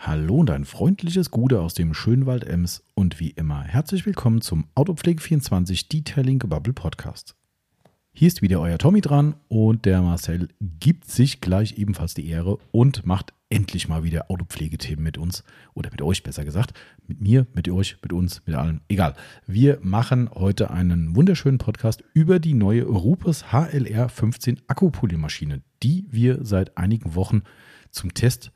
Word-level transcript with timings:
Hallo 0.00 0.36
und 0.36 0.50
ein 0.50 0.64
freundliches 0.64 1.32
Gude 1.32 1.60
aus 1.60 1.74
dem 1.74 1.92
Schönwald 1.92 2.44
Ems 2.44 2.84
und 2.94 3.18
wie 3.18 3.30
immer 3.30 3.64
herzlich 3.64 4.06
willkommen 4.06 4.40
zum 4.40 4.68
Autopflege24 4.76 5.88
Detailing 5.88 6.38
Bubble 6.38 6.72
Podcast. 6.72 7.34
Hier 8.12 8.28
ist 8.28 8.40
wieder 8.40 8.60
euer 8.60 8.78
Tommy 8.78 9.00
dran 9.00 9.34
und 9.48 9.86
der 9.86 10.00
Marcel 10.00 10.50
gibt 10.60 11.10
sich 11.10 11.40
gleich 11.40 11.78
ebenfalls 11.78 12.14
die 12.14 12.28
Ehre 12.28 12.58
und 12.70 13.06
macht 13.06 13.32
endlich 13.50 13.88
mal 13.88 14.04
wieder 14.04 14.30
Autopflegethemen 14.30 15.02
mit 15.02 15.18
uns 15.18 15.42
oder 15.74 15.90
mit 15.90 16.00
euch 16.00 16.22
besser 16.22 16.44
gesagt. 16.44 16.74
Mit 17.08 17.20
mir, 17.20 17.48
mit 17.52 17.68
euch, 17.68 17.96
mit 18.00 18.12
uns, 18.12 18.40
mit 18.46 18.54
allen. 18.54 18.82
Egal. 18.86 19.16
Wir 19.48 19.80
machen 19.82 20.30
heute 20.32 20.70
einen 20.70 21.16
wunderschönen 21.16 21.58
Podcast 21.58 22.04
über 22.12 22.38
die 22.38 22.54
neue 22.54 22.84
Rupes 22.84 23.46
HLR 23.50 24.08
15 24.08 24.60
Akkupolymaschine, 24.68 25.62
die 25.82 26.06
wir 26.08 26.44
seit 26.44 26.78
einigen 26.78 27.16
Wochen 27.16 27.42
zum 27.90 28.14
Test 28.14 28.52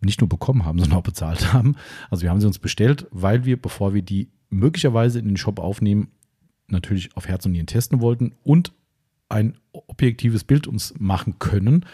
nicht 0.00 0.20
nur 0.20 0.28
bekommen 0.28 0.64
haben, 0.64 0.78
sondern 0.78 0.98
auch 0.98 1.04
bezahlt 1.04 1.52
haben. 1.52 1.76
Also 2.10 2.22
wir 2.22 2.30
haben 2.30 2.40
sie 2.40 2.46
uns 2.46 2.58
bestellt, 2.58 3.06
weil 3.10 3.44
wir, 3.44 3.60
bevor 3.60 3.94
wir 3.94 4.02
die 4.02 4.28
möglicherweise 4.48 5.18
in 5.18 5.26
den 5.26 5.36
Shop 5.36 5.58
aufnehmen, 5.58 6.08
natürlich 6.68 7.16
auf 7.16 7.28
Herz 7.28 7.46
und 7.46 7.52
Nieren 7.52 7.66
testen 7.66 8.00
wollten 8.00 8.34
und 8.42 8.72
ein 9.28 9.56
objektives 9.72 10.44
Bild 10.44 10.66
uns 10.66 10.94
machen 10.98 11.38
können. 11.38 11.84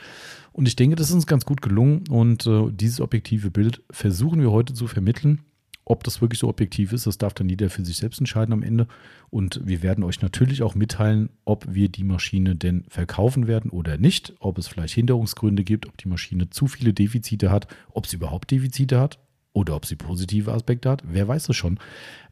Und 0.52 0.68
ich 0.68 0.76
denke, 0.76 0.96
das 0.96 1.08
ist 1.08 1.14
uns 1.14 1.26
ganz 1.26 1.46
gut 1.46 1.62
gelungen. 1.62 2.04
Und 2.08 2.46
äh, 2.46 2.70
dieses 2.70 3.00
objektive 3.00 3.50
Bild 3.50 3.82
versuchen 3.90 4.40
wir 4.40 4.50
heute 4.50 4.74
zu 4.74 4.86
vermitteln. 4.86 5.40
Ob 5.84 6.04
das 6.04 6.20
wirklich 6.20 6.38
so 6.38 6.48
objektiv 6.48 6.92
ist, 6.92 7.06
das 7.06 7.18
darf 7.18 7.34
dann 7.34 7.48
jeder 7.48 7.68
für 7.68 7.84
sich 7.84 7.96
selbst 7.96 8.20
entscheiden 8.20 8.52
am 8.52 8.62
Ende. 8.62 8.86
Und 9.30 9.60
wir 9.64 9.82
werden 9.82 10.04
euch 10.04 10.22
natürlich 10.22 10.62
auch 10.62 10.74
mitteilen, 10.74 11.28
ob 11.44 11.66
wir 11.68 11.88
die 11.88 12.04
Maschine 12.04 12.54
denn 12.54 12.84
verkaufen 12.88 13.46
werden 13.48 13.70
oder 13.70 13.98
nicht, 13.98 14.34
ob 14.38 14.58
es 14.58 14.68
vielleicht 14.68 14.94
Hinderungsgründe 14.94 15.64
gibt, 15.64 15.86
ob 15.86 15.96
die 15.98 16.08
Maschine 16.08 16.50
zu 16.50 16.68
viele 16.68 16.92
Defizite 16.92 17.50
hat, 17.50 17.66
ob 17.90 18.06
sie 18.06 18.16
überhaupt 18.16 18.50
Defizite 18.50 19.00
hat 19.00 19.18
oder 19.52 19.74
ob 19.74 19.86
sie 19.86 19.96
positive 19.96 20.52
Aspekte 20.52 20.88
hat. 20.88 21.02
Wer 21.06 21.26
weiß 21.26 21.48
es 21.48 21.56
schon. 21.56 21.78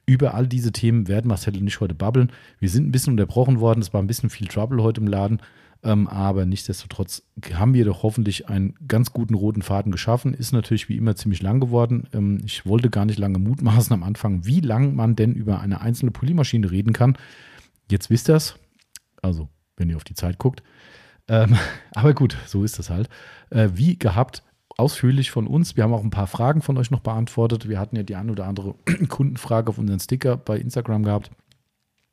Über 0.06 0.34
all 0.34 0.46
diese 0.46 0.72
Themen 0.72 1.08
werden 1.08 1.28
Marcel 1.28 1.56
und 1.56 1.66
ich 1.66 1.80
heute 1.80 1.94
babbeln. 1.94 2.32
Wir 2.58 2.68
sind 2.68 2.88
ein 2.88 2.92
bisschen 2.92 3.12
unterbrochen 3.12 3.60
worden. 3.60 3.80
Es 3.80 3.92
war 3.92 4.02
ein 4.02 4.06
bisschen 4.06 4.30
viel 4.30 4.46
Trouble 4.46 4.82
heute 4.82 5.00
im 5.00 5.06
Laden. 5.06 5.40
Ähm, 5.82 6.08
aber 6.08 6.44
nichtsdestotrotz 6.44 7.22
haben 7.54 7.72
wir 7.72 7.86
doch 7.86 8.02
hoffentlich 8.02 8.48
einen 8.48 8.74
ganz 8.86 9.12
guten 9.12 9.34
roten 9.34 9.62
Faden 9.62 9.92
geschaffen. 9.92 10.34
Ist 10.34 10.52
natürlich 10.52 10.88
wie 10.88 10.96
immer 10.96 11.16
ziemlich 11.16 11.40
lang 11.40 11.58
geworden. 11.58 12.06
Ähm, 12.12 12.42
ich 12.44 12.66
wollte 12.66 12.90
gar 12.90 13.06
nicht 13.06 13.18
lange 13.18 13.38
mutmaßen 13.38 13.94
am 13.94 14.02
Anfang, 14.02 14.44
wie 14.44 14.60
lang 14.60 14.94
man 14.94 15.16
denn 15.16 15.32
über 15.32 15.60
eine 15.60 15.80
einzelne 15.80 16.10
Polymaschine 16.10 16.70
reden 16.70 16.92
kann. 16.92 17.16
Jetzt 17.90 18.10
wisst 18.10 18.28
ihr 18.28 18.36
es. 18.36 18.56
Also, 19.22 19.48
wenn 19.76 19.88
ihr 19.88 19.96
auf 19.96 20.04
die 20.04 20.14
Zeit 20.14 20.38
guckt. 20.38 20.62
Ähm, 21.28 21.56
aber 21.94 22.12
gut, 22.12 22.36
so 22.46 22.62
ist 22.62 22.78
das 22.78 22.90
halt. 22.90 23.08
Äh, 23.48 23.70
wie 23.74 23.98
gehabt, 23.98 24.42
ausführlich 24.76 25.30
von 25.30 25.46
uns. 25.46 25.76
Wir 25.76 25.84
haben 25.84 25.94
auch 25.94 26.04
ein 26.04 26.10
paar 26.10 26.26
Fragen 26.26 26.60
von 26.60 26.76
euch 26.76 26.90
noch 26.90 27.00
beantwortet. 27.00 27.68
Wir 27.68 27.78
hatten 27.78 27.96
ja 27.96 28.02
die 28.02 28.16
ein 28.16 28.30
oder 28.30 28.46
andere 28.46 28.74
Kundenfrage 29.08 29.70
auf 29.70 29.78
unseren 29.78 30.00
Sticker 30.00 30.36
bei 30.36 30.58
Instagram 30.58 31.04
gehabt. 31.04 31.30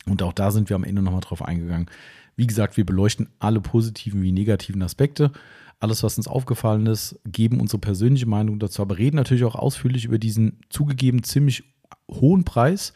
Und 0.06 0.23
auch 0.23 0.34
da 0.34 0.52
sind 0.52 0.70
wir 0.70 0.76
am 0.76 0.86
Ende 0.86 1.02
nochmal 1.02 1.22
drauf 1.22 1.42
eingegangen. 1.42 1.90
Wie 2.38 2.48
gesagt, 2.48 2.78
wir 2.78 2.86
beleuchten 2.86 3.30
alle 3.40 3.60
positiven 3.60 4.22
wie 4.22 4.32
negativen 4.32 4.82
Aspekte. 4.82 5.32
Alles, 5.80 6.02
was 6.04 6.18
uns 6.18 6.28
aufgefallen 6.28 6.86
ist, 6.86 7.20
geben 7.26 7.60
unsere 7.60 7.80
persönliche 7.80 8.26
Meinung 8.26 8.60
dazu, 8.60 8.82
aber 8.82 8.98
reden 8.98 9.18
natürlich 9.18 9.44
auch 9.44 9.56
ausführlich 9.56 10.06
über 10.06 10.18
diesen 10.18 10.62
zugegeben 10.70 11.24
ziemlich 11.24 11.64
hohen 12.10 12.46
Preis. 12.46 12.94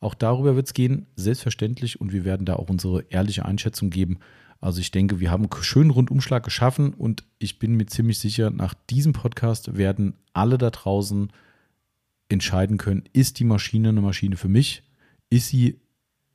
Auch 0.00 0.14
darüber 0.14 0.56
wird 0.56 0.66
es 0.66 0.74
gehen, 0.74 1.06
selbstverständlich. 1.14 2.00
Und 2.00 2.12
wir 2.12 2.24
werden 2.24 2.44
da 2.44 2.56
auch 2.56 2.68
unsere 2.68 3.02
ehrliche 3.10 3.44
Einschätzung 3.44 3.90
geben. 3.90 4.18
Also 4.60 4.80
ich 4.80 4.90
denke, 4.90 5.20
wir 5.20 5.30
haben 5.30 5.44
einen 5.44 5.62
schönen 5.62 5.90
Rundumschlag 5.90 6.44
geschaffen 6.44 6.94
und 6.94 7.24
ich 7.38 7.58
bin 7.58 7.74
mir 7.74 7.86
ziemlich 7.86 8.18
sicher, 8.18 8.50
nach 8.50 8.74
diesem 8.90 9.12
Podcast 9.12 9.76
werden 9.76 10.14
alle 10.32 10.58
da 10.58 10.70
draußen 10.70 11.32
entscheiden 12.28 12.78
können, 12.78 13.04
ist 13.12 13.38
die 13.38 13.44
Maschine 13.44 13.90
eine 13.90 14.00
Maschine 14.00 14.36
für 14.36 14.48
mich? 14.48 14.82
Ist 15.30 15.48
sie 15.48 15.80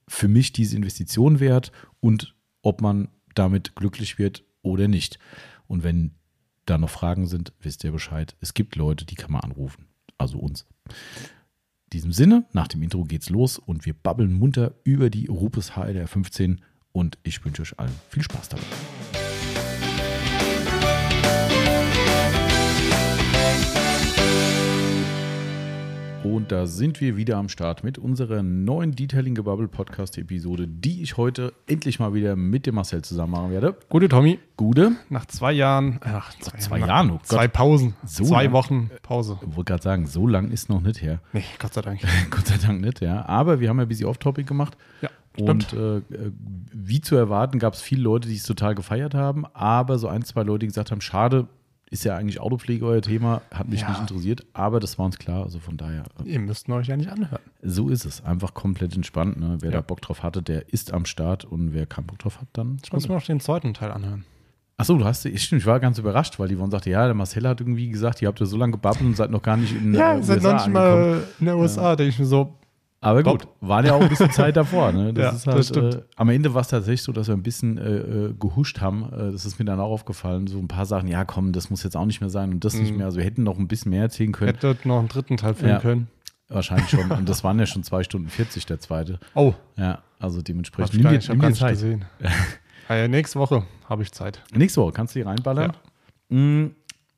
für 0.07 0.27
mich 0.27 0.53
diese 0.53 0.75
Investition 0.75 1.39
wert 1.39 1.71
und 1.99 2.35
ob 2.61 2.81
man 2.81 3.09
damit 3.35 3.75
glücklich 3.75 4.17
wird 4.17 4.43
oder 4.61 4.87
nicht. 4.87 5.19
Und 5.67 5.83
wenn 5.83 6.11
da 6.65 6.77
noch 6.77 6.89
Fragen 6.89 7.27
sind, 7.27 7.53
wisst 7.61 7.83
ihr 7.83 7.91
Bescheid. 7.91 8.35
Es 8.41 8.53
gibt 8.53 8.75
Leute, 8.75 9.05
die 9.05 9.15
kann 9.15 9.31
man 9.31 9.41
anrufen. 9.41 9.87
Also 10.17 10.39
uns. 10.39 10.65
In 10.87 11.91
diesem 11.93 12.11
Sinne, 12.11 12.45
nach 12.53 12.67
dem 12.67 12.83
Intro 12.83 13.03
geht's 13.03 13.29
los 13.29 13.57
und 13.57 13.85
wir 13.85 13.93
babbeln 13.93 14.33
munter 14.33 14.75
über 14.83 15.09
die 15.09 15.27
Rupes 15.27 15.75
HLR 15.75 16.07
15 16.07 16.61
und 16.91 17.17
ich 17.23 17.43
wünsche 17.45 17.61
euch 17.61 17.79
allen 17.79 17.93
viel 18.09 18.23
Spaß 18.23 18.49
dabei. 18.49 19.16
Und 26.29 26.51
da 26.51 26.67
sind 26.67 26.99
wir 26.99 27.15
wieder 27.15 27.37
am 27.37 27.47
Start 27.47 27.85
mit 27.85 27.97
unserer 27.97 28.43
neuen 28.43 28.91
Detailing 28.91 29.33
Gebubble 29.33 29.69
Podcast 29.69 30.17
Episode, 30.17 30.67
die 30.67 31.01
ich 31.01 31.15
heute 31.15 31.53
endlich 31.67 31.99
mal 31.99 32.13
wieder 32.13 32.35
mit 32.35 32.65
dem 32.65 32.75
Marcel 32.75 33.01
zusammen 33.01 33.31
machen 33.31 33.51
werde. 33.51 33.77
Gute 33.87 34.09
Tommy. 34.09 34.37
Gute. 34.57 34.91
Nach 35.09 35.25
zwei 35.25 35.53
Jahren, 35.53 35.99
ach, 36.03 36.37
zwei, 36.39 36.57
zwei 36.57 36.79
Jahren, 36.79 37.11
oh 37.11 37.19
zwei 37.23 37.47
Pausen, 37.47 37.95
So 38.05 38.25
zwei 38.25 38.43
lang? 38.43 38.51
Wochen 38.51 38.91
Pause. 39.03 39.39
Ich 39.41 39.55
wollte 39.55 39.63
gerade 39.71 39.83
sagen, 39.83 40.05
so 40.05 40.27
lang 40.27 40.51
ist 40.51 40.67
noch 40.69 40.81
nicht 40.81 41.01
her. 41.01 41.21
Nee, 41.31 41.45
Gott 41.59 41.73
sei 41.73 41.81
Dank. 41.81 42.01
Gott 42.29 42.45
sei 42.45 42.57
Dank 42.57 42.81
nicht, 42.81 42.99
ja. 42.99 43.25
Aber 43.25 43.61
wir 43.61 43.69
haben 43.69 43.77
ja 43.77 43.83
ein 43.85 43.87
bisschen 43.87 44.07
Off-Topic 44.07 44.45
gemacht. 44.45 44.75
Ja, 45.01 45.09
Und 45.39 45.71
äh, 45.71 45.97
äh, 45.99 46.03
wie 46.73 46.99
zu 46.99 47.15
erwarten, 47.15 47.57
gab 47.57 47.73
es 47.73 47.81
viele 47.81 48.01
Leute, 48.01 48.27
die 48.27 48.35
es 48.35 48.43
total 48.43 48.75
gefeiert 48.75 49.13
haben, 49.13 49.45
aber 49.53 49.97
so 49.97 50.09
ein, 50.09 50.23
zwei 50.23 50.43
Leute, 50.43 50.59
die 50.59 50.67
gesagt 50.67 50.91
haben, 50.91 50.99
schade, 51.01 51.47
ist 51.89 52.03
ja 52.03 52.15
eigentlich 52.17 52.39
Autopflege 52.39 52.85
euer 52.85 53.01
Thema, 53.01 53.41
hat 53.53 53.67
mich 53.69 53.81
Ja. 53.81 53.89
nicht 53.89 54.01
interessiert, 54.01 54.45
aber 54.53 54.79
das 54.79 54.97
war 54.97 55.05
uns 55.05 55.17
klar, 55.17 55.43
also 55.43 55.59
von 55.59 55.77
daher, 55.77 56.03
äh, 56.25 56.29
Ihr 56.29 56.39
müsst 56.39 56.67
euch 56.69 56.87
ja 56.87 56.97
nicht 56.97 57.09
anhören. 57.09 57.39
so 57.61 57.89
ist 57.89 58.05
es. 58.05 58.23
Einfach 58.23 58.53
komplett 58.53 58.95
entspannt. 58.95 59.39
Ne? 59.39 59.57
Wer 59.61 59.71
Ja. 59.71 59.77
da 59.77 59.81
Bock 59.81 60.01
drauf 60.01 60.21
hatte, 60.23 60.41
der 60.41 60.71
ist 60.73 60.93
am 60.93 61.05
Start 61.05 61.45
und 61.45 61.73
wer 61.73 61.85
keinen 61.85 62.07
Bock 62.07 62.19
drauf 62.19 62.41
hat, 62.41 62.47
dann. 62.53 62.77
Ich 62.83 62.91
muss 62.91 63.07
mir 63.07 63.15
noch 63.15 63.23
den 63.23 63.39
zweiten 63.39 63.73
Teil 63.73 63.91
anhören. 63.91 64.25
Achso, 64.79 64.95
du 64.97 65.05
hast, 65.05 65.25
ich, 65.25 65.43
stimmt, 65.43 65.61
ich 65.61 65.65
war 65.65 65.79
ganz 65.79 65.97
überrascht, 65.97 66.37
weil 66.37 66.49
die 66.49 66.55
Yvonne 66.55 66.69
sagte, 66.71 66.91
ja, 66.91 67.05
der 67.05 67.15
Marcel 67.15 67.47
hat 67.47 67.59
irgendwie 67.61 67.89
gesagt, 67.89 68.21
ihr 68.21 68.27
habt 68.27 68.39
ja 68.39 68.45
so 68.45 68.57
lange 68.57 68.73
gebabbelt 68.73 69.01
und 69.05 69.17
seid 69.17 69.31
noch 69.31 69.41
gar 69.41 69.57
nicht 69.57 69.75
in 69.75 69.93
Ja, 69.95 70.13
äh, 70.13 70.17
USA 70.17 70.35
noch 70.35 70.53
nicht 70.53 70.67
mal 70.73 71.23
in 71.39 71.45
der 71.47 71.57
USA, 71.57 71.95
denke 71.95 72.09
ich 72.11 72.19
mir 72.19 72.25
so, 72.25 72.53
Aber 72.99 73.21
gut, 73.21 73.47
war 73.61 73.85
ja 73.85 73.93
auch 73.93 74.01
ein 74.01 74.09
bisschen 74.09 74.31
Zeit 74.31 74.57
davor. 74.57 74.91
Ne? 74.91 75.13
Das 75.13 75.23
Ja, 75.23 75.29
ist 75.31 75.47
das 75.47 75.53
halt, 75.55 75.65
stimmt. 75.65 75.95
Äh, 75.95 76.01
am 76.15 76.29
Ende 76.29 76.53
war 76.53 76.61
es 76.61 76.67
tatsächlich 76.69 77.03
so, 77.03 77.11
dass 77.11 77.27
wir 77.27 77.35
ein 77.35 77.43
bisschen 77.43 77.77
äh, 77.77 77.97
äh, 77.97 78.33
gehuscht 78.39 78.81
haben. 78.81 79.03
Äh, 79.13 79.31
das 79.31 79.45
ist 79.45 79.59
mir 79.59 79.65
dann 79.65 79.79
auch 79.79 79.91
aufgefallen. 79.91 80.47
So 80.47 80.57
ein 80.57 80.67
paar 80.67 80.85
Sachen, 80.87 81.07
ja 81.07 81.23
komm, 81.23 81.51
das 81.53 81.69
muss 81.69 81.83
jetzt 81.83 81.95
auch 81.95 82.05
nicht 82.05 82.21
mehr 82.21 82.29
sein 82.31 82.51
und 82.51 82.65
das 82.65 82.73
nicht 82.73 82.91
Mhm. 82.91 82.97
mehr. 82.97 83.05
Also 83.05 83.17
wir 83.17 83.23
hätten 83.25 83.43
noch 83.43 83.57
ein 83.59 83.67
bisschen 83.67 83.91
mehr 83.91 84.01
erzählen 84.03 84.31
können. 84.31 84.51
hättet 84.53 84.85
noch 84.85 84.97
einen 84.99 85.07
dritten 85.09 85.37
Teil 85.37 85.53
filmen 85.53 85.73
Ja. 85.75 85.79
können. 85.79 86.07
Wahrscheinlich 86.49 86.89
schon. 86.89 87.11
Und 87.11 87.27
das 87.29 87.43
waren 87.43 87.59
ja 87.59 87.65
schon 87.65 87.83
zwei 87.83 88.03
Stunden 88.03 88.29
40, 88.29 88.65
der 88.65 88.79
zweite. 88.79 89.19
Oh, 89.35 89.53
Ja, 89.75 89.99
also 90.19 90.39
hab 90.39 90.45
dementsprechend. 90.45 90.95
ich 90.95 91.03
gar 91.03 91.11
nicht, 91.11 91.23
ich 91.23 91.29
hab 91.29 91.35
nimm 91.35 91.41
gar 91.41 91.49
nicht 91.49 91.67
gesehen. 91.67 92.05
äh, 92.89 93.07
nächste 93.07 93.37
Woche 93.39 93.63
habe 93.87 94.01
ich 94.01 94.11
Zeit. 94.11 94.41
Nächste 94.55 94.81
Woche 94.81 94.93
kannst 94.93 95.13
du 95.13 95.19
hier 95.19 95.27
reinballern. 95.27 95.73
Mm, 96.29 96.67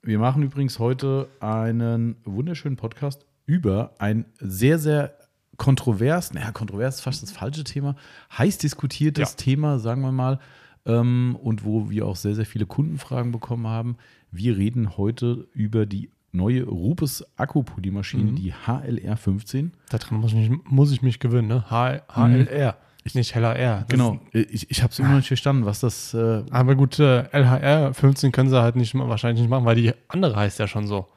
Wir 0.02 0.18
machen 0.20 0.44
übrigens 0.44 0.80
heute 0.80 1.28
einen 1.40 2.16
wunderschönen 2.26 2.76
Podcast 2.78 3.26
über 3.46 3.92
ein 4.00 4.26
sehr, 4.40 4.80
sehr 4.80 5.14
kontrovers, 5.60 6.34
naja, 6.34 6.52
kontrovers 6.52 6.96
ist 6.96 7.02
fast 7.02 7.22
das 7.22 7.32
falsche 7.32 7.64
Thema, 7.64 7.96
heiß 8.36 8.58
diskutiertes 8.58 9.32
Ja. 9.32 9.36
Thema, 9.38 9.78
sagen 9.78 10.02
wir 10.02 10.12
mal, 10.12 10.40
ähm, 10.88 11.38
und 11.44 11.64
wo 11.64 11.92
wir 11.92 12.08
auch 12.08 12.16
sehr, 12.16 12.34
sehr 12.34 12.48
viele 12.48 12.66
Kundenfragen 12.66 13.32
bekommen 13.32 13.68
haben. 13.68 13.98
Wir 14.32 14.58
reden 14.58 14.98
heute 14.98 15.48
über 15.54 15.86
die 15.86 16.10
neue 16.32 16.64
Rupes 16.64 17.24
Akkupolymaschine, 17.38 18.32
Mhm. 18.32 18.36
die 18.36 18.54
HLR 18.54 19.18
15. 19.18 19.72
Daran 19.90 20.20
muss 20.20 20.34
ich, 20.34 20.50
mich- 20.50 20.60
muss 20.66 20.92
ich 20.92 21.02
mich 21.02 21.20
gewöhnen, 21.20 21.48
ne? 21.48 21.66
H 21.70 22.02
HLR. 22.08 22.76
Nicht 23.16 23.34
heller 23.34 23.56
R. 23.56 23.80
Das 23.80 23.88
Genau, 23.90 24.20
ich, 24.34 24.70
ich 24.70 24.84
habe 24.84 24.92
es 24.92 25.00
immer 25.00 25.10
noch 25.10 25.16
nicht 25.16 25.30
verstanden, 25.30 25.66
was 25.66 25.80
das. 25.80 26.14
Äh, 26.14 26.44
Aber 26.52 26.76
gut, 26.76 27.00
äh, 27.00 27.24
LHR 27.32 27.92
15 27.96 28.32
können 28.32 28.50
sie 28.52 28.62
halt 28.62 28.76
nicht 28.76 28.94
wahrscheinlich 28.94 29.42
nicht 29.42 29.50
machen, 29.50 29.66
weil 29.66 29.76
die 29.78 29.94
andere 30.10 30.36
heißt 30.36 30.60
ja 30.60 30.68
schon 30.68 30.86
so. 30.86 31.08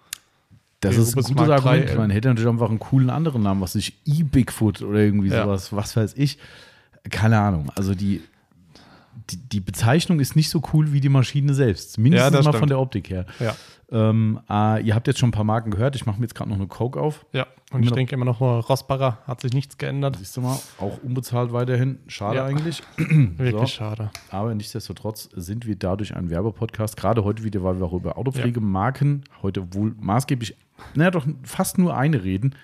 Das 0.83 0.97
ist 0.97 1.17
ein 1.17 1.23
gutes 1.23 1.49
Argument. 1.49 1.85
3, 1.87 1.93
Ich 1.93 1.97
meine, 1.99 2.13
hätte 2.13 2.29
natürlich 2.29 2.49
einfach 2.51 2.69
einen 2.69 2.79
coolen 2.79 3.09
anderen 3.11 3.43
Namen, 3.43 3.61
was 3.61 3.75
ich 3.75 3.95
E-Bigfoot 4.05 4.83
oder 4.83 4.99
irgendwie 5.01 5.29
Ja. 5.29 5.45
sowas, 5.45 5.73
was 5.73 5.97
weiß 5.97 6.15
ich. 6.17 6.39
Keine 7.11 7.39
Ahnung. 7.39 7.71
Also 7.75 7.95
die, 7.95 8.21
die, 9.31 9.37
die 9.37 9.61
Bezeichnung 9.61 10.21
ist 10.21 10.37
nicht 10.37 10.51
so 10.51 10.63
cool 10.73 10.93
wie 10.93 11.01
die 11.01 11.09
Maschine 11.09 11.55
selbst. 11.55 11.99
Mindestens 11.99 12.31
Ja, 12.33 12.37
mal 12.39 12.43
stimmt. 12.43 12.57
von 12.59 12.69
der 12.69 12.79
Optik 12.81 13.11
her. 13.11 13.27
Ja. 13.41 13.55
Ähm, 13.91 14.41
äh, 14.49 14.83
ihr 14.83 14.95
habt 14.95 15.07
jetzt 15.07 15.19
schon 15.19 15.29
ein 15.29 15.33
paar 15.33 15.45
Marken 15.45 15.71
gehört. 15.71 15.95
Ich 15.97 16.07
mache 16.07 16.19
mir 16.19 16.25
jetzt 16.25 16.35
gerade 16.35 16.49
noch 16.49 16.57
eine 16.57 16.67
Coke 16.67 16.99
auf. 16.99 17.27
Ja, 17.33 17.47
und 17.73 17.81
Immer 17.81 17.87
ich 17.89 17.93
denke 17.93 18.15
immer 18.15 18.25
noch, 18.25 18.41
äh, 18.41 18.45
Rossbacher 18.45 19.19
hat 19.27 19.43
sich 19.43 19.53
nichts 19.53 19.77
geändert. 19.77 20.17
Siehst 20.19 20.35
du 20.37 20.41
mal, 20.41 20.59
auch 20.79 20.99
unbezahlt 21.03 21.53
weiterhin. 21.53 21.99
Schade 22.07 22.37
Ja. 22.37 22.45
eigentlich. 22.47 22.83
Wirklich 22.97 23.53
So. 23.61 23.67
schade. 23.67 24.11
Aber 24.31 24.55
nichtsdestotrotz 24.55 25.29
sind 25.37 25.67
wir 25.67 25.77
dadurch 25.77 26.17
ein 26.17 26.31
Werbepodcast. 26.31 26.97
Gerade 26.97 27.23
heute 27.23 27.45
wieder, 27.45 27.63
weil 27.63 27.79
wir 27.79 27.85
auch 27.87 27.93
über 27.93 28.17
Autopflegemarken 28.17 29.25
heute 29.43 29.75
wohl 29.75 29.95
maßgeblich, 30.01 30.57
naja, 30.95 31.11
doch 31.11 31.27
fast 31.43 31.79
nur 31.79 31.97
eine 31.97 32.23
reden. 32.23 32.55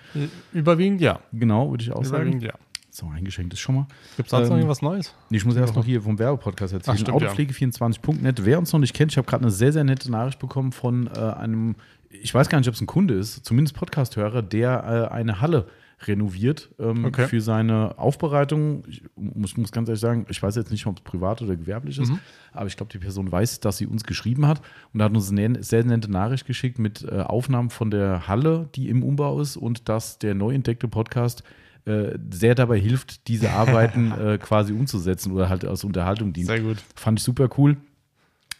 Überwiegend 0.53 1.01
ja. 1.01 1.19
Genau, 1.31 1.71
würde 1.71 1.83
ich 1.83 1.91
auch 1.91 2.03
sagen. 2.03 2.23
Überwiegend 2.23 2.43
ja. 2.43 2.53
So, 2.91 3.07
eingeschenkt 3.07 3.53
ist 3.53 3.59
schon 3.59 3.75
mal. 3.75 3.87
Gibt 4.17 4.27
es 4.27 4.31
sonst 4.31 4.47
noch 4.49 4.55
Ähm, 4.55 4.61
irgendwas 4.61 4.81
Neues? 4.81 5.13
Nee, 5.29 5.37
ich 5.37 5.45
muss 5.45 5.55
erst 5.55 5.75
noch 5.75 5.85
hier 5.85 6.01
vom 6.01 6.17
Werbepodcast 6.17 6.73
erzählen. 6.73 6.97
Ach, 6.97 6.99
stimmt, 6.99 7.21
ja. 7.21 7.29
Autopflege24.net. 7.29 8.45
Wer 8.45 8.57
uns 8.59 8.73
noch 8.73 8.79
nicht 8.79 8.93
kennt, 8.93 9.11
ich 9.11 9.17
habe 9.17 9.27
gerade 9.27 9.43
eine 9.43 9.51
sehr, 9.51 9.71
sehr 9.71 9.83
nette 9.83 10.11
Nachricht 10.11 10.39
bekommen 10.39 10.71
von 10.71 11.07
äh, 11.07 11.19
einem, 11.19 11.75
ich 12.09 12.33
weiß 12.33 12.49
gar 12.49 12.57
nicht, 12.57 12.67
ob 12.67 12.73
es 12.75 12.81
ein 12.81 12.87
Kunde 12.87 13.13
ist, 13.13 13.45
zumindest 13.45 13.75
Podcast-Hörer, 13.77 14.41
der 14.41 15.09
äh, 15.11 15.13
eine 15.13 15.39
Halle 15.39 15.67
renoviert 16.07 16.69
ähm, 16.79 17.05
Okay. 17.05 17.27
für 17.27 17.41
seine 17.41 17.97
Aufbereitung. 17.97 18.83
Ich 18.87 19.03
muss, 19.15 19.57
muss 19.57 19.71
ganz 19.71 19.89
ehrlich 19.89 19.99
sagen, 20.01 20.25
ich 20.29 20.41
weiß 20.41 20.55
jetzt 20.55 20.71
nicht, 20.71 20.85
ob 20.85 20.97
es 20.97 21.03
privat 21.03 21.41
oder 21.41 21.55
gewerblich 21.55 21.99
ist, 21.99 22.09
Mhm. 22.11 22.19
aber 22.53 22.67
ich 22.67 22.77
glaube, 22.77 22.91
die 22.91 22.99
Person 22.99 23.31
weiß, 23.31 23.59
dass 23.59 23.77
sie 23.77 23.85
uns 23.87 24.03
geschrieben 24.03 24.47
hat 24.47 24.61
und 24.93 25.01
hat 25.03 25.13
uns 25.13 25.29
eine 25.31 25.61
sehr 25.63 25.83
nette 25.83 26.09
Nachricht 26.11 26.45
geschickt 26.45 26.79
mit 26.79 27.03
äh, 27.03 27.21
Aufnahmen 27.21 27.69
von 27.69 27.91
der 27.91 28.27
Halle, 28.27 28.69
die 28.75 28.89
im 28.89 29.03
Umbau 29.03 29.39
ist 29.41 29.57
und 29.57 29.89
dass 29.89 30.19
der 30.19 30.35
neu 30.35 30.53
entdeckte 30.53 30.87
Podcast 30.87 31.43
äh, 31.85 32.17
sehr 32.31 32.55
dabei 32.55 32.79
hilft, 32.79 33.27
diese 33.27 33.51
Arbeiten 33.51 34.11
äh, 34.19 34.37
quasi 34.37 34.73
umzusetzen 34.73 35.31
oder 35.31 35.49
halt 35.49 35.65
als 35.65 35.83
Unterhaltung 35.83 36.33
dient. 36.33 36.47
Sehr 36.47 36.61
gut. 36.61 36.77
Fand 36.95 37.19
ich 37.19 37.25
super 37.25 37.49
cool. 37.57 37.77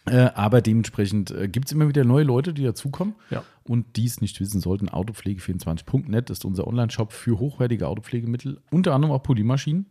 Äh, 0.06 0.30
aber 0.34 0.62
dementsprechend 0.62 1.30
äh, 1.30 1.46
gibt 1.48 1.66
es 1.66 1.72
immer 1.72 1.86
wieder 1.88 2.04
neue 2.04 2.24
Leute, 2.24 2.54
die 2.54 2.62
dazukommen 2.64 3.14
Ja. 3.30 3.42
und 3.64 3.96
dies 3.96 4.20
nicht 4.20 4.40
wissen 4.40 4.60
sollten. 4.60 4.88
Autopflege24.net 4.88 6.30
ist 6.30 6.44
unser 6.44 6.66
Online-Shop 6.66 7.12
für 7.12 7.38
hochwertige 7.38 7.86
Autopflegemittel, 7.86 8.60
unter 8.70 8.94
anderem 8.94 9.12
auch 9.14 9.22
Polymaschinen. 9.22 9.86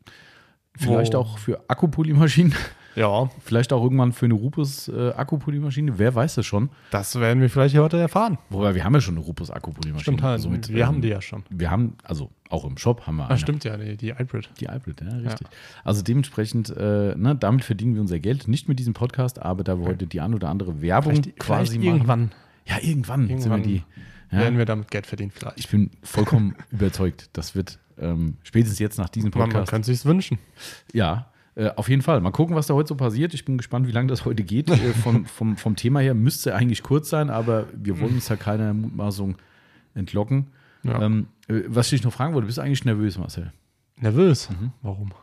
Vielleicht 0.76 1.14
Wo- 1.14 1.18
auch 1.20 1.38
für 1.38 1.62
Akkupolymaschinen, 1.70 2.54
Ja, 2.96 3.30
vielleicht 3.44 3.72
auch 3.72 3.82
irgendwann 3.84 4.12
für 4.14 4.26
eine 4.26 4.34
Rupus 4.34 4.88
äh, 4.90 5.12
Akkupolymaschine. 5.12 5.98
Wer 6.00 6.16
weiß 6.16 6.36
das 6.36 6.46
schon? 6.46 6.70
das 6.92 7.18
werden 7.20 7.40
wir 7.42 7.50
vielleicht 7.50 7.78
heute 7.78 7.98
erfahren. 7.98 8.38
Wobei 8.50 8.76
wir 8.76 8.84
haben 8.84 8.94
ja 8.96 9.02
schon 9.02 9.16
eine 9.16 9.24
Rupus 9.26 9.52
Akkupolymaschine. 9.52 10.02
Stimmt 10.02 10.24
halt. 10.24 10.42
Somit, 10.42 10.70
wir 10.70 10.82
ähm, 10.82 10.88
haben 10.88 11.02
die 11.02 11.10
ja 11.10 11.22
schon. 11.22 11.44
Wir 11.50 11.70
haben, 11.72 11.96
also 12.04 12.30
auch 12.50 12.66
im 12.66 12.78
Shop 12.78 13.06
haben 13.08 13.18
wir 13.18 13.26
Ah, 13.26 13.30
eine. 13.30 13.38
stimmt 13.38 13.64
ja, 13.64 13.78
die, 13.78 13.96
die 13.96 14.14
Hybrid. 14.18 14.50
Die 14.60 14.68
Hybrid, 14.68 15.02
ja, 15.02 15.18
richtig. 15.18 15.48
Also 15.84 16.02
dementsprechend, 16.02 16.70
äh, 16.76 17.16
ne, 17.16 17.36
damit 17.40 17.64
verdienen 17.64 17.94
wir 17.94 18.02
unser 18.02 18.20
Geld. 18.20 18.48
Nicht 18.48 18.68
mit 18.68 18.80
diesem 18.80 18.94
Podcast, 18.94 19.42
aber 19.42 19.64
da 19.64 19.78
wir 19.80 19.86
heute 19.86 20.08
die 20.08 20.20
ein 20.20 20.34
oder 20.34 20.50
andere 20.50 20.82
Werbung 20.82 21.14
Vielleicht, 21.14 21.40
quasi 21.40 21.72
vielleicht 21.80 21.86
machen. 21.86 21.96
irgendwann 21.96 22.32
Ja, 22.66 22.76
irgendwann, 22.82 23.30
Irgendwann 23.30 23.64
wir 23.64 23.68
die. 23.68 23.84
Ja, 24.32 24.40
werden 24.40 24.58
wir 24.58 24.66
damit 24.66 24.92
Geld 24.92 25.08
verdienen 25.08 25.32
vielleicht. 25.34 25.58
ich 25.58 25.70
bin 25.70 25.90
vollkommen 26.04 26.56
überzeugt, 26.72 27.30
das 27.34 27.56
wird 27.56 27.80
ähm, 28.00 28.38
spätestens 28.44 28.78
jetzt 28.80 28.98
nach 29.00 29.10
diesem 29.10 29.30
Man, 29.32 29.40
man 29.40 29.50
Podcast. 29.50 29.72
könnte 29.72 29.86
sich 29.94 30.06
wünschen. 30.06 30.38
ja, 30.94 31.29
äh, 31.60 31.72
auf 31.76 31.90
jeden 31.90 32.02
Fall. 32.02 32.22
Mal 32.22 32.32
gucken, 32.32 32.56
was 32.56 32.68
da 32.68 32.74
heute 32.74 32.88
so 32.88 32.96
passiert. 32.96 33.34
Ich 33.34 33.46
bin 33.46 33.58
gespannt, 33.58 33.88
wie 33.88 33.92
lange 33.92 34.08
das 34.08 34.26
heute 34.26 34.44
geht. 34.44 34.70
Äh, 34.70 34.94
vom, 34.94 35.26
vom, 35.28 35.58
vom 35.58 35.76
Thema 35.76 36.00
her 36.00 36.14
müsste 36.14 36.56
eigentlich 36.56 36.84
kurz 36.84 37.10
sein, 37.10 37.30
aber 37.30 37.68
wir 37.74 38.00
wollen 38.00 38.16
uns 38.16 38.30
ja 38.30 38.36
keiner 38.36 38.74
Mutmaßung 38.74 39.38
entlocken. 39.94 40.48
Ja. 40.84 41.02
Ähm, 41.02 41.28
äh, 41.48 41.62
was 41.68 41.88
ich 41.88 42.00
dich 42.00 42.04
noch 42.04 42.14
fragen 42.14 42.34
wollte, 42.34 42.46
bist 42.46 42.58
du 42.58 42.62
eigentlich 42.62 42.86
nervös, 42.86 43.18
Marcel? 43.18 43.52
Nervös. 43.98 44.50
Mhm. 44.50 44.72
Warum? 44.82 45.14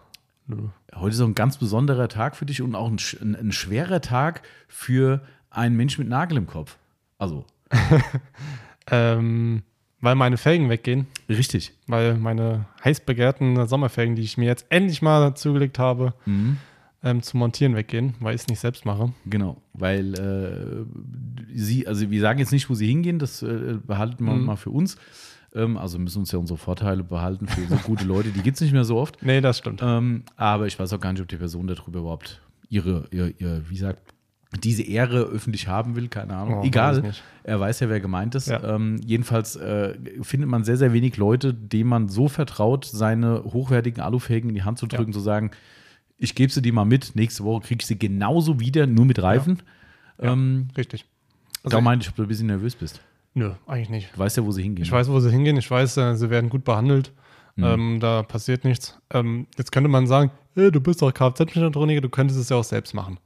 Nö. 0.46 0.68
Heute 0.94 1.14
ist 1.14 1.20
auch 1.20 1.26
ein 1.26 1.34
ganz 1.34 1.56
besonderer 1.56 2.08
Tag 2.08 2.36
für 2.36 2.46
dich 2.46 2.62
und 2.62 2.74
auch 2.74 2.88
ein, 2.88 2.98
ein, 3.20 3.34
ein 3.34 3.52
schwerer 3.52 4.00
Tag 4.00 4.42
für 4.68 5.22
einen 5.50 5.76
Mensch 5.76 5.98
mit 5.98 6.08
Nagel 6.08 6.36
im 6.36 6.46
Kopf. 6.46 6.76
Also, 7.18 7.46
Ähm, 8.90 9.62
weil 10.06 10.14
meine 10.14 10.37
Felgen 10.37 10.69
weggehen, 10.70 11.06
richtig. 11.29 11.73
weil 11.88 12.17
meine 12.17 12.67
heiß 12.85 13.00
begehrten 13.00 13.67
Sommerfelgen, 13.67 14.14
die 14.14 14.23
ich 14.23 14.38
mir 14.38 14.44
jetzt 14.47 14.67
endlich 14.70 15.03
mal 15.03 15.35
zugelegt 15.35 15.79
habe, 15.81 16.14
Mhm. 16.26 16.58
ähm, 17.03 17.23
zu 17.23 17.37
montieren 17.37 17.75
weggehen, 17.75 18.14
weil 18.20 18.35
ich 18.37 18.43
es 18.43 18.47
nicht 18.47 18.61
selbst 18.61 18.85
mache. 18.87 19.12
Genau, 19.25 19.61
weil 19.75 20.14
äh, 20.14 20.85
sie, 21.55 21.87
also 21.88 22.08
wir 22.11 22.20
sagen 22.20 22.38
jetzt 22.38 22.53
nicht, 22.53 22.70
wo 22.70 22.75
sie 22.75 22.87
hingehen, 22.87 23.19
das 23.19 23.43
äh, 23.43 23.79
behalten 23.85 24.25
wir 24.25 24.35
Mhm. 24.35 24.44
mal 24.44 24.56
für 24.56 24.70
uns. 24.70 24.97
Ähm, 25.55 25.76
also 25.76 25.99
müssen 25.99 26.20
uns 26.20 26.31
ja 26.32 26.38
unsere 26.38 26.56
Vorteile 26.58 27.03
behalten 27.03 27.49
für 27.49 27.67
so 27.67 27.76
gute 27.85 28.05
Leute, 28.05 28.31
die 28.31 28.43
gibt 28.43 28.56
es 28.56 28.61
nicht 28.61 28.73
mehr 28.73 28.85
so 28.85 28.99
oft. 28.99 29.23
Nee, 29.23 29.41
das 29.41 29.58
stimmt. 29.58 29.81
Ähm, 29.82 30.23
aber 30.37 30.67
ich 30.67 30.79
weiß 30.79 30.93
auch 30.93 31.00
gar 31.00 31.12
nicht, 31.12 31.23
ob 31.23 31.29
die 31.29 31.37
Person 31.37 31.67
darüber 31.67 31.99
überhaupt 32.00 32.41
ihre, 32.69 33.06
ihr, 33.11 33.35
ihr, 33.41 33.62
wie 33.69 33.76
sagt, 33.76 34.12
diese 34.62 34.82
Ehre 34.82 35.22
öffentlich 35.25 35.69
haben 35.69 35.96
will, 35.96 36.08
keine 36.08 36.34
Ahnung. 36.37 36.54
Oh, 36.54 36.58
weiß 36.60 36.66
Egal, 36.66 37.00
nicht. 37.02 37.22
er 37.43 37.60
weiß 37.60 37.81
ja, 37.81 37.88
wer 37.88 38.00
gemeint 38.00 38.34
ist. 38.34 38.48
Ja. 38.48 38.62
Ähm, 38.62 39.00
jedenfalls 39.04 39.56
äh, 39.56 39.94
findet 40.22 40.48
man 40.48 40.64
sehr, 40.64 40.76
sehr 40.76 40.93
wenig 40.93 41.16
Leute, 41.16 41.52
denen 41.52 41.88
man 41.90 42.08
so 42.08 42.28
vertraut, 42.28 42.84
seine 42.84 43.43
hochwertigen 43.44 44.02
Alufelgen 44.02 44.50
in 44.50 44.54
die 44.54 44.62
Hand 44.62 44.78
zu 44.78 44.87
drücken, 44.87 45.10
Ja. 45.10 45.14
zu 45.19 45.20
sagen, 45.20 45.50
ich 46.19 46.34
gebe 46.34 46.52
sie 46.52 46.62
dir 46.62 46.72
mal 46.72 46.84
mit, 46.84 47.14
nächste 47.16 47.44
Woche 47.44 47.66
krieg 47.66 47.82
ich 47.82 47.87
sie 47.87 47.98
genauso 47.98 48.58
wieder, 48.60 48.87
nur 48.87 49.04
mit 49.04 49.20
Reifen. 49.20 49.62
Ja. 50.22 50.32
Ähm, 50.32 50.69
Richtig. 50.76 51.04
da 51.64 51.81
meinte 51.81 52.04
ich, 52.04 52.08
ob 52.10 52.16
du 52.16 52.22
ein 52.22 52.28
bisschen 52.28 52.46
nervös 52.46 52.75
bist. 52.76 53.00
nö, 53.34 53.50
eigentlich 53.66 53.90
nicht. 53.90 54.14
Du 54.14 54.19
weißt 54.20 54.37
ja, 54.38 54.44
wo 54.46 54.52
sie 54.52 54.62
hingehen. 54.62 54.84
Ich 54.84 54.93
weiß, 54.93 55.08
wo 55.10 55.20
sie 55.20 55.31
hingehen. 55.31 55.56
Ich 55.58 55.70
weiß, 55.70 55.96
äh, 55.98 56.14
sie 56.16 56.31
werden 56.31 56.48
gut 56.48 56.64
behandelt. 56.64 57.12
Mhm. 57.56 57.64
Ähm, 57.64 57.98
da 58.00 58.22
passiert 58.22 58.64
nichts. 58.64 58.98
Ähm, 59.12 59.46
jetzt 59.58 59.72
könnte 59.72 59.88
man 59.88 60.06
sagen, 60.06 60.31
hey, 60.54 60.70
du 60.70 60.81
bist 60.81 61.02
doch 61.02 61.12
Kfz-Mechatroniker, 61.12 62.00
du 62.00 62.08
könntest 62.08 62.38
es 62.40 62.48
ja 62.48 62.56
auch 62.56 62.64
selbst 62.64 62.94
machen. 62.94 63.19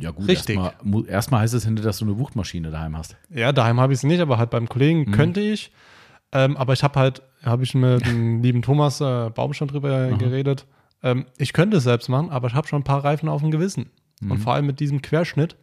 Ja, 0.00 0.10
gut, 0.10 0.28
Richtig. 0.28 0.56
Erstmal, 0.58 1.06
erstmal 1.08 1.40
heißt 1.40 1.54
es 1.54 1.64
hinter, 1.64 1.82
dass 1.82 1.98
du 1.98 2.04
eine 2.04 2.18
Wuchtmaschine 2.18 2.70
daheim 2.70 2.96
hast. 2.96 3.16
Ja, 3.30 3.52
daheim 3.52 3.80
habe 3.80 3.92
ich 3.92 3.98
es 3.98 4.02
nicht, 4.04 4.20
aber 4.20 4.38
halt 4.38 4.50
beim 4.50 4.68
Kollegen 4.68 5.00
Mhm. 5.00 5.10
könnte 5.12 5.40
ich. 5.40 5.72
Ähm, 6.32 6.56
aber 6.56 6.72
ich 6.72 6.82
habe 6.82 6.98
halt, 6.98 7.22
habe 7.44 7.62
ich 7.64 7.74
mit 7.74 8.04
dem 8.06 8.42
lieben 8.42 8.62
Thomas 8.62 9.00
äh, 9.00 9.30
Baum 9.30 9.52
schon 9.54 9.68
drüber 9.68 10.08
geredet. 10.12 10.66
Ähm, 11.02 11.26
ich 11.38 11.52
könnte 11.52 11.76
es 11.76 11.84
selbst 11.84 12.08
machen, 12.08 12.30
aber 12.30 12.48
ich 12.48 12.54
habe 12.54 12.66
schon 12.66 12.80
ein 12.80 12.84
paar 12.84 13.04
Reifen 13.04 13.28
auf 13.28 13.40
dem 13.42 13.50
Gewissen. 13.50 13.90
Mhm. 14.20 14.30
Und 14.32 14.38
vor 14.38 14.54
allem 14.54 14.66
mit 14.66 14.80
diesem 14.80 15.02
Querschnitt 15.02 15.56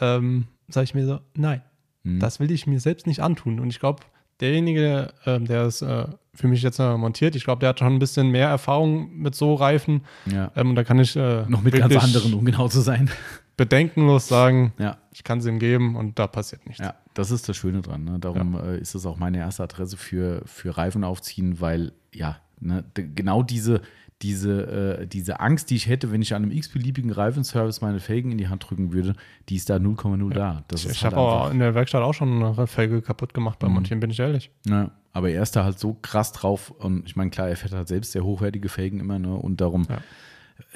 ähm, 0.00 0.46
sage 0.68 0.84
ich 0.84 0.94
mir 0.94 1.06
so, 1.06 1.20
nein, 1.34 1.62
Mhm. 2.04 2.20
das 2.20 2.38
will 2.38 2.50
ich 2.52 2.66
mir 2.66 2.78
selbst 2.78 3.06
nicht 3.08 3.20
antun. 3.20 3.58
Und 3.58 3.68
ich 3.70 3.80
glaube, 3.80 4.04
derjenige, 4.40 5.12
ähm, 5.26 5.46
der 5.46 5.62
es 5.62 5.82
äh, 5.82 6.06
für 6.32 6.46
mich 6.46 6.62
jetzt 6.62 6.78
äh, 6.78 6.96
montiert, 6.96 7.34
ich 7.34 7.42
glaube, 7.42 7.58
der 7.58 7.70
hat 7.70 7.80
schon 7.80 7.92
ein 7.92 7.98
bisschen 7.98 8.30
mehr 8.30 8.48
Erfahrung 8.48 9.10
mit 9.16 9.34
so 9.34 9.54
Reifen. 9.54 10.02
Ja. 10.26 10.52
Ähm, 10.54 10.70
und 10.70 10.74
da 10.76 10.84
kann 10.84 11.00
ich 11.00 11.16
äh, 11.16 11.44
Noch 11.48 11.62
mit 11.62 11.74
ganz 11.76 11.96
anderen, 11.96 12.34
um 12.34 12.44
genau 12.44 12.68
zu 12.68 12.80
sein. 12.80 13.10
Bedenkenlos 13.58 14.26
sagen, 14.28 14.72
Ja. 14.78 14.96
ich 15.12 15.22
kann 15.24 15.40
es 15.40 15.46
ihm 15.46 15.58
geben 15.58 15.96
und 15.96 16.18
da 16.18 16.26
passiert 16.26 16.64
nichts. 16.66 16.80
Ja, 16.82 16.94
das 17.12 17.30
ist 17.30 17.46
das 17.50 17.56
Schöne 17.58 17.82
dran. 17.82 18.04
Ne? 18.04 18.18
Darum 18.18 18.54
äh, 18.58 18.78
ist 18.78 18.94
es 18.94 19.04
auch 19.04 19.18
meine 19.18 19.36
erste 19.38 19.62
Adresse 19.64 19.98
für, 19.98 20.40
für 20.46 20.78
Reifen 20.78 21.04
aufziehen, 21.04 21.60
weil 21.60 21.92
ja, 22.14 22.38
ne, 22.60 22.82
genau 22.94 23.42
diese, 23.42 23.82
diese, 24.22 25.00
äh, 25.02 25.06
diese 25.06 25.40
Angst, 25.40 25.70
die 25.70 25.76
ich 25.76 25.86
hätte, 25.88 26.10
wenn 26.10 26.22
ich 26.22 26.34
an 26.34 26.42
einem 26.42 26.52
x-beliebigen 26.52 27.10
Reifenservice 27.10 27.80
meine 27.82 28.00
Felgen 28.00 28.32
in 28.32 28.38
die 28.38 28.48
Hand 28.48 28.68
drücken 28.68 28.92
würde, 28.92 29.14
die 29.48 29.56
ist 29.56 29.68
da 29.70 29.76
0,0 29.76 30.32
da. 30.32 30.64
Das 30.68 30.84
Ich, 30.84 30.90
ich 30.92 31.04
halt 31.04 31.14
habe 31.14 31.22
auch 31.22 31.50
in 31.50 31.58
der 31.58 31.74
Werkstatt 31.74 32.02
auch 32.02 32.14
schon 32.14 32.42
eine 32.42 32.66
Felge 32.66 33.02
kaputt 33.02 33.34
gemacht 33.34 33.58
beim 33.58 33.72
Montieren, 33.72 34.00
bin 34.00 34.10
ich 34.10 34.18
ehrlich. 34.18 34.50
Ja, 34.66 34.90
aber 35.12 35.30
er 35.30 35.42
ist 35.42 35.54
da 35.56 35.64
halt 35.64 35.78
so 35.78 35.94
krass 36.00 36.32
drauf 36.32 36.70
und 36.70 37.06
ich 37.06 37.16
meine, 37.16 37.30
klar, 37.30 37.48
er 37.48 37.56
fährt 37.56 37.72
halt 37.74 37.88
selbst 37.88 38.12
sehr 38.12 38.24
hochwertige 38.24 38.68
Felgen 38.68 38.98
immer, 39.00 39.18
ne? 39.18 39.34
Und 39.34 39.60
darum, 39.60 39.86
Ja. 39.88 39.98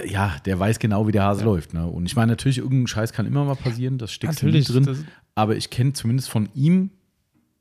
Ja, 0.04 0.36
der 0.44 0.58
weiß 0.58 0.78
genau, 0.78 1.06
wie 1.06 1.12
der 1.12 1.24
Hase 1.24 1.44
läuft, 1.44 1.74
ne? 1.74 1.86
Und 1.86 2.06
ich 2.06 2.16
meine, 2.16 2.32
natürlich, 2.32 2.58
irgendein 2.58 2.86
Scheiß 2.86 3.12
kann 3.12 3.26
immer 3.26 3.44
mal 3.44 3.56
passieren, 3.56 3.98
das 3.98 4.12
steckt 4.12 4.34
Natürlich, 4.34 4.66
drin. 4.66 5.06
aber 5.34 5.56
ich 5.56 5.70
kenne 5.70 5.92
zumindest 5.92 6.30
von 6.30 6.48
ihm 6.54 6.90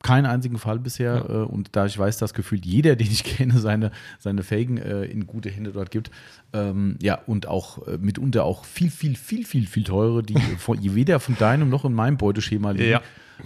keinen 0.01 0.25
einzigen 0.25 0.57
Fall 0.57 0.79
bisher. 0.79 1.25
Äh, 1.29 1.33
und 1.43 1.75
da 1.75 1.85
ich 1.85 1.97
weiß, 1.97 2.17
dass 2.17 2.33
gefühlt 2.33 2.65
jeder, 2.65 2.95
den 2.97 3.07
ich 3.07 3.23
kenne, 3.23 3.59
seine, 3.59 3.91
seine 4.19 4.43
Felgen 4.43 4.77
äh, 4.77 5.03
in 5.05 5.27
gute 5.27 5.49
Hände 5.49 5.71
dort 5.71 5.91
gibt. 5.91 6.11
Ähm, 6.53 6.97
ja, 7.01 7.19
und 7.25 7.47
auch 7.47 7.87
äh, 7.87 7.97
mitunter 7.97 8.43
auch 8.43 8.65
viel, 8.65 8.89
viel, 8.89 9.15
viel, 9.15 9.45
viel, 9.45 9.67
viel 9.67 9.83
teure, 9.83 10.23
die 10.23 10.35
von, 10.57 10.79
weder 10.81 11.19
von 11.19 11.37
deinem 11.37 11.69
noch 11.69 11.85
in 11.85 11.93
meinem 11.93 12.17
Beuteschema 12.17 12.71
liegen. 12.71 12.91
Ja. 12.91 13.01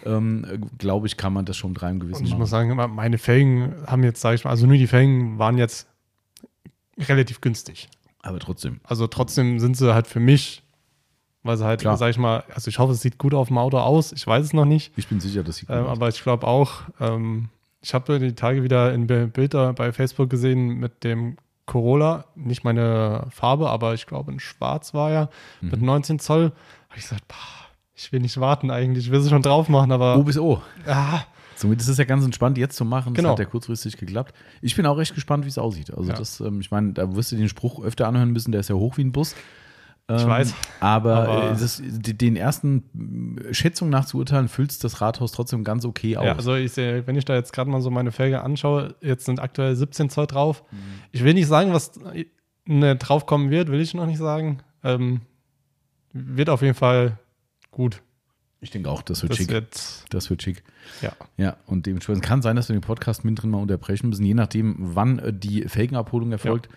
Ähm, 0.05 0.45
äh, 0.49 0.57
Glaube 0.77 1.07
ich, 1.07 1.17
kann 1.17 1.33
man 1.33 1.45
das 1.45 1.57
schon 1.57 1.71
mit 1.71 1.81
reinem 1.81 1.99
Gewissen 1.99 2.19
Und 2.19 2.25
ich 2.25 2.31
machen. 2.31 2.39
muss 2.39 2.49
sagen, 2.49 2.75
meine 2.95 3.17
Felgen 3.17 3.73
haben 3.85 4.03
jetzt, 4.03 4.21
sage 4.21 4.35
ich 4.35 4.43
mal, 4.43 4.51
also 4.51 4.65
nur 4.65 4.77
die 4.77 4.87
Felgen 4.87 5.39
waren 5.39 5.57
jetzt 5.57 5.87
relativ 6.97 7.41
günstig. 7.41 7.89
Aber 8.25 8.39
trotzdem. 8.39 8.79
Also 8.83 9.07
trotzdem 9.07 9.59
sind 9.59 9.77
sie 9.77 9.93
halt 9.93 10.07
für 10.07 10.19
mich, 10.19 10.63
weil 11.43 11.57
sie 11.57 11.65
halt, 11.65 11.81
Klar. 11.81 11.97
sage 11.97 12.11
ich 12.11 12.17
mal, 12.17 12.43
also 12.53 12.69
ich 12.69 12.79
hoffe, 12.79 12.93
es 12.93 13.01
sieht 13.01 13.17
gut 13.17 13.33
auf 13.33 13.47
dem 13.49 13.57
Auto 13.57 13.77
aus. 13.79 14.11
Ich 14.11 14.25
weiß 14.25 14.43
es 14.45 14.53
noch 14.53 14.65
nicht. 14.65 14.91
Ich 14.97 15.07
bin 15.07 15.19
sicher, 15.19 15.43
dass 15.43 15.57
sie 15.57 15.65
gut 15.65 15.75
Ähm, 15.75 15.85
aus. 15.85 15.91
aber 15.91 16.09
ich 16.09 16.21
glaube 16.23 16.47
auch, 16.47 16.81
ähm, 16.99 17.49
ich 17.81 17.93
habe 17.93 18.19
die 18.19 18.33
Tage 18.33 18.63
wieder 18.63 18.91
ein 18.91 19.05
Bi- 19.07 19.27
Bild 19.27 19.53
da 19.53 19.71
bei 19.71 19.91
Facebook 19.93 20.29
gesehen 20.29 20.79
mit 20.79 21.03
dem 21.03 21.37
Corolla, 21.67 22.25
nicht 22.35 22.63
meine 22.63 23.27
Farbe, 23.31 23.69
aber 23.69 23.93
ich 23.93 24.05
glaube 24.07 24.31
in 24.31 24.39
Schwarz 24.39 24.93
war 24.93 25.11
er, 25.11 25.29
Mhm. 25.61 25.69
mit 25.69 25.81
19 25.81 26.19
Zoll. 26.19 26.51
Habe 26.89 26.97
ich 26.97 27.03
gesagt, 27.03 27.27
boah, 27.27 27.35
ich 27.95 28.11
will 28.11 28.19
nicht 28.21 28.39
warten 28.39 28.71
eigentlich, 28.71 29.05
ich 29.05 29.11
will 29.11 29.21
sie 29.21 29.29
schon 29.29 29.41
drauf 29.41 29.69
machen, 29.69 29.91
aber 29.91 30.17
O 30.17 30.23
bis 30.23 30.37
O. 30.37 30.61
ah, 30.87 31.21
Somit 31.55 31.79
ist 31.81 31.87
es 31.87 31.97
ja 31.97 32.03
ganz 32.03 32.23
entspannt, 32.25 32.57
jetzt 32.57 32.75
zu 32.75 32.85
machen. 32.85 33.13
Genau. 33.13 33.29
Das 33.29 33.33
hat 33.33 33.39
ja 33.39 33.45
kurzfristig 33.45 33.97
geklappt. 33.97 34.33
Ich 34.61 34.75
bin 34.75 34.85
auch 34.85 34.97
recht 34.97 35.15
gespannt, 35.15 35.45
wie 35.45 35.49
es 35.49 35.57
aussieht. 35.57 35.93
Also, 35.93 36.09
Ja. 36.11 36.15
das, 36.17 36.39
ähm, 36.41 36.59
ich 36.59 36.71
meine, 36.71 36.93
da 36.93 37.15
wirst 37.15 37.31
du 37.31 37.35
den 37.37 37.49
Spruch 37.49 37.83
öfter 37.83 38.07
anhören 38.07 38.31
müssen, 38.31 38.51
der 38.51 38.59
ist 38.61 38.69
ja 38.69 38.75
hoch 38.75 38.97
wie 38.97 39.03
ein 39.03 39.11
Bus. 39.11 39.35
Ähm, 40.07 40.27
weiß. 40.27 40.53
Aber, 40.81 41.15
Aber- 41.27 41.43
äh, 41.51 41.57
das, 41.57 41.81
den 41.83 42.35
ersten 42.35 43.39
Schätzungen 43.51 43.89
nach 43.91 44.05
zu 44.05 44.17
urteilen, 44.19 44.47
füllt 44.49 44.83
das 44.83 45.01
Rathaus 45.01 45.31
trotzdem 45.31 45.63
ganz 45.63 45.83
okay 45.83 46.15
aus. 46.17 46.25
ja, 46.25 46.35
also 46.35 46.53
ich 46.53 46.73
sehe, 46.73 47.07
wenn 47.07 47.15
ich 47.15 47.25
da 47.25 47.33
jetzt 47.33 47.53
gerade 47.53 47.71
mal 47.71 47.81
so 47.81 47.89
meine 47.89 48.11
Felge 48.11 48.41
anschaue, 48.43 48.93
jetzt 49.01 49.25
sind 49.25 49.39
aktuell 49.39 49.75
17 49.75 50.11
Zoll 50.11 50.27
drauf. 50.27 50.63
Ich 51.11 51.23
will 51.23 51.33
nicht 51.33 51.47
sagen, 51.47 51.73
was 51.73 51.93
ne, 52.65 52.95
draufkommen 52.97 53.49
wird, 53.49 53.69
will 53.69 53.79
ich 53.81 53.95
noch 53.95 54.05
nicht 54.05 54.19
sagen. 54.19 54.59
Ähm, 54.83 55.21
wird 56.13 56.49
auf 56.49 56.61
jeden 56.61 56.75
Fall 56.75 57.17
gut. 57.71 58.01
Ich 58.65 58.71
denke 58.71 58.89
auch, 58.89 59.01
das 59.01 59.21
wird 59.21 59.31
Das 59.31 59.37
schick. 59.37 59.49
wird, 59.49 59.79
das 60.09 60.29
wird 60.29 60.43
schick. 60.43 60.63
ja. 61.01 61.11
Ja, 61.37 61.55
und 61.65 61.85
dementsprechend 61.85 62.23
kann 62.23 62.41
sein, 62.41 62.55
dass 62.57 62.67
wir 62.69 62.75
den 62.75 62.81
Podcast 62.81 63.23
mittendrin 63.23 63.49
mal 63.51 63.59
unterbrechen 63.61 64.09
müssen, 64.09 64.25
je 64.25 64.33
nachdem, 64.33 64.75
wann 64.79 65.19
äh, 65.19 65.31
die 65.33 65.63
Felgenabholung 65.69 66.31
erfolgt. 66.31 66.67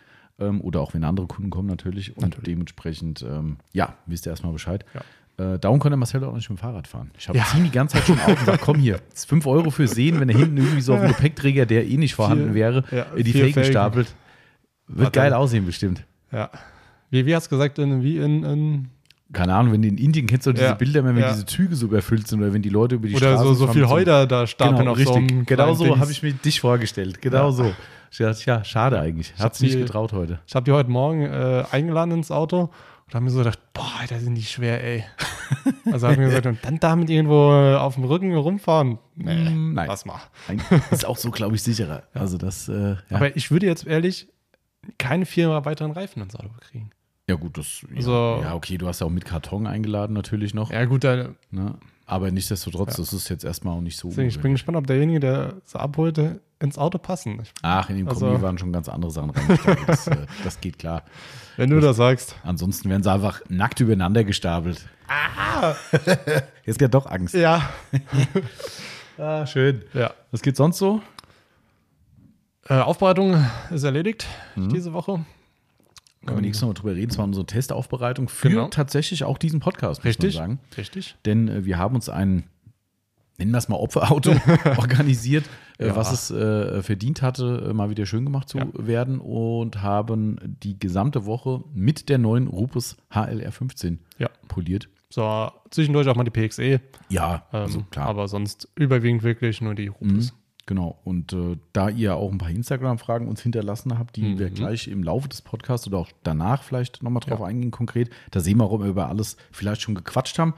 Ähm, 0.40 0.60
oder 0.60 0.80
auch 0.80 0.94
wenn 0.94 1.02
andere 1.02 1.26
Kunden 1.26 1.50
kommen 1.50 1.66
natürlich. 1.66 2.16
Und 2.16 2.22
Natürlich. 2.22 2.44
dementsprechend, 2.44 3.22
ähm, 3.22 3.56
ja, 3.72 3.94
wisst 4.06 4.24
ihr 4.26 4.30
erstmal 4.30 4.52
Bescheid. 4.52 4.84
Ja. 4.94 5.54
Äh, 5.54 5.58
darum 5.58 5.80
konnte 5.80 5.96
Marcel 5.96 6.22
auch 6.24 6.34
nicht 6.34 6.48
mit 6.48 6.58
dem 6.58 6.62
Fahrrad 6.62 6.86
fahren. 6.86 7.10
Ich 7.18 7.28
habe 7.28 7.38
Ja. 7.38 7.44
ihn 7.56 7.64
die 7.64 7.70
ganze 7.72 7.96
Zeit 7.96 8.06
schon 8.06 8.20
auf 8.20 8.28
und 8.38 8.46
sage, 8.46 8.58
komm 8.62 8.76
hier, 8.78 9.00
5 9.14 9.46
Euro 9.46 9.70
für 9.70 9.88
Sehen, 9.88 10.20
wenn 10.20 10.28
er 10.28 10.38
hinten 10.38 10.56
irgendwie 10.56 10.80
so 10.80 10.94
auf 10.94 11.00
dem 11.00 11.08
Gepäckträger, 11.08 11.66
der 11.66 11.86
eh 11.88 11.96
nicht 11.96 12.14
vorhanden 12.14 12.46
Vier- 12.46 12.54
wäre, 12.54 12.84
ja, 12.92 13.06
äh, 13.16 13.22
die 13.24 13.32
Felgen 13.32 13.54
Felgen. 13.54 13.70
stapelt. 13.72 14.14
Wird 14.86 14.98
Warte. 15.06 15.18
geil 15.18 15.32
aussehen 15.32 15.66
bestimmt. 15.66 16.04
Ja. 16.30 16.50
Wie, 17.10 17.26
wie 17.26 17.34
hast 17.34 17.46
du 17.46 17.56
gesagt, 17.56 17.78
in, 17.80 18.02
wie 18.04 18.18
in, 18.18 18.44
in 18.44 18.88
Keine 19.32 19.54
Ahnung, 19.54 19.72
wenn 19.74 19.82
du 19.82 19.88
in 19.88 19.98
Indien 19.98 20.26
kennst 20.26 20.46
du 20.46 20.52
diese 20.52 20.64
Ja. 20.66 20.74
Bilder, 20.74 21.04
wenn 21.04 21.16
Ja. 21.18 21.30
diese 21.32 21.44
Züge 21.44 21.76
so 21.76 21.86
überfüllt 21.86 22.26
sind 22.26 22.40
oder 22.40 22.52
wenn 22.54 22.62
die 22.62 22.70
Leute 22.70 22.94
über 22.94 23.08
die 23.08 23.14
oder 23.16 23.32
Straße 23.32 23.44
so, 23.44 23.54
so 23.54 23.64
fahren 23.66 23.72
viel 23.74 23.82
mit 23.82 23.90
Heu 23.90 24.04
da, 24.04 24.46
stapeln 24.46 24.78
Genau, 24.78 24.92
auf 24.92 24.98
so 24.98 25.12
richtig. 25.12 25.30
einem 25.30 25.44
Genau 25.46 25.74
so 25.74 25.84
Dings. 25.84 25.98
habe 25.98 26.10
ich 26.12 26.22
mir 26.22 26.32
dich 26.32 26.60
vorgestellt. 26.60 27.20
Genau 27.20 27.46
Ja. 27.46 27.52
so. 27.52 27.72
Ich 28.10 28.16
dachte, 28.18 28.42
ja, 28.46 28.64
schade 28.64 28.98
eigentlich. 28.98 29.34
Ich 29.36 29.42
Hat 29.42 29.52
es 29.52 29.58
hab 29.60 29.66
nicht 29.66 29.78
getraut 29.78 30.14
heute. 30.14 30.40
Ich 30.46 30.54
habe 30.54 30.64
die 30.64 30.72
heute 30.72 30.90
Morgen 30.90 31.22
äh, 31.26 31.64
eingeladen 31.70 32.12
ins 32.12 32.30
Auto 32.30 32.70
und 33.06 33.14
habe 33.14 33.22
mir 33.24 33.30
so 33.30 33.38
gedacht, 33.38 33.58
boah, 33.74 33.84
da 34.08 34.18
sind 34.18 34.34
die 34.34 34.42
schwer, 34.42 34.82
ey. 34.82 35.04
Also 35.92 36.06
habe 36.06 36.14
ich 36.14 36.18
mir 36.20 36.26
gesagt, 36.26 36.46
und 36.46 36.58
dann 36.62 36.78
damit 36.80 37.08
irgendwo 37.10 37.52
äh, 37.52 37.74
auf 37.74 37.94
dem 37.96 38.04
Rücken 38.04 38.34
rumfahren? 38.34 38.98
Nee, 39.16 39.50
Mm, 39.50 39.72
nein. 39.74 39.88
lass 39.88 40.04
mal. 40.06 40.20
Nein, 40.46 40.60
ist 40.90 41.06
auch 41.06 41.16
so, 41.18 41.30
glaube 41.30 41.54
ich, 41.54 41.62
sicherer. 41.62 42.02
Also 42.14 42.38
das, 42.38 42.68
äh, 42.68 42.90
ja. 42.92 42.96
Aber 43.10 43.36
ich 43.36 43.50
würde 43.50 43.66
jetzt 43.66 43.86
ehrlich 43.86 44.28
keine 44.98 45.26
vier 45.26 45.48
weiteren 45.66 45.90
Reifen 45.90 46.22
ins 46.22 46.34
Auto 46.36 46.48
kriegen. 46.60 46.90
Ja 47.28 47.34
gut, 47.36 47.58
das, 47.58 47.86
ja, 47.94 48.02
So. 48.02 48.40
ja 48.42 48.54
okay, 48.54 48.78
du 48.78 48.86
hast 48.88 49.00
ja 49.00 49.06
auch 49.06 49.10
mit 49.10 49.24
Karton 49.24 49.66
eingeladen 49.66 50.12
natürlich 50.14 50.54
noch. 50.54 50.70
Ja 50.72 50.84
gut, 50.86 51.04
dann, 51.04 51.36
Ne? 51.50 51.74
Aber 52.06 52.30
nichtsdestotrotz, 52.30 52.92
Ja. 52.96 53.02
das 53.04 53.12
ist 53.12 53.28
jetzt 53.28 53.44
erstmal 53.44 53.76
auch 53.76 53.82
nicht 53.82 53.98
so. 53.98 54.08
deswegen, 54.08 54.28
ich 54.28 54.40
bin 54.40 54.52
gespannt, 54.52 54.78
ob 54.78 54.86
derjenige, 54.86 55.20
der 55.20 55.54
es 55.66 55.76
abholte, 55.76 56.40
ins 56.58 56.78
Auto 56.78 56.96
passen. 56.96 57.42
Ach, 57.62 57.90
in 57.90 57.96
dem 57.98 58.08
Also- 58.08 58.26
Kombi 58.26 58.40
waren 58.42 58.56
schon 58.56 58.72
ganz 58.72 58.88
andere 58.88 59.10
Sachen 59.10 59.28
reingestapelt. 59.30 59.86
das, 59.88 60.06
äh, 60.08 60.16
das 60.44 60.58
geht 60.60 60.78
klar. 60.78 61.02
wenn 61.58 61.68
du 61.70 61.80
das 61.80 61.96
sagst. 61.98 62.34
Ansonsten 62.44 62.88
werden 62.88 63.02
sie 63.02 63.12
einfach 63.12 63.42
nackt 63.50 63.78
übereinander 63.80 64.24
gestapelt. 64.24 64.88
Ah! 65.06 65.74
Jetzt 66.64 66.78
geht 66.78 66.94
doch 66.94 67.04
Angst. 67.06 67.34
Ja. 67.34 67.68
Ah, 69.20 69.44
schön. 69.46 69.82
ja. 69.94 70.12
Was 70.30 70.42
geht 70.42 70.56
sonst 70.56 70.78
so? 70.78 71.02
Äh, 72.68 72.74
Aufbereitung 72.74 73.44
ist 73.70 73.82
erledigt 73.82 74.26
Mhm. 74.54 74.68
diese 74.68 74.92
Woche. 74.92 75.24
Können 76.26 76.38
wir 76.38 76.42
nächstes 76.42 76.66
Mal 76.66 76.74
drüber 76.74 76.94
reden. 76.94 77.10
Es 77.10 77.18
war 77.18 77.24
unsere 77.24 77.46
Testaufbereitung 77.46 78.28
für 78.28 78.48
Genau. 78.50 78.68
tatsächlich 78.68 79.24
auch 79.24 79.38
diesen 79.38 79.60
Podcast, 79.60 80.00
muss 80.00 80.06
Richtig. 80.06 80.34
man 80.34 80.42
sagen. 80.42 80.60
Richtig. 80.76 81.16
Denn 81.24 81.48
äh, 81.48 81.64
wir 81.64 81.78
haben 81.78 81.94
uns 81.94 82.08
ein, 82.08 82.44
nennen 83.38 83.52
wir 83.52 83.58
es 83.58 83.68
mal 83.68 83.76
Opferauto, 83.76 84.32
organisiert, 84.76 85.44
äh, 85.78 85.86
Ja. 85.88 85.96
was 85.96 86.12
es 86.12 86.30
äh, 86.30 86.82
verdient 86.82 87.22
hatte, 87.22 87.68
äh, 87.70 87.72
mal 87.72 87.88
wieder 87.90 88.04
schön 88.04 88.24
gemacht 88.24 88.48
zu 88.48 88.58
Ja. 88.58 88.66
werden 88.74 89.20
und 89.20 89.80
haben 89.82 90.38
die 90.62 90.78
gesamte 90.78 91.24
Woche 91.24 91.62
mit 91.72 92.08
der 92.08 92.18
neuen 92.18 92.48
Rupus 92.48 92.96
HLR 93.10 93.52
15 93.52 94.00
Ja. 94.18 94.28
poliert. 94.48 94.88
So, 95.10 95.50
zwischendurch 95.70 96.06
auch 96.08 96.16
mal 96.16 96.24
die 96.24 96.30
PXE. 96.30 96.80
Ja, 97.08 97.46
Ähm, 97.52 97.60
also 97.60 97.82
klar. 97.90 98.06
Aber 98.08 98.28
sonst 98.28 98.68
überwiegend 98.74 99.22
wirklich 99.22 99.60
nur 99.62 99.74
die 99.74 99.86
Rupes. 99.86 100.34
Genau. 100.68 100.98
Und 101.02 101.32
äh, 101.32 101.56
da 101.72 101.88
ihr 101.88 102.14
auch 102.16 102.30
ein 102.30 102.36
paar 102.36 102.50
Instagram-Fragen 102.50 103.26
uns 103.26 103.40
hinterlassen 103.40 103.98
habt, 103.98 104.16
die 104.16 104.22
Mhm. 104.22 104.38
wir 104.38 104.50
gleich 104.50 104.86
im 104.86 105.02
Laufe 105.02 105.26
des 105.26 105.40
Podcasts 105.40 105.86
oder 105.86 105.96
auch 105.96 106.10
danach 106.24 106.62
vielleicht 106.62 107.02
nochmal 107.02 107.20
drauf 107.20 107.40
eingehen, 107.40 107.70
konkret, 107.70 108.10
da 108.32 108.40
sehen 108.40 108.58
wir, 108.58 108.64
warum 108.64 108.82
wir 108.82 108.90
über 108.90 109.08
alles 109.08 109.38
vielleicht 109.50 109.80
schon 109.80 109.94
gequatscht 109.94 110.38
haben, 110.38 110.52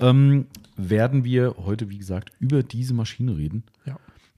ähm, 0.00 0.46
werden 0.76 1.24
wir 1.24 1.56
heute, 1.58 1.90
wie 1.90 1.98
gesagt, 1.98 2.30
über 2.38 2.62
diese 2.62 2.94
Maschine 2.94 3.36
reden. 3.36 3.64
Ja. 3.84 3.96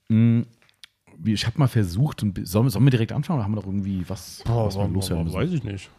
Wie- 0.09 1.33
Ich 1.35 1.47
habe 1.47 1.59
mal 1.59 1.69
versucht, 1.69 2.23
und 2.23 2.41
sollen, 2.49 2.71
sollen 2.71 2.85
wir 2.87 2.91
direkt 2.91 3.13
anfangen 3.13 3.41
oder 3.41 3.45
haben 3.45 3.53
wir 3.53 3.57
noch 3.61 3.67
irgendwie 3.67 4.09
was, 4.09 4.43
was 4.47 4.77
wir 4.77 4.89
loswerden 4.89 5.25
müssen? 5.25 5.37
weiß 5.37 5.53
ich 5.53 5.65
nicht. 5.65 5.91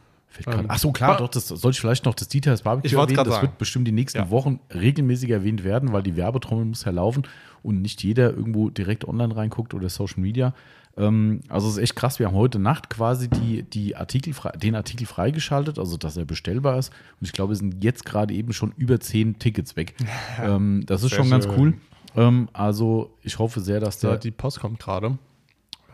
Ähm, 0.48 0.66
Ach 0.68 0.78
so, 0.78 0.92
klar, 0.92 1.18
doch, 1.18 1.28
das 1.30 1.48
soll 1.48 1.72
ich 1.72 1.80
vielleicht 1.80 2.06
noch 2.06 2.14
das 2.16 2.28
Details 2.28 2.62
Barbecue 2.62 2.88
Ich 2.88 2.94
erwähnen. 2.94 3.16
Das 3.18 3.28
sagen. 3.28 3.42
wird 3.48 3.58
bestimmt 3.58 3.88
die 3.88 3.92
nächsten 3.92 4.18
Ja. 4.20 4.30
Wochen 4.30 4.60
regelmäßig 4.74 5.30
erwähnt 5.30 5.64
werden, 5.64 5.92
weil 5.92 6.04
die 6.04 6.16
Werbetrommel 6.16 6.66
muss 6.66 6.86
ja 6.86 6.92
laufen 6.92 7.24
und 7.64 7.82
nicht 7.82 8.02
jeder 8.04 8.32
irgendwo 8.32 8.70
direkt 8.70 9.06
online 9.08 9.36
reinguckt 9.36 9.74
oder 9.74 9.90
Social 9.90 10.22
Media. 10.22 10.54
Ähm, 10.98 11.42
also 11.50 11.68
es 11.68 11.74
ist 11.78 11.84
echt 11.84 11.96
krass. 11.96 12.20
Wir 12.20 12.28
haben 12.28 12.36
heute 12.36 12.60
Nacht 12.60 12.90
quasi 12.90 13.30
die, 13.30 13.64
die 13.64 13.96
Artikel 13.96 14.34
frei, 14.34 14.52
den 14.52 14.76
Artikel 14.76 15.06
freigeschaltet, 15.06 15.80
also 15.80 15.96
dass 15.98 16.18
er 16.18 16.26
bestellbar 16.26 16.78
ist. 16.80 16.90
Und 17.20 17.26
ich 17.28 17.34
glaube, 17.34 17.54
es 17.54 17.60
sind 17.60 17.84
jetzt 17.84 18.06
gerade 18.06 18.34
eben 18.34 18.52
schon 18.54 18.74
über 18.78 19.00
zehn 19.00 19.38
Tickets 19.40 19.76
weg. 19.76 19.96
ähm, 20.42 20.84
das 20.86 21.04
ist 21.04 21.10
Sehr 21.12 21.20
schon 21.20 21.30
ganz 21.30 21.46
schön. 21.46 21.54
cool. 21.58 21.74
Ähm, 22.16 22.50
also 22.52 23.14
ich 23.22 23.40
hoffe 23.40 23.62
sehr, 23.62 23.80
dass 23.80 24.02
Ja, 24.02 24.12
der. 24.12 24.20
die 24.20 24.32
Post 24.32 24.60
kommt 24.60 24.80
gerade. 24.80 25.18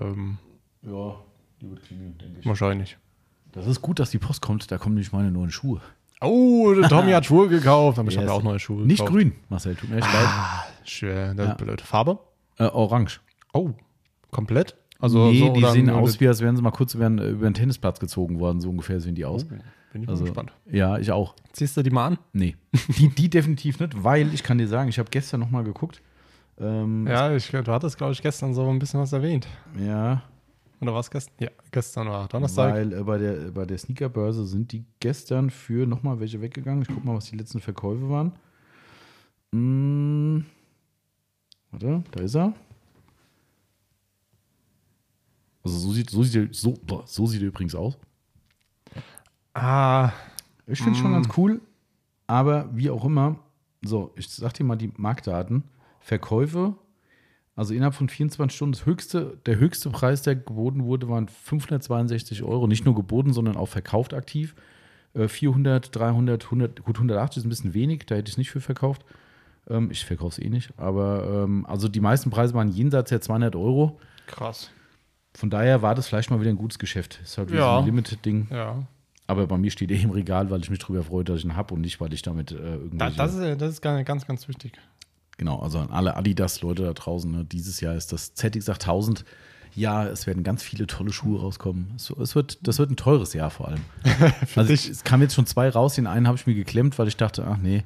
Ähm, 0.01 0.38
ja, 0.84 1.15
die 1.62 1.70
wird 1.70 1.84
klingeln, 1.84 2.17
denke 2.17 2.39
ich. 2.39 2.46
wahrscheinlich. 2.46 2.98
Das 3.58 3.68
ist 3.68 3.82
gut, 3.82 4.00
dass 4.00 4.12
die 4.12 4.20
Post 4.20 4.42
kommt. 4.42 4.72
Da 4.72 4.78
kommen 4.78 4.96
nämlich 4.96 5.12
meine 5.12 5.32
neuen 5.32 5.52
Schuhe. 5.52 5.82
Oh, 6.22 6.74
der 6.74 6.88
Tommy 6.90 7.12
hat 7.12 7.26
Schuhe 7.26 7.48
gekauft. 7.48 8.00
Aber 8.00 8.10
ich 8.10 8.18
habe 8.18 8.26
Yes. 8.26 8.34
ja 8.34 8.38
auch 8.40 8.44
neue 8.44 8.60
Schuhe 8.60 8.82
Nicht 8.86 9.00
gekauft. 9.00 9.12
grün, 9.14 9.34
Marcel. 9.50 9.76
Tut 9.76 9.90
mir 9.90 9.98
echt 9.98 10.08
leid. 10.14 10.26
Ah, 10.28 10.64
schwer. 10.84 11.34
Das 11.34 11.46
Ja. 11.46 11.52
ist 11.54 11.58
blöd. 11.58 11.82
Farbe? 11.82 12.20
Äh, 12.58 12.64
orange. 12.66 13.20
Oh, 13.54 13.72
komplett? 14.32 14.76
Also 15.00 15.30
nee, 15.30 15.40
so, 15.40 15.54
die 15.54 15.64
sehen 15.66 15.90
aus, 15.92 16.20
wie 16.20 16.28
als 16.28 16.42
wären 16.42 16.56
sie 16.56 16.62
mal 16.64 16.72
kurz 16.72 16.96
über, 16.96 17.08
den- 17.08 17.20
über 17.20 17.48
den 17.48 17.54
Tennisplatz 17.54 18.00
gezogen 18.00 18.40
worden. 18.40 18.62
So 18.62 18.70
ungefähr 18.70 19.00
sehen 19.00 19.14
die 19.14 19.26
aus. 19.26 19.44
Oh, 19.46 19.50
bin 19.94 20.02
ich 20.02 20.08
mal 20.08 20.14
also, 20.14 20.24
gespannt. 20.24 20.52
Ja, 20.72 20.98
ich 20.98 21.12
auch. 21.12 21.36
Ziehst 21.54 21.78
du 21.78 21.84
die 21.84 21.92
mal 21.92 22.08
an? 22.08 22.18
Nee, 22.34 22.56
die, 22.98 23.10
die 23.10 23.30
definitiv 23.30 23.80
nicht, 23.80 24.04
weil 24.04 24.34
ich 24.34 24.42
kann 24.44 24.58
dir 24.58 24.68
sagen, 24.68 24.90
ich 24.90 24.98
habe 24.98 25.10
gestern 25.12 25.40
noch 25.40 25.52
mal 25.52 25.64
geguckt. 25.64 26.02
Ähm, 26.60 27.06
Ja, 27.06 27.32
ich, 27.36 27.48
du 27.52 27.64
hattest, 27.72 27.98
glaube 27.98 28.14
ich, 28.14 28.22
gestern 28.24 28.56
so 28.56 28.68
ein 28.68 28.80
bisschen 28.80 29.00
was 29.00 29.14
erwähnt. 29.14 29.48
ja 29.80 30.24
Oder 30.79 30.93
was 30.93 31.10
gestern? 31.10 31.34
Ja, 31.39 31.50
gestern 31.72 32.07
war 32.07 32.27
Donnerstag. 32.27 32.74
weil 32.74 32.93
äh, 32.93 33.03
bei 33.03 33.17
der, 33.17 33.51
bei 33.51 33.65
der 33.65 33.77
Sneakerbörse 33.77 34.46
sind 34.46 34.72
die 34.72 34.86
gestern 35.00 35.50
für 35.50 35.88
noch 35.88 36.03
mal 36.03 36.19
welche 36.19 36.39
weggegangen. 36.41 36.84
Ich 36.84 36.88
guck 36.88 37.03
mal, 37.03 37.15
was 37.15 37.25
die 37.25 37.38
letzten 37.38 37.60
Verkäufe 37.60 38.07
waren. 38.10 38.34
Hm, 39.53 40.46
warte, 41.72 42.03
da 42.12 42.22
ist 42.22 42.36
er. 42.36 42.53
Also 45.63 45.77
so 45.79 45.91
sieht, 45.91 46.10
so 46.10 46.24
sieht, 46.24 46.36
er- 46.50 46.53
so, 46.53 46.75
so 47.05 47.25
sieht 47.25 47.41
er 47.41 47.48
übrigens 47.48 47.75
aus. 47.75 47.98
Ah, 49.53 50.12
Ich 50.67 50.79
finde 50.79 50.93
es 50.93 51.00
schon 51.00 51.12
ganz 51.13 51.27
cool, 51.38 51.62
aber 52.27 52.69
wie 52.75 52.89
auch 52.89 53.03
immer, 53.05 53.39
so, 53.81 54.12
ich 54.15 54.29
sag 54.29 54.53
dir 54.53 54.63
mal 54.65 54.75
die 54.75 54.91
Marktdaten. 54.98 55.63
Verkäufe, 56.00 56.75
also 57.58 57.74
innerhalb 57.74 57.94
von 57.96 58.08
24 58.08 58.56
Stunden, 58.56 58.72
das 58.74 58.86
höchste, 58.86 59.38
der 59.46 59.58
höchste 59.58 59.90
Preis, 59.90 60.22
der 60.22 60.36
geboten 60.38 60.86
wurde, 60.86 61.10
waren 61.10 61.28
562 61.28 62.44
Euro. 62.44 62.68
Nicht 62.68 62.86
nur 62.86 62.96
geboten, 62.96 63.34
sondern 63.34 63.58
auch 63.58 63.66
verkauft 63.68 64.14
aktiv. 64.14 64.56
Äh, 65.14 65.28
400, 65.28 65.94
300, 65.94 66.46
100, 66.46 66.84
gut 66.84 66.96
180 66.98 67.42
ist 67.42 67.46
ein 67.46 67.50
bisschen 67.50 67.74
wenig, 67.74 68.06
da 68.06 68.16
hätte 68.16 68.30
ich 68.30 68.34
es 68.36 68.38
nicht 68.38 68.52
für 68.52 68.62
verkauft. 68.62 69.04
Ähm, 69.70 69.92
ich 69.92 70.06
verkaufe 70.06 70.40
es 70.40 70.46
eh 70.46 70.50
nicht, 70.50 70.72
aber 70.78 71.44
ähm, 71.46 71.66
also 71.66 71.88
die 71.90 72.00
meisten 72.00 72.30
Preise 72.30 72.54
waren 72.54 72.70
jenseits 72.70 73.10
der 73.10 73.20
200 73.22 73.56
Euro. 73.58 74.00
krass. 74.28 74.70
Von 75.34 75.52
daher 75.52 75.84
war 75.84 75.94
das 75.94 76.08
vielleicht 76.08 76.32
mal 76.32 76.40
wieder 76.42 76.50
ein 76.50 76.56
gutes 76.58 76.80
Geschäft. 76.80 77.20
Ist 77.22 77.38
halt 77.38 77.52
wie 77.52 77.58
Ja. 77.58 77.74
so 77.76 77.80
ein 77.82 77.86
Limited-Ding. 77.86 78.48
Ja. 78.50 78.88
Aber 79.28 79.46
bei 79.46 79.58
mir 79.58 79.70
steht 79.70 79.92
er 79.92 80.00
im 80.02 80.10
Regal, 80.10 80.50
weil 80.50 80.62
ich 80.62 80.70
mich 80.72 80.80
darüber 80.80 81.04
freue, 81.04 81.24
dass 81.26 81.40
ich 81.40 81.46
ihn 81.46 81.56
habe 81.56 81.76
und 81.76 81.82
nicht, 81.82 82.00
weil 82.02 82.12
ich 82.14 82.24
damit 82.24 82.54
äh, 82.54 82.56
Da, 82.56 82.70
irgendwelche... 82.72 83.18
das, 83.18 83.34
ist, 83.36 83.42
ja- 83.44 83.56
das 83.56 83.70
ist 83.74 83.82
ganz, 83.82 84.26
ganz 84.26 84.48
wichtig. 84.48 84.74
Genau, 85.38 85.60
also 85.60 85.79
an 85.79 85.89
alle 85.91 86.15
Adidas-Leute 86.15 86.84
da 86.84 86.94
draußen. 86.94 87.32
Ne, 87.32 87.46
dieses 87.46 87.79
Jahr 87.82 87.96
ist 87.96 88.12
das 88.12 88.36
ZX8000. 88.36 89.24
Ja, 89.75 90.08
es 90.08 90.25
werden 90.25 90.44
ganz 90.44 90.63
viele 90.63 90.88
tolle 90.88 91.13
Schuhe 91.13 91.39
rauskommen. 91.39 91.91
Es, 91.96 92.10
es 92.10 92.36
wird, 92.36 92.58
das 92.67 92.79
wird 92.79 92.89
ein 92.89 92.96
teures 92.96 93.34
Jahr 93.34 93.51
vor 93.51 93.67
allem. 93.67 93.82
also 94.56 94.70
dich. 94.70 94.89
es 94.89 95.03
kamen 95.03 95.24
jetzt 95.24 95.36
schon 95.36 95.46
zwei 95.46 95.70
raus. 95.70 95.96
Den 95.96 96.08
einen 96.08 96.27
habe 96.27 96.38
ich 96.38 96.48
mir 96.48 96.56
geklemmt, 96.56 96.98
weil 96.98 97.08
ich 97.08 97.17
dachte, 97.17 97.46
ach 97.48 97.58
nee, 97.58 97.84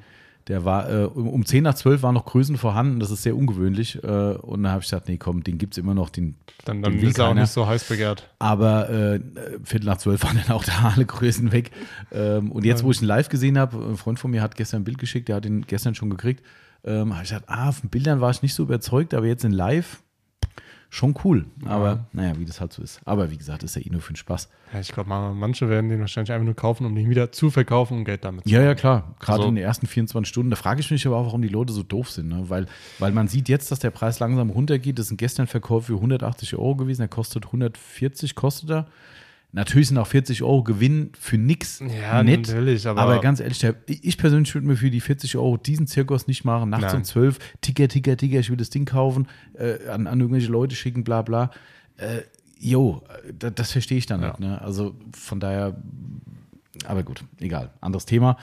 der 0.47 0.65
war 0.65 0.89
äh, 0.89 1.03
um, 1.05 1.27
um 1.27 1.45
10 1.45 1.63
nach 1.63 1.75
12 1.75 2.01
waren 2.01 2.15
noch 2.15 2.25
Größen 2.25 2.57
vorhanden. 2.57 2.99
Das 2.99 3.11
ist 3.11 3.23
sehr 3.23 3.35
ungewöhnlich. 3.35 4.03
Äh, 4.03 4.07
und 4.07 4.63
dann 4.63 4.71
habe 4.71 4.81
ich 4.81 4.89
gesagt, 4.89 5.07
nee, 5.07 5.17
komm, 5.17 5.43
den 5.43 5.57
gibt 5.57 5.73
es 5.73 5.77
immer 5.77 5.93
noch. 5.93 6.09
Den, 6.09 6.35
Dann, 6.65 6.81
dann 6.81 6.97
den 6.97 7.07
ist 7.07 7.19
er 7.19 7.27
auch 7.27 7.33
nicht 7.33 7.49
so 7.49 7.67
heiß 7.67 7.83
begehrt. 7.83 8.27
Aber 8.39 8.89
äh, 8.89 9.19
Viertel 9.63 9.85
nach 9.85 9.97
zwölf 9.97 10.23
waren 10.23 10.39
dann 10.47 10.55
auch 10.55 10.63
da 10.63 10.93
alle 10.95 11.05
Größen 11.05 11.51
weg. 11.51 11.71
Ähm, 12.11 12.51
und 12.51 12.65
jetzt, 12.65 12.83
wo 12.83 12.91
ich 12.91 13.01
ihn 13.01 13.07
live 13.07 13.29
gesehen 13.29 13.57
habe, 13.57 13.77
ein 13.77 13.97
Freund 13.97 14.19
von 14.19 14.31
mir 14.31 14.41
hat 14.41 14.55
gestern 14.55 14.81
ein 14.81 14.83
Bild 14.83 14.97
geschickt, 14.97 15.29
der 15.29 15.35
hat 15.35 15.45
ihn 15.45 15.65
gestern 15.67 15.93
schon 15.93 16.09
gekriegt. 16.09 16.43
Ähm, 16.83 17.13
habe 17.13 17.23
ich 17.23 17.29
gesagt, 17.29 17.45
ah, 17.47 17.71
von 17.71 17.89
Bildern 17.89 18.21
war 18.21 18.31
ich 18.31 18.41
nicht 18.41 18.53
so 18.53 18.63
überzeugt, 18.63 19.13
aber 19.13 19.25
jetzt 19.27 19.45
in 19.45 19.51
live 19.51 20.01
schon 20.93 21.15
cool. 21.23 21.45
Aber 21.65 22.05
naja, 22.11 22.37
wie 22.37 22.43
das 22.43 22.59
halt 22.59 22.73
so 22.73 22.81
ist. 22.83 22.99
Aber 23.05 23.31
wie 23.31 23.37
gesagt, 23.37 23.63
ist 23.63 23.77
ja 23.77 23.81
eh 23.81 23.89
nur 23.89 24.01
für 24.01 24.11
den 24.11 24.17
Spaß. 24.17 24.49
Ja, 24.73 24.81
ich 24.81 24.91
glaube, 24.91 25.09
manche 25.09 25.69
werden 25.69 25.89
den 25.89 26.01
wahrscheinlich 26.01 26.33
einfach 26.33 26.43
nur 26.45 26.55
kaufen, 26.55 26.85
um 26.85 26.93
den 26.93 27.09
wieder 27.09 27.31
zu 27.31 27.49
verkaufen 27.49 27.99
und 27.99 28.03
Geld 28.03 28.25
damit 28.25 28.43
zu 28.43 28.49
Ja, 28.49 28.61
ja, 28.61 28.75
klar. 28.75 29.15
Gerade 29.19 29.39
Also- 29.39 29.49
in 29.49 29.55
den 29.55 29.63
ersten 29.63 29.87
24 29.87 30.27
Stunden. 30.27 30.49
Da 30.49 30.57
frage 30.57 30.81
ich 30.81 30.91
mich 30.91 31.07
aber 31.07 31.15
auch, 31.15 31.25
warum 31.27 31.41
die 31.41 31.47
Leute 31.47 31.71
so 31.71 31.83
doof 31.83 32.11
sind. 32.11 32.27
Ne? 32.27 32.49
Weil, 32.49 32.65
weil 32.99 33.13
man 33.13 33.29
sieht 33.29 33.47
jetzt, 33.47 33.71
dass 33.71 33.79
der 33.79 33.91
Preis 33.91 34.19
langsam 34.19 34.49
runtergeht. 34.49 34.99
Das 34.99 35.07
sind 35.07 35.15
gestern 35.17 35.47
Verkäufe 35.47 35.93
für 35.93 35.95
180 36.01 36.55
Euro 36.55 36.75
gewesen. 36.75 37.01
Der 37.01 37.07
kostet 37.07 37.45
140, 37.45 38.35
kostet 38.35 38.69
er. 38.69 38.87
Natürlich 39.53 39.89
sind 39.89 39.97
auch 39.97 40.07
40 40.07 40.43
Euro 40.43 40.63
Gewinn 40.63 41.11
für 41.19 41.37
nix 41.37 41.79
Ja, 41.79 42.23
nett. 42.23 42.47
natürlich, 42.47 42.87
aber- 42.87 43.01
aber 43.01 43.19
ganz 43.19 43.39
ehrlich, 43.41 43.61
ich 43.87 44.17
persönlich 44.17 44.53
würde 44.55 44.65
mir 44.67 44.77
für 44.77 44.89
die 44.89 45.01
40 45.01 45.35
Euro 45.35 45.57
diesen 45.57 45.87
Zirkus 45.87 46.25
nicht 46.27 46.45
machen. 46.45 46.69
Nachts 46.69 46.85
Nein. 46.87 46.95
um 46.97 47.03
12, 47.03 47.37
Ticker, 47.59 47.87
Ticker, 47.89 48.15
Ticker, 48.15 48.39
ich 48.39 48.49
will 48.49 48.55
das 48.57 48.69
Ding 48.69 48.85
kaufen, 48.85 49.27
äh, 49.55 49.87
an, 49.89 50.07
an 50.07 50.19
irgendwelche 50.21 50.49
Leute 50.51 50.75
schicken, 50.75 51.03
bla 51.03 51.21
bla. 51.21 51.51
Äh, 51.97 52.21
jo, 52.59 53.03
das, 53.37 53.53
das 53.55 53.71
verstehe 53.73 53.97
ich 53.97 54.05
dann 54.05 54.21
Ja. 54.21 54.27
nicht. 54.29 54.39
Ne? 54.39 54.61
Also 54.61 54.95
von 55.11 55.39
daher, 55.41 55.75
aber 56.85 57.03
gut, 57.03 57.23
egal, 57.39 57.71
anderes 57.81 58.05
Thema. 58.05 58.37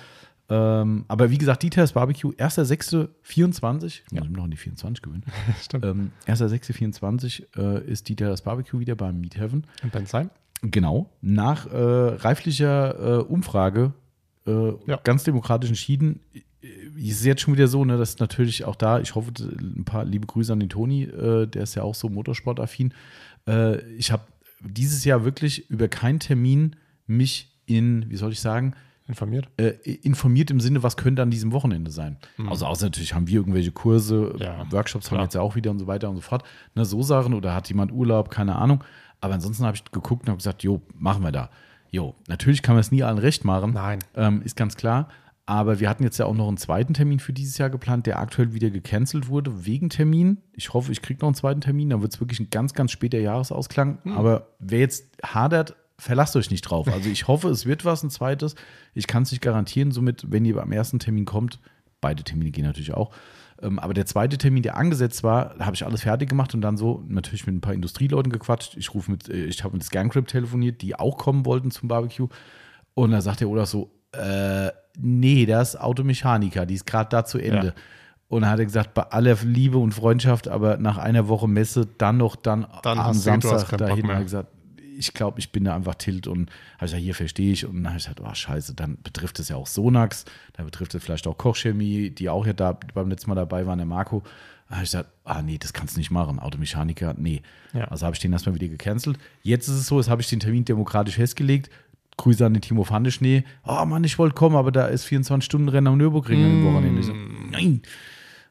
Ähm, 0.50 1.04
aber 1.08 1.30
wie 1.30 1.36
gesagt, 1.38 1.62
Details 1.62 1.92
Barbecue, 1.92 2.32
1.6.24, 2.32 4.02
ich 4.06 4.12
muss 4.12 4.28
mich 4.28 4.36
noch 4.36 4.44
an 4.44 4.50
die 4.50 4.56
24 4.56 5.02
gewöhnen. 5.02 5.24
Stimmt. 5.62 5.84
ähm, 5.84 6.10
1.6.24 6.26 7.44
äh, 7.56 7.90
ist 7.90 8.08
Details 8.08 8.42
Barbecue 8.42 8.78
wieder 8.80 8.94
beim 8.94 9.20
Meat 9.20 9.36
Heaven. 9.36 9.64
In 9.82 9.90
Bensheim? 9.90 10.30
Genau, 10.62 11.10
nach 11.20 11.66
äh, 11.66 11.76
reiflicher 11.76 13.18
äh, 13.20 13.22
Umfrage, 13.22 13.92
äh, 14.46 14.72
Ja. 14.86 14.98
ganz 15.04 15.24
demokratisch 15.24 15.68
entschieden. 15.70 16.20
Äh, 16.34 16.40
Ist 16.96 17.24
jetzt 17.24 17.42
schon 17.42 17.54
wieder 17.54 17.68
so, 17.68 17.84
ne, 17.84 17.96
dass 17.96 18.18
natürlich 18.18 18.64
auch 18.64 18.74
da, 18.74 18.98
ich 18.98 19.14
hoffe, 19.14 19.30
ein 19.60 19.84
paar 19.84 20.04
liebe 20.04 20.26
Grüße 20.26 20.52
an 20.52 20.58
den 20.60 20.68
Toni, 20.68 21.04
äh, 21.04 21.46
der 21.46 21.62
ist 21.62 21.76
ja 21.76 21.82
auch 21.84 21.94
so 21.94 22.08
motorsportaffin. 22.08 22.92
Äh, 23.46 23.80
ich 23.92 24.10
habe 24.10 24.22
dieses 24.60 25.04
Jahr 25.04 25.24
wirklich 25.24 25.70
über 25.70 25.86
keinen 25.86 26.18
Termin 26.18 26.74
mich 27.06 27.48
in, 27.66 28.10
wie 28.10 28.16
soll 28.16 28.32
ich 28.32 28.40
sagen, 28.40 28.74
Informiert? 29.06 29.48
äh, 29.56 29.68
informiert 30.02 30.50
im 30.50 30.60
Sinne, 30.60 30.82
was 30.82 30.96
könnte 30.98 31.22
an 31.22 31.30
diesem 31.30 31.52
Wochenende 31.52 31.90
sein. 31.90 32.18
Also 32.48 32.66
außer 32.66 32.86
natürlich 32.86 33.14
haben 33.14 33.26
wir 33.28 33.36
irgendwelche 33.36 33.70
Kurse, 33.72 34.32
Mhm. 34.34 34.40
Ja, 34.40 34.66
Workshops 34.72 35.06
haben 35.06 35.10
klar. 35.10 35.20
wir 35.20 35.24
jetzt 35.24 35.34
ja 35.34 35.40
auch 35.40 35.54
wieder 35.54 35.70
und 35.70 35.78
so 35.78 35.86
weiter 35.86 36.10
und 36.10 36.16
so 36.16 36.22
fort. 36.22 36.42
Ne, 36.74 36.84
so 36.84 37.02
Sachen 37.02 37.32
oder 37.34 37.54
hat 37.54 37.68
jemand 37.68 37.92
Urlaub, 37.92 38.28
keine 38.30 38.56
Ahnung. 38.56 38.82
Aber 39.20 39.34
ansonsten 39.34 39.64
habe 39.64 39.76
ich 39.76 39.84
geguckt 39.84 40.22
und 40.22 40.28
habe 40.28 40.38
gesagt, 40.38 40.62
jo, 40.62 40.80
machen 40.94 41.22
wir 41.22 41.32
da. 41.32 41.50
Jo, 41.90 42.14
natürlich 42.28 42.62
kann 42.62 42.74
man 42.74 42.80
es 42.80 42.92
nie 42.92 43.02
allen 43.02 43.18
recht 43.18 43.44
machen. 43.44 43.72
Nein. 43.72 43.98
Ähm, 44.14 44.42
ist 44.42 44.56
ganz 44.56 44.76
klar. 44.76 45.08
Aber 45.46 45.80
wir 45.80 45.88
hatten 45.88 46.04
jetzt 46.04 46.18
ja 46.18 46.26
auch 46.26 46.34
noch 46.34 46.46
einen 46.46 46.58
zweiten 46.58 46.92
Termin 46.92 47.20
für 47.20 47.32
dieses 47.32 47.56
Jahr 47.56 47.70
geplant, 47.70 48.06
der 48.06 48.18
aktuell 48.18 48.52
wieder 48.52 48.68
gecancelt 48.68 49.28
wurde, 49.28 49.64
wegen 49.64 49.88
Termin. 49.88 50.42
Ich 50.52 50.74
hoffe, 50.74 50.92
ich 50.92 51.00
kriege 51.00 51.20
noch 51.20 51.28
einen 51.28 51.34
zweiten 51.34 51.62
Termin. 51.62 51.88
Dann 51.88 52.02
wird 52.02 52.12
es 52.12 52.20
wirklich 52.20 52.38
ein 52.38 52.50
ganz, 52.50 52.74
ganz 52.74 52.92
später 52.92 53.18
Jahresausklang. 53.18 53.98
Hm. 54.02 54.18
Aber 54.18 54.48
wer 54.58 54.80
jetzt 54.80 55.06
hadert, 55.22 55.74
verlasst 55.96 56.36
euch 56.36 56.50
nicht 56.50 56.62
drauf. 56.62 56.86
Also 56.88 57.08
ich 57.08 57.28
hoffe, 57.28 57.48
es 57.48 57.64
wird 57.64 57.86
was, 57.86 58.02
ein 58.02 58.10
zweites. 58.10 58.56
Ich 58.92 59.06
kann 59.06 59.22
es 59.22 59.30
nicht 59.30 59.40
garantieren. 59.40 59.90
Somit, 59.90 60.26
wenn 60.30 60.44
ihr 60.44 60.62
am 60.62 60.70
ersten 60.70 60.98
Termin 60.98 61.24
kommt, 61.24 61.60
beide 62.02 62.22
Termine 62.22 62.50
gehen 62.50 62.64
natürlich 62.64 62.92
auch. 62.92 63.14
Ähm, 63.60 63.78
aber 63.78 63.94
der 63.94 64.06
zweite 64.06 64.38
Termin, 64.38 64.62
der 64.62 64.76
angesetzt 64.76 65.24
war, 65.24 65.54
habe 65.58 65.74
ich 65.74 65.84
alles 65.84 66.02
fertig 66.02 66.28
gemacht 66.28 66.54
und 66.54 66.60
dann 66.60 66.76
so 66.76 67.04
natürlich 67.08 67.46
mit 67.46 67.56
ein 67.56 67.60
paar 67.60 67.74
Industrieleuten 67.74 68.30
gequatscht. 68.30 68.76
Ich 68.76 68.94
rufe 68.94 69.10
mit, 69.10 69.28
äh, 69.28 69.44
ich 69.46 69.64
habe 69.64 69.74
mit 69.74 69.84
Scancrip 69.84 70.26
telefoniert, 70.26 70.82
die 70.82 70.94
auch 70.96 71.18
kommen 71.18 71.44
wollten 71.44 71.70
zum 71.70 71.88
Barbecue. 71.88 72.28
Und 72.94 73.10
da 73.10 73.20
sagt 73.20 73.40
der 73.40 73.48
Olaf 73.48 73.68
so, 73.68 73.90
äh, 74.12 74.70
nee, 74.98 75.46
der 75.46 75.62
ist 75.62 75.80
Automechaniker, 75.80 76.66
die 76.66 76.74
ist 76.74 76.86
gerade 76.86 77.08
da 77.10 77.24
zu 77.24 77.38
Ende. 77.38 77.68
Ja. 77.68 77.72
Und 78.28 78.42
dann 78.42 78.50
hat 78.50 78.58
er 78.58 78.66
gesagt, 78.66 78.94
bei 78.94 79.02
aller 79.02 79.36
Liebe 79.42 79.78
und 79.78 79.92
Freundschaft, 79.92 80.48
aber 80.48 80.76
nach 80.76 80.98
einer 80.98 81.28
Woche 81.28 81.48
Messe 81.48 81.86
dann 81.98 82.18
noch 82.18 82.36
dann, 82.36 82.66
Dann 82.82 82.98
am 82.98 83.06
hast 83.06 83.22
Samstag 83.22 83.76
dahin. 83.78 84.06
Hat 84.06 84.16
er 84.16 84.22
gesagt, 84.22 84.48
ich 84.98 85.14
glaube, 85.14 85.38
ich 85.38 85.52
bin 85.52 85.64
da 85.64 85.74
einfach 85.74 85.94
tilt 85.94 86.26
und 86.26 86.50
habe 86.76 86.86
gesagt, 86.86 87.02
hier 87.02 87.14
verstehe 87.14 87.52
ich. 87.52 87.64
Und 87.66 87.76
dann 87.76 87.86
habe 87.88 87.98
ich 87.98 88.04
gesagt, 88.04 88.20
oh 88.20 88.34
scheiße, 88.34 88.74
dann 88.74 88.98
betrifft 89.02 89.38
es 89.38 89.48
ja 89.48 89.56
auch 89.56 89.66
Sonax, 89.66 90.24
dann 90.54 90.66
betrifft 90.66 90.94
es 90.94 91.02
vielleicht 91.04 91.26
auch 91.26 91.38
Kochchemie, 91.38 92.10
die 92.10 92.28
auch 92.28 92.46
ja 92.46 92.52
da 92.52 92.72
beim 92.94 93.08
letzten 93.08 93.30
Mal 93.30 93.36
dabei 93.36 93.66
waren, 93.66 93.78
der 93.78 93.86
Marco. 93.86 94.22
Da 94.68 94.74
habe 94.76 94.84
ich 94.84 94.90
gesagt, 94.90 95.08
ah 95.24 95.40
nee, 95.40 95.56
das 95.56 95.72
kannst 95.72 95.96
du 95.96 96.00
nicht 96.00 96.10
machen, 96.10 96.38
Automechaniker, 96.38 97.14
nee. 97.16 97.40
Ja. 97.72 97.84
Also 97.86 98.04
habe 98.04 98.14
ich 98.14 98.20
den 98.20 98.32
erstmal 98.32 98.54
wieder 98.54 98.68
gecancelt. 98.68 99.18
Jetzt 99.42 99.68
ist 99.68 99.74
es 99.76 99.86
so, 99.86 99.98
jetzt 99.98 100.10
habe 100.10 100.20
ich 100.20 100.28
den 100.28 100.40
Termin 100.40 100.64
demokratisch 100.64 101.14
festgelegt. 101.14 101.70
Grüße 102.18 102.44
an 102.44 102.52
den 102.52 102.60
Timo 102.60 102.82
Fandeschnee. 102.84 103.44
Oh 103.64 103.84
Mann, 103.84 104.02
ich 104.04 104.18
wollte 104.18 104.34
kommen, 104.34 104.56
aber 104.56 104.72
da 104.72 104.86
ist 104.88 105.06
24-Stunden-Rennen 105.06 105.86
am 105.86 105.96
Nürburgring 105.96 106.44
am 106.44 106.64
Wochenende. 106.64 107.00
Ich 107.00 107.06
so, 107.06 107.12
nein. 107.14 107.80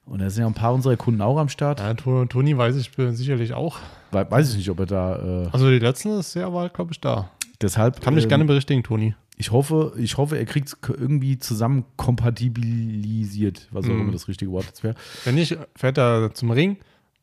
Und 0.05 0.19
da 0.19 0.29
sind 0.29 0.41
ja 0.41 0.47
ein 0.47 0.53
paar 0.53 0.73
unserer 0.73 0.95
Kunden 0.95 1.21
auch 1.21 1.37
am 1.37 1.49
Start. 1.49 1.81
Ja, 1.81 1.93
To- 1.93 2.25
Toni 2.25 2.57
weiß 2.57 2.77
ich 2.77 2.91
sicherlich 3.17 3.53
auch. 3.53 3.77
We- 4.11 4.27
Weiß 4.29 4.49
ich 4.51 4.57
nicht, 4.57 4.69
ob 4.69 4.79
er 4.79 4.85
da. 4.85 5.15
Äh, 5.45 5.49
Also 5.51 5.69
die 5.69 5.79
letzten 5.79 6.09
ist 6.19 6.33
ja 6.35 6.51
war, 6.53 6.69
glaube 6.69 6.91
ich, 6.93 7.01
da. 7.01 7.29
deshalb. 7.61 8.01
Kann 8.01 8.13
mich 8.15 8.23
ähm, 8.25 8.29
gerne 8.29 8.45
berichtigen, 8.45 8.83
Toni. 8.83 9.15
Ich 9.39 9.51
hoffe, 9.51 9.93
ich 9.97 10.17
hoffe, 10.17 10.37
er 10.37 10.45
kriegt 10.45 10.69
es 10.69 10.77
irgendwie 10.89 11.37
zusammen 11.37 11.85
kompatibilisiert, 11.95 13.67
was 13.71 13.85
auch 13.85 13.89
Mhm. 13.89 14.01
immer 14.01 14.11
das 14.11 14.27
richtige 14.27 14.51
Wort 14.51 14.65
jetzt 14.65 14.83
wäre. 14.83 14.95
Wenn 15.25 15.35
nicht, 15.35 15.57
fährt 15.75 15.97
er 15.97 16.33
zum 16.33 16.51
Ring, 16.51 16.77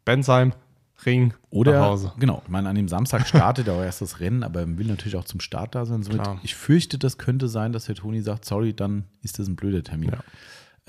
Bensheim, 0.05 0.53
Ring, 1.07 1.35
Oder, 1.51 1.73
nach 1.81 1.87
Hause. 1.87 2.13
genau, 2.19 2.41
ich 2.45 2.51
meine, 2.51 2.69
an 2.69 2.77
dem 2.77 2.89
Samstag 2.89 3.27
startet 3.27 3.67
er 3.69 3.75
auch 3.75 3.83
erst 3.83 4.01
das 4.01 4.21
Rennen, 4.21 4.43
aber 4.43 4.61
er 4.61 4.79
will 4.79 4.87
natürlich 4.87 5.17
auch 5.17 5.25
zum 5.25 5.41
Start 5.41 5.75
da 5.75 5.85
sein. 5.87 6.03
Somit, 6.03 6.23
ich 6.43 6.55
fürchte, 6.55 6.99
das 6.99 7.19
könnte 7.19 7.49
sein, 7.49 7.73
dass 7.73 7.87
der 7.87 7.95
Toni 7.97 8.21
sagt, 8.23 8.45
sorry, 8.45 8.73
dann 8.75 9.05
ist 9.23 9.39
das 9.39 9.49
ein 9.49 9.57
blöder 9.57 9.83
Termin. 9.83 10.11
Ja. 10.11 10.19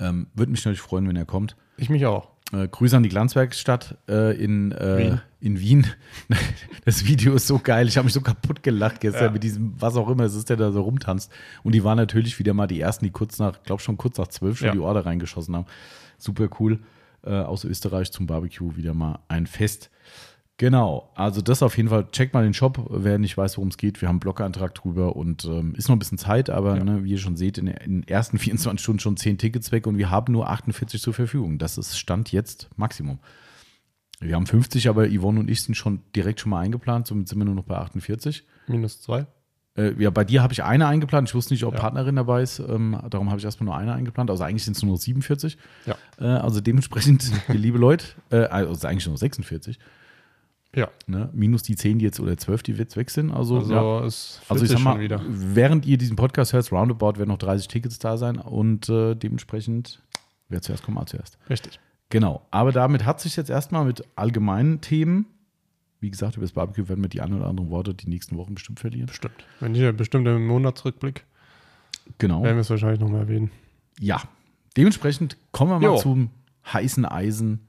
Ähm, 0.08 0.28
Würde 0.34 0.52
mich 0.52 0.64
natürlich 0.64 0.80
freuen, 0.80 1.08
wenn 1.08 1.16
er 1.16 1.24
kommt. 1.24 1.56
Ich 1.76 1.90
mich 1.90 2.06
auch. 2.06 2.28
Äh, 2.52 2.68
Grüße 2.68 2.96
an 2.96 3.02
die 3.02 3.08
Glanzwerkstatt 3.08 3.96
äh, 4.08 4.36
in, 4.42 4.70
äh, 4.72 4.98
Wien. 4.98 5.20
in 5.40 5.60
Wien. 5.60 5.86
Das 6.84 7.04
Video 7.04 7.34
ist 7.34 7.48
so 7.48 7.58
geil. 7.58 7.88
Ich 7.88 7.96
habe 7.96 8.04
mich 8.04 8.12
so 8.14 8.20
kaputt 8.20 8.62
gelacht 8.62 9.00
gestern 9.00 9.24
Ja. 9.24 9.30
mit 9.32 9.42
diesem, 9.42 9.74
was 9.80 9.96
auch 9.96 10.08
immer 10.08 10.22
es 10.24 10.36
ist, 10.36 10.48
der 10.48 10.56
da 10.56 10.70
so 10.70 10.82
rumtanzt. 10.82 11.32
Und 11.64 11.74
die 11.74 11.82
waren 11.82 11.96
natürlich 11.96 12.38
wieder 12.38 12.54
mal 12.54 12.68
die 12.68 12.80
ersten, 12.80 13.04
die 13.04 13.10
kurz 13.10 13.40
nach, 13.40 13.60
glaube 13.64 13.82
schon 13.82 13.96
kurz 13.96 14.18
nach 14.18 14.28
zwölf 14.28 14.58
schon 14.58 14.66
Ja. 14.66 14.72
die 14.72 14.78
Order 14.78 15.04
reingeschossen 15.04 15.56
haben. 15.56 15.66
Super 16.18 16.48
cool. 16.60 16.78
Äh, 17.24 17.30
aus 17.30 17.64
Österreich 17.64 18.12
zum 18.12 18.28
Barbecue 18.28 18.76
wieder 18.76 18.94
mal 18.94 19.18
ein 19.26 19.48
Fest. 19.48 19.90
Genau, 20.58 21.10
also 21.14 21.42
das 21.42 21.62
auf 21.62 21.76
jeden 21.76 21.90
Fall. 21.90 22.08
Checkt 22.12 22.32
mal 22.32 22.42
den 22.42 22.54
Shop, 22.54 22.86
wer 22.90 23.18
nicht 23.18 23.36
weiß, 23.36 23.58
worum 23.58 23.68
es 23.68 23.76
geht. 23.76 24.00
Wir 24.00 24.08
haben 24.08 24.14
einen 24.14 24.20
Blog-Eintrag 24.20 24.74
drüber 24.74 25.14
und 25.14 25.44
ähm, 25.44 25.74
ist 25.76 25.88
noch 25.88 25.96
ein 25.96 25.98
bisschen 25.98 26.16
Zeit, 26.16 26.48
aber 26.48 26.78
Ja. 26.78 26.84
ne, 26.84 27.04
wie 27.04 27.10
ihr 27.10 27.18
schon 27.18 27.36
seht, 27.36 27.58
in, 27.58 27.66
in 27.66 28.00
den 28.02 28.08
ersten 28.08 28.38
24 28.38 28.80
Stunden 28.82 29.00
schon 29.00 29.16
10 29.18 29.36
Tickets 29.36 29.70
weg 29.70 29.86
und 29.86 29.98
wir 29.98 30.10
haben 30.10 30.32
nur 30.32 30.48
48 30.48 31.00
zur 31.02 31.12
Verfügung. 31.12 31.58
Das 31.58 31.76
ist 31.76 31.98
Stand 31.98 32.32
jetzt 32.32 32.70
Maximum. 32.76 33.18
Wir 34.18 34.34
haben 34.34 34.46
50, 34.46 34.88
aber 34.88 35.06
Yvonne 35.10 35.40
und 35.40 35.50
ich 35.50 35.60
sind 35.60 35.74
schon 35.74 36.00
direkt 36.14 36.40
schon 36.40 36.48
mal 36.48 36.60
eingeplant, 36.60 37.06
somit 37.06 37.28
sind 37.28 37.38
wir 37.38 37.44
nur 37.44 37.54
noch 37.54 37.64
bei 37.64 37.76
48. 37.76 38.44
Minus 38.66 39.02
zwei. 39.02 39.26
Äh, 39.76 39.92
ja, 40.02 40.08
bei 40.08 40.24
dir 40.24 40.42
habe 40.42 40.54
ich 40.54 40.64
eine 40.64 40.86
eingeplant. 40.86 41.28
Ich 41.28 41.34
wusste 41.34 41.52
nicht, 41.52 41.64
ob 41.64 41.74
Ja. 41.74 41.80
Partnerin 41.80 42.16
dabei 42.16 42.40
ist. 42.40 42.60
Ähm, 42.60 42.98
darum 43.10 43.28
habe 43.28 43.38
ich 43.38 43.44
erstmal 43.44 43.66
nur 43.66 43.76
eine 43.76 43.92
eingeplant. 43.92 44.30
Also 44.30 44.42
eigentlich 44.42 44.64
sind 44.64 44.74
es 44.74 44.82
nur 44.82 44.92
noch 44.92 44.98
47. 44.98 45.58
Ja. 45.84 45.96
Äh, 46.18 46.24
also 46.24 46.62
dementsprechend, 46.62 47.30
liebe 47.48 47.76
Leute, 47.76 48.06
äh, 48.30 48.36
also 48.46 48.88
eigentlich 48.88 49.04
nur 49.04 49.12
noch 49.12 49.20
46. 49.20 49.78
Ja. 50.76 50.88
Ne? 51.06 51.30
Minus 51.32 51.62
die 51.62 51.74
10, 51.74 51.98
die 51.98 52.04
jetzt 52.04 52.20
oder 52.20 52.36
12, 52.36 52.62
die 52.62 52.72
jetzt 52.72 52.96
weg 52.96 53.10
sind. 53.10 53.30
Also, 53.32 53.58
Also 53.58 53.74
ja. 53.74 54.00
also 54.00 54.64
ich 54.64 54.70
sag 54.70 54.80
mal, 54.80 54.98
während 55.26 55.86
ihr 55.86 55.96
diesen 55.98 56.16
Podcast 56.16 56.52
hört, 56.52 56.70
roundabout 56.70 57.18
werden 57.18 57.30
noch 57.30 57.38
30 57.38 57.66
Tickets 57.66 57.98
da 57.98 58.16
sein 58.18 58.36
und 58.38 58.88
äh, 58.90 59.14
dementsprechend, 59.14 60.02
wer 60.48 60.60
zuerst 60.62 60.82
kommt, 60.84 60.96
mal 60.96 61.06
zuerst. 61.06 61.38
Richtig. 61.50 61.80
Genau. 62.10 62.46
Aber 62.50 62.70
damit 62.72 63.04
hat 63.04 63.20
sich 63.20 63.34
jetzt 63.36 63.48
erstmal 63.50 63.84
mit 63.86 64.04
allgemeinen 64.16 64.80
Themen, 64.82 65.26
wie 65.98 66.10
gesagt, 66.10 66.36
über 66.36 66.44
das 66.44 66.52
Barbecue 66.52 66.88
werden 66.88 67.02
wir 67.02 67.08
die 67.08 67.22
ein 67.22 67.32
oder 67.32 67.46
anderen 67.46 67.70
Worte 67.70 67.94
die 67.94 68.08
nächsten 68.08 68.36
Wochen 68.36 68.54
bestimmt 68.54 68.78
verlieren. 68.78 69.06
Bestimmt. 69.06 69.44
Wenn 69.60 69.72
nicht, 69.72 69.96
bestimmt 69.96 70.28
im 70.28 70.46
Monatsrückblick 70.46 71.24
Genau. 72.18 72.42
werden 72.44 72.56
wir 72.56 72.60
es 72.60 72.70
wahrscheinlich 72.70 73.00
nochmal 73.00 73.22
erwähnen. 73.22 73.50
Ja. 73.98 74.22
Dementsprechend 74.76 75.36
kommen 75.52 75.70
wir 75.72 75.78
mal 75.80 75.96
Jo. 75.96 75.96
zum 75.96 76.30
heißen 76.70 77.04
Eisen 77.06 77.66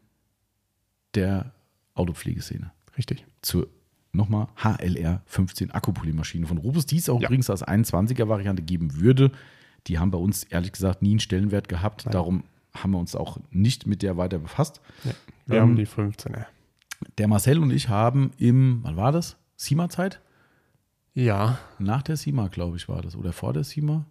der 1.16 1.54
Autopflegeszene. 1.96 2.72
Richtig. 2.98 3.26
zur 3.42 3.68
nochmal 4.14 4.48
HLR 4.56 5.22
15 5.26 5.72
Akkupolymaschine 5.72 6.48
von 6.48 6.58
Rubus, 6.58 6.86
die 6.88 6.98
es 6.98 7.10
auch 7.10 7.22
Ja. 7.22 7.28
übrigens 7.28 7.50
als 7.50 7.64
21er 7.68 8.28
Variante 8.28 8.64
geben 8.64 8.96
würde. 9.00 9.32
Die 9.88 10.00
haben 10.00 10.12
bei 10.12 10.18
uns 10.18 10.44
ehrlich 10.46 10.72
gesagt 10.72 11.02
nie 11.02 11.12
einen 11.12 11.20
Stellenwert 11.20 11.70
gehabt. 11.70 12.06
Nein. 12.06 12.14
Darum 12.14 12.44
haben 12.74 12.92
wir 12.92 13.00
uns 13.00 13.16
auch 13.16 13.38
nicht 13.52 13.86
mit 13.88 14.02
der 14.02 14.18
weiter 14.18 14.40
befasst. 14.40 14.82
Ja. 15.04 15.12
Wir 15.46 15.56
Ähm, 15.58 15.62
haben 15.62 15.76
die 15.76 15.86
15er. 15.88 16.46
Der 17.20 17.28
Marcel 17.28 17.60
und 17.60 17.72
ich 17.72 17.90
haben 17.90 18.32
im, 18.38 18.80
wann 18.84 18.98
war 18.98 19.12
das? 19.12 19.38
SIMA-Zeit? 19.58 20.20
Ja. 21.14 21.60
Nach 21.80 22.02
der 22.02 22.18
SIMA, 22.18 22.48
glaube 22.48 22.78
ich, 22.78 22.90
war 22.90 23.02
das. 23.02 23.16
Oder 23.16 23.34
vor 23.34 23.54
der 23.54 23.64
SIMA? 23.64 24.06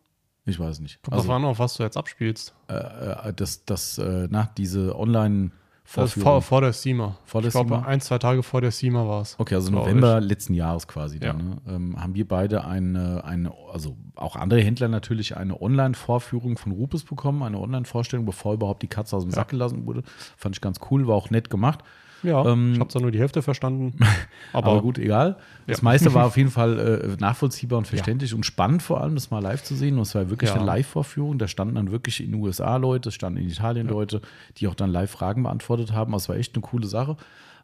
Ich 0.44 0.58
weiß 0.60 0.78
nicht. 0.80 1.02
Kommt 1.02 1.16
also, 1.16 1.32
an, 1.32 1.44
auf 1.44 1.58
was 1.58 1.74
du 1.76 1.82
jetzt 1.82 1.96
abspielst. 1.96 2.54
äh, 2.68 2.74
äh, 2.74 3.32
das, 3.34 3.64
das, 3.64 3.98
äh, 3.98 4.28
nach 4.30 4.46
diese 4.54 4.96
online 4.96 5.50
Ist 5.96 6.14
vor, 6.14 6.42
vor 6.42 6.60
der 6.60 6.72
SEMA. 6.72 7.16
Vor 7.24 7.40
der 7.42 7.48
ich 7.48 7.52
glaube, 7.52 7.86
ein, 7.86 8.00
zwei 8.00 8.18
Tage 8.18 8.42
vor 8.42 8.60
der 8.60 8.72
SEMA 8.72 9.06
war 9.06 9.22
es. 9.22 9.36
Okay, 9.38 9.54
also 9.54 9.70
November 9.70 10.20
letzten 10.20 10.52
Jahres 10.54 10.86
quasi. 10.88 11.20
Dann, 11.20 11.38
Ja. 11.38 11.44
ne? 11.44 11.56
ähm, 11.68 12.00
haben 12.02 12.14
wir 12.14 12.26
beide 12.26 12.64
eine, 12.64 13.24
eine, 13.24 13.52
also 13.72 13.96
auch 14.16 14.36
andere 14.36 14.60
Händler 14.60 14.88
natürlich 14.88 15.36
eine 15.36 15.60
Online-Vorführung 15.62 16.58
von 16.58 16.72
Rupes 16.72 17.04
bekommen, 17.04 17.42
eine 17.42 17.58
Online-Vorstellung, 17.58 18.26
bevor 18.26 18.54
überhaupt 18.54 18.82
die 18.82 18.88
Katze 18.88 19.16
aus 19.16 19.22
dem 19.22 19.30
Ja. 19.30 19.36
Sack 19.36 19.48
gelassen 19.50 19.86
wurde. 19.86 20.02
Fand 20.36 20.56
ich 20.56 20.60
ganz 20.60 20.78
cool, 20.90 21.06
war 21.06 21.14
auch 21.14 21.30
nett 21.30 21.50
gemacht. 21.50 21.80
Ja, 22.22 22.44
Ähm, 22.46 22.72
ich 22.74 22.80
habe 22.80 22.88
zwar 22.90 23.02
nur 23.02 23.10
die 23.10 23.18
Hälfte 23.18 23.42
verstanden. 23.42 23.98
Aber, 24.52 24.66
Aber, 24.72 24.82
gut, 24.82 24.98
egal. 24.98 25.36
Das 25.66 25.78
Ja. 25.78 25.84
meiste 25.84 26.14
war 26.14 26.26
auf 26.26 26.36
jeden 26.36 26.50
Fall 26.50 26.78
äh, 26.78 27.16
nachvollziehbar 27.20 27.78
und 27.78 27.86
verständlich 27.86 28.32
und 28.34 28.44
spannend 28.46 28.82
vor 28.82 29.00
allem, 29.00 29.14
das 29.14 29.30
mal 29.30 29.40
live 29.42 29.62
zu 29.62 29.74
sehen. 29.76 29.96
Und 29.96 30.02
es 30.02 30.14
war 30.14 30.30
wirklich 30.30 30.50
Ja. 30.50 30.56
eine 30.56 30.64
Live-Vorführung. 30.64 31.38
Da 31.38 31.46
standen 31.48 31.74
dann 31.76 31.90
wirklich 31.90 32.22
in 32.22 32.32
den 32.32 32.40
USA 32.40 32.76
Leute, 32.76 33.10
es 33.10 33.14
standen 33.14 33.38
in 33.40 33.48
Italien 33.48 33.86
Leute, 33.88 34.22
die 34.56 34.66
auch 34.68 34.74
dann 34.74 34.90
live 34.90 35.10
Fragen 35.10 35.42
beantwortet 35.42 35.92
haben. 35.92 36.12
Das 36.12 36.28
war 36.28 36.36
echt 36.36 36.54
eine 36.54 36.62
coole 36.62 36.86
Sache. 36.86 37.16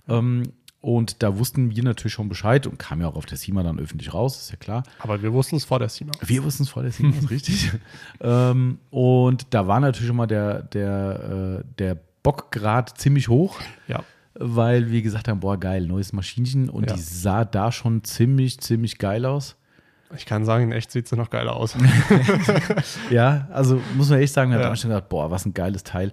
Ähm, 0.09 0.43
und 0.81 1.23
da 1.23 1.39
wussten 1.39 1.71
wir 1.75 1.85
natürlich 1.85 2.13
schon 2.13 2.29
Bescheid 2.29 2.67
und 2.67 2.77
kam 2.79 3.01
ja 3.01 3.07
auch 3.07 3.15
auf 3.15 3.25
der 3.27 3.39
SIMA 3.39 3.63
dann 3.63 3.79
öffentlich 3.79 4.13
raus, 4.13 4.37
ist 4.37 4.51
ja 4.51 4.57
klar. 4.57 4.83
aber 4.99 5.23
wir 5.23 5.33
wussten 5.33 5.55
es 5.55 5.65
vor 5.65 5.79
der 5.79 5.89
SEMA. 5.89 6.11
Wir 6.27 6.43
wussten 6.43 6.65
es 6.65 6.71
vor 6.71 6.83
der 6.83 6.91
SIMA, 6.91 7.17
ist 7.17 7.31
richtig. 7.31 7.71
ähm, 8.21 8.79
und 8.91 9.47
da 9.55 9.69
war 9.69 9.79
natürlich 9.79 10.09
schon 10.09 10.17
mal 10.17 10.27
der, 10.27 10.63
der, 10.65 11.61
äh, 11.61 11.65
der 11.79 11.97
Bockgrad 12.25 12.99
ziemlich 12.99 13.29
hoch. 13.29 13.61
Ja. 13.87 14.03
Weil 14.43 14.91
wir 14.91 15.03
gesagt 15.03 15.29
haben, 15.29 15.41
boah, 15.41 15.59
geil, 15.59 15.87
neues 15.87 16.13
Maschinchen 16.13 16.69
und 16.69 16.89
Ja. 16.91 16.95
die 16.97 17.01
sah 17.01 17.45
da 17.45 17.71
schon 17.73 18.05
ziemlich, 18.05 18.61
ziemlich 18.61 18.99
geil 18.99 19.25
aus. 19.25 19.57
Ich 20.17 20.27
kann 20.27 20.45
sagen, 20.45 20.65
in 20.65 20.73
echt 20.73 20.91
sieht 20.91 21.09
sie 21.09 21.17
noch 21.17 21.31
geiler 21.31 21.57
aus. 21.57 21.75
Ja, 23.11 23.49
also 23.53 23.81
muss 23.97 24.11
man 24.11 24.19
echt 24.21 24.33
sagen, 24.33 24.51
wir 24.51 24.59
Ja. 24.61 24.67
haben 24.67 24.77
schon 24.77 24.91
gedacht, 24.91 25.09
boah, 25.09 25.31
was 25.31 25.47
ein 25.47 25.55
geiles 25.55 25.85
Teil. 25.85 26.13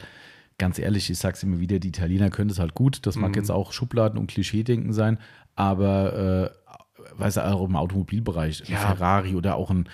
Ganz 0.57 0.79
ehrlich, 0.79 1.09
ich 1.09 1.17
sag's 1.17 1.43
immer 1.43 1.59
wieder, 1.59 1.79
die 1.79 1.87
Italiener 1.89 2.29
können 2.29 2.49
das 2.49 2.59
halt 2.59 2.73
gut. 2.73 3.05
Das 3.05 3.15
mag 3.15 3.31
Mhm. 3.31 3.35
jetzt 3.35 3.51
auch 3.51 3.71
Schubladen 3.71 4.17
und 4.19 4.27
Klischeedenken 4.27 4.93
sein, 4.93 5.17
aber 5.55 6.51
äh, 6.53 6.71
weiß 7.17 7.37
auch 7.39 7.65
im 7.65 7.75
Automobilbereich, 7.75 8.63
Ja. 8.67 8.77
Ferrari 8.77 9.35
oder 9.35 9.55
auch 9.55 9.69
ein, 9.71 9.87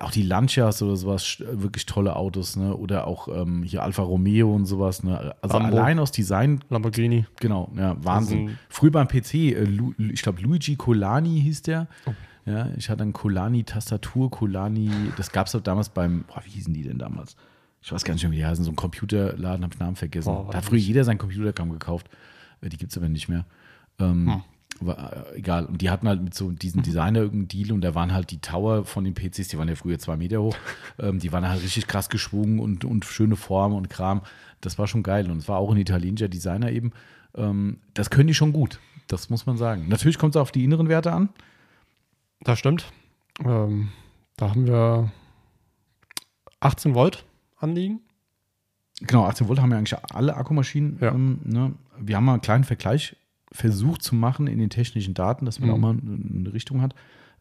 auch 0.00 0.10
die 0.10 0.22
Lancias 0.22 0.82
oder 0.82 0.96
sowas, 0.96 1.24
sch- 1.24 1.44
wirklich 1.62 1.86
tolle 1.86 2.16
Autos, 2.16 2.56
ne? 2.56 2.76
Oder 2.76 3.06
auch 3.06 3.28
ähm, 3.28 3.62
hier 3.62 3.82
Alfa 3.82 4.02
Romeo 4.02 4.54
und 4.54 4.66
sowas, 4.66 5.02
ne? 5.02 5.34
Also 5.42 5.58
Lambo. 5.58 5.76
allein 5.76 5.98
aus 5.98 6.12
Design 6.12 6.60
Lamborghini. 6.70 7.26
Genau, 7.40 7.70
ja, 7.76 7.96
Wahnsinn. 8.04 8.48
Also- 8.48 8.58
Früher 8.68 8.90
beim 8.92 9.08
PC, 9.08 9.34
äh, 9.34 9.64
Lu, 9.64 9.92
ich 9.98 10.22
glaube 10.22 10.40
Luigi 10.42 10.76
Colani 10.76 11.40
hieß 11.40 11.62
der. 11.62 11.86
Ja, 12.44 12.68
ich 12.76 12.90
hatte 12.90 13.02
einen 13.02 13.12
Colani-Tastatur, 13.12 14.30
Colani, 14.30 14.90
das 15.16 15.30
gab 15.30 15.46
es 15.46 15.56
damals 15.62 15.88
beim, 15.90 16.24
boah, 16.26 16.42
wie 16.44 16.50
hießen 16.50 16.74
die 16.74 16.82
denn 16.82 16.98
damals? 16.98 17.36
Ich 17.80 17.92
weiß 17.92 18.04
gar 18.04 18.14
nicht 18.14 18.22
mehr, 18.24 18.32
wie 18.32 18.36
die 18.36 18.46
heißen, 18.46 18.64
so 18.64 18.70
ein 18.70 18.76
Computerladen, 18.76 19.62
habe 19.64 19.72
ich 19.72 19.78
den 19.78 19.84
Namen 19.84 19.96
vergessen. 19.96 20.32
Boah, 20.32 20.48
da 20.50 20.58
hat 20.58 20.64
früher 20.64 20.78
jeder 20.78 21.04
seinen 21.04 21.18
Computerkram 21.18 21.70
gekauft. 21.70 22.08
Äh, 22.60 22.68
Die 22.68 22.76
gibt 22.76 22.90
es 22.92 22.98
aber 22.98 23.08
nicht 23.08 23.28
mehr. 23.28 23.44
Ähm, 24.00 24.26
Hm. 24.26 24.42
War, 24.86 25.32
äh, 25.32 25.38
egal. 25.38 25.66
Und 25.66 25.80
die 25.82 25.90
hatten 25.90 26.08
halt 26.08 26.22
mit 26.22 26.34
so 26.34 26.50
diesem 26.50 26.82
Designer 26.82 27.20
irgendeinen 27.20 27.48
Deal 27.48 27.72
und 27.72 27.82
da 27.82 27.94
waren 27.94 28.12
halt 28.12 28.30
die 28.30 28.38
Tower 28.38 28.84
von 28.84 29.04
den 29.04 29.14
PCs, 29.14 29.48
die 29.48 29.58
waren 29.58 29.68
ja 29.68 29.74
früher 29.74 29.98
zwei 29.98 30.16
Meter 30.16 30.42
hoch, 30.42 30.56
ähm, 30.98 31.18
die 31.18 31.32
waren 31.32 31.48
halt 31.48 31.62
richtig 31.62 31.86
krass 31.86 32.08
geschwungen 32.08 32.58
und, 32.58 32.84
und 32.84 33.04
schöne 33.04 33.36
Formen 33.36 33.76
und 33.76 33.90
Kram. 33.90 34.22
Das 34.60 34.78
war 34.78 34.86
schon 34.86 35.02
geil. 35.02 35.30
Und 35.30 35.38
es 35.38 35.48
war 35.48 35.58
auch 35.58 35.70
ein 35.70 35.76
italienischer 35.76 36.28
Designer 36.28 36.70
eben. 36.70 36.92
Ähm, 37.34 37.78
das 37.94 38.10
können 38.10 38.28
die 38.28 38.34
schon 38.34 38.52
gut. 38.52 38.80
Das 39.08 39.28
muss 39.28 39.46
man 39.46 39.56
sagen. 39.56 39.88
Natürlich 39.88 40.18
kommt 40.18 40.34
es 40.36 40.40
auf 40.40 40.52
die 40.52 40.64
inneren 40.64 40.88
Werte 40.88 41.12
an. 41.12 41.28
Das 42.40 42.58
stimmt. 42.58 42.86
Ähm, 43.44 43.90
da 44.36 44.50
haben 44.50 44.66
wir 44.66 45.12
18 46.60 46.94
Volt 46.94 47.24
anliegen. 47.58 48.00
Genau, 49.00 49.24
18 49.24 49.48
Volt 49.48 49.60
haben 49.60 49.70
ja 49.72 49.78
eigentlich 49.78 49.98
alle 50.14 50.36
Akkumaschinen. 50.36 50.98
Ja. 51.00 51.12
Ähm, 51.12 51.40
ne? 51.44 51.74
Wir 51.98 52.16
haben 52.16 52.24
mal 52.24 52.34
einen 52.34 52.42
kleinen 52.42 52.64
Vergleich 52.64 53.16
versucht 53.52 54.02
zu 54.02 54.14
machen 54.14 54.46
in 54.46 54.58
den 54.58 54.70
technischen 54.70 55.14
Daten, 55.14 55.44
dass 55.44 55.60
man 55.60 55.68
Mhm. 55.68 55.74
auch 55.74 55.78
mal 55.78 55.96
eine 56.00 56.52
Richtung 56.52 56.80
hat. 56.82 56.94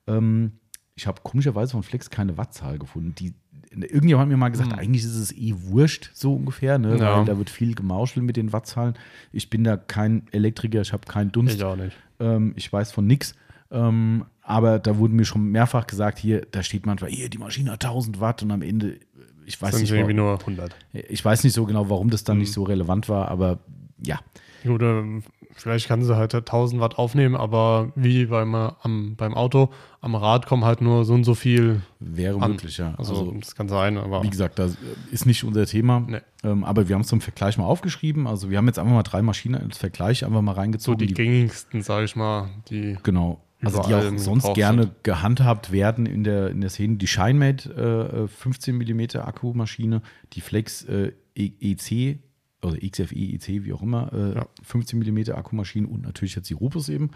Ähm, 0.08 0.54
ich 0.96 1.08
habe 1.08 1.22
komischerweise 1.24 1.72
von 1.72 1.84
Flex 1.84 2.10
keine 2.10 2.38
Wattzahl 2.38 2.78
gefunden. 2.78 3.16
Die, 3.16 3.34
irgendjemand 3.72 4.24
hat 4.24 4.28
mir 4.30 4.38
mal 4.38 4.50
gesagt, 4.50 4.74
Mhm. 4.74 4.80
eigentlich 4.80 5.04
ist 5.04 5.16
es 5.16 5.32
eh 5.36 5.54
wurscht, 5.58 6.12
so 6.14 6.34
ungefähr, 6.36 6.78
ne? 6.78 6.98
Ja. 6.98 7.18
weil 7.20 7.26
da 7.26 7.38
wird 7.38 7.50
viel 7.50 7.74
gemauschelt 7.76 8.26
mit 8.26 8.36
den 8.38 8.52
Wattzahlen. 8.54 8.96
Ich 9.32 9.50
bin 9.50 9.64
da 9.64 9.78
kein 9.78 10.24
Elektriker, 10.32 10.82
ich 10.82 10.92
habe 10.94 11.06
keinen 11.08 11.32
Dunst. 11.32 11.56
Ich 11.56 11.64
auch 11.64 11.76
nicht. 11.78 11.96
Ähm, 12.20 12.54
ich 12.56 12.72
weiß 12.72 12.92
von 12.92 13.08
nix. 13.08 13.34
Ähm, 13.72 14.26
aber 14.42 14.80
da 14.80 14.98
wurde 14.98 15.14
mir 15.14 15.24
schon 15.24 15.46
mehrfach 15.46 15.88
gesagt, 15.88 16.20
hier, 16.20 16.46
da 16.52 16.62
steht 16.62 16.86
manchmal, 16.86 17.10
hier, 17.10 17.30
die 17.30 17.38
Maschine 17.38 17.72
hat 17.72 17.86
1000 17.86 18.20
Watt 18.20 18.44
und 18.44 18.52
am 18.52 18.62
Ende, 18.62 19.00
ich 19.46 19.62
weiß 19.62 19.72
Sind 19.76 19.84
nicht, 19.84 19.92
irgendwie 19.94 20.14
nur 20.14 20.38
100. 20.40 20.76
ich 20.92 21.24
weiß 21.24 21.46
nicht 21.46 21.54
so 21.54 21.66
genau, 21.66 21.90
warum 21.90 22.10
das 22.10 22.26
dann 22.26 22.36
Mhm. 22.36 22.42
nicht 22.42 22.52
so 22.52 22.64
relevant 22.64 23.08
war, 23.08 23.30
aber 23.30 23.60
ja, 24.06 24.20
Gut, 24.64 24.82
ähm, 24.84 25.24
vielleicht 25.56 25.88
kann 25.88 26.04
sie 26.04 26.16
halt 26.16 26.34
1000 26.34 26.82
Watt 26.82 26.98
aufnehmen, 26.98 27.36
aber 27.36 27.92
wie 27.96 28.26
beim, 28.26 28.54
äh, 28.54 28.70
am, 28.82 29.16
beim 29.16 29.34
Auto, 29.34 29.70
am 30.02 30.16
Rad 30.16 30.46
kommen 30.48 30.66
halt 30.66 30.82
nur 30.82 31.06
so 31.06 31.14
und 31.14 31.24
so 31.24 31.36
viel. 31.36 31.82
wäre 32.00 32.40
An- 32.42 32.52
möglich, 32.52 32.78
ja. 32.78 32.94
Also, 32.98 33.14
Also, 33.14 33.32
das 33.40 33.56
kann 33.56 33.68
sein, 33.70 33.98
aber 33.98 34.24
wie 34.24 34.30
gesagt, 34.30 34.60
das 34.60 34.78
ist 35.12 35.26
nicht 35.26 35.44
unser 35.44 35.66
Thema, 35.66 36.00
Nee. 36.08 36.20
ähm, 36.44 36.64
aber 36.64 36.88
wir 36.88 36.96
haben 36.96 37.02
es 37.02 37.08
zum 37.08 37.22
Vergleich 37.22 37.58
mal 37.58 37.66
aufgeschrieben. 37.66 38.28
Also 38.28 38.50
wir 38.50 38.58
haben 38.58 38.68
jetzt 38.68 38.80
einfach 38.80 38.94
mal 38.94 39.04
drei 39.04 39.22
Maschinen 39.22 39.62
als 39.62 39.78
Vergleich 39.78 40.26
einfach 40.26 40.42
mal 40.42 40.54
so 40.56 40.60
reingezogen. 40.62 41.08
die 41.08 41.14
gängigsten, 41.14 41.82
sage 41.82 42.06
ich 42.06 42.16
mal, 42.16 42.50
die 42.70 42.98
Genau. 43.04 43.42
Also 43.64 43.80
die 43.84 43.94
auch 43.94 44.18
sonst 44.18 44.56
gerne 44.56 44.84
sind. 44.86 45.04
gehandhabt 45.04 45.72
werden 45.72 46.08
in 46.08 46.24
der, 46.24 46.50
in 46.50 46.62
der 46.62 46.72
Szene. 46.72 46.96
Die 46.98 47.06
Shinemate 47.06 48.24
äh, 48.24 48.28
15 48.28 48.76
mm 48.76 49.18
Akkumaschine, 49.20 50.02
die 50.34 50.42
Flex 50.42 50.84
äh, 50.86 51.12
E- 51.36 51.52
EC 51.62 52.18
oder 52.64 52.78
XFE, 52.78 53.16
EC, 53.16 53.64
wie 53.64 53.74
auch 53.74 53.82
immer, 53.82 54.12
äh, 54.14 54.36
Ja. 54.36 54.46
15 54.64 55.00
mm 55.00 55.32
Akkumaschinen 55.34 55.90
und 55.90 56.02
natürlich 56.04 56.36
jetzt 56.36 56.50
die 56.50 56.54
Rupus 56.54 56.90
eben. 56.90 57.12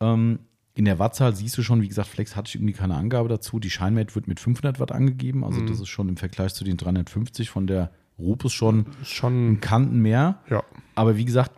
Ähm, 0.00 0.40
in 0.74 0.84
der 0.86 0.98
Wattzahl 0.98 1.34
siehst 1.36 1.56
du 1.56 1.62
schon, 1.62 1.82
wie 1.82 1.88
gesagt, 1.88 2.08
Flex 2.08 2.34
hatte 2.34 2.48
ich 2.48 2.56
irgendwie 2.56 2.72
keine 2.74 2.96
Angabe 2.96 3.28
dazu. 3.28 3.60
Die 3.60 3.70
Shinemate 3.70 4.14
wird 4.16 4.26
mit 4.26 4.40
500 4.40 4.80
Watt 4.80 4.90
angegeben, 4.92 5.44
also 5.44 5.60
Mhm. 5.60 5.68
das 5.68 5.78
ist 5.80 5.88
schon 5.88 6.08
im 6.08 6.16
Vergleich 6.16 6.52
zu 6.54 6.64
den 6.64 6.76
350 6.76 7.48
von 7.50 7.66
der 7.66 7.90
Rupus 8.18 8.52
schon 8.52 8.86
schon, 9.02 9.60
Kanten 9.60 10.00
mehr. 10.00 10.40
ja, 10.50 10.62
Aber 10.96 11.16
wie 11.16 11.24
gesagt, 11.24 11.52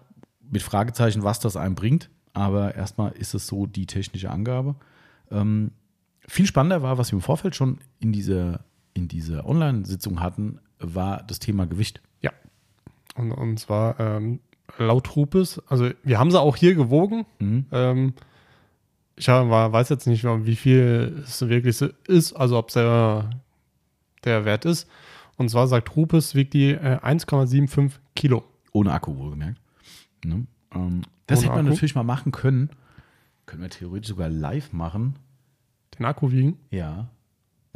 mit 0.51 0.63
Fragezeichen, 0.63 1.23
was 1.23 1.41
das 1.41 1.57
einem 1.57 1.75
bringt. 1.75 2.11
Aber 2.35 2.75
erstmal 2.75 3.13
ist 3.13 3.35
es 3.35 3.47
so 3.47 3.67
die 3.67 3.87
technische 3.87 4.31
Angabe. 4.31 4.77
Ähm, 5.31 5.71
viel 6.29 6.47
spannender 6.47 6.83
war, 6.83 6.99
was 6.99 7.11
wir 7.11 7.17
im 7.17 7.23
Vorfeld 7.23 7.57
schon 7.57 7.79
in 7.99 8.13
dieser, 8.13 8.65
in 8.95 9.09
dieser 9.09 9.47
Online-Sitzung 9.47 10.21
hatten, 10.21 10.59
war 10.79 11.23
das 11.23 11.39
Thema 11.39 11.67
Gewicht. 11.67 12.03
Und, 13.17 13.33
und 13.33 13.59
zwar 13.59 13.99
ähm, 13.99 14.41
laut 14.79 15.17
Rupes, 15.17 15.63
also 15.69 15.91
wir 16.03 16.19
haben 16.19 16.31
sie 16.31 16.41
auch 16.41 16.57
hier 16.57 16.75
gewogen. 16.75 17.25
Mhm. 17.39 17.67
Ähm, 17.73 18.15
ich 19.17 19.29
hab, 19.29 19.49
weiß 19.49 19.89
jetzt 19.89 20.07
nicht, 20.07 20.25
wie 20.25 20.57
viel 20.57 21.23
es 21.25 21.49
wirklich 21.49 21.77
so 21.77 21.89
ist, 22.07 22.35
also 22.35 22.59
ob 22.59 22.69
es 22.69 22.75
der, 22.75 23.31
der 24.25 24.45
Wert 24.45 24.65
ist. 24.67 24.89
Und 25.37 25.51
zwar 25.51 25.67
sagt 25.67 25.97
Rupes, 25.97 26.35
wiegt 26.35 26.55
die 26.55 26.71
äh, 26.71 26.99
1,75 26.99 27.93
Kilo. 28.15 28.45
Ohne 28.73 28.93
Akku 28.93 29.17
wohlgemerkt. 29.17 29.61
Ne? 30.25 30.47
Ähm, 30.75 31.03
das 31.27 31.39
Ohne 31.39 31.47
hätte 31.47 31.57
man 31.57 31.67
Akku? 31.67 31.71
natürlich 31.71 31.95
mal 31.95 32.03
machen 32.03 32.33
können. 32.33 32.71
Können 33.47 33.63
wir 33.63 33.71
theoretisch 33.71 34.09
sogar 34.09 34.29
live 34.29 34.73
machen. 34.73 35.17
Den 35.99 36.05
Akku 36.05 36.31
wiegen. 36.31 36.59
Ja. 36.71 37.09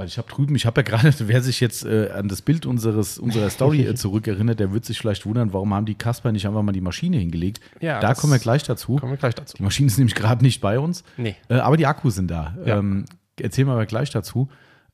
Weil 0.00 0.06
ich 0.06 0.16
habe 0.16 0.30
drüben, 0.30 0.54
ich 0.56 0.64
habe 0.64 0.80
ja 0.80 0.82
gerade, 0.82 1.12
wer 1.28 1.42
sich 1.42 1.60
jetzt 1.60 1.84
äh, 1.84 2.08
an 2.10 2.26
das 2.28 2.40
Bild 2.40 2.64
unseres, 2.64 3.18
unserer 3.18 3.50
Story 3.50 3.82
äh, 3.84 3.94
zurückerinnert, 3.96 4.58
der 4.58 4.72
wird 4.72 4.86
sich 4.86 4.98
vielleicht 4.98 5.26
wundern, 5.26 5.52
warum 5.52 5.74
haben 5.74 5.84
die 5.84 5.94
Kasper 5.94 6.32
nicht 6.32 6.46
einfach 6.46 6.62
mal 6.62 6.72
die 6.72 6.80
Maschine 6.80 7.18
hingelegt. 7.18 7.60
Ja, 7.82 8.00
da 8.00 8.14
kommen 8.14 8.32
wir 8.32 8.38
gleich 8.38 8.62
dazu. 8.62 8.96
Kommen 8.96 9.12
wir 9.12 9.18
gleich 9.18 9.34
dazu. 9.34 9.58
Die 9.58 9.62
Maschine 9.62 9.88
ist 9.88 9.98
nämlich 9.98 10.14
gerade 10.14 10.42
nicht 10.42 10.62
bei 10.62 10.78
uns. 10.78 11.04
Nee. 11.18 11.36
Äh, 11.50 11.56
aber 11.56 11.76
die 11.76 11.86
Akkus 11.86 12.14
sind 12.14 12.30
da. 12.30 12.56
Ja. 12.64 12.78
Ähm, 12.78 13.04
erzählen 13.38 13.68
wir 13.68 13.72
aber 13.72 13.84
gleich 13.84 14.08
dazu. 14.08 14.48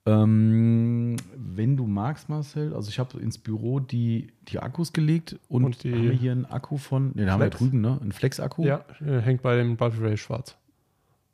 Ähm, 0.06 1.16
wenn 1.36 1.76
du 1.76 1.86
magst, 1.86 2.28
Marcel, 2.28 2.74
also 2.74 2.88
ich 2.88 2.98
habe 2.98 3.20
ins 3.20 3.38
Büro 3.38 3.78
die, 3.78 4.32
die 4.48 4.58
Akkus 4.58 4.92
gelegt 4.92 5.36
und, 5.48 5.64
Und 5.64 5.84
die- 5.84 5.92
haben 5.92 6.02
wir 6.02 6.12
hier 6.12 6.32
einen 6.32 6.46
Akku 6.46 6.78
von, 6.78 7.08
ne, 7.08 7.12
den 7.14 7.30
haben 7.30 7.40
wir 7.40 7.50
drüben, 7.50 7.80
ne? 7.80 7.98
Ein 8.02 8.10
Flex-Akku. 8.10 8.64
Ja, 8.64 8.84
äh, 9.04 9.20
hängt 9.20 9.42
bei 9.42 9.56
dem 9.56 9.76
Ray 9.78 10.16
schwarz. 10.16 10.56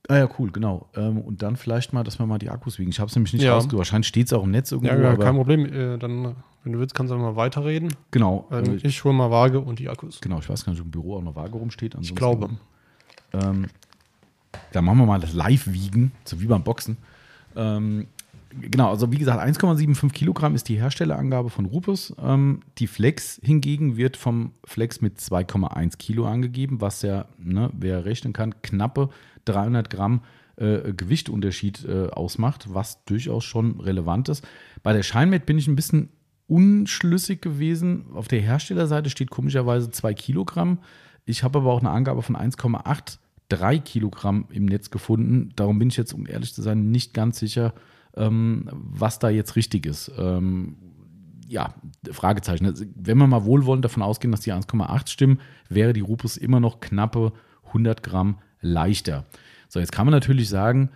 Ah 0.09 0.17
ja, 0.19 0.29
cool, 0.39 0.51
genau. 0.51 0.89
Ähm, 0.97 1.19
und 1.21 1.43
dann 1.43 1.57
vielleicht 1.57 1.93
mal, 1.93 2.03
dass 2.03 2.19
wir 2.19 2.27
mal 2.27 2.39
die 2.39 2.51
Akkus 2.51 2.79
wiegen. 2.79 2.91
Ich 2.91 2.99
habe 2.99 3.09
es 3.09 3.15
nämlich 3.15 3.33
nicht 3.33 3.43
Ja. 3.45 3.55
rausgesucht. 3.55 3.79
Wahrscheinlich 3.79 4.09
steht 4.09 4.27
es 4.27 4.33
auch 4.33 4.43
im 4.43 4.51
Netz 4.51 4.73
irgendwo. 4.73 4.93
Ja, 4.93 5.01
ja, 5.01 5.17
kein 5.17 5.37
Problem. 5.37 5.65
Äh, 5.65 5.97
dann, 5.99 6.35
wenn 6.65 6.73
du 6.73 6.79
willst, 6.81 6.95
kannst 6.95 7.13
du 7.13 7.17
mal 7.19 7.37
weiterreden. 7.37 7.95
Genau. 8.11 8.49
Ähm, 8.51 8.79
äh, 8.83 8.87
ich 8.87 9.05
hole 9.05 9.15
mal 9.15 9.31
Waage 9.31 9.61
und 9.61 9.79
die 9.79 9.89
Akkus. 9.89 10.21
genau, 10.21 10.41
ich 10.41 10.49
weiß 10.49 10.65
gar 10.65 10.73
nicht, 10.73 10.81
ob 10.81 10.87
im 10.87 10.91
Büro 10.91 11.17
auch 11.19 11.23
noch 11.23 11.37
Waage 11.37 11.53
rumsteht. 11.53 11.93
Ich 11.95 11.99
ansonsten- 11.99 12.17
glaube. 12.17 12.51
Ähm, 13.33 13.67
dann 14.73 14.85
machen 14.85 14.99
wir 14.99 15.07
mal 15.07 15.21
das 15.21 15.33
Live-Wiegen, 15.33 16.13
so 16.25 16.41
wie 16.41 16.47
beim 16.47 16.63
Boxen. 16.65 16.97
Ähm, 17.57 18.07
genau, 18.61 18.91
also 18.91 19.11
wie 19.13 19.19
gesagt, 19.19 19.41
1,75 19.41 20.13
Kilogramm 20.13 20.55
ist 20.55 20.69
die 20.69 20.77
Herstellerangabe 20.81 21.49
von 21.49 21.65
Rupus. 21.67 22.15
Ähm, 22.23 22.61
die 22.79 22.87
Flex 22.87 23.41
hingegen 23.43 23.97
wird 23.97 24.17
vom 24.17 24.53
Flex 24.65 25.01
mit 25.01 25.19
2,1 25.21 25.97
Kilo 25.97 26.27
angegeben, 26.27 26.81
was 26.81 27.03
ja, 27.03 27.27
ne, 27.39 27.71
wer 27.73 28.05
rechnen 28.05 28.33
kann, 28.33 28.61
knappe 28.63 29.09
300 29.45 29.91
Gramm 29.91 30.23
äh, 30.57 30.93
Gewichtunterschied 30.93 31.85
äh, 31.85 32.09
ausmacht, 32.09 32.73
was 32.73 33.05
durchaus 33.05 33.45
schon 33.45 33.81
relevant 33.81 34.29
ist. 34.29 34.47
Bei 34.83 34.93
der 34.93 35.03
Scheinmet 35.03 35.47
bin 35.47 35.59
ich 35.59 35.69
ein 35.69 35.77
bisschen 35.77 36.11
unschlüssig 36.47 37.41
gewesen. 37.41 38.07
Auf 38.15 38.29
der 38.29 38.41
Herstellerseite 38.41 39.11
steht 39.11 39.31
komischerweise 39.31 39.91
2 39.91 40.15
Kilogramm. 40.15 40.79
Ich 41.25 41.43
habe 41.43 41.61
aber 41.61 41.73
auch 41.73 41.81
eine 41.81 41.91
Angabe 41.91 42.23
von 42.23 42.37
1,83 42.37 43.81
Kilogramm 43.81 44.47
im 44.51 44.67
Netz 44.67 44.91
gefunden. 44.91 45.53
Darum 45.57 45.79
bin 45.79 45.89
ich 45.89 45.97
jetzt, 45.97 46.13
um 46.13 46.27
ehrlich 46.27 46.53
zu 46.53 46.63
sein, 46.63 46.91
nicht 46.91 47.15
ganz 47.15 47.39
sicher, 47.39 47.75
ähm, 48.15 48.69
was 48.73 49.19
da 49.19 49.31
jetzt 49.31 49.57
richtig 49.57 49.87
ist. 49.87 50.13
Ähm, 50.19 50.77
ja, 51.49 51.75
Fragezeichen. 52.11 52.67
Also, 52.67 52.85
Wenn 52.95 53.19
wir 53.19 53.27
mal 53.27 53.45
wohlwollend 53.45 53.85
davon 53.85 54.03
ausgehen, 54.03 54.33
dass 54.33 54.41
die 54.41 54.53
1,8 54.53 55.09
stimmen, 55.09 55.41
wäre 55.69 55.93
die 55.93 56.01
Rupus 56.01 56.37
immer 56.37 56.61
noch 56.61 56.81
knappe 56.81 57.33
100 57.69 58.03
Gramm 58.03 58.39
leichter. 58.63 59.25
So, 59.69 59.81
jetzt 59.81 59.93
kann 59.93 60.07
man 60.07 60.13
natürlich 60.13 60.49
sagen, 60.49 60.91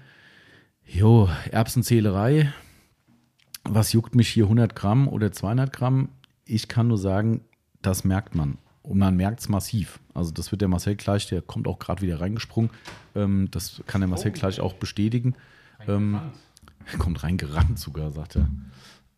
jo, 0.86 1.28
Erbsenzählerei, 1.50 2.52
was 3.64 3.92
juckt 3.92 4.14
mich 4.14 4.28
hier 4.28 4.44
100 4.44 4.74
Gramm 4.74 5.08
oder 5.08 5.32
200 5.32 5.72
Gramm? 5.72 6.08
Ich 6.44 6.68
kann 6.68 6.88
nur 6.88 6.98
sagen, 6.98 7.42
das 7.82 8.04
merkt 8.04 8.34
man. 8.34 8.58
Und 8.82 8.98
man 8.98 9.16
merkt 9.16 9.40
es 9.40 9.48
massiv. 9.48 9.98
Also 10.14 10.30
das 10.30 10.52
wird 10.52 10.60
der 10.60 10.68
Marcel 10.68 10.94
gleich, 10.94 11.26
der 11.26 11.42
kommt 11.42 11.66
auch 11.66 11.80
gerade 11.80 12.02
wieder 12.02 12.20
reingesprungen. 12.20 12.70
Ähm, 13.16 13.48
das 13.50 13.82
kann 13.86 14.00
der 14.00 14.08
Marcel 14.08 14.30
gleich 14.30 14.60
auch 14.60 14.74
bestätigen. 14.74 15.34
Ähm, 15.88 16.20
er 16.86 16.98
kommt 16.98 17.24
reingerannt 17.24 17.80
sogar, 17.80 18.12
sagt 18.12 18.36
er. 18.36 18.48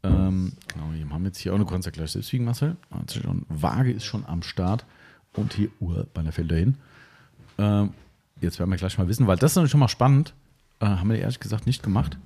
Ähm, 0.03 0.53
genau, 0.69 0.93
wir 0.93 1.11
haben 1.11 1.25
jetzt 1.27 1.39
hier 1.39 1.53
auch, 1.53 1.59
du 1.59 1.67
kannst 1.67 1.87
ja 1.87 1.93
gleich 1.93 2.13
selbst 2.13 2.33
wiegen, 2.33 2.45
Marcel. 2.45 2.77
Also 2.91 3.21
schon, 3.21 3.45
Waage 3.49 3.93
ist 3.93 4.05
schon 4.05 4.25
am 4.25 4.43
Start. 4.43 4.87
Und 5.35 5.53
hier 5.53 5.69
Uhr 5.81 6.07
bei 6.15 6.23
der 6.23 6.33
fällt 6.33 6.51
dahin. 6.51 6.77
Ähm, 7.59 7.91
jetzt 8.41 8.59
werden 8.59 8.71
wir 8.71 8.77
gleich 8.77 8.99
mal 8.99 9.09
wissen, 9.09 9.27
weil 9.27 9.37
das 9.37 9.57
ist 9.57 9.71
schon 9.71 9.81
mal 9.81 9.89
spannend. 9.89 10.35
Äh, 10.81 10.87
haben 10.87 11.11
wir 11.11 11.19
ehrlich 11.19 11.41
gesagt 11.41 11.67
nicht 11.67 11.83
gemacht. 11.83 12.19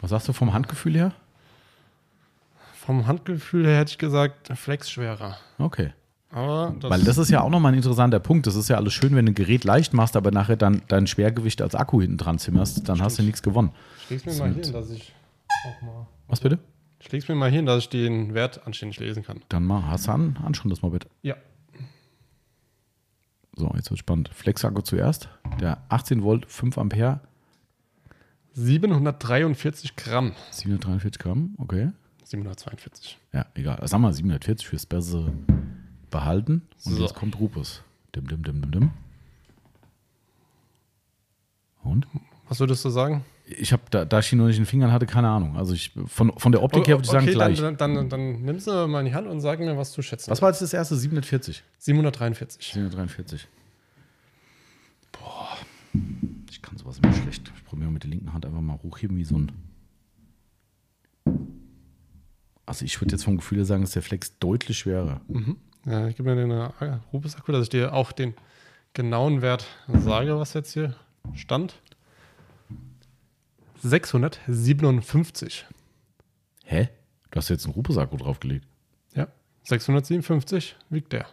Was 0.00 0.10
sagst 0.10 0.28
du 0.28 0.32
vom 0.32 0.52
Handgefühl 0.52 0.94
her? 0.94 1.12
Vom 2.74 3.06
Handgefühl 3.06 3.66
her 3.66 3.78
hätte 3.78 3.92
ich 3.92 3.98
gesagt, 3.98 4.56
Flex 4.56 4.90
schwerer. 4.90 5.38
Okay. 5.58 5.92
Aber 6.30 6.74
das, 6.80 6.90
Weil 6.90 7.02
das 7.02 7.16
ist 7.16 7.30
ja 7.30 7.42
auch 7.42 7.48
nochmal 7.48 7.72
ein 7.72 7.76
interessanter 7.76 8.18
Punkt. 8.18 8.46
Das 8.46 8.56
ist 8.56 8.68
ja 8.68 8.76
alles 8.76 8.92
schön, 8.92 9.14
wenn 9.14 9.24
du 9.24 9.32
ein 9.32 9.36
Gerät 9.36 9.64
leicht 9.64 9.94
machst, 9.94 10.16
aber 10.16 10.32
nachher 10.32 10.56
dann 10.56 10.82
dein 10.88 11.06
Schwergewicht 11.06 11.62
als 11.62 11.76
Akku 11.76 12.00
hinten 12.00 12.18
dran 12.18 12.38
zimmerst, 12.38 12.88
dann 12.88 13.00
hast 13.00 13.18
du 13.18 13.22
nichts 13.22 13.42
gewonnen. 13.42 13.70
schlägst 14.06 14.26
mir 14.26 14.34
mal 14.34 14.52
hin, 14.52 14.72
dass 14.72 14.90
ich 14.90 15.14
auch 15.66 15.82
mal. 15.82 16.06
Was 16.26 16.40
bitte? 16.40 16.58
Schlägst 16.98 17.28
mir 17.28 17.36
mal 17.36 17.50
hin, 17.50 17.66
dass 17.66 17.84
ich 17.84 17.88
den 17.88 18.34
Wert 18.34 18.66
anständig 18.66 18.98
lesen 18.98 19.22
kann. 19.22 19.42
Dann 19.48 19.64
mal, 19.64 19.86
hast 19.86 20.08
du 20.08 20.12
an, 20.12 20.38
anschauen 20.44 20.70
das 20.70 20.82
mal 20.82 20.90
bitte. 20.90 21.08
Ja. 21.22 21.36
So, 23.56 23.70
jetzt 23.76 23.90
wird 23.90 23.98
spannend. 24.00 24.30
Flex-Akku 24.32 24.82
zuerst. 24.82 25.28
Der 25.60 25.82
18 25.88 26.22
Volt, 26.22 26.46
5 26.50 26.76
Ampere, 26.78 27.20
743 28.52 29.96
Gramm. 29.96 30.32
743 30.50 31.18
Gramm, 31.20 31.54
okay. 31.58 31.90
742. 32.24 33.18
Ja, 33.32 33.46
egal. 33.54 33.80
Sag 33.86 34.00
mal 34.00 34.12
740 34.12 34.66
fürs 34.66 34.86
bessere 34.86 35.32
behalten. 36.10 36.62
Und 36.84 36.94
So. 36.94 37.02
jetzt 37.02 37.14
kommt 37.14 37.38
Rupus. 37.38 37.82
Dim, 38.14 38.26
dim, 38.28 38.42
dim, 38.42 38.62
dim, 38.62 38.70
dim. 38.70 38.90
Und? 41.82 42.06
Was 42.48 42.60
würdest 42.60 42.84
du 42.84 42.90
sagen? 42.90 43.24
Ich 43.46 43.72
habe, 43.72 43.82
da, 43.90 44.06
da 44.06 44.20
ich 44.20 44.32
ihn 44.32 44.38
noch 44.38 44.46
nicht 44.46 44.56
in 44.56 44.62
den 44.62 44.68
Fingern 44.68 44.90
hatte, 44.90 45.04
keine 45.04 45.28
Ahnung. 45.28 45.56
Also 45.56 45.74
ich, 45.74 45.92
von, 46.06 46.32
von 46.38 46.50
der 46.50 46.62
Optik 46.62 46.86
her 46.88 46.96
würde 46.96 47.04
ich 47.04 47.10
sagen 47.10 47.24
okay, 47.24 47.34
gleich. 47.34 47.60
Dann, 47.60 47.76
dann, 47.76 47.94
dann, 47.94 48.08
dann 48.08 48.42
nimmst 48.42 48.66
du 48.66 48.86
mal 48.86 49.00
in 49.00 49.06
die 49.06 49.14
Hand 49.14 49.26
und 49.26 49.40
sag 49.40 49.58
mir, 49.58 49.76
was 49.76 49.92
du 49.92 50.00
schätzen 50.00 50.30
Was 50.30 50.40
war 50.40 50.48
jetzt 50.48 50.62
das 50.62 50.72
erste? 50.72 50.96
740. 50.96 51.62
743. 51.78 52.72
743. 52.72 53.46
Boah, 55.12 55.58
ich 56.50 56.62
kann 56.62 56.78
sowas 56.78 56.98
immer 57.02 57.12
schlecht. 57.12 57.52
Ich 57.54 57.64
probiere 57.64 57.90
mit 57.90 58.02
der 58.02 58.10
linken 58.10 58.32
Hand 58.32 58.46
einfach 58.46 58.62
mal 58.62 58.78
hochheben 58.82 59.16
wie 59.18 59.24
so 59.24 59.36
ein. 59.36 59.52
Also 62.66 62.86
ich 62.86 62.98
würde 63.00 63.12
jetzt 63.12 63.24
vom 63.24 63.36
Gefühl 63.36 63.58
her 63.58 63.66
sagen, 63.66 63.82
ist 63.82 63.94
der 63.94 64.02
Flex 64.02 64.38
deutlich 64.38 64.78
schwerer. 64.78 65.20
Mhm. 65.28 65.58
Ja, 65.86 66.08
ich 66.08 66.16
gebe 66.16 66.34
mir 66.34 66.40
den 66.40 66.50
äh, 66.50 66.98
Rubis-Akku, 67.12 67.52
dass 67.52 67.64
ich 67.64 67.68
dir 67.68 67.92
auch 67.92 68.12
den 68.12 68.32
genauen 68.94 69.42
Wert 69.42 69.66
sage, 69.92 70.38
was 70.38 70.54
jetzt 70.54 70.72
hier 70.72 70.94
stand. 71.34 71.74
657. 73.84 75.66
Hä? 76.64 76.88
Du 77.30 77.36
hast 77.38 77.48
jetzt 77.50 77.64
einen 77.66 77.74
Rupus-Akku 77.74 78.16
draufgelegt. 78.16 78.66
Ja, 79.14 79.28
657 79.64 80.76
wiegt 80.88 81.12
der. 81.12 81.26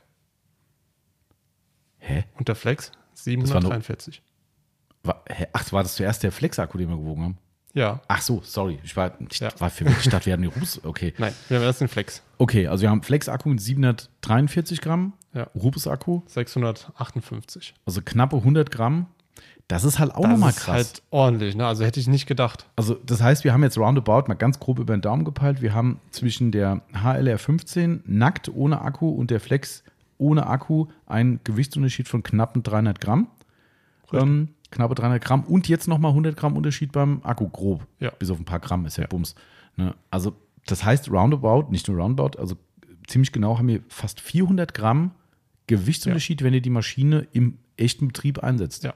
Hä? 2.00 2.26
Und 2.38 2.48
der 2.48 2.56
Flex 2.56 2.92
war 2.92 2.98
nur- 3.36 3.46
743. 3.48 4.22
War, 5.04 5.24
hä? 5.30 5.48
Ach, 5.54 5.72
war 5.72 5.84
das 5.84 5.96
zuerst 5.96 6.24
der 6.24 6.32
Flex-Akku, 6.32 6.78
den 6.78 6.90
wir 6.90 6.98
gewogen 6.98 7.24
haben? 7.24 7.38
Ja, 7.74 8.02
Ach 8.10 8.22
so, 8.22 8.42
sorry. 8.44 8.80
Ich 8.84 8.98
war, 8.98 9.14
ich 9.30 9.40
Ja. 9.40 9.50
war 9.60 9.70
verwirrt. 9.70 9.98
Ich 10.02 10.10
dachte, 10.10 10.26
wir 10.26 10.34
hatten 10.34 10.42
die 10.42 10.50
Rupus. 10.50 10.84
Okay. 10.84 11.14
nein, 11.20 11.34
wir 11.48 11.58
haben 11.58 11.64
erst 11.64 11.80
den 11.80 11.88
Flex. 11.88 12.22
Okay, 12.38 12.68
also 12.68 12.82
wir 12.82 12.90
haben 12.90 13.02
Flex-Akku 13.02 13.48
mit 13.50 13.62
743 13.62 14.82
Gramm, 14.82 15.14
Ja, 15.34 15.44
Rupus-Akku, 15.56 16.24
658. 16.28 17.74
also 17.86 18.02
knappe 18.04 18.36
100 18.38 18.70
Gramm. 18.72 19.08
Das 19.68 19.86
ist 19.86 20.00
halt 20.00 20.14
auch 20.14 20.24
das 20.24 20.32
nochmal 20.32 20.50
ist 20.50 20.58
krass. 20.58 20.76
halt 20.76 21.04
ordentlich, 21.12 21.56
ne? 21.56 21.66
Also 21.66 21.86
hätte 21.86 22.00
ich 22.00 22.08
nicht 22.08 22.26
gedacht. 22.26 22.66
Also 22.76 22.96
das 22.96 23.22
heißt, 23.22 23.46
wir 23.46 23.54
haben 23.54 23.64
jetzt 23.64 23.78
roundabout 23.78 24.28
mal 24.28 24.34
ganz 24.34 24.60
grob 24.60 24.80
über 24.80 24.96
den 24.96 25.02
Daumen 25.02 25.24
gepeilt. 25.24 25.62
Wir 25.62 25.74
haben 25.74 26.02
zwischen 26.10 26.52
der 26.52 26.82
HLR 26.94 27.38
15 27.38 28.04
nackt 28.06 28.50
ohne 28.54 28.82
Akku 28.82 29.10
und 29.10 29.32
der 29.32 29.40
Flex 29.40 29.84
ohne 30.18 30.48
Akku 30.48 30.88
einen 31.06 31.40
Gewichtsunterschied 31.44 32.10
von 32.10 32.22
knappen 32.22 32.64
300 32.64 33.00
Gramm. 33.00 33.28
Ähm, 34.12 34.50
knappe 34.72 34.96
300 34.96 35.24
Gramm 35.24 35.44
und 35.46 35.70
jetzt 35.70 35.88
nochmal 35.88 36.12
100 36.12 36.36
Gramm 36.36 36.58
Unterschied 36.58 36.92
beim 36.92 37.22
Akku, 37.24 37.48
grob. 37.48 37.88
Ja. 38.00 38.12
Bis 38.20 38.30
auf 38.30 38.40
ein 38.40 38.46
paar 38.46 38.60
Gramm 38.60 38.86
ist 38.86 38.98
ja, 38.98 39.08
Bums. 39.08 39.36
Ne? 39.78 39.96
Also 40.10 40.36
das 40.66 40.84
heißt 40.84 41.10
roundabout, 41.10 41.72
nicht 41.72 41.88
nur 41.88 41.98
roundabout, 41.98 42.38
also 42.38 42.56
ziemlich 43.08 43.32
genau 43.32 43.58
haben 43.58 43.68
wir 43.68 43.82
fast 43.88 44.20
400 44.20 44.74
Gramm 44.74 45.12
Gewichtsunterschied, 45.68 46.44
wenn 46.44 46.54
ihr 46.54 46.62
die 46.62 46.70
Maschine 46.70 47.28
im 47.32 47.58
echten 47.78 48.08
Betrieb 48.08 48.40
einsetzt. 48.40 48.84
Ja. 48.84 48.94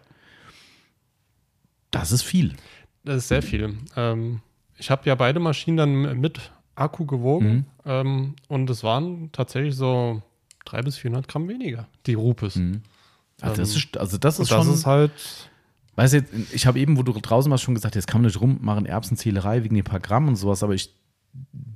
Das 2.00 2.12
ist 2.12 2.24
viel. 2.24 2.54
Das 3.04 3.18
ist 3.18 3.28
sehr 3.28 3.42
viel. 3.42 3.76
Ähm, 3.96 4.42
ich 4.78 4.90
habe 4.92 5.04
ja 5.06 5.16
beide 5.16 5.40
Maschinen 5.40 5.78
dann 5.78 6.20
mit 6.20 6.52
Akku 6.76 7.06
gewogen 7.06 7.48
Mhm. 7.48 7.66
ähm, 7.86 8.36
und 8.48 8.70
es 8.70 8.84
waren 8.84 9.32
tatsächlich 9.32 9.76
so 9.76 10.22
300 10.66 10.86
bis 10.86 10.98
400 10.98 11.28
Gramm 11.28 11.48
weniger, 11.48 11.88
die 12.06 12.16
Rupes. 12.16 12.60
Also 13.42 13.62
das 13.62 13.72
Ähm, 13.72 13.78
ist, 13.78 13.98
also 13.98 14.18
das 14.18 14.40
ist 14.40 14.52
das 14.52 14.66
schon. 14.66 14.74
ist 14.74 14.86
halt, 14.86 15.12
Weißt 15.98 16.14
du, 16.16 16.26
ich 16.52 16.68
habe 16.68 16.78
eben, 16.78 16.98
wo 16.98 17.04
du 17.04 17.14
draußen 17.14 17.50
warst, 17.50 17.64
schon 17.64 17.74
gesagt, 17.76 17.96
jetzt 17.96 18.08
kann 18.08 18.22
man 18.22 18.28
nicht 18.28 18.42
rummachen, 18.42 18.86
Erbsenzählerei 18.86 19.64
wegen 19.64 19.76
den 19.76 19.86
paar 19.86 20.02
Gramm 20.02 20.28
und 20.28 20.36
sowas, 20.36 20.62
aber 20.62 20.74
ich, 20.74 20.94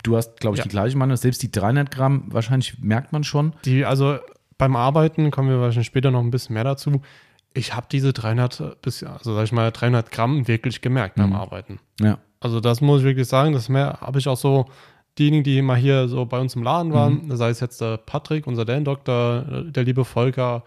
du 0.03 0.17
hast, 0.17 0.41
glaube 0.41 0.55
ich, 0.55 0.59
Ja. 0.59 0.63
die 0.63 0.69
gleiche 0.69 0.97
Meinung. 0.97 1.15
Selbst 1.15 1.41
die 1.41 1.49
300 1.51 1.89
Gramm, 1.89 2.23
wahrscheinlich 2.27 2.79
merkt 2.79 3.13
man 3.13 3.23
schon. 3.23 3.53
die, 3.63 3.85
also 3.85 4.17
beim 4.57 4.75
Arbeiten 4.75 5.31
kommen 5.31 5.47
wir 5.47 5.61
wahrscheinlich 5.61 5.87
später 5.87 6.11
noch 6.11 6.19
ein 6.19 6.31
bisschen 6.31 6.53
mehr 6.55 6.65
dazu. 6.65 7.01
Ich 7.53 7.75
habe 7.75 7.87
diese 7.91 8.13
300 8.13 8.81
bis, 8.81 9.03
also 9.03 9.33
sag 9.35 9.43
ich 9.43 9.51
mal, 9.51 9.71
300 9.71 10.11
Gramm 10.11 10.47
wirklich 10.47 10.81
gemerkt 10.81 11.15
beim 11.15 11.29
Mhm. 11.31 11.35
Arbeiten. 11.35 11.79
Ja. 11.99 12.19
Also 12.39 12.59
das 12.59 12.79
muss 12.81 12.99
ich 13.01 13.05
wirklich 13.05 13.27
sagen, 13.27 13.53
das 13.53 13.69
mehr 13.69 13.97
habe 14.01 14.19
ich 14.19 14.27
auch 14.27 14.37
so, 14.37 14.65
diejenigen, 15.17 15.43
die 15.43 15.61
mal 15.61 15.75
hier 15.75 16.07
so 16.07 16.25
bei 16.25 16.39
uns 16.39 16.55
im 16.55 16.63
Laden 16.63 16.93
waren, 16.93 17.25
Mhm. 17.27 17.35
sei 17.35 17.49
es 17.49 17.59
jetzt 17.59 17.81
der 17.81 17.97
Patrick, 17.97 18.47
unser 18.47 18.63
Dan-Doktor, 18.65 19.63
der 19.65 19.83
liebe 19.83 20.05
Volker, 20.05 20.63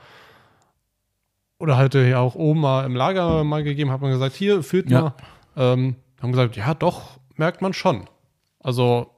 oder 1.58 1.76
halt 1.76 1.92
hier 1.94 2.18
auch 2.20 2.34
oben 2.34 2.60
mal 2.60 2.84
im 2.84 2.96
Lager 2.96 3.44
mal 3.44 3.62
gegeben, 3.62 3.90
hat 3.90 4.00
man 4.00 4.10
gesagt, 4.10 4.34
hier, 4.34 4.62
führt 4.62 4.90
Ja. 4.90 5.00
mal. 5.00 5.14
Ähm, 5.56 5.96
haben 6.20 6.32
gesagt, 6.32 6.56
ja 6.56 6.74
doch, 6.74 7.18
merkt 7.36 7.62
man 7.62 7.72
schon. 7.72 8.08
Also, 8.60 9.10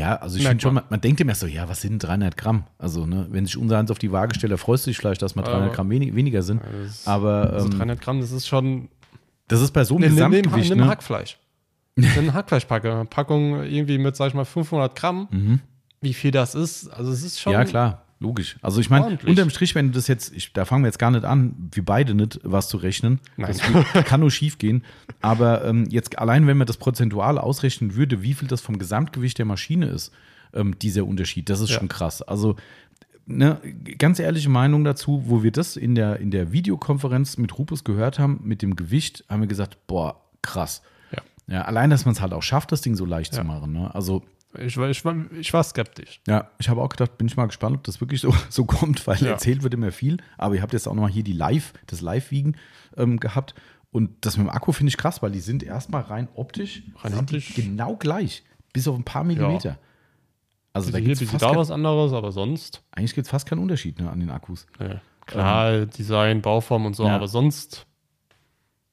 Ja, 0.00 0.16
also 0.16 0.38
ich 0.38 0.46
finde 0.46 0.62
schon, 0.62 0.74
man. 0.74 0.84
man, 0.88 1.00
denkt 1.00 1.20
immer 1.20 1.34
so, 1.34 1.46
ja, 1.46 1.68
was 1.68 1.82
sind 1.82 1.98
300 1.98 2.36
Gramm? 2.36 2.64
Also, 2.78 3.04
ne, 3.06 3.26
wenn 3.30 3.44
sich 3.44 3.56
unser 3.56 3.76
Hans 3.76 3.90
auf 3.90 3.98
die 3.98 4.10
Waage 4.10 4.34
stellt, 4.34 4.58
freust 4.58 4.86
du 4.86 4.90
dich 4.90 4.96
vielleicht, 4.98 5.20
dass 5.20 5.34
mal 5.34 5.42
300 5.42 5.62
Aber- 5.66 5.74
Gramm 5.74 5.90
wenig, 5.90 6.14
weniger 6.14 6.42
sind. 6.42 6.62
das, 6.84 7.06
Aber 7.06 7.52
also 7.52 7.66
ähm, 7.66 7.76
300 7.76 8.00
Gramm, 8.00 8.20
das 8.20 8.32
ist 8.32 8.46
schon 8.48 8.88
das 9.48 9.60
ist 9.60 9.72
bei 9.72 9.84
so 9.84 9.96
einem 9.96 10.04
nimm, 10.14 10.14
Gesamtgewicht, 10.14 10.70
nimm 10.70 10.78
ne? 10.78 10.88
Hackfleisch. 10.88 11.36
Eine 11.96 12.32
Hackfleischpackung 12.34 13.06
Packung 13.08 13.62
irgendwie 13.64 13.98
mit, 13.98 14.16
sag 14.16 14.28
ich 14.28 14.34
mal, 14.34 14.44
500 14.44 14.94
Gramm. 14.96 15.28
Mhm. 15.30 15.60
Wie 16.00 16.14
viel 16.14 16.30
das 16.30 16.54
ist, 16.54 16.88
also 16.88 17.12
es 17.12 17.22
ist 17.22 17.38
schon. 17.40 17.52
Ja, 17.52 17.64
klar, 17.64 18.02
logisch. 18.20 18.56
Also 18.62 18.80
ich 18.80 18.90
meine, 18.90 19.04
Ordentlich. 19.06 19.28
unterm 19.30 19.50
Strich, 19.50 19.74
wenn 19.74 19.86
du 19.88 19.92
das 19.94 20.06
jetzt, 20.06 20.32
ich, 20.34 20.52
da 20.52 20.64
fangen 20.64 20.84
wir 20.84 20.88
jetzt 20.88 20.98
gar 20.98 21.10
nicht 21.10 21.24
an, 21.24 21.54
wir 21.72 21.84
beide 21.84 22.14
nicht, 22.14 22.38
was 22.44 22.68
zu 22.68 22.76
rechnen. 22.76 23.18
Nein. 23.36 23.56
Das 23.94 24.04
kann 24.04 24.20
nur 24.20 24.30
schief 24.30 24.58
gehen. 24.58 24.84
Aber 25.22 25.64
ähm, 25.64 25.86
jetzt 25.90 26.18
allein, 26.18 26.46
wenn 26.46 26.56
man 26.58 26.66
das 26.66 26.76
prozentual 26.76 27.38
ausrechnen 27.38 27.94
würde, 27.96 28.22
wie 28.22 28.34
viel 28.34 28.46
das 28.46 28.60
vom 28.60 28.78
Gesamtgewicht 28.78 29.38
der 29.38 29.46
Maschine 29.46 29.86
ist, 29.86 30.12
ähm, 30.52 30.78
dieser 30.78 31.06
Unterschied, 31.06 31.48
das 31.48 31.60
ist 31.60 31.70
Ja. 31.70 31.78
schon 31.78 31.88
krass. 31.88 32.22
Also 32.22 32.56
ne, 33.26 33.58
ganz 33.98 34.18
ehrliche 34.18 34.48
Meinung 34.50 34.84
dazu, 34.84 35.22
wo 35.26 35.42
wir 35.42 35.52
das 35.52 35.76
in 35.76 35.94
der, 35.94 36.20
in 36.20 36.30
der 36.30 36.52
Videokonferenz 36.52 37.36
mit 37.38 37.58
Rupus 37.58 37.84
gehört 37.84 38.18
haben, 38.18 38.40
mit 38.44 38.60
dem 38.62 38.76
Gewicht, 38.76 39.24
haben 39.28 39.40
wir 39.40 39.46
gesagt, 39.48 39.86
boah, 39.86 40.20
krass. 40.42 40.82
Ja. 41.12 41.22
Ja, 41.46 41.62
allein, 41.62 41.90
dass 41.90 42.04
man 42.04 42.14
es 42.14 42.20
halt 42.20 42.32
auch 42.32 42.42
schafft, 42.42 42.72
das 42.72 42.80
Ding 42.82 42.96
so 42.96 43.04
leicht 43.06 43.32
Ja. 43.34 43.40
zu 43.40 43.46
machen. 43.46 43.72
Ne? 43.72 43.94
Also 43.94 44.22
Ich, 44.58 44.76
war- 44.76 44.88
ich, 44.90 45.04
war- 45.04 45.14
ich 45.38 45.52
war 45.52 45.62
skeptisch. 45.62 46.20
ja, 46.26 46.50
ich 46.58 46.68
habe 46.68 46.80
auch 46.82 46.88
gedacht, 46.88 47.16
bin 47.18 47.28
ich 47.28 47.36
mal 47.36 47.46
gespannt, 47.46 47.76
ob 47.76 47.84
das 47.84 48.00
wirklich 48.00 48.20
so, 48.20 48.34
so 48.48 48.64
kommt, 48.64 49.06
weil 49.06 49.18
Ja. 49.18 49.28
erzählt 49.30 49.62
wird 49.62 49.74
immer 49.74 49.92
viel. 49.92 50.16
Aber 50.38 50.54
ihr 50.56 50.62
habt 50.62 50.72
jetzt 50.72 50.88
auch 50.88 50.94
noch 50.94 51.02
mal 51.02 51.10
hier 51.10 51.22
die 51.24 51.32
Live, 51.32 51.72
das 51.86 52.00
Live-Wiegen 52.00 52.56
ähm, 52.96 53.20
gehabt. 53.20 53.54
Und 53.92 54.10
das 54.24 54.36
mit 54.36 54.46
dem 54.46 54.50
Akku 54.50 54.72
finde 54.72 54.88
ich 54.90 54.96
krass, 54.96 55.22
weil 55.22 55.32
die 55.32 55.40
sind 55.40 55.62
erstmal 55.62 56.02
rein 56.02 56.28
optisch, 56.34 56.82
Rein 56.98 57.14
optisch. 57.18 57.54
Genau 57.54 57.96
gleich, 57.96 58.44
bis 58.72 58.86
auf 58.88 58.96
ein 58.96 59.04
paar 59.04 59.24
Millimeter. 59.24 59.78
Also 60.72 60.92
da 60.92 60.98
hier, 60.98 61.06
gibt's 61.08 61.20
bisschen 61.20 61.40
fast 61.40 61.52
da 61.52 61.58
was 61.58 61.70
anderes, 61.72 62.12
aber 62.12 62.30
sonst. 62.30 62.82
eigentlich 62.92 63.14
gibt 63.16 63.26
es 63.26 63.30
fast 63.30 63.48
keinen 63.48 63.58
Unterschied 63.58 63.98
ne, 63.98 64.08
an 64.08 64.20
den 64.20 64.30
Akkus. 64.30 64.66
Ne. 64.78 65.00
Klar, 65.26 65.86
Design, 65.86 66.40
Bauform 66.42 66.86
und 66.86 66.94
so, 66.94 67.02
Ähm. 67.04 67.08
Ja. 67.10 67.16
aber 67.16 67.26
sonst. 67.28 67.86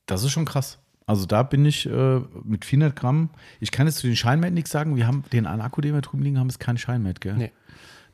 Das 0.07 0.23
ist 0.23 0.31
schon 0.31 0.45
krass. 0.45 0.79
Also 1.07 1.25
da 1.25 1.41
bin 1.41 1.65
ich 1.65 1.89
äh, 1.89 2.21
mit 2.43 2.65
400 2.65 2.95
Gramm. 2.95 3.29
Ich 3.61 3.71
kann 3.71 3.87
jetzt 3.87 3.99
zu 3.99 4.07
den 4.07 4.15
Scheinmat 4.17 4.51
nichts 4.51 4.71
sagen. 4.71 4.97
Wir 4.97 5.07
haben 5.07 5.23
den 5.31 5.47
einen 5.47 5.61
Akku, 5.61 5.79
den 5.79 5.93
wir 5.93 6.01
drüben 6.01 6.21
liegen 6.21 6.37
haben, 6.37 6.49
ist 6.49 6.59
kein 6.59 6.77
Scheinmat, 6.77 7.21
gell? 7.21 7.35
Nee. 7.35 7.51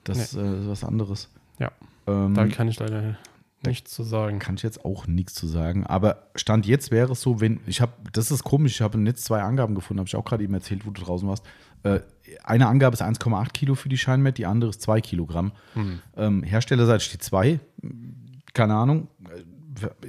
Das 0.04 0.36
äh, 0.36 0.60
ist 0.60 0.68
was 0.68 0.84
anderes. 0.84 1.30
Ja. 1.58 1.72
Ähm, 2.08 2.36
Da 2.36 2.48
kann 2.48 2.68
ich 2.68 2.80
leider 2.80 3.18
nichts 3.66 3.92
zu 3.92 4.04
sagen. 4.04 4.38
kann 4.40 4.56
ich 4.56 4.64
jetzt 4.64 4.86
auch 4.86 5.08
nichts 5.08 5.34
zu 5.34 5.48
sagen. 5.48 5.86
Aber 5.88 6.28
Stand 6.36 6.68
jetzt 6.68 6.92
wäre 6.92 7.14
es 7.14 7.22
so, 7.22 7.42
wenn, 7.42 7.62
ich 7.66 7.82
habe, 7.82 7.94
das 8.12 8.30
ist 8.30 8.44
komisch, 8.44 8.74
ich 8.74 8.82
habe 8.82 8.98
im 8.98 9.04
Netz 9.04 9.24
zwei 9.24 9.42
Angaben 9.42 9.74
gefunden, 9.74 10.00
habe 10.00 10.08
ich 10.08 10.16
auch 10.16 10.26
gerade 10.26 10.44
eben 10.44 10.54
erzählt, 10.54 10.86
wo 10.86 10.92
du 10.92 11.02
draußen 11.02 11.28
warst. 11.28 11.44
Äh, 11.82 12.02
eine 12.44 12.68
Angabe 12.68 12.94
ist 12.94 13.02
1,8 13.02 13.54
Kilo 13.54 13.74
für 13.74 13.90
die 13.90 13.98
Scheinmet, 13.98 14.38
die 14.38 14.46
andere 14.46 14.70
ist 14.70 14.82
2 14.84 15.02
Kilogramm. 15.02 15.52
Hm. 15.74 16.00
Ähm, 16.16 16.44
Herstellerseite 16.44 17.04
steht 17.04 17.24
2. 17.24 17.60
Keine 18.54 18.76
Ahnung. 18.76 19.08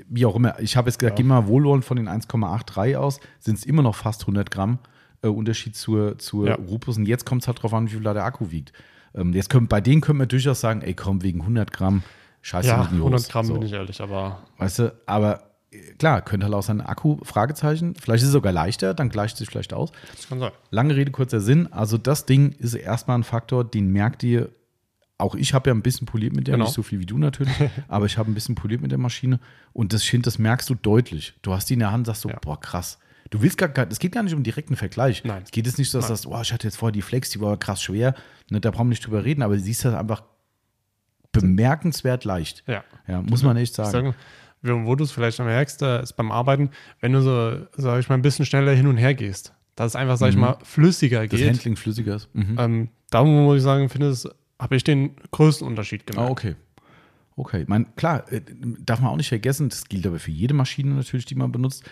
Wie 0.09 0.27
auch 0.27 0.37
immer. 0.37 0.59
Ich 0.61 0.77
habe 0.77 0.89
jetzt 0.89 0.99
gesagt, 0.99 1.17
geh 1.17 1.23
mal 1.23 1.47
wohlwollend 1.47 1.85
von 1.85 1.97
den 1.97 2.09
1,83 2.09 2.97
aus, 2.97 3.21
sind 3.41 3.59
es 3.59 3.65
immer 3.65 3.83
noch 3.83 3.95
fast 3.95 4.23
100 4.23 4.51
Gramm 4.51 4.79
äh, 5.23 5.29
Unterschied 5.29 5.75
zur, 5.77 6.19
zur 6.19 6.49
Ja. 6.49 6.55
Rupus. 6.57 6.97
Und 6.97 7.07
jetzt 7.07 7.25
kommt 7.25 7.43
es 7.43 7.49
halt 7.49 7.63
drauf 7.63 7.73
an, 7.75 7.87
wie 7.87 7.93
viel 7.93 8.03
da 8.03 8.13
der 8.15 8.25
Akku 8.25 8.51
wiegt. 8.51 8.73
Ähm, 9.15 9.33
jetzt 9.33 9.49
können, 9.51 9.69
bei 9.69 9.81
denen 9.81 10.01
können 10.01 10.19
wir 10.19 10.27
durchaus 10.27 10.61
sagen, 10.61 10.83
ey 10.83 10.95
komm, 10.95 11.23
wegen 11.23 11.41
100 11.41 11.73
Gramm 11.73 12.03
scheiße 12.43 12.69
Ja, 12.69 12.79
nicht 12.79 12.91
in 12.91 12.97
die 12.97 13.01
100 13.01 13.21
Hose. 13.21 13.33
Gramm 13.33 13.47
so. 13.47 13.55
bin 13.55 13.63
ich 13.63 13.73
ehrlich, 13.73 14.01
aber 14.01 14.39
Weißt 14.59 14.81
du, 14.81 14.95
aber 15.07 15.51
äh, 15.71 15.79
klar, 15.99 16.21
könnte 16.23 16.45
halt 16.47 16.55
auch 16.55 16.63
sein 16.63 16.81
Akku, 16.81 17.19
Fragezeichen. 17.23 17.95
Vielleicht 17.95 18.23
ist 18.23 18.29
es 18.29 18.33
sogar 18.33 18.53
leichter, 18.53 18.93
dann 18.93 19.09
gleicht 19.09 19.35
es 19.35 19.39
sich 19.39 19.49
vielleicht 19.49 19.73
aus. 19.73 19.93
das 20.15 20.29
kann 20.29 20.41
sein. 20.41 20.53
Lange 20.71 20.95
Rede, 20.97 21.11
kurzer 21.11 21.41
Sinn. 21.41 21.73
Also 21.73 21.97
das 21.97 22.27
Ding 22.27 22.53
ist 22.59 22.75
erstmal 22.75 23.19
ein 23.19 23.25
Faktor, 23.25 23.65
den 23.65 23.89
merkt 23.91 24.23
ihr. 24.25 24.51
Auch 25.25 25.35
ich 25.35 25.55
habe 25.55 25.71
ja 25.71 25.75
ein 25.75 25.83
bisschen 25.83 26.07
poliert 26.07 26.35
mit 26.35 26.47
der, 26.47 26.53
Genau. 26.55 26.67
nicht 26.67 26.75
so 26.75 26.83
viel 26.83 27.01
wie 27.01 27.07
du 27.07 27.17
natürlich, 27.19 27.55
aber 27.89 28.05
ich 28.07 28.19
habe 28.19 28.31
ein 28.31 28.35
bisschen 28.35 28.55
poliert 28.55 28.83
mit 28.83 28.91
der 28.91 28.99
Maschine 28.99 29.41
und 29.73 29.93
das 29.93 30.05
Schind, 30.05 30.27
das 30.27 30.39
merkst 30.39 30.69
du 30.69 30.75
deutlich. 30.75 31.35
Du 31.43 31.53
hast 31.55 31.71
die 31.71 31.75
in 31.75 31.79
der 31.81 31.93
Hand, 31.93 32.07
sagst 32.07 32.23
so, 32.23 32.29
Ja. 32.29 32.39
boah, 32.43 32.61
krass. 32.61 32.99
Du 33.31 33.41
willst 33.41 33.57
gar, 33.57 33.71
es 33.91 33.99
geht 33.99 34.13
gar 34.13 34.23
nicht 34.23 34.35
um 34.35 34.43
direkten 34.43 34.77
Vergleich. 34.77 35.25
Nein. 35.25 35.43
Es 35.45 35.51
geht 35.51 35.67
jetzt 35.67 35.79
nicht 35.79 35.91
so, 35.91 35.99
dass 35.99 36.09
du 36.09 36.15
sagst, 36.15 36.27
oh, 36.27 36.39
ich 36.43 36.53
hatte 36.53 36.67
jetzt 36.67 36.77
vorher 36.77 36.93
die 36.93 37.01
Flex, 37.03 37.31
die 37.31 37.41
war 37.41 37.57
krass 37.57 37.83
schwer. 37.83 38.15
Ne, 38.51 38.61
da 38.61 38.71
brauchen 38.71 38.87
wir 38.87 38.91
nicht 38.91 39.07
drüber 39.07 39.25
reden, 39.25 39.43
aber 39.43 39.55
du 39.55 39.61
siehst 39.61 39.85
das 39.85 39.95
einfach 39.95 40.23
bemerkenswert 41.33 42.25
leicht. 42.25 42.63
Ja. 42.67 42.85
Ja, 43.09 43.23
muss 43.23 43.43
man 43.43 43.57
echt 43.57 43.75
sagen. 43.75 43.91
sage, 43.91 44.15
wo 44.87 44.95
du 44.95 45.05
es 45.05 45.13
vielleicht 45.13 45.41
am 45.41 45.47
merkst, 45.47 45.83
ist 45.83 46.13
beim 46.15 46.31
Arbeiten, 46.33 46.71
wenn 47.01 47.13
du 47.13 47.21
so, 47.23 47.67
sag 47.77 48.01
ich 48.01 48.09
mal, 48.09 48.15
ein 48.15 48.23
bisschen 48.23 48.47
schneller 48.47 48.73
hin 48.73 48.87
und 48.87 48.97
her 48.97 49.15
gehst, 49.15 49.53
dass 49.75 49.89
es 49.93 49.97
einfach, 49.97 50.17
sag 50.17 50.31
ich 50.31 50.37
mal, 50.37 50.57
flüssiger 50.63 51.23
Mhm. 51.23 51.29
das 51.29 51.41
geht. 51.41 51.49
Handling 51.49 51.77
flüssiger 51.77 52.17
ist. 52.17 52.29
Mhm. 52.35 52.57
Ähm, 52.59 52.89
da 53.11 53.25
muss 53.25 53.57
ich 53.57 53.63
sagen, 53.63 53.89
finde 53.89 54.11
ich, 54.11 54.25
habe 54.65 54.75
ich 54.77 54.83
den 54.83 55.15
größten 55.31 55.67
Unterschied 55.67 56.03
Ah, 56.03 56.13
gemerkt. 56.13 56.31
okay. 56.33 56.57
Okay, 57.37 57.63
ich 57.63 57.69
meine, 57.69 57.85
klar, 57.97 58.31
äh, 58.33 58.41
darf 58.79 59.01
man 59.01 59.11
auch 59.11 59.17
nicht 59.17 59.29
vergessen, 59.29 59.69
das 59.69 59.85
gilt 59.89 60.07
aber 60.07 60.19
für 60.19 60.31
jede 60.31 60.55
Maschine 60.55 60.95
natürlich, 60.95 61.27
die 61.27 61.35
man 61.35 61.53
benutzt. 61.53 61.85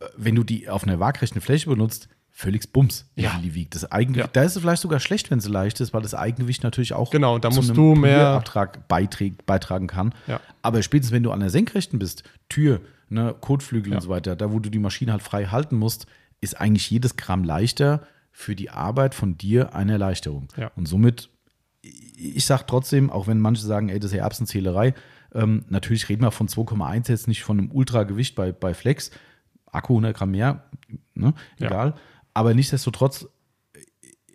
Äh, 0.00 0.06
Wenn 0.16 0.34
du 0.34 0.44
die 0.44 0.68
auf 0.68 0.82
einer 0.84 0.98
waagrechten 0.98 1.40
Fläche 1.40 1.68
benutzt, 1.68 2.08
völlig 2.30 2.72
Bums, 2.72 3.06
wie 3.14 3.22
Ja. 3.24 3.38
die 3.44 3.54
wiegt. 3.54 3.74
Das 3.74 3.92
Eigengewicht, 3.92 4.26
Ja. 4.28 4.30
da 4.32 4.42
ist 4.42 4.56
es 4.56 4.62
vielleicht 4.62 4.80
sogar 4.80 4.98
schlecht, 5.00 5.30
wenn 5.30 5.40
sie 5.40 5.50
leicht 5.50 5.78
ist, 5.80 5.92
weil 5.92 6.00
das 6.00 6.14
Eigengewicht 6.14 6.62
natürlich 6.64 6.94
auch 6.94 7.10
Genau, 7.10 7.38
da 7.38 7.50
zu 7.50 7.56
musst 7.56 7.68
einem 7.70 7.76
du 7.76 7.94
mehr- 7.94 8.28
Abtrag 8.28 8.88
beiträgt, 8.88 9.44
beitragen 9.44 9.86
kann. 9.86 10.14
Ja. 10.26 10.40
Aber 10.62 10.82
spätestens, 10.82 11.12
wenn 11.14 11.22
du 11.22 11.30
an 11.32 11.40
der 11.40 11.50
Senkrechten 11.50 11.98
bist, 11.98 12.22
Tür, 12.48 12.80
ne, 13.10 13.34
Kotflügel 13.38 13.92
und 13.94 14.00
so 14.00 14.08
weiter, 14.08 14.34
da 14.36 14.50
wo 14.50 14.58
du 14.58 14.70
die 14.70 14.78
Maschine 14.78 15.12
halt 15.12 15.22
frei 15.22 15.44
halten 15.46 15.76
musst, 15.76 16.06
ist 16.40 16.58
eigentlich 16.58 16.90
jedes 16.90 17.16
Gramm 17.16 17.44
leichter 17.44 18.06
für 18.30 18.56
die 18.56 18.70
Arbeit 18.70 19.14
von 19.14 19.36
dir 19.36 19.74
eine 19.74 19.92
Erleichterung. 19.92 20.48
Ja. 20.56 20.72
Und 20.74 20.88
somit 20.88 21.28
ich 22.16 22.44
sage 22.44 22.64
trotzdem, 22.66 23.10
auch 23.10 23.26
wenn 23.26 23.40
manche 23.40 23.62
sagen, 23.62 23.88
ey, 23.88 23.98
das 23.98 24.12
ist 24.12 24.16
ja 24.16 24.24
Erbsenzählerei, 24.24 24.94
ähm, 25.34 25.64
natürlich 25.68 26.08
reden 26.08 26.22
wir 26.22 26.30
von 26.30 26.48
2,1 26.48 27.08
jetzt 27.08 27.28
nicht 27.28 27.42
von 27.42 27.58
einem 27.58 27.70
Ultragewicht 27.70 28.34
bei, 28.34 28.52
bei 28.52 28.74
Flex. 28.74 29.10
Akku 29.66 29.94
100 29.94 30.14
Gramm 30.14 30.32
mehr, 30.32 30.64
ne? 31.14 31.32
Ja. 31.58 31.68
egal. 31.68 31.94
Aber 32.34 32.52
nichtsdestotrotz, 32.52 33.26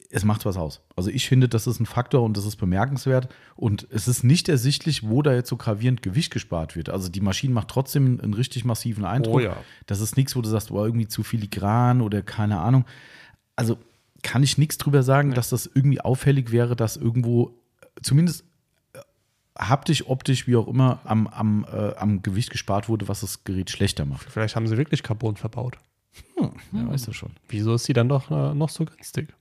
es 0.09 0.23
macht 0.23 0.45
was 0.45 0.57
aus. 0.57 0.81
Also 0.95 1.09
ich 1.09 1.27
finde, 1.27 1.49
das 1.49 1.67
ist 1.67 1.79
ein 1.79 1.85
Faktor 1.85 2.23
und 2.23 2.37
das 2.37 2.45
ist 2.45 2.55
bemerkenswert. 2.55 3.29
Und 3.55 3.87
es 3.91 4.07
ist 4.07 4.23
nicht 4.23 4.49
ersichtlich, 4.49 5.07
wo 5.07 5.21
da 5.21 5.33
jetzt 5.33 5.49
so 5.49 5.57
gravierend 5.57 6.01
Gewicht 6.01 6.31
gespart 6.31 6.75
wird. 6.75 6.89
Also 6.89 7.09
die 7.09 7.21
Maschine 7.21 7.53
macht 7.53 7.67
trotzdem 7.67 8.19
einen 8.19 8.33
richtig 8.33 8.65
massiven 8.65 9.05
Eindruck. 9.05 9.35
Oh 9.35 9.39
ja. 9.39 9.57
Das 9.85 9.99
ist 9.99 10.17
nichts, 10.17 10.35
wo 10.35 10.41
du 10.41 10.49
sagst, 10.49 10.71
oh, 10.71 10.83
irgendwie 10.83 11.07
zu 11.07 11.23
filigran 11.23 12.01
oder 12.01 12.21
keine 12.21 12.59
Ahnung. 12.59 12.85
Also 13.55 13.77
kann 14.23 14.43
ich 14.43 14.57
nichts 14.57 14.77
drüber 14.77 15.03
sagen, 15.03 15.33
dass 15.33 15.49
das 15.49 15.69
irgendwie 15.71 16.01
auffällig 16.01 16.51
wäre, 16.51 16.75
dass 16.75 16.97
irgendwo 16.97 17.53
zumindest 18.01 18.43
äh, 18.93 18.99
haptisch, 19.60 20.07
optisch, 20.07 20.47
wie 20.47 20.55
auch 20.55 20.67
immer, 20.67 20.99
am, 21.03 21.27
am, 21.27 21.65
äh, 21.71 21.93
am 21.95 22.21
Gewicht 22.21 22.49
gespart 22.51 22.89
wurde, 22.89 23.07
was 23.07 23.21
das 23.21 23.43
Gerät 23.43 23.69
schlechter 23.69 24.05
macht. 24.05 24.27
Vielleicht 24.31 24.55
haben 24.55 24.67
sie 24.67 24.77
wirklich 24.77 25.03
Carbon 25.03 25.36
verbaut. 25.36 25.77
Hm, 26.36 26.51
wer 26.71 26.88
weiß 26.89 27.05
das 27.05 27.15
schon. 27.15 27.31
Wieso 27.49 27.75
ist 27.75 27.83
sie 27.86 27.93
dann 27.93 28.10
doch 28.10 28.31
äh, 28.31 28.53
noch 28.55 28.69
so 28.69 28.86
günstig? 28.86 29.33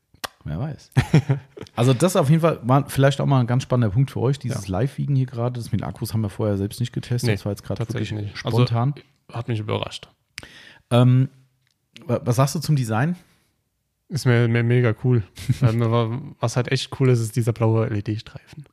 Wer 0.45 0.61
weiß. 0.61 0.90
also 1.77 1.92
das 1.92 2.14
auf 2.14 2.29
jeden 2.31 2.40
Fall 2.42 2.61
war 2.62 2.88
vielleicht 2.88 3.21
auch 3.21 3.27
mal 3.27 3.40
ein 3.40 3.47
ganz 3.49 3.64
spannender 3.64 3.92
Punkt 3.92 4.11
für 4.12 4.21
euch, 4.21 4.38
dieses 4.38 4.69
Live-Wiegen 4.69 5.16
hier 5.16 5.27
gerade. 5.27 5.59
Das 5.59 5.73
mit 5.73 5.81
den 5.81 5.85
Akkus 5.87 6.12
haben 6.12 6.21
wir 6.21 6.29
vorher 6.31 6.57
selbst 6.57 6.79
nicht 6.79 6.92
getestet. 6.92 7.27
Nee, 7.29 7.35
das 7.35 7.45
war 7.45 7.53
jetzt 7.53 7.64
gerade 7.64 7.79
tatsächlich 7.79 8.11
wirklich 8.12 8.29
nicht. 8.33 8.38
spontan. 8.38 8.95
Also, 9.27 9.38
hat 9.38 9.49
mich 9.49 9.59
überrascht. 9.59 10.09
ähm, 10.90 11.29
wa- 12.07 12.21
was 12.25 12.37
sagst 12.37 12.55
du 12.55 12.61
zum 12.61 12.77
Design? 12.77 13.16
Ist 14.09 14.25
mir, 14.27 14.47
mir 14.49 14.62
mega 14.62 14.95
cool. 15.05 15.23
ähm, 15.62 15.83
aber 15.83 16.21
was 16.40 16.57
halt 16.57 16.69
echt 16.71 16.90
cool 17.01 17.09
ist, 17.09 17.21
ist 17.21 17.37
dieser 17.37 17.53
blaue 17.53 17.88
LED-Streifen. 17.88 18.64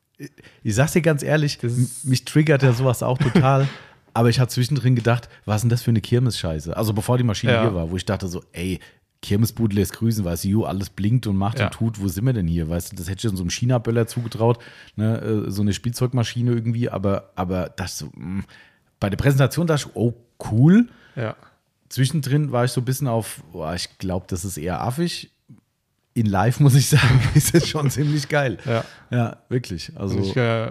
Ich 0.62 0.74
sag's 0.74 0.92
dir 0.92 1.02
ganz 1.02 1.22
ehrlich, 1.22 1.58
mich 2.04 2.24
triggert 2.24 2.62
ja 2.62 2.72
sowas 2.72 3.02
auch 3.02 3.18
total. 3.18 3.68
aber 4.14 4.28
ich 4.28 4.38
habe 4.38 4.48
zwischendrin 4.48 4.94
gedacht, 4.94 5.28
was 5.44 5.56
ist 5.56 5.62
denn 5.62 5.70
das 5.70 5.82
für 5.82 5.90
eine 5.90 6.00
Kirmes-Scheiße? 6.00 6.76
Also 6.76 6.92
bevor 6.92 7.18
die 7.18 7.24
Maschine 7.24 7.52
Ja. 7.54 7.62
hier 7.62 7.74
war, 7.74 7.90
wo 7.90 7.96
ich 7.96 8.04
dachte 8.04 8.28
so, 8.28 8.42
ey, 8.52 8.78
Kirmesbude 9.22 9.74
lässt 9.74 9.94
grüßen, 9.94 10.24
weißt 10.24 10.44
du, 10.44 10.66
alles 10.66 10.90
blinkt 10.90 11.26
und 11.26 11.36
macht 11.36 11.58
Ja. 11.58 11.66
und 11.66 11.72
tut, 11.72 12.00
wo 12.00 12.06
sind 12.08 12.26
wir 12.26 12.32
denn 12.32 12.46
hier? 12.46 12.68
Weißt 12.68 12.92
du, 12.92 12.96
das 12.96 13.08
hätte 13.08 13.26
ich 13.26 13.34
so 13.36 13.42
einem 13.42 13.50
China-Böller 13.50 14.06
zugetraut, 14.06 14.58
ne, 14.96 15.18
äh, 15.20 15.50
so 15.50 15.62
eine 15.62 15.72
Spielzeugmaschine 15.72 16.52
irgendwie, 16.52 16.90
aber, 16.90 17.30
aber 17.34 17.70
das 17.70 17.98
so, 17.98 18.10
mh. 18.14 18.44
bei 19.00 19.10
der 19.10 19.16
Präsentation 19.16 19.66
dachte 19.66 19.88
ich, 19.88 19.96
oh, 19.96 20.14
cool. 20.52 20.88
Ja. 21.16 21.34
Zwischendrin 21.88 22.52
war 22.52 22.64
ich 22.64 22.72
so 22.72 22.80
ein 22.80 22.84
bisschen 22.84 23.08
auf, 23.08 23.42
boah, 23.52 23.74
ich 23.74 23.98
glaube, 23.98 24.26
das 24.28 24.44
ist 24.44 24.56
eher 24.56 24.80
affig. 24.80 25.30
In 26.14 26.26
live 26.26 26.60
muss 26.60 26.74
ich 26.74 26.88
sagen, 26.88 27.20
ist 27.34 27.54
es 27.54 27.68
schon 27.68 27.90
ziemlich 27.90 28.28
geil. 28.28 28.58
Ja. 28.64 28.84
Ja, 29.10 29.36
wirklich. 29.48 29.92
Also, 29.96 30.16
Und 30.16 30.24
ich 30.24 30.36
äh, 30.36 30.70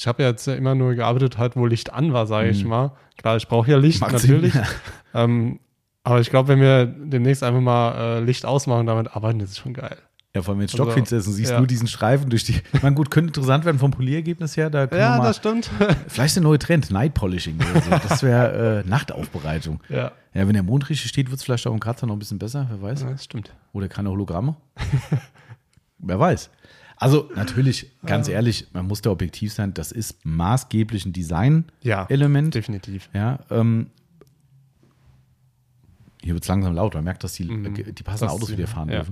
ich 0.00 0.06
habe 0.06 0.22
ja 0.22 0.30
jetzt 0.30 0.48
immer 0.48 0.74
nur 0.74 0.94
gearbeitet, 0.94 1.36
halt, 1.36 1.56
wo 1.56 1.66
Licht 1.66 1.92
an 1.92 2.14
war, 2.14 2.26
sage 2.26 2.48
ich 2.48 2.64
mal. 2.64 2.92
Klar, 3.18 3.36
ich 3.36 3.46
brauche 3.46 3.70
ja 3.70 3.76
Licht, 3.76 4.00
Macht 4.00 4.18
Sinn, 4.18 4.30
natürlich. 4.30 4.54
ja. 4.54 4.64
Ähm, 5.12 5.60
aber 6.04 6.20
ich 6.20 6.30
glaube, 6.30 6.48
wenn 6.48 6.60
wir 6.60 6.86
demnächst 6.86 7.42
einfach 7.42 7.60
mal 7.60 8.18
äh, 8.18 8.20
Licht 8.20 8.46
ausmachen 8.46 8.80
und 8.80 8.86
damit 8.86 9.14
arbeiten, 9.14 9.40
das 9.40 9.50
ist 9.50 9.58
schon 9.58 9.74
geil. 9.74 9.98
Ja, 10.34 10.42
vor 10.42 10.52
allem 10.52 10.60
wenn 10.60 10.66
es 10.66 10.72
Also, 10.74 10.84
stockfinster 10.84 11.16
ist 11.16 11.26
und 11.26 11.32
siehst 11.32 11.50
ja. 11.50 11.58
nur 11.58 11.66
diesen 11.66 11.88
Streifen 11.88 12.30
durch 12.30 12.44
die. 12.44 12.54
Ich 12.72 12.82
meine, 12.82 12.94
gut, 12.94 13.10
könnte 13.10 13.28
interessant 13.28 13.64
werden 13.64 13.78
vom 13.80 13.90
Polierergebnis 13.90 14.56
her. 14.56 14.70
Da 14.70 14.88
wir 14.88 14.98
mal, 14.98 15.34
stimmt. 15.34 15.68
vielleicht 16.08 16.36
der 16.36 16.44
neue 16.44 16.58
Trend, 16.60 16.90
Night 16.92 17.14
Polishing 17.14 17.56
oder 17.56 17.80
so. 17.80 17.90
Das 18.08 18.22
wäre 18.22 18.82
äh, 18.84 18.88
Nachtaufbereitung. 18.88 19.80
ja. 19.88 20.12
Ja, 20.32 20.46
wenn 20.46 20.52
der 20.54 20.62
Mond 20.62 20.88
richtig 20.88 21.08
steht, 21.08 21.30
wird 21.30 21.38
es 21.40 21.44
vielleicht 21.44 21.66
auch 21.66 21.72
im 21.72 21.80
Kratzer 21.80 22.06
noch 22.06 22.14
ein 22.14 22.20
bisschen 22.20 22.38
besser, 22.38 22.66
wer 22.70 22.80
weiß. 22.80 23.02
ja, 23.02 23.10
das 23.10 23.24
stimmt. 23.24 23.52
Oder 23.72 23.88
keine 23.88 24.10
Hologramme. 24.10 24.54
wer 25.98 26.20
weiß. 26.20 26.50
Also, 26.96 27.28
natürlich, 27.34 27.90
ganz 28.06 28.28
ehrlich, 28.28 28.68
man 28.72 28.86
muss 28.86 29.00
da 29.02 29.10
objektiv 29.10 29.52
sein, 29.52 29.74
das 29.74 29.90
ist 29.90 30.24
maßgeblich 30.24 31.06
ein 31.06 31.12
Design-Element. 31.12 32.54
Ja, 32.54 32.60
definitiv. 32.60 33.08
Ja, 33.12 33.40
ähm, 33.50 33.88
hier 36.22 36.34
wird 36.34 36.44
es 36.44 36.48
langsam 36.48 36.74
laut, 36.74 36.94
man 36.94 37.02
merkt, 37.04 37.24
dass 37.24 37.32
die, 37.32 37.50
äh, 37.50 37.92
die 37.92 38.02
passenden 38.02 38.28
Das- 38.28 38.32
Autos 38.36 38.50
wieder 38.52 38.66
fahren 38.66 38.90
ja. 38.90 39.02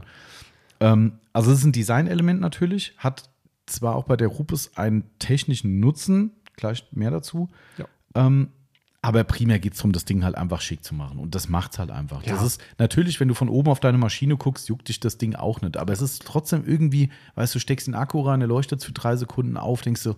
Ähm, 0.81 1.19
also 1.33 1.51
es 1.53 1.59
ist 1.59 1.65
ein 1.65 1.73
Designelement 1.73 2.41
natürlich, 2.41 2.95
hat 2.99 3.31
zwar 3.67 3.95
auch 3.97 4.05
bei 4.05 4.17
der 4.17 4.29
Rupes 4.29 4.77
einen 4.77 5.05
technischen 5.19 5.81
Nutzen, 5.81 6.33
gleich 6.57 6.85
mehr 6.93 7.11
dazu, 7.11 7.49
Ja. 7.77 7.87
ähm, 8.15 8.49
aber 9.01 9.23
primär 9.25 9.61
geht 9.61 9.75
es 9.75 9.79
darum, 9.79 9.93
das 9.93 10.05
Ding 10.05 10.25
halt 10.25 10.35
einfach 10.35 10.61
schick 10.61 10.83
zu 10.83 10.93
machen. 10.95 11.19
Und 11.21 11.35
das 11.37 11.49
macht 11.49 11.73
es 11.73 11.79
halt 11.79 11.91
einfach. 11.91 12.23
Das 12.25 12.41
Ja. 12.41 12.47
ist 12.47 12.61
natürlich, 12.79 13.21
wenn 13.21 13.29
du 13.29 13.35
von 13.35 13.49
oben 13.49 13.71
auf 13.71 13.79
deine 13.79 13.97
Maschine 13.97 14.37
guckst, 14.37 14.69
juckt 14.69 14.89
dich 14.89 14.99
das 14.99 15.19
Ding 15.19 15.37
auch 15.37 15.61
nicht. 15.61 15.77
Aber 15.77 15.93
es 15.93 16.03
ist 16.03 16.25
trotzdem 16.27 16.65
irgendwie, 16.67 17.11
weißt 17.37 17.55
du, 17.55 17.61
steckst 17.61 17.87
den 17.87 17.95
Akku 17.95 18.21
rein, 18.23 18.41
der 18.41 18.49
leuchtet 18.49 18.83
für 18.83 18.91
drei 18.93 19.15
Sekunden 19.15 19.57
auf, 19.57 19.83
denkst 19.83 20.03
du, 20.03 20.15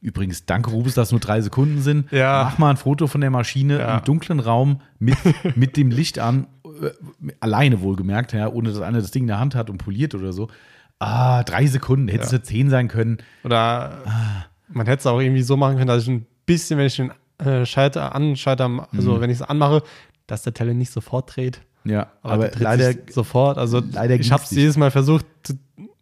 übrigens, 0.00 0.46
danke 0.46 0.70
Rubens, 0.70 0.94
dass 0.94 1.10
nur 1.12 1.20
drei 1.20 1.40
Sekunden 1.42 1.80
sind. 1.82 2.10
Ja. 2.10 2.44
Mach 2.44 2.58
mal 2.58 2.70
ein 2.70 2.76
Foto 2.76 3.06
von 3.06 3.20
der 3.20 3.30
Maschine 3.30 3.78
Ja. 3.78 3.98
im 3.98 4.04
dunklen 4.04 4.40
Raum 4.40 4.80
mit, 4.98 5.16
mit 5.56 5.76
dem 5.76 5.90
Licht 5.90 6.18
an, 6.18 6.46
alleine 7.40 7.80
wohlgemerkt, 7.80 8.32
ja, 8.32 8.48
ohne 8.48 8.70
dass 8.70 8.80
einer 8.80 9.00
das 9.00 9.10
Ding 9.10 9.24
in 9.24 9.28
der 9.28 9.38
Hand 9.38 9.54
hat 9.54 9.70
und 9.70 9.78
poliert 9.78 10.14
oder 10.14 10.32
so. 10.32 10.48
Ah, 10.98 11.42
drei 11.42 11.66
Sekunden, 11.66 12.08
hätte 12.08 12.24
es 12.24 12.30
Ja. 12.32 12.38
ja. 12.38 12.44
zehn 12.44 12.70
sein 12.70 12.88
können. 12.88 13.18
Oder 13.44 14.02
man 14.68 14.86
hätte 14.86 15.00
es 15.00 15.06
auch 15.06 15.20
irgendwie 15.20 15.42
so 15.42 15.56
machen 15.56 15.76
können, 15.76 15.88
dass 15.88 16.02
ich 16.04 16.08
ein 16.08 16.26
bisschen, 16.46 16.78
wenn 16.78 16.86
ich 16.86 16.96
den 16.96 17.12
äh, 17.38 17.66
Schalter 17.66 18.14
anschalter, 18.14 18.88
also 18.96 19.20
wenn 19.20 19.30
ich 19.30 19.36
es 19.36 19.42
anmache, 19.42 19.82
dass 20.26 20.42
der 20.42 20.54
Teller 20.54 20.74
nicht 20.74 20.92
sofort 20.92 21.34
dreht. 21.36 21.60
Ja, 21.84 22.12
Aber, 22.22 22.34
aber 22.34 22.50
leider, 22.58 22.94
sofort. 23.10 23.58
Also 23.58 23.82
leider 23.92 24.14
ich 24.14 24.30
habe 24.30 24.42
es 24.44 24.50
jedes 24.52 24.76
Mal 24.76 24.92
versucht, 24.92 25.26
du, 25.42 25.54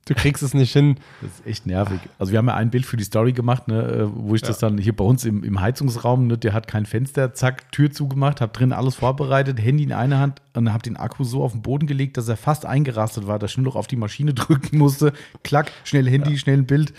du 0.06 0.14
kriegst 0.14 0.42
es 0.42 0.54
nicht 0.54 0.72
hin. 0.72 0.96
Das 1.20 1.30
ist 1.32 1.46
echt 1.46 1.66
nervig. 1.66 2.00
Also 2.18 2.32
wir 2.32 2.38
haben 2.38 2.48
ja 2.48 2.54
ein 2.56 2.70
Bild 2.70 2.84
für 2.86 2.96
die 2.96 3.04
Story 3.04 3.32
gemacht, 3.32 3.68
ne, 3.68 3.82
äh, 3.82 4.06
wo 4.12 4.34
ich 4.34 4.42
das 4.42 4.58
dann 4.58 4.78
hier 4.78 4.94
bei 4.96 5.04
uns 5.04 5.24
im, 5.24 5.44
im 5.44 5.60
Heizungsraum, 5.60 6.26
ne, 6.26 6.36
der 6.38 6.52
hat 6.52 6.66
kein 6.66 6.86
Fenster, 6.86 7.32
zack, 7.34 7.70
Tür 7.72 7.90
zugemacht, 7.90 8.40
hab 8.40 8.52
drin 8.52 8.72
alles 8.72 8.96
vorbereitet, 8.96 9.60
Handy 9.62 9.84
in 9.84 9.92
einer 9.92 10.18
Hand 10.18 10.42
und 10.54 10.72
hab 10.72 10.82
den 10.82 10.96
Akku 10.96 11.22
so 11.24 11.42
auf 11.44 11.52
den 11.52 11.62
Boden 11.62 11.86
gelegt, 11.86 12.16
dass 12.16 12.28
er 12.28 12.36
fast 12.36 12.66
eingerastet 12.66 13.26
war, 13.26 13.38
dass 13.38 13.52
ich 13.52 13.56
nur 13.58 13.66
noch 13.66 13.76
auf 13.76 13.86
die 13.86 13.96
Maschine 13.96 14.34
drücken 14.34 14.78
musste. 14.78 15.12
Klack, 15.44 15.70
schnell 15.84 16.08
Handy, 16.08 16.36
schnell 16.38 16.58
ein 16.58 16.66
Bild. 16.66 16.92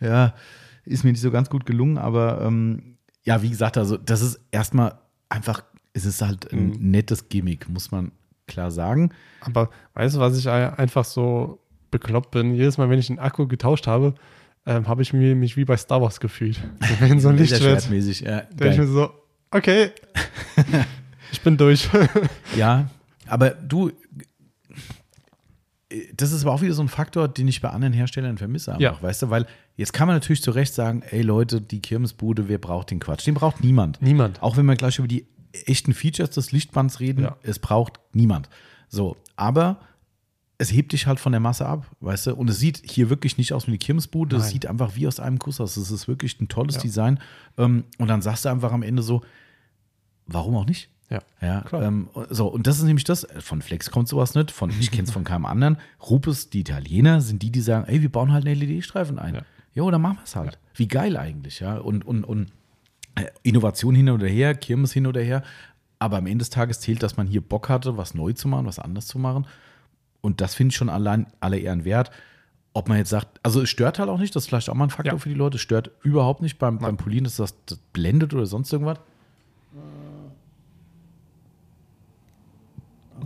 Ja, 0.00 0.34
ist 0.84 1.04
mir 1.04 1.10
nicht 1.12 1.20
so 1.22 1.30
ganz 1.30 1.50
gut 1.50 1.66
gelungen, 1.66 1.98
aber 1.98 2.40
ähm, 2.42 2.96
ja, 3.24 3.42
wie 3.42 3.50
gesagt, 3.50 3.76
also 3.78 3.96
das 3.96 4.22
ist 4.22 4.40
erstmal 4.50 4.98
einfach, 5.28 5.62
es 5.92 6.04
ist 6.04 6.22
halt 6.22 6.52
ein 6.52 6.70
nettes 6.90 7.28
Gimmick, 7.28 7.68
muss 7.68 7.90
man 7.90 8.12
klar 8.46 8.70
sagen. 8.70 9.10
Aber 9.40 9.70
weißt 9.94 10.16
du, 10.16 10.20
was 10.20 10.38
ich 10.38 10.48
ein- 10.48 10.74
einfach 10.74 11.04
so 11.04 11.58
bekloppt 12.00 12.30
bin? 12.30 12.54
Jedes 12.54 12.78
Mal, 12.78 12.88
wenn 12.90 12.98
ich 12.98 13.06
den 13.08 13.18
Akku 13.18 13.46
getauscht 13.46 13.86
habe, 13.86 14.14
ähm, 14.66 14.86
habe 14.88 15.02
ich 15.02 15.12
mir, 15.12 15.34
mich 15.36 15.56
wie 15.56 15.64
bei 15.64 15.76
Star 15.76 16.00
Wars 16.02 16.18
gefühlt. 16.20 16.58
Wenn 17.00 17.20
so 17.20 17.28
ein 17.28 17.36
Licht 17.36 17.52
wird, 17.52 17.62
Laserschwertmäßig, 17.62 18.20
ja, 18.22 18.40
denke 18.42 18.70
ich 18.74 18.78
mir 18.78 18.86
so, 18.88 19.10
okay, 19.52 19.90
ich 21.32 21.40
bin 21.42 21.56
durch. 21.56 21.88
Ja, 22.56 22.90
aber 23.28 23.50
du, 23.50 23.92
das 26.14 26.32
ist 26.32 26.42
aber 26.42 26.52
auch 26.52 26.62
wieder 26.62 26.74
so 26.74 26.82
ein 26.82 26.88
Faktor, 26.88 27.28
den 27.28 27.46
ich 27.46 27.60
bei 27.60 27.68
anderen 27.70 27.92
Herstellern 27.92 28.38
vermisse, 28.38 28.72
einfach, 28.72 28.80
Ja. 28.82 29.02
weißt 29.02 29.22
du, 29.22 29.30
weil 29.30 29.46
jetzt 29.76 29.92
kann 29.92 30.08
man 30.08 30.16
natürlich 30.16 30.42
zu 30.42 30.50
Recht 30.50 30.74
sagen, 30.74 31.02
ey 31.10 31.22
Leute, 31.22 31.60
die 31.60 31.80
Kirmesbude, 31.80 32.48
wer 32.48 32.58
braucht 32.58 32.90
den 32.90 32.98
Quatsch? 32.98 33.26
Den 33.26 33.34
braucht 33.34 33.62
niemand. 33.62 34.02
Niemand. 34.02 34.42
Auch 34.42 34.56
wenn 34.56 34.66
wir 34.66 34.74
gleich 34.74 34.98
über 34.98 35.06
die 35.08 35.26
echten 35.64 35.94
Features 35.94 36.30
des 36.30 36.50
Lichtbands 36.52 36.98
reden, 37.00 37.22
Ja. 37.24 37.36
es 37.42 37.60
braucht 37.60 38.00
niemand. 38.12 38.48
So, 38.88 39.16
aber 39.36 39.78
es 40.58 40.72
hebt 40.72 40.92
dich 40.92 41.06
halt 41.06 41.20
von 41.20 41.32
der 41.32 41.40
Masse 41.40 41.66
ab, 41.66 41.86
weißt 42.00 42.28
du? 42.28 42.34
Und 42.34 42.48
es 42.48 42.58
sieht 42.58 42.82
hier 42.90 43.10
wirklich 43.10 43.36
nicht 43.36 43.52
aus 43.52 43.66
wie 43.66 43.72
eine 43.72 43.78
Kirmesbude, 43.78 44.36
es 44.36 44.48
sieht 44.48 44.66
einfach 44.66 44.96
wie 44.96 45.06
aus 45.06 45.20
einem 45.20 45.38
Kuss 45.38 45.60
aus. 45.60 45.76
Es 45.76 45.90
ist 45.90 46.08
wirklich 46.08 46.40
ein 46.40 46.48
tolles 46.48 46.76
Ja. 46.76 46.80
Design. 46.82 47.20
Ähm, 47.58 47.84
und 47.98 48.08
dann 48.08 48.22
sagst 48.22 48.44
du 48.44 48.48
einfach 48.48 48.72
am 48.72 48.82
Ende 48.82 49.02
so, 49.02 49.22
warum 50.26 50.56
auch 50.56 50.66
nicht? 50.66 50.88
Ja. 51.10 51.20
Ja, 51.40 51.60
Klar. 51.60 51.82
ähm, 51.82 52.08
so, 52.30 52.48
und 52.48 52.66
das 52.66 52.78
ist 52.78 52.84
nämlich 52.84 53.04
das, 53.04 53.26
von 53.38 53.62
Flex 53.62 53.90
kommt 53.90 54.08
sowas 54.08 54.34
nicht, 54.34 54.50
von, 54.50 54.70
ich 54.80 54.90
kenne 54.90 55.04
es 55.04 55.12
von 55.12 55.24
keinem 55.24 55.44
anderen. 55.46 55.76
Rupes, 56.08 56.50
die 56.50 56.60
Italiener, 56.60 57.20
sind 57.20 57.42
die, 57.42 57.50
die 57.52 57.60
sagen, 57.60 57.86
ey, 57.86 58.02
wir 58.02 58.10
bauen 58.10 58.32
halt 58.32 58.46
einen 58.46 58.58
LED-Streifen 58.58 59.18
ein. 59.18 59.34
Ja. 59.36 59.42
Jo, 59.74 59.90
dann 59.90 60.00
machen 60.00 60.16
wir 60.16 60.24
es 60.24 60.34
halt. 60.34 60.58
Wie 60.74 60.88
geil 60.88 61.16
eigentlich, 61.16 61.60
ja. 61.60 61.76
Und, 61.76 62.04
und, 62.06 62.24
und 62.24 62.50
äh, 63.14 63.26
Innovation 63.42 63.94
hin 63.94 64.08
oder 64.08 64.26
her, 64.26 64.54
Kirmes 64.54 64.92
hin 64.92 65.06
oder 65.06 65.20
her. 65.20 65.42
Aber 65.98 66.16
am 66.16 66.26
Ende 66.26 66.38
des 66.38 66.50
Tages 66.50 66.80
zählt, 66.80 67.02
dass 67.02 67.16
man 67.16 67.26
hier 67.26 67.40
Bock 67.40 67.68
hatte, 67.68 67.96
was 67.96 68.14
neu 68.14 68.32
zu 68.32 68.48
machen, 68.48 68.66
was 68.66 68.78
anders 68.78 69.06
zu 69.06 69.18
machen. 69.18 69.46
Und 70.26 70.40
das 70.40 70.56
finde 70.56 70.72
ich 70.72 70.76
schon 70.76 70.88
allein 70.88 71.26
alle 71.38 71.56
Ehren 71.56 71.84
wert. 71.84 72.10
Ob 72.72 72.88
man 72.88 72.98
jetzt 72.98 73.10
sagt, 73.10 73.38
also 73.44 73.62
es 73.62 73.70
stört 73.70 74.00
halt 74.00 74.08
auch 74.08 74.18
nicht, 74.18 74.34
das 74.34 74.42
ist 74.42 74.48
vielleicht 74.48 74.68
auch 74.68 74.74
mal 74.74 74.82
ein 74.84 74.90
Faktor 74.90 75.12
Ja. 75.14 75.18
für 75.20 75.28
die 75.28 75.36
Leute, 75.36 75.54
es 75.54 75.60
stört 75.62 75.92
überhaupt 76.02 76.42
nicht 76.42 76.58
beim, 76.58 76.78
beim 76.80 76.96
Polieren, 76.96 77.22
dass 77.22 77.36
das, 77.36 77.54
das 77.66 77.78
blendet 77.92 78.34
oder 78.34 78.44
sonst 78.44 78.72
irgendwas. 78.72 78.98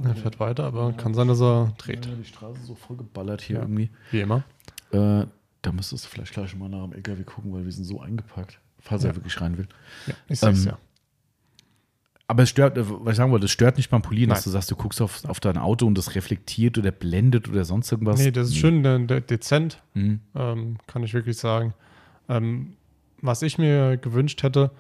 Er 0.05 0.15
fährt 0.15 0.39
weiter, 0.41 0.65
aber 0.65 0.93
kann 0.93 1.15
sein, 1.15 1.29
dass 1.29 1.41
er 1.41 1.73
dreht. 1.79 2.05
Ja, 2.07 2.13
die 2.15 2.25
Straße 2.25 2.59
ist 2.61 2.67
so 2.67 2.75
voll 2.75 2.97
geballert 2.99 3.41
hier 3.41 3.57
Ja. 3.57 3.63
irgendwie. 3.63 3.89
Wie 4.11 4.21
immer. 4.21 4.45
Äh, 4.93 5.25
da 5.63 5.73
müsstest 5.73 6.05
du 6.05 6.09
vielleicht 6.11 6.33
gleich 6.35 6.55
mal 6.55 6.69
nach 6.69 6.85
dem 6.85 6.93
LKW 6.93 7.23
gucken, 7.25 7.53
weil 7.55 7.65
wir 7.65 7.73
sind 7.73 7.85
so 7.85 8.01
eingepackt, 8.01 8.59
falls 8.79 9.05
er 9.05 9.11
Ja. 9.11 9.17
wirklich 9.17 9.41
rein 9.41 9.57
will. 9.59 9.69
Ja, 10.07 10.15
ich 10.29 10.39
sehe 10.41 10.51
Ähm, 10.51 10.65
ja. 10.65 10.79
Aber 12.31 12.45
es 12.45 12.49
stört, 12.51 12.79
äh, 12.79 12.85
was 12.89 13.13
ich 13.13 13.17
sagen 13.17 13.33
wollte, 13.33 13.47
es 13.47 13.51
stört 13.51 13.77
nicht 13.77 13.91
beim 13.91 14.03
Polieren, 14.03 14.31
dass 14.31 14.45
du 14.45 14.51
sagst, 14.51 14.71
du 14.71 14.77
guckst 14.77 15.03
auf, 15.03 15.25
auf 15.27 15.41
dein 15.41 15.59
Auto 15.59 15.87
und 15.87 15.99
das 15.99 16.15
reflektiert 16.15 16.79
oder 16.79 16.93
blendet 16.93 17.49
oder 17.49 17.65
sonst 17.65 17.91
irgendwas. 17.91 18.21
Nee, 18.21 18.31
das 18.31 18.49
ist 18.49 18.57
schön 18.57 18.83
de 18.83 19.05
de 19.07 19.21
dezent, 19.21 19.83
Mhm. 19.95 20.21
ähm, 20.37 20.77
kann 20.87 21.03
ich 21.03 21.13
wirklich 21.13 21.37
sagen. 21.37 21.75
Ähm, 22.29 22.75
was 23.21 23.43
ich 23.43 23.59
mir 23.59 23.97
gewünscht 23.97 24.43
hätte, 24.45 24.71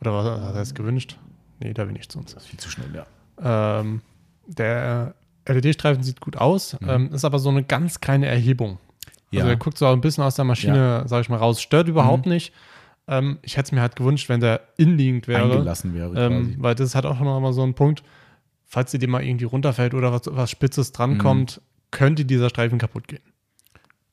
oder 0.00 0.14
was 0.14 0.24
was 0.42 0.54
heißt 0.54 0.74
gewünscht? 0.74 1.18
Nee, 1.58 1.74
da 1.74 1.84
bin 1.84 1.96
ich 1.96 2.08
zu 2.08 2.18
uns. 2.20 2.32
Das 2.34 2.44
ist 2.44 2.48
viel 2.48 2.60
zu 2.60 2.70
schnell, 2.70 2.88
ja. 2.94 3.80
Ähm, 3.80 4.00
der 4.46 5.14
LED-Streifen 5.46 6.02
sieht 6.02 6.20
gut 6.20 6.36
aus, 6.36 6.76
ähm, 6.86 7.12
ist 7.12 7.24
aber 7.24 7.38
so 7.38 7.48
eine 7.50 7.64
ganz 7.64 8.00
kleine 8.00 8.26
Erhebung. 8.26 8.72
Mhm. 8.72 8.78
Ja. 9.32 9.40
Also 9.40 9.50
er 9.50 9.56
guckt 9.56 9.78
so 9.78 9.86
ein 9.86 10.00
bisschen 10.00 10.24
aus 10.24 10.36
der 10.36 10.44
Maschine, 10.44 11.02
sag 11.06 11.20
ich 11.22 11.28
mal, 11.28 11.36
raus. 11.38 11.60
Stört 11.60 11.88
überhaupt 11.88 12.26
Mhm. 12.26 12.32
nicht. 12.32 12.52
Ähm, 13.10 13.38
ich 13.42 13.56
hätte 13.56 13.66
es 13.66 13.72
mir 13.72 13.80
halt 13.82 13.96
gewünscht, 13.96 14.28
wenn 14.28 14.40
der 14.40 14.60
innliegend 14.76 15.26
wäre. 15.28 15.42
Eingelassen 15.42 15.92
wäre 15.94 16.08
Ähm, 16.18 16.42
quasi. 16.44 16.56
weil 16.58 16.74
das 16.76 16.86
ist 16.88 16.94
halt 16.94 17.04
auch 17.06 17.18
noch 17.20 17.40
mal 17.40 17.52
so 17.52 17.62
ein 17.62 17.74
Punkt, 17.74 18.02
falls 18.66 18.92
dir 18.92 19.08
mal 19.08 19.22
irgendwie 19.22 19.44
runterfällt 19.46 19.92
oder 19.94 20.12
was, 20.12 20.22
was 20.26 20.50
Spitzes 20.50 20.92
drankommt, 20.92 21.60
könnte 21.90 22.24
dieser 22.24 22.48
Streifen 22.48 22.78
kaputt 22.78 23.08
gehen. 23.08 23.20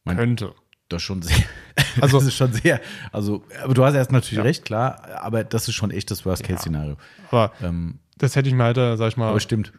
Mein- 0.04 0.18
könnte. 0.18 0.54
Das 0.90 1.02
ist 1.02 1.04
schon 1.04 1.22
sehr, 1.22 1.36
Also- 2.02 2.18
das 2.20 2.28
ist 2.28 2.36
schon 2.36 2.54
sehr, 2.54 2.80
also, 3.12 3.44
aber 3.62 3.74
du 3.74 3.84
hast 3.86 3.94
erst 3.94 4.12
natürlich 4.12 4.38
Ja. 4.38 4.44
recht, 4.44 4.64
klar, 4.66 5.02
aber 5.22 5.44
das 5.44 5.68
ist 5.68 5.76
schon 5.76 5.92
echt 5.92 6.10
das 6.12 6.26
Worst-Case-Szenario. 6.26 6.96
Aber 7.30 7.52
Ähm, 7.62 8.00
das 8.18 8.36
hätte 8.38 8.48
ich 8.50 8.56
mir 8.56 8.64
halt, 8.64 8.78
äh, 8.78 8.96
sag 8.98 9.10
ich 9.10 9.18
mal, 9.18 9.30
aber 9.30 9.40
stimmt. 9.42 9.74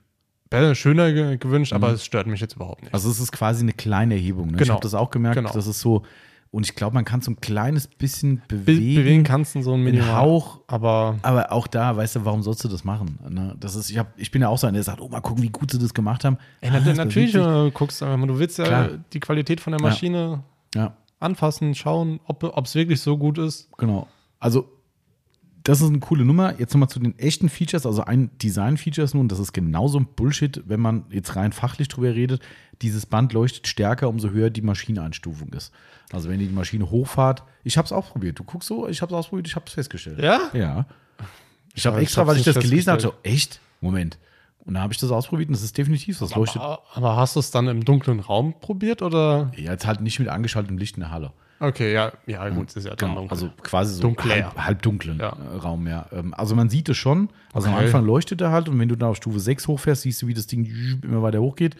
besser- 0.50 0.74
schöner 0.74 1.12
ge 1.12 1.38
gewünscht, 1.38 1.72
Mhm. 1.72 1.76
aber 1.82 1.92
es 1.94 2.04
stört 2.04 2.26
mich 2.26 2.40
jetzt 2.40 2.56
überhaupt 2.56 2.82
nicht. 2.82 2.92
Also 2.94 3.10
es 3.10 3.18
ist 3.20 3.32
quasi 3.32 3.62
eine 3.62 3.72
kleine 3.72 4.14
Erhebung. 4.14 4.48
Ne? 4.48 4.52
Ich 4.52 4.58
Genau. 4.58 4.74
habe 4.74 4.82
das 4.82 4.94
auch 4.94 5.10
gemerkt, 5.10 5.36
Genau. 5.36 5.50
das 5.52 5.66
ist 5.66 5.80
so, 5.80 6.04
und 6.50 6.64
ich 6.66 6.74
glaube, 6.74 6.94
man 6.94 7.04
kann 7.04 7.20
so 7.20 7.30
ein 7.30 7.40
kleines 7.40 7.86
bisschen 7.86 8.42
Be 8.48 8.56
bewegen, 8.56 8.94
bewegen 8.94 9.22
kannst 9.24 9.54
du 9.54 9.62
so 9.62 9.72
ein 9.74 9.84
den 9.84 9.94
Minimal. 9.96 10.16
Hauch, 10.16 10.60
Aber 10.66 11.18
aber 11.22 11.52
auch 11.52 11.66
da, 11.66 11.96
weißt 11.96 12.16
du, 12.16 12.24
warum 12.24 12.42
sollst 12.42 12.64
du 12.64 12.68
das 12.68 12.84
machen? 12.84 13.18
Ne? 13.28 13.54
Das 13.60 13.74
ist, 13.74 13.90
ich, 13.90 13.98
hab, 13.98 14.18
ich 14.18 14.30
bin 14.30 14.40
ja 14.42 14.48
auch 14.48 14.56
so 14.58 14.66
einer, 14.66 14.74
der 14.74 14.82
sagt, 14.84 15.00
oh, 15.00 15.08
mal 15.08 15.20
gucken, 15.20 15.42
wie 15.42 15.50
gut 15.50 15.70
sie 15.70 15.78
das 15.78 15.92
gemacht 15.92 16.24
haben. 16.24 16.38
ey, 16.60 16.70
Ah, 16.70 16.80
natürlich 16.94 17.34
äh, 17.34 17.70
guckst 17.72 18.00
du 18.00 18.06
einfach 18.06 18.18
mal, 18.18 18.26
du 18.26 18.38
willst 18.38 18.58
ja 18.58 18.64
Klar. 18.64 18.88
die 19.12 19.20
Qualität 19.20 19.60
von 19.60 19.72
der 19.72 19.80
Ja. 19.80 19.86
Maschine 19.88 20.42
Ja, 20.74 20.94
anfassen, 21.20 21.74
schauen, 21.74 22.20
ob 22.26 22.64
es 22.66 22.74
wirklich 22.74 23.00
so 23.00 23.18
gut 23.18 23.38
ist. 23.38 23.68
genau. 23.76 24.06
Also, 24.40 24.68
das 25.68 25.82
ist 25.82 25.88
eine 25.88 25.98
coole 25.98 26.24
Nummer. 26.24 26.58
Jetzt 26.58 26.72
nochmal 26.72 26.88
zu 26.88 26.98
den 26.98 27.18
echten 27.18 27.50
Features, 27.50 27.84
also 27.84 28.02
ein 28.02 28.30
Design-Features 28.38 29.12
nun, 29.12 29.28
das 29.28 29.38
ist 29.38 29.52
genauso 29.52 30.00
ein 30.00 30.06
Bullshit, 30.16 30.62
wenn 30.66 30.80
man 30.80 31.04
jetzt 31.10 31.36
rein 31.36 31.52
fachlich 31.52 31.88
drüber 31.88 32.14
redet. 32.14 32.40
Dieses 32.80 33.04
Band 33.04 33.34
leuchtet 33.34 33.66
stärker, 33.66 34.08
umso 34.08 34.30
höher 34.30 34.48
die 34.48 34.62
Maschineneinstufung 34.62 35.52
ist. 35.52 35.70
Also 36.10 36.30
wenn 36.30 36.40
ihr 36.40 36.46
die 36.46 36.54
Maschine 36.54 36.90
hochfahrt, 36.90 37.42
ich 37.64 37.76
habe 37.76 37.84
es 37.84 37.92
auch 37.92 38.12
probiert. 38.12 38.38
Du 38.38 38.44
guckst 38.44 38.66
so, 38.66 38.88
ich 38.88 39.02
habe 39.02 39.12
es 39.12 39.18
ausprobiert, 39.18 39.46
ich 39.46 39.56
habe 39.56 39.66
es 39.66 39.74
festgestellt. 39.74 40.20
Ja? 40.20 40.40
Ja. 40.54 40.86
Ich 41.74 41.86
habe 41.86 42.00
extra, 42.00 42.26
weil 42.26 42.38
ich 42.38 42.44
das 42.44 42.58
gelesen 42.58 42.90
habe, 42.90 43.02
so, 43.02 43.12
echt? 43.22 43.60
Moment. 43.82 44.16
Und 44.64 44.72
dann 44.72 44.82
habe 44.82 44.94
ich 44.94 44.98
das 44.98 45.10
ausprobiert 45.10 45.50
und 45.50 45.54
das 45.54 45.62
ist 45.62 45.76
definitiv 45.76 46.16
so. 46.16 46.24
Das 46.24 46.34
leuchtet. 46.34 46.62
Aber, 46.62 46.82
aber 46.94 47.16
hast 47.16 47.36
du 47.36 47.40
es 47.40 47.50
dann 47.50 47.68
im 47.68 47.84
dunklen 47.84 48.20
Raum 48.20 48.54
probiert 48.58 49.02
oder? 49.02 49.52
Ja, 49.54 49.72
jetzt 49.72 49.86
halt 49.86 50.00
nicht 50.00 50.18
mit 50.18 50.28
angeschaltetem 50.28 50.78
Licht 50.78 50.96
in 50.96 51.00
der 51.00 51.10
Halle. 51.10 51.34
Okay, 51.60 51.92
ja, 51.92 52.12
ja, 52.26 52.48
gut, 52.50 52.74
ist 52.76 52.84
ja 52.84 52.90
dann 52.94 53.08
Genau, 53.10 53.14
dunkel. 53.20 53.30
also 53.30 53.50
quasi 53.62 53.94
so 53.94 54.02
Dunkler. 54.02 54.34
halb, 54.44 54.56
halb 54.58 54.82
dunklen 54.82 55.18
Ja. 55.18 55.30
äh, 55.30 55.56
Raum, 55.56 55.86
ja. 55.88 56.06
Ähm, 56.12 56.32
Also 56.34 56.54
man 56.54 56.68
sieht 56.68 56.88
es 56.88 56.96
schon. 56.96 57.28
Also 57.52 57.68
am 57.68 57.74
Okay. 57.74 57.86
Anfang 57.86 58.04
leuchtet 58.06 58.40
er 58.40 58.50
halt 58.52 58.68
und 58.68 58.78
wenn 58.78 58.88
du 58.88 58.96
dann 58.96 59.08
auf 59.10 59.16
Stufe 59.16 59.40
6 59.40 59.66
hochfährst, 59.66 60.02
siehst 60.02 60.22
du, 60.22 60.28
wie 60.28 60.34
das 60.34 60.46
Ding 60.46 61.00
immer 61.02 61.22
weiter 61.22 61.40
hochgeht. 61.40 61.74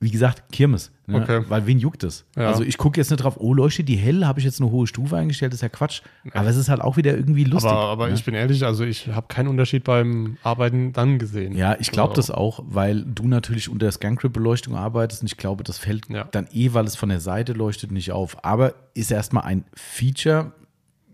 Wie 0.00 0.10
gesagt, 0.10 0.52
Kirmes. 0.52 0.90
Ne? 1.06 1.22
Okay. 1.22 1.44
Weil 1.48 1.66
wen 1.66 1.78
juckt 1.78 2.04
es? 2.04 2.26
Ja. 2.36 2.48
Also 2.48 2.62
ich 2.62 2.76
gucke 2.76 3.00
jetzt 3.00 3.10
nicht 3.10 3.22
drauf, 3.22 3.36
oh, 3.38 3.54
leuchtet 3.54 3.88
die 3.88 3.96
hell, 3.96 4.26
habe 4.26 4.38
ich 4.38 4.44
jetzt 4.44 4.60
eine 4.60 4.70
hohe 4.70 4.86
Stufe 4.86 5.16
eingestellt, 5.16 5.52
das 5.52 5.58
ist 5.58 5.62
ja 5.62 5.68
Quatsch. 5.70 6.02
Aber 6.32 6.48
es 6.48 6.56
ist 6.56 6.68
halt 6.68 6.80
auch 6.82 6.96
wieder 6.98 7.14
irgendwie 7.16 7.44
lustig. 7.44 7.70
aber 7.70 7.80
aber 7.88 8.08
ne? 8.08 8.14
ich 8.14 8.24
bin 8.24 8.34
ehrlich, 8.34 8.64
also 8.64 8.84
ich 8.84 9.08
habe 9.08 9.28
keinen 9.28 9.48
Unterschied 9.48 9.84
beim 9.84 10.36
Arbeiten 10.42 10.92
dann 10.92 11.18
gesehen. 11.18 11.56
Ja, 11.56 11.76
ich 11.78 11.90
glaube 11.90 12.10
So. 12.10 12.16
das 12.16 12.30
auch, 12.30 12.60
weil 12.66 13.02
du 13.04 13.26
natürlich 13.28 13.68
unter 13.70 13.90
Scancrip-Beleuchtung 13.90 14.74
arbeitest 14.74 15.22
und 15.22 15.26
ich 15.30 15.36
glaube, 15.38 15.64
das 15.64 15.78
fällt 15.78 16.08
Ja. 16.10 16.24
dann 16.24 16.48
eh, 16.52 16.74
weil 16.74 16.84
es 16.86 16.96
von 16.96 17.08
der 17.08 17.20
Seite 17.20 17.52
leuchtet, 17.54 17.90
nicht 17.90 18.12
auf. 18.12 18.44
Aber 18.44 18.74
ist 18.94 19.10
erstmal 19.10 19.44
ein 19.44 19.64
Feature, 19.74 20.52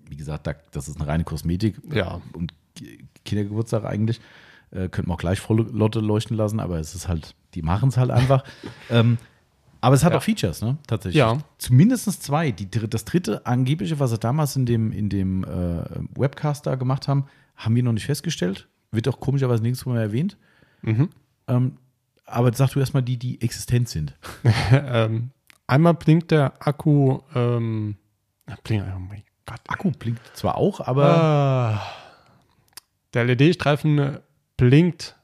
wie 0.09 0.16
gesagt, 0.16 0.47
da- 0.49 0.55
das 0.72 0.89
ist 0.89 0.97
eine 0.99 1.07
reine 1.07 1.22
Kosmetik 1.24 1.76
Ja. 1.93 2.20
und 2.33 2.55
Ki- 2.74 3.05
Kindergeburtstag 3.24 3.85
eigentlich. 3.85 4.20
Äh, 4.72 4.88
könnte 4.88 5.08
man 5.08 5.16
auch 5.16 5.20
gleich 5.20 5.40
volle 5.40 5.62
Lotte 5.64 6.00
leuchten 6.00 6.36
lassen, 6.36 6.60
aber 6.60 6.78
es 6.78 6.94
ist 6.94 7.08
halt, 7.08 7.34
die 7.54 7.62
machen 7.62 7.88
es 7.88 7.96
halt 7.96 8.10
einfach. 8.10 8.44
ähm, 8.90 9.18
aber 9.80 9.94
es 9.94 10.04
hat 10.04 10.12
Ja. 10.12 10.18
auch 10.18 10.22
Features, 10.22 10.60
ne? 10.62 10.76
Tatsächlich. 10.86 11.18
Ja. 11.18 11.38
Zumindest 11.58 12.22
zwei. 12.22 12.50
Die, 12.50 12.68
das 12.70 13.04
dritte 13.04 13.46
angebliche, 13.46 13.98
was 13.98 14.10
sie 14.10 14.18
damals 14.18 14.54
in 14.56 14.66
dem, 14.66 14.92
in 14.92 15.08
dem 15.08 15.42
äh, 15.44 15.82
Webcast 16.18 16.66
da 16.66 16.74
gemacht 16.76 17.08
haben, 17.08 17.24
haben 17.56 17.74
wir 17.74 17.82
noch 17.82 17.92
nicht 17.92 18.06
festgestellt. 18.06 18.68
Wird 18.92 19.08
auch 19.08 19.18
komischerweise 19.20 19.62
nirgendwo 19.62 19.90
mehr 19.90 20.02
erwähnt. 20.02 20.36
Mhm. 20.82 21.08
Ähm, 21.48 21.76
aber 22.26 22.52
sag 22.52 22.70
du 22.72 22.78
erstmal 22.80 23.02
die, 23.02 23.16
die 23.16 23.40
existent 23.40 23.88
sind. 23.88 24.16
ähm, 24.70 25.30
einmal 25.66 25.94
blinkt 25.94 26.30
der 26.30 26.52
Akku, 26.64 27.20
ähm, 27.34 27.96
blinkt, 28.62 28.86
oh 28.94 28.98
mein 29.00 29.22
Gott. 29.46 29.60
Akku 29.66 29.90
blinkt 29.90 30.20
zwar 30.36 30.56
auch, 30.56 30.80
aber 30.80 31.04
Ah, 31.06 31.82
der 33.14 33.24
LED-Streifen 33.24 34.18
blinkt 34.61 35.16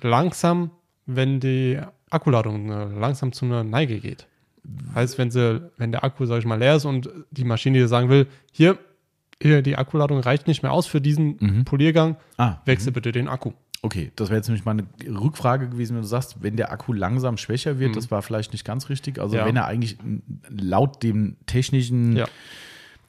langsam, 0.00 0.70
wenn 1.06 1.40
die 1.40 1.78
Akkuladung 2.10 2.70
äh, 2.70 2.84
langsam 2.98 3.32
zu 3.32 3.44
einer 3.44 3.64
Neige 3.64 4.00
geht. 4.00 4.26
Heißt, 4.94 5.18
wenn, 5.18 5.30
sie, 5.30 5.70
wenn 5.76 5.92
der 5.92 6.04
Akku, 6.04 6.24
sag 6.26 6.38
ich 6.38 6.46
mal, 6.46 6.58
leer 6.58 6.76
ist 6.76 6.84
und 6.86 7.10
die 7.30 7.44
Maschine 7.44 7.78
dir 7.78 7.88
sagen 7.88 8.08
will, 8.08 8.26
hier, 8.52 8.78
hier, 9.42 9.60
die 9.62 9.76
Akkuladung 9.76 10.20
reicht 10.20 10.46
nicht 10.46 10.62
mehr 10.62 10.72
aus 10.72 10.86
für 10.86 11.00
diesen 11.00 11.36
Mhm. 11.40 11.64
Poliergang, 11.64 12.16
ah, 12.38 12.56
wechsel 12.64 12.92
bitte 12.92 13.12
den 13.12 13.28
Akku. 13.28 13.52
okay. 13.82 14.10
Das 14.16 14.30
wäre 14.30 14.38
jetzt 14.38 14.48
nämlich 14.48 14.64
meine 14.64 14.86
Rückfrage 15.06 15.68
gewesen, 15.68 15.94
wenn 15.96 16.02
du 16.02 16.08
sagst, 16.08 16.36
wenn 16.42 16.56
der 16.56 16.72
Akku 16.72 16.94
langsam 16.94 17.36
schwächer 17.36 17.78
wird, 17.78 17.90
Mhm. 17.90 17.94
das 17.96 18.10
war 18.10 18.22
vielleicht 18.22 18.52
nicht 18.52 18.64
ganz 18.64 18.88
richtig. 18.88 19.18
Also 19.18 19.36
Ja. 19.36 19.44
wenn 19.44 19.56
er 19.56 19.66
eigentlich 19.66 19.98
laut 20.48 21.02
dem 21.02 21.36
technischen 21.46 22.16
Ja. 22.16 22.26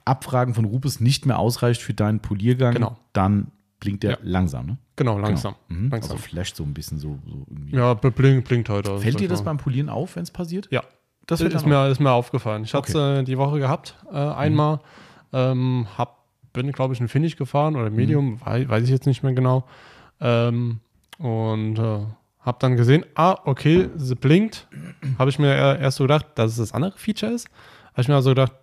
Abfragen 0.03 0.53
von 0.53 0.65
Rupes 0.65 0.99
nicht 0.99 1.25
mehr 1.25 1.39
ausreicht 1.39 1.81
für 1.81 1.93
deinen 1.93 2.19
Poliergang, 2.19 2.73
Genau. 2.73 2.97
dann 3.13 3.47
blinkt 3.85 4.03
er 4.03 4.11
Ja. 4.11 4.17
langsam, 4.23 4.65
ne? 4.65 4.77
Genau, 4.95 5.17
langsam. 5.19 5.55
Genau. 5.69 5.81
Mhm. 5.81 5.89
langsam. 5.91 6.11
Also 6.11 6.23
flasht 6.23 6.55
so 6.55 6.63
ein 6.63 6.73
bisschen 6.73 6.97
so, 6.97 7.19
so 7.25 7.45
irgendwie. 7.49 7.75
ja, 7.75 7.93
blinkt, 7.93 8.47
blinkt 8.47 8.69
heute. 8.69 8.97
Fällt 8.99 9.13
sag 9.13 9.19
dir 9.21 9.27
das 9.29 9.39
mal. 9.41 9.51
beim 9.51 9.57
Polieren 9.57 9.89
auf, 9.89 10.15
wenn 10.15 10.23
es 10.23 10.31
passiert? 10.31 10.67
Ja, 10.71 10.83
Das 11.27 11.39
fällt 11.41 11.53
ist 11.53 11.61
dann 11.61 11.69
mir, 11.69 11.87
ist 11.89 11.99
mir 11.99 12.11
aufgefallen. 12.11 12.63
Ich 12.63 12.73
hatte 12.73 12.89
es 12.89 12.95
äh, 12.95 13.23
die 13.23 13.37
Woche 13.37 13.59
gehabt, 13.59 13.95
äh, 14.11 14.15
einmal. 14.17 14.79
Ähm, 15.33 15.85
hab, 15.97 16.23
bin, 16.53 16.71
glaube 16.71 16.93
ich, 16.93 16.99
ein 17.01 17.07
Finish 17.07 17.35
gefahren 17.35 17.75
oder 17.75 17.89
Medium, 17.89 18.39
weiß, 18.41 18.67
weiß 18.69 18.83
ich 18.85 18.89
jetzt 18.89 19.05
nicht 19.05 19.21
mehr 19.23 19.33
genau. 19.33 19.65
Ähm, 20.21 20.79
und 21.17 21.77
äh, 21.77 21.99
habe 22.39 22.57
dann 22.59 22.75
gesehen, 22.77 23.05
ah, 23.15 23.37
okay, 23.45 23.89
sie 23.95 24.15
blinkt. 24.15 24.67
habe 25.19 25.29
ich 25.29 25.39
mir 25.39 25.53
eher- 25.53 25.79
erst 25.79 25.97
so 25.97 26.03
gedacht, 26.05 26.25
dass 26.35 26.51
es 26.51 26.57
das 26.57 26.71
andere 26.73 26.93
Feature 26.97 27.31
ist. 27.33 27.47
Habe 27.93 28.01
ich 28.01 28.07
mir 28.07 28.15
also 28.15 28.29
gedacht, 28.31 28.53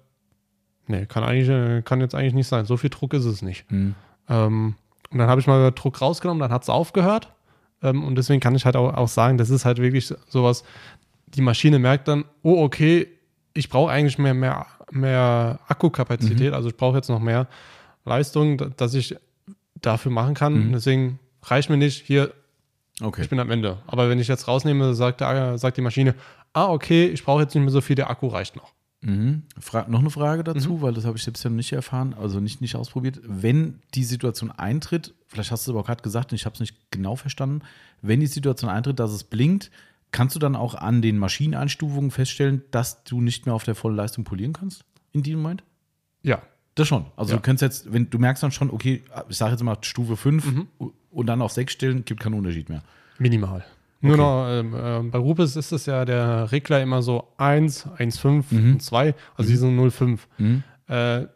nee, 0.87 1.07
kann, 1.07 1.25
eigentlich, 1.25 1.49
äh, 1.49 1.83
kann 1.83 2.01
jetzt 2.01 2.15
eigentlich 2.15 2.35
nicht 2.35 2.47
sein. 2.49 2.65
So 2.65 2.77
viel 2.77 2.91
Druck 2.91 3.13
ist 3.15 3.25
es 3.25 3.43
nicht. 3.43 3.71
Mhm. 3.71 3.95
Ähm, 4.29 4.75
und 5.13 5.19
dann 5.19 5.29
habe 5.29 5.41
ich 5.41 5.47
mal 5.47 5.71
Druck 5.73 6.01
rausgenommen, 6.01 6.41
dann 6.41 6.53
hat 6.53 6.63
es 6.63 6.69
aufgehört. 6.69 7.33
Ähm, 7.83 8.05
und 8.05 8.17
deswegen 8.17 8.41
kann 8.41 8.55
ich 8.55 8.65
halt 8.65 8.77
auch, 8.77 8.95
auch 8.95 9.09
sagen, 9.09 9.39
das 9.39 9.51
ist 9.51 9.65
halt 9.65 9.79
wirklich 9.79 10.13
sowas, 10.29 10.65
die 11.27 11.41
Maschine 11.43 11.79
merkt 11.79 12.09
dann, 12.09 12.25
oh, 12.43 12.63
okay, 12.63 13.09
ich 13.55 13.69
brauche 13.69 13.91
eigentlich 13.91 14.19
mehr, 14.19 14.35
mehr, 14.35 14.67
mehr 14.91 15.59
Akkukapazität, 15.69 16.51
Mhm. 16.51 16.55
also 16.55 16.69
ich 16.69 16.77
brauche 16.77 16.97
jetzt 16.97 17.09
noch 17.09 17.21
mehr 17.21 17.47
Leistung, 18.05 18.57
da- 18.59 18.67
dass 18.77 18.95
ich 18.95 19.17
dafür 19.81 20.13
machen 20.13 20.35
kann. 20.35 20.69
Mhm. 20.69 20.73
Deswegen 20.73 21.19
reicht 21.43 21.71
mir 21.71 21.77
nicht, 21.77 22.07
hier, 22.07 22.33
Okay. 23.03 23.23
ich 23.23 23.29
bin 23.29 23.41
am 23.41 23.51
Ende. 23.51 23.79
Aber 23.87 24.09
wenn 24.09 24.19
ich 24.21 24.29
jetzt 24.29 24.47
rausnehme, 24.49 24.95
sagt, 24.95 25.21
der, 25.21 25.59
sagt 25.59 25.77
die 25.77 25.81
Maschine, 25.83 26.15
ah, 26.53 26.69
okay, 26.69 27.07
ich 27.07 27.25
brauche 27.25 27.43
jetzt 27.43 27.55
nicht 27.55 27.65
mehr 27.65 27.73
so 27.73 27.81
viel, 27.81 27.97
der 27.97 28.11
Akku 28.11 28.29
reicht 28.29 28.55
noch. 28.57 28.73
Mhm. 29.03 29.43
Fra 29.59 29.87
noch 29.89 29.99
eine 30.01 30.11
Frage 30.11 30.43
Mhm. 30.43 30.55
dazu, 30.55 30.81
weil 30.83 30.95
das 30.95 31.05
habe 31.05 31.17
ich 31.17 31.25
selbst 31.25 31.43
ja 31.43 31.51
noch 31.51 31.57
nicht 31.57 31.73
erfahren, 31.73 32.15
also 32.15 32.41
nicht, 32.41 32.61
nicht 32.61 32.77
ausprobiert. 32.77 33.21
Wenn 33.25 33.81
die 33.95 34.05
Situation 34.05 34.51
eintritt, 34.51 35.13
vielleicht 35.27 35.51
hast 35.51 35.67
du 35.67 35.73
es 35.73 35.75
aber 35.77 35.85
gerade 35.85 36.03
gesagt 36.03 36.31
und 36.33 36.37
ich 36.37 36.45
habe 36.47 36.55
es 36.55 36.61
nicht 36.61 36.77
genau 36.91 37.17
verstanden, 37.17 37.63
wenn 38.01 38.21
die 38.21 38.27
Situation 38.27 38.71
eintritt, 38.71 38.99
dass 39.01 39.11
es 39.13 39.25
blinkt, 39.25 39.71
kannst 40.13 40.37
du 40.37 40.39
dann 40.39 40.55
auch 40.57 40.75
an 40.75 41.03
den 41.03 41.19
Maschineneinstufungen 41.19 42.11
feststellen, 42.11 42.63
dass 42.71 43.03
du 43.05 43.21
nicht 43.21 43.47
mehr 43.47 43.55
auf 43.55 43.65
der 43.65 43.75
vollen 43.75 43.97
Leistung 43.97 44.25
polieren 44.25 44.53
kannst 44.53 44.85
in 45.13 45.23
diesem 45.23 45.43
Moment? 45.43 45.63
Ja, 46.23 46.43
Das 46.75 46.89
schon. 46.89 47.05
Also 47.17 47.33
Ja. 47.33 47.37
du 47.37 47.43
kannst 47.43 47.61
jetzt, 47.61 47.93
wenn 47.93 48.09
du 48.09 48.19
merkst 48.19 48.43
dann 48.43 48.51
schon, 48.51 48.71
okay, 48.71 49.03
ich 49.29 49.37
sage 49.37 49.53
jetzt 49.53 49.63
mal 49.63 49.77
Stufe 49.83 50.17
5 50.17 50.47
Mhm. 50.47 50.69
und 51.11 51.27
dann 51.27 51.43
auf 51.43 51.53
6 51.53 51.71
stellen, 51.73 52.05
gibt 52.07 52.21
keinen 52.21 52.33
Unterschied 52.35 52.69
mehr. 52.71 52.83
minimal. 53.19 53.63
Nur 54.05 54.15
Okay. 54.15 54.23
noch, 54.23 54.47
ähm, 54.49 54.75
ähm, 54.77 55.11
bei 55.11 55.19
Rupes 55.19 55.57
ist 55.57 55.71
es 55.73 55.87
ja 55.87 56.05
der 56.05 56.51
Regler 56.53 56.83
immer 56.83 57.03
so 57.03 57.29
1, 57.39 57.87
1,5 57.97 58.45
Mhm. 58.51 58.73
und 58.75 58.83
2, 58.83 59.15
also 59.37 59.49
die 59.51 59.57
sind 59.57 59.77
0,5. 59.77 60.19
Mhm. 60.39 60.63
Äh, 60.89 61.27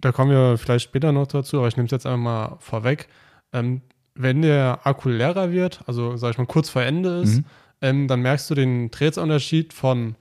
da 0.00 0.12
kommen 0.12 0.30
wir 0.30 0.58
vielleicht 0.58 0.84
später 0.84 1.12
noch 1.12 1.26
dazu, 1.28 1.58
aber 1.58 1.68
ich 1.68 1.76
nehme 1.76 1.86
es 1.86 1.92
jetzt 1.92 2.06
einfach 2.06 2.18
mal 2.18 2.56
vorweg. 2.58 3.08
Ähm, 3.52 3.80
wenn 4.14 4.42
der 4.42 4.80
Akku 4.84 5.08
leerer 5.08 5.52
wird, 5.52 5.80
also 5.86 6.16
sag 6.16 6.32
ich 6.32 6.38
mal 6.38 6.46
kurz 6.46 6.68
vor 6.68 6.82
Ende 6.82 7.20
ist, 7.20 7.36
Mhm. 7.38 7.44
ähm, 7.80 8.08
dann 8.08 8.20
merkst 8.22 8.50
du 8.50 8.54
den 8.54 8.90
Drehzahlunterschied 8.90 9.72
von 9.72 10.16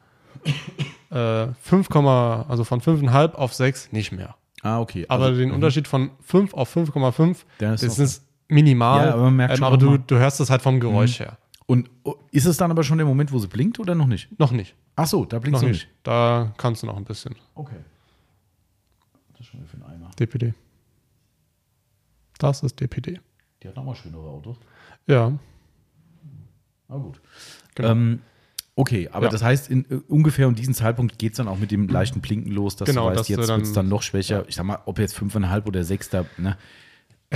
äh, 1.11 1.47
5, 1.61 1.89
also 1.95 2.63
von 2.63 2.81
5,5 2.81 3.33
auf 3.33 3.53
6 3.53 3.91
nicht 3.91 4.11
mehr. 4.11 4.35
Ah, 4.61 4.79
okay. 4.79 5.05
Aber 5.09 5.25
also, 5.25 5.39
den 5.39 5.51
Unterschied 5.51 5.87
von 5.87 6.11
5 6.21 6.53
auf 6.53 6.69
5,5, 6.75 7.45
Der 7.59 7.73
ist 7.73 7.83
das 7.83 7.97
ist 7.99 8.25
minimal. 8.47 9.07
Ja, 9.07 9.13
aber 9.13 9.23
man 9.23 9.35
merkt 9.37 9.51
ähm, 9.53 9.57
schon 9.57 9.67
aber 9.67 9.77
du, 9.77 9.89
Mhm. 9.91 10.03
du 10.05 10.17
hörst 10.17 10.39
es 10.39 10.49
halt 10.49 10.61
vom 10.61 10.79
Geräusch 10.79 11.19
her. 11.19 11.37
Und 11.69 11.87
oh, 12.03 12.15
ist 12.31 12.45
es 12.47 12.57
dann 12.57 12.71
aber 12.71 12.83
schon 12.83 12.97
der 12.97 13.05
Moment, 13.05 13.31
wo 13.31 13.37
sie 13.37 13.45
blinkt 13.47 13.77
oder 13.79 13.93
noch 13.93 14.07
nicht? 14.07 14.27
Noch 14.39 14.51
nicht. 14.51 14.73
Ach 14.95 15.05
so, 15.05 15.23
da 15.23 15.37
blinkt 15.37 15.53
Noch 15.53 15.59
sie 15.59 15.65
noch 15.67 15.73
nicht. 15.73 15.87
Da 16.01 16.51
kannst 16.57 16.81
du 16.81 16.87
noch 16.87 16.97
ein 16.97 17.03
bisschen. 17.03 17.35
Okay. 17.53 17.75
Das 19.33 19.41
ist 19.41 19.47
schon 19.47 19.63
für 19.67 19.75
einen 19.77 19.83
Eimer. 19.83 20.09
DPD. 20.19 20.55
Das 22.39 22.63
ist 22.63 22.79
DPD. 22.79 23.19
Die 23.61 23.67
hat 23.67 23.75
nochmal 23.75 23.93
schönere 23.95 24.27
Autos. 24.29 24.57
Ja. 25.05 25.31
Na 26.87 26.97
gut. 26.97 27.21
Genau. 27.75 27.89
Ähm, 27.91 28.21
okay, 28.75 29.07
aber 29.11 29.25
Ja. 29.27 29.31
das 29.31 29.43
heißt, 29.43 29.69
in, 29.69 29.85
äh, 29.91 29.95
ungefähr 30.07 30.47
um 30.47 30.55
diesen 30.55 30.73
Zeitpunkt 30.73 31.19
geht 31.19 31.33
es 31.33 31.37
dann 31.37 31.47
auch 31.47 31.59
mit 31.59 31.69
dem 31.69 31.87
leichten 31.87 32.19
Blinken 32.19 32.51
los, 32.51 32.77
dass 32.77 32.87
Genau, 32.89 33.03
du 33.03 33.07
weißt, 33.11 33.19
dass 33.19 33.27
jetzt 33.27 33.47
wird 33.47 33.61
es 33.61 33.73
dann 33.73 33.89
noch 33.89 34.01
schwächer. 34.01 34.43
Ich 34.47 34.55
sag 34.55 34.63
mal, 34.65 34.79
ob 34.85 34.97
jetzt 34.97 35.15
5,5 35.15 35.67
oder 35.67 35.83
6 35.83 36.09
da, 36.09 36.25
ne? 36.37 36.57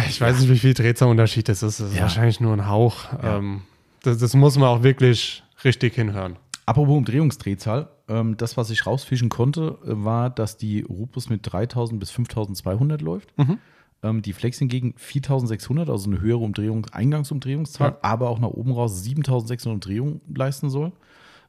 Ich 0.08 0.20
weiß 0.20 0.40
nicht, 0.40 0.50
wie 0.50 0.58
viel 0.58 0.74
Drehzahlunterschied 0.74 1.48
das 1.48 1.62
ist. 1.62 1.80
Das 1.80 1.90
ist 1.90 1.96
Ja. 1.98 2.02
wahrscheinlich 2.04 2.40
nur 2.40 2.52
ein 2.54 2.68
Hauch. 2.68 3.14
Ja. 3.22 3.38
Ähm, 3.38 3.62
das, 4.04 4.20
das 4.20 4.34
muss 4.36 4.58
man 4.58 4.68
auch 4.70 4.84
wirklich 4.84 5.44
richtig 5.64 5.96
hinhören. 5.96 6.38
Apropos 6.66 6.96
Umdrehungsdrehzahl, 6.96 7.90
ähm, 8.08 8.38
das, 8.38 8.56
was 8.56 8.70
ich 8.70 8.86
rausfischen 8.86 9.30
konnte, 9.30 9.78
äh, 9.86 10.04
war, 10.04 10.30
dass 10.30 10.56
die 10.58 10.82
Rupus 10.82 11.30
mit 11.30 11.42
3000 11.44 12.00
bis 12.00 12.12
5200 12.12 13.02
läuft. 13.02 13.38
Mhm. 13.38 13.58
Ähm, 14.02 14.22
die 14.22 14.34
Flex 14.34 14.60
hingegen 14.60 14.94
4600, 14.98 15.90
also 15.90 16.10
eine 16.10 16.22
höhere 16.22 16.38
Umdrehung, 16.40 16.86
Eingangsumdrehungszahl, 16.92 17.90
Ja. 17.92 17.98
aber 18.02 18.30
auch 18.30 18.40
nach 18.40 18.50
oben 18.50 18.72
raus 18.72 19.04
7600 19.04 19.74
Umdrehungen 19.76 20.22
leisten 20.34 20.70
soll. 20.70 20.92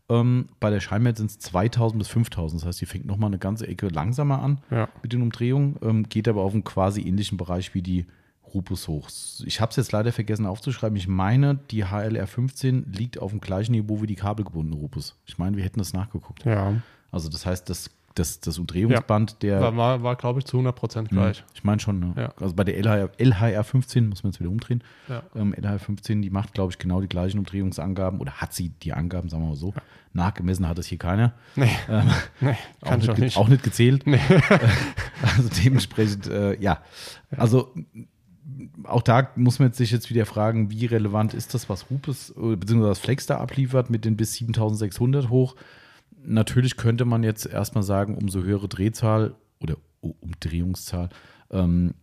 Ähm, 0.08 0.46
bei 0.60 0.70
der 0.70 0.80
Scheinwelt 0.80 1.16
sind 1.16 1.30
es 1.30 1.38
2000 1.38 1.98
bis 1.98 2.08
5000, 2.08 2.60
das 2.62 2.68
heißt, 2.68 2.80
die 2.80 2.86
fängt 2.86 3.06
nochmal 3.06 3.28
eine 3.28 3.38
ganze 3.38 3.66
Ecke 3.66 3.88
langsamer 3.88 4.42
an 4.42 4.60
Ja. 4.70 4.88
mit 5.02 5.12
den 5.12 5.22
Umdrehungen, 5.22 6.06
geht 6.08 6.28
aber 6.28 6.42
auf 6.42 6.52
einen 6.52 6.62
quasi 6.64 7.00
ähnlichen 7.02 7.38
Bereich 7.38 7.74
wie 7.74 7.82
die 7.82 8.06
Rupus 8.54 8.88
hoch. 8.88 9.08
Ich 9.44 9.60
habe 9.60 9.70
es 9.70 9.76
jetzt 9.76 9.92
leider 9.92 10.12
vergessen 10.12 10.46
aufzuschreiben. 10.46 10.96
Ich 10.96 11.08
meine, 11.08 11.58
die 11.70 11.84
HLR 11.84 12.26
15 12.26 12.92
liegt 12.92 13.18
auf 13.18 13.32
dem 13.32 13.40
gleichen 13.40 13.72
Niveau 13.72 14.00
wie 14.00 14.06
die 14.06 14.14
kabelgebundene 14.14 14.80
Rupus. 14.80 15.16
Ich 15.26 15.38
meine, 15.38 15.56
wir 15.56 15.64
hätten 15.64 15.78
das 15.78 15.92
nachgeguckt. 15.92 16.44
Ja. 16.44 16.74
Also 17.10 17.28
das 17.28 17.44
heißt, 17.46 17.68
das, 17.68 17.90
das, 18.14 18.40
das 18.40 18.58
Umdrehungsband 18.58 19.42
der. 19.42 19.60
War, 19.60 19.76
war, 19.76 20.02
war 20.02 20.16
glaube 20.16 20.38
ich, 20.38 20.44
zu 20.44 20.56
100 20.56 20.74
Prozent 20.74 21.10
Hm, 21.10 21.18
gleich. 21.18 21.44
Ich 21.54 21.64
meine 21.64 21.80
schon, 21.80 21.98
ne? 21.98 22.12
Ja. 22.16 22.32
Also 22.40 22.54
bei 22.54 22.64
der 22.64 22.76
LHR, 22.78 23.10
LHR 23.18 23.64
15 23.64 24.08
muss 24.08 24.22
man 24.22 24.32
jetzt 24.32 24.40
wieder 24.40 24.50
umdrehen. 24.50 24.82
Ja. 25.08 25.22
Ähm, 25.34 25.52
LHR 25.52 25.78
15, 25.78 26.22
die 26.22 26.30
macht, 26.30 26.54
glaube 26.54 26.72
ich, 26.72 26.78
genau 26.78 27.00
die 27.00 27.08
gleichen 27.08 27.38
Umdrehungsangaben 27.38 28.20
oder 28.20 28.32
hat 28.32 28.52
sie 28.52 28.68
die 28.68 28.92
Angaben, 28.92 29.28
sagen 29.28 29.42
wir 29.42 29.48
mal 29.50 29.56
so. 29.56 29.74
Nachgemessen 30.12 30.68
hat 30.68 30.78
es 30.78 30.86
hier 30.86 30.98
keiner. 30.98 31.34
Nee, 31.56 31.70
Ähm, 31.88 32.10
nee 32.40 32.56
kann 32.82 33.00
ich 33.00 33.08
auch, 33.08 33.14
auch 33.14 33.18
nicht, 33.18 33.18
nicht. 33.18 33.36
auch 33.36 33.48
nicht 33.48 33.62
gezählt. 33.62 34.06
Nee. 34.06 34.20
Also 35.36 35.48
dementsprechend, 35.64 36.26
äh, 36.26 36.60
ja. 36.60 36.82
Also 37.36 37.72
auch 38.84 39.02
da 39.02 39.30
muss 39.36 39.58
man 39.58 39.72
sich 39.72 39.90
jetzt 39.90 40.10
wieder 40.10 40.26
fragen, 40.26 40.70
wie 40.70 40.86
relevant 40.86 41.34
ist 41.34 41.54
das, 41.54 41.68
was 41.68 41.90
Rupes 41.90 42.34
äh, 42.36 42.56
bzw. 42.56 42.82
was 42.82 42.98
Flex 42.98 43.26
da 43.26 43.38
abliefert 43.38 43.90
mit 43.90 44.04
den 44.04 44.16
bis 44.16 44.34
7600 44.34 45.30
hoch. 45.30 45.56
Natürlich 46.24 46.76
könnte 46.76 47.04
man 47.04 47.22
jetzt 47.22 47.46
erstmal 47.46 47.84
sagen, 47.84 48.16
umso 48.16 48.42
höhere 48.42 48.68
Drehzahl 48.68 49.34
oder 49.60 49.76
Umdrehungszahl, 50.00 51.08
ähm, 51.50 51.94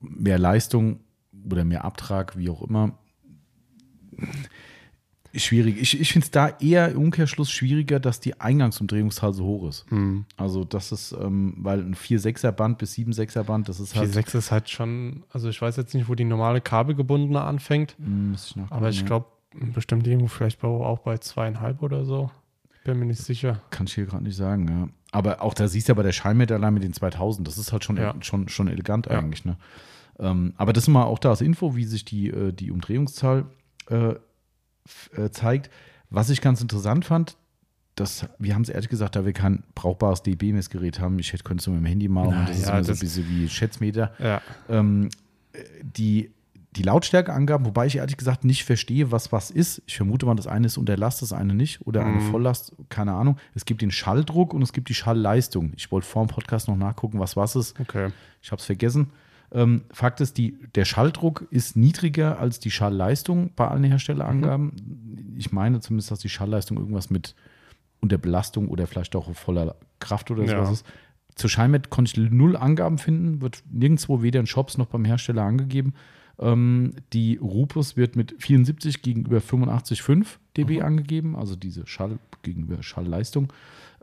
mehr 0.00 0.38
Leistung 0.38 1.00
oder 1.50 1.64
mehr 1.64 1.84
Abtrag, 1.84 2.36
wie 2.36 2.48
auch 2.48 2.62
immer. 2.62 2.98
Schwierig. 5.34 5.80
Ich, 5.80 6.00
ich 6.00 6.12
finde 6.12 6.24
es 6.24 6.30
da 6.30 6.48
eher 6.60 6.90
im 6.90 6.98
Umkehrschluss 6.98 7.50
schwieriger, 7.50 8.00
dass 8.00 8.18
die 8.20 8.40
Eingangsumdrehungszahl 8.40 9.32
so 9.32 9.44
hoch 9.44 9.68
ist. 9.68 9.86
Hm. 9.90 10.24
Also 10.36 10.64
das 10.64 10.90
ist, 10.92 11.12
ähm, 11.12 11.54
weil 11.58 11.80
ein 11.80 11.94
4-6er 11.94 12.50
Band 12.52 12.78
bis 12.78 12.94
7-6er 12.94 13.44
Band, 13.44 13.68
das 13.68 13.78
ist 13.80 13.94
halt. 13.94 14.10
4,6 14.10 14.38
ist 14.38 14.50
halt 14.50 14.68
schon, 14.70 15.22
also 15.30 15.48
ich 15.48 15.60
weiß 15.62 15.76
jetzt 15.76 15.94
nicht, 15.94 16.08
wo 16.08 16.14
die 16.14 16.24
normale 16.24 16.60
kabelgebundene 16.60 17.40
anfängt, 17.40 17.96
Hm, 17.98 18.32
müsste 18.32 18.60
ich 18.60 18.72
aber 18.72 18.88
ich 18.88 19.04
glaube, 19.06 19.26
bestimmt 19.74 20.06
irgendwo 20.06 20.26
vielleicht 20.28 20.60
bei, 20.60 20.68
auch 20.68 20.98
bei 21.00 21.18
zweieinhalb 21.18 21.82
oder 21.82 22.04
so. 22.04 22.30
Bin 22.84 22.98
mir 22.98 23.06
nicht 23.06 23.20
sicher. 23.22 23.60
Kann 23.70 23.86
ich 23.86 23.94
hier 23.94 24.06
gerade 24.06 24.24
nicht 24.24 24.36
sagen, 24.36 24.66
ja. 24.68 24.88
Aber 25.12 25.42
auch 25.42 25.54
da 25.54 25.68
siehst 25.68 25.88
du 25.88 25.92
ja 25.92 25.94
bei 25.96 26.02
der 26.02 26.12
Scheinmeter 26.12 26.54
allein 26.54 26.72
mit 26.74 26.82
den 26.82 26.92
2000, 26.92 27.46
das 27.46 27.58
ist 27.58 27.72
halt 27.72 27.84
schon, 27.84 27.96
Ja. 27.98 28.14
schon, 28.20 28.48
schon 28.48 28.68
elegant 28.68 29.06
Ja. 29.06 29.18
eigentlich, 29.18 29.44
ne? 29.44 29.56
Ähm, 30.18 30.54
aber 30.56 30.72
das 30.72 30.84
ist 30.84 30.88
mal 30.88 31.04
auch 31.04 31.18
da 31.18 31.30
als 31.30 31.40
Info, 31.40 31.76
wie 31.76 31.84
sich 31.84 32.04
die, 32.04 32.28
äh, 32.28 32.52
die 32.52 32.70
Umdrehungszahl 32.70 33.46
äh, 33.88 34.14
äh, 35.16 35.30
zeigt. 35.30 35.70
Was 36.10 36.30
ich 36.30 36.40
ganz 36.40 36.60
interessant 36.60 37.04
fand, 37.04 37.36
das, 37.94 38.26
wir 38.38 38.54
haben 38.54 38.62
es 38.62 38.68
ehrlich 38.68 38.88
gesagt, 38.88 39.14
da 39.16 39.24
wir 39.26 39.32
kein 39.32 39.62
brauchbares 39.74 40.22
DB-Messgerät 40.22 41.00
haben, 41.00 41.18
ich 41.18 41.32
hätte, 41.32 41.44
könnte 41.44 41.60
es 41.62 41.66
mit 41.68 41.76
dem 41.76 41.84
Handy 41.86 42.08
machen, 42.08 42.30
Na 42.32 42.46
das 42.46 42.58
ist 42.58 42.66
ja, 42.66 42.72
immer 42.74 42.84
so 42.84 42.90
ein 42.92 42.94
das- 42.94 43.00
bisschen 43.00 43.28
wie 43.28 43.48
Schätzmeter. 43.48 44.12
Ja. 44.18 44.40
ähm, 44.68 45.08
äh, 45.52 45.58
die, 45.82 46.30
die 46.76 46.82
Lautstärkeangaben, 46.82 47.66
wobei 47.66 47.86
ich 47.86 47.96
ehrlich 47.96 48.16
gesagt 48.16 48.44
nicht 48.44 48.64
verstehe, 48.64 49.10
was 49.10 49.32
was 49.32 49.50
ist. 49.50 49.82
Ich 49.86 49.96
vermute 49.96 50.24
mal, 50.24 50.36
das 50.36 50.46
eine 50.46 50.66
ist 50.66 50.78
unter 50.78 50.96
Last, 50.96 51.20
das 51.20 51.32
eine 51.32 51.52
nicht. 51.52 51.84
Oder 51.86 52.04
eine 52.04 52.20
Mhm. 52.20 52.30
Volllast, 52.30 52.72
keine 52.88 53.12
Ahnung. 53.12 53.38
Es 53.54 53.64
gibt 53.64 53.82
den 53.82 53.90
Schalldruck 53.90 54.54
und 54.54 54.62
es 54.62 54.72
gibt 54.72 54.88
die 54.88 54.94
Schallleistung. 54.94 55.72
Ich 55.76 55.90
wollte 55.90 56.06
vor 56.06 56.24
dem 56.24 56.28
Podcast 56.32 56.68
noch 56.68 56.76
nachgucken, 56.76 57.18
was 57.18 57.36
was 57.36 57.56
ist. 57.56 57.78
Okay. 57.80 58.10
Ich 58.40 58.52
habe 58.52 58.60
es 58.60 58.66
vergessen. 58.66 59.10
Ähm, 59.52 59.82
Fakt 59.92 60.20
ist, 60.20 60.38
die, 60.38 60.56
der 60.74 60.84
Schalldruck 60.84 61.46
ist 61.50 61.76
niedriger 61.76 62.38
als 62.38 62.60
die 62.60 62.70
Schallleistung 62.70 63.50
bei 63.56 63.66
allen 63.68 63.84
Herstellerangaben. 63.84 65.34
Ich 65.36 65.52
meine 65.52 65.80
zumindest, 65.80 66.10
dass 66.10 66.20
die 66.20 66.28
Schallleistung 66.28 66.76
irgendwas 66.78 67.10
mit 67.10 67.34
unter 68.00 68.18
Belastung 68.18 68.68
oder 68.68 68.86
vielleicht 68.86 69.16
auch 69.16 69.34
voller 69.34 69.76
Kraft 69.98 70.30
oder 70.30 70.44
Ja. 70.44 70.50
sowas 70.64 70.70
ist. 70.80 70.86
Zur 71.34 71.50
Scheinmet 71.50 71.90
konnte 71.90 72.10
ich 72.22 72.30
null 72.30 72.56
Angaben 72.56 72.98
finden, 72.98 73.40
wird 73.40 73.62
nirgendwo 73.70 74.22
weder 74.22 74.40
in 74.40 74.46
Shops 74.46 74.78
noch 74.78 74.86
beim 74.86 75.04
Hersteller 75.04 75.42
angegeben. 75.42 75.94
Ähm, 76.38 76.94
die 77.12 77.36
Rupus 77.36 77.96
wird 77.96 78.16
mit 78.16 78.34
74 78.38 79.02
gegenüber 79.02 79.40
85,5 79.40 80.38
dB 80.56 80.78
Mhm. 80.78 80.82
angegeben, 80.84 81.36
also 81.36 81.56
diese 81.56 81.86
Schall 81.86 82.18
gegenüber 82.42 82.82
Schallleistung. 82.82 83.52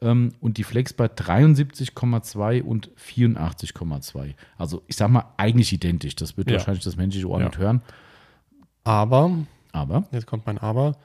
Ähm, 0.02 0.34
und 0.42 0.58
die 0.58 0.64
Flex 0.64 0.94
bei 0.94 1.08
73,2 1.08 2.62
und 2.62 2.92
84,2. 2.98 4.36
Also 4.58 4.84
ich 4.88 4.96
sag 4.96 5.10
mal, 5.10 5.26
eigentlich 5.38 5.74
identisch. 5.74 6.16
Das 6.16 6.38
wird 6.38 6.50
Ja. 6.50 6.58
wahrscheinlich 6.58 6.84
das 6.84 6.96
menschliche 6.98 7.28
Ohr 7.28 7.40
Ja. 7.40 7.48
nicht 7.48 7.58
hören. 7.58 7.82
Aber, 8.84 9.32
Aber 9.74 10.04
jetzt 10.12 10.26
kommt 10.28 10.46
mein 10.46 10.58
Aber, 10.60 10.96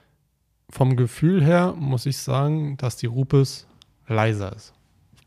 vom 0.70 0.96
Gefühl 0.96 1.42
her 1.44 1.74
muss 1.76 2.06
ich 2.06 2.16
sagen, 2.18 2.76
dass 2.76 2.96
die 2.96 3.06
Rupes 3.06 3.66
leiser 4.08 4.54
ist 4.54 4.72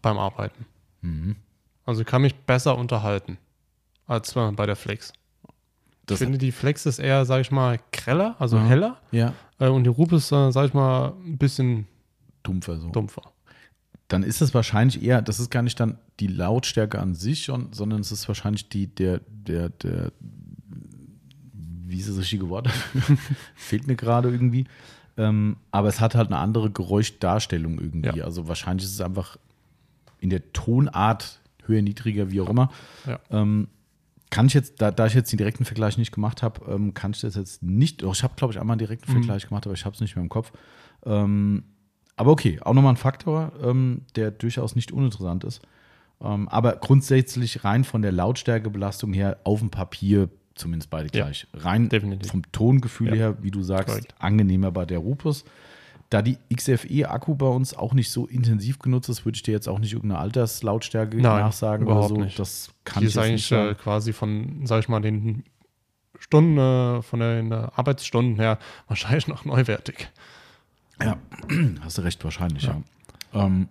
beim 0.01 0.17
Arbeiten. 0.17 0.65
mhm. 1.01 1.35
Also 1.87 2.01
ich 2.01 2.07
kann 2.07 2.23
mich 2.23 2.33
besser 2.33 2.75
unterhalten 2.77 3.37
als 4.07 4.33
bei 4.33 4.65
der 4.65 4.75
Flex. 4.75 5.13
Das- 6.07 6.19
ich 6.19 6.23
finde, 6.25 6.37
die 6.39 6.51
Flex 6.51 6.85
ist 6.87 6.97
eher, 6.99 7.25
sag 7.25 7.41
ich 7.41 7.51
mal, 7.51 7.79
greller, 7.91 8.35
also 8.39 8.57
Mhm. 8.57 8.65
heller. 8.67 8.97
ja, 9.11 9.33
Äh, 9.59 9.67
und 9.69 9.83
die 9.85 9.89
Rupes, 9.89 10.31
äh, 10.31 10.51
sag 10.51 10.65
ich 10.67 10.73
mal, 10.73 11.13
ein 11.25 11.37
bisschen 11.37 11.87
dumpfer 12.43 12.77
so. 12.79 12.89
dumpfer. 12.89 13.21
Dann 14.07 14.23
ist 14.23 14.41
es 14.41 14.53
wahrscheinlich 14.53 15.01
eher, 15.03 15.21
das 15.21 15.39
ist 15.39 15.49
gar 15.49 15.63
nicht 15.63 15.79
dann 15.79 15.97
die 16.19 16.27
Lautstärke 16.27 16.99
an 16.99 17.15
sich, 17.15 17.45
sondern 17.45 17.99
es 17.99 18.11
ist 18.11 18.27
wahrscheinlich 18.27 18.69
die, 18.69 18.87
der, 18.87 19.21
der, 19.27 19.69
der, 19.69 20.11
wie 21.51 21.97
ist 21.97 22.09
das 22.09 22.17
richtige 22.17 22.49
Wort? 22.49 22.69
Fehlt 23.55 23.87
mir 23.87 23.95
gerade 23.95 24.29
irgendwie. 24.29 24.65
Ähm, 25.17 25.57
aber 25.71 25.87
es 25.87 26.01
hat 26.01 26.13
halt 26.13 26.27
eine 26.27 26.37
andere 26.37 26.69
Geräuschdarstellung 26.69 27.79
irgendwie. 27.79 28.19
Ja. 28.19 28.25
Also 28.25 28.47
wahrscheinlich 28.47 28.85
ist 28.85 28.93
es 28.93 29.01
einfach 29.01 29.37
in 30.19 30.29
der 30.29 30.51
Tonart 30.53 31.39
höher, 31.65 31.81
niedriger, 31.81 32.31
wie 32.31 32.41
auch 32.41 32.49
immer. 32.49 32.71
Ja. 33.07 33.19
Ähm, 33.31 33.69
kann 34.29 34.47
ich 34.47 34.53
jetzt, 34.53 34.81
da, 34.81 34.91
da 34.91 35.05
ich 35.05 35.13
jetzt 35.13 35.31
den 35.31 35.37
direkten 35.37 35.65
Vergleich 35.65 35.97
nicht 35.97 36.11
gemacht 36.11 36.43
habe, 36.43 36.69
ähm, 36.71 36.93
kann 36.93 37.11
ich 37.11 37.21
das 37.21 37.35
jetzt 37.35 37.63
nicht. 37.63 38.03
Doch, 38.03 38.13
ich 38.13 38.23
habe, 38.23 38.33
glaube 38.35 38.53
ich, 38.53 38.59
einmal 38.59 38.73
einen 38.73 38.79
direkten 38.79 39.09
Mhm. 39.09 39.17
Vergleich 39.17 39.47
gemacht, 39.47 39.65
aber 39.65 39.73
ich 39.73 39.85
habe 39.85 39.95
es 39.95 40.01
nicht 40.01 40.15
mehr 40.15 40.23
im 40.23 40.29
Kopf. 40.29 40.51
Ähm, 41.05 41.63
aber 42.15 42.31
okay, 42.31 42.59
auch 42.61 42.73
nochmal 42.73 42.93
ein 42.93 42.97
Faktor, 42.97 43.51
ähm, 43.63 44.01
der 44.15 44.31
durchaus 44.31 44.75
nicht 44.75 44.91
uninteressant 44.91 45.43
ist. 45.43 45.61
Ähm, 46.21 46.47
aber 46.47 46.77
grundsätzlich 46.77 47.63
rein 47.63 47.83
von 47.83 48.01
der 48.01 48.11
Lautstärkebelastung 48.11 49.13
her 49.13 49.37
auf 49.43 49.59
dem 49.59 49.69
Papier 49.69 50.29
zumindest 50.55 50.89
beide 50.89 51.09
Ja, 51.17 51.25
gleich. 51.25 51.47
Rein 51.53 51.89
definitiv. 51.89 52.31
vom 52.31 52.49
Tongefühl 52.53 53.09
Ja. 53.09 53.15
her, 53.15 53.37
wie 53.41 53.51
du 53.51 53.61
sagst, 53.61 53.87
Korrekt. 53.87 54.15
angenehmer 54.19 54.71
bei 54.71 54.85
der 54.85 54.99
Rupus. 54.99 55.43
Da 56.09 56.21
die 56.21 56.37
XFE-Akku 56.55 57.35
bei 57.35 57.47
uns 57.47 57.73
auch 57.73 57.93
nicht 57.93 58.09
so 58.11 58.27
intensiv 58.27 58.79
genutzt 58.79 59.09
ist, 59.09 59.25
würde 59.25 59.35
ich 59.35 59.43
dir 59.43 59.51
jetzt 59.51 59.67
auch 59.67 59.79
nicht 59.79 59.91
irgendeine 59.91 60.21
Alterslautstärke 60.21 61.17
Nein, 61.17 61.41
nachsagen 61.41 61.87
oder 61.87 62.07
so. 62.07 62.15
nicht. 62.15 62.39
Das 62.39 62.69
kann 62.85 63.01
die 63.01 63.07
ich 63.07 63.15
ist 63.15 63.17
eigentlich 63.21 63.51
nicht 63.51 63.59
äh, 63.59 63.73
quasi 63.73 64.13
von, 64.13 64.61
sag 64.65 64.79
ich 64.79 64.87
mal, 64.87 65.01
den 65.01 65.43
Stunden, 66.17 66.57
äh, 66.57 67.01
von 67.01 67.19
den 67.19 67.51
Arbeitsstunden 67.51 68.35
her 68.37 68.59
wahrscheinlich 68.87 69.27
noch 69.27 69.43
neuwertig. 69.45 70.07
Ja, 71.01 71.17
hast 71.81 71.97
du 71.97 72.01
recht, 72.03 72.23
wahrscheinlich, 72.23 72.63
ja. 72.63 72.81
Ähm, 73.33 73.67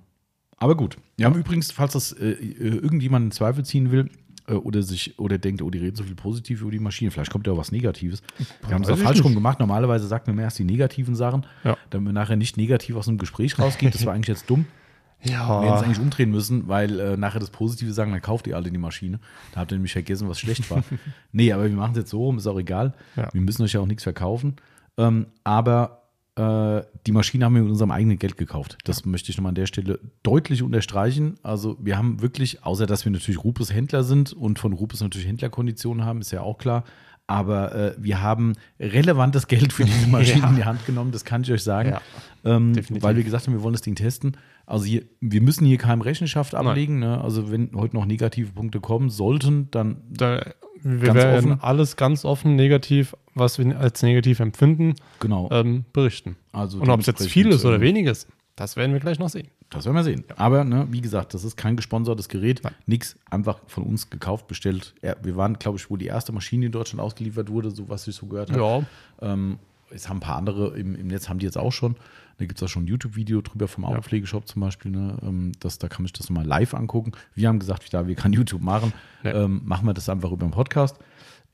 aber 0.59 0.77
gut. 0.77 0.97
Wir 1.17 1.27
haben 1.27 1.35
übrigens, 1.37 1.71
falls 1.73 1.93
das 1.95 2.13
äh, 2.13 2.31
äh, 2.33 2.69
irgendjemand 2.77 3.25
in 3.27 3.31
Zweifel 3.31 3.65
ziehen 3.65 3.91
will 3.91 4.11
äh, 4.49 4.53
oder 4.55 4.83
sich 4.83 5.19
oder 5.19 5.39
denkt, 5.39 5.63
oh, 5.63 5.71
die 5.71 5.79
reden 5.79 5.97
so 5.97 6.05
viel 6.05 6.15
positiv 6.15 6.61
über 6.63 6.71
die 6.71 6.79
Maschine, 6.79 7.11
vielleicht 7.11 7.31
kommt 7.33 7.47
ja 7.47 7.53
auch 7.53 7.59
was 7.59 7.73
Negatives. 7.73 8.23
Wir 8.67 8.75
haben 8.75 8.83
es 8.83 8.89
ich 8.89 8.99
falsch 8.99 9.23
rum 9.25 9.35
gemacht. 9.35 9.59
Normalerweise 9.61 10.07
sagt 10.07 10.27
man 10.27 10.39
erst 10.39 10.59
die 10.59 10.65
negativen 10.65 11.15
Sachen, 11.15 11.47
Ja. 11.65 11.77
damit 11.91 12.07
man 12.07 12.15
nachher 12.15 12.37
nicht 12.37 12.57
negativ 12.57 12.97
aus 12.97 13.09
einem 13.09 13.19
Gespräch 13.19 13.59
rausgeht. 13.59 13.95
Das 13.95 14.05
war 14.07 14.13
eigentlich 14.15 14.29
jetzt 14.29 14.49
dumm. 14.51 14.67
Wir 15.23 15.33
hätten 15.39 15.63
es 15.65 15.81
Ja, 15.81 15.81
eigentlich 15.81 16.01
umdrehen 16.01 16.31
müssen, 16.31 16.69
weil 16.69 17.01
äh, 17.01 17.17
nachher 17.17 17.41
das 17.41 17.49
Positive 17.49 17.91
sagen, 17.95 18.13
dann 18.13 18.21
kauft 18.21 18.47
ihr 18.47 18.57
alle 18.57 18.71
die 18.71 18.77
Maschine. 18.77 19.21
Da 19.53 19.61
habt 19.61 19.73
ihr 19.73 19.77
nämlich 19.77 19.95
vergessen, 19.95 20.29
was 20.29 20.39
schlecht 20.39 20.71
war. 20.71 20.85
nee, 21.33 21.51
aber 21.51 21.65
wir 21.65 21.75
machen 21.75 21.93
es 21.93 21.99
jetzt 21.99 22.11
so 22.11 22.23
rum, 22.23 22.37
ist 22.37 22.47
auch 22.47 22.59
egal. 22.59 22.93
Ja. 23.17 23.33
Wir 23.33 23.41
müssen 23.41 23.63
euch 23.63 23.73
ja 23.73 23.81
auch 23.81 23.87
nichts 23.87 24.03
verkaufen. 24.03 24.57
Ähm, 24.99 25.27
aber 25.43 26.03
die 26.37 27.13
Maschine 27.13 27.45
haben 27.45 27.55
wir 27.55 27.63
mit 27.63 27.71
unserem 27.71 27.93
eigenen 27.93 28.19
Geld 28.19 28.37
gekauft. 28.37 28.79
Das 28.85 29.05
möchte 29.05 29.31
ich 29.31 29.37
nochmal 29.37 29.51
an 29.51 29.55
der 29.55 29.67
Stelle 29.67 30.01
deutlich 30.25 30.65
unterstreichen. 30.65 31.37
Also 31.45 31.77
wir 31.81 31.97
haben 31.97 32.23
wirklich, 32.23 32.65
außer 32.65 32.87
dass 32.87 33.05
wir 33.05 33.13
natürlich 33.13 33.45
Rupes 33.45 33.73
Händler 33.73 34.03
sind 34.03 34.33
und 34.33 34.59
von 34.59 34.73
Rupes 34.73 35.01
natürlich 35.01 35.29
Händlerkonditionen 35.29 36.05
haben, 36.05 36.21
ist 36.21 36.33
ja 36.33 36.41
auch 36.41 36.59
klar. 36.59 36.83
Aber 37.29 37.75
äh, 37.75 37.95
wir 37.99 38.21
haben 38.21 38.55
relevantes 38.81 39.47
Geld 39.47 39.73
für 39.73 39.85
diese 39.85 40.09
Maschine 40.11 40.41
Ja. 40.43 40.51
in 40.51 40.57
die 40.57 40.65
Hand 40.65 40.85
genommen, 40.87 41.13
das 41.13 41.25
kann 41.25 41.43
ich 41.43 41.53
euch 41.53 41.63
sagen. 41.63 41.91
Ja, 41.91 42.01
ähm, 42.45 42.75
weil 43.01 43.17
wir 43.17 43.23
gesagt 43.23 43.47
haben, 43.47 43.55
wir 43.55 43.63
wollen 43.63 43.73
das 43.75 43.83
Ding 43.83 43.95
testen. 43.95 44.37
Also 44.67 44.85
hier, 44.87 45.03
wir 45.21 45.41
müssen 45.41 45.65
hier 45.65 45.79
keinem 45.79 46.01
Rechenschaft 46.03 46.55
ablegen. 46.55 46.99
Ne? 46.99 47.21
Also 47.23 47.51
wenn 47.51 47.71
heute 47.77 47.95
noch 47.97 48.07
negative 48.07 48.51
Punkte 48.53 48.81
kommen 48.81 49.09
sollten, 49.09 49.71
dann 49.71 49.99
da, 50.11 50.43
wir 50.85 51.09
Ganz 51.09 51.17
werden 51.17 51.53
offen. 51.53 51.63
alles 51.63 51.97
ganz 51.97 52.25
offen 52.25 52.57
negativ, 52.57 53.17
was 53.35 53.59
wir 53.59 53.79
als 53.79 54.03
negativ 54.03 54.39
empfinden, 54.41 54.95
genau. 55.19 55.49
ähm, 55.51 55.85
berichten. 55.93 56.37
Also 56.53 56.79
Und 56.81 56.91
ob 56.91 57.01
es 57.01 57.07
jetzt 57.07 57.27
viel 57.27 57.49
ist 57.49 57.65
oder 57.65 57.77
ähm, 57.77 57.81
wenig 57.81 58.07
ist, 58.07 58.29
das 58.55 58.77
werden 58.77 58.93
wir 58.93 59.01
gleich 59.01 59.19
noch 59.19 59.31
sehen. 59.31 59.49
Das 59.71 59.87
werden 59.87 59.97
wir 59.97 60.05
sehen. 60.05 60.25
Aber 60.37 60.63
ne, 60.63 60.87
wie 60.91 61.01
gesagt, 61.01 61.35
das 61.35 61.43
ist 61.43 61.57
kein 61.57 61.75
gesponsertes 61.75 62.29
Gerät. 62.29 62.63
Nix 62.87 63.17
einfach 63.29 63.59
von 63.67 63.83
uns 63.83 64.11
gekauft, 64.11 64.47
bestellt. 64.47 64.95
Ja, 65.03 65.17
wir 65.23 65.37
waren, 65.37 65.59
glaube 65.59 65.79
ich, 65.79 65.91
wohl 65.91 65.99
die 65.99 66.07
erste 66.07 66.31
Maschine, 66.33 66.61
die 66.61 66.67
in 66.67 66.73
Deutschland 66.73 67.01
ausgeliefert 67.01 67.51
wurde, 67.51 67.71
so 67.71 67.89
was 67.89 68.07
ich 68.07 68.15
so 68.15 68.27
gehört 68.27 68.53
habe. 68.53 68.61
Ja, 68.61 69.33
Ähm, 69.33 69.59
es 69.91 70.09
haben 70.09 70.19
ein 70.19 70.21
paar 70.21 70.37
andere 70.37 70.77
im, 70.79 70.95
im 70.95 71.07
Netz, 71.09 71.29
haben 71.29 71.39
die 71.39 71.47
jetzt 71.47 71.59
auch 71.59 71.73
schon. 71.73 71.97
Da 72.39 72.47
gibt 72.47 72.59
es 72.59 72.63
auch 72.65 72.69
schon 72.69 72.85
ein 72.85 72.87
YouTube-Video 72.89 73.41
drüber 73.43 73.69
vom 73.69 73.85
Autopflegeshop 73.85 74.49
zum 74.49 74.61
Beispiel. 74.61 74.91
Ne? 74.91 75.17
Ähm, 75.23 75.53
das, 75.61 75.79
da 75.79 75.89
kann 75.89 76.03
man 76.03 76.07
sich 76.07 76.15
das 76.15 76.29
nochmal 76.31 76.47
live 76.47 76.75
angucken. 76.75 77.13
Wir 77.35 77.49
haben 77.49 77.59
gesagt, 77.61 77.93
da 77.95 78.07
wir 78.07 78.15
kein 78.17 78.33
YouTube 78.33 78.63
machen, 78.63 78.93
Ja. 79.23 79.45
ähm, 79.45 79.63
machen 79.65 79.87
wir 79.87 79.95
das 79.95 80.09
einfach 80.09 80.33
über 80.33 80.45
den 80.47 80.51
Podcast. 80.51 80.99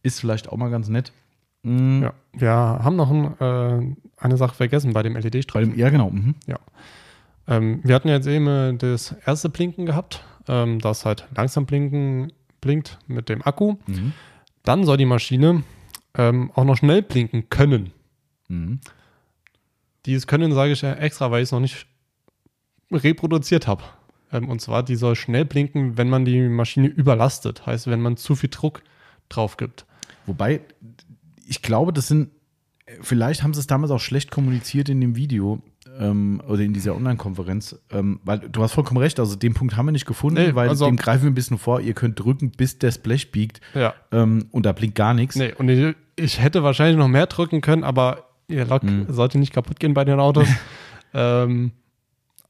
Ist 0.03 0.21
vielleicht 0.21 0.49
auch 0.49 0.57
mal 0.57 0.71
ganz 0.71 0.89
nett. 0.89 1.13
ja. 1.63 2.15
Wir 2.33 2.51
haben 2.51 2.97
noch 2.97 3.11
ein, 3.11 3.39
äh, 3.41 3.97
eine 4.17 4.37
Sache 4.39 4.55
vergessen 4.55 4.95
bei 4.95 5.03
dem 5.03 5.17
LED-Streifen. 5.17 5.77
ja, 5.79 5.91
genau. 5.91 6.11
Mhm. 6.11 6.35
Ähm, 7.47 7.81
wir 7.83 7.95
hatten 7.95 8.09
jetzt 8.09 8.27
eben 8.27 8.47
äh, 8.47 8.75
das 8.77 9.15
erste 9.27 9.49
Blinken 9.49 9.85
gehabt, 9.85 10.25
ähm, 10.49 10.79
das 10.79 11.05
halt 11.05 11.27
langsam 11.37 11.67
blinken, 11.67 12.33
blinkt 12.61 12.99
mit 13.09 13.29
dem 13.29 13.43
Akku. 13.43 13.77
Mhm. 13.87 14.13
Dann 14.63 14.85
soll 14.85 14.97
die 14.99 15.05
Maschine 15.07 15.63
ähm, 16.15 16.51
auch 16.55 16.65
noch 16.65 16.77
schnell 16.77 17.03
blinken 17.03 17.49
können. 17.51 17.93
Mhm. 20.01 20.07
Dieses 20.07 20.27
Können 20.27 20.53
sage 20.53 20.73
ich 20.73 20.83
ja 20.83 20.93
extra, 20.95 21.31
weil 21.31 21.43
ich 21.43 21.49
es 21.49 21.53
noch 21.53 21.61
nicht 21.61 21.87
reproduziert 22.93 23.67
habe. 23.67 23.83
Ähm, 24.33 24.49
und 24.49 24.61
zwar, 24.61 24.83
die 24.83 24.97
soll 24.97 25.17
schnell 25.17 25.45
blinken, 25.45 25.97
wenn 25.97 26.09
man 26.09 26.25
die 26.25 26.49
Maschine 26.49 26.89
überlastet. 26.89 27.67
Heißt, 27.67 27.87
wenn 27.89 28.01
man 28.01 28.17
zu 28.17 28.35
viel 28.35 28.51
Druck 28.51 28.83
drauf 29.29 29.57
gibt. 29.57 29.87
Wobei, 30.27 30.61
ich 31.47 31.63
glaube, 31.63 31.93
das 31.93 32.09
sind, 32.09 32.31
vielleicht 33.01 33.43
haben 33.43 33.55
sie 33.55 33.61
es 33.61 33.67
damals 33.67 33.91
auch 33.91 34.01
schlecht 34.01 34.31
kommuniziert 34.31 34.89
in 34.89 35.01
dem 35.01 35.17
Video 35.17 35.63
ähm, 35.99 36.41
oder 36.47 36.61
in 36.63 36.73
dieser 36.73 36.95
Online-Konferenz, 36.97 37.77
ähm, 37.91 38.21
weil 38.25 38.39
du 38.41 38.63
hast 38.63 38.73
vollkommen 38.73 38.99
recht, 38.99 39.19
also 39.19 39.35
den 39.37 39.55
Punkt 39.55 39.77
haben 39.77 39.87
wir 39.87 39.93
nicht 39.93 40.07
gefunden, 40.07 40.41
Nee, 40.43 40.55
weil 40.55 40.69
also- 40.69 40.87
dem 40.87 40.97
greifen 40.97 41.25
wir 41.25 41.31
ein 41.31 41.35
bisschen 41.35 41.59
vor, 41.59 41.81
ihr 41.81 41.95
könnt 41.95 42.19
drücken, 42.19 42.51
bis 42.53 42.79
das 42.79 42.99
Blech 42.99 43.33
biegt 43.33 43.61
Ja. 43.75 43.95
ähm, 44.13 44.47
und 44.53 44.67
da 44.67 44.73
blinkt 44.73 44.97
gar 44.97 45.15
nichts. 45.15 45.37
Nee, 45.37 45.53
und 45.55 45.69
ich, 45.69 45.95
ich 46.17 46.41
hätte 46.41 46.63
wahrscheinlich 46.63 46.97
noch 46.97 47.09
mehr 47.09 47.27
drücken 47.27 47.61
können, 47.61 47.83
aber 47.85 48.30
ihr 48.51 48.65
Lok 48.67 48.83
Mhm. 48.83 49.07
sollte 49.09 49.39
nicht 49.39 49.53
kaputt 49.53 49.81
gehen 49.81 49.95
bei 49.95 50.05
den 50.05 50.21
Autos. 50.21 50.49
ähm, 51.15 51.73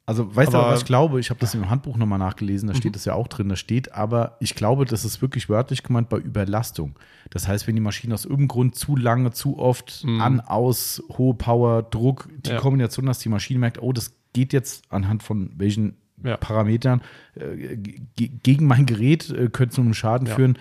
Also, 0.07 0.34
weißt 0.34 0.53
du, 0.53 0.57
Aber- 0.57 0.66
aber, 0.66 0.74
was 0.74 0.80
ich 0.80 0.86
glaube? 0.86 1.20
Ich 1.20 1.30
habe 1.30 1.38
das 1.38 1.55
im 1.55 1.70
Handbuch 1.70 1.96
nochmal 1.96 2.18
nachgelesen, 2.18 2.66
da 2.68 2.74
steht 2.74 2.96
das 2.96 3.05
ja 3.05 3.14
auch 3.14 3.28
drin. 3.28 3.48
Da 3.48 3.55
steht 3.55 3.92
aber, 3.94 4.36
ich 4.40 4.57
glaube, 4.57 4.84
das 4.84 5.05
ist 5.05 5.22
wirklich 5.22 5.48
wörtlich 5.48 5.84
gemeint 5.84 6.09
bei 6.09 6.16
Überlastung. 6.18 6.98
Das 7.30 7.46
heißt, 7.46 7.68
wenn 7.68 7.76
die 7.76 7.80
Maschine 7.80 8.14
aus 8.14 8.24
irgendeinem 8.24 8.48
Grund 8.48 8.74
zu 8.74 8.96
lange, 8.96 9.30
zu 9.30 9.57
oft 9.61 10.05
an, 10.18 10.40
aus, 10.40 11.01
hohe 11.16 11.34
Power, 11.34 11.84
Druck, 11.84 12.28
die 12.44 12.51
Ja. 12.51 12.59
Kombination, 12.59 13.07
dass 13.07 13.20
die 13.20 13.28
Maschine 13.28 13.61
merkt, 13.61 13.80
oh, 13.80 13.92
das 13.92 14.12
geht 14.32 14.53
jetzt 14.53 14.82
anhand 14.90 15.22
von 15.22 15.53
welchen 15.57 15.94
Ja. 16.24 16.36
Parametern 16.38 17.03
äh, 17.36 17.76
ge- 17.76 18.30
gegen 18.42 18.66
mein 18.66 18.86
Gerät, 18.86 19.30
äh, 19.30 19.48
könnte 19.48 19.76
zu 19.76 19.80
einem 19.80 19.94
Schaden 19.94 20.26
Ja. 20.26 20.34
führen. 20.34 20.59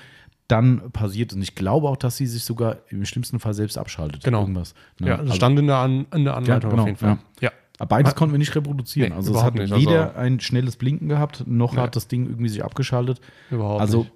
Dann 0.49 0.91
passiert 0.91 1.31
und 1.31 1.41
ich 1.41 1.55
glaube 1.55 1.87
auch, 1.87 1.95
dass 1.95 2.17
sie 2.17 2.25
sich 2.27 2.43
sogar 2.43 2.77
im 2.89 3.05
schlimmsten 3.05 3.39
Fall 3.39 3.53
selbst 3.53 3.77
abschaltet. 3.77 4.23
Genau. 4.25 4.41
Irgendwas, 4.41 4.73
ne? 4.99 5.07
ja, 5.07 5.13
das 5.13 5.21
Also- 5.27 5.35
stand 5.35 5.57
in 5.59 5.67
der, 5.67 5.77
An 5.77 6.05
in 6.13 6.25
der 6.25 6.35
Anleitung 6.35 6.71
genau, 6.71 6.81
auf 6.83 6.87
jeden 6.89 6.97
Fall. 6.99 7.17
Ja. 7.39 7.51
aber 7.77 7.87
Beides 7.87 8.15
konnten 8.15 8.33
wir 8.33 8.39
nicht 8.39 8.53
reproduzieren. 8.55 9.11
Nee, 9.11 9.15
also 9.15 9.33
es 9.33 9.41
hat 9.43 9.53
nicht. 9.55 9.71
Also- 9.71 9.87
weder 9.89 10.15
ein 10.17 10.39
schnelles 10.41 10.75
Blinken 10.75 11.07
gehabt, 11.07 11.43
noch 11.47 11.73
Nee. 11.75 11.79
hat 11.81 11.95
das 11.95 12.07
Ding 12.09 12.25
irgendwie 12.25 12.49
sich 12.49 12.63
abgeschaltet. 12.65 13.21
überhaupt 13.51 13.79
also 13.79 13.99
nicht. 13.99 14.11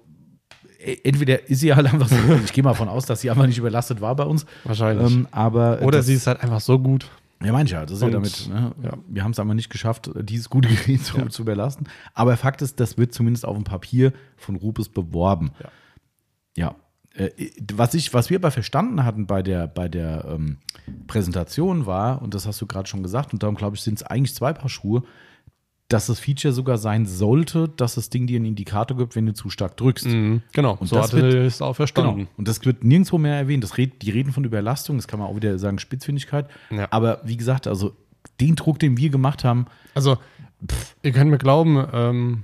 e- 0.80 0.98
entweder 1.08 1.48
ist 1.48 1.60
sie 1.60 1.72
halt 1.74 1.86
einfach 1.86 2.08
so, 2.08 2.16
ich 2.44 2.52
gehe 2.52 2.64
mal 2.64 2.74
von 2.74 2.88
aus, 2.88 3.06
dass 3.06 3.20
sie 3.20 3.30
einfach 3.30 3.46
nicht 3.46 3.58
überlastet 3.58 4.00
war 4.00 4.14
bei 4.16 4.24
uns. 4.24 4.44
Wahrscheinlich. 4.64 5.10
Ähm, 5.12 5.28
aber 5.30 5.80
Oder 5.82 5.98
das, 5.98 6.06
sie 6.06 6.14
ist 6.14 6.26
halt 6.26 6.40
einfach 6.42 6.60
so 6.60 6.78
gut. 6.80 7.06
ja, 7.44 7.52
meine 7.52 7.66
ich 7.66 7.70
ja, 7.72 7.82
das 7.82 7.92
ist 7.92 8.00
ja 8.00 8.06
Und- 8.08 8.12
damit. 8.12 8.48
Ne? 8.48 8.72
ja. 8.82 8.92
Wir 9.08 9.22
haben 9.22 9.30
es 9.30 9.38
aber 9.38 9.54
nicht 9.54 9.70
geschafft, 9.70 10.10
dieses 10.20 10.50
gute 10.50 10.68
Gerät 10.68 11.04
zu, 11.04 11.24
zu 11.28 11.42
überlasten. 11.42 11.86
Aber 12.12 12.36
Fakt 12.36 12.60
ist, 12.60 12.80
das 12.80 12.98
wird 12.98 13.14
zumindest 13.14 13.46
auf 13.46 13.54
dem 13.56 13.62
Papier 13.64 14.12
von 14.36 14.56
Rupes 14.56 14.88
beworben. 14.88 15.52
Ja. 15.62 15.68
Ja. 16.56 16.74
Äh, 17.14 17.30
Was, 17.74 17.94
ich, 17.94 18.12
was 18.12 18.30
wir 18.30 18.38
aber 18.38 18.50
verstanden 18.50 19.04
hatten 19.04 19.26
bei 19.26 19.42
der, 19.42 19.66
bei 19.68 19.88
der 19.88 20.24
ähm, 20.28 20.58
Präsentation 21.06 21.86
war, 21.86 22.22
und 22.22 22.34
das 22.34 22.46
hast 22.46 22.60
du 22.60 22.66
gerade 22.66 22.88
schon 22.88 23.02
gesagt, 23.02 23.32
und 23.32 23.42
darum 23.42 23.56
glaube 23.56 23.76
ich, 23.76 23.82
sind 23.82 23.98
es 23.98 24.02
eigentlich 24.02 24.34
zwei 24.34 24.52
Paar 24.52 24.68
Schuhe, 24.68 25.02
dass 25.88 26.06
das 26.06 26.18
Feature 26.18 26.52
sogar 26.52 26.78
sein 26.78 27.04
sollte, 27.06 27.68
dass 27.68 27.94
das 27.96 28.08
Ding 28.08 28.26
dir 28.26 28.36
einen 28.36 28.46
Indikator 28.46 28.96
gibt, 28.96 29.14
wenn 29.16 29.26
du 29.26 29.34
zu 29.34 29.50
stark 29.50 29.76
drückst. 29.76 30.06
Mhm, 30.06 30.42
genau, 30.52 30.76
Und 30.80 30.86
so 30.86 30.96
das 30.96 31.12
hatte 31.12 31.44
es 31.44 31.60
auch 31.60 31.74
verstanden. 31.74 32.16
Genau. 32.16 32.30
Und 32.38 32.48
das 32.48 32.64
wird 32.64 32.82
nirgendwo 32.82 33.18
mehr 33.18 33.36
erwähnt. 33.36 33.62
Das 33.62 33.76
red, 33.76 34.00
die 34.02 34.10
reden 34.10 34.32
von 34.32 34.44
Überlastung, 34.44 34.96
das 34.96 35.06
kann 35.06 35.20
man 35.20 35.28
auch 35.28 35.36
wieder 35.36 35.58
sagen, 35.58 35.78
Spitzfindigkeit. 35.78 36.48
Ja. 36.70 36.88
Aber 36.90 37.20
wie 37.24 37.36
gesagt, 37.36 37.66
also 37.66 37.94
den 38.40 38.56
Druck, 38.56 38.78
den 38.78 38.96
wir 38.96 39.10
gemacht 39.10 39.44
haben, 39.44 39.66
Also, 39.94 40.16
ihr 41.02 41.12
könnt 41.12 41.30
mir 41.30 41.38
glauben, 41.38 41.86
ähm, 41.92 42.42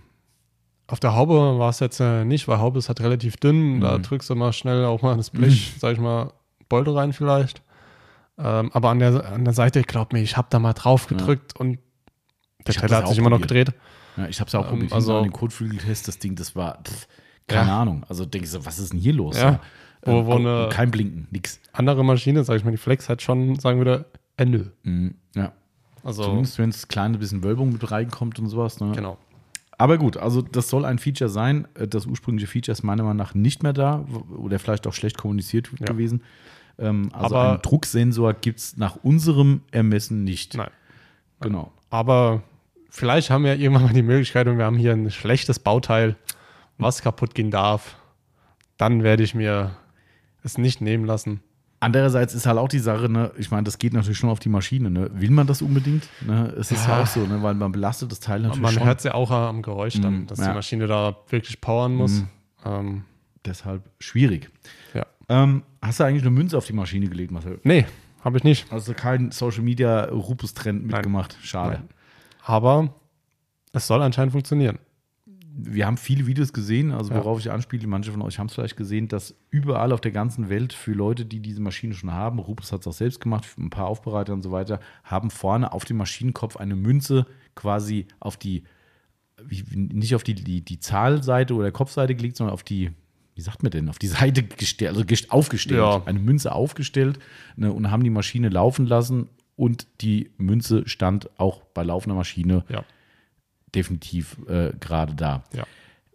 auf 0.90 1.00
der 1.00 1.14
Haube 1.14 1.58
war 1.58 1.70
es 1.70 1.80
jetzt 1.80 2.00
äh, 2.00 2.24
nicht, 2.24 2.48
weil 2.48 2.58
Haube 2.58 2.78
ist 2.78 2.88
halt 2.88 3.00
relativ 3.00 3.36
dünn. 3.36 3.80
Da 3.80 3.98
Mhm. 3.98 4.02
drückst 4.02 4.28
du 4.30 4.34
mal 4.34 4.52
schnell 4.52 4.84
auch 4.84 5.02
mal 5.02 5.16
das 5.16 5.30
Blech, 5.30 5.74
sag 5.78 5.92
ich 5.94 5.98
mal, 6.00 6.32
Bolte 6.68 6.94
rein 6.94 7.12
vielleicht. 7.12 7.62
Ähm, 8.38 8.70
aber 8.72 8.90
an 8.90 8.98
der, 8.98 9.32
an 9.32 9.44
der 9.44 9.52
Seite, 9.54 9.82
glaub 9.82 10.12
mir, 10.12 10.20
ich 10.22 10.36
habe 10.36 10.48
da 10.50 10.58
mal 10.58 10.72
drauf 10.72 11.06
gedrückt 11.06 11.58
und 11.58 11.78
der 12.66 12.74
Teller 12.74 12.98
hat 12.98 13.08
sich 13.08 13.18
immer 13.18 13.30
noch 13.30 13.40
gedreht. 13.40 13.72
ja, 14.16 14.26
ich 14.28 14.40
habe 14.40 14.46
es 14.48 14.52
ja 14.52 14.60
auch 14.60 14.64
Ähm, 14.64 14.70
probiert, 14.70 14.92
also- 14.92 15.22
den 15.22 15.32
Kotflügeltest, 15.32 16.08
das 16.08 16.18
Ding, 16.18 16.34
das 16.36 16.54
war, 16.56 16.78
pff, 16.82 17.06
keine 17.46 17.68
Ja. 17.68 17.80
Ahnung. 17.82 18.04
Also 18.08 18.24
denke 18.24 18.44
ich 18.44 18.50
so, 18.50 18.64
was 18.64 18.78
ist 18.78 18.92
denn 18.92 19.00
hier 19.00 19.12
los? 19.12 19.38
Ja. 19.38 19.60
Wo- 20.02 20.24
wo 20.26 20.32
auch- 20.32 20.38
eine- 20.38 20.68
kein 20.70 20.90
Blinken, 20.90 21.28
nix. 21.30 21.60
Andere 21.72 22.04
Maschine, 22.04 22.42
sag 22.44 22.56
ich 22.56 22.64
mal, 22.64 22.70
die 22.70 22.76
Flex 22.78 23.08
hat 23.08 23.20
schon, 23.22 23.58
sagen 23.58 23.78
würde, 23.78 24.06
Ende. 24.36 24.72
Mhm. 24.84 25.14
Ja. 25.34 25.52
Also, 26.02 26.24
Zumindest 26.24 26.58
wenn 26.58 26.70
es 26.70 26.88
kleine 26.88 27.18
bisschen 27.18 27.44
Wölbung 27.44 27.70
mit 27.72 27.90
reinkommt 27.90 28.38
und 28.38 28.46
sowas. 28.48 28.80
Ne? 28.80 28.92
genau. 28.94 29.18
Aber 29.80 29.96
gut, 29.98 30.16
also 30.16 30.42
das 30.42 30.68
soll 30.68 30.84
ein 30.84 30.98
Feature 30.98 31.30
sein. 31.30 31.66
Äh, 31.74 31.88
Das 31.88 32.06
ursprüngliche 32.06 32.46
Feature 32.46 32.72
ist 32.72 32.82
meiner 32.82 33.02
Meinung 33.02 33.16
nach 33.16 33.34
nicht 33.34 33.62
mehr 33.62 33.72
da 33.72 34.04
oder 34.36 34.58
vielleicht 34.58 34.86
auch 34.86 34.92
schlecht 34.92 35.16
kommuniziert 35.18 35.70
Ja. 35.78 35.86
gewesen. 35.86 36.22
Ähm, 36.78 37.08
also 37.12 37.34
Aber- 37.36 37.50
einen 37.52 37.62
Drucksensor 37.62 38.34
gibt 38.34 38.58
es 38.58 38.76
nach 38.76 38.96
unserem 39.02 39.62
Ermessen 39.70 40.24
nicht. 40.24 40.54
Nein. 40.56 40.70
Genau. 41.40 41.72
Aber 41.88 42.42
vielleicht 42.90 43.30
haben 43.30 43.44
wir 43.44 43.56
irgendwann 43.56 43.84
mal 43.84 43.92
die 43.94 44.02
Möglichkeit 44.02 44.46
und 44.48 44.58
wir 44.58 44.64
haben 44.66 44.76
hier 44.76 44.92
ein 44.92 45.10
schlechtes 45.10 45.58
Bauteil, 45.58 46.16
was 46.78 47.02
kaputt 47.02 47.34
gehen 47.34 47.50
darf. 47.50 47.96
Dann 48.76 49.02
werde 49.02 49.22
ich 49.22 49.34
mir 49.34 49.72
es 50.42 50.58
nicht 50.58 50.80
nehmen 50.80 51.04
lassen. 51.04 51.40
Andererseits 51.82 52.34
ist 52.34 52.44
halt 52.46 52.58
auch 52.58 52.68
die 52.68 52.78
Sache, 52.78 53.08
ne, 53.08 53.32
ich 53.38 53.50
meine, 53.50 53.64
das 53.64 53.78
geht 53.78 53.94
natürlich 53.94 54.18
schon 54.18 54.28
auf 54.28 54.38
die 54.38 54.50
Maschine, 54.50 54.90
ne? 54.90 55.10
Will 55.14 55.30
man 55.30 55.46
das 55.46 55.62
unbedingt? 55.62 56.06
Ne? 56.26 56.52
Es 56.58 56.70
ist 56.70 56.86
ja. 56.86 56.96
Ja. 56.96 57.02
auch 57.02 57.06
so, 57.06 57.20
ne? 57.20 57.42
weil 57.42 57.54
man 57.54 57.72
belastet 57.72 58.12
das 58.12 58.20
Teil 58.20 58.40
natürlich 58.40 58.60
Man 58.76 58.84
hört 58.84 58.98
es 58.98 59.04
ja 59.04 59.14
auch 59.14 59.30
am 59.30 59.62
Geräusch 59.62 59.98
dann, 60.00 60.24
Mm, 60.24 60.26
dass 60.26 60.38
ja. 60.40 60.48
die 60.48 60.54
Maschine 60.54 60.86
da 60.86 61.16
wirklich 61.30 61.60
powern 61.62 61.94
muss. 61.94 62.22
Ähm, 62.66 63.04
Deshalb 63.46 63.82
schwierig. 63.98 64.50
ja. 64.92 65.06
Ähm, 65.30 65.62
hast 65.80 66.00
du 66.00 66.04
eigentlich 66.04 66.22
eine 66.22 66.30
Münze 66.32 66.58
auf 66.58 66.66
die 66.66 66.74
Maschine 66.74 67.08
gelegt, 67.08 67.30
Marcel? 67.30 67.58
Nee, 67.62 67.86
habe 68.22 68.36
ich 68.36 68.44
nicht. 68.44 68.70
Also 68.70 68.92
kein 68.92 69.30
Social 69.30 69.62
Media 69.62 70.04
Rupus-Trend 70.04 70.84
mitgemacht. 70.86 71.38
Schade. 71.42 71.76
Nein. 71.76 71.88
Aber 72.44 72.92
es 73.72 73.86
soll 73.86 74.02
anscheinend 74.02 74.32
funktionieren. 74.32 74.78
Wir 75.64 75.86
haben 75.86 75.96
viele 75.96 76.26
Videos 76.26 76.52
gesehen, 76.52 76.92
also 76.92 77.12
Ja. 77.12 77.18
worauf 77.18 77.38
ich 77.40 77.50
anspiele, 77.50 77.86
manche 77.86 78.12
von 78.12 78.22
euch 78.22 78.38
haben 78.38 78.46
es 78.46 78.54
vielleicht 78.54 78.76
gesehen, 78.76 79.08
dass 79.08 79.34
überall 79.50 79.92
auf 79.92 80.00
der 80.00 80.12
ganzen 80.12 80.48
Welt 80.48 80.72
für 80.72 80.92
Leute, 80.92 81.24
die 81.24 81.40
diese 81.40 81.60
Maschine 81.60 81.94
schon 81.94 82.12
haben, 82.12 82.38
Rupus 82.38 82.72
hat 82.72 82.80
es 82.80 82.86
auch 82.86 82.92
selbst 82.92 83.20
gemacht, 83.20 83.46
ein 83.58 83.70
paar 83.70 83.86
Aufbereiter 83.86 84.32
und 84.32 84.42
so 84.42 84.50
weiter, 84.52 84.80
haben 85.04 85.30
vorne 85.30 85.72
auf 85.72 85.84
dem 85.84 85.96
Maschinenkopf 85.98 86.56
eine 86.56 86.76
Münze 86.76 87.26
quasi 87.54 88.06
auf 88.20 88.36
die, 88.36 88.64
nicht 89.74 90.14
auf 90.14 90.22
die, 90.22 90.34
die, 90.34 90.60
die 90.64 90.80
Zahlseite 90.80 91.54
oder 91.54 91.70
Kopfseite 91.72 92.14
gelegt, 92.14 92.36
sondern 92.36 92.52
auf 92.54 92.62
die, 92.62 92.90
wie 93.34 93.40
sagt 93.40 93.62
man 93.62 93.70
denn, 93.70 93.88
auf 93.88 93.98
die 93.98 94.06
Seite 94.08 94.42
gestellt, 94.42 94.90
also 94.90 95.02
gest- 95.02 95.30
aufgestellt, 95.30 95.80
Ja. 95.80 96.02
eine 96.04 96.18
Münze 96.18 96.52
aufgestellt 96.54 97.18
ne, 97.56 97.72
und 97.72 97.90
haben 97.90 98.04
die 98.04 98.10
Maschine 98.10 98.48
laufen 98.48 98.86
lassen 98.86 99.28
und 99.56 99.86
die 100.00 100.30
Münze 100.38 100.86
stand 100.88 101.28
auch 101.38 101.62
bei 101.74 101.82
laufender 101.82 102.16
Maschine 102.16 102.64
Ja. 102.68 102.84
Definitiv 103.74 104.36
äh, 104.48 104.72
gerade 104.80 105.14
da. 105.14 105.42
Ja. 105.54 105.64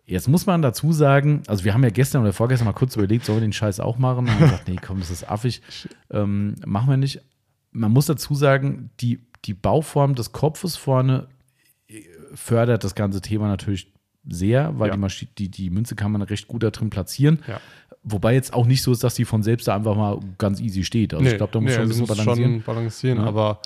Jetzt 0.08 0.28
muss 0.28 0.45
man 0.45 0.62
dazu 0.62 0.91
sagen, 0.93 1.41
also 1.47 1.64
wir 1.66 1.74
haben 1.74 1.84
ja 1.84 1.89
gestern 1.89 2.22
oder 2.22 2.32
vorgestern 2.34 2.66
mal 2.68 2.74
kurz 2.74 2.95
überlegt, 2.95 3.26
sollen 3.26 3.39
wir 3.39 3.47
den 3.47 3.53
Scheiß 3.53 3.80
auch 3.80 3.97
machen? 3.97 4.20
Und 4.26 4.32
haben 4.32 4.39
gesagt, 4.39 4.68
nee, 4.68 4.76
komm, 4.80 4.99
das 4.99 5.10
ist 5.10 5.28
affig. 5.30 5.62
Ähm, 6.12 6.56
machen 6.66 6.89
wir 6.89 6.97
nicht. 6.97 7.22
Man 7.72 7.91
muss 7.91 8.06
dazu 8.06 8.36
sagen, 8.36 8.91
die, 8.99 9.20
die 9.45 9.53
Bauform 9.56 10.14
des 10.14 10.32
Kopfes 10.32 10.76
vorne 10.76 11.28
äh, 11.88 12.01
fördert 12.36 12.84
das 12.84 12.93
ganze 12.93 13.20
Thema 13.22 13.47
natürlich 13.47 13.91
sehr, 14.28 14.78
weil 14.80 14.89
Ja. 14.89 15.08
die, 15.08 15.26
die, 15.38 15.49
die 15.49 15.70
Münze 15.72 15.95
kann 15.95 16.12
man 16.12 16.22
recht 16.22 16.47
gut 16.47 16.62
da 16.64 16.70
drin 16.70 16.89
platzieren. 16.91 17.39
Ja. 17.47 17.60
Wobei 18.03 18.36
jetzt 18.36 18.53
auch 18.53 18.68
nicht 18.68 18.84
so 18.84 18.91
ist, 18.91 19.03
dass 19.03 19.16
die 19.16 19.26
von 19.26 19.41
selbst 19.41 19.68
da 19.68 19.76
einfach 19.76 19.95
mal 19.95 20.20
ganz 20.38 20.60
easy 20.60 20.84
steht. 20.84 21.16
Also 21.16 21.26
ich 21.26 21.38
glaube, 21.38 21.51
da 21.51 21.60
muss 21.60 21.72
nee, 21.72 21.76
schon 21.76 21.84
ein 21.84 21.89
bisschen 21.89 22.06
balancieren. 22.08 22.51
schon 22.53 22.62
balancieren, 22.64 23.18
Ja. 23.20 23.26
aber 23.26 23.60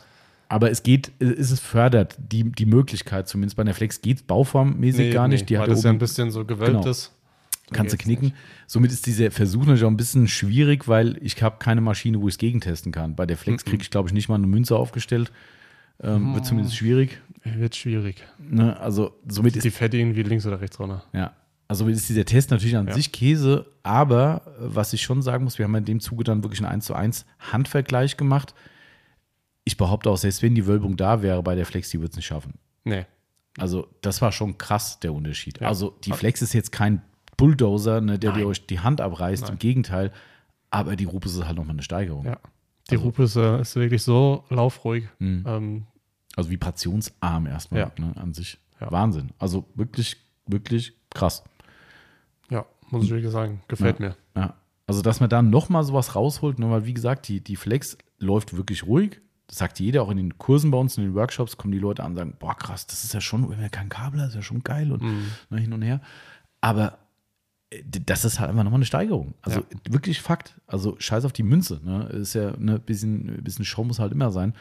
Aber 0.52 0.72
es 0.72 0.82
geht, 0.84 1.12
es 1.20 1.52
ist 1.52 1.60
fördert, 1.62 2.18
die, 2.18 2.52
die 2.52 2.66
Möglichkeit 2.66 3.28
zumindest. 3.28 3.56
Bei 3.56 3.64
der 3.64 3.76
Flex 3.76 4.02
geht 4.02 4.18
es 4.18 4.24
bauformmäßig 4.24 5.00
nee, 5.08 5.12
gar 5.12 5.28
nicht. 5.28 5.42
nee, 5.42 5.46
Die 5.46 5.54
weil 5.56 5.62
hat 5.62 5.70
das 5.70 5.84
ja 5.84 5.90
oben 5.92 5.98
ein 5.98 6.00
bisschen 6.00 6.32
so 6.32 6.44
gewölbt 6.44 6.72
Genau. 6.74 6.92
kannst 7.72 7.94
du 7.94 7.98
knicken. 7.98 8.26
nicht. 8.30 8.36
Somit 8.66 8.92
ist 8.92 9.06
dieser 9.06 9.30
Versuch 9.30 9.62
natürlich 9.62 9.84
auch 9.84 9.90
ein 9.92 9.98
bisschen 9.98 10.28
schwierig, 10.28 10.88
weil 10.88 11.18
ich 11.24 11.42
habe 11.44 11.58
keine 11.60 11.82
Maschine, 11.82 12.20
wo 12.20 12.28
ich 12.28 12.34
es 12.34 12.38
gegentesten 12.40 12.92
kann. 12.92 13.16
Bei 13.16 13.28
der 13.28 13.38
Flex 13.38 13.64
kriege 13.64 13.84
ich, 13.84 13.92
glaube 13.92 14.10
ich, 14.10 14.14
nicht 14.14 14.28
mal 14.28 14.36
eine 14.36 14.48
Münze 14.48 14.76
aufgestellt. 14.76 15.32
Ähm, 16.02 16.34
Wird 16.34 16.46
zumindest 16.48 16.76
schwierig. 16.76 17.20
Wird 17.44 17.76
schwierig. 17.76 18.24
Ne? 18.40 18.80
Also 18.80 19.14
somit 19.28 19.56
ist 19.56 19.64
Die 19.66 19.70
Fette 19.72 19.98
irgendwie 19.98 20.24
links 20.24 20.46
oder 20.48 20.60
rechts 20.62 20.80
runter. 20.80 21.04
ja. 21.14 21.34
Also 21.68 21.84
somit 21.84 21.96
ist 21.98 22.10
dieser 22.10 22.26
Test 22.26 22.50
natürlich 22.50 22.76
an 22.76 22.88
Ja. 22.88 22.96
sich 22.96 23.12
Käse, 23.12 23.68
aber 23.84 24.42
äh, 24.60 24.64
was 24.74 24.92
ich 24.94 25.04
schon 25.04 25.22
sagen 25.22 25.44
muss, 25.44 25.60
wir 25.60 25.66
haben 25.66 25.76
in 25.76 25.86
dem 25.86 26.00
Zuge 26.00 26.24
dann 26.24 26.42
wirklich 26.44 26.62
einen 26.62 26.72
1 26.72 26.86
zu 26.86 26.96
1 26.96 27.28
Handvergleich 27.52 28.18
gemacht. 28.18 28.56
Ich 29.70 29.78
behaupte 29.78 30.10
auch, 30.10 30.18
selbst 30.18 30.42
wenn 30.42 30.56
die 30.56 30.66
Wölbung 30.66 30.98
da 30.98 31.22
wäre 31.22 31.44
bei 31.44 31.54
der 31.54 31.64
Flex, 31.68 31.92
die 31.92 32.02
wird 32.02 32.10
es 32.14 32.16
nicht 32.18 32.26
schaffen. 32.26 32.56
Nee. 32.86 33.06
Also, 33.60 33.88
das 34.02 34.20
war 34.20 34.32
schon 34.32 34.58
krass, 34.58 35.00
der 35.00 35.14
Unterschied. 35.14 35.60
Ja. 35.60 35.68
Also, 35.68 35.96
die 36.04 36.12
Flex 36.12 36.42
ist 36.42 36.54
jetzt 36.54 36.72
kein 36.72 37.04
Bulldozer, 37.38 38.02
ne, 38.02 38.18
der 38.18 38.32
dir 38.32 38.48
euch 38.48 38.66
die 38.66 38.80
Hand 38.80 39.00
abreißt. 39.00 39.44
Nein. 39.44 39.52
Im 39.54 39.60
Gegenteil. 39.60 40.12
Aber 40.72 40.96
die 40.96 41.06
Rupes 41.06 41.36
ist 41.36 41.46
halt 41.46 41.56
nochmal 41.58 41.76
eine 41.76 41.84
Steigerung. 41.84 42.26
Ja. 42.26 42.40
Die 42.90 42.96
Also- 42.96 43.06
Rupe 43.06 43.24
ist, 43.24 43.36
äh, 43.36 43.62
ist 43.62 43.76
wirklich 43.76 44.02
so 44.02 44.44
laufruhig. 44.50 45.06
Mhm. 45.20 45.44
Ähm, 45.46 45.84
Also, 46.36 46.50
vibrationsarm 46.50 47.46
erstmal 47.46 47.82
Ja. 47.82 47.92
ne, 48.00 48.14
an 48.18 48.34
sich. 48.34 48.58
Ja. 48.82 48.92
Wahnsinn. 48.92 49.30
Also, 49.38 49.66
wirklich, 49.76 50.18
wirklich 50.48 50.94
krass. 51.12 51.44
ja, 52.50 52.66
muss 52.90 53.04
ich 53.04 53.12
wirklich 53.12 53.32
sagen. 53.32 53.62
Gefällt 53.68 54.00
mir. 54.00 54.16
Ja. 54.36 54.56
Also, 54.88 55.04
dass 55.04 55.20
man 55.20 55.30
da 55.30 55.44
nochmal 55.44 55.84
sowas 55.84 56.16
rausholt, 56.16 56.58
ne, 56.58 56.72
weil, 56.72 56.86
wie 56.88 56.94
gesagt, 56.96 57.28
die, 57.28 57.40
die 57.44 57.56
Flex 57.56 58.00
läuft 58.18 58.58
wirklich 58.58 58.88
ruhig. 58.88 59.22
Das 59.50 59.58
sagt 59.58 59.80
jeder, 59.80 60.04
auch 60.04 60.12
in 60.12 60.18
den 60.18 60.38
Kursen 60.38 60.70
bei 60.72 60.78
uns, 60.78 60.98
in 60.98 61.04
den 61.04 61.16
Workshops, 61.16 61.58
kommen 61.58 61.72
die 61.72 61.80
Leute 61.80 62.04
an 62.04 62.12
und 62.12 62.18
sagen: 62.18 62.34
Boah, 62.40 62.56
krass, 62.56 62.86
das 62.88 63.04
ist 63.04 63.14
ja 63.14 63.20
schon, 63.20 63.50
wenn 63.50 63.60
wir 63.60 63.70
kein 63.70 63.90
Kabel 63.90 64.22
ist 64.22 64.36
ja 64.36 64.42
schon 64.42 64.64
geil 64.64 64.92
und 64.92 65.02
Mhm. 65.02 65.26
ne, 65.50 65.60
hin 65.60 65.74
und 65.74 65.82
her. 65.82 66.02
Aber 66.62 67.00
äh, 67.72 67.84
das 67.84 68.26
ist 68.26 68.40
halt 68.40 68.50
einfach 68.52 68.64
nochmal 68.64 68.78
eine 68.78 68.86
Steigerung. 68.86 69.34
Also 69.42 69.60
Ja. 69.62 69.66
wirklich 69.94 70.22
Fakt. 70.22 70.56
Also 70.68 70.96
scheiß 71.00 71.26
auf 71.26 71.34
die 71.34 71.44
Münze. 71.44 71.82
Ne? 71.84 72.06
Ist 72.10 72.36
ja 72.36 72.50
ein 72.54 72.64
ne, 72.66 72.80
bisschen, 72.80 73.44
bisschen 73.44 73.66
Show 73.66 73.84
muss 73.84 74.00
halt 74.00 74.12
immer 74.12 74.32
sein. 74.32 74.54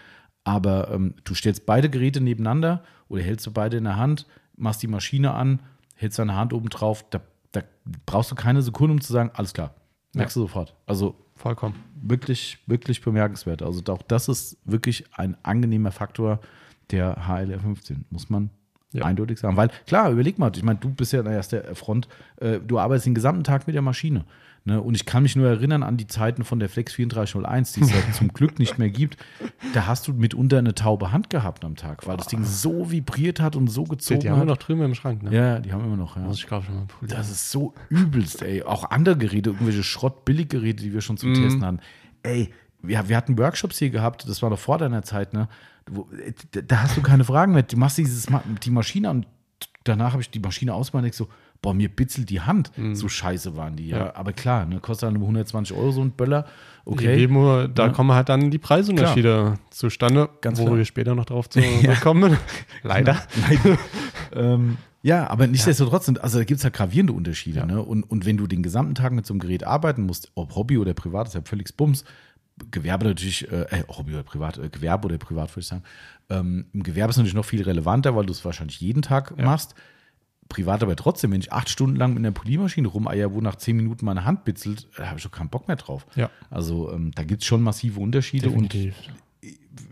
Aber 0.45 0.91
ähm, 0.91 1.15
du 1.25 1.35
stellst 1.35 1.67
beide 1.67 1.91
Geräte 1.91 2.21
nebeneinander 2.23 2.83
oder 3.09 3.23
hältst 3.23 3.47
du 3.47 3.51
beide 3.53 3.77
in 3.77 3.85
der 3.85 3.97
Hand, 3.97 4.27
machst 4.57 4.83
die 4.83 4.87
Maschine 4.87 5.35
an, 5.35 5.61
hältst 5.97 6.19
deine 6.19 6.35
Hand 6.35 6.55
oben 6.55 6.71
drauf. 6.71 7.05
Da, 7.11 7.21
da 7.53 7.61
brauchst 8.07 8.31
du 8.31 8.35
keine 8.35 8.63
Sekunde, 8.63 8.93
um 8.95 9.01
zu 9.03 9.13
sagen, 9.13 9.31
alles 9.35 9.53
klar. 9.53 9.75
Merkst 10.15 10.37
du 10.37 10.41
sofort. 10.41 10.75
Also 10.87 11.15
Vollkommen. 11.39 11.75
wirklich, 12.03 12.59
wirklich 12.67 13.01
bemerkenswert. 13.01 13.63
Also 13.63 13.81
auch 13.93 14.03
das 14.03 14.29
ist 14.29 14.57
wirklich 14.65 15.05
ein 15.15 15.37
angenehmer 15.43 15.93
Faktor 15.93 16.41
der 16.91 17.27
HLR 17.27 17.61
15, 17.61 18.05
muss 18.11 18.29
man 18.31 18.51
Ja. 18.93 19.05
eindeutig 19.05 19.39
sagen. 19.39 19.57
Weil 19.57 19.71
klar, 19.87 20.11
überleg 20.11 20.39
mal, 20.39 20.51
ich 20.55 20.63
meine, 20.63 20.79
du 20.79 20.91
bist 20.91 21.13
ja 21.13 21.21
an 21.21 21.27
erster 21.27 21.75
Front, 21.75 22.09
äh, 22.37 22.59
du 22.61 22.79
arbeitest 22.79 23.07
den 23.07 23.15
gesamten 23.15 23.45
Tag 23.45 23.67
mit 23.67 23.75
der 23.75 23.83
Maschine. 23.83 24.25
Ne? 24.69 24.81
Und 24.81 24.95
ich 24.95 25.05
kann 25.07 25.23
mich 25.23 25.35
nur 25.35 25.49
erinnern 25.49 25.83
an 25.83 25.97
die 25.97 26.07
Zeiten 26.07 26.45
von 26.45 26.61
der 26.61 26.69
Flex 26.69 26.95
3401, 26.95 27.73
die 27.73 27.81
es 27.81 27.91
ja 27.91 27.97
zum 28.13 28.29
Glück 28.33 28.59
nicht 28.59 28.79
mehr 28.79 28.91
gibt. 28.91 29.17
Da 29.75 29.87
hast 29.87 30.07
du 30.07 30.13
mitunter 30.13 30.59
eine 30.59 30.75
taube 30.75 31.11
Hand 31.11 31.31
gehabt 31.31 31.65
am 31.65 31.75
Tag, 31.75 32.07
weil 32.07 32.17
das 32.17 32.27
Ding 32.29 32.45
so 32.45 32.91
vibriert 32.91 33.41
hat 33.41 33.57
und 33.57 33.69
so 33.69 33.85
gezogen 33.85 34.21
die 34.21 34.29
haben 34.29 34.37
wir 34.37 34.41
hat. 34.43 34.47
noch 34.49 34.57
drüben 34.59 34.83
im 34.83 34.95
Schrank, 34.95 35.23
ne? 35.23 35.35
ja, 35.35 35.59
die 35.59 35.73
haben 35.73 35.89
wir 35.89 35.97
noch. 35.97 36.17
Ja. 36.17 36.23
Muss 36.23 36.39
ich 36.39 36.47
glaube 36.47 36.67
schon 36.67 36.75
mal 36.77 36.85
polieren. 36.87 37.17
Das 37.19 37.31
ist 37.31 37.51
so 37.51 37.75
übelst, 37.89 38.43
ey. 38.43 38.63
Auch 38.63 38.91
andere 38.91 39.17
Geräte, 39.17 39.51
irgendwelche 39.51 39.83
Schrott-Billiggeräte, 39.83 40.83
die 40.85 40.93
wir 40.93 41.01
schon 41.01 41.17
zum 41.17 41.35
Testen 41.35 41.65
hatten. 41.65 41.81
Ey, 42.23 42.53
wir, 42.83 43.09
wir 43.09 43.17
hatten 43.17 43.37
Workshops 43.39 43.79
hier 43.79 43.91
gehabt, 43.91 44.29
das 44.29 44.43
war 44.43 44.51
noch 44.51 44.59
vor 44.59 44.79
deiner 44.79 45.03
Zeit, 45.03 45.33
ne? 45.33 45.49
Äh, 46.53 46.63
da- 46.63 46.83
hast 46.83 46.97
du 46.97 47.01
keine 47.03 47.25
Fragen 47.25 47.53
mehr. 47.55 47.63
Du 47.63 47.77
machst 47.77 47.99
dieses, 47.99 48.27
die 48.63 48.71
Maschine 48.71 49.09
an, 49.09 49.27
danach 49.85 50.13
habe 50.13 50.23
ich 50.23 50.31
die 50.31 50.39
Maschine 50.41 50.75
ausgemacht 50.75 51.01
und 51.01 51.05
denk 51.05 51.15
so, 51.15 51.29
boah, 51.63 51.75
mir 51.75 51.89
bitzelt 51.89 52.31
die 52.31 52.41
Hand. 52.41 52.71
So 52.93 53.09
scheiße 53.09 53.57
waren 53.57 53.77
die, 53.77 53.89
ja. 53.89 53.97
Mhm. 53.99 54.05
Ja. 54.07 54.17
Aber 54.17 54.33
klar, 54.33 54.65
ne, 54.67 54.79
kostet 54.81 55.09
dann 55.09 55.15
nur 55.15 55.25
120 55.25 55.77
Euro 55.77 55.91
so 55.91 56.03
ein 56.03 56.13
Böller. 56.13 56.47
Okay. 56.85 57.17
Demo, 57.17 57.67
da 57.67 57.87
Ja. 57.87 57.93
kommen 57.93 58.13
halt 58.13 58.29
dann 58.29 58.51
die 58.51 58.59
Preisunterschiede 58.59 59.55
zustande, 59.71 60.29
Ganz 60.41 60.59
wo 60.59 60.65
klar. 60.65 60.77
wir 60.79 60.85
später 60.85 61.15
noch 61.15 61.27
drauf 61.27 61.51
zu 61.51 61.61
kommen. 62.03 62.37
Leider. 62.83 63.21
Nein. 63.49 63.79
ähm, 64.33 64.77
ja, 65.03 65.29
aber 65.31 65.47
nichtsdestotrotz 65.47 66.07
sind, 66.07 66.23
also 66.23 66.39
da 66.39 66.45
gibt 66.45 66.59
es 66.59 66.65
halt 66.65 66.75
gravierende 66.75 67.13
Unterschiede. 67.13 67.65
Ne? 67.67 67.83
Und, 67.83 68.03
und 68.05 68.25
wenn 68.27 68.37
du 68.37 68.47
den 68.47 68.63
gesamten 68.63 68.95
Tag 68.95 69.13
mit 69.13 69.27
so 69.27 69.33
einem 69.35 69.41
Gerät 69.41 69.65
arbeiten 69.65 70.03
musst, 70.03 70.31
ob 70.35 70.55
Hobby 70.57 70.79
oder 70.79 70.95
privat, 70.95 71.29
ist 71.29 71.35
ja 71.35 71.41
völlig 71.45 71.77
Bums. 71.77 72.05
Gewerbe 72.73 73.05
natürlich, 73.07 73.51
äh, 73.53 73.63
äh, 73.71 73.85
Hobby 73.89 74.13
oder 74.15 74.25
privat, 74.25 74.59
äh, 74.59 74.69
Gewerbe 74.69 75.07
oder 75.07 75.19
privat 75.19 75.51
würde 75.53 75.61
ich 75.61 75.67
sagen. 75.69 75.83
Ähm, 76.31 76.67
Im 76.73 76.83
Gewerbe 76.83 77.11
ist 77.11 77.17
natürlich 77.17 77.35
noch 77.35 77.45
viel 77.45 77.63
relevanter, 77.63 78.17
weil 78.17 78.27
du 78.27 78.33
es 78.33 78.45
wahrscheinlich 78.45 78.81
jeden 78.81 79.03
Tag 79.03 79.35
Ja. 79.39 79.45
machst. 79.45 79.75
Privat 80.49 80.83
aber 80.83 80.97
trotzdem, 80.97 81.33
wenn 81.33 81.41
ich 81.41 81.53
acht 81.53 81.69
Stunden 81.69 81.97
lang 81.97 82.15
mit 82.15 82.21
einer 82.21 82.33
Poliermaschine 82.33 82.89
rumeier, 82.89 83.33
wo 83.35 83.41
nach 83.43 83.57
zehn 83.57 83.77
Minuten 83.77 84.07
meine 84.07 84.25
Hand 84.25 84.45
bitzelt, 84.45 84.89
da 84.97 85.09
habe 85.09 85.19
ich 85.19 85.25
doch 85.25 85.31
keinen 85.31 85.51
Bock 85.51 85.69
mehr 85.69 85.77
drauf. 85.77 86.07
Ja. 86.17 86.31
Also 86.51 86.91
ähm, 86.93 87.11
da 87.15 87.23
gibt 87.25 87.43
es 87.43 87.47
schon 87.47 87.63
massive 87.63 88.01
Unterschiede 88.01 88.49
und 88.49 88.73
Definitiv. 88.73 88.97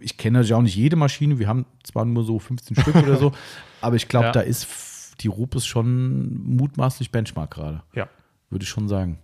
ich 0.00 0.16
kenne 0.16 0.38
natürlich 0.38 0.54
auch 0.54 0.62
nicht 0.62 0.76
jede 0.76 0.96
Maschine, 0.96 1.38
wir 1.38 1.46
haben 1.48 1.66
zwar 1.84 2.04
nur 2.06 2.24
so 2.24 2.38
15 2.38 2.76
Stück 2.80 2.96
oder 2.96 3.16
so, 3.18 3.32
aber 3.82 3.96
ich 3.96 4.08
glaube, 4.08 4.26
Ja. 4.26 4.32
da 4.32 4.40
ist 4.40 5.14
die 5.20 5.28
Rupes 5.28 5.66
schon 5.66 6.42
mutmaßlich 6.56 7.10
Benchmark 7.10 7.50
gerade, 7.52 7.82
Ja. 7.94 8.08
würde 8.50 8.62
ich 8.62 8.68
schon 8.68 8.88
sagen. 8.88 9.18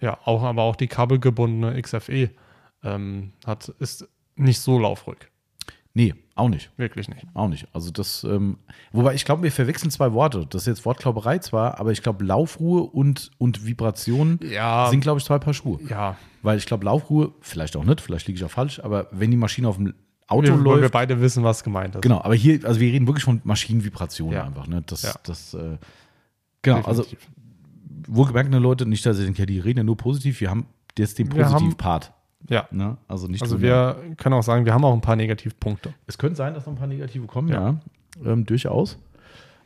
Ja, 0.00 0.18
auch, 0.24 0.42
aber 0.42 0.62
auch 0.62 0.76
die 0.76 0.86
kabelgebundene 0.88 1.80
XFE 1.80 2.30
ähm, 2.82 3.32
hat, 3.46 3.68
ist 3.78 4.08
nicht 4.36 4.60
so 4.60 4.78
laufruhig. 4.78 5.18
Nee, 5.96 6.12
auch 6.34 6.48
nicht. 6.48 6.70
Wirklich 6.76 7.08
nicht. 7.08 7.24
Auch 7.34 7.46
nicht. 7.46 7.68
Also 7.72 7.92
das, 7.92 8.24
ähm, 8.24 8.58
wobei 8.92 9.14
ich 9.14 9.24
glaube, 9.24 9.44
wir 9.44 9.52
verwechseln 9.52 9.90
zwei 9.92 10.12
Worte. 10.12 10.44
Das 10.50 10.62
ist 10.62 10.66
jetzt 10.66 10.84
Wortklauberei 10.84 11.38
zwar, 11.38 11.78
aber 11.78 11.92
ich 11.92 12.02
glaube, 12.02 12.24
Laufruhe 12.24 12.82
und, 12.82 13.30
und 13.38 13.64
Vibration 13.64 14.40
Ja. 14.42 14.88
sind, 14.90 15.00
glaube 15.02 15.18
ich, 15.20 15.24
zwei 15.24 15.38
Paar 15.38 15.54
Schuhe. 15.54 15.78
Ja, 15.88 16.16
Weil 16.42 16.58
ich 16.58 16.66
glaube, 16.66 16.84
Laufruhe, 16.84 17.32
vielleicht 17.40 17.76
auch 17.76 17.84
nicht, 17.84 18.00
vielleicht 18.00 18.26
liege 18.26 18.36
ich 18.38 18.44
auch 18.44 18.50
falsch, 18.50 18.80
aber 18.80 19.06
wenn 19.12 19.30
die 19.30 19.36
Maschine 19.36 19.68
auf 19.68 19.76
dem 19.76 19.94
Auto 20.26 20.42
wir, 20.48 20.52
weil 20.54 20.64
wir 20.64 20.80
läuft, 20.80 20.92
beide 20.92 21.20
wissen, 21.20 21.44
was 21.44 21.62
gemeint 21.62 21.94
ist. 21.94 22.02
Genau, 22.02 22.20
aber 22.20 22.34
hier, 22.34 22.58
also 22.66 22.80
wir 22.80 22.92
reden 22.92 23.06
wirklich 23.06 23.24
von 23.24 23.40
Maschinenvibration 23.44 24.32
Ja. 24.32 24.44
einfach. 24.46 24.66
Ne? 24.66 24.82
Das, 24.84 25.02
Ja. 25.02 25.14
das, 25.22 25.54
äh, 25.54 25.76
genau, 26.62 26.80
also 26.82 27.02
Definitiv. 27.02 27.28
wohlgemerkt, 28.08 28.50
ne, 28.50 28.58
Leute, 28.58 28.84
nicht, 28.86 29.06
dass 29.06 29.18
ihr 29.18 29.24
denkt, 29.26 29.38
ja, 29.38 29.46
die 29.46 29.60
reden 29.60 29.78
ja 29.78 29.84
nur 29.84 29.96
positiv. 29.96 30.40
Wir 30.40 30.50
haben 30.50 30.66
jetzt 30.98 31.18
den 31.20 31.28
haben- 31.30 31.52
Positiv-Part. 31.52 32.12
Ja. 32.48 32.68
Ne? 32.70 32.96
Also 33.08 33.26
nicht 33.28 33.42
Also 33.42 33.60
wir 33.60 33.96
können 34.16 34.34
auch 34.34 34.42
sagen, 34.42 34.64
wir 34.64 34.74
haben 34.74 34.84
auch 34.84 34.92
ein 34.92 35.00
paar 35.00 35.16
Negativpunkte. 35.16 35.94
Es 36.06 36.18
könnte 36.18 36.36
sein, 36.36 36.54
dass 36.54 36.66
noch 36.66 36.72
ein 36.74 36.78
paar 36.78 36.86
negative 36.86 37.26
kommen, 37.26 37.48
Ja. 37.48 37.80
ja. 38.22 38.32
Ähm, 38.32 38.44
durchaus. 38.44 38.98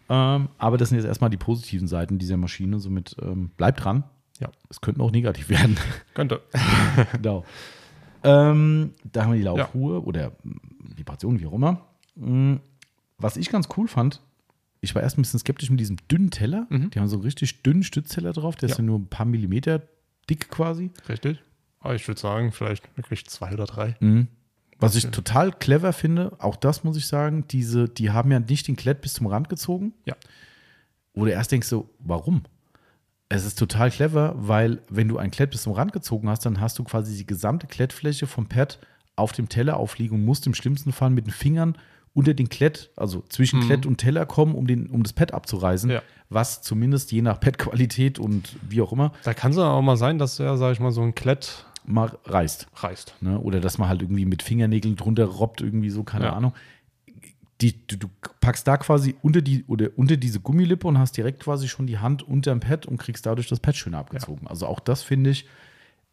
Ähm, 0.08 0.48
aber 0.58 0.78
das 0.78 0.88
sind 0.88 0.96
jetzt 0.98 1.06
erstmal 1.06 1.28
die 1.30 1.36
positiven 1.36 1.86
Seiten 1.88 2.18
dieser 2.18 2.36
Maschine. 2.36 2.78
Somit 2.78 3.16
ähm, 3.20 3.50
bleibt 3.56 3.84
dran. 3.84 4.04
Ja. 4.40 4.48
Es 4.70 4.80
könnte 4.80 5.02
auch 5.02 5.10
negativ 5.10 5.48
werden. 5.50 5.76
Könnte. 6.14 6.40
genau. 7.12 7.44
Ähm, 8.24 8.94
da 9.12 9.24
haben 9.24 9.32
wir 9.32 9.38
die 9.38 9.44
Laufruhe 9.44 10.02
oder 10.02 10.30
mm, 10.42 10.56
Vibration, 10.96 11.40
wie 11.40 11.46
auch 11.46 11.52
immer. 11.52 11.80
Mm, 12.16 12.56
Was 13.18 13.36
ich 13.36 13.50
ganz 13.50 13.68
cool 13.76 13.86
fand, 13.88 14.20
ich 14.80 14.94
war 14.94 15.02
erst 15.02 15.18
ein 15.18 15.22
bisschen 15.22 15.40
skeptisch 15.40 15.70
mit 15.70 15.80
diesem 15.80 15.96
dünnen 16.10 16.30
Teller. 16.30 16.66
Mhm. 16.70 16.90
Die 16.90 16.98
haben 17.00 17.08
so 17.08 17.16
einen 17.16 17.24
richtig 17.24 17.62
dünnen 17.62 17.82
Stützteller 17.82 18.32
drauf. 18.32 18.56
Der 18.56 18.68
ist 18.68 18.76
Ja. 18.78 18.82
ja 18.82 18.86
nur 18.86 18.98
ein 18.98 19.08
paar 19.08 19.26
Millimeter 19.26 19.82
dick 20.30 20.48
quasi. 20.50 20.90
Richtig. 21.08 21.42
Aber 21.80 21.94
ich 21.94 22.06
würde 22.08 22.20
sagen, 22.20 22.52
vielleicht 22.52 22.84
wirklich 22.96 23.26
zwei 23.26 23.52
oder 23.52 23.66
drei. 23.66 23.96
Was 24.80 24.94
ich 24.94 25.06
total 25.08 25.52
clever 25.52 25.92
finde, 25.92 26.32
auch 26.38 26.56
das 26.56 26.84
muss 26.84 26.96
ich 26.96 27.06
sagen, 27.06 27.44
diese, 27.48 27.88
die 27.88 28.10
haben 28.10 28.30
ja 28.30 28.38
nicht 28.40 28.68
den 28.68 28.76
Klett 28.76 29.00
bis 29.00 29.14
zum 29.14 29.26
Rand 29.26 29.48
gezogen. 29.48 29.92
Ja. 30.04 30.14
Wo 31.14 31.24
du 31.24 31.32
erst 31.32 31.50
denkst 31.52 31.66
so, 31.68 31.90
warum? 31.98 32.42
Es 33.28 33.44
ist 33.44 33.58
total 33.58 33.90
clever, 33.90 34.34
weil 34.36 34.80
wenn 34.88 35.08
du 35.08 35.18
ein 35.18 35.30
Klett 35.30 35.50
bis 35.50 35.62
zum 35.62 35.72
Rand 35.72 35.92
gezogen 35.92 36.28
hast, 36.28 36.46
dann 36.46 36.60
hast 36.60 36.78
du 36.78 36.84
quasi 36.84 37.16
die 37.16 37.26
gesamte 37.26 37.66
Klettfläche 37.66 38.26
vom 38.26 38.46
Pad 38.48 38.78
auf 39.16 39.32
dem 39.32 39.48
Teller 39.48 39.76
aufliegen 39.76 40.16
und 40.18 40.24
musst 40.24 40.46
im 40.46 40.54
schlimmsten 40.54 40.92
Fall 40.92 41.10
mit 41.10 41.26
den 41.26 41.32
Fingern 41.32 41.76
unter 42.14 42.34
den 42.34 42.48
Klett, 42.48 42.90
also 42.96 43.22
zwischen 43.28 43.60
Klett 43.60 43.84
und 43.84 43.98
Teller 43.98 44.26
kommen, 44.26 44.54
um, 44.54 44.66
den, 44.66 44.88
um 44.88 45.02
das 45.02 45.12
Pad 45.12 45.34
abzureißen, 45.34 45.90
Ja. 45.90 46.02
was 46.30 46.62
zumindest 46.62 47.12
je 47.12 47.20
nach 47.22 47.38
Pad-Qualität 47.38 48.18
und 48.18 48.56
wie 48.68 48.80
auch 48.80 48.92
immer 48.92 49.12
Da 49.24 49.34
kann 49.34 49.52
es 49.52 49.58
auch 49.58 49.82
mal 49.82 49.96
sein, 49.96 50.18
dass 50.18 50.40
er, 50.40 50.56
sag 50.56 50.72
ich 50.72 50.80
mal, 50.80 50.90
so 50.90 51.02
ein 51.02 51.14
Klett 51.14 51.66
mal 51.88 52.16
reißt. 52.24 52.68
reißt. 52.74 53.14
Ne? 53.20 53.38
Oder 53.40 53.60
dass 53.60 53.78
man 53.78 53.88
halt 53.88 54.02
irgendwie 54.02 54.24
mit 54.26 54.42
Fingernägeln 54.42 54.96
drunter 54.96 55.24
robbt, 55.24 55.60
irgendwie 55.60 55.90
so, 55.90 56.04
keine 56.04 56.26
Ja. 56.26 56.32
Ahnung. 56.34 56.52
Die, 57.60 57.84
du, 57.88 57.96
du 57.96 58.08
packst 58.40 58.68
da 58.68 58.76
quasi 58.76 59.16
unter, 59.20 59.40
die, 59.42 59.64
oder 59.66 59.88
unter 59.96 60.16
diese 60.16 60.38
Gummilippe 60.38 60.86
und 60.86 60.96
hast 60.98 61.16
direkt 61.16 61.42
quasi 61.42 61.66
schon 61.66 61.88
die 61.88 61.98
Hand 61.98 62.22
unterm 62.22 62.60
Pad 62.60 62.86
und 62.86 62.98
kriegst 62.98 63.26
dadurch 63.26 63.48
das 63.48 63.58
Pad 63.58 63.74
schön 63.76 63.94
abgezogen. 63.94 64.46
Also 64.46 64.66
auch 64.66 64.78
das 64.78 65.02
finde 65.02 65.30
ich, 65.30 65.44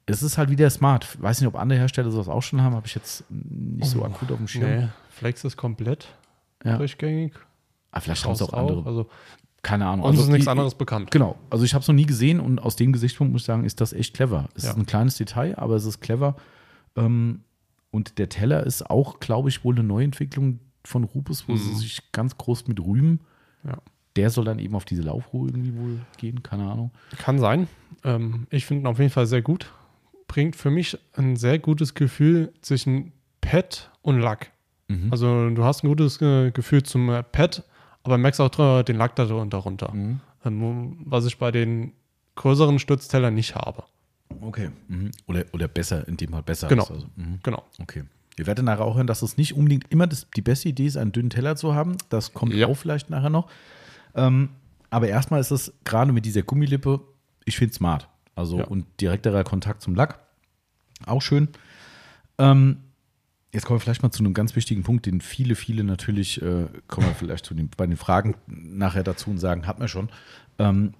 es 0.07 0.23
ist 0.23 0.37
halt 0.39 0.49
wieder 0.49 0.69
smart. 0.71 1.21
Weiß 1.21 1.39
nicht, 1.39 1.47
ob 1.47 1.55
andere 1.55 1.77
Hersteller 1.79 2.09
sowas 2.09 2.29
auch 2.29 2.41
schon 2.41 2.61
haben, 2.61 2.73
habe 2.75 2.87
ich 2.87 2.95
jetzt 2.95 3.25
nicht 3.29 3.89
so 3.89 4.03
akut 4.03 4.31
auf 4.31 4.37
dem 4.37 4.47
Schirm. 4.47 4.69
Nee, 4.69 4.87
Flex 5.09 5.43
ist 5.43 5.55
komplett 5.55 6.07
Ja. 6.63 6.77
durchgängig. 6.77 7.33
Aber 7.91 8.01
vielleicht 8.01 8.25
haben 8.25 8.31
es 8.33 8.41
auch 8.41 8.53
andere. 8.53 8.83
Also 8.87 9.07
Keine 9.65 9.87
Ahnung. 9.87 10.05
uns 10.05 10.19
ist 10.19 10.27
nichts 10.29 10.47
anderes 10.47 10.75
bekannt. 10.75 11.09
Genau. 11.09 11.35
Also 11.49 11.65
ich 11.65 11.73
habe 11.73 11.81
es 11.81 11.87
noch 11.87 11.95
nie 11.95 12.05
gesehen 12.05 12.39
und 12.39 12.59
aus 12.59 12.75
dem 12.75 12.93
Gesichtspunkt 12.93 13.33
muss 13.33 13.41
ich 13.41 13.47
sagen, 13.47 13.63
ist 13.65 13.81
das 13.81 13.93
echt 13.93 14.13
clever. 14.13 14.47
Es 14.53 14.63
Ja. 14.63 14.69
ist 14.71 14.77
ein 14.77 14.85
kleines 14.85 15.17
Detail, 15.17 15.57
aber 15.57 15.75
es 15.75 15.85
ist 15.85 16.01
clever. 16.01 16.35
Ähm, 16.95 17.41
und 17.89 18.17
der 18.19 18.29
Teller 18.29 18.63
ist 18.65 18.89
auch, 18.89 19.19
glaube 19.19 19.49
ich, 19.49 19.63
wohl 19.63 19.73
eine 19.75 19.83
Neuentwicklung 19.83 20.59
von 20.83 21.03
Rupes, 21.03 21.47
wo 21.47 21.55
sie 21.55 21.73
sich 21.75 22.11
ganz 22.11 22.37
groß 22.37 22.67
mit 22.67 22.79
rühmen. 22.79 23.21
Mhm. 23.63 23.69
Ja. 23.71 23.77
Der 24.17 24.29
soll 24.29 24.45
dann 24.45 24.59
eben 24.59 24.75
auf 24.75 24.85
diese 24.85 25.01
Laufruhe 25.01 25.49
irgendwie 25.49 25.75
wohl 25.75 25.99
gehen, 26.17 26.43
keine 26.43 26.69
Ahnung. 26.71 26.91
Kann 27.17 27.39
sein. 27.39 27.67
Ähm, 28.03 28.45
ich 28.51 28.65
finde 28.65 28.83
ihn 28.83 28.87
auf 28.87 28.99
jeden 28.99 29.11
Fall 29.11 29.25
sehr 29.25 29.41
gut. 29.41 29.73
Bringt 30.27 30.55
für 30.55 30.69
mich 30.69 30.97
ein 31.13 31.35
sehr 31.37 31.57
gutes 31.59 31.95
Gefühl 31.95 32.53
zwischen 32.61 33.13
Pad 33.41 33.91
und 34.03 34.19
Lack. 34.19 34.51
Mhm. 34.89 35.07
Also 35.11 35.49
du 35.49 35.63
hast 35.63 35.83
ein 35.83 35.87
gutes 35.87 36.21
äh, 36.21 36.51
Gefühl 36.51 36.83
zum 36.83 37.09
äh, 37.09 37.23
Pad, 37.23 37.63
aber 38.05 38.17
merkst 38.17 38.39
auch 38.41 38.83
den 38.83 38.95
Lack 38.97 39.15
da 39.15 39.25
darunter. 39.25 39.93
Mhm. 39.93 40.19
Ähm, 40.45 40.97
was 41.05 41.25
ich 41.25 41.37
bei 41.37 41.51
den 41.51 41.91
größeren 42.35 42.79
Stütztellern 42.79 43.33
nicht 43.33 43.55
habe. 43.55 43.83
Okay. 44.41 44.69
Mhm. 44.87 45.11
Oder, 45.27 45.45
oder 45.53 45.67
besser, 45.67 46.07
in 46.07 46.17
dem 46.17 46.31
Fall 46.31 46.43
besser. 46.43 46.67
Genau. 46.67 46.83
ist 46.83 46.91
Also, 46.91 47.07
mhm. 47.15 47.39
Genau. 47.43 47.63
Okay. 47.81 48.03
Ihr 48.37 48.47
werdet 48.47 48.65
nachher 48.65 48.83
auch 48.83 48.95
hören, 48.95 49.07
dass 49.07 49.21
es 49.21 49.37
nicht 49.37 49.55
unbedingt 49.55 49.85
immer 49.91 50.07
das, 50.07 50.27
die 50.35 50.41
beste 50.41 50.67
Idee 50.69 50.85
ist, 50.87 50.97
einen 50.97 51.11
dünnen 51.11 51.29
Teller 51.29 51.55
zu 51.55 51.73
haben. 51.73 51.97
Das 52.09 52.33
kommt 52.33 52.53
Ja. 52.53 52.67
auch 52.67 52.75
vielleicht 52.75 53.09
nachher 53.09 53.29
noch. 53.29 53.49
Ähm, 54.13 54.49
aber 54.89 55.07
erstmal 55.07 55.39
ist 55.39 55.51
es 55.51 55.73
gerade 55.83 56.11
mit 56.11 56.25
dieser 56.25 56.41
Gummilippe, 56.43 56.99
ich 57.45 57.57
finde 57.57 57.73
smart. 57.73 58.09
Also 58.35 58.59
Ja. 58.59 58.65
und 58.65 58.85
direkterer 58.99 59.43
Kontakt 59.43 59.81
zum 59.81 59.95
Lack. 59.95 60.19
Auch 61.05 61.21
schön. 61.21 61.47
Ähm, 62.37 62.77
jetzt 63.55 63.65
kommen 63.65 63.77
wir 63.79 63.81
vielleicht 63.81 64.03
mal 64.03 64.11
zu 64.11 64.23
einem 64.23 64.33
ganz 64.33 64.55
wichtigen 64.55 64.83
Punkt, 64.83 65.05
den 65.05 65.21
viele, 65.21 65.55
viele 65.55 65.83
natürlich, 65.83 66.41
äh, 66.41 66.67
kommen 66.87 67.07
wir 67.07 67.15
vielleicht 67.15 67.45
zu 67.45 67.53
den, 67.55 67.69
bei 67.75 67.87
den 67.87 67.97
Fragen 67.97 68.35
nachher 68.47 69.03
dazu 69.03 69.29
und 69.31 69.39
sagen, 69.39 69.65
hat 69.65 69.79
man 69.79 69.87
schon. 69.87 70.09
Ähm, 70.59 70.93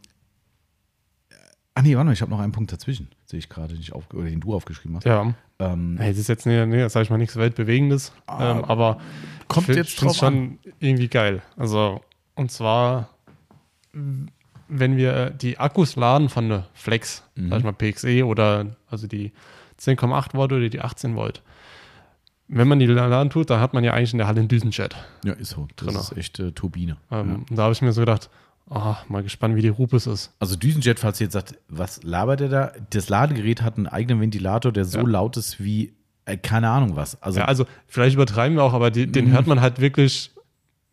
ah 1.74 1.82
nee, 1.82 1.95
warte 1.95 2.06
mal, 2.08 2.14
ich 2.14 2.22
habe 2.22 2.32
noch 2.32 2.39
einen 2.39 2.51
Punkt 2.53 2.72
dazwischen, 2.72 3.10
sehe 3.26 3.39
ich 3.39 3.49
gerade, 3.49 3.74
den, 3.74 3.82
ich 3.82 3.93
aufge- 3.93 4.16
oder 4.18 4.30
den 4.30 4.39
du 4.39 4.53
aufgeschrieben 4.56 4.95
hast. 4.97 5.06
Ja. 5.06 5.34
Ähm, 5.60 5.97
Hey, 5.99 6.12
das 6.12 6.20
ist 6.20 6.28
jetzt 6.30 6.45
nee, 6.45 6.66
nee, 6.66 6.88
sag 6.88 7.03
ich 7.03 7.10
mal 7.10 7.18
nichts 7.18 7.36
Weltbewegendes, 7.36 8.12
ähm, 8.30 8.64
aber 8.66 8.99
kommt 9.47 9.70
ich 9.70 9.76
jetzt 9.76 10.01
drauf 10.01 10.16
schon 10.16 10.58
irgendwie 10.80 11.08
geil. 11.08 11.41
Also, 11.58 12.01
und 12.36 12.51
zwar, 12.51 13.10
wenn 13.93 14.97
wir 14.97 15.30
die 15.30 15.58
Akkus 15.58 15.95
laden 15.95 16.30
von 16.30 16.49
der 16.49 16.68
Flex, 16.74 17.24
Mhm. 17.36 17.49
sag 17.49 17.58
ich 17.60 17.64
mal 17.66 17.74
PXE 17.74 18.26
oder 18.26 18.76
also 18.89 19.08
die 19.08 19.32
10,8 19.80 20.34
Volt 20.36 20.53
oder 20.53 20.70
die 20.70 20.80
18 20.82 21.16
Volt. 21.16 21.41
Wenn 22.48 22.68
man 22.68 22.80
die 22.80 22.86
laden 22.86 23.30
tut, 23.30 23.50
dann 23.50 23.60
hat 23.60 23.74
man 23.74 23.84
ja 23.84 23.93
eigentlich 23.93 24.14
in 24.14 24.20
der 24.20 24.28
Halle 24.28 24.39
einen 24.39 24.48
Düsenjet. 24.48 24.96
Ja, 25.24 25.34
ist 25.34 25.50
so. 25.52 25.68
Das 25.76 25.88
Drinne. 25.88 26.00
ist 26.00 26.16
echt 26.18 26.39
äh, 26.39 26.52
Turbine. 26.52 26.98
Ähm, 27.12 27.46
ja. 27.50 27.56
Da 27.56 27.64
habe 27.64 27.74
ich 27.74 27.82
mir 27.82 27.91
so 27.91 28.02
gedacht, 28.02 28.30
ah, 28.70 28.98
mal 29.08 29.24
gespannt, 29.24 29.56
wie 29.56 29.62
die 29.62 29.70
Rupes 29.70 30.06
ist. 30.06 30.32
Also 30.39 30.56
Düsenjet, 30.56 31.00
falls 31.00 31.20
ihr 31.20 31.26
jetzt 31.26 31.34
sagt, 31.34 31.56
was 31.70 32.04
labert 32.04 32.39
der 32.41 32.50
da? 32.50 32.72
Das 32.91 33.10
Ladegerät 33.10 33.62
hat 33.64 33.78
einen 33.78 33.88
eigenen 33.88 34.22
Ventilator, 34.22 34.72
der 34.72 34.86
so 34.86 35.00
Ja. 35.00 35.04
laut 35.08 35.38
ist 35.38 35.64
wie, 35.64 35.93
äh, 36.26 36.38
keine 36.38 36.70
Ahnung 36.70 36.96
was. 36.96 37.22
Also, 37.24 37.39
Ja, 37.39 37.46
also 37.46 37.66
vielleicht 37.88 38.16
übertreiben 38.16 38.56
wir 38.58 38.64
auch, 38.64 38.74
aber 38.74 38.91
die, 38.91 39.08
Mhm. 39.08 39.12
den 39.14 39.32
hört 39.32 39.48
man 39.48 39.60
halt 39.62 39.80
wirklich 39.82 40.32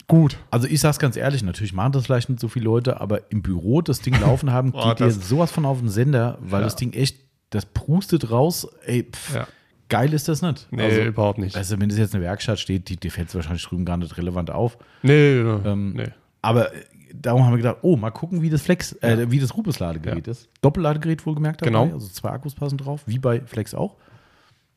gut. 0.09 0.39
also 0.51 0.67
ich 0.67 0.81
sag's 0.81 0.99
ganz 0.99 1.17
ehrlich, 1.17 1.43
natürlich 1.43 1.73
machen 1.75 1.93
das 1.93 2.05
vielleicht 2.07 2.29
nicht 2.31 2.41
so 2.41 2.49
viele 2.49 2.65
Leute, 2.65 3.01
aber 3.01 3.31
im 3.31 3.41
Büro 3.43 3.81
das 3.83 4.01
Ding 4.01 4.19
laufen 4.21 4.51
haben, 4.53 4.73
Boah, 4.73 4.95
geht 4.95 5.01
dir 5.07 5.11
sowas 5.11 5.51
von 5.51 5.65
auf 5.67 5.79
den 5.81 5.89
Sender, 5.91 6.39
weil 6.41 6.63
das 6.63 6.77
Ding 6.77 6.93
echt, 6.95 7.17
das 7.51 7.67
prustet 7.67 8.31
raus. 8.31 8.67
Ey, 8.87 9.05
pff, 9.11 9.35
Ja. 9.35 9.47
Geil 9.93 10.13
ist 10.13 10.29
das 10.29 10.43
nicht. 10.43 10.67
Nee, 10.71 10.83
also, 10.83 11.01
überhaupt 11.03 11.39
nicht. 11.39 11.57
Also 11.57 11.79
wenn 11.81 11.89
das 11.89 11.99
jetzt 11.99 12.15
eine 12.15 12.25
Werkstatt 12.25 12.59
steht, 12.59 12.89
die, 12.89 12.97
die 12.97 13.11
fällt 13.11 13.29
es 13.29 13.35
wahrscheinlich 13.35 13.65
drüben 13.65 13.85
gar 13.85 13.97
nicht 13.97 14.17
relevant 14.17 14.51
auf. 14.51 14.79
Nee, 15.03 15.39
Ähm, 15.41 15.93
nee. 15.93 16.09
Aber 16.41 16.75
äh, 16.75 16.83
darum 17.15 17.45
haben 17.45 17.53
wir 17.53 17.59
gedacht, 17.59 17.79
oh, 17.83 17.97
mal 17.97 18.11
gucken, 18.11 18.43
wie 18.43 18.51
das 18.51 18.63
Flex, 18.63 18.93
äh, 19.03 19.31
wie 19.31 19.39
das 19.39 19.57
Rupes-Ladegerät 19.57 20.27
ist. 20.27 20.49
Doppelladegerät 20.63 21.25
wohlgemerkt 21.27 21.61
dabei, 21.63 21.71
Genau. 21.71 21.93
also 21.95 22.09
zwei 22.09 22.31
Akkus 22.31 22.55
passen 22.55 22.79
drauf, 22.79 23.03
wie 23.07 23.19
bei 23.19 23.41
Flex 23.43 23.75
auch. 23.75 23.97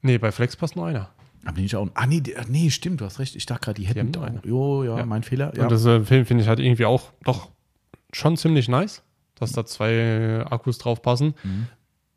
Nee, 0.02 0.18
bei 0.20 0.32
Flex 0.32 0.56
passt 0.56 0.76
nur 0.76 0.86
einer. 0.86 1.10
Aber 1.46 1.60
nicht 1.60 1.76
auch. 1.76 1.88
Ah, 1.94 2.06
nee, 2.08 2.22
die- 2.22 2.36
nee, 2.48 2.70
stimmt, 2.70 3.02
du 3.02 3.06
hast 3.06 3.20
recht. 3.20 3.36
Ich 3.36 3.46
dachte 3.46 3.66
gerade, 3.66 3.80
die 3.82 3.88
hätten. 3.88 4.12
nur 4.12 4.24
auch-. 4.28 4.46
Jo, 4.46 4.84
ja, 4.84 4.98
Ja. 5.00 5.06
mein 5.06 5.24
Fehler. 5.24 5.54
Ja. 5.56 5.64
Und 5.64 5.72
das 5.72 5.86
äh, 5.86 6.02
finde 6.04 6.26
find 6.26 6.42
ich 6.42 6.48
halt 6.48 6.60
irgendwie 6.60 6.86
auch 6.86 7.12
doch 7.24 7.50
schon 8.12 8.36
ziemlich 8.38 8.68
nice, 8.68 9.04
dass 9.36 9.52
da 9.52 9.66
zwei 9.66 10.44
Akkus 10.50 10.78
drauf 10.80 11.02
passen. 11.02 11.34
Mhm. 11.44 11.68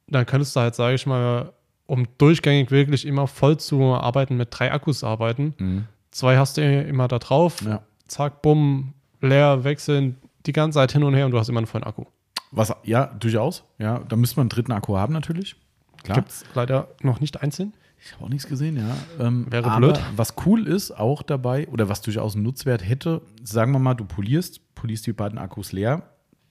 Dann 0.09 0.25
könntest 0.27 0.57
du 0.57 0.61
halt, 0.61 0.75
sage 0.75 0.95
ich 0.95 1.07
mal, 1.07 1.53
um 1.89 2.07
durchgängig 2.19 2.71
wirklich 2.71 3.07
immer 3.07 3.27
voll 3.27 3.57
zu 3.57 3.83
arbeiten, 3.83 4.37
mit 4.37 4.49
drei 4.51 4.71
Akkus 4.71 5.03
arbeiten. 5.03 5.55
Mhm. 5.59 5.85
Zwei 6.11 6.37
hast 6.37 6.59
du 6.59 6.63
immer 6.63 7.09
da 7.09 7.19
drauf, 7.19 7.63
ja. 7.63 7.83
zack, 8.07 8.43
bumm, 8.43 8.93
leer, 9.21 9.65
wechseln, 9.65 10.17
die 10.47 10.53
ganze 10.53 10.77
Zeit 10.77 10.93
hin 10.93 11.03
und 11.03 11.15
her 11.15 11.25
und 11.25 11.33
du 11.33 11.39
hast 11.39 11.49
immer 11.49 11.59
einen 11.59 11.67
vollen 11.67 11.85
Akku. 11.85 12.05
Was, 12.51 12.75
ja, 12.85 13.07
durchaus. 13.07 13.65
Ja, 13.79 14.01
da 14.01 14.17
müsste 14.17 14.37
man 14.37 14.45
einen 14.45 14.49
dritten 14.51 14.73
Akku 14.73 14.97
haben, 14.97 15.13
natürlich. 15.13 15.57
Klar. 16.03 16.17
Gibt 16.19 16.31
es 16.31 16.45
leider 16.55 16.89
noch 17.03 17.21
nicht 17.21 17.43
einzeln. 17.43 17.73
Ich 18.01 18.13
habe 18.13 18.27
auch 18.27 18.29
nichts 18.29 18.47
gesehen, 18.47 18.77
ja. 18.77 19.27
Ähm, 19.27 19.47
Wäre 19.51 19.77
blöd. 19.79 19.99
Was 20.15 20.35
cool 20.47 20.69
ist 20.69 20.93
auch 20.93 21.23
dabei, 21.23 21.69
oder 21.69 21.89
was 21.89 22.01
durchaus 22.03 22.35
einen 22.35 22.45
Nutzwert 22.45 22.87
hätte, 22.87 23.23
sagen 23.43 23.73
wir 23.73 23.79
mal, 23.79 23.95
du 23.95 24.05
polierst, 24.05 24.75
polierst 24.75 25.07
die 25.07 25.13
beiden 25.13 25.39
Akkus 25.39 25.73
leer, 25.73 26.03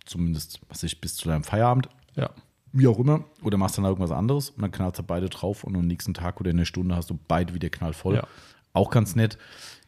zumindest, 0.06 0.60
was 0.68 0.84
ich, 0.84 1.00
bis 1.00 1.16
zu 1.16 1.30
deinem 1.30 1.44
Feierabend, 1.44 1.90
Ja. 2.16 2.32
Wie 2.74 2.88
auch 2.88 3.00
immer, 3.00 3.24
oder 3.42 3.58
machst 3.58 3.78
dann 3.78 3.86
irgendwas 3.86 4.12
anderes 4.12 4.50
und 4.52 4.62
dann 4.62 4.72
knallst 4.72 5.00
du 5.00 5.04
beide 5.04 5.30
drauf 5.30 5.64
und 5.64 5.76
am 5.76 5.88
nächsten 5.88 6.14
Tag 6.14 6.40
oder 6.40 6.52
in 6.52 6.58
der 6.58 6.66
Stunde 6.66 6.96
hast 6.96 7.10
du 7.10 7.18
beide 7.28 7.54
wieder 7.54 7.70
knallvoll. 7.70 8.16
Ja. 8.16 8.28
Auch 8.74 8.92
ganz 8.92 9.16
nett. 9.16 9.38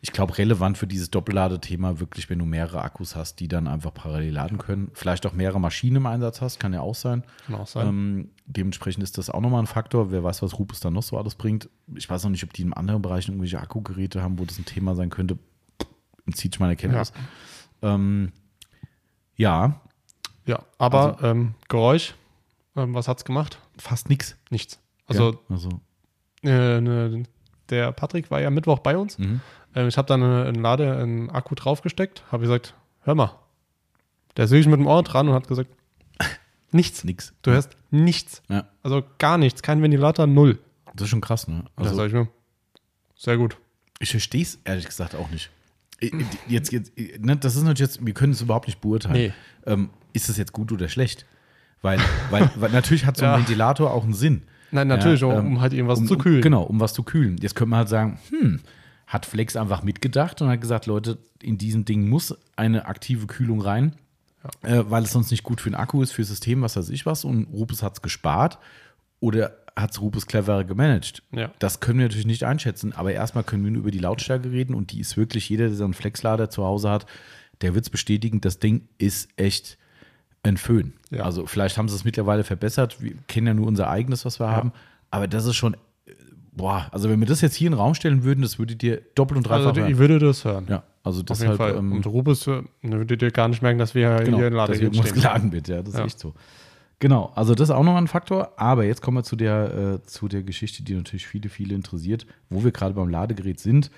Ich 0.01 0.13
glaube, 0.13 0.37
relevant 0.37 0.77
für 0.77 0.87
dieses 0.87 1.11
Doppelladethema 1.11 1.99
wirklich, 1.99 2.29
wenn 2.29 2.39
du 2.39 2.45
mehrere 2.45 2.81
Akkus 2.81 3.15
hast, 3.17 3.39
die 3.41 3.47
dann 3.49 3.67
einfach 3.67 3.93
parallel 3.93 4.33
laden 4.33 4.57
können. 4.57 4.89
Vielleicht 4.93 5.25
auch 5.27 5.33
mehrere 5.33 5.59
Maschinen 5.59 5.97
im 5.97 6.05
Einsatz 6.05 6.41
hast, 6.41 6.59
kann 6.59 6.73
ja 6.73 6.79
auch 6.81 6.95
sein. 6.95 7.23
Kann 7.45 7.55
auch 7.55 7.67
sein. 7.67 7.87
Ähm, 7.87 8.29
dementsprechend 8.45 9.03
ist 9.03 9.17
das 9.17 9.29
auch 9.29 9.41
nochmal 9.41 9.61
ein 9.61 9.67
Faktor. 9.67 10.09
Wer 10.11 10.23
weiß, 10.23 10.41
was 10.41 10.57
Rupes 10.57 10.79
dann 10.79 10.93
noch 10.93 11.03
so 11.03 11.17
alles 11.17 11.35
bringt. 11.35 11.69
Ich 11.95 12.09
weiß 12.09 12.23
noch 12.23 12.31
nicht, 12.31 12.43
ob 12.45 12.53
die 12.53 12.61
in 12.61 12.73
anderen 12.73 13.01
Bereichen 13.01 13.31
irgendwelche 13.31 13.59
Akkugeräte 13.59 14.23
haben, 14.23 14.39
wo 14.39 14.45
das 14.45 14.57
ein 14.57 14.65
Thema 14.65 14.95
sein 14.95 15.09
könnte. 15.09 15.37
Entzieht 16.25 16.53
sich 16.53 16.59
meine 16.61 16.77
Kenntnis. 16.77 17.11
Ähm, 17.81 18.31
ja, 19.35 19.81
Ja, 20.45 20.63
aber 20.79 21.15
Also- 21.17 21.25
ähm, 21.27 21.53
Geräusch, 21.67 22.15
ähm, 22.79 22.93
was 22.93 23.07
hat's 23.07 23.25
gemacht? 23.25 23.59
fast 23.77 24.09
nichts. 24.09 24.35
Nichts. 24.49 24.79
Also 25.07 25.31
ja, 25.31 25.37
also 25.49 25.69
äh, 26.43 26.81
ne, 26.81 27.23
der 27.69 27.91
Patrick 27.91 28.29
war 28.31 28.41
ja 28.41 28.49
Mittwoch 28.49 28.79
bei 28.79 28.97
uns. 28.97 29.17
mhm. 29.17 29.41
Ähm, 29.75 29.87
ich 29.87 29.97
habe 29.97 30.07
dann 30.07 30.23
einen 30.23 30.61
Lade, 30.61 30.97
einen 30.97 31.29
Akku 31.29 31.53
draufgesteckt, 31.55 32.23
habe 32.31 32.43
gesagt, 32.43 32.73
hör 33.01 33.15
mal. 33.15 33.35
Der 34.37 34.45
ist 34.45 34.51
wirklich 34.51 34.67
mit 34.67 34.79
dem 34.79 34.87
Ohr 34.87 35.03
dran 35.03 35.27
und 35.27 35.33
hat 35.35 35.47
gesagt, 35.47 35.69
Nichts. 36.71 37.03
Nix. 37.03 37.33
Du 37.41 37.51
hörst 37.51 37.77
nichts. 37.91 38.41
Ja. 38.49 38.67
Also 38.83 39.03
gar 39.17 39.37
nichts. 39.37 39.61
Kein 39.63 39.81
Ventilator, 39.81 40.27
null. 40.27 40.59
Das 40.93 41.03
ist 41.05 41.09
schon 41.09 41.21
krass, 41.21 41.47
ne? 41.47 41.63
das 41.75 41.87
Also, 41.87 41.95
sag 41.97 42.07
ich 42.07 42.13
mir. 42.13 42.27
Sehr 43.15 43.37
gut. 43.37 43.57
ich 43.99 44.11
verstehe 44.11 44.41
es 44.43 44.59
ehrlich 44.63 44.85
gesagt 44.85 45.15
auch 45.15 45.29
nicht. 45.29 45.49
Jetzt, 46.47 46.71
jetzt, 46.71 46.93
ne, 46.97 47.35
das 47.37 47.55
ist 47.55 47.63
natürlich 47.63 47.79
jetzt, 47.95 48.05
wir 48.05 48.13
können 48.13 48.31
es 48.33 48.41
überhaupt 48.41 48.67
nicht 48.67 48.79
beurteilen. 48.81 49.13
Nee. 49.13 49.33
Ähm, 49.65 49.89
ist 50.13 50.29
es 50.29 50.37
jetzt 50.37 50.53
gut 50.53 50.71
oder 50.71 50.87
schlecht? 50.87 51.25
Weil, 51.81 51.99
weil, 52.29 52.49
weil 52.55 52.71
natürlich 52.71 53.05
hat 53.05 53.17
so 53.17 53.25
ein 53.25 53.31
Ja. 53.31 53.37
Ventilator 53.37 53.93
auch 53.93 54.03
einen 54.03 54.13
Sinn. 54.13 54.43
Nein, 54.71 54.87
natürlich, 54.87 55.23
um, 55.23 55.31
ähm, 55.31 55.47
um 55.47 55.61
halt 55.61 55.73
irgendwas 55.73 55.99
um, 55.99 56.07
zu 56.07 56.17
kühlen. 56.17 56.37
Um, 56.37 56.41
genau, 56.41 56.63
um 56.63 56.79
was 56.79 56.93
zu 56.93 57.03
kühlen. 57.03 57.37
Jetzt 57.41 57.55
könnte 57.55 57.71
man 57.71 57.79
halt 57.79 57.89
sagen, 57.89 58.19
hm, 58.29 58.59
hat 59.07 59.25
Flex 59.25 59.55
einfach 59.55 59.81
mitgedacht 59.81 60.41
und 60.41 60.49
hat 60.49 60.61
gesagt, 60.61 60.85
Leute, 60.85 61.17
in 61.41 61.57
diesem 61.57 61.85
Ding 61.85 62.07
muss 62.07 62.37
eine 62.55 62.85
aktive 62.85 63.25
Kühlung 63.25 63.61
rein, 63.61 63.95
äh, 64.61 64.83
weil 64.87 65.03
es 65.03 65.11
sonst 65.11 65.31
nicht 65.31 65.43
gut 65.43 65.61
für 65.61 65.69
den 65.69 65.75
Akku 65.75 66.01
ist, 66.03 66.11
für 66.11 66.21
das 66.21 66.29
System, 66.29 66.61
was 66.61 66.75
weiß 66.75 66.89
ich 66.89 67.05
was. 67.05 67.23
Und 67.25 67.47
Rupes 67.51 67.81
hat 67.81 67.93
es 67.93 68.01
gespart 68.01 68.59
oder 69.19 69.53
hat 69.75 69.91
es 69.91 70.01
Rupes 70.01 70.27
cleverer 70.27 70.65
gemanagt. 70.65 71.23
Ja. 71.31 71.51
Das 71.59 71.79
können 71.79 71.99
wir 71.99 72.05
natürlich 72.05 72.27
nicht 72.27 72.43
einschätzen, 72.43 72.93
aber 72.93 73.13
erstmal 73.13 73.43
können 73.43 73.63
wir 73.63 73.71
nur 73.71 73.81
über 73.81 73.91
die 73.91 73.99
Lautstärke 73.99 74.51
reden 74.51 74.75
und 74.75 74.91
die 74.91 74.99
ist 74.99 75.17
wirklich, 75.17 75.49
jeder, 75.49 75.67
der 75.67 75.75
so 75.75 75.85
einen 75.85 75.93
Flexlader 75.93 76.49
zu 76.49 76.63
Hause 76.63 76.89
hat, 76.89 77.05
der 77.61 77.73
wird 77.73 77.85
es 77.85 77.89
bestätigen, 77.89 78.41
das 78.41 78.59
Ding 78.59 78.87
ist 78.97 79.29
echt 79.37 79.77
ein 80.43 80.57
Föhn. 80.57 80.93
Ja. 81.09 81.23
Also 81.23 81.45
vielleicht 81.45 81.77
haben 81.77 81.89
sie 81.89 81.95
es 81.95 82.05
mittlerweile 82.05 82.43
verbessert, 82.43 83.01
wir 83.01 83.13
kennen 83.27 83.47
ja 83.47 83.53
nur 83.53 83.67
unser 83.67 83.89
eigenes, 83.89 84.25
was 84.25 84.39
wir 84.39 84.49
haben, 84.49 84.71
aber 85.11 85.27
das 85.27 85.45
ist 85.45 85.55
schon, 85.55 85.73
äh, 85.73 86.11
boah, 86.53 86.87
also 86.91 87.09
wenn 87.09 87.19
wir 87.19 87.27
das 87.27 87.41
jetzt 87.41 87.55
hier 87.55 87.67
in 87.67 87.73
den 87.73 87.79
Raum 87.79 87.93
stellen 87.93 88.23
würden, 88.23 88.41
das 88.41 88.57
würde 88.59 88.75
dir 88.75 89.01
doppelt 89.15 89.37
und 89.37 89.43
dreifach 89.47 89.67
Also, 89.67 89.81
hören. 89.81 89.91
ich 89.91 89.97
würde 89.97 90.19
das 90.19 90.45
hören. 90.45 90.65
Ja, 90.69 90.83
also 91.03 91.19
Auf 91.19 91.25
deshalb, 91.25 91.59
ähm, 91.59 91.91
Und 91.91 92.05
Rubus 92.05 92.47
äh, 92.47 92.61
würdet 92.81 93.21
ihr 93.21 93.31
gar 93.31 93.47
nicht 93.49 93.61
merken, 93.61 93.79
dass 93.79 93.95
wir 93.95 94.17
genau, 94.23 94.37
hier 94.37 94.47
in 94.47 94.53
dass 94.53 94.69
Laden 94.69 94.81
irgendwas 94.81 95.09
stehen. 95.09 95.15
geladen 95.21 95.51
wird, 95.51 95.67
ja, 95.67 95.79
das 95.81 95.89
ist 95.93 95.99
Ja. 95.99 96.05
echt 96.05 96.19
so. 96.19 96.33
Genau, 97.01 97.31
also 97.35 97.55
das 97.55 97.69
ist 97.69 97.75
auch 97.75 97.83
noch 97.83 97.95
ein 97.95 98.07
Faktor, 98.07 98.51
aber 98.57 98.83
jetzt 98.85 99.01
kommen 99.01 99.17
wir 99.17 99.23
zu 99.23 99.35
der, 99.37 99.99
äh, 100.03 100.03
zu 100.05 100.27
der 100.27 100.43
Geschichte, 100.43 100.83
die 100.83 100.93
natürlich 100.95 101.27
viele, 101.27 101.47
viele 101.49 101.73
interessiert, 101.73 102.25
wo 102.49 102.63
wir 102.63 102.71
gerade 102.71 102.93
beim 102.93 103.07
Ladegerät 103.09 103.59
sind. 103.59 103.89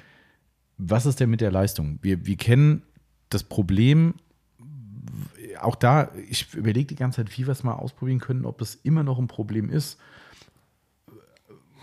Was 0.77 1.05
ist 1.07 1.19
denn 1.19 1.29
mit 1.31 1.41
der 1.41 1.51
Leistung? 1.51 1.97
Wir, 2.03 2.25
wir 2.27 2.37
kennen 2.37 2.83
das 3.29 3.43
Problem, 3.43 4.13
auch 5.63 5.75
da, 5.75 6.11
ich 6.29 6.53
überlege 6.53 6.87
die 6.87 6.95
ganze 6.95 7.17
Zeit, 7.23 7.37
wie 7.37 7.45
wir 7.47 7.51
es 7.51 7.63
mal 7.63 7.73
ausprobieren 7.73 8.19
können, 8.19 8.45
ob 8.45 8.61
es 8.61 8.75
immer 8.75 9.03
noch 9.03 9.19
ein 9.19 9.27
Problem 9.27 9.69
ist. 9.69 9.97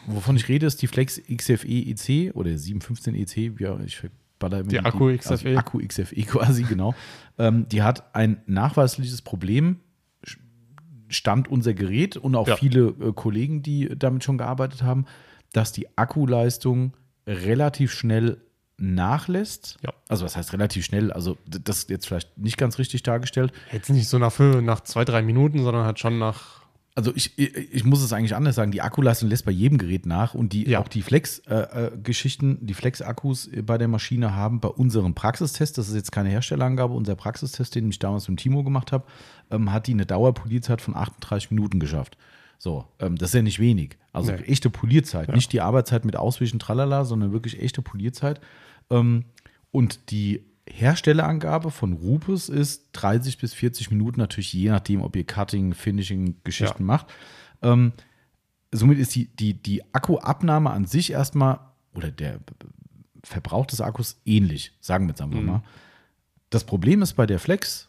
Wovon 0.07 0.37
ich 0.37 0.49
rede, 0.49 0.67
ist 0.67 0.81
die 0.81 0.87
Flex 0.87 1.21
XFE 1.21 1.67
EC 1.69 2.35
oder 2.35 2.57
715 2.57 3.15
EC, 3.15 3.61
ja, 3.61 3.79
ich 3.81 4.03
baller 4.39 4.63
Die 4.63 4.81
Akku 4.81 5.15
XFE. 5.15 5.31
Also 5.31 5.49
Akku 5.57 5.79
XFE 5.87 6.23
quasi, 6.27 6.63
genau. 6.63 6.95
ähm, 7.39 7.69
die 7.69 7.83
hat 7.83 8.15
ein 8.15 8.41
nachweisliches 8.47 9.21
Problem, 9.23 9.81
stand 11.09 11.49
unser 11.49 11.75
Gerät 11.75 12.17
und 12.17 12.35
auch 12.35 12.49
Ja. 12.49 12.57
viele 12.57 12.89
äh, 13.01 13.13
Kollegen, 13.13 13.63
die 13.63 13.89
damit 13.99 14.25
schon 14.25 14.39
gearbeitet 14.39 14.83
haben, 14.83 15.07
dass 15.53 15.73
die 15.73 15.89
Akkuleistung 15.99 16.93
relativ 17.27 17.93
schnell 17.93 18.41
nachlässt. 18.79 19.77
Ja. 19.83 19.93
Also 20.09 20.25
was 20.25 20.37
heißt 20.37 20.53
relativ 20.53 20.85
schnell? 20.85 21.13
Also 21.13 21.37
das 21.47 21.79
ist 21.79 21.91
jetzt 21.91 22.07
vielleicht 22.07 22.39
nicht 22.39 22.57
ganz 22.57 22.79
richtig 22.79 23.03
dargestellt. 23.03 23.53
Jetzt 23.73 23.91
nicht 23.91 24.09
so 24.09 24.19
nach, 24.19 24.33
fünf, 24.33 24.61
nach 24.63 24.81
zwei, 24.81 25.05
drei 25.05 25.23
Minuten, 25.23 25.63
sondern 25.63 25.85
halt 25.85 25.99
schon 25.99 26.19
nach. 26.19 26.59
Also 26.95 27.13
ich, 27.15 27.39
ich, 27.39 27.85
muss 27.85 28.03
es 28.03 28.13
eigentlich 28.13 28.35
anders 28.35 28.57
sagen, 28.57 28.73
die 28.73 28.83
Akkuleistung 28.83 29.29
lässt 29.29 29.45
bei 29.45 29.53
jedem 29.53 29.79
Gerät 29.79 30.05
nach 30.05 30.35
und 30.35 30.53
die 30.53 30.69
Ja. 30.69 30.81
auch 30.81 30.89
die 30.89 31.03
Flex-Geschichten, 31.03 32.59
die 32.67 32.75
Flex-Akkus 32.75 33.51
bei 33.65 33.79
der 33.79 33.87
Maschine 33.89 34.35
haben 34.35 34.59
bei 34.61 34.69
unserem 34.69 35.15
Praxistest, 35.15 35.79
das 35.79 35.89
ist 35.89 35.95
jetzt 35.95 36.13
keine 36.13 36.29
Herstellerangabe, 36.31 36.95
unser 36.95 37.15
Praxistest, 37.15 37.75
den 37.75 37.89
ich 37.91 37.99
damals 37.99 38.29
mit 38.29 38.41
Timo 38.41 38.65
gemacht 38.65 38.93
habe, 38.93 39.05
ähm, 39.51 39.73
hat 39.73 39.87
die 39.87 39.93
eine 39.93 40.07
Dauerpolierzeit 40.07 40.81
von 40.81 40.97
38 40.97 41.51
Minuten 41.53 41.79
geschafft. 41.79 42.17
So, 42.59 42.87
ähm, 42.99 43.17
das 43.17 43.31
ist 43.31 43.35
ja 43.35 43.43
nicht 43.43 43.61
wenig. 43.61 43.97
Also 44.13 44.33
Nee. 44.33 44.39
echte 44.43 44.69
Polierzeit, 44.69 45.33
nicht 45.33 45.53
die 45.53 45.61
Arbeitszeit 45.61 46.05
mit 46.05 46.17
Auswischen, 46.17 46.59
tralala, 46.59 47.05
sondern 47.05 47.33
wirklich 47.33 47.61
echte 47.63 47.83
Polierzeit. 47.83 48.41
Ähm, 48.91 49.25
und 49.71 50.11
die 50.11 50.43
Herstellerangabe 50.69 51.71
von 51.71 51.93
Rupes 51.95 52.49
ist 52.49 52.89
30 52.93 53.39
bis 53.39 53.55
40 53.55 53.91
Minuten, 53.91 54.21
natürlich 54.21 54.53
je 54.53 54.69
nachdem, 54.71 55.03
ob 55.03 55.17
ihr 55.17 55.25
Cutting, 55.27 55.75
Finishing, 55.75 56.37
Geschichten 56.45 56.83
Ja. 56.83 56.87
macht. 56.87 57.07
Ähm, 57.63 57.93
somit 58.73 58.99
ist 58.99 59.15
die, 59.15 59.27
die, 59.29 59.55
die 59.55 59.83
Akkuabnahme 59.95 60.71
an 60.71 60.85
sich 60.87 61.11
erstmal, 61.13 61.61
oder 61.95 62.11
der 62.11 62.41
Verbrauch 63.25 63.67
des 63.67 63.81
Akkus 63.81 64.21
ähnlich, 64.25 64.73
sagen 64.81 65.07
wir 65.07 65.11
jetzt 65.11 65.21
einfach 65.23 65.41
mal. 65.41 65.63
Das 66.51 66.65
Problem 66.65 67.03
ist 67.03 67.15
bei 67.15 67.27
der 67.27 67.39
Flex, 67.39 67.89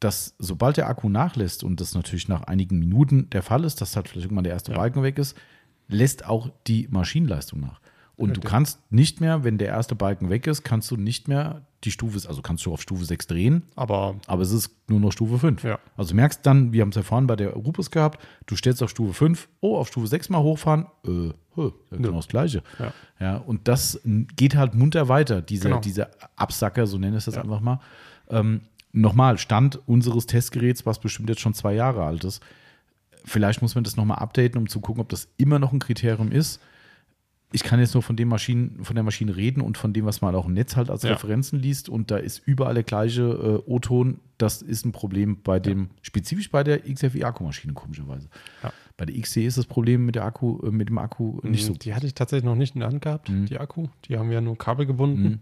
dass 0.00 0.34
sobald 0.38 0.76
der 0.76 0.88
Akku 0.88 1.08
nachlässt 1.08 1.64
und 1.64 1.80
das 1.80 1.94
natürlich 1.94 2.28
nach 2.28 2.42
einigen 2.42 2.78
Minuten 2.78 3.28
der 3.30 3.42
Fall 3.42 3.64
ist, 3.64 3.80
dass 3.80 3.96
halt 3.96 4.08
vielleicht 4.08 4.26
irgendwann 4.26 4.44
der 4.44 4.52
erste 4.52 4.72
Ja. 4.72 4.78
Balken 4.78 5.02
weg 5.02 5.18
ist, 5.18 5.36
lässt 5.88 6.26
auch 6.26 6.50
die 6.66 6.88
Maschinenleistung 6.90 7.60
nach. 7.60 7.80
Und 8.16 8.30
Richtig. 8.30 8.44
du 8.44 8.50
kannst 8.50 8.80
nicht 8.90 9.20
mehr, 9.20 9.44
wenn 9.44 9.58
der 9.58 9.68
erste 9.68 9.94
Balken 9.94 10.30
weg 10.30 10.46
ist, 10.46 10.62
kannst 10.62 10.90
du 10.90 10.96
nicht 10.96 11.28
mehr 11.28 11.66
die 11.84 11.90
Stufe, 11.90 12.26
also 12.26 12.40
kannst 12.40 12.64
du 12.64 12.72
auf 12.72 12.80
Stufe 12.80 13.04
6 13.04 13.26
drehen, 13.26 13.62
Aber 13.76 14.16
aber 14.26 14.42
es 14.42 14.52
ist 14.52 14.70
nur 14.88 15.00
noch 15.00 15.12
Stufe 15.12 15.38
5. 15.38 15.62
Ja. 15.64 15.78
Also 15.98 16.14
merkst 16.14 16.40
dann, 16.44 16.72
wir 16.72 16.80
haben 16.80 16.88
es 16.88 16.94
ja 16.96 17.02
vorhin 17.02 17.26
bei 17.26 17.36
der 17.36 17.50
Rupus 17.52 17.90
gehabt, 17.90 18.18
du 18.46 18.56
stellst 18.56 18.82
auf 18.82 18.88
Stufe 18.88 19.12
5, 19.12 19.48
oh, 19.60 19.76
auf 19.76 19.88
Stufe 19.88 20.06
6 20.06 20.30
mal 20.30 20.38
hochfahren, 20.42 20.86
äh, 21.04 21.30
hö, 21.56 21.70
ja, 21.90 21.96
genau 21.98 22.16
das 22.16 22.28
Gleiche. 22.28 22.62
Ja. 22.78 22.92
Ja, 23.20 23.36
und 23.36 23.68
das 23.68 24.00
geht 24.04 24.56
halt 24.56 24.74
munter 24.74 25.08
weiter, 25.08 25.42
diese, 25.42 25.68
Genau. 25.68 25.80
diese 25.80 26.08
Absacker, 26.36 26.86
so 26.86 26.96
nenne 26.96 27.18
ich 27.18 27.24
das 27.26 27.34
Ja. 27.34 27.42
einfach 27.42 27.60
mal. 27.60 27.80
Ähm, 28.30 28.62
Nochmal, 28.92 29.36
Stand 29.36 29.78
unseres 29.86 30.24
Testgeräts, 30.24 30.86
was 30.86 31.00
bestimmt 31.00 31.28
jetzt 31.28 31.42
schon 31.42 31.52
zwei 31.52 31.74
Jahre 31.74 32.02
alt 32.02 32.24
ist. 32.24 32.42
Vielleicht 33.26 33.60
muss 33.60 33.74
man 33.74 33.84
das 33.84 33.96
nochmal 33.96 34.18
updaten, 34.20 34.58
um 34.58 34.68
zu 34.70 34.80
gucken, 34.80 35.02
ob 35.02 35.10
das 35.10 35.28
immer 35.36 35.58
noch 35.58 35.72
ein 35.74 35.80
Kriterium 35.80 36.32
ist. 36.32 36.60
Ich 37.52 37.62
kann 37.62 37.78
jetzt 37.78 37.94
nur 37.94 38.02
von, 38.02 38.16
den 38.16 38.28
Maschinen, 38.28 38.82
von 38.84 38.96
der 38.96 39.04
Maschine 39.04 39.36
reden 39.36 39.60
und 39.60 39.78
von 39.78 39.92
dem, 39.92 40.04
was 40.04 40.20
man 40.20 40.34
auch 40.34 40.46
im 40.46 40.52
Netz 40.54 40.74
halt 40.76 40.90
als 40.90 41.04
Ja. 41.04 41.12
Referenzen 41.12 41.60
liest. 41.60 41.88
Und 41.88 42.10
da 42.10 42.16
ist 42.16 42.42
überall 42.44 42.74
der 42.74 42.82
gleiche 42.82 43.22
äh, 43.66 43.70
O-Ton. 43.70 44.18
Das 44.36 44.62
ist 44.62 44.84
ein 44.84 44.92
Problem 44.92 45.38
bei 45.42 45.60
dem, 45.60 45.90
spezifisch 46.02 46.50
bei 46.50 46.64
der 46.64 46.80
XFI-Akkumaschine, 46.80 47.72
komischerweise. 47.72 48.28
Ja. 48.62 48.72
Bei 48.96 49.06
der 49.06 49.18
XC 49.20 49.38
ist 49.44 49.58
das 49.58 49.66
Problem 49.66 50.04
mit, 50.06 50.16
der 50.16 50.24
Akku, 50.24 50.58
äh, 50.66 50.70
mit 50.70 50.88
dem 50.88 50.98
Akku 50.98 51.38
nicht 51.42 51.64
so. 51.64 51.72
Mhm, 51.72 51.78
Die 51.78 51.94
hatte 51.94 52.06
ich 52.06 52.14
tatsächlich 52.14 52.44
noch 52.44 52.56
nicht 52.56 52.74
in 52.74 52.80
der 52.80 52.90
Hand 52.90 53.00
gehabt, 53.02 53.28
Mhm. 53.28 53.46
die 53.46 53.58
Akku. 53.58 53.86
Die 54.06 54.18
haben 54.18 54.28
wir 54.28 54.40
nur 54.40 54.58
kabelgebunden. 54.58 55.40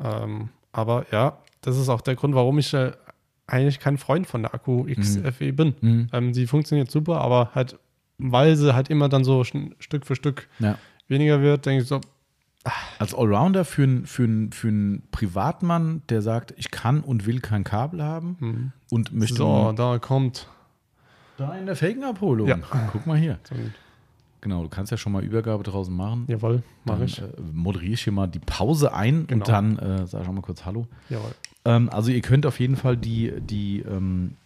Ähm, 0.00 0.48
aber 0.72 1.06
ja, 1.12 1.38
das 1.60 1.78
ist 1.78 1.88
auch 1.88 2.00
der 2.00 2.16
Grund, 2.16 2.34
warum 2.34 2.58
ich 2.58 2.72
äh, 2.74 2.92
eigentlich 3.46 3.78
kein 3.78 3.98
Freund 3.98 4.26
von 4.26 4.42
der 4.42 4.54
Akku 4.54 4.84
XFE 4.90 5.52
bin. 5.52 5.74
Mhm. 5.80 6.08
Ähm, 6.12 6.34
sie 6.34 6.46
funktioniert 6.46 6.90
super, 6.90 7.20
aber 7.20 7.50
halt, 7.54 7.78
weil 8.18 8.56
sie 8.56 8.74
halt 8.74 8.88
immer 8.90 9.08
dann 9.08 9.24
so 9.24 9.44
Stück 9.44 10.06
für 10.06 10.16
Stück 10.16 10.48
Ja. 10.58 10.78
Weniger 11.08 11.40
wird, 11.40 11.66
denke 11.66 11.82
ich 11.82 11.88
so, 11.88 12.00
Als 12.98 13.14
Allrounder 13.14 13.66
für 13.66 13.82
einen 13.82 14.06
für 14.06 14.24
einen- 14.24 14.50
für 14.52 14.68
einen 14.68 15.02
Privatmann, 15.10 16.00
der 16.08 16.22
sagt, 16.22 16.54
ich 16.56 16.70
kann 16.70 17.00
und 17.00 17.26
will 17.26 17.40
kein 17.40 17.62
Kabel 17.62 18.02
haben 18.02 18.72
und 18.90 19.12
möchte 19.12 19.36
so, 19.36 19.72
da 19.76 19.98
kommt. 19.98 20.48
da 21.36 21.54
in 21.58 21.66
der 21.66 21.76
Felgenabholung. 21.76 22.48
Ja. 22.48 22.56
Guck 22.92 23.06
mal 23.06 23.18
hier. 23.18 23.38
So, 23.48 23.54
Genau, 24.40 24.62
du 24.62 24.68
kannst 24.68 24.90
ja 24.92 24.96
schon 24.98 25.12
mal 25.12 25.22
Übergabe 25.24 25.62
draußen 25.62 25.94
machen. 25.94 26.24
jawohl, 26.28 26.62
mache 26.84 27.04
ich. 27.04 27.18
äh, 27.20 27.24
moderiere 27.52 27.92
ich 27.94 28.04
hier 28.04 28.12
mal 28.12 28.26
die 28.28 28.38
Pause 28.40 28.92
ein 28.94 29.26
Genau. 29.26 29.42
und 29.44 29.48
dann 29.48 29.78
äh, 29.78 30.06
sag 30.06 30.22
ich 30.22 30.28
auch 30.28 30.32
mal 30.32 30.40
kurz 30.42 30.64
Hallo. 30.64 30.86
Jawohl. 31.10 31.34
Ähm, 31.66 31.88
also 31.90 32.10
ihr 32.10 32.20
könnt 32.22 32.44
auf 32.46 32.60
jeden 32.60 32.76
Fall 32.76 32.96
die, 32.96 33.32
die 33.40 33.80
ähm, 33.80 34.36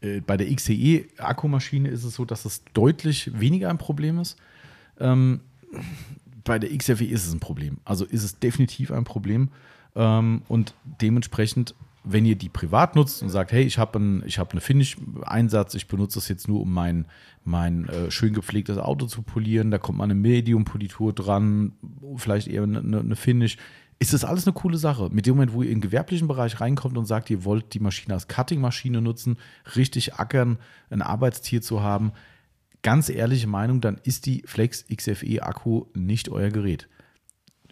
äh, 0.00 0.20
bei 0.20 0.36
der 0.36 0.48
XCE-Akkumaschine 0.52 1.88
ist 1.88 2.04
es 2.04 2.14
so, 2.14 2.24
dass 2.24 2.44
es 2.44 2.62
deutlich 2.74 3.30
weniger 3.38 3.68
ein 3.70 3.78
Problem 3.78 4.18
ist. 4.18 4.36
Ähm, 5.00 5.40
bei 6.44 6.58
der 6.58 6.76
XFE 6.76 7.04
ist 7.04 7.26
es 7.26 7.32
ein 7.32 7.40
Problem. 7.40 7.78
Also 7.84 8.04
ist 8.04 8.22
es 8.22 8.38
definitiv 8.38 8.90
ein 8.90 9.04
Problem. 9.04 9.50
Ähm, 9.94 10.42
und 10.48 10.74
dementsprechend, 11.00 11.74
wenn 12.04 12.24
ihr 12.24 12.36
die 12.36 12.48
privat 12.48 12.96
nutzt 12.96 13.22
und 13.22 13.28
sagt, 13.28 13.52
hey, 13.52 13.62
ich 13.62 13.78
habe 13.78 13.98
ein, 13.98 14.24
hab 14.26 14.60
Finish-Einsatz, 14.60 15.74
ich 15.74 15.86
benutze 15.86 16.18
das 16.18 16.28
jetzt 16.28 16.48
nur, 16.48 16.60
um 16.60 16.72
mein, 16.72 17.06
mein 17.44 17.88
äh, 17.88 18.10
schön 18.10 18.32
gepflegtes 18.32 18.78
Auto 18.78 19.06
zu 19.06 19.22
polieren, 19.22 19.70
da 19.70 19.78
kommt 19.78 19.98
mal 19.98 20.04
eine 20.04 20.14
Medium-Politur 20.14 21.12
dran, 21.12 21.72
vielleicht 22.16 22.48
eher 22.48 22.64
eine 22.64 22.80
eine 22.80 23.16
Finish, 23.16 23.56
ist 24.02 24.12
das 24.12 24.24
alles 24.24 24.48
eine 24.48 24.54
coole 24.54 24.78
Sache. 24.78 25.10
Mit 25.12 25.26
dem 25.26 25.36
Moment, 25.36 25.52
wo 25.52 25.62
ihr 25.62 25.70
in 25.70 25.76
den 25.76 25.80
gewerblichen 25.80 26.26
Bereich 26.26 26.60
reinkommt 26.60 26.98
und 26.98 27.06
sagt, 27.06 27.30
ihr 27.30 27.44
wollt 27.44 27.72
die 27.72 27.78
Maschine 27.78 28.14
als 28.14 28.26
Cutting-Maschine 28.26 29.00
nutzen, 29.00 29.36
richtig 29.76 30.14
ackern, 30.14 30.58
ein 30.90 31.02
Arbeitstier 31.02 31.62
zu 31.62 31.82
haben, 31.82 32.10
ganz 32.82 33.08
ehrliche 33.08 33.46
Meinung, 33.46 33.80
dann 33.80 33.98
ist 34.02 34.26
die 34.26 34.42
Flex 34.46 34.84
XFE 34.94 35.42
Akku 35.42 35.86
nicht 35.94 36.28
euer 36.28 36.50
Gerät. 36.50 36.88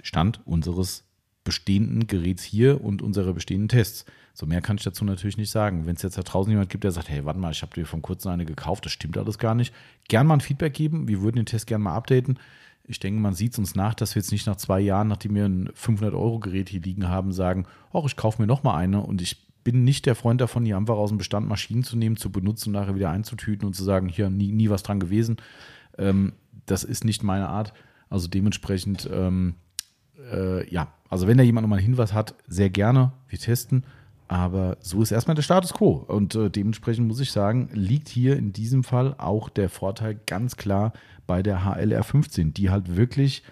Stand 0.02 0.40
unseres 0.46 1.04
bestehenden 1.44 2.06
Geräts 2.06 2.42
hier 2.42 2.82
und 2.82 3.02
unserer 3.02 3.32
bestehenden 3.32 3.68
Tests. 3.68 4.04
So 4.34 4.46
mehr 4.46 4.60
kann 4.60 4.76
ich 4.76 4.84
dazu 4.84 5.04
natürlich 5.04 5.36
nicht 5.36 5.50
sagen. 5.50 5.86
Wenn 5.86 5.96
es 5.96 6.02
jetzt 6.02 6.16
da 6.16 6.22
draußen 6.22 6.50
jemand 6.50 6.70
gibt, 6.70 6.84
der 6.84 6.92
sagt, 6.92 7.08
hey, 7.08 7.24
warte 7.24 7.40
mal, 7.40 7.50
ich 7.50 7.62
habe 7.62 7.74
dir 7.74 7.86
vor 7.86 8.00
kurzem 8.00 8.32
eine 8.32 8.44
gekauft, 8.44 8.84
das 8.84 8.92
stimmt 8.92 9.18
alles 9.18 9.38
gar 9.38 9.54
nicht. 9.54 9.74
Gern 10.08 10.26
mal 10.26 10.34
ein 10.34 10.40
Feedback 10.40 10.74
geben. 10.74 11.08
Wir 11.08 11.22
würden 11.22 11.36
den 11.36 11.46
Test 11.46 11.66
gerne 11.66 11.84
mal 11.84 11.94
updaten. 11.94 12.38
Ich 12.84 12.98
denke, 12.98 13.20
man 13.20 13.34
sieht 13.34 13.52
es 13.52 13.58
uns 13.58 13.74
nach, 13.74 13.94
dass 13.94 14.14
wir 14.14 14.22
jetzt 14.22 14.32
nicht 14.32 14.46
nach 14.46 14.56
zwei 14.56 14.80
Jahren, 14.80 15.08
nachdem 15.08 15.34
wir 15.34 15.44
ein 15.44 15.68
500-Euro-Gerät 15.70 16.68
hier 16.68 16.80
liegen 16.80 17.08
haben, 17.08 17.32
sagen, 17.32 17.66
ach, 17.92 18.04
ich 18.04 18.16
kaufe 18.16 18.40
mir 18.40 18.46
noch 18.46 18.62
mal 18.62 18.76
eine 18.76 19.00
und 19.02 19.22
ich 19.22 19.46
bin 19.64 19.84
nicht 19.84 20.06
der 20.06 20.14
Freund 20.14 20.40
davon, 20.40 20.64
hier 20.64 20.76
einfach 20.76 20.96
aus 20.96 21.10
dem 21.10 21.18
Bestand 21.18 21.48
Maschinen 21.48 21.84
zu 21.84 21.96
nehmen, 21.96 22.16
zu 22.16 22.30
benutzen, 22.30 22.72
nachher 22.72 22.94
wieder 22.94 23.10
einzutüten 23.10 23.66
und 23.66 23.74
zu 23.74 23.84
sagen, 23.84 24.08
hier 24.08 24.30
nie, 24.30 24.52
nie 24.52 24.70
was 24.70 24.82
dran 24.82 25.00
gewesen. 25.00 25.36
Ähm, 25.98 26.32
das 26.66 26.84
ist 26.84 27.04
nicht 27.04 27.22
meine 27.22 27.48
Art. 27.48 27.72
Also 28.08 28.28
dementsprechend, 28.28 29.08
ähm, 29.12 29.54
äh, 30.32 30.68
ja, 30.72 30.92
also 31.08 31.26
wenn 31.26 31.38
da 31.38 31.44
jemand 31.44 31.64
nochmal 31.64 31.78
einen 31.78 31.86
Hinweis 31.86 32.12
hat, 32.12 32.34
sehr 32.48 32.70
gerne, 32.70 33.12
wir 33.28 33.38
testen. 33.38 33.84
Aber 34.28 34.76
so 34.80 35.02
ist 35.02 35.10
erstmal 35.10 35.34
der 35.34 35.42
Status 35.42 35.74
quo. 35.74 36.04
Und 36.06 36.36
äh, 36.36 36.50
dementsprechend 36.50 37.08
muss 37.08 37.18
ich 37.18 37.32
sagen, 37.32 37.68
liegt 37.72 38.08
hier 38.08 38.36
in 38.36 38.52
diesem 38.52 38.84
Fall 38.84 39.14
auch 39.18 39.48
der 39.48 39.68
Vorteil 39.68 40.20
ganz 40.26 40.56
klar 40.56 40.92
bei 41.26 41.42
der 41.42 41.64
HLR 41.64 42.04
15, 42.04 42.54
die 42.54 42.70
halt 42.70 42.96
wirklich, 42.96 43.42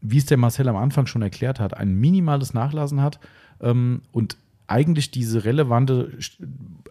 wie 0.00 0.16
es 0.16 0.26
der 0.26 0.38
Marcel 0.38 0.68
am 0.68 0.76
Anfang 0.76 1.06
schon 1.06 1.20
erklärt 1.20 1.60
hat, 1.60 1.76
ein 1.76 1.94
minimales 1.94 2.54
Nachlassen 2.54 3.02
hat 3.02 3.20
ähm, 3.60 4.00
und 4.12 4.38
eigentlich 4.66 5.10
diese 5.10 5.44
relevante 5.44 6.18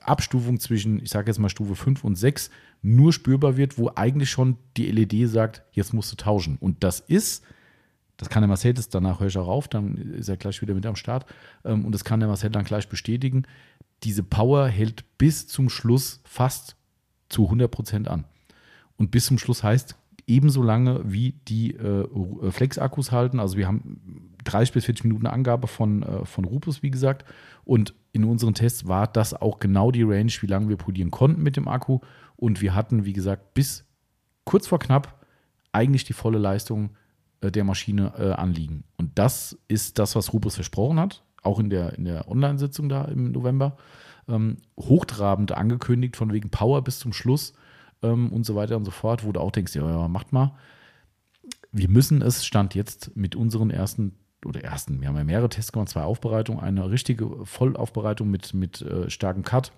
Abstufung 0.02 0.60
zwischen, 0.60 1.02
ich 1.02 1.10
sage 1.10 1.28
jetzt 1.28 1.40
mal 1.40 1.50
Stufe 1.50 1.76
5 1.76 2.04
und 2.04 2.16
6, 2.16 2.50
nur 2.82 3.14
spürbar 3.14 3.58
wird, 3.58 3.78
wo 3.78 3.92
eigentlich 3.96 4.30
schon 4.30 4.58
die 4.78 4.92
LED 4.92 5.30
sagt, 5.30 5.64
jetzt 5.72 5.94
musst 5.94 6.12
du 6.12 6.16
tauschen. 6.16 6.58
Und 6.60 6.84
das 6.84 7.00
ist, 7.00 7.44
das 8.18 8.30
kann 8.30 8.42
der 8.42 8.48
Marcel, 8.48 8.74
das 8.74 8.90
danach 8.90 9.20
höre 9.20 9.28
ich 9.28 9.38
auch 9.38 9.48
auf, 9.48 9.68
dann 9.68 9.98
ist 9.98 10.30
er 10.30 10.38
gleich 10.38 10.62
wieder 10.62 10.74
mit 10.74 10.86
am 10.86 10.96
Start. 10.96 11.26
Ähm, 11.64 11.86
und 11.86 11.92
das 11.92 12.04
kann 12.04 12.20
der 12.20 12.30
Marcel 12.30 12.50
dann 12.50 12.64
gleich 12.64 12.88
bestätigen. 12.88 13.44
Diese 14.04 14.24
Power 14.24 14.68
hält 14.68 15.04
bis 15.18 15.48
zum 15.48 15.70
Schluss 15.70 16.22
fast 16.24 16.76
zu 17.30 17.46
100 17.46 17.70
Prozent 17.70 18.08
an. 18.08 18.26
Und 18.98 19.12
bis 19.12 19.26
zum 19.26 19.38
Schluss 19.38 19.64
heißt 19.64 19.98
ebenso 20.28 20.64
lange, 20.64 21.02
wie 21.04 21.34
die 21.48 21.76
äh, 21.76 22.08
Flex-Akkus 22.52 23.12
halten. 23.12 23.40
Also 23.40 23.58
wir 23.58 23.68
haben 23.68 24.35
30 24.46 24.74
bis 24.74 24.86
40 24.86 25.06
Minuten 25.06 25.28
Angabe 25.28 25.68
von, 25.68 26.04
äh, 26.04 26.26
von 26.26 26.46
Rupus, 26.46 26.82
wie 26.82 26.92
gesagt. 26.92 27.26
Und 27.64 27.94
in 28.14 28.24
unseren 28.24 28.54
Tests 28.54 28.88
war 28.88 29.08
das 29.08 29.34
auch 29.34 29.60
genau 29.60 29.92
die 29.92 30.04
Range, 30.04 30.32
wie 30.40 30.48
lange 30.48 30.70
wir 30.70 30.78
polieren 30.78 31.12
konnten 31.12 31.44
mit 31.44 31.58
dem 31.58 31.68
Akku. 31.68 32.00
Und 32.36 32.62
wir 32.62 32.74
hatten, 32.74 33.06
wie 33.06 33.14
gesagt, 33.14 33.54
bis 33.54 33.86
kurz 34.46 34.68
vor 34.68 34.80
knapp 34.80 35.20
eigentlich 35.72 36.06
die 36.06 36.14
volle 36.14 36.38
Leistung 36.38 36.92
äh, 37.42 37.52
der 37.52 37.64
Maschine 37.64 38.14
äh, 38.18 38.32
anliegen. 38.32 38.84
Und 38.98 39.18
das 39.20 39.58
ist 39.68 40.00
das, 40.00 40.16
was 40.16 40.34
Rupus 40.34 40.56
versprochen 40.56 41.00
hat, 41.00 41.24
auch 41.44 41.60
in 41.60 41.70
der, 41.70 41.94
in 41.98 42.06
der 42.06 42.30
Online-Sitzung 42.30 42.90
da 42.90 43.06
im 43.06 43.32
November. 43.32 43.78
Ähm, 44.28 44.58
hochtrabend 44.80 45.52
angekündigt, 45.52 46.16
von 46.16 46.34
wegen 46.34 46.50
Power 46.50 46.84
bis 46.84 47.00
zum 47.00 47.14
Schluss 47.14 47.54
ähm, 48.02 48.32
und 48.32 48.46
so 48.46 48.56
weiter 48.56 48.78
und 48.78 48.86
so 48.86 48.92
fort, 48.92 49.24
wo 49.24 49.32
du 49.32 49.40
auch 49.40 49.52
denkst, 49.52 49.76
ja, 49.76 49.88
ja, 49.88 50.08
macht 50.08 50.34
mal. 50.34 50.56
Wir 51.72 51.90
müssen 51.90 52.22
es, 52.22 52.46
stand 52.46 52.74
jetzt 52.74 53.16
mit 53.16 53.36
unseren 53.36 53.70
ersten 53.70 54.14
oder 54.46 54.64
ersten, 54.64 55.02
wir 55.02 55.08
haben 55.08 55.18
ja 55.18 55.24
mehrere 55.24 55.50
Tests 55.50 55.72
gemacht, 55.72 55.90
zwei 55.90 56.04
Aufbereitungen, 56.04 56.62
eine 56.62 56.90
richtige 56.90 57.46
Vollaufbereitung 57.46 58.30
mit, 58.30 58.54
mit 58.54 58.82
äh, 58.82 59.10
starkem 59.10 59.44
Cut, 59.44 59.72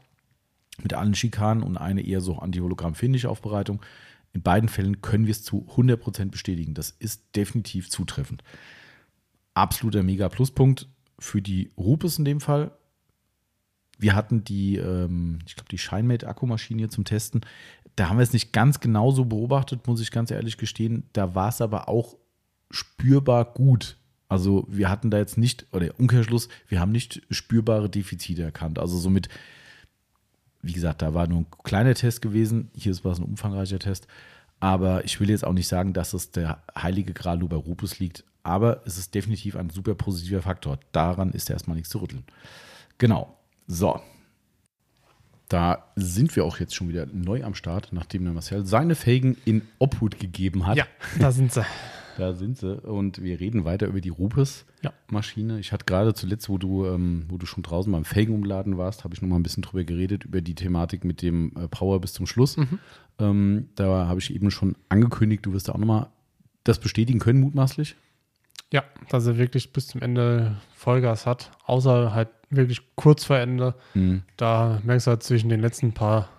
mit 0.82 0.94
allen 0.94 1.16
Schikanen 1.16 1.64
und 1.64 1.78
eine 1.78 2.02
eher 2.02 2.22
so 2.22 2.38
Anti-Hologramm-Finish-Aufbereitung. 2.38 3.82
In 4.34 4.42
beiden 4.44 4.70
Fällen 4.70 5.02
können 5.02 5.26
wir 5.26 5.32
es 5.32 5.44
zu 5.44 5.66
100% 5.76 6.30
bestätigen. 6.30 6.74
Das 6.74 6.92
ist 6.92 7.36
definitiv 7.36 7.90
zutreffend. 7.90 8.44
Absoluter 9.54 10.04
Mega-Pluspunkt 10.04 10.88
für 11.18 11.42
die 11.42 11.72
Rupes 11.78 12.20
in 12.20 12.26
dem 12.26 12.40
Fall. 12.40 12.72
Wir 13.98 14.16
hatten 14.16 14.44
die, 14.44 14.78
ähm, 14.78 15.40
ich 15.48 15.56
glaube, 15.56 15.70
die 15.70 15.80
Scheinmate-Akkumaschine 15.80 16.82
hier 16.82 16.90
zum 16.90 17.04
Testen. 17.04 17.42
Da 17.96 18.10
haben 18.10 18.18
wir 18.18 18.24
es 18.24 18.34
nicht 18.34 18.54
ganz 18.54 18.80
genauso 18.80 19.26
beobachtet, 19.26 19.88
muss 19.88 20.02
ich 20.02 20.12
ganz 20.12 20.30
ehrlich 20.30 20.58
gestehen. 20.58 21.10
Da 21.14 21.34
war 21.34 21.50
es 21.50 21.62
aber 21.62 21.90
auch 21.90 22.16
spürbar 22.70 23.46
gut. 23.54 23.97
Also 24.30 24.66
wir 24.70 24.90
hatten 24.90 25.10
da 25.10 25.18
jetzt 25.18 25.38
nicht, 25.38 25.68
oder 25.72 25.98
Umkehrschluss, 25.98 26.50
wir 26.68 26.80
haben 26.80 26.92
nicht 26.92 27.22
spürbare 27.32 27.90
Defizite 27.90 28.44
erkannt. 28.44 28.80
Also 28.80 28.98
somit, 28.98 29.30
wie 30.62 30.74
gesagt, 30.74 31.02
da 31.02 31.14
war 31.14 31.28
nur 31.28 31.42
ein 31.42 31.48
kleiner 31.64 31.94
Test 31.94 32.22
gewesen, 32.22 32.70
hier 32.76 32.94
war 33.04 33.14
es 33.14 33.20
ein 33.20 33.26
umfangreicher 33.26 33.80
Test. 33.80 34.08
Aber 34.60 35.06
ich 35.06 35.20
will 35.20 35.30
jetzt 35.30 35.46
auch 35.46 35.54
nicht 35.54 35.68
sagen, 35.68 35.94
dass 35.94 36.14
es 36.14 36.32
der 36.32 36.64
heilige 36.76 37.14
Gral 37.14 37.38
nur 37.38 37.50
bei 37.50 37.56
Rupus 37.56 38.00
liegt. 38.00 38.24
Aber 38.44 38.82
es 38.86 38.98
ist 38.98 39.14
definitiv 39.14 39.56
ein 39.56 39.70
super 39.70 39.94
positiver 39.94 40.42
Faktor. 40.42 40.80
Daran 40.92 41.32
ist 41.32 41.50
erstmal 41.50 41.76
nichts 41.76 41.90
zu 41.90 42.00
rütteln. 42.00 42.24
Genau. 42.98 43.38
So. 43.68 44.02
Da 45.48 45.86
sind 45.96 46.36
wir 46.36 46.44
auch 46.44 46.60
jetzt 46.60 46.76
schon 46.76 46.90
wieder 46.90 47.06
neu 47.06 47.44
am 47.44 47.56
Start, 47.56 47.90
nachdem 47.92 48.24
der 48.24 48.34
Marcel 48.34 48.66
seine 48.66 48.96
Felgen 48.96 49.38
in 49.46 49.62
Obhut 49.80 50.20
gegeben 50.20 50.66
hat. 50.66 50.78
Ja, 50.78 50.86
da 51.20 51.32
sind 51.32 51.54
sie. 51.54 51.66
Da 52.18 52.34
sind 52.34 52.58
sie. 52.58 52.82
Und 52.82 53.22
wir 53.22 53.40
reden 53.40 53.64
weiter 53.64 53.86
über 53.86 54.02
die 54.02 54.10
Rupes-Maschine. 54.10 55.54
Ja. 55.54 55.60
Ich 55.60 55.72
hatte 55.72 55.86
gerade 55.86 56.16
zuletzt, 56.16 56.50
wo 56.50 56.58
du, 56.58 56.86
ähm, 56.88 57.26
wo 57.30 57.38
du 57.38 57.46
schon 57.46 57.62
draußen 57.62 57.92
beim 57.92 58.06
Felgenumladen 58.06 58.78
warst, 58.78 59.04
habe 59.04 59.14
ich 59.14 59.22
noch 59.22 59.30
mal 59.30 59.36
ein 59.36 59.44
bisschen 59.44 59.62
drüber 59.62 59.84
geredet, 59.84 60.26
über 60.26 60.42
die 60.42 60.56
Thematik 60.56 61.06
mit 61.06 61.22
dem 61.22 61.52
äh, 61.56 61.68
Power 61.68 62.02
bis 62.02 62.14
zum 62.14 62.26
Schluss. 62.26 62.58
Mhm. 62.58 62.80
Ähm, 63.20 63.70
da 63.76 64.08
habe 64.08 64.20
ich 64.20 64.34
eben 64.34 64.50
schon 64.50 64.76
angekündigt, 64.90 65.46
du 65.46 65.54
wirst 65.54 65.68
da 65.68 65.74
auch 65.74 65.78
noch 65.78 65.86
mal 65.86 66.10
das 66.64 66.80
bestätigen 66.80 67.20
können, 67.20 67.40
mutmaßlich. 67.40 67.96
Ja, 68.74 68.84
dass 69.10 69.28
er 69.28 69.38
wirklich 69.38 69.72
bis 69.72 69.88
zum 69.88 70.02
Ende 70.02 70.58
Vollgas 70.74 71.26
hat, 71.26 71.52
außer 71.66 72.14
halt 72.14 72.30
wirklich 72.50 72.82
kurz 72.96 73.26
vor 73.26 73.38
Ende. 73.38 73.76
Mhm. 73.94 74.24
Da 74.38 74.82
merkst 74.84 75.08
du 75.08 75.12
halt 75.12 75.24
zwischen 75.24 75.50
den 75.50 75.62
letzten 75.62 75.94
paar 75.94 76.30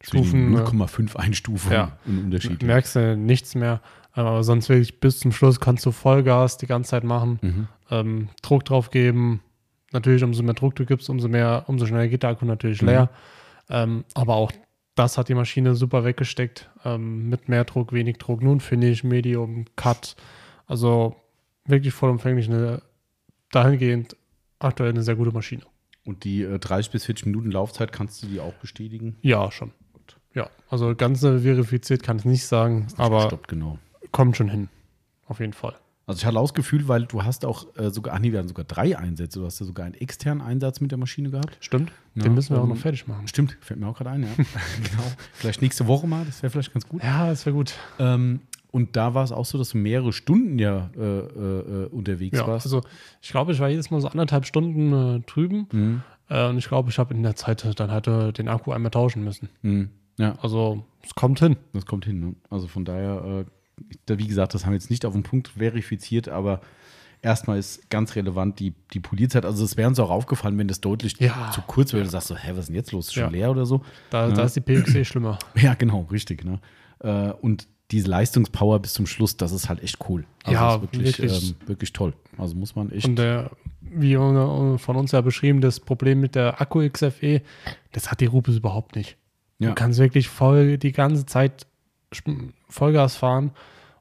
Stufen. 0.00 0.56
0,5 0.56 1.16
Einstufen 1.16 1.72
ja, 1.72 1.98
Unterschied. 2.06 2.62
Merkst 2.62 2.96
du 2.96 3.16
nichts 3.16 3.54
mehr. 3.54 3.80
Aber 4.18 4.42
sonst 4.42 4.68
wirklich 4.68 4.98
bis 4.98 5.20
zum 5.20 5.30
Schluss 5.30 5.60
kannst 5.60 5.86
du 5.86 5.92
Vollgas 5.92 6.56
die 6.56 6.66
ganze 6.66 6.90
Zeit 6.90 7.04
machen, 7.04 7.38
mhm. 7.40 7.68
ähm, 7.88 8.28
Druck 8.42 8.64
drauf 8.64 8.90
geben. 8.90 9.42
Natürlich, 9.92 10.24
umso 10.24 10.42
mehr 10.42 10.54
Druck 10.54 10.74
du 10.74 10.84
gibst, 10.84 11.08
umso 11.08 11.28
mehr, 11.28 11.62
umso 11.68 11.86
schneller 11.86 12.08
geht 12.08 12.24
der 12.24 12.30
Akku 12.30 12.44
natürlich 12.44 12.82
mhm. 12.82 12.88
leer. 12.88 13.10
Ähm, 13.70 14.04
aber 14.14 14.34
auch 14.34 14.50
das 14.96 15.18
hat 15.18 15.28
die 15.28 15.34
Maschine 15.34 15.76
super 15.76 16.02
weggesteckt. 16.02 16.68
Ähm, 16.84 17.28
mit 17.28 17.48
mehr 17.48 17.62
Druck, 17.62 17.92
wenig 17.92 18.18
Druck, 18.18 18.42
nun 18.42 18.58
Finish, 18.58 19.04
Medium, 19.04 19.66
Cut. 19.76 20.16
Also 20.66 21.14
wirklich 21.66 21.94
vollumfänglich 21.94 22.48
eine, 22.48 22.82
dahingehend 23.52 24.16
aktuell 24.58 24.90
eine 24.90 25.04
sehr 25.04 25.14
gute 25.14 25.30
Maschine. 25.30 25.62
Und 26.04 26.24
die 26.24 26.42
äh, 26.42 26.58
30 26.58 26.90
bis 26.90 27.04
40 27.04 27.26
Minuten 27.26 27.52
Laufzeit 27.52 27.92
kannst 27.92 28.20
du 28.24 28.26
die 28.26 28.40
auch 28.40 28.54
bestätigen? 28.54 29.16
Ja, 29.22 29.52
schon. 29.52 29.70
Gut. 29.92 30.16
Ja, 30.34 30.50
also 30.68 30.96
ganz 30.96 31.20
verifiziert 31.20 32.02
kann 32.02 32.18
ich 32.18 32.24
nicht 32.24 32.46
sagen, 32.46 32.88
aber. 32.96 33.20
Stoppt, 33.20 33.46
genau 33.46 33.78
kommt 34.12 34.36
schon 34.36 34.48
hin. 34.48 34.68
Auf 35.26 35.40
jeden 35.40 35.52
Fall. 35.52 35.74
Also 36.08 36.20
ich 36.20 36.24
hatte 36.24 36.38
auch 36.38 36.44
das 36.44 36.54
Gefühl, 36.54 36.88
weil 36.88 37.04
du 37.04 37.22
hast 37.22 37.44
auch 37.44 37.66
äh, 37.76 37.90
sogar, 37.90 38.14
ach 38.14 38.18
nee, 38.18 38.32
wir 38.32 38.38
hatten 38.38 38.48
sogar 38.48 38.64
drei 38.64 38.96
Einsätze. 38.96 39.40
Du 39.40 39.44
hast 39.44 39.60
ja 39.60 39.66
sogar 39.66 39.84
einen 39.84 39.94
externen 39.94 40.42
Einsatz 40.42 40.80
mit 40.80 40.90
der 40.90 40.96
Maschine 40.96 41.28
gehabt. 41.28 41.58
Stimmt. 41.60 41.92
Ja, 42.14 42.22
Den 42.22 42.34
müssen 42.34 42.54
wir 42.54 42.62
auch 42.62 42.66
noch 42.66 42.78
fertig 42.78 43.06
machen. 43.06 43.28
Stimmt, 43.28 43.58
fällt 43.60 43.78
mir 43.78 43.86
auch 43.88 43.98
gerade 43.98 44.10
ein, 44.10 44.22
ja. 44.22 44.28
genau. 44.36 45.02
Vielleicht 45.34 45.60
nächste 45.60 45.86
Woche 45.86 46.06
mal, 46.06 46.24
das 46.24 46.42
wäre 46.42 46.50
vielleicht 46.50 46.72
ganz 46.72 46.88
gut. 46.88 47.02
Ja, 47.02 47.26
das 47.26 47.44
wäre 47.44 47.54
gut. 47.54 47.74
Ähm, 47.98 48.40
und 48.70 48.96
da 48.96 49.12
war 49.12 49.22
es 49.22 49.32
auch 49.32 49.44
so, 49.44 49.58
dass 49.58 49.70
du 49.70 49.78
mehrere 49.78 50.14
Stunden 50.14 50.58
ja 50.58 50.88
äh, 50.96 51.02
äh, 51.02 51.86
unterwegs 51.88 52.38
ja, 52.38 52.46
warst. 52.46 52.64
Also 52.64 52.80
ich 53.20 53.28
glaube, 53.28 53.52
ich 53.52 53.60
war 53.60 53.68
jedes 53.68 53.90
Mal 53.90 54.00
so 54.00 54.08
anderthalb 54.08 54.46
Stunden 54.46 54.92
äh, 54.92 55.20
drüben. 55.20 55.66
Mhm. 55.70 56.02
Äh, 56.30 56.48
und 56.48 56.56
ich 56.56 56.68
glaube, 56.68 56.88
ich 56.88 56.98
habe 56.98 57.12
in 57.12 57.22
der 57.22 57.36
Zeit 57.36 57.68
dann 57.78 57.90
halt 57.90 58.06
äh, 58.06 58.32
den 58.32 58.48
Akku 58.48 58.72
einmal 58.72 58.90
tauschen 58.90 59.24
müssen. 59.24 59.50
Mhm. 59.60 59.90
Ja. 60.18 60.36
Also 60.40 60.84
es 61.04 61.14
kommt 61.14 61.40
hin. 61.40 61.56
Das 61.74 61.84
kommt 61.84 62.06
hin. 62.06 62.20
Ne? 62.20 62.34
Also 62.48 62.66
von 62.66 62.86
daher 62.86 63.44
wie 64.06 64.26
gesagt, 64.26 64.54
das 64.54 64.64
haben 64.64 64.72
wir 64.72 64.76
jetzt 64.76 64.90
nicht 64.90 65.04
auf 65.04 65.12
den 65.12 65.22
Punkt 65.22 65.48
verifiziert, 65.48 66.28
aber 66.28 66.60
erstmal 67.22 67.58
ist 67.58 67.90
ganz 67.90 68.16
relevant 68.16 68.58
die, 68.60 68.74
die 68.92 69.00
Polierzeit. 69.00 69.44
Also 69.44 69.64
es 69.64 69.76
wäre 69.76 69.88
uns 69.88 69.98
auch 69.98 70.10
aufgefallen, 70.10 70.58
wenn 70.58 70.68
das 70.68 70.80
deutlich 70.80 71.18
ja. 71.18 71.50
zu 71.52 71.62
kurz 71.62 71.92
wäre. 71.92 72.04
Du 72.04 72.10
sagst 72.10 72.28
so, 72.28 72.36
hä, 72.36 72.50
was 72.52 72.60
ist 72.60 72.68
denn 72.68 72.76
jetzt 72.76 72.92
los? 72.92 73.08
Ist 73.08 73.14
schon 73.14 73.24
ja. 73.24 73.30
leer 73.30 73.50
oder 73.50 73.66
so? 73.66 73.82
Da, 74.10 74.28
ne? 74.28 74.34
da 74.34 74.44
ist 74.44 74.56
die 74.56 74.60
PXC 74.60 75.04
schlimmer. 75.06 75.38
Ja, 75.54 75.74
genau, 75.74 76.06
richtig. 76.10 76.44
Ne? 76.44 76.60
Äh, 77.00 77.32
und 77.40 77.66
diese 77.90 78.08
Leistungspower 78.08 78.80
bis 78.80 78.92
zum 78.92 79.06
Schluss, 79.06 79.36
das 79.36 79.52
ist 79.52 79.68
halt 79.68 79.82
echt 79.82 79.98
cool. 80.08 80.24
Also 80.44 80.52
ja, 80.52 80.80
wirklich, 80.82 81.18
wirklich. 81.18 81.50
Ähm, 81.50 81.56
wirklich 81.66 81.92
toll. 81.92 82.12
Also 82.36 82.54
muss 82.54 82.76
man 82.76 82.92
echt. 82.92 83.06
Und 83.06 83.16
der, 83.16 83.50
wie 83.80 84.14
von 84.14 84.96
uns 84.96 85.12
ja 85.12 85.20
beschrieben, 85.22 85.60
das 85.60 85.80
Problem 85.80 86.20
mit 86.20 86.34
der 86.34 86.60
Akku 86.60 86.86
XFE, 86.86 87.40
das 87.92 88.10
hat 88.10 88.20
die 88.20 88.26
Rupes 88.26 88.56
überhaupt 88.56 88.94
nicht. 88.94 89.16
Ja. 89.58 89.70
Du 89.70 89.74
kannst 89.74 89.98
wirklich 89.98 90.28
voll 90.28 90.78
die 90.78 90.92
ganze 90.92 91.26
Zeit 91.26 91.66
Vollgas 92.68 93.16
fahren 93.16 93.52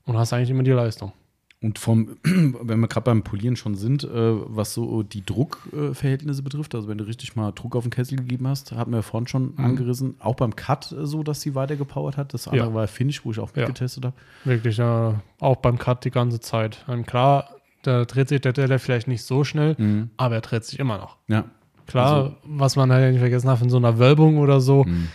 und 0.08 0.18
hast 0.18 0.34
eigentlich 0.34 0.50
immer 0.50 0.64
die 0.64 0.72
Leistung. 0.72 1.12
Und 1.60 1.80
vom, 1.80 2.18
wenn 2.24 2.80
wir 2.80 2.88
gerade 2.88 3.06
beim 3.06 3.24
Polieren 3.24 3.56
schon 3.56 3.76
sind, 3.76 4.04
äh, 4.04 4.10
was 4.12 4.74
so 4.74 5.02
die 5.02 5.26
Druckverhältnisse 5.26 6.42
äh, 6.42 6.44
betrifft, 6.44 6.76
also 6.76 6.88
wenn 6.88 6.98
du 6.98 7.04
richtig 7.04 7.36
mal 7.36 7.52
Druck 7.52 7.76
auf 7.76 7.84
den 7.84 7.90
Kessel 7.90 8.18
gegeben 8.18 8.48
hast, 8.48 8.72
hatten 8.74 8.92
wir 8.92 9.02
vorhin 9.02 9.28
schon 9.28 9.54
mhm. 9.56 9.66
angerissen, 9.66 10.16
auch 10.20 10.36
beim 10.36 10.56
Cut 10.56 10.92
äh, 10.92 11.06
so, 11.06 11.24
dass 11.24 11.42
sie 11.42 11.56
weiter 11.56 11.76
gepowert 11.76 12.16
hat. 12.16 12.34
Das 12.34 12.48
andere 12.48 12.68
ja. 12.68 12.74
war 12.74 12.88
Finish, 12.88 13.26
wo 13.26 13.32
ich 13.32 13.40
auch 13.40 13.56
mitgetestet 13.56 14.04
ja. 14.04 14.12
habe. 14.12 14.20
Wirklich, 14.46 14.80
äh, 14.80 15.14
auch 15.40 15.56
beim 15.58 15.80
Cut 15.80 16.06
die 16.06 16.12
ganze 16.12 16.40
Zeit. 16.40 16.86
Und 16.88 17.08
klar, 17.08 17.50
da 17.82 18.06
dreht 18.06 18.30
sich 18.30 18.42
der 18.42 18.54
Teller 18.54 18.78
vielleicht 18.78 19.08
nicht 19.08 19.24
so 19.24 19.44
schnell, 19.44 19.76
mhm. 19.80 20.12
aber 20.18 20.36
er 20.36 20.42
dreht 20.42 20.64
sich 20.64 20.78
immer 20.80 20.98
noch. 20.98 21.18
Ja. 21.28 21.46
Klar, 21.88 22.16
also, 22.16 22.36
was 22.44 22.76
man 22.76 22.92
halt 22.92 23.14
nicht 23.14 23.20
vergessen 23.20 23.50
hat, 23.50 23.62
in 23.62 23.70
so 23.70 23.78
einer 23.78 23.98
Wölbung 23.98 24.38
oder 24.38 24.62
so, 24.62 24.84
mhm 24.84 25.08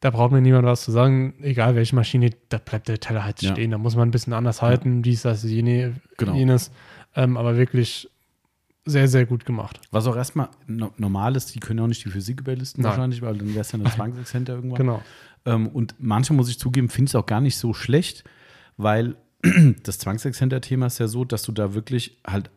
da 0.00 0.10
braucht 0.10 0.32
mir 0.32 0.40
niemand 0.40 0.64
was 0.64 0.82
zu 0.82 0.90
sagen, 0.90 1.34
egal 1.42 1.74
welche 1.74 1.94
Maschine, 1.94 2.30
da 2.48 2.58
bleibt 2.58 2.88
der 2.88 3.00
Teller 3.00 3.24
halt 3.24 3.38
stehen. 3.38 3.70
Da 3.70 3.78
muss 3.78 3.96
man 3.96 4.08
ein 4.08 4.10
bisschen 4.10 4.32
anders 4.32 4.62
halten, 4.62 5.02
dies, 5.02 5.22
das, 5.22 5.42
jene, 5.42 5.94
genau. 6.16 6.34
jenes. 6.34 6.70
Ähm, 7.14 7.36
aber 7.36 7.56
wirklich 7.56 8.08
sehr, 8.86 9.08
sehr 9.08 9.26
gut 9.26 9.44
gemacht. 9.44 9.78
Was 9.90 10.06
auch 10.06 10.16
erstmal 10.16 10.48
no 10.66 10.90
normal 10.96 11.36
ist, 11.36 11.54
die 11.54 11.60
können 11.60 11.80
auch 11.80 11.86
nicht 11.86 12.04
die 12.04 12.08
Physik 12.08 12.40
überlisten 12.40 12.82
Nein. 12.82 12.90
wahrscheinlich, 12.90 13.20
weil 13.20 13.36
dann 13.36 13.48
wäre 13.48 13.60
es 13.60 13.72
ja 13.72 13.78
eine 13.78 13.90
Zwangsexzenter 13.90 14.54
irgendwann. 14.54 14.78
Genau. 14.78 15.02
Ähm, 15.44 15.68
und 15.68 15.94
manche, 15.98 16.32
muss 16.32 16.48
ich 16.48 16.58
zugeben, 16.58 16.88
finde 16.88 17.08
ich 17.08 17.12
es 17.12 17.14
auch 17.14 17.26
gar 17.26 17.42
nicht 17.42 17.56
so 17.56 17.74
schlecht, 17.74 18.24
weil 18.78 19.16
das 19.82 19.98
Zwangsexzenter-Thema 19.98 20.86
ist 20.86 20.98
ja 20.98 21.08
so, 21.08 21.24
dass 21.26 21.42
du 21.42 21.52
da 21.52 21.74
wirklich 21.74 22.18
halt 22.26 22.50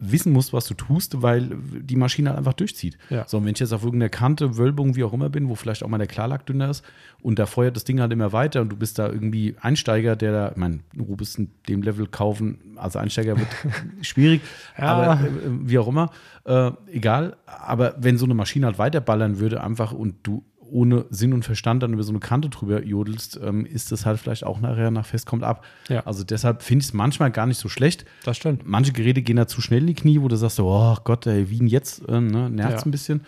wissen 0.00 0.32
musst, 0.32 0.52
was 0.52 0.66
du 0.66 0.74
tust, 0.74 1.22
weil 1.22 1.50
die 1.80 1.96
Maschine 1.96 2.30
halt 2.30 2.38
einfach 2.38 2.54
durchzieht. 2.54 2.98
Ja. 3.10 3.24
So, 3.28 3.36
und 3.38 3.44
wenn 3.44 3.52
ich 3.52 3.60
jetzt 3.60 3.72
auf 3.72 3.84
irgendeiner 3.84 4.08
Kante, 4.08 4.56
Wölbung, 4.56 4.96
wie 4.96 5.04
auch 5.04 5.12
immer 5.12 5.28
bin, 5.28 5.48
wo 5.48 5.54
vielleicht 5.54 5.82
auch 5.84 5.88
mal 5.88 5.98
der 5.98 6.06
Klarlack 6.06 6.44
dünner 6.46 6.70
ist 6.70 6.84
und 7.22 7.38
da 7.38 7.46
feuert 7.46 7.76
das 7.76 7.84
Ding 7.84 8.00
halt 8.00 8.12
immer 8.12 8.32
weiter 8.32 8.62
und 8.62 8.70
du 8.70 8.76
bist 8.76 8.98
da 8.98 9.08
irgendwie 9.08 9.54
Einsteiger, 9.60 10.16
der 10.16 10.32
da, 10.32 10.50
ich 10.50 10.56
meine, 10.56 10.80
du 10.94 11.04
bist 11.16 11.38
in 11.38 11.50
dem 11.68 11.82
Level 11.82 12.06
kaufen, 12.06 12.58
als 12.76 12.96
Einsteiger 12.96 13.36
wird 13.38 13.48
schwierig, 14.02 14.40
Ja. 14.78 14.84
aber 14.84 15.24
äh, 15.24 15.28
wie 15.62 15.78
auch 15.78 15.88
immer, 15.88 16.10
äh, 16.44 16.70
egal. 16.90 17.36
Aber 17.46 17.94
wenn 17.98 18.18
so 18.18 18.24
eine 18.24 18.34
Maschine 18.34 18.66
halt 18.66 18.78
weiterballern 18.78 19.38
würde, 19.38 19.62
einfach 19.62 19.92
und 19.92 20.16
du 20.24 20.42
ohne 20.70 21.06
Sinn 21.10 21.32
und 21.32 21.44
Verstand 21.44 21.82
dann 21.82 21.92
über 21.92 22.02
so 22.02 22.10
eine 22.12 22.20
Kante 22.20 22.48
drüber 22.48 22.82
jodelst, 22.84 23.38
ähm, 23.42 23.64
ist 23.66 23.92
das 23.92 24.06
halt 24.06 24.18
vielleicht 24.20 24.44
auch 24.44 24.60
nachher 24.60 24.90
nach 24.90 25.06
fest 25.06 25.26
kommt 25.26 25.44
ab. 25.44 25.64
Ja. 25.88 26.04
Also 26.06 26.24
deshalb 26.24 26.62
finde 26.62 26.82
ich 26.82 26.88
es 26.88 26.92
manchmal 26.94 27.30
gar 27.30 27.46
nicht 27.46 27.58
so 27.58 27.68
schlecht. 27.68 28.04
Das 28.24 28.36
stimmt. 28.36 28.66
Manche 28.66 28.92
Geräte 28.92 29.22
gehen 29.22 29.36
da 29.36 29.46
zu 29.46 29.60
schnell 29.60 29.80
in 29.80 29.86
die 29.88 29.94
Knie, 29.94 30.20
wo 30.20 30.28
du 30.28 30.36
sagst, 30.36 30.56
so, 30.56 30.68
oh 30.68 30.96
Gott, 31.04 31.26
ey, 31.26 31.50
wie 31.50 31.58
denn 31.58 31.66
jetzt? 31.66 32.06
Äh, 32.08 32.20
ne? 32.20 32.50
Nervt 32.50 32.78
Ja. 32.80 32.84
ein 32.86 32.90
bisschen. 32.90 33.22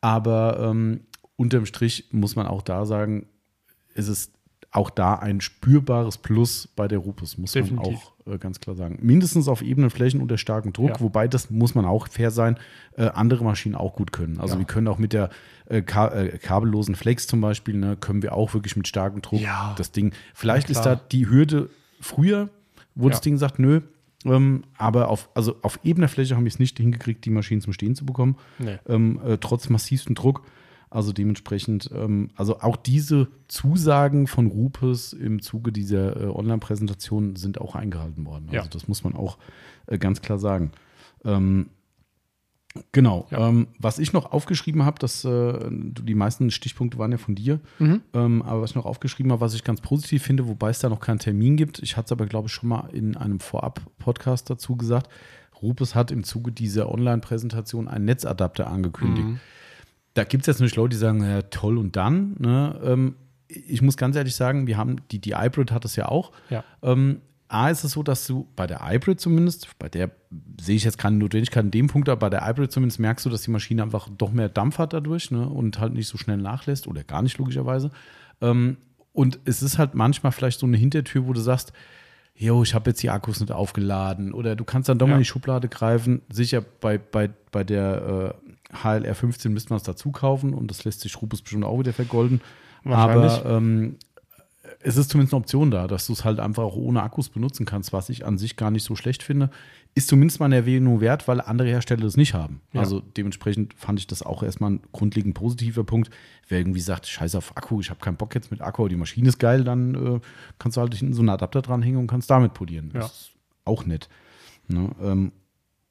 Aber 0.00 0.58
ähm, 0.60 1.00
unterm 1.36 1.66
Strich 1.66 2.08
muss 2.12 2.36
man 2.36 2.46
auch 2.46 2.62
da 2.62 2.84
sagen, 2.84 3.26
ist 3.94 4.08
es 4.08 4.32
auch 4.74 4.90
da 4.90 5.14
ein 5.14 5.40
spürbares 5.40 6.18
Plus 6.18 6.68
bei 6.74 6.88
der 6.88 6.98
Rupus, 6.98 7.38
muss 7.38 7.52
Definitiv. 7.52 7.92
man 8.26 8.28
auch 8.28 8.34
äh, 8.34 8.38
ganz 8.38 8.58
klar 8.60 8.74
sagen. 8.74 8.98
Mindestens 9.00 9.46
auf 9.48 9.62
ebenen 9.62 9.88
Flächen 9.88 10.20
unter 10.20 10.36
starkem 10.36 10.72
Druck, 10.72 10.88
Ja. 10.90 11.00
wobei 11.00 11.28
das 11.28 11.48
muss 11.48 11.74
man 11.74 11.84
auch 11.84 12.08
fair 12.08 12.30
sein, 12.30 12.58
äh, 12.96 13.04
andere 13.06 13.44
Maschinen 13.44 13.76
auch 13.76 13.94
gut 13.94 14.12
können. 14.12 14.40
Also 14.40 14.54
Ja. 14.54 14.58
wir 14.58 14.66
können 14.66 14.88
auch 14.88 14.98
mit 14.98 15.12
der 15.12 15.30
äh, 15.66 15.80
ka 15.80 16.08
äh, 16.08 16.36
kabellosen 16.38 16.94
Flex 16.96 17.26
zum 17.26 17.40
Beispiel, 17.40 17.76
ne, 17.76 17.96
können 17.96 18.22
wir 18.22 18.34
auch 18.34 18.52
wirklich 18.52 18.76
mit 18.76 18.86
starkem 18.88 19.22
Druck 19.22 19.40
Ja. 19.40 19.74
das 19.78 19.92
Ding. 19.92 20.12
Vielleicht 20.34 20.68
ist 20.70 20.82
da 20.82 20.96
die 20.96 21.28
Hürde 21.28 21.70
früher, 22.00 22.48
wo 22.96 23.08
das. 23.08 23.20
Ding 23.20 23.38
sagt, 23.38 23.58
nö, 23.60 23.80
ähm, 24.26 24.64
aber 24.76 25.08
auf, 25.08 25.28
also 25.34 25.56
auf 25.62 25.78
ebener 25.84 26.08
Fläche 26.08 26.34
haben 26.36 26.44
wir 26.44 26.48
es 26.50 26.58
nicht 26.58 26.78
hingekriegt, 26.78 27.24
die 27.24 27.30
Maschinen 27.30 27.60
zum 27.60 27.72
Stehen 27.72 27.94
zu 27.94 28.04
bekommen, 28.04 28.36
Nee. 28.58 28.78
ähm, 28.88 29.20
äh, 29.24 29.38
trotz 29.38 29.68
massivstem 29.68 30.14
Druck. 30.16 30.42
Also 30.94 31.12
dementsprechend, 31.12 31.90
ähm, 31.92 32.30
also 32.36 32.60
auch 32.60 32.76
diese 32.76 33.26
Zusagen 33.48 34.26
von 34.28 34.46
Rupes 34.46 35.12
im 35.12 35.42
Zuge 35.42 35.72
dieser 35.72 36.16
äh, 36.20 36.26
Online-Präsentation 36.26 37.34
sind 37.36 37.60
auch 37.60 37.74
eingehalten 37.74 38.24
worden. 38.26 38.44
Also 38.46 38.56
Ja. 38.56 38.66
das 38.70 38.86
muss 38.86 39.02
man 39.02 39.14
auch 39.16 39.38
äh, 39.86 39.98
ganz 39.98 40.22
klar 40.22 40.38
sagen. 40.38 40.70
Ähm, 41.24 41.66
genau. 42.92 43.26
Ja. 43.30 43.48
Ähm, 43.48 43.68
was 43.78 43.98
ich 43.98 44.12
noch 44.12 44.32
aufgeschrieben 44.32 44.84
habe, 44.84 44.98
dass 44.98 45.24
äh, 45.24 45.58
die 45.70 46.14
meisten 46.14 46.50
Stichpunkte 46.50 46.98
waren 46.98 47.12
ja 47.12 47.18
von 47.18 47.34
dir, 47.34 47.60
Mhm. 47.78 48.02
ähm, 48.12 48.42
aber 48.42 48.62
was 48.62 48.70
ich 48.70 48.76
noch 48.76 48.86
aufgeschrieben 48.86 49.32
habe, 49.32 49.40
was 49.40 49.54
ich 49.54 49.64
ganz 49.64 49.80
positiv 49.80 50.22
finde, 50.22 50.46
wobei 50.48 50.70
es 50.70 50.78
da 50.78 50.88
noch 50.88 51.00
keinen 51.00 51.18
Termin 51.18 51.56
gibt, 51.56 51.80
ich 51.80 51.96
hatte 51.96 52.06
es 52.06 52.12
aber, 52.12 52.26
glaube 52.26 52.46
ich, 52.48 52.52
schon 52.52 52.68
mal 52.68 52.88
in 52.92 53.16
einem 53.16 53.40
Vorab-Podcast 53.40 54.50
dazu 54.50 54.76
gesagt, 54.76 55.08
Rupes 55.62 55.94
hat 55.94 56.10
im 56.10 56.24
Zuge 56.24 56.52
dieser 56.52 56.90
Online-Präsentation 56.90 57.88
einen 57.88 58.04
Netzadapter 58.04 58.66
angekündigt. 58.68 59.26
Mhm. 59.26 59.40
Da 60.14 60.24
gibt 60.24 60.42
es 60.42 60.46
jetzt 60.46 60.60
nicht 60.60 60.76
Leute, 60.76 60.90
die 60.90 60.96
sagen, 60.96 61.22
ja, 61.22 61.42
toll 61.42 61.76
und 61.78 61.96
dann. 61.96 62.36
Ne? 62.38 62.80
Ähm, 62.84 63.16
ich 63.48 63.82
muss 63.82 63.96
ganz 63.96 64.16
ehrlich 64.16 64.34
sagen, 64.34 64.66
wir 64.66 64.76
haben, 64.76 64.96
die, 65.10 65.18
die 65.20 65.32
iBrid 65.32 65.70
hat 65.72 65.84
es 65.84 65.96
ja 65.96 66.08
auch. 66.08 66.32
Ja. 66.50 66.64
Ähm, 66.82 67.20
A 67.48 67.68
ist 67.68 67.84
es 67.84 67.92
so, 67.92 68.02
dass 68.02 68.26
du 68.26 68.48
bei 68.56 68.66
der 68.66 68.80
iBrid 68.82 69.20
zumindest, 69.20 69.78
bei 69.78 69.88
der 69.88 70.10
sehe 70.60 70.74
ich 70.76 70.84
jetzt 70.84 70.98
keine 70.98 71.16
Notwendigkeit 71.16 71.64
in 71.64 71.70
dem 71.70 71.86
Punkt, 71.88 72.08
aber 72.08 72.18
bei 72.18 72.30
der 72.30 72.48
iBrid 72.50 72.72
zumindest 72.72 72.98
merkst 73.00 73.26
du, 73.26 73.30
dass 73.30 73.42
die 73.42 73.50
Maschine 73.50 73.82
einfach 73.82 74.08
doch 74.16 74.32
mehr 74.32 74.48
Dampf 74.48 74.78
hat 74.78 74.92
dadurch 74.92 75.30
ne? 75.30 75.48
und 75.48 75.78
halt 75.78 75.92
nicht 75.92 76.08
so 76.08 76.16
schnell 76.16 76.38
nachlässt 76.38 76.86
oder 76.88 77.04
gar 77.04 77.22
nicht 77.22 77.36
logischerweise. 77.38 77.90
Ähm, 78.40 78.78
und 79.12 79.38
es 79.44 79.62
ist 79.62 79.78
halt 79.78 79.94
manchmal 79.94 80.32
vielleicht 80.32 80.58
so 80.58 80.66
eine 80.66 80.76
Hintertür, 80.76 81.26
wo 81.28 81.32
du 81.32 81.40
sagst, 81.40 81.72
jo, 82.34 82.62
ich 82.64 82.74
habe 82.74 82.90
jetzt 82.90 83.02
die 83.02 83.10
Akkus 83.10 83.38
nicht 83.38 83.52
aufgeladen 83.52 84.32
oder 84.32 84.56
du 84.56 84.64
kannst 84.64 84.88
dann 84.88 84.98
doch 84.98 85.06
mal 85.06 85.12
Ja. 85.12 85.16
in 85.18 85.22
die 85.22 85.28
Schublade 85.28 85.68
greifen. 85.68 86.22
Sicher, 86.32 86.62
bei, 86.80 86.98
bei, 86.98 87.30
bei 87.52 87.62
der 87.62 88.34
äh, 88.42 88.43
HLR 88.82 89.14
15 89.14 89.52
müsste 89.52 89.70
man 89.70 89.78
es 89.78 89.82
dazu 89.84 90.12
kaufen 90.12 90.54
und 90.54 90.70
das 90.70 90.84
lässt 90.84 91.00
sich 91.00 91.20
Rupus 91.20 91.42
bestimmt 91.42 91.64
auch 91.64 91.78
wieder 91.78 91.92
vergolden. 91.92 92.40
Wahrscheinlich. 92.82 93.32
Aber 93.32 93.56
ähm, 93.56 93.96
es 94.80 94.96
ist 94.96 95.10
zumindest 95.10 95.34
eine 95.34 95.40
Option 95.40 95.70
da, 95.70 95.86
dass 95.86 96.06
du 96.06 96.12
es 96.12 96.24
halt 96.24 96.40
einfach 96.40 96.62
auch 96.62 96.76
ohne 96.76 97.02
Akkus 97.02 97.28
benutzen 97.28 97.66
kannst, 97.66 97.92
was 97.92 98.08
ich 98.08 98.26
an 98.26 98.38
sich 98.38 98.56
gar 98.56 98.70
nicht 98.70 98.84
so 98.84 98.96
schlecht 98.96 99.22
finde. 99.22 99.50
Ist 99.94 100.08
zumindest 100.08 100.40
mal 100.40 100.46
eine 100.46 100.56
Erwähnung 100.56 101.00
wert, 101.00 101.28
weil 101.28 101.40
andere 101.40 101.68
Hersteller 101.68 102.02
das 102.02 102.16
nicht 102.16 102.34
haben. 102.34 102.60
Ja. 102.72 102.80
Also 102.80 103.00
dementsprechend 103.00 103.74
fand 103.74 103.98
ich 103.98 104.06
das 104.06 104.22
auch 104.22 104.42
erstmal 104.42 104.72
ein 104.72 104.80
grundlegend 104.92 105.34
positiver 105.34 105.84
Punkt. 105.84 106.10
Wer 106.48 106.58
irgendwie 106.58 106.80
sagt, 106.80 107.06
scheiß 107.06 107.34
auf 107.34 107.56
Akku, 107.56 107.80
ich 107.80 107.90
habe 107.90 108.00
keinen 108.00 108.16
Bock 108.16 108.34
jetzt 108.34 108.50
mit 108.50 108.60
Akku, 108.60 108.88
die 108.88 108.96
Maschine 108.96 109.28
ist 109.28 109.38
geil, 109.38 109.64
dann 109.64 109.94
äh, 109.94 110.20
kannst 110.58 110.76
du 110.76 110.80
halt 110.80 110.94
hinten 110.94 111.14
so 111.14 111.22
einen 111.22 111.30
Adapter 111.30 111.62
dranhängen 111.62 112.00
und 112.00 112.06
kannst 112.06 112.30
damit 112.30 112.54
polieren. 112.54 112.90
Ja. 112.94 113.00
Das 113.00 113.12
ist 113.12 113.30
auch 113.64 113.86
nett. 113.86 114.08
Ne? 114.68 114.90
Ähm, 115.00 115.32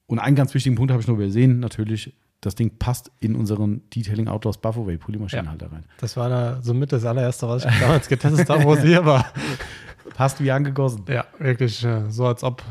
und 0.05 0.19
einen 0.19 0.35
ganz 0.35 0.53
wichtigen 0.53 0.76
Punkt 0.76 0.91
habe 0.91 1.01
ich 1.01 1.07
noch 1.07 1.15
übersehen, 1.15 1.60
natürlich, 1.60 2.14
das 2.45 2.55
Ding 2.55 2.77
passt 2.77 3.11
in 3.19 3.35
unseren 3.35 3.89
Detailing 3.89 4.27
Outdoors 4.27 4.57
Buffaway 4.57 4.97
Polymaschinenhalter 4.97 5.71
rein. 5.71 5.85
Das 5.99 6.17
war 6.17 6.29
da 6.29 6.61
somit 6.61 6.91
das 6.91 7.05
allererste, 7.05 7.47
was 7.47 7.65
ich 7.65 7.79
damals 7.79 8.07
getestet 8.07 8.49
habe, 8.49 8.63
wo 8.63 8.73
es 8.73 8.81
hier 8.81 9.05
war. 9.05 9.25
Passt 10.15 10.41
wie 10.41 10.51
angegossen. 10.51 11.05
Ja, 11.07 11.25
wirklich 11.39 11.83
äh, 11.85 12.09
so, 12.09 12.25
als 12.27 12.43
ob 12.43 12.61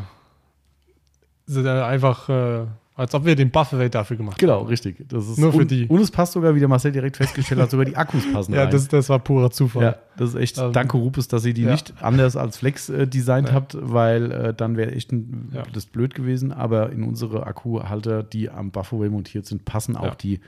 sie 1.47 1.63
da 1.63 1.89
einfach, 1.89 2.29
äh, 2.29 2.67
als 2.95 3.15
ob 3.15 3.25
wir 3.25 3.35
den 3.35 3.51
Buffaway 3.51 3.89
dafür 3.89 4.17
gemacht 4.19 4.35
haben. 4.37 4.41
Genau, 4.41 4.63
richtig. 4.63 5.09
Das 5.09 5.27
ist 5.27 5.39
Nur 5.39 5.53
für 5.53 5.65
die. 5.65 5.87
Und 5.87 6.01
es 6.01 6.11
passt 6.11 6.33
sogar, 6.35 6.55
wie 6.55 6.59
der 6.61 6.69
Marcel 6.69 6.93
direkt 6.93 7.17
festgestellt 7.17 7.61
hat, 7.61 7.71
sogar 7.71 7.87
die 7.87 7.97
Akkus 7.97 8.31
passen 8.33 8.53
Ja, 8.55 8.65
rein. 8.65 8.71
das, 8.71 8.87
das 8.89 9.09
war 9.09 9.19
purer 9.19 9.51
Zufall. 9.51 9.83
ja, 9.83 9.97
das 10.19 10.31
ist 10.31 10.37
echt, 10.37 10.59
Ähm, 10.59 10.73
danke 10.73 10.99
Rupes, 10.99 11.27
dass 11.29 11.45
ihr 11.47 11.55
die 11.55 11.63
ja. 11.63 11.71
nicht 11.73 11.95
anders 12.03 12.37
als 12.37 12.59
Flex 12.59 12.91
äh, 12.91 13.07
designt 13.07 13.49
Ja. 13.49 13.55
habt, 13.55 13.77
weil 13.81 14.31
äh, 14.31 14.55
dann 14.55 14.77
wäre 14.77 14.93
echt 14.93 15.11
ein, 15.13 15.51
Ja. 15.55 15.63
das 15.73 15.87
blöd 15.87 16.15
gewesen. 16.15 16.53
Aber 16.53 16.93
in 16.93 17.03
unsere 17.05 17.47
Akkuhalter, 17.47 18.23
die 18.23 18.51
am 18.51 18.71
Buffaway 18.71 19.09
montiert 19.09 19.47
sind, 19.47 19.65
passen 19.65 19.97
auch 19.97 20.05
Ja. 20.05 20.15
die 20.15 20.41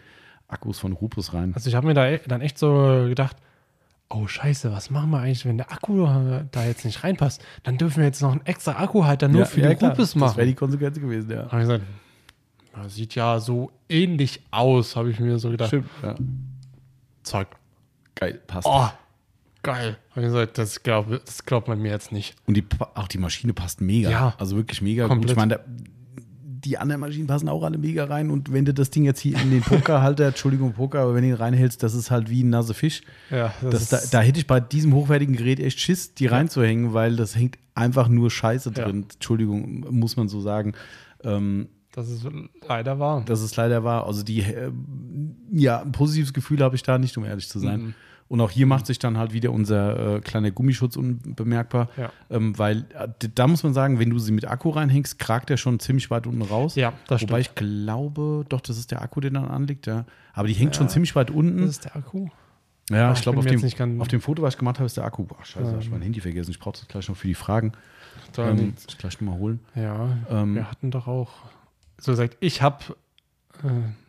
Akkus 0.49 0.79
von 0.79 0.93
Rupes 0.93 1.33
rein. 1.33 1.53
Also 1.55 1.69
ich 1.71 1.75
habe 1.75 1.87
mir 1.87 1.95
da 1.95 2.07
e- 2.09 2.21
dann 2.29 2.43
echt 2.43 2.59
so 2.59 3.07
gedacht, 3.09 3.37
oh 4.11 4.27
scheiße, 4.27 4.71
was 4.71 4.91
machen 4.91 5.11
wir 5.11 5.21
eigentlich, 5.21 5.47
wenn 5.47 5.57
der 5.57 5.73
Akku 5.73 6.07
da 6.53 6.65
jetzt 6.66 6.85
nicht 6.85 7.03
reinpasst? 7.03 7.43
Dann 7.62 7.79
dürfen 7.79 7.97
wir 8.01 8.05
jetzt 8.05 8.21
noch 8.21 8.33
einen 8.33 8.45
extra 8.45 8.73
Akkuhalter 8.73 9.29
nur 9.29 9.47
für 9.47 9.62
die 9.62 9.75
klar. 9.75 9.93
Rupes 9.93 10.12
Das 10.12 10.15
wäre 10.21 10.27
machen. 10.27 10.47
die 10.47 10.55
Konsequenz 10.55 11.01
gewesen, 11.01 11.31
ja. 11.31 11.45
Habe 11.51 11.62
ich 11.62 11.69
gesagt, 11.69 11.85
ja, 12.76 12.88
sieht 12.88 13.14
ja 13.14 13.40
so 13.40 13.70
ähnlich 13.88 14.42
aus, 14.51 14.96
habe 14.96 15.10
ich 15.10 15.20
mir 15.20 15.38
so 15.38 15.51
gedacht. 15.51 15.68
Stimmt. 15.68 15.88
Ja. 16.02 16.14
Zeug. 17.22 17.48
Geil, 18.14 18.40
passt. 18.46 18.66
Oh, 18.70 18.88
geil. 19.62 19.96
Habe 20.10 20.20
ich 20.20 20.26
gesagt, 20.26 20.59
das, 20.59 20.82
glaub, 20.82 21.09
das 21.24 21.44
glaubt 21.44 21.68
man 21.68 21.80
mir 21.80 21.90
jetzt 21.90 22.12
nicht. 22.12 22.36
Und 22.46 22.56
die, 22.56 22.64
auch 22.94 23.09
die 23.09 23.18
Maschine 23.18 23.52
passt 23.55 23.80
mega. 23.80 24.10
Ja. 24.10 24.34
Also 24.38 24.56
wirklich 24.56 24.82
mega 24.82 25.06
Komplett. 25.09 25.22
gut. 25.22 25.30
Ich 25.30 25.36
meine, 25.36 25.60
die 26.66 26.78
anderen 26.78 27.01
Maschinen 27.01 27.26
passen 27.26 27.48
auch 27.48 27.62
alle 27.62 27.76
mega 27.76 28.05
rein. 28.05 28.30
Und 28.30 28.52
wenn 28.52 28.64
du 28.64 28.72
das 28.72 28.88
Ding 28.90 29.05
jetzt 29.05 29.20
hier 29.20 29.38
in 29.38 29.51
den 29.51 29.60
Pokerhalter, 29.60 30.26
Entschuldigung, 30.28 30.72
Poker, 30.72 31.01
aber 31.01 31.14
wenn 31.14 31.22
du 31.22 31.28
ihn 31.28 31.34
reinhältst, 31.34 31.82
das 31.82 31.94
ist 31.94 32.10
halt 32.10 32.30
wie 32.30 32.42
ein 32.42 32.51
Nase 32.51 32.72
Fisch. 32.72 33.02
Ja, 33.30 33.52
Das, 33.62 33.88
da, 33.88 33.98
da 34.10 34.20
hätte 34.20 34.38
ich 34.38 34.46
bei 34.46 34.60
diesem 34.60 34.94
hochwertigen 34.94 35.36
Gerät 35.36 35.60
echt 35.60 35.78
Schiss, 35.80 36.14
die 36.14 36.26
reinzuhängen, 36.26 36.94
weil 36.94 37.16
das 37.16 37.36
hängt 37.36 37.59
einfach 37.74 38.09
nur 38.09 38.30
Scheiße 38.30 38.72
Ja. 38.76 38.84
drin. 38.84 39.06
Entschuldigung, 39.12 39.84
muss 39.90 40.16
man 40.16 40.28
so 40.28 40.40
sagen. 40.40 40.72
Ähm, 41.22 41.68
das 41.95 42.09
ist 42.11 42.27
leider 42.69 42.99
wahr. 42.99 43.23
dass 43.25 43.41
es 43.41 43.55
leider 43.57 43.85
war. 43.85 44.07
Also 44.07 44.23
die, 44.23 44.41
äh, 44.41 44.71
ja, 45.53 45.81
ein 45.83 45.93
positives 45.93 46.33
Gefühl 46.33 46.61
habe 46.62 46.77
ich 46.77 46.83
da 46.83 46.99
nicht, 46.99 47.16
um 47.16 47.25
ehrlich 47.25 47.49
zu 47.49 47.59
sein. 47.59 47.81
Mhm. 47.81 47.95
Und 48.27 48.41
auch 48.41 48.51
hier 48.51 48.66
macht 48.66 48.87
sich 48.87 48.99
dann 48.99 49.19
halt 49.19 49.35
wieder 49.35 49.53
unser 49.53 50.16
äh, 50.16 50.21
kleiner 50.21 50.51
Gummischutz 50.51 50.97
unbemerkbar, 50.97 51.89
Ja. 51.99 52.11
ähm, 52.31 52.59
weil 52.59 52.87
äh, 52.99 53.07
da 53.35 53.47
muss 53.47 53.62
man 53.62 53.75
sagen, 53.75 53.99
wenn 53.99 54.09
du 54.11 54.19
sie 54.19 54.33
mit 54.33 54.47
Akku 54.47 54.71
reinhängst, 54.71 55.19
kragt 55.19 55.51
der 55.51 55.59
schon 55.59 55.79
ziemlich 55.79 56.11
weit 56.11 56.27
unten 56.27 56.41
raus. 56.43 56.75
Ja, 56.75 56.95
das 57.07 57.21
Wobei 57.23 57.43
stimmt. 57.43 57.61
ich 57.61 57.66
glaube, 57.85 58.45
doch, 58.49 58.62
das 58.62 58.79
ist 58.79 58.91
der 58.91 59.03
Akku, 59.03 59.21
der 59.21 59.31
dann 59.31 59.45
anliegt, 59.45 59.87
ja. 59.87 60.07
Aber 60.33 60.49
die 60.49 60.55
hängt 60.55 60.75
schon 60.75 60.89
ziemlich 60.89 61.15
weit 61.15 61.31
unten. 61.31 61.59
Das 61.61 61.71
ist 61.71 61.85
der 61.85 61.97
Akku. 61.97 62.29
Ja, 62.91 63.11
Ah, 63.11 63.12
ich 63.12 63.21
glaube, 63.23 63.39
auf 63.39 63.47
dem, 63.47 64.01
auf 64.01 64.09
dem 64.09 64.21
Foto, 64.21 64.43
was 64.43 64.55
ich 64.55 64.59
gemacht 64.59 64.79
habe, 64.79 64.87
ist 64.87 64.97
der 64.97 65.05
Akku. 65.05 65.25
Boah, 65.25 65.43
scheiße, 65.45 65.73
Ähm. 65.73 65.79
ich 65.81 65.91
mein 65.91 66.03
Handy 66.03 66.21
vergessen. 66.21 66.51
Ich 66.51 66.59
brauche 66.59 66.79
das 66.79 66.89
gleich 66.89 67.09
noch 67.09 67.16
für 67.16 67.29
die 67.29 67.35
Fragen. 67.35 67.73
Dann, 68.33 68.59
Ähm, 68.59 68.75
ich 68.89 68.99
gleich 68.99 69.21
nochmal 69.21 69.39
holen. 69.39 69.61
ja, 69.75 70.09
Ähm, 70.31 70.55
wir 70.55 70.71
hatten 70.71 70.91
doch 70.91 71.07
auch, 71.07 71.31
so 72.05 72.12
gesagt, 72.12 72.36
ich 72.40 72.62
habe 72.62 72.85
äh, 73.62 73.68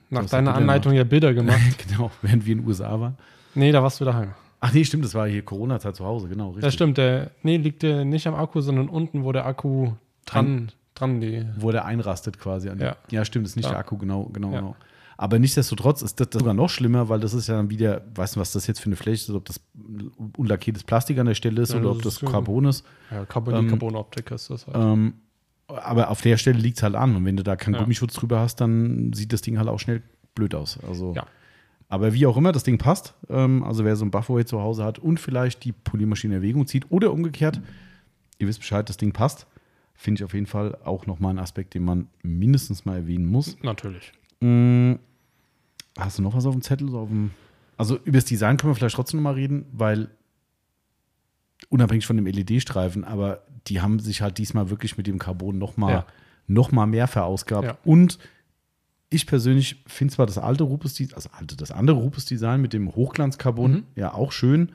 nach 0.09 0.25
deiner 0.25 0.53
Anleitung 0.55 0.93
ja 0.93 1.03
Bilder 1.03 1.33
gemacht. 1.33 1.59
genau, 1.87 2.11
während 2.21 2.45
wir 2.45 2.53
in 2.53 2.59
den 2.59 2.67
USA 2.67 2.99
waren. 2.99 3.17
nee, 3.53 3.71
da 3.71 3.81
warst 3.83 3.99
du 4.01 4.05
daheim. 4.05 4.33
Ach 4.61 4.73
nee, 4.73 4.83
stimmt, 4.83 5.03
das 5.05 5.13
war 5.13 5.27
hier 5.27 5.43
Corona-Zeit 5.43 5.95
zu 5.95 6.05
Hause, 6.05 6.27
genau, 6.27 6.47
richtig. 6.49 6.63
Das 6.63 6.73
stimmt, 6.73 6.97
der, 6.97 7.31
nee, 7.43 7.57
liegt 7.57 7.83
der 7.83 8.03
nicht 8.05 8.25
am 8.27 8.33
Akku, 8.35 8.61
sondern 8.61 8.89
unten, 8.89 9.23
wo 9.23 9.31
der 9.31 9.45
Akku 9.45 9.91
dran, 10.25 10.71
dran 10.95 11.21
die. 11.21 11.45
Wo 11.57 11.71
der 11.71 11.85
einrastet 11.85 12.39
quasi. 12.39 12.69
An 12.69 12.79
Ja. 12.79 12.95
ja, 13.11 13.25
stimmt, 13.25 13.45
ist 13.45 13.55
nicht 13.57 13.65
Ja. 13.65 13.71
der 13.71 13.79
Akku, 13.79 13.97
genau, 13.97 14.23
genau, 14.33 14.51
Ja. 14.53 14.59
genau. 14.61 14.75
Aber 15.17 15.39
nichtsdestotrotz 15.39 16.01
ist 16.01 16.19
das, 16.19 16.29
das 16.29 16.39
sogar 16.39 16.53
noch 16.53 16.69
schlimmer, 16.69 17.07
weil 17.07 17.19
das 17.21 17.33
ist 17.33 17.47
ja 17.47 17.55
dann 17.55 17.69
wieder, 17.69 18.01
weißt 18.15 18.35
du, 18.35 18.39
was 18.41 18.51
das 18.51 18.67
jetzt 18.67 18.79
für 18.81 18.87
eine 18.87 18.97
Fläche 18.97 19.31
ist, 19.31 19.35
ob 19.35 19.45
das 19.45 19.61
unlackiertes 20.35 20.83
Plastik 20.83 21.17
an 21.19 21.27
der 21.27 21.35
Stelle 21.35 21.61
ist 21.61 21.71
Ja, 21.71 21.79
oder 21.79 21.89
das 21.89 21.97
ob 21.97 22.03
das 22.03 22.19
Carbon 22.19 22.65
ist. 22.65 22.85
Ja, 23.11 23.25
Carbon, 23.25 23.55
Ähm, 23.55 23.69
Carbon-Optik 23.69 24.31
ist 24.31 24.49
das 24.49 24.67
halt. 24.67 24.75
Ähm, 24.77 25.13
aber 25.67 26.09
auf 26.09 26.21
der 26.21 26.37
Stelle 26.37 26.59
liegt 26.59 26.77
es 26.77 26.83
halt 26.83 26.95
an. 26.95 27.15
Und 27.15 27.25
wenn 27.25 27.37
du 27.37 27.43
da 27.43 27.55
keinen 27.55 27.75
Ja. 27.75 27.81
Gummischutz 27.81 28.13
drüber 28.13 28.39
hast, 28.39 28.57
dann 28.61 29.13
sieht 29.13 29.33
das 29.33 29.41
Ding 29.41 29.57
halt 29.57 29.67
auch 29.67 29.79
schnell 29.79 30.01
blöd 30.35 30.53
aus. 30.55 30.79
Also, 30.87 31.13
Ja. 31.15 31.25
Aber 31.87 32.13
wie 32.13 32.25
auch 32.25 32.35
immer, 32.35 32.51
das 32.51 32.63
Ding 32.63 32.77
passt. 32.79 33.13
Ähm, 33.29 33.63
also 33.63 33.85
wer 33.85 33.95
so 33.95 34.03
ein 34.05 34.11
Buffaway 34.11 34.43
zu 34.45 34.59
Hause 34.59 34.83
hat 34.83 34.97
und 34.99 35.19
vielleicht 35.19 35.63
die 35.65 35.71
Poliermaschine 35.71 36.35
in 36.35 36.41
Erwägung 36.41 36.65
zieht 36.65 36.85
oder 36.89 37.11
umgekehrt, 37.13 37.61
ihr 38.39 38.47
wisst 38.47 38.59
Bescheid, 38.59 38.89
das 38.89 38.97
Ding 38.97 39.11
passt. 39.13 39.45
Finde 39.93 40.19
ich 40.19 40.23
auf 40.25 40.33
jeden 40.33 40.47
Fall 40.47 40.77
auch 40.83 41.05
nochmal 41.05 41.33
ein 41.33 41.39
Aspekt, 41.39 41.73
den 41.75 41.85
man 41.85 42.07
mindestens 42.23 42.85
mal 42.85 42.97
erwähnen 42.97 43.25
muss. 43.27 43.55
Natürlich. 43.63 44.11
Mm, 44.41 44.93
Hast 45.97 46.17
du 46.17 46.23
noch 46.23 46.35
was 46.35 46.45
auf 46.45 46.53
dem 46.53 46.61
Zettel? 46.61 46.89
So 46.89 46.99
auf 46.99 47.07
dem 47.09 47.31
also 47.77 47.97
über 48.03 48.17
das 48.17 48.25
Design 48.25 48.57
können 48.57 48.71
wir 48.71 48.75
vielleicht 48.75 48.95
trotzdem 48.95 49.19
noch 49.19 49.25
mal 49.25 49.33
reden, 49.35 49.65
weil 49.71 50.09
unabhängig 51.69 52.05
von 52.05 52.15
dem 52.17 52.25
LED-Streifen, 52.25 53.03
aber 53.03 53.41
die 53.67 53.81
haben 53.81 53.99
sich 53.99 54.21
halt 54.21 54.37
diesmal 54.37 54.69
wirklich 54.69 54.97
mit 54.97 55.07
dem 55.07 55.19
Carbon 55.19 55.57
noch 55.57 55.77
mal, 55.77 55.91
Ja. 55.91 56.05
noch 56.47 56.71
mal 56.71 56.85
mehr 56.85 57.07
verausgabt. 57.07 57.65
Ja. 57.65 57.77
Und 57.83 58.19
ich 59.09 59.27
persönlich 59.27 59.83
finde 59.87 60.13
zwar 60.13 60.25
das 60.25 60.37
alte 60.37 60.63
Rupes, 60.63 60.99
also 61.13 61.29
das 61.57 61.71
andere 61.71 61.97
Rupes-Design 61.97 62.61
mit 62.61 62.73
dem 62.73 62.93
Hochglanz-Carbon 62.95 63.71
Mhm. 63.71 63.83
ja 63.95 64.13
auch 64.13 64.31
schön, 64.31 64.71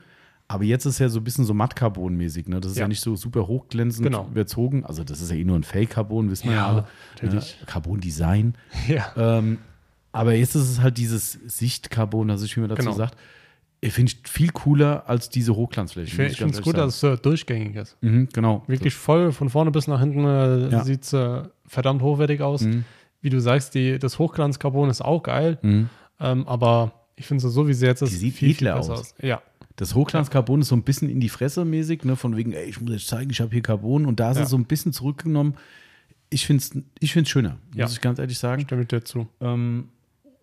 aber 0.47 0.63
jetzt 0.63 0.85
ist 0.85 0.99
ja 0.99 1.07
so 1.09 1.19
ein 1.19 1.23
bisschen 1.23 1.45
so 1.45 1.53
matt-Carbon-mäßig. 1.53 2.47
Ne? 2.47 2.59
Das 2.59 2.71
ist 2.73 2.77
ja. 2.77 2.83
Ja. 2.83 2.87
nicht 2.89 3.01
so 3.01 3.15
super 3.15 3.47
hochglänzend 3.47 4.05
Genau. 4.05 4.27
überzogen. 4.29 4.83
Also 4.85 5.03
das 5.03 5.21
ist 5.21 5.29
ja 5.31 5.37
eh 5.37 5.43
nur 5.45 5.57
ein 5.57 5.63
Fake-Carbon, 5.63 6.29
wissen 6.29 6.49
wir 6.49 6.55
ja, 6.57 6.67
alle. 6.67 6.87
natürlich. 7.15 7.57
Ja, 7.59 7.65
Carbon-Design. 7.67 8.55
Ja. 8.87 9.13
Ähm, 9.15 9.59
aber 10.11 10.33
jetzt 10.33 10.55
ist 10.55 10.69
es 10.69 10.81
halt 10.81 10.97
dieses 10.97 11.33
Sichtcarbon, 11.45 12.29
also 12.31 12.43
ich 12.45 12.57
man 12.57 12.67
dazu 12.67 12.81
Genau. 12.81 12.91
sagt. 12.93 13.15
Ich 13.83 13.93
finde 13.93 14.11
es 14.23 14.29
viel 14.29 14.51
cooler 14.51 15.09
als 15.09 15.29
diese 15.29 15.55
Hochglanzflächen. 15.55 16.07
Ich, 16.27 16.37
finde 16.37 16.53
es 16.53 16.61
gut, 16.61 16.75
ehrlich 16.75 16.93
dass 16.93 17.03
es 17.03 17.03
äh, 17.03 17.17
durchgängig 17.21 17.75
ist. 17.75 17.97
sagen. 17.99 18.15
Mhm, 18.15 18.29
genau. 18.31 18.63
Wirklich 18.67 18.93
voll 18.93 19.31
von 19.31 19.49
vorne 19.49 19.71
bis 19.71 19.87
nach 19.87 19.99
hinten 19.99 20.23
äh, 20.25 20.69
Ja. 20.69 20.83
sieht 20.83 21.03
es 21.03 21.13
äh, 21.13 21.41
verdammt 21.65 22.01
hochwertig 22.03 22.41
aus. 22.41 22.61
Mhm. 22.61 22.85
Wie 23.21 23.29
du 23.31 23.39
sagst, 23.41 23.73
die, 23.73 23.97
das 23.97 24.19
Hochglanzcarbon 24.19 24.89
ist 24.89 25.01
auch 25.01 25.23
geil, 25.23 25.57
Mhm. 25.63 25.89
ähm, 26.19 26.47
aber 26.47 26.93
ich 27.15 27.25
finde 27.25 27.45
es 27.45 27.53
so, 27.53 27.67
wie 27.67 27.73
sie 27.73 27.85
jetzt 27.87 28.01
ist, 28.03 28.11
Die 28.13 28.17
sieht 28.17 28.41
edler 28.43 28.75
besser 28.77 28.93
aus. 28.93 29.15
Ja, 29.21 29.41
Das 29.77 29.95
Hochglanzcarbon 29.95 30.61
ist 30.61 30.67
so 30.67 30.75
ein 30.75 30.83
bisschen 30.83 31.09
in 31.09 31.19
die 31.19 31.29
Fresse 31.29 31.65
mäßig, 31.65 32.03
ne? 32.03 32.15
von 32.15 32.37
wegen, 32.37 32.53
ey, 32.53 32.65
ich 32.65 32.79
muss 32.81 32.91
jetzt 32.91 33.07
zeigen, 33.07 33.31
ich 33.31 33.41
habe 33.41 33.51
hier 33.51 33.61
Carbon. 33.63 34.05
Und 34.05 34.19
da 34.19 34.29
ist 34.31 34.37
Ja. 34.37 34.43
es 34.43 34.49
so 34.51 34.57
ein 34.57 34.65
bisschen 34.65 34.93
zurückgenommen. 34.93 35.55
Ich 36.29 36.45
finde 36.45 36.61
es 36.63 36.71
ich 36.99 37.13
find's 37.13 37.29
schöner, 37.31 37.57
Ja. 37.75 37.85
muss 37.85 37.93
ich 37.93 38.01
ganz 38.01 38.19
ehrlich 38.19 38.37
sagen. 38.37 38.61
stimme 38.61 38.83
ich 38.83 38.87
dir 38.89 39.03
zu. 39.03 39.27
Ähm, 39.39 39.89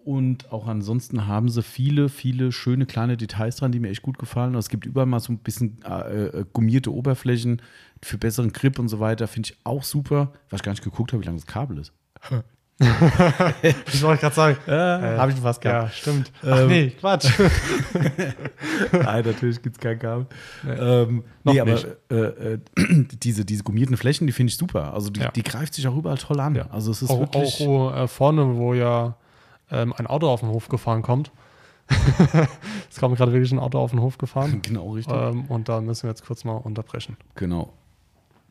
und 0.05 0.51
auch 0.53 0.67
ansonsten 0.67 1.27
haben 1.27 1.49
sie 1.49 1.63
viele, 1.63 2.09
viele 2.09 2.51
schöne 2.53 2.87
kleine 2.87 3.17
Details 3.17 3.57
dran, 3.57 3.73
die 3.73 3.79
mir 3.81 3.91
echt 3.91 4.03
gut 4.03 4.19
gefallen. 4.19 4.55
Es 4.55 4.69
gibt 4.69 4.87
überall 4.87 5.07
mal 5.07 5.21
so 5.21 5.33
ein 5.33 5.39
bisschen 5.39 5.79
äh, 5.85 6.25
äh, 6.27 6.45
gummierte 6.53 6.93
Oberflächen 6.93 7.61
für 8.03 8.17
besseren 8.19 8.53
Grip 8.53 8.79
und 8.79 8.89
so 8.89 9.01
weiter. 9.01 9.27
Finde 9.29 9.51
ich 9.51 9.59
auch 9.65 9.83
super. 9.83 10.33
Was 10.51 10.61
ich 10.61 10.65
gar 10.65 10.73
nicht 10.73 10.85
geguckt 10.85 11.13
habe, 11.13 11.23
wie 11.23 11.27
lang 11.27 11.37
das 11.37 11.47
Kabel 11.47 11.79
ist. 11.79 11.93
Ich 13.93 14.03
wollte 14.05 14.21
gerade 14.21 14.35
sagen. 14.37 14.57
Habe 14.69 15.31
ich 15.33 15.37
schon 15.37 15.43
fast 15.43 15.65
Ja, 15.65 15.89
stimmt. 15.91 16.31
Ach 16.43 16.61
Ähm, 16.61 16.69
nee, 16.69 16.91
Quatsch. 16.91 17.29
Nein, 18.93 19.25
natürlich 19.25 19.61
gibt 19.63 19.77
es 19.77 19.81
kein 19.81 19.99
Kabel. 19.99 20.27
Nee. 20.63 20.71
Ähm, 20.75 21.25
Noch 21.43 21.53
nee, 21.55 21.61
aber 21.61 21.73
nicht. 21.73 21.87
äh, 22.11 22.15
äh, 22.55 22.59
diese, 23.23 23.45
diese 23.45 23.65
gummierten 23.65 23.97
Flächen, 23.97 24.29
die 24.29 24.33
finde 24.33 24.51
ich 24.53 24.57
super. 24.57 24.95
Also 24.95 25.11
die, 25.11 25.21
Ja. 25.21 25.31
die 25.33 25.43
greift 25.43 25.75
sich 25.75 25.89
auch 25.89 25.97
überall 25.97 26.19
toll 26.19 26.39
an. 26.39 26.55
Ja. 26.55 26.69
Also 26.71 26.93
es 26.93 27.03
ist 27.03 27.11
auch, 27.11 27.19
wirklich. 27.19 27.55
auch 27.63 27.67
wo, 27.67 27.91
äh, 27.91 28.07
vorne, 28.07 28.57
wo 28.57 28.75
ja 28.75 29.17
ähm, 29.71 29.93
ein 29.97 30.07
Auto 30.07 30.29
auf 30.29 30.41
den 30.41 30.49
Hof 30.51 30.69
gefahren 30.69 31.03
kommt. 31.03 31.31
es 32.91 32.99
kommt 33.01 33.17
gerade 33.17 33.33
wirklich 33.33 33.53
ein 33.53 33.59
Auto 33.59 33.79
auf 33.79 33.91
den 33.91 34.01
Hof 34.01 34.19
gefahren. 34.19 34.61
Genau, 34.63 34.91
richtig. 34.93 35.15
ähm, 35.17 35.47
und 35.47 35.69
da 35.69 35.81
müssen 35.81 36.05
wir 36.05 36.11
jetzt 36.11 36.25
kurz 36.25 36.45
mal 36.45 36.53
unterbrechen. 36.57 37.17
Genau. 37.35 37.73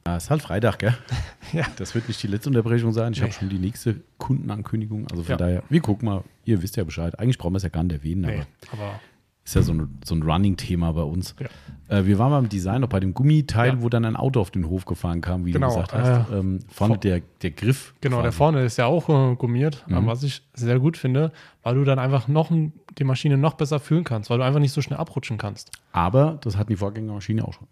Ja, 0.08 0.18
ist 0.18 0.30
halt 0.30 0.42
Freitag, 0.42 0.80
gell? 0.80 0.98
Ja. 1.54 1.66
Das 1.78 1.94
wird 1.96 2.08
nicht 2.08 2.22
die 2.24 2.28
letzte 2.28 2.50
Unterbrechung 2.50 2.92
sein. 2.94 3.14
Ich 3.14 3.20
habe 3.22 3.30
Nee. 3.30 3.38
schon 3.38 3.50
die 3.50 3.60
nächste 3.60 4.02
Kundenankündigung. 4.18 5.06
Also 5.12 5.24
von 5.24 5.32
Ja. 5.32 5.38
daher, 5.38 5.64
wir 5.70 5.82
gucken 5.82 6.08
mal. 6.08 6.24
Ihr 6.46 6.62
wisst 6.62 6.78
ja 6.78 6.84
Bescheid. 6.84 7.18
Eigentlich 7.20 7.38
brauchen 7.38 7.54
wir 7.54 7.58
es 7.58 7.64
ja 7.64 7.70
gar 7.70 7.84
nicht 7.84 7.94
erwähnen, 7.94 8.22
Nee, 8.22 8.44
aber 8.72 8.84
aber 8.84 9.00
ist 9.48 9.56
ja 9.56 9.62
so 9.62 9.74
ein, 9.74 9.98
so 10.04 10.14
ein 10.14 10.24
Running-Thema 10.24 10.92
bei 10.94 11.04
uns. 11.04 11.36
Ja. 11.40 11.98
Äh, 12.00 12.06
wir 12.06 12.20
waren 12.20 12.32
beim 12.32 12.50
Design, 12.50 12.84
auch 12.84 12.90
bei 12.90 13.00
dem 13.00 13.14
Gummiteil, 13.14 13.70
Ja. 13.76 13.82
wo 13.82 13.88
dann 13.90 14.04
ein 14.06 14.16
Auto 14.18 14.42
auf 14.42 14.52
den 14.52 14.68
Hof 14.70 14.86
gefahren 14.86 15.22
kam, 15.22 15.46
wie 15.46 15.52
Genau, 15.54 15.68
du 15.70 15.74
gesagt 15.82 15.94
hast. 15.94 16.30
äh, 16.32 16.38
ähm, 16.38 16.60
vorne 16.68 16.96
vor- 16.96 17.00
der, 17.00 17.22
der 17.42 17.52
Griff. 17.52 17.94
genau, 18.02 18.18
der 18.18 18.26
quasi. 18.26 18.38
vorne 18.38 18.64
ist 18.66 18.78
ja 18.78 18.86
auch 18.88 19.08
äh, 19.08 19.36
gummiert, 19.36 19.86
Mhm. 19.88 20.06
was 20.06 20.24
ich 20.24 20.42
sehr 20.54 20.80
gut 20.80 20.98
finde, 20.98 21.32
weil 21.64 21.76
du 21.76 21.84
dann 21.86 21.98
einfach 21.98 22.28
noch 22.28 22.52
die 22.98 23.04
Maschine 23.06 23.38
noch 23.38 23.54
besser 23.54 23.80
fühlen 23.80 24.04
kannst, 24.04 24.30
weil 24.30 24.38
du 24.40 24.44
einfach 24.44 24.60
nicht 24.60 24.74
so 24.74 24.82
schnell 24.82 25.00
abrutschen 25.00 25.38
kannst. 25.38 25.72
Aber 25.94 26.38
das 26.42 26.58
hatten 26.58 26.70
die 26.70 26.76
Vorgängermaschine 26.78 27.46
auch 27.48 27.54
schon. 27.54 27.68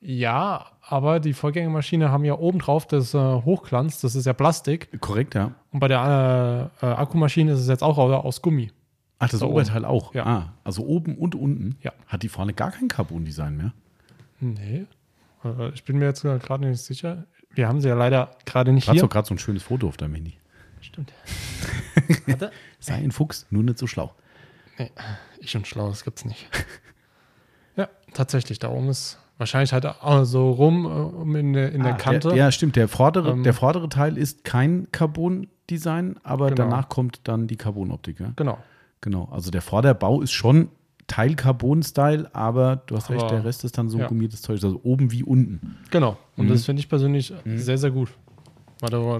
Ja, 0.00 0.66
aber 0.82 1.18
die 1.18 1.32
Vorgängermaschine 1.32 2.10
haben 2.10 2.24
ja 2.24 2.34
obendrauf 2.38 2.86
das 2.86 3.14
äh, 3.14 3.18
Hochglanz, 3.18 4.00
das 4.02 4.14
ist 4.14 4.26
ja 4.26 4.34
Plastik. 4.34 5.00
Korrekt, 5.00 5.34
ja. 5.34 5.52
Und 5.72 5.80
bei 5.80 5.88
der 5.88 6.70
äh, 6.80 6.86
äh, 6.86 6.90
Akkumaschine 6.90 7.52
ist 7.52 7.60
es 7.60 7.68
jetzt 7.68 7.82
auch 7.82 7.96
au- 7.98 8.12
aus 8.12 8.42
Gummi. 8.42 8.70
Ach, 9.26 9.30
das 9.30 9.40
Da 9.40 9.46
Oberteil 9.46 9.84
auch. 9.84 10.14
Ja. 10.14 10.26
Ah, 10.26 10.52
also 10.64 10.84
oben 10.84 11.16
und 11.16 11.34
unten 11.34 11.76
Ja. 11.82 11.92
hat 12.06 12.22
die 12.22 12.28
vorne 12.28 12.52
gar 12.54 12.70
kein 12.70 12.88
Carbon-Design 12.88 13.56
mehr. 13.56 13.72
Nee. 14.40 14.86
Äh, 15.44 15.68
Ich 15.74 15.84
bin 15.84 15.98
mir 15.98 16.06
jetzt 16.06 16.22
gerade 16.22 16.66
nicht 16.68 16.80
sicher. 16.82 17.24
Wir 17.50 17.68
haben 17.68 17.80
sie 17.80 17.88
ja 17.88 17.94
leider 17.94 18.30
gerade 18.44 18.72
nicht 18.72 18.88
Hast 18.88 18.94
hier. 18.94 19.02
doch 19.02 19.10
gerade 19.10 19.26
so 19.28 19.34
ein 19.34 19.38
schönes 19.38 19.62
Foto 19.62 19.86
auf 19.88 19.96
deinem 19.96 20.14
Handy. 20.14 20.34
Stimmt. 20.80 21.12
Warte. 22.26 22.50
Sei 22.80 22.94
ein 22.94 23.12
Fuchs, 23.12 23.46
nur 23.50 23.62
nicht 23.62 23.78
so 23.78 23.86
schlau. 23.86 24.12
Nee, 24.78 24.90
ich 25.38 25.56
und 25.56 25.66
schlau, 25.66 25.88
das 25.88 26.04
gibt's 26.04 26.24
nicht. 26.24 26.48
ja, 27.76 27.88
tatsächlich, 28.12 28.58
da 28.58 28.68
oben 28.70 28.88
ist 28.88 29.18
wahrscheinlich 29.38 29.72
halt 29.72 29.86
auch 29.86 30.24
so 30.24 30.50
rum 30.50 30.84
äh, 30.84 30.88
um 30.88 31.36
in 31.36 31.52
der, 31.52 31.72
in 31.72 31.82
der 31.84 31.94
Ah, 31.94 31.96
Kante. 31.96 32.28
Der, 32.28 32.36
ja, 32.36 32.52
stimmt. 32.52 32.76
Der 32.76 32.88
vordere, 32.88 33.30
Ähm, 33.30 33.42
der 33.44 33.54
vordere 33.54 33.88
Teil 33.88 34.18
ist 34.18 34.44
kein 34.44 34.88
Carbon-Design, 34.92 36.16
aber 36.22 36.50
Genau. 36.50 36.68
danach 36.70 36.88
kommt 36.88 37.20
dann 37.24 37.46
die 37.46 37.56
Carbon-Optik. 37.56 38.20
Ja? 38.20 38.32
Genau. 38.36 38.58
Genau. 39.04 39.28
Also 39.30 39.50
der 39.50 39.60
Vorderbau 39.60 40.22
ist 40.22 40.32
schon 40.32 40.68
Teil 41.06 41.34
Carbon-Style, 41.34 42.34
aber 42.34 42.76
du 42.86 42.96
hast 42.96 43.10
recht, 43.10 43.20
Aber- 43.22 43.30
der 43.36 43.44
Rest 43.44 43.62
ist 43.64 43.76
dann 43.76 43.90
so 43.90 43.98
ja. 43.98 44.06
gummiertes 44.06 44.40
Zeug, 44.40 44.54
also 44.62 44.80
oben 44.82 45.12
wie 45.12 45.22
unten. 45.22 45.76
Genau. 45.90 46.16
Und 46.38 46.46
Mhm. 46.46 46.52
das 46.52 46.64
finde 46.64 46.80
ich 46.80 46.88
persönlich 46.88 47.32
sehr, 47.44 47.76
sehr 47.76 47.90
gut. 47.90 48.08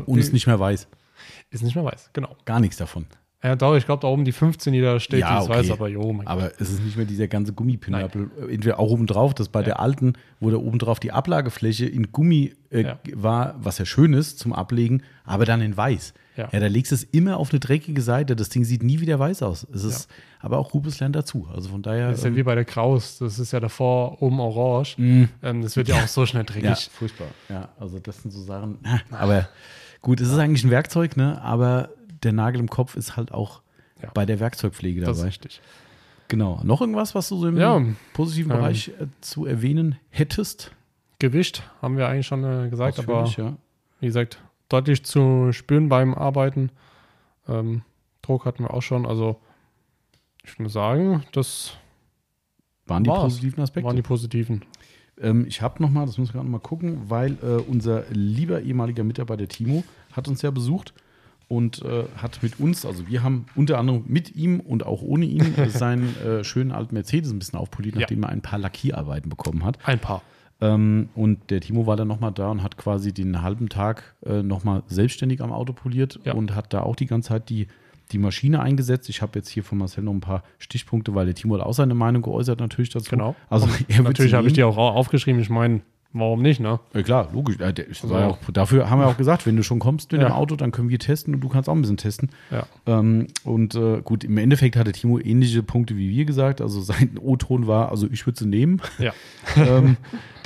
Und 0.07 0.19
ist 0.19 0.33
nicht 0.33 0.47
mehr 0.47 0.59
weiß. 0.59 0.89
ist 1.51 1.63
nicht 1.63 1.75
mehr 1.75 1.85
weiß. 1.85 2.11
Genau. 2.13 2.35
Gar 2.45 2.61
nichts 2.61 2.77
davon. 2.79 3.07
Ja, 3.43 3.55
doch, 3.57 3.77
ich 3.77 3.85
glaube, 3.85 4.01
da 4.01 4.09
oben 4.09 4.25
die 4.25 4.33
15, 4.33 4.73
die 4.73 4.81
da 4.81 4.99
steht, 4.99 5.21
Ja, 5.21 5.37
die 5.37 5.45
ist 5.45 5.51
okay. 5.51 5.59
weiß, 5.59 5.71
aber 5.73 5.89
jo, 5.89 6.13
mein 6.15 6.27
Aber 6.27 6.51
es 6.59 6.71
ist 6.71 6.83
nicht 6.83 6.97
mehr 6.97 7.05
dieser 7.05 7.29
ganze 7.29 7.53
Gummipinöppel. 7.53 8.31
Entweder 8.51 8.81
auch 8.81 8.89
oben 8.91 9.07
drauf, 9.07 9.35
das 9.35 9.51
bei 9.51 9.63
der 9.63 9.81
alten, 9.81 10.15
wo 10.41 10.51
da 10.51 10.57
oben 10.57 10.79
drauf 10.79 10.99
die 10.99 11.13
Ablagefläche 11.13 11.85
in 11.85 12.11
Gummi 12.11 12.55
äh, 12.71 12.83
Ja. 12.85 12.99
war, 13.13 13.55
was 13.59 13.77
ja 13.79 13.85
schön 13.85 14.15
ist 14.15 14.39
zum 14.39 14.55
Ablegen, 14.55 15.03
aber 15.25 15.45
dann 15.45 15.61
in 15.61 15.77
weiß. 15.77 16.15
Ja. 16.37 16.49
Ja, 16.51 16.59
da 16.61 16.67
legst 16.67 16.91
du 16.91 16.97
es 16.97 17.05
immer 17.05 17.37
auf 17.37 17.51
eine 17.53 17.61
dreckige 17.61 18.03
Seite. 18.03 18.35
Das 18.35 18.49
Ding 18.49 18.65
sieht 18.65 18.83
nie 18.83 19.01
wieder 19.01 19.19
weiß 19.19 19.43
aus. 19.43 19.67
Es 19.73 19.85
ist 19.85 20.09
aber 20.41 20.59
auch 20.59 20.75
Rubens 20.75 20.99
lernt 20.99 21.15
dazu. 21.15 21.49
Also 21.55 21.69
von 21.69 21.81
daher. 21.83 22.09
Das 22.11 22.19
ist 22.19 22.25
ja 22.25 22.31
ähm, 22.31 22.37
wie 22.37 22.43
bei 22.43 22.55
der 22.57 22.65
Kraus. 22.65 23.19
Das 23.19 23.39
ist 23.39 23.53
ja 23.53 23.61
davor 23.61 24.21
oben 24.21 24.41
orange. 24.41 24.97
Mhm. 24.99 25.29
Ähm, 25.43 25.63
das 25.63 25.77
wird 25.77 25.89
ja 25.89 26.03
auch 26.03 26.09
so 26.09 26.27
schnell 26.27 26.45
dreckig. 26.45 26.65
ja, 26.65 26.75
furchtbar. 26.75 27.29
Ja, 27.49 27.69
also 27.79 27.99
das 28.01 28.21
sind 28.23 28.33
so 28.33 28.43
Sachen. 28.43 28.79
Aber 29.13 29.49
gut, 30.03 30.21
es 30.21 30.29
ist 30.29 30.39
eigentlich 30.39 30.65
ein 30.65 30.71
Werkzeug, 30.71 31.17
ne? 31.17 31.41
Aber 31.41 31.91
der 32.25 32.33
Nagel 32.33 32.61
im 32.61 32.69
Kopf 32.69 32.97
ist 32.97 33.17
halt 33.17 33.31
auch 33.33 33.63
Ja. 34.03 34.11
bei 34.13 34.27
der 34.27 34.41
Werkzeugpflege 34.41 35.01
das 35.03 35.11
ist 35.11 35.17
dabei. 35.19 35.29
richtig. 35.29 35.61
Genau. 36.29 36.61
Noch 36.65 36.81
irgendwas, 36.81 37.15
was 37.15 37.29
du 37.29 37.37
so 37.39 37.47
im 37.47 37.57
Ja, 37.59 37.81
positiven 38.15 38.51
ähm, 38.51 38.59
Bereich 38.59 38.89
äh, 38.89 39.07
zu 39.21 39.47
erwähnen 39.47 39.97
hättest? 40.11 40.73
Gewicht 41.21 41.63
haben 41.81 41.97
wir 41.97 42.09
eigentlich 42.09 42.27
schon 42.27 42.43
äh, 42.45 42.69
gesagt, 42.71 42.99
aber 42.99 43.19
Ausführlich, 43.19 43.53
ja. 43.53 43.57
wie 44.01 44.07
gesagt, 44.07 44.39
deutlich 44.75 45.05
zu 45.05 45.53
spüren 45.53 45.89
beim 45.89 46.15
Arbeiten. 46.15 46.71
Ähm, 47.49 47.83
Druck 48.23 48.45
hatten 48.45 48.65
wir 48.65 48.75
auch 48.75 48.83
schon. 48.83 49.07
Also 49.07 49.41
ich 50.45 50.59
muss 50.59 50.73
sagen, 50.73 51.23
das 51.33 51.77
Waren 52.87 53.05
die 53.05 53.11
war's. 53.11 53.23
positiven 53.23 53.63
Aspekte? 53.63 53.87
waren 53.87 53.97
die 53.97 54.03
positiven. 54.03 54.63
Ähm, 55.21 55.47
ich 55.47 55.63
habe 55.63 55.81
noch 55.83 55.91
mal, 55.91 56.07
das 56.07 56.19
müssen 56.19 56.31
wir 56.35 56.39
gerade 56.41 56.47
noch 56.51 56.59
mal 56.59 56.67
gucken, 56.67 57.03
weil 57.09 57.33
äh, 57.43 57.63
unser 57.71 58.05
lieber 58.11 58.63
ehemaliger 58.63 59.05
Mitarbeiter 59.05 59.47
Timo 59.47 59.85
hat 60.13 60.27
uns 60.27 60.43
ja 60.43 60.51
besucht 60.51 60.93
und 61.47 61.83
äh, 61.83 62.05
hat 62.17 62.43
mit 62.43 62.59
uns, 62.59 62.85
also 62.85 63.07
wir 63.07 63.23
haben 63.23 63.47
unter 63.55 63.79
anderem 63.79 64.03
mit 64.09 64.35
ihm 64.35 64.59
und 64.61 64.85
auch 64.85 65.03
ohne 65.03 65.25
ihn 65.27 65.55
seinen 65.69 66.17
äh, 66.21 66.43
schönen 66.43 66.73
alten 66.73 66.95
Mercedes 66.95 67.31
ein 67.31 67.39
bisschen 67.39 67.59
aufpoliert, 67.59 67.95
Ja. 67.95 68.01
nachdem 68.01 68.25
er 68.25 68.31
ein 68.31 68.43
paar 68.43 68.59
Lackierarbeiten 68.59 69.31
bekommen 69.31 69.65
hat. 69.65 69.79
Ein 69.87 70.01
paar. 70.01 70.23
Ähm, 70.61 71.09
und 71.15 71.51
der 71.51 71.61
Timo 71.61 71.87
war 71.87 71.97
dann 71.97 72.09
noch 72.09 72.21
mal 72.21 72.31
da 72.31 72.51
und 72.51 72.63
hat 72.63 72.77
quasi 72.77 73.13
den 73.13 73.43
halben 73.43 73.69
Tag 73.69 74.15
äh, 74.25 74.43
noch 74.43 74.65
mal 74.65 74.83
selbstständig 74.87 75.41
am 75.43 75.53
Auto 75.53 75.73
poliert 75.73 76.21
Ja. 76.25 76.35
und 76.35 76.55
hat 76.55 76.73
da 76.73 76.83
auch 76.83 76.97
die 76.97 77.07
ganze 77.07 77.29
Zeit 77.31 77.49
die, 77.49 77.67
die 78.13 78.19
Maschine 78.19 78.61
eingesetzt. 78.61 79.09
Ich 79.09 79.21
habe 79.23 79.39
jetzt 79.39 79.49
hier 79.49 79.65
von 79.65 79.79
Marcel 79.79 80.05
noch 80.05 80.13
ein 80.13 80.21
paar 80.21 80.43
Stichpunkte, 80.59 81.15
weil 81.15 81.27
der 81.27 81.35
Timo 81.35 81.55
hat 81.59 81.63
auch 81.67 81.73
seine 81.75 81.95
Meinung 81.95 82.23
geäußert 82.23 82.61
natürlich 82.61 82.91
dazu. 82.91 83.11
Genau. 83.11 83.35
Also 83.51 83.67
Natürlich 84.03 84.35
habe 84.35 84.47
ich 84.47 84.53
die 84.53 84.63
auch 84.63 84.77
au- 84.77 84.91
aufgeschrieben. 84.91 85.41
Ich 85.41 85.51
meine, 85.51 85.81
warum 86.15 86.41
nicht, 86.43 86.61
ne? 86.61 86.81
Ja, 86.95 87.03
klar, 87.03 87.29
logisch. 87.33 87.57
Ja, 87.59 87.67
Also- 87.67 88.15
ja 88.15 88.29
auch, 88.29 88.39
dafür 88.53 88.89
haben 88.89 89.01
wir 89.01 89.07
auch 89.07 89.17
gesagt, 89.17 89.45
wenn 89.47 89.57
du 89.57 89.63
schon 89.63 89.79
kommst 89.81 90.13
mit 90.13 90.23
dem 90.23 90.33
Auto, 90.33 90.57
dann 90.57 90.71
können 90.73 90.89
wir 90.89 90.99
testen 90.99 91.35
und 91.35 91.41
du 91.41 91.49
kannst 91.49 91.69
auch 91.69 91.75
ein 91.75 91.81
bisschen 91.83 91.97
testen. 91.97 92.31
Ja. 92.51 92.67
Ähm, 92.87 93.27
und 93.45 93.75
äh, 93.75 94.01
gut, 94.03 94.25
im 94.25 94.39
Endeffekt 94.39 94.77
hatte 94.77 94.93
Timo 94.93 95.19
ähnliche 95.19 95.63
Punkte 95.63 95.97
wie 95.97 96.09
wir 96.09 96.25
gesagt. 96.25 96.61
Also 96.61 96.81
sein 96.81 97.19
O-Ton 97.21 97.67
war, 97.67 97.91
also 97.91 98.07
ich 98.11 98.25
würde 98.27 98.39
sie 98.39 98.47
nehmen. 98.47 98.81
Ja. 98.99 99.13
ähm, 99.57 99.97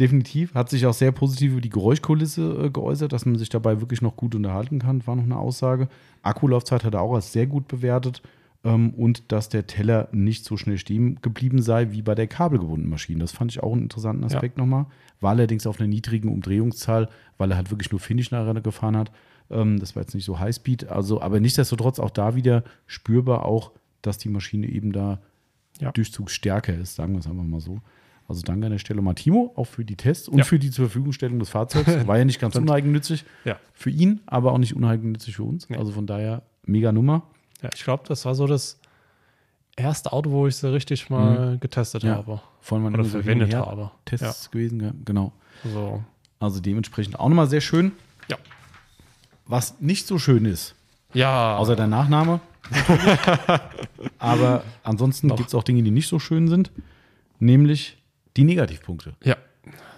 definitiv. 0.01 0.55
Hat 0.55 0.71
sich 0.71 0.87
auch 0.87 0.95
sehr 0.95 1.13
positiv 1.13 1.53
über 1.53 1.61
die 1.61 1.71
Geräuschkulisse 1.71 2.65
äh, 2.67 2.71
geäußert, 2.71 3.13
dass 3.13 3.27
man 3.27 3.37
sich 3.37 3.49
dabei 3.51 3.81
wirklich 3.81 4.03
noch 4.03 4.17
gut 4.17 4.35
unterhalten 4.35 4.79
kann, 4.79 5.07
war 5.07 5.17
noch 5.17 5.25
eine 5.25 5.37
Aussage. 5.37 5.89
Akkulaufzeit 6.23 6.85
hat 6.85 6.95
er 6.95 7.03
auch 7.03 7.15
als 7.15 7.33
sehr 7.33 7.47
gut 7.47 7.69
bewertet. 7.69 8.23
Ähm, 8.65 8.91
und 8.91 9.31
dass 9.31 9.49
der 9.49 9.67
Teller 9.67 10.09
nicht 10.13 10.45
so 10.45 10.57
schnell 10.57 10.79
stehen 10.79 11.21
geblieben 11.23 11.63
sei 11.63 11.93
wie 11.93 12.03
bei 12.03 12.15
der 12.15 12.27
kabelgebundenen 12.27 12.91
Maschine. 12.91 13.21
Das 13.21 13.33
fand 13.33 13.53
ich 13.53 13.63
auch 13.63 13.73
einen 13.73 13.83
interessanten 13.83 14.25
Aspekt 14.25 14.59
nochmal. 14.59 14.87
War 15.21 15.31
allerdings 15.31 15.67
auf 15.67 15.79
einer 15.81 15.89
niedrigen 15.89 16.29
Umdrehungszahl, 16.29 17.09
weil 17.39 17.51
er 17.53 17.57
halt 17.57 17.71
wirklich 17.71 17.91
nur 17.93 18.01
Finish 18.01 18.31
nachher 18.33 18.61
gefahren 18.61 18.97
hat. 18.97 19.13
Ähm, 19.51 19.79
das 19.79 19.95
war 19.97 20.03
jetzt 20.03 20.15
nicht 20.15 20.25
so 20.25 20.39
Highspeed. 20.41 20.89
Also, 20.89 21.21
aber 21.23 21.39
nichtsdestotrotz 21.41 21.99
auch 22.01 22.11
da 22.11 22.35
wieder 22.35 22.65
spürbar 22.87 23.45
auch, 23.45 23.73
dass 24.03 24.19
die 24.19 24.29
Maschine 24.29 24.67
eben 24.69 24.93
da 24.93 25.21
Ja. 25.81 25.93
durchzugsstärker 25.93 26.75
ist, 26.75 26.97
sagen 26.97 27.13
wir 27.13 27.21
es 27.21 27.27
einfach 27.29 27.45
mal 27.45 27.61
so. 27.61 27.81
Also 28.27 28.43
danke 28.43 28.67
an 28.67 28.73
der 28.73 28.79
Stelle 28.79 29.01
mal 29.01 29.15
Timo, 29.15 29.53
auch 29.57 29.65
für 29.65 29.85
die 29.85 29.97
Tests 29.97 30.29
und 30.29 30.39
Ja. 30.39 30.45
für 30.45 30.59
die 30.59 30.71
zur 30.71 30.87
Verfügungstellung 30.87 31.39
des 31.39 31.49
Fahrzeugs. 31.51 31.87
War 32.09 32.19
ja 32.19 32.25
nicht 32.25 32.41
ganz 32.41 32.57
uneigennützig 32.57 33.25
Ja. 33.45 33.57
für 33.73 33.91
ihn, 33.91 34.21
aber 34.27 34.53
auch 34.53 34.59
nicht 34.59 34.75
uneigennützig 34.75 35.37
für 35.37 35.45
uns. 35.45 35.69
Nee. 35.71 35.77
Also 35.77 35.93
von 35.93 36.07
daher 36.07 36.43
mega 36.67 36.91
Nummer. 36.93 37.23
Ja, 37.63 37.71
ich 37.75 37.83
glaube, 37.85 38.05
das 38.07 38.25
war 38.25 38.35
so 38.35 38.47
das 38.47 38.79
erste 39.77 40.13
Auto, 40.13 40.31
wo 40.31 40.47
ich 40.47 40.57
sie 40.57 40.73
richtig 40.73 41.11
mal 41.11 41.59
getestet 41.59 42.03
Ja. 42.03 42.17
habe. 42.17 42.41
Von 42.61 42.83
man 42.83 42.95
Oder 42.95 43.05
so 43.05 43.11
verwendet 43.11 43.55
habe. 43.55 43.91
Tests 44.05 44.51
gewesen, 44.51 44.81
ja, 44.81 44.93
genau. 45.05 45.33
Ja. 45.65 45.71
So. 45.71 46.05
Also 46.41 46.61
dementsprechend 46.61 47.19
auch 47.19 47.29
nochmal 47.29 47.49
sehr 47.49 47.61
schön. 47.61 47.93
Ja. 48.29 48.37
Was 49.47 49.81
nicht 49.81 50.07
so 50.07 50.19
schön 50.19 50.45
ist, 50.45 50.75
Ja. 51.15 51.57
außer 51.57 51.75
der 51.77 51.87
Nachname. 51.87 52.41
aber 54.19 54.63
ansonsten 54.83 55.29
gibt 55.35 55.49
es 55.49 55.55
auch 55.55 55.63
Dinge, 55.63 55.83
die 55.83 55.91
nicht 55.91 56.09
so 56.09 56.19
schön 56.19 56.49
sind, 56.49 56.71
nämlich 57.39 57.97
die 58.37 58.45
Negativpunkte. 58.45 59.15
ja. 59.25 59.37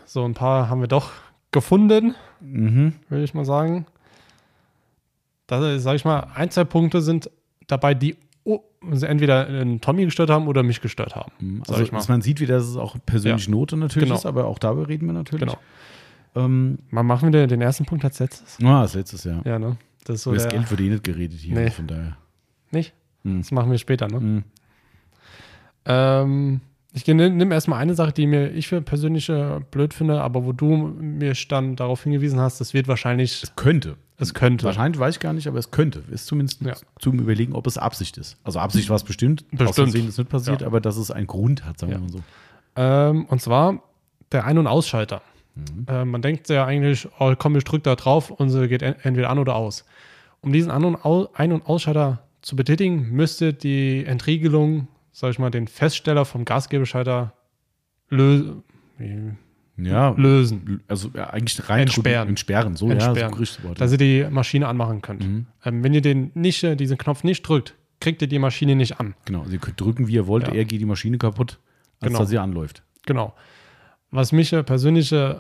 So 0.07 0.25
ein 0.25 0.35
paar 0.35 0.69
haben 0.69 0.81
wir 0.81 0.89
doch 0.89 1.13
gefunden, 1.53 2.17
Mhm. 2.41 2.95
würde 3.09 3.23
ich 3.23 3.33
mal 3.33 3.45
sagen. 3.45 3.87
Da 5.47 5.79
sage 5.79 5.97
ich 5.97 6.05
mal, 6.05 6.27
ein, 6.35 6.51
zwei 6.51 6.65
Punkte 6.65 7.01
sind 7.01 7.31
dabei, 7.71 7.95
die 7.95 8.17
entweder 9.03 9.47
einen 9.47 9.81
Tommy 9.81 10.05
gestört 10.07 10.31
haben 10.31 10.49
oder 10.49 10.63
mich 10.63 10.81
gestört 10.81 11.15
haben. 11.15 11.61
Sag 11.67 11.71
Also 11.71 11.83
ich 11.85 11.93
mal. 11.93 11.99
dass 11.99 12.09
man 12.09 12.23
sieht 12.23 12.41
wieder, 12.41 12.57
dass 12.57 12.67
es 12.67 12.77
auch 12.77 12.97
persönliche 13.05 13.51
Note 13.51 13.77
natürlich 13.77 14.09
Genau. 14.09 14.19
ist, 14.19 14.27
aber 14.27 14.47
auch 14.47 14.59
darüber 14.59 14.89
reden 14.89 15.07
wir 15.07 15.13
natürlich. 15.13 15.41
Genau. 15.41 15.59
Ähm, 16.35 16.79
Mal 16.91 17.03
machen 17.03 17.33
wir 17.33 17.47
den, 17.47 17.61
ersten 17.61 17.85
Punkt 17.85 18.05
als 18.05 18.19
letztes. 18.19 18.57
ah, 18.65 18.83
das 18.83 18.95
letztes 18.95 19.25
Jahr. 19.25 19.45
Ja, 19.47 19.59
ne? 19.59 19.77
Das 20.05 20.17
ist 20.17 20.23
so 20.23 20.31
Über 20.31 20.43
das 20.43 20.49
Geld 20.51 20.71
wird 20.71 20.81
eh 20.81 20.89
nicht 20.89 21.05
geredet 21.05 21.39
hier, 21.39 21.55
Nee. 21.55 21.71
von 21.71 21.87
daher. 21.87 22.17
Nicht? 22.71 22.95
Mhm. 23.25 23.39
Das 23.43 23.51
machen 23.51 23.71
wir 23.71 23.79
später, 23.79 24.09
ne? 24.09 24.21
Mhm. 24.21 24.45
Ähm, 25.85 26.61
ich 26.93 27.07
nimm 27.07 27.53
erstmal 27.53 27.79
eine 27.81 27.95
Sache, 27.95 28.13
die 28.13 28.27
mir 28.27 28.51
ich 28.51 28.69
für 28.69 28.81
persönlich 28.83 29.29
äh, 29.29 29.61
blöd 29.71 29.95
finde, 29.95 30.21
aber 30.21 30.45
wo 30.45 30.53
du 30.53 30.77
mir 31.01 31.35
dann 31.49 31.77
darauf 31.77 32.03
hingewiesen 32.03 32.41
hast, 32.41 32.61
das 32.61 32.75
wird 32.75 32.89
wahrscheinlich, 32.89 33.43
Es 33.45 33.55
könnte. 33.57 33.97
es 34.19 34.35
könnte. 34.35 34.65
Wahrscheinlich 34.65 34.99
weiß 34.99 35.15
ich 35.17 35.21
gar 35.21 35.33
nicht, 35.33 35.47
aber 35.47 35.59
es 35.59 35.71
könnte. 35.71 36.03
Ist 36.11 36.27
zumindest 36.27 36.63
Ja. 36.63 36.75
zum 36.99 37.19
Überlegen, 37.21 37.53
ob 37.55 37.67
es 37.67 37.79
Absicht 37.79 38.19
ist. 38.19 38.37
Also 38.45 38.59
Absicht 38.59 38.89
war 38.89 38.97
es 38.97 39.05
bestimmt. 39.05 39.45
Bestimmt. 39.51 39.75
Versehen 39.75 40.09
ist 40.09 40.19
nicht 40.19 40.31
passiert, 40.31 40.63
Ja. 40.63 40.67
aber 40.67 40.81
dass 40.81 40.97
es 40.97 41.11
einen 41.11 41.27
Grund 41.29 41.65
hat, 41.65 41.79
sagen 41.79 41.93
Ja. 41.93 41.99
wir 41.99 42.03
mal 42.03 42.11
so. 42.11 42.21
Ähm, 42.77 43.25
und 43.27 43.41
zwar 43.41 43.83
der 44.33 44.45
Ein- 44.47 44.59
und 44.59 44.67
Ausschalter. 44.67 45.23
Ähm, 45.89 46.11
man 46.11 46.23
denkt 46.23 46.49
ja 46.49 46.65
eigentlich, 46.65 47.09
oh, 47.19 47.35
komm, 47.39 47.57
ich 47.57 47.65
drück 47.65 47.83
da 47.83 47.95
drauf 47.97 48.31
und 48.31 48.51
sie 48.51 48.69
geht 48.69 48.83
en 48.83 48.95
entweder 49.03 49.31
an 49.31 49.39
oder 49.39 49.55
aus. 49.57 49.85
Um 50.41 50.53
diesen 50.53 50.71
Ein- 50.71 50.85
und 51.53 51.67
Ausschalter 51.67 52.21
zu 52.41 52.57
betätigen, 52.57 53.11
müsste 53.11 53.53
die 53.53 54.05
Entriegelung, 54.07 54.89
sag 55.13 55.31
ich 55.31 55.39
mal, 55.39 55.51
den 55.51 55.67
Feststeller 55.69 56.25
vom 56.25 56.45
Gasgeberschalter 56.45 57.33
lö 58.09 58.55
wie- 58.99 59.33
Ja, 59.77 60.11
lösen. 60.17 60.83
also 60.89 61.11
ja, 61.15 61.31
eigentlich 61.31 61.69
rein 61.69 61.83
Entsperren. 61.83 62.29
Entsperren, 62.29 62.77
so 62.77 62.87
ja, 62.89 62.93
Entsperren. 62.95 63.33
so 63.33 63.39
richtiges 63.39 63.65
Wort. 63.65 63.81
dass 63.81 63.93
ihr 63.93 63.99
die 63.99 64.27
Maschine 64.31 64.69
anmachen 64.69 65.01
könnt. 65.01 65.27
Mhm. 65.27 65.47
Ähm, 65.65 65.83
wenn 65.85 65.95
ihr 65.95 66.03
den 66.03 66.31
nicht, 66.35 66.63
äh, 66.65 66.77
diesen 66.77 66.99
Knopf 66.99 67.25
nicht 67.25 67.43
drückt, 67.43 67.75
kriegt 68.01 68.21
ihr 68.23 68.29
die 68.29 68.39
Maschine 68.39 68.75
nicht 68.77 69.01
an. 69.01 69.15
Genau, 69.25 69.45
Sie 69.47 69.59
könnt 69.59 69.81
drücken, 69.81 70.07
wie 70.09 70.15
ihr 70.15 70.27
wollt, 70.27 70.49
Ja. 70.49 70.55
eher 70.55 70.65
geht 70.65 70.81
die 70.81 70.87
Maschine 70.87 71.19
kaputt, 71.19 71.59
als 72.01 72.09
Genau. 72.09 72.19
dass 72.21 72.29
sie 72.29 72.39
anläuft. 72.39 72.83
Genau. 73.07 73.35
Was 74.11 74.33
mich 74.33 74.53
äh, 74.53 74.63
persönlich 74.63 75.13
äh, 75.13 75.37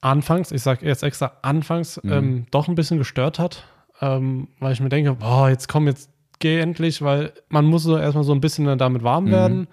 anfangs, 0.00 0.50
ich 0.52 0.62
sage 0.62 0.86
jetzt 0.86 1.02
extra 1.02 1.32
anfangs, 1.42 2.02
Mhm. 2.02 2.12
ähm, 2.12 2.46
doch 2.50 2.68
ein 2.68 2.74
bisschen 2.74 2.98
gestört 2.98 3.38
hat, 3.38 3.64
ähm, 4.00 4.48
weil 4.58 4.72
ich 4.72 4.80
mir 4.80 4.88
denke, 4.88 5.12
boah, 5.14 5.48
jetzt 5.50 5.68
komm, 5.68 5.86
jetzt 5.86 6.10
geh 6.40 6.58
endlich, 6.58 7.00
weil 7.02 7.32
man 7.48 7.64
muss 7.64 7.84
so 7.84 7.96
erstmal 7.96 8.24
so 8.24 8.32
ein 8.32 8.40
bisschen 8.40 8.76
damit 8.78 9.02
warm 9.04 9.26
Mhm. 9.26 9.30
werden. 9.30 9.66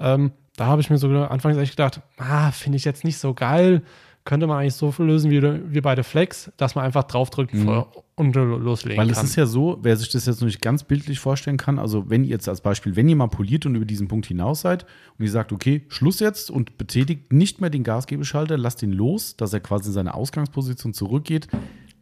Ähm, 0.00 0.32
da 0.56 0.66
habe 0.66 0.80
ich 0.80 0.90
mir 0.90 0.98
so 0.98 1.08
anfangs 1.08 1.56
echt 1.58 1.72
gedacht, 1.76 2.00
ah, 2.18 2.50
finde 2.50 2.76
ich 2.76 2.84
jetzt 2.84 3.04
nicht 3.04 3.18
so 3.18 3.32
geil. 3.34 3.82
Könnte 4.24 4.48
man 4.48 4.58
eigentlich 4.58 4.74
so 4.74 4.90
viel 4.90 5.04
lösen 5.06 5.30
wie, 5.30 5.40
wie 5.72 5.80
bei 5.80 5.94
der 5.94 6.02
Flex, 6.02 6.50
dass 6.56 6.74
man 6.74 6.84
einfach 6.84 7.04
draufdrückt 7.04 7.54
vor- 7.56 7.92
und 8.16 8.34
loslegen 8.34 8.96
Mhm. 8.96 9.00
Weil 9.08 9.14
kann. 9.14 9.24
es 9.24 9.30
ist 9.30 9.36
ja 9.36 9.46
so, 9.46 9.78
wer 9.82 9.96
sich 9.96 10.08
das 10.10 10.26
jetzt 10.26 10.40
noch 10.40 10.46
nicht 10.46 10.60
ganz 10.60 10.82
bildlich 10.82 11.20
vorstellen 11.20 11.58
kann, 11.58 11.78
also 11.78 12.10
wenn 12.10 12.24
ihr 12.24 12.30
jetzt 12.30 12.48
als 12.48 12.60
Beispiel, 12.60 12.96
wenn 12.96 13.08
ihr 13.08 13.14
mal 13.14 13.28
poliert 13.28 13.66
und 13.66 13.76
über 13.76 13.84
diesen 13.84 14.08
Punkt 14.08 14.26
hinaus 14.26 14.62
seid 14.62 14.84
und 15.16 15.24
ihr 15.24 15.30
sagt, 15.30 15.52
okay, 15.52 15.84
Schluss 15.88 16.18
jetzt 16.18 16.50
und 16.50 16.76
betätigt 16.76 17.32
nicht 17.32 17.60
mehr 17.60 17.70
den 17.70 17.84
Gasgebeschalter, 17.84 18.56
lasst 18.58 18.82
ihn 18.82 18.92
los, 18.92 19.36
dass 19.36 19.52
er 19.52 19.60
quasi 19.60 19.90
in 19.90 19.92
seine 19.92 20.14
Ausgangsposition 20.14 20.92
zurückgeht. 20.92 21.46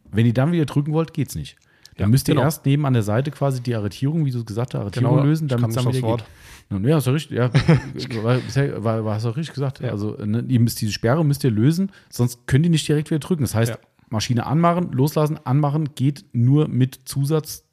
Wenn 0.09 0.25
ihr 0.25 0.33
dann 0.33 0.51
wieder 0.51 0.65
drücken 0.65 0.93
wollt, 0.93 1.13
geht's 1.13 1.35
nicht. 1.35 1.57
Dann 1.97 2.07
Ja, 2.07 2.11
müsst 2.11 2.27
ihr 2.27 2.33
genau. 2.35 2.45
erst 2.45 2.65
neben 2.65 2.85
an 2.85 2.93
der 2.93 3.03
Seite 3.03 3.31
quasi 3.31 3.61
die 3.61 3.73
Arretierung, 3.75 4.25
wie 4.25 4.31
du 4.31 4.39
es 4.39 4.45
gesagt 4.45 4.73
hast, 4.73 4.81
Arretierung 4.81 5.15
Genau, 5.17 5.23
lösen, 5.25 5.47
damit 5.47 5.69
es 5.69 5.75
dann 5.75 5.87
wieder 5.93 6.01
Wort. 6.01 6.25
geht. 6.69 6.85
Ja, 6.85 6.95
hast 6.95 7.07
du 7.07 7.11
richtig, 7.11 7.37
ja, 7.37 7.49
war, 8.23 8.83
war, 8.83 9.05
war, 9.05 9.15
hast 9.15 9.25
du 9.25 9.29
richtig 9.29 9.53
gesagt. 9.53 9.79
Ja. 9.81 9.91
Also, 9.91 10.17
ne, 10.25 10.43
ihr 10.47 10.59
müsst 10.59 10.81
diese 10.81 10.91
Sperre 10.91 11.23
müsst 11.23 11.43
ihr 11.43 11.51
lösen, 11.51 11.91
sonst 12.09 12.47
könnt 12.47 12.65
ihr 12.65 12.69
nicht 12.71 12.87
direkt 12.87 13.11
wieder 13.11 13.19
drücken. 13.19 13.43
Das 13.43 13.55
heißt, 13.55 13.71
Ja. 13.71 13.77
Maschine 14.09 14.45
anmachen, 14.45 14.91
loslassen, 14.91 15.39
anmachen 15.45 15.95
geht 15.95 16.25
nur 16.31 16.67
mit 16.67 16.99
Zusatz, 17.05 17.63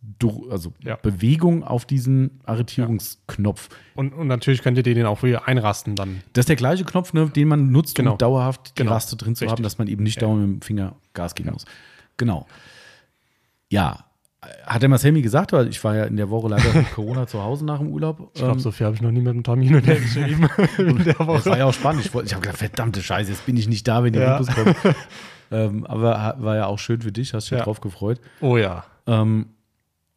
also 0.51 0.73
Ja. 0.83 0.97
Bewegung 0.97 1.63
auf 1.63 1.85
diesen 1.85 2.41
Arretierungsknopf. 2.45 3.69
Und, 3.95 4.15
und 4.15 4.29
natürlich 4.29 4.63
könnt 4.63 4.77
ihr 4.79 4.83
den 4.83 5.05
auch 5.05 5.23
wieder 5.23 5.47
einrasten 5.47 5.95
dann. 5.95 6.23
Das 6.33 6.45
ist 6.45 6.49
der 6.49 6.57
gleiche 6.57 6.85
Knopf, 6.85 7.13
ne, 7.13 7.29
den 7.29 7.49
man 7.49 7.71
nutzt, 7.71 7.97
Genau. 7.97 8.13
um 8.13 8.19
dauerhaft 8.19 8.71
die 8.79 8.83
Genau. 8.83 8.93
Raste 8.93 9.17
drin 9.17 9.35
zu 9.37 9.45
Richtig. 9.45 9.57
haben, 9.59 9.63
dass 9.63 9.77
man 9.79 9.89
eben 9.89 10.03
nicht 10.05 10.23
dauernd 10.23 10.41
mit 10.41 10.51
dem 10.51 10.63
Finger 10.63 10.97
Gas 11.13 11.35
geben 11.35 11.51
muss. 11.53 11.65
Genau. 12.17 12.47
Ja. 13.69 14.05
Hat 14.67 14.83
der 14.83 14.89
Marcel 14.89 15.13
mir 15.13 15.23
gesagt, 15.23 15.53
weil 15.53 15.69
ich 15.69 15.83
war 15.85 15.95
ja 15.95 16.05
in 16.05 16.17
der 16.17 16.29
Woche 16.29 16.49
leider 16.49 16.73
mit 16.75 16.91
Corona 16.93 17.27
zu 17.29 17.41
Hause 17.43 17.65
nach 17.65 17.79
dem 17.79 17.89
Urlaub. 17.89 18.31
Ich 18.35 18.41
glaube, 18.41 18.55
Ähm, 18.55 18.59
so 18.59 18.73
viel 18.73 18.87
habe 18.87 18.97
ich 18.97 19.03
noch 19.03 19.13
nie 19.13 19.21
mit 19.21 19.35
dem 19.35 19.45
Termin 19.45 19.77
und 19.77 19.87
der 19.87 20.01
geschrieben 20.01 20.49
Das 20.57 21.47
war 21.47 21.59
ja 21.59 21.65
auch 21.67 21.73
spannend. 21.75 22.05
Ich, 22.05 22.13
ich 22.13 22.33
habe 22.35 22.43
gedacht, 22.43 22.59
verdammte 22.59 23.03
Scheiße, 23.03 23.31
jetzt 23.31 23.47
bin 23.47 23.57
ich 23.57 23.69
nicht 23.69 23.87
da, 23.87 24.03
wenn 24.03 24.13
die 24.13 24.19
Ja. 24.19 24.39
Infos 24.39 24.55
kommen. 24.55 24.75
ähm, 25.53 25.87
aber 25.87 26.35
war 26.39 26.57
ja 26.57 26.67
auch 26.67 26.79
schön 26.81 27.01
für 27.03 27.13
dich, 27.13 27.35
hast 27.35 27.51
dich 27.51 27.59
ja. 27.59 27.65
Drauf 27.65 27.81
gefreut. 27.81 28.21
Oh 28.41 28.57
ja. 28.57 28.85
Ähm, 29.07 29.47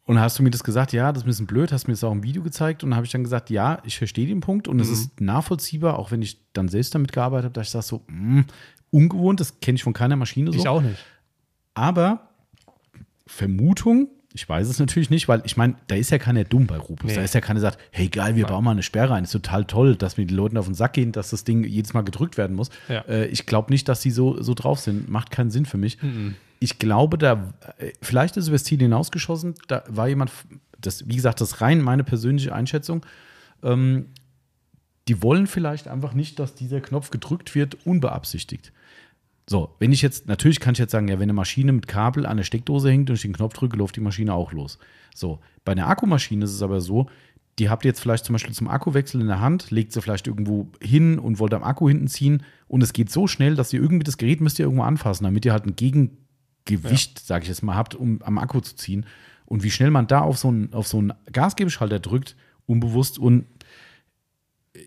und 0.06 0.20
hast 0.20 0.38
du 0.38 0.42
mir 0.42 0.50
das 0.50 0.64
gesagt, 0.64 0.92
ja, 0.92 1.12
das 1.12 1.22
ist 1.22 1.24
ein 1.26 1.28
bisschen 1.28 1.46
blöd, 1.46 1.70
hast 1.72 1.86
mir 1.86 1.92
das 1.94 2.02
auch 2.04 2.12
im 2.12 2.22
Video 2.24 2.42
gezeigt 2.42 2.82
und 2.84 2.90
dann 2.90 2.96
habe 2.96 3.06
ich 3.06 3.12
dann 3.12 3.22
gesagt, 3.24 3.50
ja, 3.50 3.78
ich 3.84 3.96
verstehe 3.98 4.26
den 4.26 4.40
Punkt 4.40 4.66
und 4.68 4.80
es 4.80 4.88
Mhm. 4.88 4.92
ist 4.94 5.20
nachvollziehbar, 5.20 5.98
auch 5.98 6.10
wenn 6.10 6.22
ich 6.22 6.40
dann 6.52 6.68
selbst 6.68 6.94
damit 6.96 7.12
gearbeitet 7.12 7.44
habe, 7.46 7.52
dass 7.54 7.66
ich 7.68 7.72
sage 7.72 7.84
so, 7.84 8.02
mh, 8.08 8.44
ungewohnt, 8.90 9.38
das 9.40 9.60
kenne 9.60 9.76
ich 9.76 9.84
von 9.84 9.92
keiner 9.92 10.16
Maschine 10.16 10.52
so. 10.52 10.58
Ich 10.58 10.66
auch 10.68 10.80
nicht. 10.82 10.98
Aber 11.74 12.28
Vermutung, 13.26 14.08
ich 14.36 14.46
weiß 14.46 14.68
es 14.68 14.78
natürlich 14.78 15.08
nicht, 15.08 15.28
weil 15.28 15.40
ich 15.46 15.56
meine, 15.56 15.76
da 15.86 15.94
ist 15.94 16.10
ja 16.10 16.18
keiner 16.18 16.44
dumm 16.44 16.66
bei 16.66 16.76
Rubus. 16.76 17.08
Nee. 17.10 17.16
Da 17.16 17.22
ist 17.22 17.34
ja 17.34 17.40
keiner, 17.40 17.58
der 17.58 17.70
sagt, 17.70 17.82
hey 17.90 18.08
geil, 18.08 18.36
wir 18.36 18.44
bauen 18.44 18.62
mal 18.62 18.72
eine 18.72 18.82
Sperre 18.82 19.14
ein. 19.14 19.24
Ist 19.24 19.32
total 19.32 19.64
toll, 19.64 19.96
dass 19.96 20.18
mir 20.18 20.26
die 20.26 20.34
Leute 20.34 20.58
auf 20.58 20.66
den 20.66 20.74
Sack 20.74 20.92
gehen, 20.92 21.10
dass 21.10 21.30
das 21.30 21.44
Ding 21.44 21.64
jedes 21.64 21.94
Mal 21.94 22.02
gedrückt 22.02 22.36
werden 22.36 22.54
muss. 22.54 22.68
Ja. 22.88 23.00
Äh, 23.08 23.28
ich 23.28 23.46
glaube 23.46 23.72
nicht, 23.72 23.88
dass 23.88 24.02
sie 24.02 24.10
so, 24.10 24.42
so 24.42 24.52
drauf 24.52 24.78
sind. 24.78 25.08
Macht 25.08 25.30
keinen 25.30 25.50
Sinn 25.50 25.64
für 25.64 25.78
mich. 25.78 25.96
Ich 26.60 26.78
glaube, 26.78 27.16
da, 27.16 27.54
äh, 27.78 27.92
vielleicht 28.02 28.36
ist 28.36 28.48
über 28.48 28.56
das 28.56 28.64
Ziel 28.64 28.78
hinausgeschossen, 28.78 29.54
da 29.68 29.84
war 29.88 30.06
jemand, 30.06 30.30
das, 30.78 31.08
wie 31.08 31.16
gesagt, 31.16 31.40
das 31.40 31.52
ist 31.52 31.60
rein 31.62 31.80
meine 31.80 32.04
persönliche 32.04 32.54
Einschätzung. 32.54 33.06
Ähm, 33.62 34.10
die 35.08 35.22
wollen 35.22 35.46
vielleicht 35.46 35.88
einfach 35.88 36.12
nicht, 36.12 36.38
dass 36.38 36.54
dieser 36.54 36.82
Knopf 36.82 37.08
gedrückt 37.08 37.54
wird, 37.54 37.86
unbeabsichtigt. 37.86 38.72
So, 39.48 39.74
wenn 39.78 39.92
ich 39.92 40.02
jetzt, 40.02 40.26
natürlich 40.26 40.58
kann 40.58 40.72
ich 40.72 40.80
jetzt 40.80 40.90
sagen, 40.90 41.06
ja, 41.08 41.14
wenn 41.14 41.24
eine 41.24 41.32
Maschine 41.32 41.72
mit 41.72 41.86
Kabel 41.86 42.26
an 42.26 42.36
der 42.36 42.44
Steckdose 42.44 42.90
hängt 42.90 43.08
und 43.10 43.16
ich 43.16 43.22
den 43.22 43.32
Knopf 43.32 43.54
drücke, 43.54 43.76
läuft 43.76 43.94
die 43.94 44.00
Maschine 44.00 44.34
auch 44.34 44.52
los. 44.52 44.78
So, 45.14 45.38
bei 45.64 45.72
einer 45.72 45.86
Akkumaschine 45.86 46.44
ist 46.44 46.52
es 46.52 46.62
aber 46.62 46.80
so, 46.80 47.06
die 47.58 47.70
habt 47.70 47.84
ihr 47.84 47.90
jetzt 47.90 48.00
vielleicht 48.00 48.24
zum 48.24 48.34
Beispiel 48.34 48.54
zum 48.54 48.68
Akkuwechsel 48.68 49.20
in 49.20 49.28
der 49.28 49.40
Hand, 49.40 49.70
legt 49.70 49.92
sie 49.92 50.02
vielleicht 50.02 50.26
irgendwo 50.26 50.68
hin 50.82 51.18
und 51.18 51.38
wollt 51.38 51.54
am 51.54 51.62
Akku 51.62 51.88
hinten 51.88 52.08
ziehen 52.08 52.42
und 52.68 52.82
es 52.82 52.92
geht 52.92 53.10
so 53.10 53.26
schnell, 53.26 53.54
dass 53.54 53.72
ihr 53.72 53.80
irgendwie 53.80 54.04
das 54.04 54.18
Gerät 54.18 54.40
müsst 54.40 54.58
ihr 54.58 54.64
irgendwo 54.66 54.82
anfassen, 54.82 55.24
damit 55.24 55.44
ihr 55.44 55.52
halt 55.52 55.64
ein 55.64 55.76
Gegengewicht, 55.76 57.18
sage 57.20 57.44
ich 57.44 57.48
jetzt 57.48 57.62
mal, 57.62 57.76
habt, 57.76 57.94
um 57.94 58.20
am 58.22 58.38
Akku 58.38 58.60
zu 58.60 58.74
ziehen. 58.74 59.06
Und 59.46 59.62
wie 59.62 59.70
schnell 59.70 59.90
man 59.90 60.08
da 60.08 60.20
auf 60.20 60.38
so 60.38 60.48
einen, 60.48 60.72
auf 60.74 60.88
so 60.88 60.98
einen 60.98 61.12
Gasgebeschalter 61.32 62.00
drückt, 62.00 62.36
unbewusst 62.66 63.18
und 63.18 63.46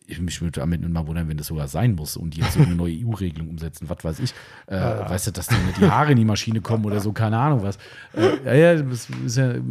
ich 0.07 0.19
mich 0.21 0.41
würde 0.41 0.59
damit 0.59 0.81
nur 0.81 0.89
mal 0.89 1.05
wundern, 1.07 1.27
wenn 1.29 1.37
das 1.37 1.47
sogar 1.47 1.67
sein 1.67 1.95
muss 1.95 2.17
und 2.17 2.35
die 2.35 2.41
jetzt 2.41 2.53
so 2.53 2.61
eine 2.61 2.75
neue 2.75 2.93
EU-Regelung 3.05 3.49
umsetzen, 3.49 3.89
was 3.89 4.03
weiß 4.03 4.19
ich. 4.19 4.33
Äh, 4.67 4.75
Ja. 4.77 5.09
Weißt 5.09 5.27
du, 5.27 5.31
dass 5.31 5.47
dann 5.47 5.57
die 5.79 5.85
Haare 5.89 6.11
in 6.11 6.17
die 6.17 6.25
Maschine 6.25 6.61
kommen 6.61 6.85
oder 6.85 6.99
so, 6.99 7.11
keine 7.11 7.37
Ahnung 7.37 7.63
was. 7.63 7.77
Äh, 8.15 8.45
ja, 8.45 8.73
ja, 8.75 8.81
das 8.81 9.07
ist 9.25 9.37
ja, 9.37 9.51
äh, 9.51 9.61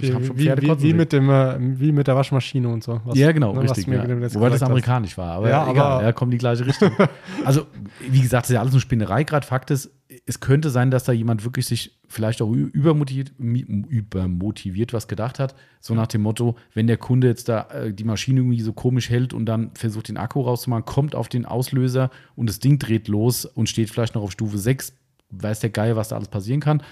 ich 0.00 0.12
habe 0.14 0.24
schon 0.24 0.38
wie, 0.38 0.44
Pferde 0.44 0.62
wie, 0.62 0.68
wie, 0.70 0.80
sehen. 0.80 0.96
mit 0.96 1.12
dem, 1.12 1.30
äh, 1.30 1.56
wie 1.80 1.92
mit 1.92 2.06
der 2.06 2.16
Waschmaschine 2.16 2.68
und 2.68 2.82
so. 2.84 3.00
Was- 3.04 3.16
ja, 3.18 3.32
genau, 3.32 3.52
ne, 3.54 3.62
richtig. 3.62 3.86
Ja. 3.86 4.04
jetzt 4.04 4.08
Wobei 4.08 4.20
das 4.20 4.32
gesagt 4.34 4.52
hast. 4.52 4.62
amerikanisch 4.62 5.16
war, 5.18 5.32
aber 5.32 5.48
Ja, 5.50 5.70
egal, 5.70 5.92
aber- 5.92 6.02
ja, 6.04 6.12
kommt 6.12 6.32
die 6.32 6.38
gleiche 6.38 6.66
Richtung. 6.66 6.90
also, 7.44 7.66
wie 8.08 8.20
gesagt, 8.20 8.44
das 8.44 8.50
ist 8.50 8.54
ja 8.54 8.60
alles 8.60 8.72
nur 8.72 8.80
Spinnerei 8.80 9.24
gerade. 9.24 9.46
Fakt 9.46 9.70
ist, 9.70 9.90
es 10.26 10.40
könnte 10.40 10.70
sein, 10.70 10.90
dass 10.90 11.04
da 11.04 11.12
jemand 11.12 11.44
wirklich 11.44 11.66
sich 11.66 11.98
vielleicht 12.08 12.42
auch 12.42 12.50
übermotiviert, 12.50 13.32
übermotiviert 13.38 14.92
was 14.92 15.08
gedacht 15.08 15.38
hat. 15.38 15.54
So 15.80 15.94
nach 15.94 16.06
dem 16.06 16.22
Motto, 16.22 16.56
wenn 16.74 16.86
der 16.86 16.96
Kunde 16.96 17.28
jetzt 17.28 17.48
da 17.48 17.68
äh, 17.70 17.92
die 17.92 18.04
Maschine 18.04 18.40
irgendwie 18.40 18.60
so 18.60 18.72
komisch 18.72 19.10
hält 19.10 19.32
und 19.32 19.46
dann 19.46 19.70
versucht, 19.74 20.08
den 20.08 20.16
Akku 20.16 20.42
rauszumachen, 20.42 20.84
kommt 20.84 21.14
auf 21.14 21.28
den 21.28 21.46
Auslöser 21.46 22.10
und 22.36 22.48
das 22.48 22.58
Ding 22.58 22.78
dreht 22.78 23.08
los 23.08 23.44
und 23.44 23.68
steht 23.68 23.90
vielleicht 23.90 24.14
noch 24.14 24.22
auf 24.22 24.32
Stufe 24.32 24.58
6, 24.58 24.94
weiß 25.30 25.60
der 25.60 25.70
Geil, 25.70 25.96
was 25.96 26.08
da 26.08 26.16
alles 26.16 26.28
passieren 26.28 26.60
kann. 26.60 26.82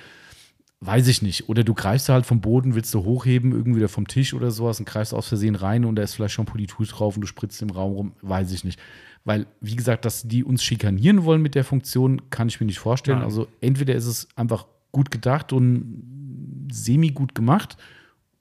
Weiß 0.82 1.08
ich 1.08 1.20
nicht. 1.20 1.48
Oder 1.50 1.62
du 1.62 1.74
greifst 1.74 2.08
halt 2.08 2.24
vom 2.24 2.40
Boden, 2.40 2.74
willst 2.74 2.94
du 2.94 3.04
hochheben, 3.04 3.52
irgendwie 3.52 3.86
vom 3.86 4.08
Tisch 4.08 4.32
oder 4.32 4.50
sowas 4.50 4.78
und 4.78 4.86
greifst 4.86 5.12
aus 5.12 5.28
Versehen 5.28 5.54
rein 5.54 5.84
und 5.84 5.96
da 5.96 6.02
ist 6.02 6.14
vielleicht 6.14 6.32
schon 6.32 6.46
Politur 6.46 6.86
drauf 6.86 7.16
und 7.16 7.20
du 7.20 7.26
spritzt 7.26 7.60
im 7.60 7.68
Raum 7.70 7.92
rum. 7.92 8.12
Weiß 8.22 8.50
ich 8.52 8.64
nicht. 8.64 8.80
Weil, 9.24 9.46
wie 9.60 9.76
gesagt, 9.76 10.06
dass 10.06 10.22
die 10.22 10.42
uns 10.42 10.62
schikanieren 10.62 11.24
wollen 11.24 11.42
mit 11.42 11.54
der 11.54 11.64
Funktion, 11.64 12.30
kann 12.30 12.48
ich 12.48 12.60
mir 12.60 12.66
nicht 12.66 12.78
vorstellen. 12.78 13.18
Nein. 13.18 13.26
Also 13.26 13.46
entweder 13.60 13.94
ist 13.94 14.06
es 14.06 14.28
einfach 14.36 14.66
gut 14.90 15.10
gedacht 15.10 15.52
und 15.52 16.68
semi-gut 16.72 17.34
gemacht 17.34 17.76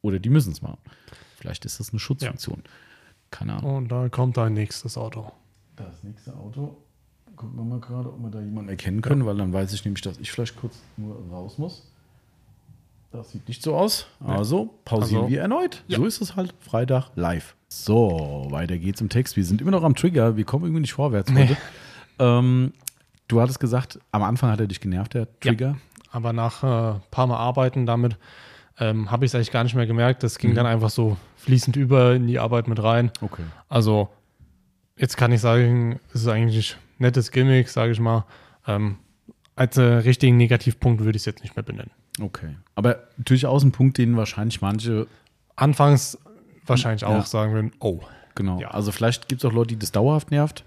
oder 0.02 0.20
die 0.20 0.30
müssen 0.30 0.54
es 0.54 0.62
machen. 0.62 0.78
Vielleicht 1.36 1.66
ist 1.66 1.82
das 1.82 1.90
eine 1.90 2.00
Schutzfunktion. 2.00 2.64
Keine 3.32 3.56
Ahnung. 3.56 3.76
Und 3.76 3.90
da 3.90 4.08
kommt 4.08 4.38
dein 4.38 4.54
nächstes 4.54 4.98
Auto. 4.98 5.32
Das 5.76 6.04
nächste 6.04 6.34
Auto. 6.36 6.78
Gucken 7.36 7.58
wir 7.58 7.64
mal 7.66 7.80
gerade, 7.80 8.10
ob 8.10 8.20
wir 8.22 8.30
da 8.30 8.42
jemanden 8.42 8.70
erkennen 8.70 9.02
können, 9.02 9.26
weil 9.26 9.38
dann 9.38 9.52
weiß 9.52 9.74
ich 9.74 9.84
nämlich, 9.84 10.02
dass 10.02 10.18
ich 10.20 10.32
vielleicht 10.32 10.56
kurz 10.56 10.78
nur 10.98 11.16
raus 11.30 11.58
muss. 11.58 11.90
Das 13.12 13.32
sieht 13.32 13.48
nicht 13.48 13.64
so 13.64 13.76
aus. 13.76 14.06
Also 14.26 14.70
pausieren 14.86 15.24
Also- 15.24 15.32
wir 15.34 15.42
erneut. 15.42 15.84
Ja. 15.88 15.98
So 15.98 16.06
ist 16.06 16.22
es 16.22 16.36
halt. 16.36 16.54
Freitag 16.60 17.10
live. 17.16 17.56
So, 17.68 18.48
weiter 18.50 18.78
geht's 18.78 19.02
im 19.02 19.10
Text. 19.10 19.36
Wir 19.36 19.46
sind 19.46 19.62
immer 19.62 19.72
noch 19.72 19.84
am 19.84 19.96
Trigger. 19.96 20.38
Wir 20.38 20.44
kommen 20.44 20.66
irgendwie 20.66 20.82
nicht 20.82 20.94
vorwärts 20.94 21.32
heute. 21.32 21.58
Ähm, 22.20 22.74
du 23.28 23.42
hattest 23.42 23.60
gesagt, 23.60 24.00
am 24.12 24.24
Anfang 24.24 24.52
hat 24.52 24.60
er 24.60 24.68
dich 24.68 24.80
genervt, 24.82 25.14
der 25.14 25.28
Trigger. 25.40 25.78
Aber 26.12 26.34
nach 26.34 26.64
ein 26.64 26.96
äh, 26.98 27.00
paar 27.12 27.28
Mal 27.28 27.38
Arbeiten 27.38 27.86
damit 27.86 28.18
ähm, 28.80 29.12
habe 29.12 29.26
ich 29.26 29.32
es 29.32 29.36
eigentlich 29.36 29.52
gar 29.52 29.64
nicht 29.64 29.76
mehr 29.76 29.86
gemerkt. 29.88 30.24
Das 30.24 30.36
Mhm. 30.38 30.42
ging 30.42 30.56
dann 30.56 30.66
einfach 30.66 30.90
so 30.90 31.18
fließend 31.38 31.76
über 31.76 32.16
in 32.16 32.28
die 32.28 32.40
Arbeit 32.40 32.68
mit 32.68 32.82
rein. 32.82 33.12
Okay. 33.22 33.44
Also, 33.68 34.10
jetzt 34.98 35.18
kann 35.18 35.32
ich 35.32 35.42
sagen, 35.42 36.00
es 36.14 36.22
ist 36.22 36.28
eigentlich 36.28 36.76
ein 36.76 37.04
nettes 37.04 37.32
Gimmick, 37.32 37.70
sage 37.70 37.92
ich 37.92 38.00
mal. 38.00 38.26
Ähm, 38.68 38.98
als 39.56 39.78
äh, 39.78 39.82
richtigen 39.84 40.38
Negativpunkt 40.38 41.04
würde 41.04 41.18
ich 41.18 41.22
es 41.24 41.26
jetzt 41.26 41.44
nicht 41.44 41.56
mehr 41.56 41.64
benennen. 41.64 41.92
Okay. 42.20 42.56
Aber 42.76 43.04
durchaus 43.18 43.64
ein 43.64 43.72
Punkt, 43.72 43.98
den 43.98 44.18
wahrscheinlich 44.18 44.62
manche 44.62 45.08
Anfangs 45.56 46.18
wahrscheinlich 46.66 47.04
auch 47.06 47.14
Ja. 47.16 47.22
sagen 47.24 47.54
würden, 47.54 47.72
oh, 47.80 48.00
Genau. 48.36 48.60
Ja. 48.60 48.70
Also 48.72 48.92
vielleicht 48.94 49.28
gibt 49.28 49.44
es 49.44 49.50
auch 49.50 49.54
Leute, 49.54 49.70
die 49.70 49.80
das 49.80 49.92
dauerhaft 49.92 50.32
nervt. 50.32 50.64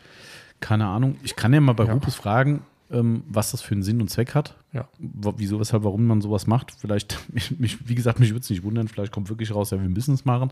Keine 0.61 0.87
Ahnung. 0.87 1.17
Ich 1.23 1.37
kann 1.37 1.55
ja 1.55 1.61
mal 1.61 1.73
bei 1.73 1.85
Ja. 1.87 1.95
Rupes 1.95 2.15
fragen, 2.15 2.61
ähm, 2.91 3.23
was 3.29 3.53
das 3.53 3.63
für 3.63 3.73
einen 3.73 3.83
Sinn 3.83 4.01
und 4.03 4.09
Zweck 4.09 4.35
hat. 4.35 4.57
ja. 4.73 4.87
Wieso, 4.99 5.59
weshalb, 5.59 5.83
warum 5.85 6.05
man 6.07 6.21
sowas 6.21 6.47
macht. 6.47 6.73
Vielleicht, 6.79 7.19
mich, 7.59 7.89
wie 7.89 7.95
gesagt, 7.95 8.21
mich 8.21 8.31
würde 8.31 8.41
es 8.41 8.51
nicht 8.51 8.63
wundern. 8.63 8.89
Vielleicht 8.89 9.13
kommt 9.13 9.31
wirklich 9.31 9.55
raus, 9.55 9.71
ja, 9.71 9.81
wir 9.81 9.89
müssen 9.89 10.13
es 10.15 10.25
machen. 10.27 10.51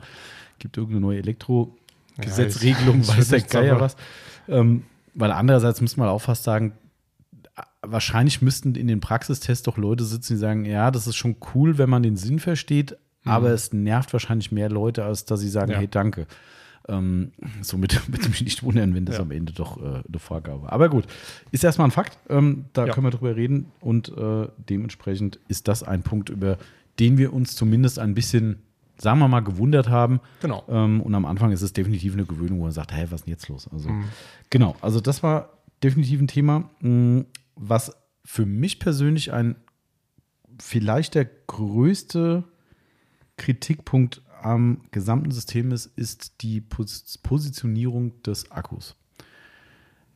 Gibt 0.59 0.77
irgendeine 0.79 1.01
neue 1.03 1.19
Elektro-Gesetzregelung, 1.19 3.01
ich 3.01 3.09
weiß 3.19 3.29
der 3.29 3.41
Geier 3.43 3.81
was. 3.81 3.97
Ähm, 4.49 4.85
weil 5.15 5.33
andererseits 5.33 5.81
müsste 5.81 6.01
man 6.01 6.09
auch 6.09 6.21
fast 6.21 6.45
sagen, 6.45 6.73
wahrscheinlich 7.83 8.43
müssten 8.43 8.75
in 8.75 8.89
den 8.89 9.01
Praxistests 9.01 9.63
doch 9.65 9.77
Leute 9.77 10.05
sitzen, 10.05 10.35
die 10.35 10.39
sagen, 10.39 10.65
ja, 10.65 10.91
das 10.91 11.07
ist 11.07 11.17
schon 11.17 11.37
cool, 11.55 11.79
wenn 11.79 11.89
man 11.91 12.03
den 12.03 12.17
Sinn 12.17 12.39
versteht, 12.39 12.97
aber 13.25 13.51
es 13.51 13.73
nervt 13.73 14.13
wahrscheinlich 14.13 14.51
mehr 14.53 14.69
Leute, 14.71 15.05
als 15.05 15.25
dass 15.25 15.41
sie 15.41 15.49
sagen, 15.49 15.69
Mhm. 15.69 15.73
Ja. 15.75 15.79
hey, 15.79 15.89
danke. 15.89 16.27
Ähm, 16.89 17.33
somit 17.63 18.09
würde 18.13 18.29
mich 18.31 18.43
nicht 18.43 18.63
wundern, 18.63 18.95
wenn 18.95 19.05
das 19.05 19.17
Ja. 19.17 19.23
am 19.23 19.31
Ende 19.31 19.53
doch 19.53 19.77
äh, 19.79 20.03
eine 20.09 20.19
Vorgabe. 20.19 20.73
Aber 20.73 20.89
gut, 20.89 21.05
ist 21.53 21.63
erstmal 21.63 21.89
ein 21.89 21.91
Fakt. 21.91 22.19
Ähm, 22.29 22.65
da 22.73 22.87
Ja. 22.87 22.93
können 22.93 23.07
wir 23.07 23.11
drüber 23.11 23.37
reden 23.37 23.67
und 23.81 24.09
äh, 24.17 24.49
dementsprechend 24.69 25.39
ist 25.49 25.69
das 25.69 25.83
ein 25.83 26.03
Punkt, 26.03 26.31
über 26.31 26.57
den 26.99 27.19
wir 27.19 27.33
uns 27.33 27.55
zumindest 27.55 27.99
ein 27.99 28.15
bisschen, 28.15 28.63
sagen 28.99 29.19
wir 29.21 29.29
mal, 29.29 29.41
gewundert 29.41 29.89
haben. 29.89 30.21
Genau. 30.41 30.65
Ähm, 30.69 31.01
und 31.03 31.15
am 31.15 31.25
Anfang 31.27 31.53
ist 31.53 31.63
es 31.63 31.73
definitiv 31.73 32.15
eine 32.15 32.25
Gewöhnung, 32.25 32.59
wo 32.61 32.65
man 32.65 32.73
sagt, 32.73 32.93
hey, 32.93 33.05
was 33.11 33.21
ist 33.21 33.27
denn 33.27 33.33
jetzt 33.35 33.49
los? 33.49 33.69
Also, 33.73 33.91
Mhm. 33.91 34.05
genau, 34.49 34.75
also 34.81 35.01
das 35.01 35.23
war 35.23 35.51
definitiv 35.83 36.21
ein 36.21 36.29
Thema, 36.29 36.69
mh, 36.81 37.25
was 37.55 37.97
für 38.25 38.47
mich 38.47 38.79
persönlich 38.79 39.33
ein 39.33 39.57
vielleicht 40.61 41.15
der 41.15 41.25
größte 41.25 42.45
Kritikpunkt 43.37 44.23
am 44.43 44.83
gesamten 44.91 45.31
System 45.31 45.73
ist, 45.73 45.87
ist 45.97 46.43
die 46.43 46.61
Pos 46.61 47.19
Positionierung 47.23 48.23
des 48.23 48.51
Akkus. 48.51 48.97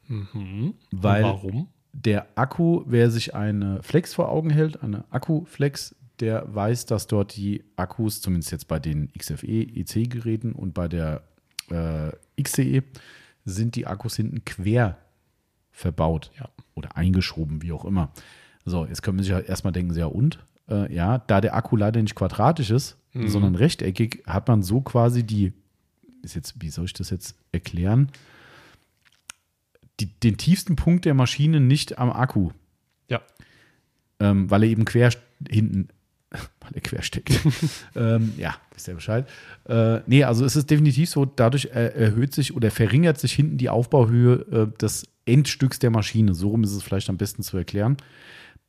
Mhm. 0.06 0.74
Weil 0.90 1.24
warum? 1.24 1.69
der 1.93 2.27
Akku, 2.35 2.82
wer 2.86 3.11
sich 3.11 3.35
eine 3.35 3.82
Flex 3.82 4.15
vor 4.15 4.28
Augen 4.28 4.51
hält, 4.51 4.82
eine 4.82 5.05
Akkuflex, 5.11 5.94
der 6.20 6.55
weiß, 6.55 6.86
dass 6.86 7.06
dort 7.06 7.36
die 7.36 7.65
Akkus, 7.77 8.20
zumindest 8.20 8.52
jetzt 8.52 8.69
bei 8.69 8.78
den 8.78 9.12
XFE, 9.12 9.47
EC-Geräten 9.47 10.52
und 10.52 10.74
bei 10.74 10.89
der 10.89 11.23
äh, 11.70 12.12
XCE, 12.40 12.82
sind 13.44 13.77
die 13.77 13.86
Akkus 13.86 14.16
hinten 14.16 14.44
quer 14.44 14.98
verbaut 15.75 16.31
Ja. 16.39 16.49
oder 16.75 16.97
eingeschoben, 16.97 17.61
wie 17.63 17.73
auch 17.73 17.85
immer. 17.85 18.13
So, 18.65 18.87
jetzt 18.87 19.03
können 19.03 19.19
wir 19.19 19.25
sich 19.25 19.33
ja 19.33 19.41
erstmal 19.41 19.73
denken, 19.73 19.95
ja 19.95 20.07
und? 20.07 20.39
Äh, 20.71 20.95
ja, 20.95 21.19
da 21.19 21.41
der 21.43 21.55
Akku 21.55 21.77
leider 21.77 22.01
nicht 22.01 22.15
quadratisch 22.15 22.71
ist, 22.71 22.97
Mhm. 23.13 23.29
sondern 23.29 23.55
rechteckig, 23.57 24.23
hat 24.27 24.49
man 24.49 24.63
so 24.63 24.81
quasi 24.81 25.25
die, 25.25 25.53
ist 26.23 26.35
jetzt, 26.35 26.55
wie 26.63 26.71
soll 26.71 26.87
ich 26.87 26.95
das 26.95 27.11
jetzt 27.11 27.37
erklären? 27.53 28.11
Die, 30.01 30.07
den 30.07 30.37
tiefsten 30.37 30.75
Punkt 30.77 31.05
der 31.05 31.15
Maschine 31.15 31.61
nicht 31.61 31.99
am 31.99 32.11
Akku, 32.11 32.51
Ja. 33.09 33.21
ähm, 34.21 34.51
weil 34.51 34.63
er 34.65 34.69
eben 34.71 34.85
quer 34.85 35.11
hinten, 35.49 35.89
weil 36.33 36.73
er 36.73 36.81
quer 36.81 37.03
steckt. 37.03 37.31
ähm, 37.95 38.33
ja, 38.37 38.57
wisst 38.73 38.89
ihr 38.89 38.95
Bescheid. 38.95 39.29
Äh, 39.69 40.01
nee, 40.07 40.25
also 40.25 40.45
es 40.45 40.57
ist 40.57 40.71
definitiv 40.71 41.11
so, 41.11 41.25
dadurch 41.27 41.67
äh, 41.67 41.89
erhöht 41.95 42.35
sich 42.35 42.55
oder 42.57 42.71
verringert 42.71 43.19
sich 43.19 43.33
hinten 43.35 43.59
die 43.59 43.69
Aufbauhöhe 43.69 44.35
äh, 44.73 44.79
des 44.79 45.07
Endstücks 45.27 45.79
der 45.79 45.91
Maschine. 45.91 46.35
So 46.35 46.49
rum 46.49 46.65
ist 46.65 46.73
es 46.73 46.83
vielleicht 46.83 47.09
am 47.11 47.17
besten 47.17 47.43
zu 47.43 47.57
erklären. 47.57 47.97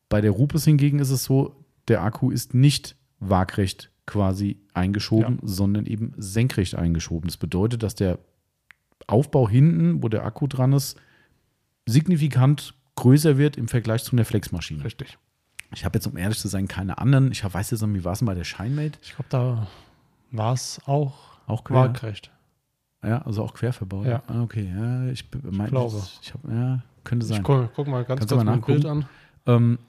Bei 0.10 0.22
der 0.22 0.32
Rupes 0.32 0.65
hingegen 0.65 0.99
ist 0.99 1.10
es 1.10 1.23
so, 1.26 1.56
der 1.88 2.02
Akku 2.03 2.32
ist 2.32 2.53
nicht 2.53 2.95
waagrecht 3.19 3.91
quasi 4.06 4.60
eingeschoben, 4.73 5.40
sondern 5.41 5.86
eben 5.86 6.14
senkrecht 6.18 6.76
eingeschoben. 6.76 7.27
Das 7.27 7.38
bedeutet, 7.38 7.82
dass 7.84 7.95
der 7.95 8.19
Aufbau 9.07 9.49
hinten, 9.49 10.03
wo 10.03 10.10
der 10.10 10.23
Akku 10.26 10.48
dran 10.48 10.73
ist, 10.73 10.98
signifikant 11.86 12.76
größer 12.95 13.38
wird 13.38 13.57
im 13.57 13.68
Vergleich 13.68 14.03
zu 14.03 14.14
einer 14.14 14.26
Flexmaschine. 14.26 14.84
Richtig. 14.84 15.18
Ich 15.73 15.84
habe 15.86 15.98
jetzt, 15.98 16.07
um 16.07 16.18
ehrlich 16.18 16.40
zu 16.40 16.48
sein, 16.48 16.68
keine 16.68 16.98
anderen. 16.99 17.32
Ich 17.32 17.44
weiß 17.44 17.72
jetzt 17.72 17.82
noch, 17.82 17.94
wie 17.94 18.03
war 18.03 18.14
es 18.14 18.19
denn 18.19 18.27
bei 18.27 18.36
der 18.36 18.44
Shinemate? 18.44 18.99
Ich 19.02 19.10
glaube, 19.15 19.26
da 19.30 19.68
war 20.32 20.53
es 20.53 20.80
auch 20.86 21.40
Auch 21.48 21.64
quer. 21.64 21.77
waagrecht. 21.77 22.32
Ja, 23.06 23.22
also 23.22 23.44
auch 23.44 23.53
quer 23.53 23.73
verbaut. 23.73 24.06
Ja. 24.06 24.23
Ah, 24.27 24.41
okay. 24.41 24.69
Ja, 24.76 25.07
ich, 25.07 25.26
mein, 25.44 25.69
glaube. 25.69 26.02
Ich 26.22 26.34
hab, 26.34 26.44
ja, 26.49 26.84
könnte 27.03 27.26
sein. 27.26 27.38
Ich 27.38 27.44
guck, 27.44 27.73
guck 27.76 27.88
mal 27.88 28.03
ganz 28.03 28.19
Kannst 28.19 28.34
kurz 28.34 28.44
mal 28.44 28.52
mein 28.52 28.61
Bild 28.61 28.86
an. 28.86 29.06
Ähm, 29.45 29.80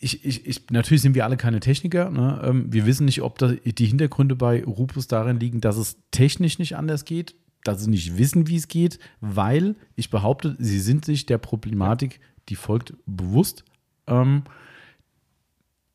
ich, 0.00 0.24
ich, 0.24 0.46
ich, 0.46 0.70
natürlich 0.70 1.02
sind 1.02 1.14
wir 1.14 1.24
alle 1.24 1.36
keine 1.36 1.60
Techniker. 1.60 2.10
Ne? 2.10 2.40
Ähm, 2.44 2.72
wir 2.72 2.86
wissen 2.86 3.04
nicht, 3.04 3.22
ob 3.22 3.38
da 3.38 3.48
die 3.48 3.86
Hintergründe 3.86 4.36
bei 4.36 4.64
Rupus 4.64 5.08
darin 5.08 5.40
liegen, 5.40 5.60
dass 5.60 5.76
es 5.76 5.98
technisch 6.10 6.58
nicht 6.58 6.76
anders 6.76 7.04
geht, 7.04 7.34
dass 7.64 7.82
sie 7.82 7.90
nicht 7.90 8.16
wissen, 8.16 8.46
wie 8.46 8.56
es 8.56 8.68
geht, 8.68 8.98
weil 9.20 9.74
ich 9.96 10.10
behaupte, 10.10 10.56
sie 10.58 10.78
sind 10.78 11.04
sich 11.04 11.26
der 11.26 11.38
Problematik, 11.38 12.20
die 12.48 12.56
folgt, 12.56 12.94
bewusst. 13.06 13.64
Ähm, 14.06 14.42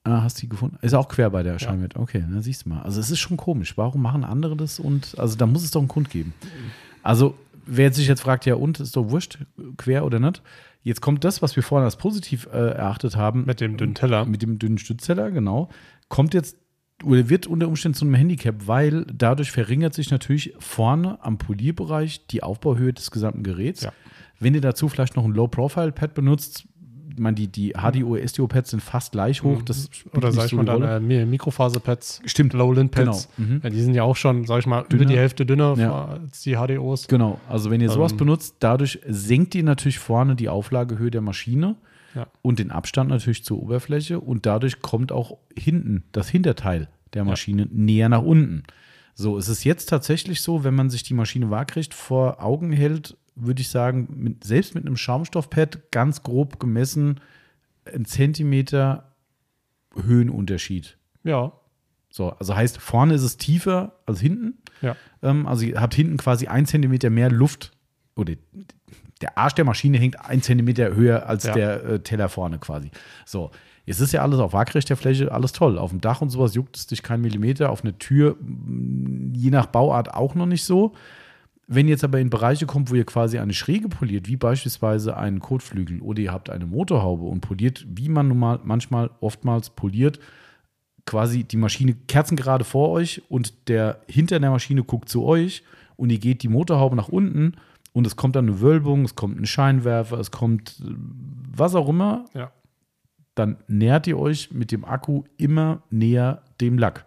ah, 0.03 0.23
hast 0.23 0.37
du 0.37 0.41
die 0.41 0.49
gefunden? 0.49 0.77
Ist 0.81 0.93
auch 0.93 1.07
quer 1.07 1.29
bei 1.29 1.43
der 1.43 1.59
Scheinwelt. 1.59 1.95
Okay, 1.95 2.23
dann 2.27 2.41
siehst 2.41 2.65
du 2.65 2.69
mal. 2.69 2.81
Also 2.81 2.99
es 2.99 3.11
ist 3.11 3.19
schon 3.19 3.37
komisch. 3.37 3.77
Warum 3.77 4.01
machen 4.01 4.23
andere 4.23 4.55
das? 4.55 4.79
Und 4.79 5.17
also 5.17 5.35
da 5.35 5.45
muss 5.45 5.63
es 5.63 5.71
doch 5.71 5.81
einen 5.81 5.87
Grund 5.87 6.09
geben. 6.09 6.33
Also 7.01 7.35
wer 7.65 7.91
sich 7.93 8.07
jetzt 8.07 8.21
fragt, 8.21 8.45
ja 8.45 8.55
und, 8.55 8.79
ist 8.79 8.95
doch 8.95 9.09
wurscht, 9.09 9.39
quer 9.77 10.05
oder 10.05 10.19
nicht. 10.19 10.41
Jetzt 10.81 11.01
kommt 11.01 11.23
das, 11.23 11.41
was 11.41 11.55
wir 11.55 11.63
vorhin 11.63 11.85
als 11.85 11.95
positiv 11.95 12.47
äh, 12.51 12.57
erachtet 12.57 13.15
haben. 13.15 13.45
Mit 13.45 13.61
dem 13.61 13.77
dünnen 13.77 13.95
Teller. 13.95 14.25
Mit 14.25 14.41
dem 14.41 14.59
dünnen 14.59 14.77
Stützteller, 14.77 15.31
genau. 15.31 15.69
Kommt 16.09 16.33
jetzt 16.33 16.57
oder 17.03 17.29
wird 17.29 17.47
unter 17.47 17.67
Umständen 17.67 17.97
zu 17.97 18.05
einem 18.05 18.13
Handicap, 18.13 18.67
weil 18.67 19.05
dadurch 19.05 19.51
verringert 19.51 19.93
sich 19.93 20.11
natürlich 20.11 20.53
vorne 20.59 21.17
am 21.23 21.37
Polierbereich 21.37 22.27
die 22.27 22.43
Aufbauhöhe 22.43 22.93
des 22.93 23.11
gesamten 23.11 23.43
Geräts. 23.43 23.81
Ja. 23.81 23.93
Wenn 24.39 24.55
ihr 24.55 24.61
dazu 24.61 24.89
vielleicht 24.89 25.15
noch 25.15 25.25
ein 25.25 25.31
Low-Profile-Pad 25.31 26.13
benutzt, 26.13 26.65
ich 27.15 27.19
meine, 27.19 27.35
die, 27.35 27.47
die 27.47 27.73
HDO, 27.73 28.15
SDO-Pads 28.17 28.71
sind 28.71 28.79
fast 28.81 29.11
gleich 29.11 29.43
hoch. 29.43 29.61
Das 29.61 29.89
spielt 29.91 30.15
Oder 30.17 30.31
sag 30.31 30.45
ich 30.45 30.51
so 30.51 30.57
mal 30.57 30.65
dann 30.65 30.81
äh, 30.83 30.99
Mi- 30.99 31.25
Mikrofaser-Pads, 31.25 32.21
Stimmt. 32.25 32.53
Lowland-Pads. 32.53 33.29
Genau. 33.37 33.49
Mhm. 33.49 33.61
Ja, 33.63 33.69
die 33.69 33.81
sind 33.81 33.93
ja 33.93 34.03
auch 34.03 34.15
schon, 34.15 34.45
sag 34.45 34.59
ich 34.59 34.65
mal, 34.65 34.79
über 34.81 34.89
Dünner. 34.89 35.05
die 35.11 35.17
Hälfte 35.17 35.45
dünner 35.45 35.75
Ja. 35.77 36.05
als 36.05 36.41
die 36.41 36.55
HDOs. 36.55 37.07
Genau, 37.07 37.39
also 37.47 37.69
wenn 37.71 37.81
ihr 37.81 37.89
sowas 37.89 38.11
Ähm. 38.13 38.17
benutzt, 38.17 38.55
dadurch 38.59 38.99
senkt 39.07 39.55
ihr 39.55 39.63
natürlich 39.63 39.99
vorne 39.99 40.35
die 40.35 40.49
Auflagehöhe 40.49 41.11
der 41.11 41.21
Maschine 41.21 41.75
Ja. 42.15 42.27
und 42.41 42.59
den 42.59 42.71
Abstand 42.71 43.09
natürlich 43.09 43.43
zur 43.43 43.61
Oberfläche 43.61 44.19
und 44.19 44.45
dadurch 44.45 44.81
kommt 44.81 45.11
auch 45.11 45.37
hinten 45.57 46.03
das 46.11 46.29
Hinterteil 46.29 46.87
der 47.13 47.23
Maschine 47.25 47.67
näher 47.71 48.09
nach 48.09 48.23
unten. 48.23 48.63
So, 49.15 49.37
es 49.37 49.47
ist 49.47 49.63
jetzt 49.63 49.89
tatsächlich 49.89 50.41
so, 50.41 50.63
wenn 50.63 50.73
man 50.73 50.89
sich 50.89 51.03
die 51.03 51.13
Maschine 51.13 51.51
waagrecht 51.51 51.93
vor 51.93 52.43
Augen 52.43 52.71
hält, 52.71 53.15
würde 53.35 53.61
ich 53.61 53.69
sagen, 53.69 54.07
mit, 54.15 54.43
selbst 54.43 54.75
mit 54.75 54.85
einem 54.85 54.97
Schaumstoffpad 54.97 55.91
ganz 55.91 56.21
grob 56.23 56.59
gemessen 56.59 57.19
ein 57.93 58.05
Zentimeter 58.05 59.11
Höhenunterschied. 59.95 60.97
Ja, 61.23 61.51
So, 62.09 62.31
also 62.31 62.55
heißt, 62.55 62.77
vorne 62.79 63.13
ist 63.15 63.23
es 63.23 63.37
tiefer 63.37 63.93
als 64.05 64.19
hinten. 64.19 64.57
ja. 64.81 64.95
Ähm, 65.21 65.47
also 65.47 65.65
ihr 65.65 65.79
habt 65.79 65.93
hinten 65.93 66.17
quasi 66.17 66.47
ein 66.47 66.65
Zentimeter 66.65 67.09
mehr 67.09 67.29
Luft. 67.31 67.71
Oder 68.15 68.33
der 69.21 69.37
Arsch 69.37 69.53
der 69.55 69.65
Maschine 69.65 69.97
hängt 69.97 70.19
ein 70.23 70.41
Zentimeter 70.41 70.95
höher 70.95 71.27
als 71.27 71.43
Ja. 71.45 71.53
der 71.53 71.83
äh, 71.85 71.99
Teller 71.99 72.29
vorne 72.29 72.59
quasi. 72.59 72.91
So, 73.25 73.51
jetzt 73.85 73.99
ist 73.99 74.11
ja 74.13 74.21
alles 74.21 74.39
auf 74.39 74.53
waagrechter 74.53 74.95
Fläche, 74.95 75.31
alles 75.31 75.51
toll. 75.53 75.77
Auf 75.77 75.89
dem 75.91 76.01
Dach 76.01 76.21
und 76.21 76.29
sowas 76.29 76.53
juckt 76.55 76.77
es 76.77 76.87
dich 76.87 77.01
kein 77.03 77.21
Millimeter. 77.21 77.69
Auf 77.71 77.83
einer 77.83 77.97
Tür, 77.97 78.37
je 79.33 79.49
nach 79.49 79.65
Bauart, 79.67 80.13
auch 80.13 80.35
noch 80.35 80.45
nicht 80.45 80.63
so. 80.65 80.93
Wenn 81.67 81.87
jetzt 81.87 82.03
aber 82.03 82.19
in 82.19 82.29
Bereiche 82.29 82.65
kommt, 82.65 82.91
wo 82.91 82.95
ihr 82.95 83.05
quasi 83.05 83.39
eine 83.39 83.53
Schräge 83.53 83.87
poliert, 83.87 84.27
wie 84.27 84.35
beispielsweise 84.35 85.15
einen 85.15 85.39
Kotflügel 85.39 86.01
oder 86.01 86.19
ihr 86.21 86.31
habt 86.31 86.49
eine 86.49 86.65
Motorhaube 86.65 87.23
und 87.25 87.41
poliert, 87.41 87.85
wie 87.87 88.09
man 88.09 88.27
nun 88.27 88.39
mal 88.39 88.59
manchmal 88.63 89.09
oftmals 89.21 89.69
poliert, 89.69 90.19
quasi 91.05 91.43
die 91.43 91.57
Maschine 91.57 91.95
kerzengerade 92.07 92.63
vor 92.65 92.89
euch 92.89 93.21
und 93.29 93.67
der 93.69 94.01
hinter 94.07 94.39
der 94.39 94.49
Maschine 94.51 94.83
guckt 94.83 95.09
zu 95.09 95.23
euch 95.23 95.63
und 95.95 96.11
ihr 96.11 96.19
geht 96.19 96.43
die 96.43 96.47
Motorhaube 96.49 96.95
nach 96.95 97.09
unten 97.09 97.53
und 97.93 98.07
es 98.07 98.15
kommt 98.15 98.35
dann 98.35 98.47
eine 98.47 98.61
Wölbung, 98.61 99.05
es 99.05 99.15
kommt 99.15 99.39
ein 99.39 99.45
Scheinwerfer, 99.45 100.19
es 100.19 100.31
kommt 100.31 100.81
äh, 100.81 100.91
was 101.55 101.75
auch 101.75 101.87
immer, 101.89 102.25
Ja. 102.33 102.51
dann 103.35 103.57
nähert 103.67 104.07
ihr 104.07 104.17
euch 104.19 104.51
mit 104.51 104.71
dem 104.71 104.83
Akku 104.85 105.23
immer 105.37 105.81
näher 105.89 106.41
dem 106.59 106.77
Lack. 106.77 107.05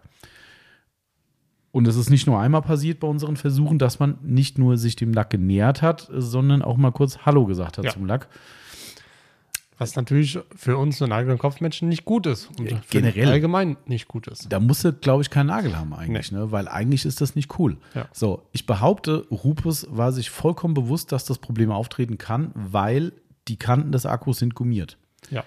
Und 1.77 1.87
es 1.87 1.95
ist 1.95 2.09
nicht 2.09 2.25
nur 2.25 2.39
einmal 2.39 2.63
passiert 2.63 2.99
bei 3.01 3.07
unseren 3.07 3.37
Versuchen, 3.37 3.77
dass 3.77 3.99
man 3.99 4.17
nicht 4.23 4.57
nur 4.57 4.77
sich 4.79 4.95
dem 4.95 5.13
Lack 5.13 5.29
genähert 5.29 5.83
hat, 5.83 6.09
sondern 6.11 6.63
auch 6.63 6.75
mal 6.75 6.91
kurz 6.91 7.19
Hallo 7.19 7.45
gesagt 7.45 7.77
hat 7.77 7.85
Ja. 7.85 7.91
zum 7.91 8.07
Lack. 8.07 8.29
Was 9.77 9.95
natürlich 9.95 10.39
für 10.55 10.75
uns 10.75 10.99
einen 11.03 11.11
eigenen 11.11 11.37
Kopfmenschen 11.37 11.87
nicht 11.87 12.03
gut 12.03 12.25
ist. 12.25 12.49
Und 12.59 12.71
Ja, 12.71 12.81
generell. 12.89 13.27
allgemein 13.29 13.77
nicht 13.85 14.07
gut 14.07 14.25
ist. 14.27 14.51
Da 14.51 14.59
musst 14.59 14.83
du, 14.85 14.91
glaube 14.91 15.21
ich, 15.21 15.29
keinen 15.29 15.47
Nagel 15.47 15.77
haben 15.77 15.93
eigentlich, 15.93 16.31
ne? 16.31 16.51
weil 16.51 16.67
eigentlich 16.67 17.05
ist 17.05 17.21
das 17.21 17.35
nicht 17.35 17.59
cool. 17.59 17.77
Ja. 17.93 18.07
So, 18.11 18.41
ich 18.53 18.65
behaupte, 18.65 19.27
Rupus 19.29 19.85
war 19.91 20.11
sich 20.11 20.31
vollkommen 20.31 20.73
bewusst, 20.73 21.11
dass 21.11 21.25
das 21.25 21.37
Problem 21.37 21.69
auftreten 21.71 22.17
kann, 22.17 22.49
weil 22.55 23.11
die 23.47 23.57
Kanten 23.57 23.91
des 23.91 24.07
Akkus 24.07 24.39
sind 24.39 24.55
gummiert. 24.55 24.97
Ja. 25.29 25.43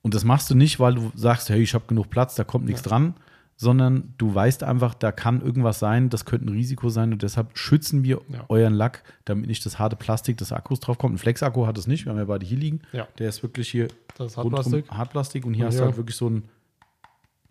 Und 0.00 0.14
das 0.14 0.24
machst 0.24 0.48
du 0.48 0.54
nicht, 0.54 0.80
weil 0.80 0.94
du 0.94 1.12
sagst, 1.14 1.50
hey, 1.50 1.60
ich 1.60 1.74
habe 1.74 1.84
genug 1.86 2.08
Platz, 2.08 2.34
da 2.34 2.44
kommt 2.44 2.64
nichts 2.64 2.80
dran, 2.80 3.12
sondern 3.56 4.12
du 4.18 4.34
weißt 4.34 4.62
einfach, 4.62 4.94
da 4.94 5.12
kann 5.12 5.40
irgendwas 5.40 5.78
sein, 5.78 6.10
das 6.10 6.24
könnte 6.26 6.46
ein 6.46 6.50
Risiko 6.50 6.90
sein 6.90 7.12
und 7.12 7.22
deshalb 7.22 7.56
schützen 7.56 8.04
wir 8.04 8.20
Ja. 8.28 8.44
euren 8.48 8.74
Lack, 8.74 9.02
damit 9.24 9.46
nicht 9.46 9.64
das 9.64 9.78
harte 9.78 9.96
Plastik 9.96 10.36
des 10.36 10.52
Akkus 10.52 10.80
drauf 10.80 10.98
kommt. 10.98 11.14
Ein 11.14 11.18
Flex-Akku 11.18 11.66
hat 11.66 11.78
es 11.78 11.86
nicht, 11.86 12.04
wir 12.04 12.10
haben 12.12 12.18
ja 12.18 12.26
beide 12.26 12.44
hier 12.44 12.58
liegen. 12.58 12.80
Ja. 12.92 13.08
Der 13.18 13.28
ist 13.30 13.42
wirklich 13.42 13.68
hier 13.70 13.88
Das 14.18 14.32
ist 14.32 14.36
Hartplastik. 14.36 14.90
Hartplastik 14.90 15.44
und 15.46 15.54
hier 15.54 15.64
Und 15.66 15.72
hast 15.72 15.80
du 15.80 15.84
halt 15.84 15.96
wirklich 15.96 16.16
so 16.16 16.28
ein. 16.28 16.44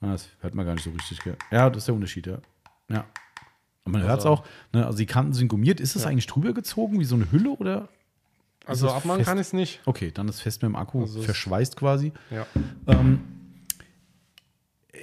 Ah, 0.01 0.11
das 0.11 0.29
hört 0.41 0.53
man 0.53 0.65
gar 0.65 0.73
nicht 0.75 0.83
so 0.83 0.91
richtig. 0.91 1.19
Gell? 1.23 1.35
Ja, 1.51 1.69
das 1.69 1.79
ist 1.83 1.87
der 1.87 1.95
Unterschied, 1.95 2.27
ja. 2.27 2.37
Ja. 2.89 3.05
Und 3.85 3.91
man 3.93 4.01
hört 4.03 4.19
es 4.19 4.25
Also- 4.25 4.29
auch, 4.29 4.45
ne? 4.73 4.85
also 4.85 4.97
die 4.97 5.05
Kanten 5.07 5.33
sind 5.33 5.47
gummiert. 5.47 5.79
Ist 5.79 5.95
das 5.95 6.03
Ja. 6.03 6.09
eigentlich 6.09 6.27
drüber 6.27 6.53
gezogen, 6.53 6.99
wie 6.99 7.05
so 7.05 7.15
eine 7.15 7.31
Hülle 7.31 7.49
oder? 7.51 7.87
Also 8.67 8.89
abmachen 8.91 9.23
kann 9.23 9.37
ich 9.37 9.47
es 9.47 9.53
nicht. 9.53 9.79
Okay, 9.85 10.11
dann 10.11 10.27
ist 10.27 10.41
fest 10.41 10.61
mit 10.63 10.69
dem 10.69 10.75
Akku 10.75 11.01
Also 11.01 11.21
verschweißt 11.21 11.75
quasi. 11.77 12.11
Ja. 12.31 12.45
Ähm, 12.87 13.21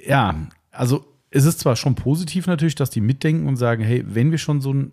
ja, 0.05 0.35
also 0.73 1.05
es 1.31 1.45
ist 1.45 1.59
zwar 1.61 1.75
schon 1.75 1.95
positiv 1.95 2.45
natürlich, 2.47 2.75
dass 2.75 2.89
die 2.89 3.01
mitdenken 3.01 3.47
und 3.47 3.55
sagen, 3.55 3.83
hey, 3.83 4.03
wenn 4.07 4.31
wir 4.31 4.37
schon 4.37 4.61
so 4.61 4.69
einen 4.71 4.91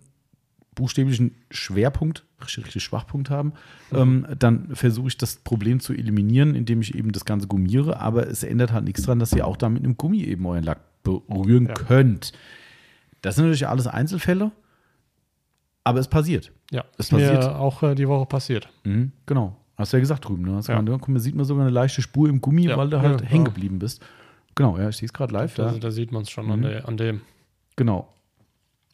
buchstäblichen 0.75 1.35
Schwerpunkt, 1.51 2.25
richtig, 2.57 2.83
Schwachpunkt 2.83 3.29
haben, 3.29 3.53
ähm, 3.93 4.27
dann 4.39 4.75
versuche 4.75 5.09
ich 5.09 5.19
das 5.19 5.37
Problem 5.37 5.81
zu 5.81 5.93
eliminieren, 5.93 6.55
indem 6.55 6.81
ich 6.81 6.95
eben 6.95 7.13
das 7.13 7.25
Ganze 7.25 7.49
gummiere, 7.49 7.99
aber 8.01 8.27
es 8.29 8.43
ändert 8.45 8.73
halt 8.73 8.85
nichts 8.85 9.03
dran, 9.03 9.19
dass 9.19 9.33
ihr 9.33 9.47
auch 9.47 9.57
da 9.57 9.69
mit 9.69 9.83
einem 9.85 9.97
Gummi 9.97 10.23
eben 10.23 10.47
euren 10.47 10.63
Lack 10.65 10.79
berühren 11.03 11.67
Ja. 11.67 11.75
könnt. 11.75 12.33
Das 13.21 13.35
sind 13.35 13.45
natürlich 13.45 13.69
alles 13.69 13.87
Einzelfälle, 13.87 14.53
aber 15.85 15.99
es 15.99 16.09
passiert. 16.09 16.53
Ja. 16.71 16.85
Es 16.97 17.07
Ist 17.07 17.13
mir 17.13 17.19
passiert. 17.19 17.45
auch 17.45 17.83
äh, 17.83 17.95
die 17.95 18.09
Woche 18.09 18.27
passiert. 18.27 18.69
Mhm, 18.85 19.13
genau. 19.27 19.57
Hast 19.77 19.93
du 19.93 19.97
ja 19.97 20.01
gesagt 20.01 20.27
drüben. 20.29 20.43
Ne? 20.45 20.55
Hast 20.57 20.69
Ja. 20.69 20.75
gemeint, 20.75 20.89
ja, 20.89 20.99
guck 21.05 21.19
sieht 21.21 21.35
man 21.35 21.45
sogar 21.45 21.65
eine 21.65 21.73
leichte 21.73 22.01
Spur 22.01 22.29
im 22.29 22.41
Gummi, 22.41 22.67
Ja, 22.67 22.77
weil 22.77 22.91
du 22.91 23.01
halt 23.01 23.23
ja, 23.23 23.27
hängen 23.27 23.45
geblieben 23.45 23.79
bist. 23.79 24.03
Genau, 24.55 24.79
ja, 24.79 24.89
ich 24.89 24.97
sehe 24.97 25.07
es 25.07 25.13
gerade 25.13 25.33
live. 25.33 25.55
Da, 25.55 25.73
Da. 25.73 25.79
da 25.79 25.91
sieht 25.91 26.13
man 26.13 26.23
es 26.23 26.31
schon 26.31 26.51
an, 26.51 26.61
Mhm. 26.61 26.65
der, 26.65 26.89
an 26.89 26.97
dem. 26.97 27.21
Genau. 27.77 28.13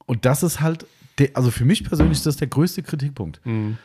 Und 0.07 0.25
das 0.25 0.43
ist 0.43 0.61
halt, 0.61 0.87
der, 1.19 1.31
also 1.35 1.51
für 1.51 1.65
mich 1.65 1.83
persönlich 1.85 2.19
ist 2.19 2.27
das 2.27 2.37
der 2.37 2.49
größte 2.49 2.83
Kritikpunkt. 2.83 3.41
Mhm. 3.45 3.79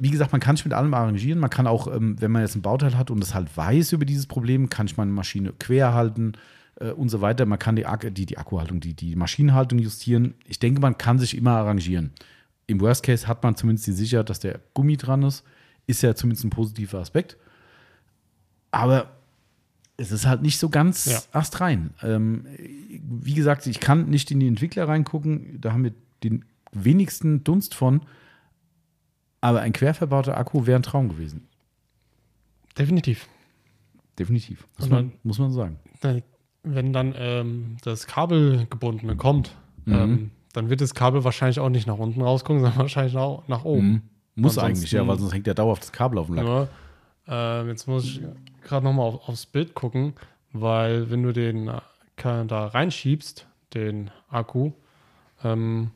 Wie 0.00 0.10
gesagt, 0.10 0.30
man 0.32 0.40
kann 0.40 0.54
sich 0.56 0.64
mit 0.64 0.74
allem 0.74 0.94
arrangieren. 0.94 1.40
Man 1.40 1.50
kann 1.50 1.66
auch, 1.66 1.92
ähm, 1.92 2.20
wenn 2.20 2.30
man 2.30 2.42
jetzt 2.42 2.54
ein 2.54 2.62
Bauteil 2.62 2.96
hat 2.96 3.10
und 3.10 3.22
es 3.22 3.34
halt 3.34 3.56
weiß 3.56 3.92
über 3.92 4.04
dieses 4.04 4.26
Problem, 4.26 4.68
kann 4.68 4.86
ich 4.86 4.96
meine 4.96 5.10
Maschine 5.10 5.52
quer 5.58 5.92
halten 5.94 6.32
äh, 6.76 6.90
und 6.90 7.08
so 7.08 7.20
weiter. 7.20 7.46
Man 7.46 7.58
kann 7.58 7.74
die, 7.76 7.84
die, 8.12 8.26
die 8.26 8.38
Akkuhaltung, 8.38 8.78
die, 8.80 8.94
die 8.94 9.16
Maschinenhaltung 9.16 9.78
justieren. 9.80 10.34
Ich 10.46 10.58
denke, 10.60 10.80
man 10.80 10.98
kann 10.98 11.18
sich 11.18 11.36
immer 11.36 11.52
arrangieren. 11.52 12.12
Im 12.68 12.80
Worst 12.80 13.02
Case 13.02 13.26
hat 13.26 13.42
man 13.42 13.56
zumindest 13.56 13.86
die 13.88 13.92
Sicherheit, 13.92 14.28
dass 14.30 14.38
der 14.40 14.60
Gummi 14.74 14.96
dran 14.96 15.22
ist. 15.22 15.42
Ist 15.86 16.02
ja 16.02 16.14
zumindest 16.14 16.44
ein 16.44 16.50
positiver 16.50 16.98
Aspekt. 16.98 17.36
Aber 18.70 19.10
es 19.98 20.10
ist 20.12 20.26
halt 20.26 20.40
nicht 20.42 20.58
so 20.58 20.68
ganz 20.70 21.04
Ja. 21.06 21.20
astrein. 21.32 21.90
Ähm, 22.02 22.46
wie 23.02 23.34
gesagt, 23.34 23.66
ich 23.66 23.80
kann 23.80 24.08
nicht 24.08 24.30
in 24.30 24.40
die 24.40 24.46
Entwickler 24.48 24.88
reingucken. 24.88 25.60
Da 25.60 25.72
haben 25.72 25.84
wir 25.84 25.92
den 26.22 26.44
wenigsten 26.72 27.44
Dunst 27.44 27.74
von. 27.74 28.00
Aber 29.40 29.60
ein 29.60 29.72
querverbauter 29.72 30.36
Akku 30.38 30.66
wäre 30.66 30.78
ein 30.78 30.82
Traum 30.82 31.08
gewesen. 31.08 31.46
Definitiv. 32.78 33.28
Definitiv. 34.18 34.66
Muss, 34.78 34.88
man, 34.88 35.12
muss 35.22 35.38
man 35.38 35.52
sagen. 35.52 35.78
Wenn 36.62 36.92
dann 36.92 37.14
ähm, 37.16 37.76
das 37.82 38.06
Kabelgebundene 38.06 39.16
kommt, 39.16 39.54
Mhm. 39.84 39.94
ähm, 39.94 40.30
dann 40.52 40.70
wird 40.70 40.80
das 40.80 40.94
Kabel 40.94 41.24
wahrscheinlich 41.24 41.60
auch 41.60 41.68
nicht 41.70 41.86
nach 41.86 41.98
unten 41.98 42.20
rausgucken, 42.20 42.60
sondern 42.62 42.78
wahrscheinlich 42.80 43.14
nach, 43.14 43.46
nach 43.48 43.64
oben. 43.64 43.88
Mhm. 43.88 44.02
Muss 44.36 44.58
Ansonsten- 44.58 44.60
eigentlich, 44.78 44.92
ja, 44.92 45.06
weil 45.06 45.18
sonst 45.18 45.32
hängt 45.32 45.46
ja 45.46 45.54
dauerhaft 45.54 45.82
das 45.82 45.92
Kabel 45.92 46.18
auf 46.18 46.26
dem 46.26 46.34
Lack. 46.36 46.46
Ja, 47.26 47.60
ähm, 47.62 47.68
jetzt 47.68 47.86
muss 47.88 48.04
ich 48.04 48.20
gerade 48.68 48.84
nochmal 48.84 49.06
auf, 49.06 49.28
aufs 49.28 49.46
Bild 49.46 49.74
gucken, 49.74 50.14
weil 50.52 51.10
wenn 51.10 51.22
du 51.22 51.32
den 51.32 51.68
äh, 51.68 51.80
da 52.16 52.66
reinschiebst, 52.66 53.46
den 53.74 54.10
Akku, 54.28 54.72
ähm, 55.44 55.90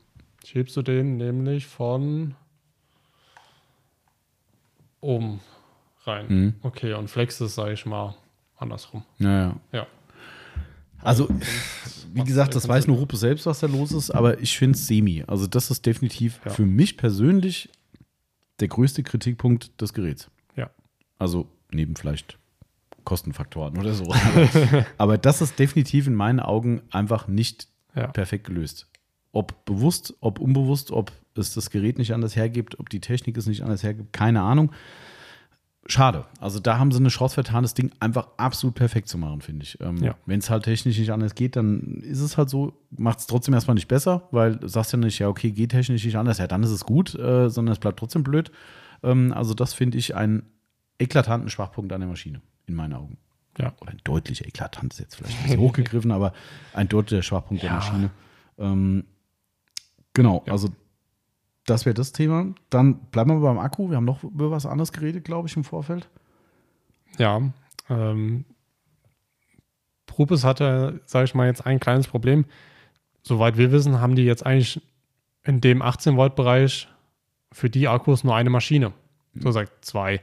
schiebst 0.45 0.77
du 0.77 0.83
den 0.83 1.17
nämlich 1.17 1.67
von 1.67 2.35
oben 5.01 5.41
rein. 6.05 6.27
Mhm. 6.29 6.55
Okay, 6.63 6.95
und 6.95 7.09
flex 7.09 7.41
es, 7.41 7.55
sage 7.55 7.73
ich 7.73 7.87
mal, 7.87 8.15
andersrum. 8.57 9.05
Ja, 9.19 9.31
ja. 9.31 9.57
Ja. 9.73 9.87
Also, 11.01 11.29
wie 12.13 12.19
macht 12.19 12.29
gesagt, 12.29 12.55
das 12.55 12.69
weiß 12.69 12.87
nur 12.87 12.97
Ruppe 12.99 13.17
selbst, 13.17 13.45
was 13.47 13.59
da 13.59 13.67
los 13.67 13.91
ist, 13.91 14.11
aber 14.13 14.39
ich 14.39 14.57
finde 14.57 14.77
es 14.79 14.87
semi. 14.87 15.25
Also, 15.27 15.49
das 15.49 15.71
ist 15.73 15.85
definitiv 15.85 16.41
Ja. 16.45 16.53
für 16.53 16.65
mich 16.65 16.97
persönlich 16.97 17.69
der 18.61 18.69
größte 18.69 19.03
Kritikpunkt 19.03 19.81
des 19.81 19.93
Geräts. 19.93 20.31
Ja. 20.55 20.71
Also, 21.19 21.49
neben 21.73 21.97
vielleicht 21.97 22.39
Kostenfaktoren 23.05 23.77
oder 23.79 23.93
so. 23.95 24.13
aber, 24.99 25.19
das 25.19 25.41
ist 25.43 25.59
definitiv 25.59 26.07
in 26.07 26.15
meinen 26.15 26.41
Augen 26.41 26.83
einfach 26.91 27.29
nicht 27.29 27.69
Ja. 27.95 28.07
perfekt 28.09 28.45
gelöst. 28.47 28.89
Ob 29.33 29.65
bewusst, 29.65 30.15
ob 30.21 30.39
unbewusst, 30.39 30.91
ob 30.91 31.11
es 31.35 31.55
das 31.55 31.71
Gerät 31.71 31.99
nicht 31.99 32.13
anders 32.13 32.37
hergibt, 32.37 32.79
ob 32.79 32.91
die 32.91 33.01
Technik 33.01 33.37
es 33.37 33.47
nicht 33.47 33.63
anders 33.63 33.83
hergibt, 33.83 34.13
keine 34.13 34.43
Ahnung. 34.43 34.71
Schade. 35.87 36.27
Also 36.39 36.61
da 36.61 36.79
haben 36.79 36.93
sie 36.93 36.99
eine 37.01 37.09
Chance 37.09 37.35
vertan, 37.35 37.65
das 37.65 37.75
Ding 37.75 37.91
einfach 37.99 38.29
absolut 38.37 38.77
perfekt 38.77 39.09
zu 39.09 39.19
machen, 39.19 39.41
finde 39.41 39.65
ich. 39.65 39.81
Ähm, 39.81 39.97
Ja. 39.97 40.15
Wenn 40.27 40.39
es 40.39 40.49
halt 40.49 40.63
technisch 40.63 40.97
nicht 40.97 41.11
anders 41.11 41.35
geht, 41.35 41.57
dann 41.57 42.03
ist 42.03 42.21
es 42.21 42.39
halt 42.39 42.51
so, 42.51 42.75
macht 42.91 43.19
es 43.19 43.27
trotzdem 43.27 43.53
erstmal 43.55 43.75
nicht 43.75 43.89
besser, 43.89 44.29
weil 44.31 44.57
du 44.57 44.69
sagst 44.69 44.93
ja 44.93 44.99
nicht, 44.99 45.19
ja, 45.19 45.29
okay, 45.29 45.51
geht 45.51 45.71
technisch 45.73 46.05
nicht 46.05 46.17
anders, 46.17 46.39
ja, 46.39 46.47
dann 46.47 46.63
ist 46.63 46.71
es 46.71 46.85
gut, 46.85 47.15
äh, 47.17 47.51
sondern 47.51 47.73
es 47.73 47.81
bleibt 47.81 47.99
trotzdem 47.99 48.23
blöd. 48.23 48.53
Ähm, 49.03 49.33
also 49.33 49.55
das 49.55 49.75
finde 49.75 49.99
ich 49.99 50.15
einen 50.15 50.45
eklatanten 51.01 51.51
Schwachpunkt 51.51 51.93
an 51.93 52.01
der 52.01 52.09
Maschine, 52.09 52.41
in 52.73 52.77
meinen 52.77 52.95
Augen. 52.95 53.17
Ja. 53.59 53.73
Oder 53.81 53.93
ein 53.93 54.01
deutlich 54.05 54.45
eklatant 54.47 54.95
ist 54.95 54.99
jetzt 55.01 55.17
vielleicht 55.17 55.37
ein 55.39 55.43
bisschen 55.45 55.61
hochgegriffen, 55.61 56.11
aber 56.11 56.33
ein 56.73 56.89
deutlicher 56.89 57.23
Schwachpunkt 57.23 57.63
der 57.63 57.71
Ja. 57.71 57.77
Maschine. 57.77 58.11
Ähm, 58.59 59.05
genau, 60.15 60.43
Ja. 60.47 60.53
also 60.53 60.71
das 61.67 61.85
wäre 61.87 61.95
das 61.95 62.13
Thema. 62.13 62.47
Dann 62.71 62.95
bleiben 63.11 63.31
wir 63.31 63.41
beim 63.41 63.59
Akku. 63.59 63.89
Wir 63.91 63.97
haben 63.97 64.05
noch 64.07 64.25
über 64.25 64.51
was 64.51 64.67
anderes 64.67 64.91
geredet, 64.93 65.25
glaube 65.25 65.49
ich, 65.49 65.57
im 65.57 65.65
Vorfeld. 65.65 66.09
Ja. 67.19 67.41
Ähm, 67.91 68.45
Rupes 70.19 70.45
hatte, 70.45 71.01
sage 71.07 71.25
ich 71.25 71.35
mal, 71.35 71.47
jetzt 71.47 71.65
ein 71.67 71.81
kleines 71.81 72.07
Problem. 72.07 72.45
Soweit 73.23 73.57
wir 73.57 73.73
wissen, 73.73 74.01
haben 74.01 74.15
die 74.17 74.25
jetzt 74.25 74.45
eigentlich 74.45 74.81
in 75.45 75.61
dem 75.61 75.83
18-Volt-Bereich 75.83 76.89
für 77.51 77.71
die 77.71 77.89
Akkus 77.89 78.23
nur 78.25 78.35
eine 78.37 78.51
Maschine. 78.51 78.93
So 79.35 79.49
Mhm. 79.49 79.53
sagt 79.53 79.85
zwei. 79.85 80.21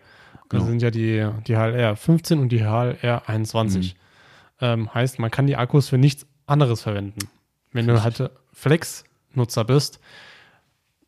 Genau. 0.49 0.63
Das 0.63 0.69
sind 0.69 0.81
ja 0.81 0.91
die, 0.91 1.27
die 1.47 1.55
HLR 1.55 1.95
15 1.95 2.39
und 2.39 2.49
die 2.49 2.61
HLR 2.61 3.27
21. 3.27 3.93
Mhm. 3.93 3.99
Ähm, 4.61 4.93
heißt, 4.93 5.19
man 5.19 5.31
kann 5.31 5.47
die 5.47 5.55
Akkus 5.55 5.89
für 5.89 5.97
nichts 5.97 6.26
anderes 6.47 6.81
verwenden. 6.81 7.30
Wenn 7.71 7.88
du 7.88 8.03
halt 8.03 8.31
Flex-Nutzer 8.53 9.63
bist, 9.63 9.99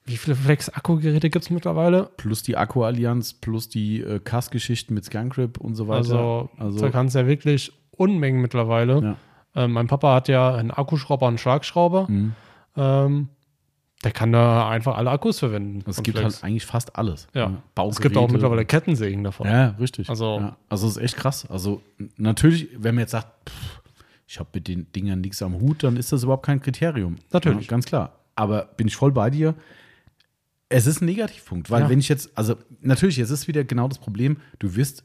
wie 0.05 0.18
viele 0.18 0.35
Flex-Akkugeräte 0.35 1.30
gibt 1.30 1.45
es 1.45 1.49
mittlerweile? 1.49 2.09
Plus 2.18 2.43
die 2.43 2.57
Akku-Allianz, 2.57 3.34
plus 3.34 3.69
die 3.69 4.01
äh, 4.01 4.19
CAS-Geschichten 4.19 4.93
mit 4.93 5.05
Scangrip 5.05 5.59
und 5.59 5.76
so 5.76 5.88
weiter. 5.88 6.49
Also, 6.57 6.80
da 6.80 6.89
kannst 6.89 7.15
du 7.15 7.19
ja 7.19 7.27
wirklich 7.27 7.72
Unmengen 7.91 8.41
mittlerweile. 8.41 9.01
Ja. 9.01 9.63
Ähm, 9.63 9.73
mein 9.73 9.88
Papa 9.88 10.15
hat 10.15 10.27
ja 10.27 10.55
einen 10.55 10.72
Akkuschrauber 10.72 11.26
und 11.26 11.31
einen 11.31 11.38
Schlagschrauber. 11.38 12.07
Mhm. 12.09 12.34
Ähm, 12.76 13.30
der 14.03 14.11
kann 14.11 14.32
da 14.32 14.68
einfach 14.69 14.98
alle 14.98 15.11
Akkus 15.11 15.40
verwenden. 15.40 15.84
Es 15.88 16.02
gibt 16.02 16.18
Flex. 16.18 16.36
halt 16.36 16.44
eigentlich 16.44 16.65
fast 16.65 16.95
alles. 16.95 17.28
ja. 17.34 17.49
Ne? 17.49 17.61
Es 17.90 17.99
gibt 18.02 18.18
auch 18.18 18.30
mittlerweile 18.32 18.65
Kettensägen 18.65 19.23
davon. 19.23 19.48
Ja, 19.48 19.69
richtig. 19.80 20.10
Also- 20.10 20.40
ja. 20.40 20.57
also 20.69 20.88
es 20.88 20.98
ist 20.98 21.03
echt 21.03 21.18
krass. 21.18 21.45
Also 21.49 21.82
natürlich, 22.18 22.69
wenn 22.78 22.95
man 22.95 23.03
jetzt 23.03 23.11
sagt, 23.11 23.49
pff, 23.49 23.82
ich 24.28 24.40
habe 24.40 24.49
mit 24.53 24.68
den 24.68 24.91
Dingern 24.94 25.22
nichts 25.22 25.41
am 25.41 25.60
Hut, 25.60 25.84
dann 25.84 25.98
ist 25.98 26.11
das 26.11 26.23
überhaupt 26.23 26.45
kein 26.45 26.61
Kriterium. 26.61 27.18
Natürlich. 27.32 27.65
Ja, 27.65 27.69
ganz 27.69 27.86
klar. 27.86 28.19
Aber 28.36 28.65
bin 28.78 28.88
ich 28.88 28.95
voll 28.95 29.11
bei 29.11 29.30
dir. 29.30 29.56
Es 30.69 30.88
ist 30.88 31.02
ein 31.02 31.06
Negativpunkt, 31.06 31.69
weil 31.69 31.82
Ja. 31.84 31.90
wenn 31.90 31.99
ich 31.99 32.07
jetzt, 32.07 32.36
also 32.38 32.56
natürlich, 32.80 33.19
es 33.19 33.30
ist 33.30 33.48
wieder 33.49 33.65
genau 33.65 33.88
das 33.90 33.99
Problem, 33.99 34.38
du 34.60 34.73
wirst, 34.76 35.03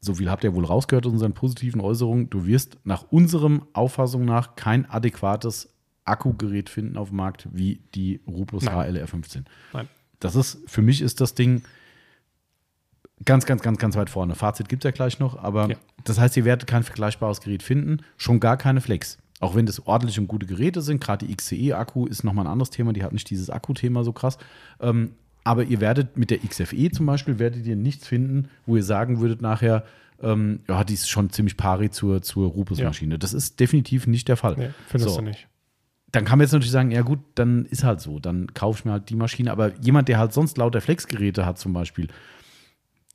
so 0.00 0.14
viel 0.14 0.30
habt 0.30 0.44
ihr 0.44 0.54
wohl 0.54 0.64
rausgehört 0.64 1.04
aus 1.06 1.12
unseren 1.12 1.32
positiven 1.32 1.80
Äußerungen, 1.80 2.30
du 2.30 2.46
wirst 2.46 2.78
nach 2.84 3.02
unserem 3.10 3.64
Auffassung 3.72 4.24
nach 4.24 4.54
kein 4.54 4.88
adäquates 4.88 5.73
Akkugerät 6.04 6.68
finden 6.68 6.96
auf 6.96 7.08
dem 7.08 7.16
Markt 7.16 7.48
wie 7.52 7.80
die 7.94 8.20
Rupus 8.26 8.64
Nein. 8.64 8.74
HLR 8.94 9.06
15. 9.06 9.44
Nein. 9.72 9.88
Das 10.20 10.36
ist, 10.36 10.58
für 10.66 10.82
mich 10.82 11.00
ist 11.00 11.20
das 11.20 11.34
Ding 11.34 11.62
ganz, 13.24 13.46
ganz, 13.46 13.62
ganz, 13.62 13.78
ganz 13.78 13.96
weit 13.96 14.10
vorne. 14.10 14.34
Fazit 14.34 14.68
gibt 14.68 14.84
es 14.84 14.88
ja 14.88 14.92
gleich 14.92 15.18
noch, 15.18 15.36
aber 15.42 15.70
Ja. 15.70 15.76
das 16.04 16.18
heißt, 16.18 16.36
ihr 16.36 16.44
werdet 16.44 16.66
kein 16.68 16.82
vergleichbares 16.82 17.40
Gerät 17.40 17.62
finden, 17.62 17.98
schon 18.16 18.40
gar 18.40 18.56
keine 18.56 18.80
Flex. 18.80 19.18
Auch 19.40 19.54
wenn 19.54 19.66
das 19.66 19.86
ordentliche 19.86 20.20
und 20.20 20.28
gute 20.28 20.46
Geräte 20.46 20.80
sind, 20.80 21.02
gerade 21.02 21.26
die 21.26 21.34
XCE-Akku 21.34 22.06
ist 22.06 22.24
nochmal 22.24 22.46
ein 22.46 22.52
anderes 22.52 22.70
Thema, 22.70 22.92
die 22.92 23.02
hat 23.02 23.12
nicht 23.12 23.28
dieses 23.30 23.50
Akku-Thema 23.50 24.04
so 24.04 24.12
krass. 24.12 24.38
Ähm, 24.80 25.12
aber 25.42 25.64
ihr 25.64 25.80
werdet 25.80 26.16
mit 26.16 26.30
der 26.30 26.38
XFE 26.38 26.90
zum 26.90 27.04
Beispiel, 27.06 27.38
werdet 27.38 27.66
ihr 27.66 27.76
nichts 27.76 28.06
finden, 28.06 28.48
wo 28.66 28.76
ihr 28.76 28.84
sagen 28.84 29.20
würdet 29.20 29.42
nachher, 29.42 29.84
ähm, 30.22 30.60
ja, 30.68 30.84
die 30.84 30.94
ist 30.94 31.10
schon 31.10 31.28
ziemlich 31.30 31.56
pari 31.56 31.90
zur, 31.90 32.22
zur 32.22 32.48
Rupus-Maschine. 32.48 33.18
Das 33.18 33.34
ist 33.34 33.60
definitiv 33.60 34.06
nicht 34.06 34.28
der 34.28 34.36
Fall. 34.38 34.54
Nee, 34.56 34.70
findest 34.86 35.10
So. 35.14 35.20
du 35.20 35.26
nicht. 35.26 35.48
Dann 36.14 36.24
kann 36.24 36.38
man 36.38 36.44
jetzt 36.44 36.52
natürlich 36.52 36.70
sagen, 36.70 36.90
ja 36.92 37.02
gut, 37.02 37.18
dann 37.34 37.64
ist 37.66 37.82
halt 37.82 38.00
so, 38.00 38.20
dann 38.20 38.54
kaufe 38.54 38.78
ich 38.78 38.84
mir 38.84 38.92
halt 38.92 39.10
die 39.10 39.16
Maschine. 39.16 39.50
Aber 39.50 39.72
jemand, 39.80 40.08
der 40.08 40.18
halt 40.18 40.32
sonst 40.32 40.56
lauter 40.58 40.80
Flex-Geräte 40.80 41.44
hat 41.44 41.58
zum 41.58 41.72
Beispiel, 41.72 42.08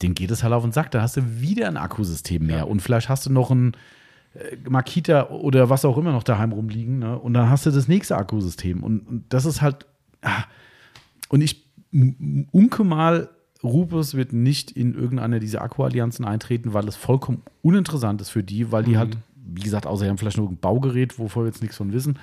dem 0.01 0.15
geht 0.15 0.31
es 0.31 0.43
halt 0.43 0.53
auf 0.53 0.63
den 0.63 0.71
Sack. 0.71 0.91
Da 0.91 1.01
hast 1.01 1.15
du 1.17 1.39
wieder 1.39 1.67
ein 1.67 1.77
Akkusystem 1.77 2.45
mehr. 2.45 2.57
Ja. 2.57 2.63
Und 2.63 2.81
vielleicht 2.81 3.07
hast 3.07 3.25
du 3.25 3.31
noch 3.31 3.51
ein 3.51 3.73
äh, 4.33 4.57
Makita 4.69 5.29
oder 5.29 5.69
was 5.69 5.85
auch 5.85 5.97
immer 5.97 6.11
noch 6.11 6.23
daheim 6.23 6.51
rumliegen. 6.51 6.99
Ne? 6.99 7.17
Und 7.17 7.33
dann 7.33 7.49
hast 7.49 7.65
du 7.65 7.71
das 7.71 7.87
nächste 7.87 8.17
Akkusystem. 8.17 8.83
Und, 8.83 9.07
und 9.07 9.23
das 9.29 9.45
ist 9.45 9.61
halt. 9.61 9.85
Ah. 10.21 10.43
Und 11.29 11.41
ich 11.41 11.65
unke 12.51 12.83
mal, 12.83 13.29
Rupus 13.63 14.13
wird 14.13 14.33
nicht 14.33 14.71
in 14.71 14.93
irgendeiner 14.93 15.39
dieser 15.39 15.61
Akkuallianzen 15.61 16.25
eintreten, 16.25 16.73
weil 16.73 16.87
es 16.87 16.95
vollkommen 16.95 17.41
uninteressant 17.61 18.21
ist 18.21 18.29
für 18.29 18.43
die, 18.43 18.71
weil 18.71 18.83
die 18.83 18.91
Mhm. 18.91 18.97
halt, 18.97 19.17
wie 19.35 19.61
gesagt, 19.61 19.85
außer 19.85 20.07
haben 20.07 20.17
vielleicht 20.17 20.37
nur 20.37 20.49
ein 20.49 20.57
Baugerät, 20.57 21.17
wovor 21.19 21.43
wir 21.43 21.47
jetzt 21.47 21.61
nichts 21.61 21.77
von 21.77 21.91
wissen. 21.93 22.19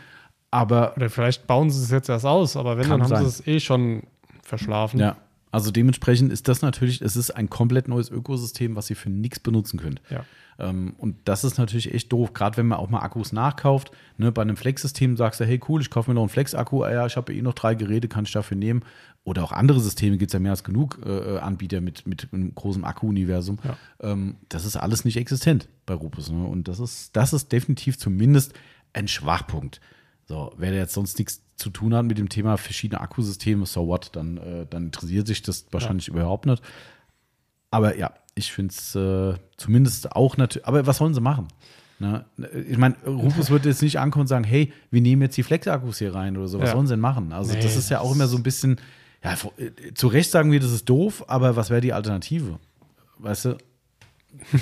Aber 0.51 0.97
Oder 0.97 1.11
vielleicht 1.11 1.47
bauen 1.47 1.71
sie 1.71 1.83
es 1.83 1.91
jetzt 1.91 2.09
erst 2.09 2.25
aus, 2.25 2.57
aber 2.57 2.79
wenn, 2.79 2.89
dann 2.89 3.03
haben 3.03 3.09
sein. 3.09 3.23
sie 3.23 3.29
es 3.29 3.47
eh 3.47 3.61
schon 3.61 4.05
verschlafen. 4.43 5.01
Ja, 5.01 5.17
also 5.51 5.71
dementsprechend 5.71 6.33
ist 6.33 6.49
das 6.49 6.63
natürlich, 6.63 7.01
es 7.01 7.17
ist 7.17 7.31
ein 7.31 7.49
komplett 7.49 7.89
neues 7.89 8.11
Ökosystem, 8.11 8.77
was 8.77 8.91
ihr 8.91 8.97
für 8.97 9.11
nichts 9.11 9.41
benutzen 9.41 9.81
könnt. 9.81 10.03
Ja. 10.11 10.25
Ähm, 10.59 10.95
und 10.99 11.17
das 11.25 11.45
ist 11.45 11.59
natürlich 11.59 11.93
echt 11.95 12.13
doof, 12.13 12.33
gerade 12.33 12.57
wenn 12.57 12.67
man 12.67 12.79
auch 12.79 12.89
mal 12.89 13.01
Akkus 13.01 13.33
nachkauft. 13.33 13.91
Ne, 14.19 14.33
bei 14.33 14.43
einem 14.43 14.57
Flex-System 14.57 15.17
sagst 15.17 15.41
du, 15.41 15.45
hey 15.45 15.61
cool, 15.69 15.81
ich 15.81 15.91
kaufe 15.91 16.11
mir 16.11 16.15
noch 16.15 16.23
einen 16.23 16.29
Flex-Akku, 16.31 16.83
ah, 16.83 16.93
ja, 16.93 17.07
ich 17.07 17.17
habe 17.17 17.35
eh 17.35 17.43
noch 17.43 17.55
drei 17.55 17.75
Geräte, 17.75 18.09
kann 18.09 18.25
ich 18.25 18.33
dafür 18.33 18.57
nehmen. 18.57 18.83
Oder 19.25 19.43
auch 19.43 19.53
andere 19.53 19.81
Systeme 19.81 20.19
gibt 20.19 20.31
es 20.31 20.35
ja 20.35 20.39
mehr 20.39 20.53
als 20.53 20.63
genug 20.63 21.01
äh, 21.05 21.39
Anbieter 21.39 21.81
mit, 21.81 22.07
mit 22.07 22.29
einem 22.33 22.55
großen 22.55 22.85
Akku-Universum. 22.85 23.59
Ja. 23.65 23.77
Ähm, 24.01 24.37
das 24.49 24.65
ist 24.65 24.77
alles 24.77 25.05
nicht 25.05 25.17
existent 25.17 25.69
bei 25.85 25.95
Rupus. 25.95 26.31
Ne? 26.31 26.45
Und 26.45 26.69
das 26.69 26.81
ist, 26.81 27.17
das 27.17 27.33
ist 27.33 27.51
definitiv 27.51 27.99
zumindest 27.99 28.55
ein 28.93 29.09
Schwachpunkt. 29.09 29.81
So, 30.27 30.53
wer 30.57 30.73
jetzt 30.75 30.95
sonst 30.95 31.19
nichts 31.19 31.41
zu 31.57 31.71
tun 31.71 31.95
hat 31.95 32.05
mit 32.05 32.19
dem 32.19 32.29
Thema 32.29 32.57
verschiedene 32.59 33.01
Akkusysteme, 33.01 33.65
so 33.65 33.87
what, 33.87 34.11
dann, 34.13 34.37
äh, 34.39 34.67
dann 34.69 34.87
interessiert 34.87 35.27
sich 35.27 35.41
das 35.43 35.67
wahrscheinlich 35.71 36.09
überhaupt 36.09 36.47
nicht. 36.47 36.63
Aber 37.71 37.97
ja, 37.97 38.13
ich 38.35 38.53
finde 38.53 38.75
es 38.77 38.95
äh, 38.95 39.35
zumindest 39.57 40.13
auch 40.13 40.37
natürlich. 40.37 40.67
Aber 40.67 40.87
was 40.87 40.99
sollen 40.99 41.15
sie 41.15 41.21
machen? 41.21 41.49
Ne? 41.99 42.27
Ich 42.69 42.77
meine, 42.77 42.95
Rufus 43.07 43.51
wird 43.51 43.65
jetzt 43.65 43.81
nicht 43.83 43.99
ankommen 43.99 44.23
und 44.23 44.27
sagen, 44.27 44.45
hey, 44.45 44.73
wir 44.91 45.01
nehmen 45.01 45.23
jetzt 45.23 45.37
die 45.37 45.43
Flex-Akkus 45.43 45.99
hier 45.99 46.15
rein 46.15 46.37
oder 46.37 46.47
so. 46.49 46.59
Was 46.61 46.69
Ja. 46.69 46.73
sollen 46.75 46.87
sie 46.87 46.93
denn 46.93 47.01
machen? 47.01 47.33
Also, 47.33 47.55
Nee, 47.55 47.61
das 47.61 47.75
ist 47.77 47.89
ja 47.89 48.01
auch 48.01 48.13
immer 48.15 48.27
so 48.27 48.37
ein 48.37 48.43
bisschen, 48.43 48.79
ja, 49.25 49.33
äh, 49.57 49.95
zu 49.95 50.09
Recht 50.09 50.31
sagen 50.31 50.53
wir, 50.53 50.61
das 50.61 50.73
ist 50.73 50.87
doof, 50.89 51.25
aber 51.29 51.57
was 51.57 51.71
wäre 51.71 51.81
die 51.81 51.93
Alternative? 51.95 52.59
Weißt 53.19 53.47
du? 53.47 53.57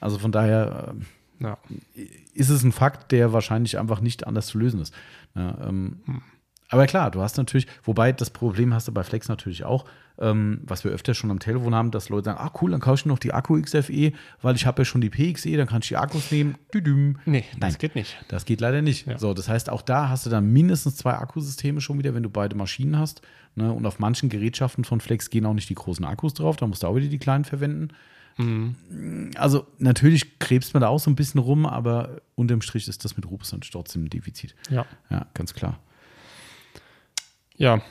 Also 0.00 0.18
von 0.20 0.30
daher 0.30 0.94
äh, 0.96 1.04
Ja. 1.40 1.58
ist 2.34 2.50
es 2.50 2.62
ein 2.62 2.72
Fakt, 2.72 3.12
der 3.12 3.32
wahrscheinlich 3.32 3.78
einfach 3.78 4.00
nicht 4.00 4.26
anders 4.26 4.48
zu 4.48 4.58
lösen 4.58 4.80
ist. 4.80 4.94
Ja, 5.34 5.56
ähm, 5.68 6.00
Aber 6.70 6.86
klar, 6.86 7.10
du 7.10 7.20
hast 7.22 7.36
natürlich, 7.38 7.66
wobei 7.84 8.12
das 8.12 8.30
Problem 8.30 8.74
hast 8.74 8.88
du 8.88 8.92
bei 8.92 9.02
Flex 9.04 9.28
natürlich 9.28 9.64
auch, 9.64 9.86
ähm, 10.20 10.60
was 10.64 10.84
wir 10.84 10.90
öfter 10.90 11.14
schon 11.14 11.30
am 11.30 11.38
Telefon 11.38 11.74
haben, 11.74 11.90
dass 11.90 12.08
Leute 12.08 12.26
sagen, 12.26 12.38
ah 12.40 12.52
cool, 12.60 12.72
dann 12.72 12.80
kaufe 12.80 12.96
ich 12.96 13.06
noch 13.06 13.18
die 13.18 13.32
Akku 13.32 13.60
XFE, 13.60 14.12
weil 14.42 14.56
ich 14.56 14.66
habe 14.66 14.82
ja 14.82 14.84
schon 14.84 15.00
die 15.00 15.10
PXE, 15.10 15.56
dann 15.56 15.68
kann 15.68 15.80
ich 15.80 15.88
die 15.88 15.96
Akkus 15.96 16.30
nehmen. 16.30 16.56
Düdüm. 16.74 17.18
Nee, 17.24 17.44
das 17.52 17.72
Nein. 17.72 17.78
geht 17.78 17.94
nicht. 17.94 18.16
Das 18.28 18.44
geht 18.44 18.60
leider 18.60 18.82
nicht. 18.82 19.06
Ja. 19.06 19.18
So, 19.18 19.32
das 19.32 19.48
heißt, 19.48 19.70
auch 19.70 19.82
da 19.82 20.08
hast 20.08 20.26
du 20.26 20.30
dann 20.30 20.52
mindestens 20.52 20.96
zwei 20.96 21.12
Akkusysteme 21.12 21.80
schon 21.80 21.98
wieder, 21.98 22.14
wenn 22.14 22.24
du 22.24 22.30
beide 22.30 22.56
Maschinen 22.56 22.98
hast. 22.98 23.22
Ne? 23.54 23.72
Und 23.72 23.86
auf 23.86 23.98
manchen 23.98 24.28
Gerätschaften 24.28 24.84
von 24.84 25.00
Flex 25.00 25.30
gehen 25.30 25.46
auch 25.46 25.54
nicht 25.54 25.70
die 25.70 25.74
großen 25.74 26.04
Akkus 26.04 26.34
drauf, 26.34 26.56
da 26.56 26.66
musst 26.66 26.82
du 26.82 26.88
auch 26.88 26.96
wieder 26.96 27.08
die 27.08 27.18
kleinen 27.18 27.44
verwenden. 27.44 27.88
Also 29.36 29.66
natürlich 29.78 30.38
krebst 30.38 30.74
man 30.74 30.80
da 30.82 30.88
auch 30.88 31.00
so 31.00 31.10
ein 31.10 31.16
bisschen 31.16 31.40
rum, 31.40 31.66
aber 31.66 32.20
unterm 32.36 32.62
Strich 32.62 32.86
ist 32.86 33.04
das 33.04 33.16
mit 33.16 33.28
Rupus 33.28 33.52
natürlich 33.52 33.72
trotzdem 33.72 34.04
ein 34.04 34.10
Defizit. 34.10 34.54
Ja. 34.70 34.86
Ja, 35.10 35.26
ganz 35.34 35.54
klar. 35.54 35.80
Ja, 37.56 37.82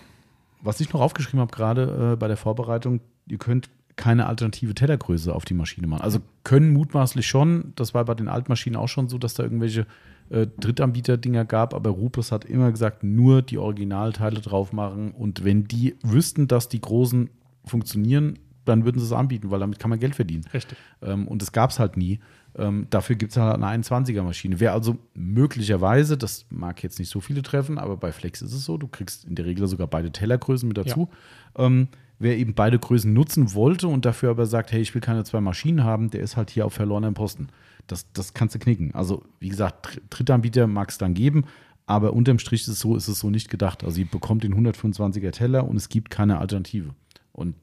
Was 0.62 0.80
ich 0.80 0.92
noch 0.94 1.02
aufgeschrieben 1.02 1.42
habe 1.42 1.54
gerade 1.54 2.14
äh, 2.14 2.16
bei 2.16 2.28
der 2.28 2.38
Vorbereitung, 2.38 3.02
ihr 3.28 3.38
könnt 3.38 3.70
keine 3.98 4.28
alternative 4.28 4.74
Tellergröße 4.74 5.34
auf 5.34 5.44
die 5.44 5.54
Maschine 5.54 5.88
machen. 5.88 6.02
Also 6.02 6.20
können 6.44 6.72
mutmaßlich 6.72 7.28
schon, 7.28 7.74
das 7.76 7.94
war 7.94 8.06
bei 8.06 8.14
den 8.14 8.30
Altmaschinen 8.30 8.80
auch 8.80 8.88
schon 8.88 9.10
so, 9.10 9.18
dass 9.18 9.34
da 9.34 9.44
irgendwelche 9.44 9.86
äh, 10.30 10.48
Drittanbieter-Dinger 10.60 11.46
gab, 11.46 11.74
aber 11.74 11.90
Rupus 11.90 12.32
hat 12.32 12.46
immer 12.46 12.72
gesagt, 12.72 13.04
nur 13.04 13.42
die 13.42 13.58
Originalteile 13.58 14.40
drauf 14.40 14.72
machen 14.72 15.12
und 15.12 15.44
wenn 15.44 15.68
die 15.68 15.96
wüssten, 16.04 16.48
dass 16.48 16.70
die 16.70 16.80
großen 16.80 17.30
funktionieren, 17.66 18.40
dann 18.68 18.86
würden 18.86 19.00
sie 19.00 19.06
es 19.06 19.12
anbieten, 19.12 19.50
weil 19.52 19.60
damit 19.60 19.80
kann 19.80 19.90
man 19.90 20.00
Geld 20.00 20.16
verdienen. 20.16 20.46
richtig. 20.54 20.78
Ähm, 21.02 21.28
und 21.28 21.42
das 21.42 21.52
gab 21.52 21.70
es 21.72 21.80
halt 21.80 21.98
nie. 21.98 22.20
Ähm, 22.56 22.88
dafür 22.90 23.16
gibt 23.16 23.32
es 23.34 23.38
halt 23.38 23.62
eine 23.62 23.84
21er-Maschine. 23.84 24.60
Wer 24.60 24.74
also 24.74 24.98
möglicherweise, 25.14 26.18
das 26.18 26.46
mag 26.50 26.82
jetzt 26.84 27.00
nicht 27.00 27.10
so 27.10 27.20
viele 27.20 27.42
treffen, 27.42 27.78
aber 27.78 27.98
bei 27.98 28.12
Flex 28.12 28.42
ist 28.42 28.54
es 28.54 28.66
so, 28.66 28.78
du 28.78 28.88
kriegst 28.88 29.26
in 29.26 29.36
der 29.36 29.46
Regel 29.46 29.68
sogar 29.68 29.88
beide 29.88 30.12
Tellergrößen 30.12 30.68
mit 30.68 30.78
dazu. 30.78 31.10
Ähm, 31.58 31.88
wer 32.20 32.38
eben 32.38 32.54
beide 32.56 32.80
Größen 32.80 33.14
nutzen 33.14 33.54
wollte 33.54 33.88
und 33.88 34.06
dafür 34.06 34.32
aber 34.32 34.46
sagt, 34.48 34.72
hey, 34.72 34.82
ich 34.82 34.94
will 34.96 35.02
keine 35.02 35.24
zwei 35.24 35.40
Maschinen 35.42 35.84
haben, 35.84 36.10
der 36.10 36.22
ist 36.22 36.36
halt 36.36 36.50
hier 36.50 36.66
auf 36.66 36.74
verlorenem 36.74 37.14
Posten. 37.14 37.48
Das, 37.86 38.12
das 38.12 38.34
kannst 38.34 38.56
du 38.56 38.60
knicken. 38.60 38.94
Also, 38.96 39.24
wie 39.40 39.50
gesagt, 39.50 39.86
Dr- 39.86 40.02
Drittanbieter 40.10 40.68
mag 40.68 40.90
es 40.90 40.98
dann 40.98 41.14
geben, 41.14 41.46
aber 41.86 42.14
unterm 42.14 42.40
Strich 42.40 42.62
ist 42.64 42.68
es 42.70 42.80
so, 42.80 42.96
ist 42.96 43.08
es 43.08 43.20
so 43.20 43.30
nicht 43.30 43.50
gedacht. 43.50 43.84
Also, 43.84 44.00
ihr 44.02 44.08
bekommt 44.08 44.44
den 44.44 44.54
125er 44.56 45.32
Teller 45.32 45.66
und 45.68 45.78
es 45.78 45.88
gibt 45.90 46.10
keine 46.10 46.40
Alternative. 46.40 46.90
Und 47.32 47.56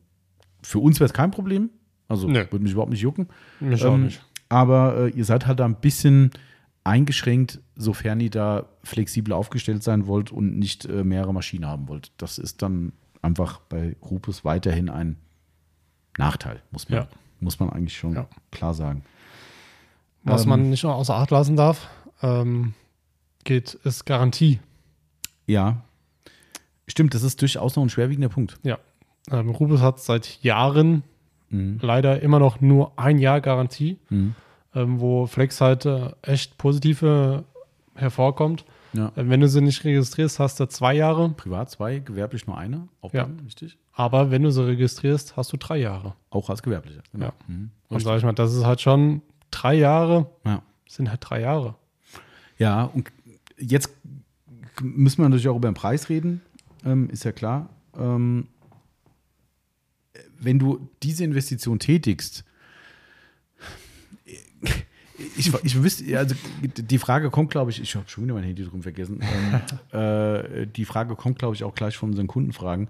für 0.64 0.78
uns 0.80 0.98
wäre 1.00 1.06
es 1.06 1.12
kein 1.12 1.30
Problem. 1.30 1.70
Also, 2.08 2.28
Nö. 2.28 2.44
würde 2.50 2.62
mich 2.62 2.72
überhaupt 2.72 2.90
nicht 2.90 3.00
jucken. 3.00 3.28
Mich 3.60 3.84
auch 3.84 3.94
Ähm, 3.94 4.04
nicht. 4.06 4.24
Aber 4.48 4.96
äh, 5.06 5.08
ihr 5.10 5.24
seid 5.24 5.46
halt 5.46 5.60
da 5.60 5.64
ein 5.64 5.76
bisschen 5.80 6.30
eingeschränkt, 6.84 7.60
sofern 7.76 8.20
ihr 8.20 8.30
da 8.30 8.66
flexibel 8.82 9.32
aufgestellt 9.32 9.82
sein 9.82 10.06
wollt 10.06 10.30
und 10.30 10.58
nicht 10.58 10.84
äh, 10.84 11.02
mehrere 11.02 11.32
Maschinen 11.32 11.66
haben 11.66 11.88
wollt. 11.88 12.12
Das 12.18 12.38
ist 12.38 12.60
dann 12.62 12.92
einfach 13.22 13.60
bei 13.60 13.96
Rupus 14.02 14.44
weiterhin 14.44 14.90
ein 14.90 15.16
Nachteil, 16.18 16.62
muss 16.70 16.88
man, 16.90 17.00
Ja. 17.00 17.08
muss 17.40 17.58
man 17.58 17.70
eigentlich 17.70 17.96
schon 17.96 18.14
Ja. 18.14 18.28
klar 18.50 18.74
sagen. 18.74 19.02
Was 20.24 20.42
ähm, 20.44 20.50
man 20.50 20.70
nicht 20.70 20.84
außer 20.84 21.14
Acht 21.14 21.30
lassen 21.30 21.56
darf, 21.56 21.88
ähm, 22.22 22.74
geht, 23.44 23.74
ist 23.84 24.04
Garantie. 24.04 24.60
Ja, 25.46 25.82
stimmt, 26.86 27.14
das 27.14 27.22
ist 27.22 27.40
durchaus 27.40 27.76
noch 27.76 27.82
ein 27.82 27.88
schwerwiegender 27.90 28.28
Punkt. 28.28 28.58
Ja. 28.62 28.78
Ähm, 29.30 29.50
Rubus 29.50 29.80
hat 29.80 30.00
seit 30.00 30.42
Jahren 30.42 31.02
Mhm. 31.50 31.78
leider 31.82 32.20
immer 32.20 32.38
noch 32.38 32.60
nur 32.60 32.92
ein 32.98 33.18
Jahr 33.18 33.40
Garantie, 33.40 33.98
Mhm. 34.10 34.34
ähm, 34.74 35.00
wo 35.00 35.26
Flex 35.26 35.60
halt 35.60 35.86
äh, 35.86 36.10
echt 36.22 36.58
positive 36.58 37.44
hervorkommt. 37.94 38.64
Ja. 38.92 39.08
Äh, 39.16 39.28
wenn 39.28 39.40
du 39.40 39.48
sie 39.48 39.60
nicht 39.60 39.84
registrierst, 39.84 40.38
hast 40.40 40.58
du 40.60 40.66
zwei 40.66 40.94
Jahre, 40.94 41.28
Privat 41.30 41.70
zwei, 41.70 41.98
gewerblich 42.00 42.46
nur 42.46 42.58
eine. 42.58 42.88
Aufgaben, 43.00 43.38
richtig? 43.44 43.76
aber 43.92 44.30
wenn 44.32 44.42
du 44.42 44.50
sie 44.50 44.66
registrierst, 44.66 45.36
hast 45.36 45.52
du 45.52 45.56
drei 45.56 45.76
Jahre. 45.78 46.14
Auch 46.30 46.50
als 46.50 46.62
Gewerblicher. 46.62 47.02
Genau. 47.12 47.26
Ja. 47.26 47.32
Mhm. 47.46 47.70
Und 47.88 48.00
sag 48.00 48.16
ich 48.18 48.24
mal, 48.24 48.32
das 48.32 48.52
ist 48.54 48.64
halt 48.64 48.80
schon 48.80 49.22
drei 49.52 49.74
Jahre, 49.74 50.26
Ja. 50.44 50.62
sind 50.88 51.08
halt 51.10 51.20
drei 51.22 51.40
Jahre. 51.42 51.76
Ja, 52.58 52.84
und 52.84 53.10
jetzt 53.58 53.90
müssen 54.82 55.22
wir 55.22 55.28
natürlich 55.28 55.48
auch 55.48 55.56
über 55.56 55.68
den 55.70 55.74
Preis 55.74 56.08
reden, 56.08 56.40
ähm, 56.84 57.08
ist 57.10 57.22
ja 57.24 57.30
klar. 57.32 57.68
Ähm, 57.96 58.48
wenn 60.38 60.58
du 60.58 60.88
diese 61.02 61.24
Investition 61.24 61.78
tätigst, 61.78 62.44
ich, 65.36 65.52
ich 65.62 65.82
wüsste, 65.82 66.18
also 66.18 66.34
die 66.62 66.98
Frage 66.98 67.30
kommt, 67.30 67.50
glaube 67.50 67.70
ich, 67.70 67.80
ich 67.80 67.94
habe 67.94 68.08
schon 68.08 68.24
wieder 68.24 68.34
mein 68.34 68.44
Handy 68.44 68.64
drum 68.64 68.82
vergessen. 68.82 69.20
Ähm, 69.92 70.00
äh, 70.00 70.66
die 70.66 70.84
Frage 70.84 71.14
kommt, 71.14 71.38
glaube 71.38 71.54
ich, 71.54 71.64
auch 71.64 71.74
gleich 71.74 71.96
von 71.96 72.10
unseren 72.10 72.26
Kundenfragen. 72.26 72.88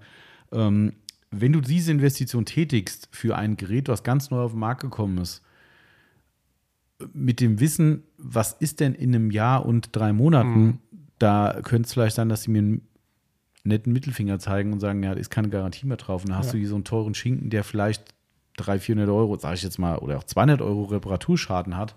Ähm, 0.51 0.93
wenn 1.31 1.53
du 1.53 1.61
diese 1.61 1.91
Investition 1.91 2.45
tätigst 2.45 3.09
für 3.11 3.35
ein 3.35 3.57
Gerät, 3.57 3.89
was 3.89 4.03
ganz 4.03 4.31
neu 4.31 4.39
auf 4.39 4.51
den 4.51 4.59
Markt 4.59 4.81
gekommen 4.81 5.17
ist, 5.17 5.41
mit 7.13 7.41
dem 7.41 7.59
Wissen, 7.59 8.03
was 8.17 8.53
ist 8.53 8.79
denn 8.79 8.95
in 8.95 9.13
einem 9.13 9.31
Jahr 9.31 9.65
und 9.65 9.89
drei 9.91 10.13
Monaten, 10.13 10.79
da 11.19 11.59
könnte 11.63 11.87
es 11.87 11.93
vielleicht 11.93 12.15
sein, 12.15 12.29
dass 12.29 12.43
sie 12.43 12.51
mir 12.51 12.79
netten 13.65 13.91
Mittelfinger 13.93 14.39
zeigen 14.39 14.71
und 14.73 14.79
sagen, 14.79 15.03
ja, 15.03 15.13
da 15.13 15.19
ist 15.19 15.29
keine 15.29 15.49
Garantie 15.49 15.85
mehr 15.87 15.97
drauf. 15.97 16.21
Und 16.23 16.29
dann 16.29 16.37
hast 16.37 16.47
Ja. 16.47 16.51
du 16.53 16.57
hier 16.59 16.67
so 16.69 16.75
einen 16.75 16.83
teuren 16.85 17.13
Schinken, 17.15 17.49
der 17.49 17.63
vielleicht 17.63 18.03
300, 18.57 18.81
400 18.83 19.09
Euro, 19.09 19.37
sage 19.37 19.55
ich 19.55 19.63
jetzt 19.63 19.79
mal, 19.79 19.97
oder 19.97 20.17
auch 20.17 20.23
200 20.23 20.61
Euro 20.61 20.83
Reparaturschaden 20.83 21.75
hat. 21.75 21.95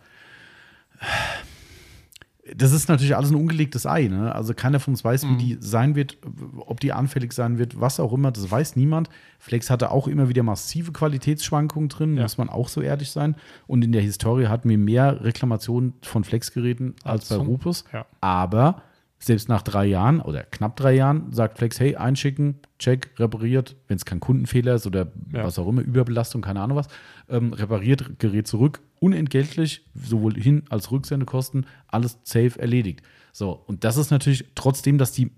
Das 2.54 2.72
ist 2.72 2.88
natürlich 2.88 3.14
alles 3.14 3.30
ein 3.30 3.34
ungelegtes 3.36 3.84
Ei. 3.84 4.08
Ne? 4.08 4.34
Also 4.34 4.54
keiner 4.54 4.80
von 4.80 4.94
uns 4.94 5.04
weiß, 5.04 5.28
wie 5.28 5.36
die 5.36 5.58
sein 5.60 5.94
wird, 5.94 6.16
ob 6.56 6.80
die 6.80 6.94
anfällig 6.94 7.34
sein 7.34 7.58
wird, 7.58 7.78
was 7.78 8.00
auch 8.00 8.10
immer. 8.14 8.32
Das 8.32 8.50
weiß 8.50 8.74
niemand. 8.74 9.10
Flex 9.38 9.68
hatte 9.68 9.90
auch 9.90 10.08
immer 10.08 10.30
wieder 10.30 10.42
massive 10.42 10.90
Qualitätsschwankungen 10.92 11.90
drin, 11.90 12.16
Ja. 12.16 12.22
muss 12.22 12.38
man 12.38 12.48
auch 12.48 12.68
so 12.68 12.80
ehrlich 12.80 13.10
sein. 13.10 13.36
Und 13.66 13.84
in 13.84 13.92
der 13.92 14.00
Historie 14.00 14.46
hatten 14.46 14.70
wir 14.70 14.78
mehr 14.78 15.22
Reklamationen 15.22 15.92
von 16.00 16.24
Flex-Geräten 16.24 16.94
als, 17.04 17.30
Als 17.30 17.38
bei 17.38 17.44
Rupus. 17.44 17.84
ja. 17.92 18.06
Aber 18.22 18.80
selbst 19.20 19.48
nach 19.48 19.62
drei 19.62 19.86
Jahren 19.86 20.20
oder 20.20 20.44
knapp 20.44 20.76
drei 20.76 20.94
Jahren 20.94 21.32
sagt 21.32 21.58
Flex, 21.58 21.80
hey, 21.80 21.96
einschicken, 21.96 22.56
check, 22.78 23.10
repariert, 23.18 23.74
wenn 23.88 23.96
es 23.96 24.04
kein 24.04 24.20
Kundenfehler 24.20 24.74
ist 24.74 24.86
oder 24.86 25.08
Ja. 25.32 25.44
was 25.44 25.58
auch 25.58 25.66
immer, 25.68 25.82
Überbelastung, 25.82 26.40
keine 26.40 26.60
Ahnung 26.60 26.76
was, 26.76 26.86
ähm, 27.28 27.52
repariert, 27.52 28.18
Gerät 28.20 28.46
zurück, 28.46 28.80
unentgeltlich, 29.00 29.84
sowohl 29.94 30.34
Hin- 30.34 30.62
als 30.70 30.90
Rücksendekosten, 30.92 31.66
alles 31.88 32.18
safe 32.22 32.58
erledigt. 32.60 33.02
So, 33.32 33.50
und 33.66 33.82
das 33.84 33.96
ist 33.96 34.10
natürlich 34.12 34.44
trotzdem, 34.54 34.98
dass 34.98 35.10
die 35.12 35.32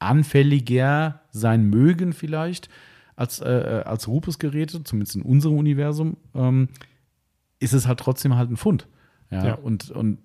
anfälliger 0.00 1.20
sein 1.30 1.64
mögen 1.70 2.12
vielleicht 2.12 2.68
als, 3.16 3.40
äh, 3.40 3.50
äh, 3.50 3.82
als 3.84 4.08
Rupus-Geräte, 4.08 4.82
zumindest 4.84 5.16
in 5.16 5.22
unserem 5.22 5.56
Universum, 5.56 6.16
ähm, 6.34 6.68
ist 7.60 7.72
es 7.72 7.86
halt 7.86 8.00
trotzdem 8.00 8.34
halt 8.36 8.50
ein 8.50 8.56
Fund. 8.56 8.88
Ja, 9.30 9.46
Ja. 9.46 9.54
und, 9.54 9.90
und 9.92 10.18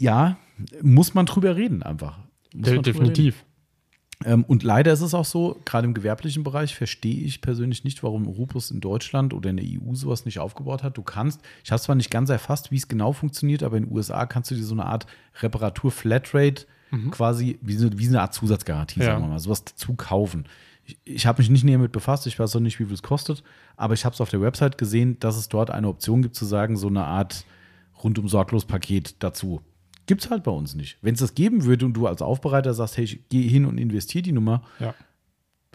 ja, 0.00 0.36
muss 0.82 1.14
man 1.14 1.26
drüber 1.26 1.54
reden 1.56 1.82
einfach. 1.82 2.18
Muss 2.54 2.68
definitiv. 2.82 3.44
ähm, 4.24 4.44
und 4.44 4.62
leider 4.62 4.92
ist 4.92 5.00
es 5.02 5.14
auch 5.14 5.24
so, 5.24 5.60
gerade 5.64 5.86
im 5.86 5.94
gewerblichen 5.94 6.42
Bereich 6.42 6.74
verstehe 6.74 7.22
ich 7.24 7.40
persönlich 7.40 7.84
nicht, 7.84 8.02
warum 8.02 8.26
Rupus 8.26 8.70
in 8.70 8.80
Deutschland 8.80 9.32
oder 9.32 9.50
in 9.50 9.56
der 9.58 9.66
EU 9.66 9.94
sowas 9.94 10.24
nicht 10.24 10.38
aufgebaut 10.40 10.82
hat. 10.82 10.96
Du 10.98 11.02
kannst, 11.02 11.40
ich 11.64 11.70
habe 11.70 11.80
zwar 11.80 11.94
nicht 11.94 12.10
ganz 12.10 12.28
erfasst, 12.30 12.70
wie 12.72 12.76
es 12.76 12.88
genau 12.88 13.12
funktioniert, 13.12 13.62
aber 13.62 13.76
in 13.76 13.84
den 13.84 13.92
USA 13.96 14.26
kannst 14.26 14.50
du 14.50 14.54
dir 14.56 14.64
so 14.64 14.74
eine 14.74 14.86
Art 14.86 15.06
Reparatur-Flatrate 15.40 16.66
quasi, 17.12 17.58
wie 17.62 17.74
so, 17.74 17.88
wie 17.96 18.04
so 18.06 18.10
eine 18.10 18.22
Art 18.22 18.34
Zusatzgarantie, 18.34 18.98
Ja. 19.00 19.06
sagen 19.06 19.22
wir 19.22 19.28
mal, 19.28 19.38
sowas 19.38 19.64
dazu 19.64 19.94
kaufen. 19.94 20.46
Ich, 20.84 20.98
ich 21.04 21.26
habe 21.26 21.40
mich 21.40 21.48
nicht 21.48 21.62
näher 21.62 21.78
mit 21.78 21.92
befasst, 21.92 22.26
ich 22.26 22.36
weiß 22.36 22.56
auch 22.56 22.60
nicht, 22.60 22.80
wie 22.80 22.84
viel 22.84 22.94
es 22.94 23.02
kostet, 23.02 23.44
aber 23.76 23.94
ich 23.94 24.04
habe 24.04 24.14
es 24.14 24.20
auf 24.20 24.28
der 24.30 24.40
Website 24.40 24.76
gesehen, 24.76 25.16
dass 25.20 25.36
es 25.36 25.48
dort 25.48 25.70
eine 25.70 25.86
Option 25.86 26.20
gibt, 26.20 26.34
zu 26.34 26.44
sagen, 26.44 26.76
so 26.76 26.88
eine 26.88 27.04
Art 27.04 27.44
rundum 28.02 28.28
sorglos 28.28 28.64
Paket 28.64 29.14
dazu. 29.22 29.60
Gibt 30.10 30.24
es 30.24 30.30
halt 30.30 30.42
bei 30.42 30.50
uns 30.50 30.74
nicht. 30.74 30.98
Wenn 31.02 31.14
es 31.14 31.20
das 31.20 31.36
geben 31.36 31.62
würde 31.66 31.86
und 31.86 31.92
du 31.94 32.08
als 32.08 32.20
Aufbereiter 32.20 32.74
sagst, 32.74 32.96
hey, 32.96 33.04
ich 33.04 33.28
gehe 33.28 33.48
hin 33.48 33.64
und 33.64 33.78
investiere 33.78 34.22
die 34.22 34.32
Nummer 34.32 34.62
Ja. 34.80 34.92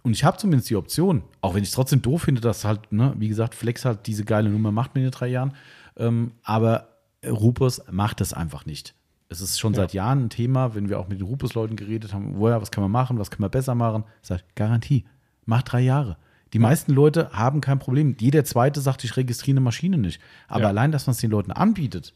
und 0.04 0.12
ich 0.12 0.26
habe 0.26 0.36
zumindest 0.36 0.70
die 0.70 0.76
Option, 0.76 1.24
auch 1.40 1.54
wenn 1.56 1.64
ich 1.64 1.70
es 1.70 1.76
trotzdem 1.76 2.02
doof 2.02 2.24
finde, 2.24 2.42
dass 2.42 2.66
halt, 2.66 2.92
ne, 2.92 3.14
wie 3.18 3.30
gesagt, 3.30 3.56
Flex 3.56 3.86
halt 3.86 4.08
diese 4.08 4.26
geile 4.26 4.50
Nummer 4.50 4.74
macht 4.74 4.94
mit 4.94 5.06
den 5.06 5.12
drei 5.12 5.28
Jahren, 5.30 5.54
ähm, 5.96 6.34
aber 6.44 6.90
Rupus 7.26 7.82
macht 7.90 8.20
das 8.20 8.34
einfach 8.34 8.66
nicht. 8.66 8.94
Es 9.30 9.40
ist 9.40 9.58
schon 9.58 9.72
Ja. 9.72 9.78
seit 9.78 9.94
Jahren 9.94 10.26
ein 10.26 10.30
Thema, 10.30 10.76
wenn 10.76 10.90
wir 10.90 11.00
auch 11.00 11.08
mit 11.08 11.20
den 11.22 11.26
Rupus-Leuten 11.28 11.78
geredet 11.78 12.14
haben, 12.14 12.34
woher, 12.38 12.62
was 12.62 12.72
kann 12.72 12.82
man 12.84 12.92
machen, 12.92 13.18
was 13.20 13.32
kann 13.32 13.40
man 13.40 13.52
besser 13.52 13.74
machen, 13.74 14.04
sagt, 14.22 14.54
Garantie, 14.58 15.06
mach 15.46 15.64
drei 15.64 15.80
Jahre. 15.80 16.18
Die 16.54 16.60
meisten 16.60 16.92
Leute 16.94 17.32
haben 17.32 17.62
kein 17.62 17.80
Problem. 17.80 18.16
Jeder 18.20 18.44
zweite 18.46 18.82
sagt, 18.82 19.04
ich 19.06 19.16
registriere 19.18 19.54
eine 19.56 19.62
Maschine 19.62 19.98
nicht. 19.98 20.22
Aber 20.50 20.62
Ja. 20.64 20.68
allein, 20.68 20.92
dass 20.92 21.08
man 21.08 21.12
es 21.14 21.20
den 21.20 21.32
Leuten 21.32 21.52
anbietet, 21.52 22.14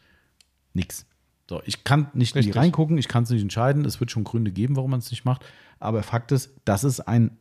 nix. 0.73 1.05
So, 1.49 1.63
ich 1.65 1.83
kann 1.83 2.09
nicht 2.13 2.35
in 2.35 2.43
die 2.43 2.51
reingucken, 2.51 2.99
ich 2.99 3.07
kann 3.07 3.23
es 3.23 3.31
nicht 3.31 3.41
entscheiden. 3.41 3.83
Es 3.83 3.99
wird 3.99 4.11
schon 4.11 4.23
Gründe 4.23 4.51
geben, 4.51 4.75
warum 4.75 4.91
man 4.91 4.99
es 4.99 5.09
nicht 5.09 5.25
macht. 5.25 5.43
Aber 5.79 6.03
Fakt 6.03 6.31
ist, 6.31 6.51
das 6.63 6.83
ist 6.83 6.99
ein 6.99 7.31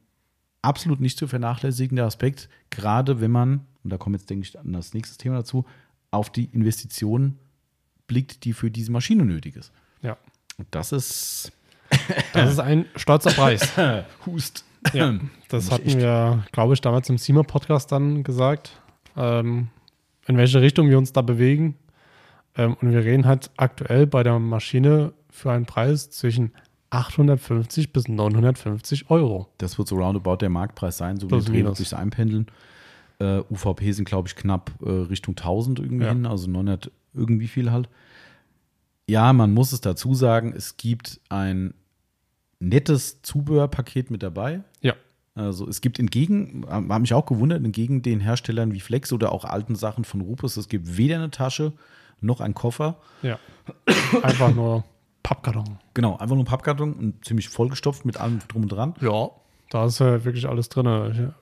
absolut 0.62 0.98
nicht 0.98 1.18
zu 1.18 1.26
vernachlässigender 1.26 2.06
Aspekt, 2.06 2.48
gerade 2.70 3.20
wenn 3.20 3.30
man, 3.30 3.66
und 3.84 3.90
da 3.92 3.98
kommt 3.98 4.16
jetzt, 4.16 4.30
denke 4.30 4.46
ich, 4.48 4.58
an 4.58 4.72
das 4.72 4.94
nächste 4.94 5.18
Thema 5.18 5.36
dazu, 5.36 5.66
auf 6.10 6.30
die 6.30 6.46
Investitionen 6.46 7.38
blickt, 8.06 8.44
die 8.44 8.54
für 8.54 8.70
diese 8.70 8.90
Maschine 8.92 9.26
nötig 9.26 9.56
ist. 9.56 9.72
ja. 10.00 10.16
Und 10.56 10.66
das 10.70 10.90
ist 10.90 11.52
Das 12.32 12.50
ist 12.50 12.58
ein 12.60 12.86
stolzer 12.96 13.30
Preis. 13.30 13.72
Hust. 14.26 14.64
Ja, 14.94 15.18
das 15.50 15.64
Muss 15.66 15.72
hatten 15.72 15.86
echt- 15.86 15.98
wir, 15.98 16.44
glaube 16.52 16.72
ich, 16.72 16.80
damals 16.80 17.10
im 17.10 17.18
SEMA-Podcast 17.18 17.92
dann 17.92 18.22
gesagt, 18.24 18.72
ähm, 19.16 19.68
in 20.26 20.36
welche 20.38 20.62
Richtung 20.62 20.88
wir 20.88 20.96
uns 20.96 21.12
da 21.12 21.20
bewegen. 21.20 21.76
Ähm, 22.58 22.74
und 22.80 22.90
wir 22.92 23.04
reden 23.04 23.24
halt 23.24 23.50
aktuell 23.56 24.06
bei 24.06 24.22
der 24.22 24.38
Maschine 24.38 25.12
für 25.30 25.50
einen 25.52 25.64
Preis 25.66 26.10
zwischen 26.10 26.52
850 26.90 27.92
bis 27.92 28.08
950 28.08 29.10
Euro. 29.10 29.48
Das 29.58 29.78
wird 29.78 29.88
so 29.88 29.96
roundabout 29.96 30.36
der 30.36 30.48
Marktpreis 30.50 30.96
sein, 30.98 31.18
so 31.18 31.30
wie 31.30 31.40
die 31.40 31.50
minus. 31.50 31.78
sich 31.78 31.94
einpendeln. 31.94 32.46
Äh, 33.20 33.40
UVP 33.50 33.92
sind, 33.92 34.04
glaube 34.06 34.28
ich, 34.28 34.36
knapp 34.36 34.70
äh, 34.82 34.88
Richtung 34.90 35.34
1000 35.36 35.80
irgendwie 35.80 36.04
Ja. 36.04 36.12
hin, 36.12 36.26
also 36.26 36.48
900 36.50 36.90
irgendwie 37.14 37.48
viel 37.48 37.70
halt. 37.72 37.88
Ja, 39.08 39.32
man 39.32 39.52
muss 39.52 39.72
es 39.72 39.80
dazu 39.80 40.14
sagen, 40.14 40.52
es 40.56 40.76
gibt 40.76 41.20
ein 41.28 41.74
nettes 42.60 43.22
Zubehörpaket 43.22 44.10
mit 44.10 44.22
dabei. 44.22 44.60
Ja, 44.80 44.94
Also 45.34 45.68
es 45.68 45.80
gibt 45.80 45.98
entgegen, 45.98 46.64
habe 46.68 47.00
mich 47.00 47.14
auch 47.14 47.26
gewundert, 47.26 47.64
entgegen 47.64 48.02
den 48.02 48.20
Herstellern 48.20 48.72
wie 48.72 48.80
Flex 48.80 49.12
oder 49.12 49.32
auch 49.32 49.44
alten 49.44 49.76
Sachen 49.76 50.04
von 50.04 50.20
Rupus, 50.20 50.56
es 50.56 50.68
gibt 50.68 50.96
weder 50.96 51.16
eine 51.16 51.30
Tasche 51.30 51.72
noch 52.20 52.40
einen 52.40 52.54
Koffer. 52.54 52.96
ja. 53.22 53.38
Einfach 54.22 54.54
nur 54.54 54.84
Pappkarton. 55.22 55.78
Genau, 55.94 56.16
einfach 56.16 56.34
nur 56.34 56.44
ein 56.44 56.48
Pappkarton 56.48 56.94
und 56.94 57.24
ziemlich 57.24 57.48
vollgestopft 57.50 58.04
mit 58.06 58.18
allem 58.18 58.38
drum 58.48 58.62
und 58.62 58.68
dran. 58.70 58.94
Ja. 59.00 59.28
Da 59.70 59.84
ist 59.86 59.98
ja 60.00 60.24
wirklich 60.24 60.48
alles 60.48 60.68
drin. 60.70 61.34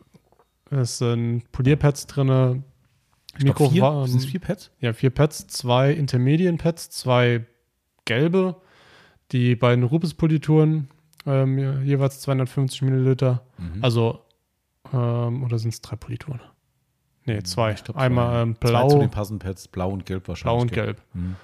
Es 0.71 0.99
sind 0.99 1.51
Polierpads 1.53 2.07
drin, 2.09 2.65
Mikro 3.41 3.69
vier, 3.71 4.05
sind 4.09 4.19
es 4.19 4.27
vier 4.27 4.41
Pads? 4.41 4.71
Ja, 4.81 4.93
vier 4.93 5.11
Pads, 5.11 5.47
zwei 5.49 5.93
Intermediate-Pads, 5.93 6.91
zwei 6.91 7.45
gelbe, 8.05 8.57
die 9.33 9.55
beiden 9.55 9.85
Rupes-Polituren, 9.85 10.89
ähm, 11.27 11.59
je- 11.59 11.83
jeweils 11.85 12.21
250 12.23 12.83
Milliliter. 12.83 13.43
Mhm. 13.59 13.85
Also, 13.85 14.21
ähm, 14.93 15.45
oder 15.45 15.59
sind 15.59 15.73
es 15.75 15.81
drei 15.83 15.97
Polituren? 15.97 16.41
Nee, 17.27 17.43
zwei. 17.43 17.73
Ich 17.73 17.85
glaub, 17.85 17.97
Einmal 17.97 18.29
zwei. 18.31 18.43
ähm, 18.43 18.57
Zwei 18.61 18.67
zu 18.67 18.71
blau, 18.95 18.99
den 19.01 19.11
passenden 19.11 19.39
Pads, 19.41 19.69
blau 19.69 19.91
und 19.91 20.07
gelb 20.07 20.29
wahrscheinlich. 20.29 20.55
blau 20.55 20.63
und 20.63 20.73
gell? 20.73 20.85
gelb. 20.87 21.03
Mhm. 21.15 21.37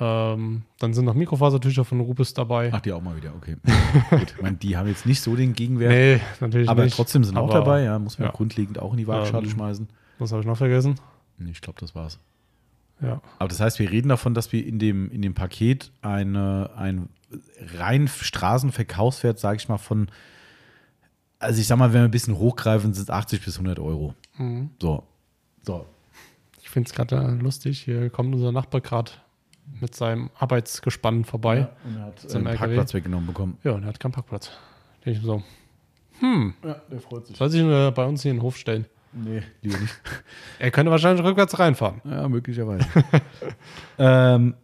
Ähm, 0.00 0.62
dann 0.78 0.94
sind 0.94 1.06
noch 1.06 1.14
Mikrofasertücher 1.14 1.84
von 1.84 1.98
Rupes 2.00 2.32
dabei. 2.34 2.70
Ach, 2.72 2.80
die 2.80 2.92
auch 2.92 3.02
mal 3.02 3.16
wieder, 3.16 3.32
okay. 3.34 3.56
Gut, 4.10 4.32
ich 4.36 4.42
meine, 4.42 4.56
die 4.56 4.76
haben 4.76 4.86
jetzt 4.88 5.06
nicht 5.06 5.20
so 5.20 5.34
den 5.34 5.54
Gegenwert, 5.54 5.90
nee, 5.90 6.20
natürlich 6.40 6.68
aber 6.68 6.84
nicht. 6.84 6.94
trotzdem 6.94 7.24
sind 7.24 7.36
auch 7.36 7.44
Aber 7.50 7.54
dabei, 7.54 7.82
ja, 7.82 7.98
muss 7.98 8.16
man 8.18 8.28
ja. 8.28 8.32
grundlegend 8.32 8.78
auch 8.78 8.92
in 8.92 8.98
die 8.98 9.08
Waagschale 9.08 9.44
Ähm, 9.46 9.50
schmeißen. 9.50 9.88
Was 10.20 10.30
habe 10.30 10.40
ich 10.42 10.46
noch 10.46 10.56
vergessen? 10.56 11.00
Nee, 11.38 11.50
ich 11.50 11.60
glaube, 11.60 11.80
das 11.80 11.94
war's. 11.96 12.20
Ja. 13.00 13.20
Aber 13.40 13.48
das 13.48 13.58
heißt, 13.60 13.78
wir 13.80 13.90
reden 13.90 14.08
davon, 14.08 14.34
dass 14.34 14.52
wir 14.52 14.64
in 14.64 14.78
dem, 14.78 15.10
in 15.10 15.22
dem 15.22 15.34
Paket 15.34 15.90
eine, 16.02 16.70
ein 16.76 17.08
rein 17.76 18.08
Straßenverkaufswert, 18.08 19.38
sage 19.38 19.56
ich 19.56 19.68
mal, 19.68 19.78
von, 19.78 20.08
also 21.38 21.60
ich 21.60 21.66
sag 21.66 21.76
mal, 21.78 21.92
wenn 21.92 22.00
wir 22.02 22.08
ein 22.08 22.10
bisschen 22.12 22.36
hochgreifen, 22.38 22.94
sind 22.94 23.02
es 23.04 23.10
80 23.10 23.44
bis 23.44 23.54
100 23.56 23.78
Euro. 23.78 24.14
Mhm. 24.36 24.70
So. 24.80 25.02
So. 25.62 25.86
Ich 26.62 26.70
finde 26.70 26.88
es 26.88 26.94
gerade 26.94 27.38
lustig. 27.40 27.80
Hier 27.80 28.10
kommt 28.10 28.34
unser 28.34 28.52
Nachbar 28.52 28.80
gerade 28.80 29.10
mit 29.80 29.94
seinem 29.94 30.30
Arbeitsgespann 30.38 31.24
vorbei. 31.24 31.68
und 31.84 31.96
er 31.96 32.02
hat 32.06 32.34
einen 32.34 32.46
LKW. 32.46 32.58
Parkplatz 32.58 32.94
weggenommen 32.94 33.26
bekommen. 33.26 33.58
Ja, 33.64 33.72
und 33.72 33.82
er 33.82 33.88
hat 33.88 34.00
keinen 34.00 34.12
Parkplatz. 34.12 34.50
Denke 35.04 35.18
ich 35.18 35.24
mir 35.24 35.26
so, 35.26 35.42
Ja, 36.66 36.74
der 36.90 37.00
freut 37.00 37.26
sich. 37.26 37.36
soll 37.36 37.50
sich 37.50 37.62
äh, 37.62 37.90
bei 37.90 38.04
uns 38.04 38.22
hier 38.22 38.30
in 38.32 38.38
den 38.38 38.42
Hof 38.42 38.56
stellen. 38.56 38.86
Nee, 39.12 39.42
lieber 39.62 39.78
nicht. 39.78 39.94
Er 40.58 40.70
könnte 40.70 40.90
wahrscheinlich 40.92 41.24
rückwärts 41.24 41.58
reinfahren. 41.58 42.00
Ja, 42.04 42.28
möglicherweise. 42.28 42.86
ähm, 43.98 44.54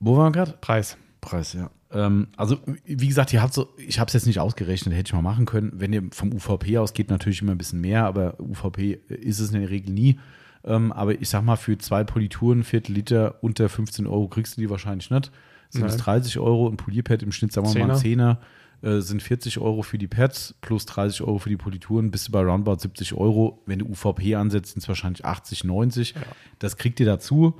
wo 0.00 0.16
waren 0.16 0.34
wir 0.34 0.44
gerade? 0.44 0.58
Preis. 0.60 0.96
Preis, 1.20 1.52
ja. 1.52 1.70
Ähm, 1.92 2.28
also, 2.36 2.58
wie 2.84 3.08
gesagt, 3.08 3.32
ihr 3.32 3.42
habt 3.42 3.54
so, 3.54 3.68
ich 3.76 3.98
habe 3.98 4.08
es 4.08 4.14
jetzt 4.14 4.26
nicht 4.26 4.38
ausgerechnet, 4.38 4.94
hätte 4.94 5.08
ich 5.08 5.12
mal 5.12 5.22
machen 5.22 5.46
können. 5.46 5.72
Wenn 5.74 5.92
ihr 5.92 6.02
vom 6.12 6.32
UVP 6.32 6.78
ausgeht, 6.78 7.10
natürlich 7.10 7.42
immer 7.42 7.52
ein 7.52 7.58
bisschen 7.58 7.80
mehr, 7.80 8.04
aber 8.04 8.38
UVP 8.40 9.00
ist 9.08 9.40
es 9.40 9.52
in 9.52 9.60
der 9.60 9.70
Regel 9.70 9.92
nie. 9.92 10.18
Ähm, 10.64 10.92
aber 10.92 11.20
ich 11.20 11.28
sag 11.28 11.42
mal, 11.42 11.56
für 11.56 11.78
zwei 11.78 12.04
Polituren, 12.04 12.64
Viertel 12.64 12.92
Liter 12.92 13.42
unter 13.42 13.68
15 13.68 14.06
Euro 14.06 14.28
kriegst 14.28 14.56
du 14.56 14.60
die 14.60 14.70
wahrscheinlich 14.70 15.10
nicht. 15.10 15.30
Sind 15.70 15.84
es 15.84 15.96
Nein. 15.96 16.04
30 16.04 16.38
Euro 16.38 16.68
ein 16.68 16.76
Polierpad 16.76 17.22
im 17.22 17.32
Schnitt, 17.32 17.52
sagen 17.52 17.72
wir 17.72 17.86
mal 17.86 17.96
Zehner, 17.96 18.40
äh, 18.82 19.00
sind 19.00 19.22
40 19.22 19.58
Euro 19.58 19.82
für 19.82 19.98
die 19.98 20.08
Pads 20.08 20.54
plus 20.60 20.84
30 20.86 21.22
Euro 21.22 21.38
für 21.38 21.48
die 21.48 21.56
Polituren, 21.56 22.10
bist 22.10 22.28
du 22.28 22.32
bei 22.32 22.40
roundabout 22.40 22.80
70 22.80 23.14
Euro. 23.14 23.62
Wenn 23.66 23.78
du 23.78 23.86
UVP 23.86 24.34
ansetzt, 24.34 24.72
sind 24.72 24.82
es 24.82 24.88
wahrscheinlich 24.88 25.24
80, 25.24 25.64
90. 25.64 26.14
Das 26.58 26.76
kriegt 26.76 27.00
ihr 27.00 27.06
dazu. 27.06 27.54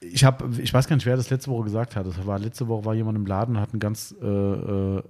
Ich 0.00 0.22
habe, 0.22 0.48
ich 0.62 0.72
weiß 0.72 0.86
gar 0.86 0.94
nicht, 0.94 1.06
wer 1.06 1.16
das 1.16 1.28
letzte 1.28 1.50
Woche 1.50 1.64
gesagt 1.64 1.96
hat. 1.96 2.06
Das 2.06 2.24
war 2.24 2.38
letzte 2.38 2.68
Woche 2.68 2.84
war 2.84 2.94
jemand 2.94 3.18
im 3.18 3.26
Laden 3.26 3.56
und 3.56 3.60
hat 3.60 3.70
eine 3.70 3.80
ganz 3.80 4.14
äh, 4.22 4.26
äh, 4.26 5.02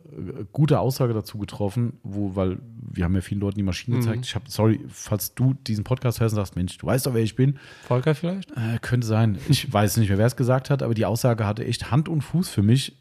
gute 0.51 0.81
Aussage 0.81 1.13
dazu 1.13 1.37
getroffen, 1.37 1.99
wo, 2.03 2.37
weil 2.37 2.59
wir 2.91 3.05
haben 3.05 3.15
ja 3.15 3.21
vielen 3.21 3.41
Leuten 3.41 3.59
die 3.59 3.65
Maschine 3.65 3.99
gezeigt. 3.99 4.25
Ich 4.25 4.35
habe, 4.35 4.47
sorry, 4.49 4.81
falls 4.89 5.35
du 5.35 5.53
diesen 5.53 5.85
Podcast 5.85 6.21
hörst 6.21 6.33
und 6.33 6.37
sagst, 6.37 6.57
Mensch, 6.57 6.79
du 6.79 6.87
weißt 6.87 7.07
doch, 7.07 7.13
wer 7.13 7.23
ich 7.23 7.37
bin. 7.37 7.59
Volker 7.87 8.15
vielleicht? 8.15 8.51
Äh, 8.53 8.79
könnte 8.81 9.07
sein. 9.07 9.39
Ich 9.51 9.71
weiß 9.71 9.99
nicht 9.99 10.09
mehr, 10.09 10.17
wer 10.17 10.27
es 10.27 10.37
gesagt 10.37 10.71
hat, 10.71 10.83
aber 10.83 10.95
die 10.95 11.05
Aussage 11.05 11.47
hatte 11.47 11.67
echt 11.67 11.91
Hand 11.91 12.09
und 12.09 12.23
Fuß 12.23 12.49
für 12.49 12.63
mich. 12.63 12.97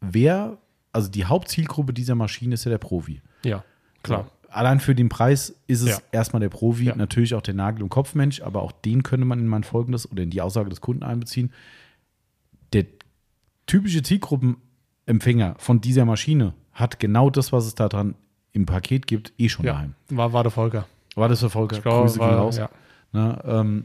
Wer, 0.00 0.58
also 0.92 1.10
die 1.10 1.24
Hauptzielgruppe 1.24 1.92
dieser 1.92 2.14
Maschine 2.14 2.54
ist 2.54 2.64
ja 2.64 2.70
der 2.70 2.78
Profi. 2.78 3.20
Ja, 3.44 3.64
klar. 4.04 4.30
Allein 4.52 4.80
für 4.80 4.94
den 4.94 5.08
Preis 5.08 5.54
ist 5.66 5.80
es 5.82 5.88
Ja. 5.90 5.98
erstmal 6.12 6.40
der 6.40 6.48
Profi, 6.50 6.84
Ja. 6.84 6.94
natürlich 6.96 7.34
auch 7.34 7.42
der 7.42 7.54
Nagel- 7.54 7.82
und 7.82 7.88
Kopfmensch, 7.88 8.42
aber 8.42 8.62
auch 8.62 8.72
den 8.72 9.02
könnte 9.02 9.24
man 9.26 9.38
in 9.38 9.48
mein 9.48 9.64
Folgendes 9.64 10.10
oder 10.10 10.22
in 10.22 10.30
die 10.30 10.40
Aussage 10.42 10.68
des 10.68 10.80
Kunden 10.80 11.02
einbeziehen. 11.02 11.52
Der 12.72 12.84
typische 13.66 14.02
Zielgruppenempfänger 14.02 15.54
von 15.58 15.80
dieser 15.80 16.04
Maschine 16.04 16.54
hat 16.72 16.98
genau 17.00 17.30
das, 17.30 17.52
was 17.52 17.66
es 17.66 17.74
da 17.74 17.88
dran 17.88 18.14
im 18.52 18.66
Paket 18.66 19.06
gibt, 19.06 19.32
eh 19.38 19.48
schon 19.48 19.64
Ja, 19.64 19.72
daheim. 19.74 19.94
war, 20.10 20.32
war 20.32 20.42
der 20.42 20.52
Volker. 20.52 20.86
War 21.14 21.28
das 21.28 21.40
für 21.40 21.50
Volker? 21.50 21.76
Ich 21.76 21.82
glaube, 21.82 22.02
Grüße 22.06 22.18
war, 22.18 22.36
raus. 22.36 22.56
ja. 22.58 22.68
Ne, 23.12 23.38
ähm, 23.44 23.84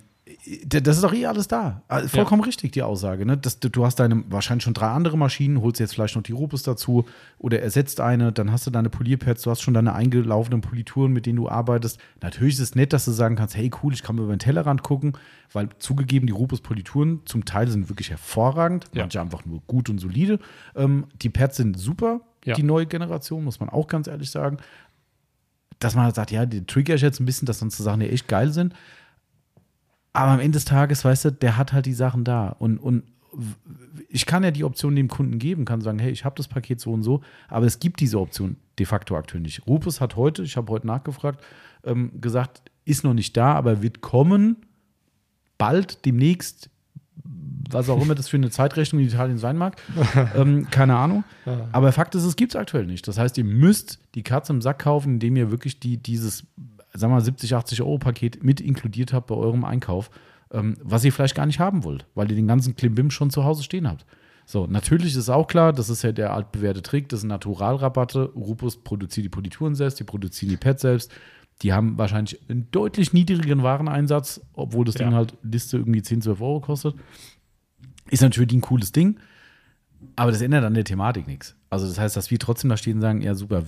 das 0.66 0.98
ist 0.98 1.04
doch 1.04 1.14
eh 1.14 1.26
alles 1.26 1.48
da. 1.48 1.82
Also 1.88 2.08
vollkommen 2.10 2.42
richtig, 2.44 2.72
die 2.72 2.82
Aussage. 2.84 3.26
Ne? 3.26 3.38
Das, 3.38 3.60
du 3.60 3.86
hast 3.86 3.96
deine 3.96 4.24
wahrscheinlich 4.30 4.64
schon 4.64 4.74
drei 4.74 4.88
andere 4.88 5.18
Maschinen, 5.18 5.62
holst 5.62 5.80
jetzt 5.80 5.94
vielleicht 5.94 6.16
noch 6.16 6.24
die 6.24 6.32
Rupus 6.32 6.64
dazu 6.64 7.06
oder 7.38 7.62
ersetzt 7.62 8.00
eine, 8.02 8.32
dann 8.32 8.52
hast 8.52 8.66
du 8.68 8.72
deine 8.72 8.90
Polierpads, 8.90 9.44
du 9.44 9.52
hast 9.52 9.62
schon 9.62 9.74
deine 9.74 9.94
eingelaufenen 9.94 10.62
Polituren, 10.62 11.12
mit 11.14 11.26
denen 11.26 11.38
du 11.38 11.50
arbeitest. 11.50 12.00
Natürlich 12.22 12.56
ist 12.56 12.60
es 12.62 12.76
nett, 12.76 12.94
dass 12.94 13.06
du 13.06 13.12
sagen 13.12 13.36
kannst, 13.36 13.56
hey 13.56 13.72
cool, 13.84 13.94
ich 13.94 14.04
kann 14.04 14.18
über 14.18 14.28
den 14.36 14.40
Tellerrand 14.40 14.84
gucken, 14.84 15.14
weil 15.54 15.70
zugegeben, 15.80 16.28
die 16.28 16.34
Rupus 16.34 16.62
Polituren 16.62 17.22
zum 17.26 17.46
Teil 17.46 17.68
sind 17.68 17.90
wirklich 17.90 18.10
hervorragend, 18.10 18.86
Ja. 18.94 19.04
manche 19.04 19.22
einfach 19.22 19.46
nur 19.46 19.62
gut 19.68 19.90
und 19.90 20.00
solide. 20.00 20.40
Ähm, 20.76 21.06
die 21.22 21.30
Pads 21.30 21.58
sind 21.58 21.78
super, 21.80 22.22
Ja. 22.46 22.56
die 22.56 22.64
neue 22.64 22.86
Generation, 22.86 23.44
muss 23.44 23.60
man 23.60 23.70
auch 23.70 23.88
ganz 23.88 24.08
ehrlich 24.08 24.30
sagen. 24.32 24.58
Dass 25.80 25.94
man 25.96 26.06
halt 26.06 26.16
sagt, 26.16 26.32
ja, 26.32 26.46
die 26.46 26.66
trigger 26.66 26.96
ich 26.96 27.02
jetzt 27.02 27.20
ein 27.20 27.26
bisschen, 27.26 27.46
dass 27.46 27.60
dann 27.60 27.70
so 27.70 27.84
Sachen, 27.84 28.00
die 28.00 28.10
echt 28.10 28.28
geil 28.28 28.52
sind. 28.52 28.74
Aber 30.18 30.32
am 30.32 30.40
Ende 30.40 30.56
des 30.58 30.66
Tages, 30.66 31.06
weißt 31.06 31.26
du, 31.26 31.32
der 31.32 31.58
hat 31.58 31.74
halt 31.74 31.86
die 31.86 31.94
Sachen 31.94 32.24
da. 32.24 32.50
Und, 32.50 32.80
und 32.80 33.04
ich 34.10 34.26
kann 34.26 34.44
ja 34.44 34.50
die 34.50 34.64
Option 34.64 34.96
dem 34.96 35.10
Kunden 35.10 35.38
geben, 35.38 35.64
kann 35.64 35.82
sagen, 35.82 36.00
hey, 36.00 36.12
ich 36.12 36.26
habe 36.26 36.36
das 36.36 36.48
Paket 36.48 36.80
so 36.80 36.92
und 36.92 37.04
so, 37.04 37.22
aber 37.48 37.68
es 37.68 37.80
gibt 37.80 38.00
diese 38.00 38.20
Option 38.20 38.58
de 38.80 38.86
facto 38.88 39.16
aktuell 39.16 39.42
nicht. 39.42 39.68
Rupus 39.68 40.02
hat 40.02 40.16
heute, 40.16 40.42
ich 40.42 40.58
habe 40.58 40.72
heute 40.72 40.88
nachgefragt, 40.88 41.44
ähm, 41.84 42.20
gesagt, 42.20 42.64
ist 42.84 43.04
noch 43.04 43.14
nicht 43.14 43.38
da, 43.38 43.54
aber 43.54 43.84
wird 43.84 44.02
kommen, 44.02 44.58
bald, 45.60 46.04
demnächst, 46.06 46.72
was 47.70 47.90
auch 47.90 48.02
immer 48.02 48.16
das 48.16 48.28
für 48.28 48.38
eine 48.38 48.50
Zeitrechnung 48.50 49.02
in 49.02 49.10
Italien 49.10 49.38
sein 49.38 49.58
mag. 49.58 49.80
ähm, 50.36 50.68
keine 50.72 50.96
Ahnung. 50.96 51.26
Aber 51.72 51.92
Fakt 51.92 52.16
ist, 52.16 52.24
es 52.24 52.36
gibt 52.36 52.54
es 52.54 52.56
aktuell 52.56 52.88
nicht. 52.88 53.08
Das 53.08 53.20
heißt, 53.20 53.38
ihr 53.38 53.44
müsst 53.44 54.00
die 54.16 54.24
Katze 54.24 54.54
im 54.54 54.62
Sack 54.62 54.80
kaufen, 54.80 55.14
indem 55.16 55.36
ihr 55.36 55.52
wirklich 55.52 55.80
die, 55.80 55.98
dieses, 55.98 56.46
wir 56.94 57.16
mal, 57.16 57.22
70, 57.22 57.56
80 57.56 57.82
Euro 57.82 57.98
Paket 57.98 58.44
mit 58.44 58.62
inkludiert 58.62 59.14
habt 59.14 59.28
bei 59.28 59.36
eurem 59.36 59.66
Einkauf, 59.66 60.10
ähm, 60.52 60.78
was 60.82 61.04
ihr 61.04 61.12
vielleicht 61.12 61.36
gar 61.36 61.46
nicht 61.46 61.60
haben 61.60 61.84
wollt, 61.84 62.06
weil 62.16 62.30
ihr 62.30 62.36
den 62.36 62.48
ganzen 62.48 62.76
Klimbim 62.76 63.12
schon 63.12 63.30
zu 63.30 63.44
Hause 63.44 63.64
stehen 63.64 63.88
habt. 63.88 64.06
So, 64.46 64.66
natürlich 64.66 65.16
ist 65.16 65.30
auch 65.30 65.48
klar, 65.48 65.74
das 65.74 65.90
ist 65.90 66.04
ja 66.04 66.14
der 66.14 66.34
altbewährte 66.34 66.82
Trick, 66.82 67.10
das 67.10 67.20
sind 67.20 67.30
Naturalrabatte. 67.30 68.32
Rupus 68.34 68.78
produziert 68.82 69.26
die 69.26 69.30
Polituren 69.30 69.76
selbst, 69.76 70.00
die 70.00 70.06
produzieren 70.06 70.50
die 70.52 70.58
Pads 70.58 70.82
selbst. 70.84 71.12
Die 71.64 71.74
haben 71.74 71.98
wahrscheinlich 71.98 72.40
einen 72.50 72.70
deutlich 72.72 73.12
niedrigeren 73.12 73.64
Wareneinsatz, 73.64 74.40
obwohl 74.54 74.86
das 74.86 74.96
Ja. 74.96 75.06
Ding 75.08 75.16
halt 75.16 75.36
Liste 75.44 75.78
irgendwie 75.78 76.02
10, 76.02 76.22
12 76.22 76.40
Euro 76.40 76.62
kostet. 76.62 76.96
Ist 78.10 78.22
natürlich 78.22 78.54
ein 78.54 78.62
cooles 78.62 78.94
Ding, 78.94 79.20
aber 80.16 80.32
das 80.32 80.42
ändert 80.42 80.64
an 80.64 80.74
der 80.74 80.84
Thematik 80.84 81.28
nichts. 81.28 81.56
Also 81.70 81.88
das 81.88 82.00
heißt, 82.00 82.16
dass 82.16 82.32
wir 82.32 82.40
trotzdem 82.40 82.70
da 82.70 82.78
stehen 82.78 82.96
und 82.98 83.02
sagen, 83.02 83.22
ja 83.22 83.36
super, 83.36 83.64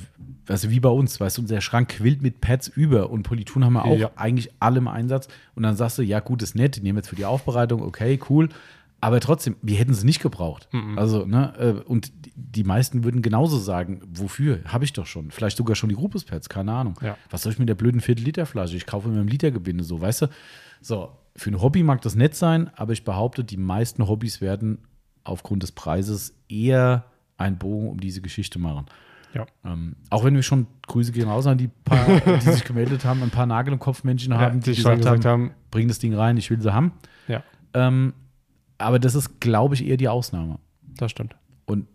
also 0.48 0.70
wie 0.70 0.80
bei 0.80 0.90
uns, 0.90 1.20
weißt 1.20 1.38
du, 1.38 1.42
unser 1.42 1.62
Schrank 1.62 1.90
quillt 1.90 2.22
mit 2.22 2.42
Pads 2.42 2.68
über 2.70 3.10
und 3.10 3.24
Polituren 3.24 3.66
haben 3.66 3.74
wir 3.74 3.86
auch 3.86 3.98
Ja. 3.98 4.12
eigentlich 4.16 4.50
alle 4.60 4.78
im 4.80 4.88
Einsatz 4.88 5.28
und 5.56 5.64
dann 5.64 5.76
sagst 5.76 5.98
du, 5.98 6.02
ja 6.02 6.20
gut, 6.20 6.42
ist 6.42 6.56
nett, 6.56 6.76
die 6.78 6.82
nehmen 6.82 6.98
jetzt 6.98 7.10
für 7.10 7.16
die 7.16 7.26
Aufbereitung, 7.26 7.82
okay, 7.82 8.20
cool, 8.30 8.50
aber 9.02 9.20
trotzdem, 9.22 9.56
wir 9.62 9.78
hätten 9.78 9.94
sie 9.94 10.06
nicht 10.06 10.22
gebraucht. 10.22 10.68
Also, 10.98 11.26
ne, 11.26 11.54
äh, 11.58 11.72
und 11.90 12.12
die- 12.26 12.32
die 12.36 12.64
meisten 12.64 13.04
würden 13.04 13.22
genauso 13.22 13.58
sagen, 13.58 14.02
wofür? 14.12 14.60
Habe 14.66 14.84
ich 14.86 14.92
doch 14.94 15.06
schon. 15.06 15.30
Vielleicht 15.32 15.56
sogar 15.56 15.76
schon 15.76 15.88
die 15.90 15.96
Rupus-Pads, 15.96 16.50
keine 16.50 16.74
Ahnung. 16.74 16.96
Ja. 17.02 17.16
Was 17.30 17.44
soll 17.44 17.54
ich 17.54 17.60
mit 17.60 17.70
der 17.70 17.76
blöden 17.76 18.02
Viertel-Liter-Flasche? 18.02 18.76
Ich 18.76 18.86
kaufe 18.88 19.08
mir 19.08 19.22
im 19.22 19.28
Litergebinde 19.28 19.84
so, 19.84 20.02
weißt 20.02 20.24
du? 20.24 20.28
So, 20.82 21.12
für 21.36 21.52
ein 21.52 21.62
Hobby 21.62 21.84
mag 21.84 22.02
das 22.02 22.16
nett 22.16 22.36
sein, 22.36 22.70
aber 22.76 22.92
ich 22.94 23.04
behaupte, 23.06 23.44
die 23.44 23.56
meisten 23.58 24.08
Hobbys 24.08 24.42
werden 24.42 24.80
aufgrund 25.24 25.64
des 25.64 25.72
Preises 25.72 26.34
eher 26.48 27.06
einen 27.38 27.58
Bogen 27.58 27.90
um 27.90 28.00
diese 28.00 28.22
Geschichte 28.22 28.60
machen. 28.60 28.86
Ja. 29.34 29.46
Ähm, 29.64 29.96
auch 30.10 30.24
wenn 30.24 30.34
wir 30.36 30.42
schon 30.44 30.66
Grüße 30.88 31.12
gehen 31.12 31.28
raus 31.30 31.46
an 31.46 31.58
die 31.60 31.68
paar, 31.68 32.06
die 32.20 32.40
sich 32.52 32.64
gemeldet 32.66 33.06
haben, 33.06 33.22
ein 33.22 33.30
paar 33.30 33.46
Nagel 33.46 33.74
im 33.74 33.80
Kopf 33.80 34.04
Menschen 34.04 34.34
haben, 34.34 34.60
die, 34.60 34.72
die 34.72 34.76
schon 34.82 34.98
gesagt, 34.98 35.02
gesagt 35.02 35.26
haben, 35.26 35.44
haben, 35.50 35.54
bring 35.72 35.88
das 35.88 36.00
Ding 36.00 36.16
rein, 36.16 36.36
ich 36.38 36.50
will 36.50 36.60
sie 36.62 36.74
haben. 36.74 36.94
ja, 37.28 37.44
Ähm, 37.74 38.14
aber 38.80 38.98
das 38.98 39.14
ist, 39.14 39.40
glaube 39.40 39.76
ich, 39.76 39.86
eher 39.86 39.98
die 39.98 40.08
Ausnahme. 40.08 40.58
das 40.82 41.12
stimmt. 41.12 41.36
Und 41.66 41.86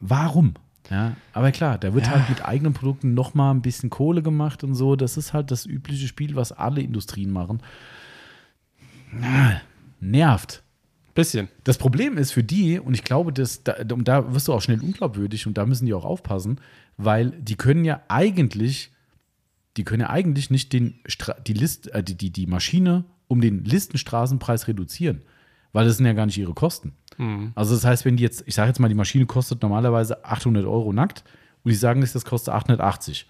warum? 0.00 0.54
Ja, 0.90 1.16
aber 1.32 1.52
klar, 1.52 1.76
da 1.78 1.92
wird 1.94 2.06
Ja. 2.06 2.12
halt 2.12 2.28
mit 2.28 2.44
eigenen 2.44 2.72
Produkten 2.72 3.14
noch 3.14 3.34
mal 3.34 3.50
ein 3.50 3.60
bisschen 3.62 3.90
Kohle 3.90 4.22
gemacht 4.22 4.64
und 4.64 4.74
so. 4.74 4.96
Das 4.96 5.16
ist 5.16 5.32
halt 5.34 5.50
das 5.50 5.66
übliche 5.66 6.06
Spiel, 6.08 6.34
was 6.34 6.50
alle 6.52 6.80
Industrien 6.80 7.30
machen. 7.30 7.62
Na, 9.12 9.60
nervt. 10.00 10.62
Bisschen. 11.18 11.48
Das 11.64 11.78
Problem 11.78 12.16
ist 12.16 12.30
für 12.30 12.44
die, 12.44 12.78
und 12.78 12.94
ich 12.94 13.02
glaube, 13.02 13.32
dass 13.32 13.64
da, 13.64 13.74
und 13.92 14.06
da 14.06 14.32
wirst 14.34 14.46
du 14.46 14.52
auch 14.52 14.62
schnell 14.62 14.80
unglaubwürdig 14.80 15.46
und 15.48 15.58
da 15.58 15.66
müssen 15.66 15.84
die 15.86 15.92
auch 15.92 16.04
aufpassen, 16.04 16.60
weil 16.96 17.30
die 17.32 17.56
können 17.56 17.84
ja 17.84 18.00
eigentlich, 18.06 18.92
die 19.76 19.82
können 19.82 20.02
ja 20.02 20.10
eigentlich 20.10 20.48
nicht 20.50 20.72
den 20.72 21.00
Stra 21.06 21.34
die, 21.34 21.54
List, 21.54 21.88
äh, 21.92 22.04
die, 22.04 22.14
die, 22.16 22.30
die 22.30 22.46
Maschine 22.46 23.04
um 23.26 23.40
den 23.40 23.64
Listenstraßenpreis 23.64 24.68
reduzieren, 24.68 25.22
weil 25.72 25.86
das 25.86 25.96
sind 25.96 26.06
ja 26.06 26.12
gar 26.12 26.26
nicht 26.26 26.38
ihre 26.38 26.54
Kosten. 26.54 26.92
Also 27.56 27.74
das 27.74 27.84
heißt, 27.84 28.04
wenn 28.04 28.16
die 28.16 28.22
jetzt, 28.22 28.44
ich 28.46 28.54
sage 28.54 28.68
jetzt 28.68 28.78
mal, 28.78 28.86
die 28.88 28.94
Maschine 28.94 29.26
kostet 29.26 29.60
normalerweise 29.62 30.24
800 30.24 30.64
Euro 30.66 30.92
nackt 30.92 31.24
und 31.64 31.70
die 31.72 31.76
sagen, 31.76 32.00
das 32.00 32.24
kostet 32.24 32.54
880, 32.54 33.26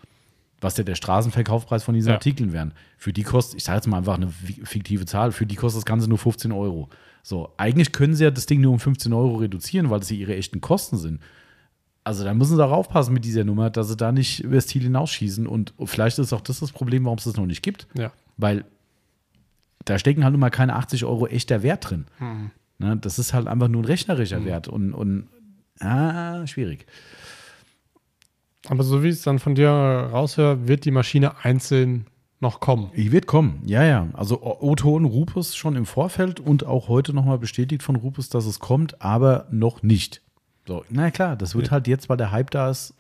was 0.60 0.77
ja 0.77 0.85
der 0.85 0.94
Straßenverkaufspreis 0.94 1.85
von 1.85 1.94
diesen 1.94 2.09
Ja. 2.10 2.16
Artikeln 2.16 2.52
wären. 2.52 2.74
Für 2.98 3.15
die 3.15 3.23
kostet, 3.23 3.56
ich 3.56 3.65
sage 3.65 3.77
jetzt 3.78 3.86
mal 3.86 3.97
einfach 3.97 4.16
eine 4.16 4.28
fi- 4.28 4.60
fiktive 4.62 5.06
Zahl, 5.06 5.32
für 5.32 5.47
die 5.47 5.55
kostet 5.55 5.78
das 5.81 5.86
Ganze 5.86 6.06
nur 6.06 6.19
15 6.19 6.52
Euro. 6.52 6.90
So, 7.29 7.53
eigentlich 7.59 7.93
können 7.93 8.15
sie 8.15 8.25
ja 8.25 8.31
das 8.31 8.47
Ding 8.47 8.63
nur 8.63 8.73
um 8.73 8.79
15 8.79 9.13
Euro 9.13 9.37
reduzieren, 9.37 9.91
weil 9.91 10.01
es 10.01 10.09
ja 10.09 10.17
ihre 10.17 10.35
echten 10.35 10.63
Kosten 10.63 10.97
sind. 10.97 11.21
Also 12.03 12.25
da 12.25 12.33
müssen 12.33 12.57
sie 12.57 12.65
auch 12.65 12.73
aufpassen 12.73 13.13
mit 13.13 13.27
dieser 13.27 13.45
Nummer, 13.45 13.69
dass 13.69 13.89
sie 13.89 13.99
da 13.99 14.13
nicht 14.13 14.43
über 14.43 14.55
das 14.55 14.67
Ziel 14.67 14.81
hinausschießen. 14.81 15.47
Und 15.47 15.75
vielleicht 15.85 16.19
ist 16.19 16.33
auch 16.33 16.41
das 16.41 16.61
das 16.61 16.73
Problem, 16.73 17.05
warum 17.05 17.19
es 17.19 17.25
das 17.25 17.37
noch 17.37 17.45
nicht 17.45 17.63
gibt. 17.63 17.87
Ja. 17.93 18.13
Weil 18.39 18.65
da 19.85 19.99
stecken 19.99 20.25
halt 20.25 20.33
nun 20.33 20.41
mal 20.41 20.49
keine 20.49 20.75
80 20.77 21.05
Euro 21.05 21.27
echter 21.27 21.63
Wert 21.63 21.91
drin. 21.91 22.07
Ne, 22.79 22.97
das 22.97 23.19
ist 23.19 23.35
halt 23.35 23.47
einfach 23.47 23.69
nur 23.69 23.83
ein 23.83 23.85
rechnerischer 23.85 24.47
Wert. 24.47 24.67
Und, 24.67 24.95
und 24.95 25.29
ah, 25.81 26.47
schwierig. 26.47 26.87
Aber 28.69 28.83
so 28.85 29.03
wie 29.03 29.09
ich 29.09 29.17
es 29.17 29.23
dann 29.23 29.39
von 29.39 29.55
dir 29.55 29.69
raushöre, 29.69 30.67
wird 30.67 30.87
die 30.87 30.93
Maschine 30.93 31.45
einzeln 31.45 32.07
noch 32.40 32.60
kommen. 32.60 32.90
Die 32.97 33.10
wird 33.12 33.27
kommen, 33.27 33.62
ja, 33.66 33.82
ja. 33.85 34.06
Also 34.12 34.40
O- 34.43 34.59
O-Ton 34.70 35.05
Rupus 35.05 35.56
schon 35.56 35.74
im 35.77 35.86
Vorfeld 35.86 36.39
und 36.40 36.65
auch 36.65 36.89
heute 36.89 37.12
nochmal 37.12 37.39
bestätigt 37.39 37.82
von 37.82 37.97
Rupus, 37.97 38.28
dass 38.28 38.47
es 38.47 38.60
kommt, 38.60 39.02
aber 39.02 39.47
noch 39.51 39.82
nicht. 39.82 40.23
So, 40.66 40.85
na 40.90 41.10
klar, 41.10 41.35
das 41.36 41.55
wird 41.55 41.70
halt 41.70 41.89
jetzt, 41.89 42.09
weil 42.09 42.16
der 42.16 42.31
Hype 42.31 42.51
da 42.51 42.70
ist, 42.70 42.94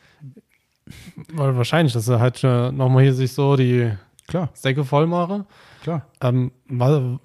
Weil 1.34 1.54
wahrscheinlich, 1.56 1.92
dass 1.92 2.08
er 2.08 2.18
halt 2.20 2.42
nochmal 2.42 3.02
hier 3.02 3.14
sich 3.14 3.32
so 3.32 3.56
die 3.56 3.92
klar, 4.26 4.48
Säcke 4.54 4.84
voll 4.84 5.06
mache. 5.06 5.44
klar. 5.82 6.06
Ähm, 6.22 6.50
weil, 6.68 7.18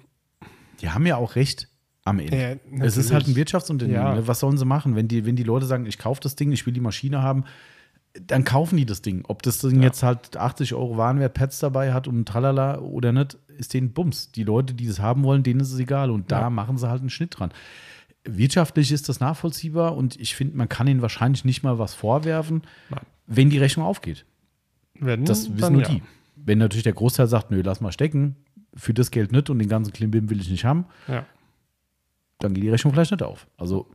Die 0.82 0.90
haben 0.90 1.06
ja 1.06 1.16
auch 1.16 1.34
recht 1.34 1.68
am 2.04 2.18
Ende. 2.18 2.60
Ja, 2.76 2.84
es 2.84 2.98
ist 2.98 3.10
halt 3.12 3.26
ein 3.26 3.36
Wirtschaftsunternehmen. 3.36 4.02
Ja. 4.02 4.14
Ne? 4.16 4.28
Was 4.28 4.40
sollen 4.40 4.58
sie 4.58 4.66
machen, 4.66 4.94
wenn 4.96 5.08
die, 5.08 5.24
wenn 5.24 5.36
die 5.36 5.42
Leute 5.42 5.64
sagen, 5.64 5.86
ich 5.86 5.96
kaufe 5.98 6.20
das 6.20 6.36
Ding, 6.36 6.52
ich 6.52 6.66
will 6.66 6.74
die 6.74 6.80
Maschine 6.80 7.22
haben? 7.22 7.44
Dann 8.20 8.44
kaufen 8.44 8.76
die 8.76 8.86
das 8.86 9.02
Ding. 9.02 9.24
Ob 9.26 9.42
das 9.42 9.58
Ding 9.58 9.76
Ja. 9.78 9.82
jetzt 9.88 10.02
halt 10.02 10.36
80 10.36 10.74
Euro 10.74 10.96
Warenwert 10.96 11.34
Pads 11.34 11.58
dabei 11.58 11.92
hat 11.92 12.06
und 12.06 12.26
tralala 12.26 12.78
oder 12.78 13.12
nicht, 13.12 13.36
ist 13.58 13.74
denen 13.74 13.92
Bums. 13.92 14.30
Die 14.32 14.44
Leute, 14.44 14.72
die 14.74 14.86
das 14.86 15.00
haben 15.00 15.22
wollen, 15.24 15.42
denen 15.42 15.60
ist 15.60 15.72
es 15.72 15.78
egal. 15.78 16.10
Und 16.10 16.30
da 16.30 16.42
Ja. 16.42 16.50
machen 16.50 16.78
sie 16.78 16.88
halt 16.88 17.00
einen 17.00 17.10
Schnitt 17.10 17.38
dran. 17.38 17.52
Wirtschaftlich 18.24 18.90
ist 18.92 19.08
das 19.08 19.20
nachvollziehbar 19.20 19.96
und 19.96 20.18
ich 20.20 20.34
finde, 20.34 20.56
man 20.56 20.68
kann 20.68 20.86
ihnen 20.86 21.02
wahrscheinlich 21.02 21.44
nicht 21.44 21.62
mal 21.62 21.78
was 21.78 21.92
vorwerfen, 21.94 22.62
Nein. 22.88 23.00
wenn 23.26 23.50
die 23.50 23.58
Rechnung 23.58 23.84
aufgeht. 23.84 24.24
Wenn, 24.98 25.24
Das 25.24 25.54
wissen 25.56 25.72
nur 25.72 25.82
ja. 25.82 25.88
die. 25.88 26.02
Wenn 26.36 26.58
natürlich 26.58 26.84
der 26.84 26.92
Großteil 26.94 27.26
sagt, 27.26 27.50
nö, 27.50 27.62
lass 27.64 27.80
mal 27.80 27.92
stecken, 27.92 28.36
für 28.74 28.94
das 28.94 29.10
Geld 29.10 29.32
nicht 29.32 29.50
und 29.50 29.58
den 29.58 29.68
ganzen 29.68 29.92
Klimbim 29.92 30.30
will 30.30 30.40
ich 30.40 30.48
nicht 30.50 30.64
haben, 30.64 30.86
Ja. 31.08 31.26
dann 32.38 32.54
geht 32.54 32.62
die 32.64 32.70
Rechnung 32.70 32.92
vielleicht 32.92 33.10
nicht 33.10 33.22
auf. 33.22 33.46
Also 33.56 33.88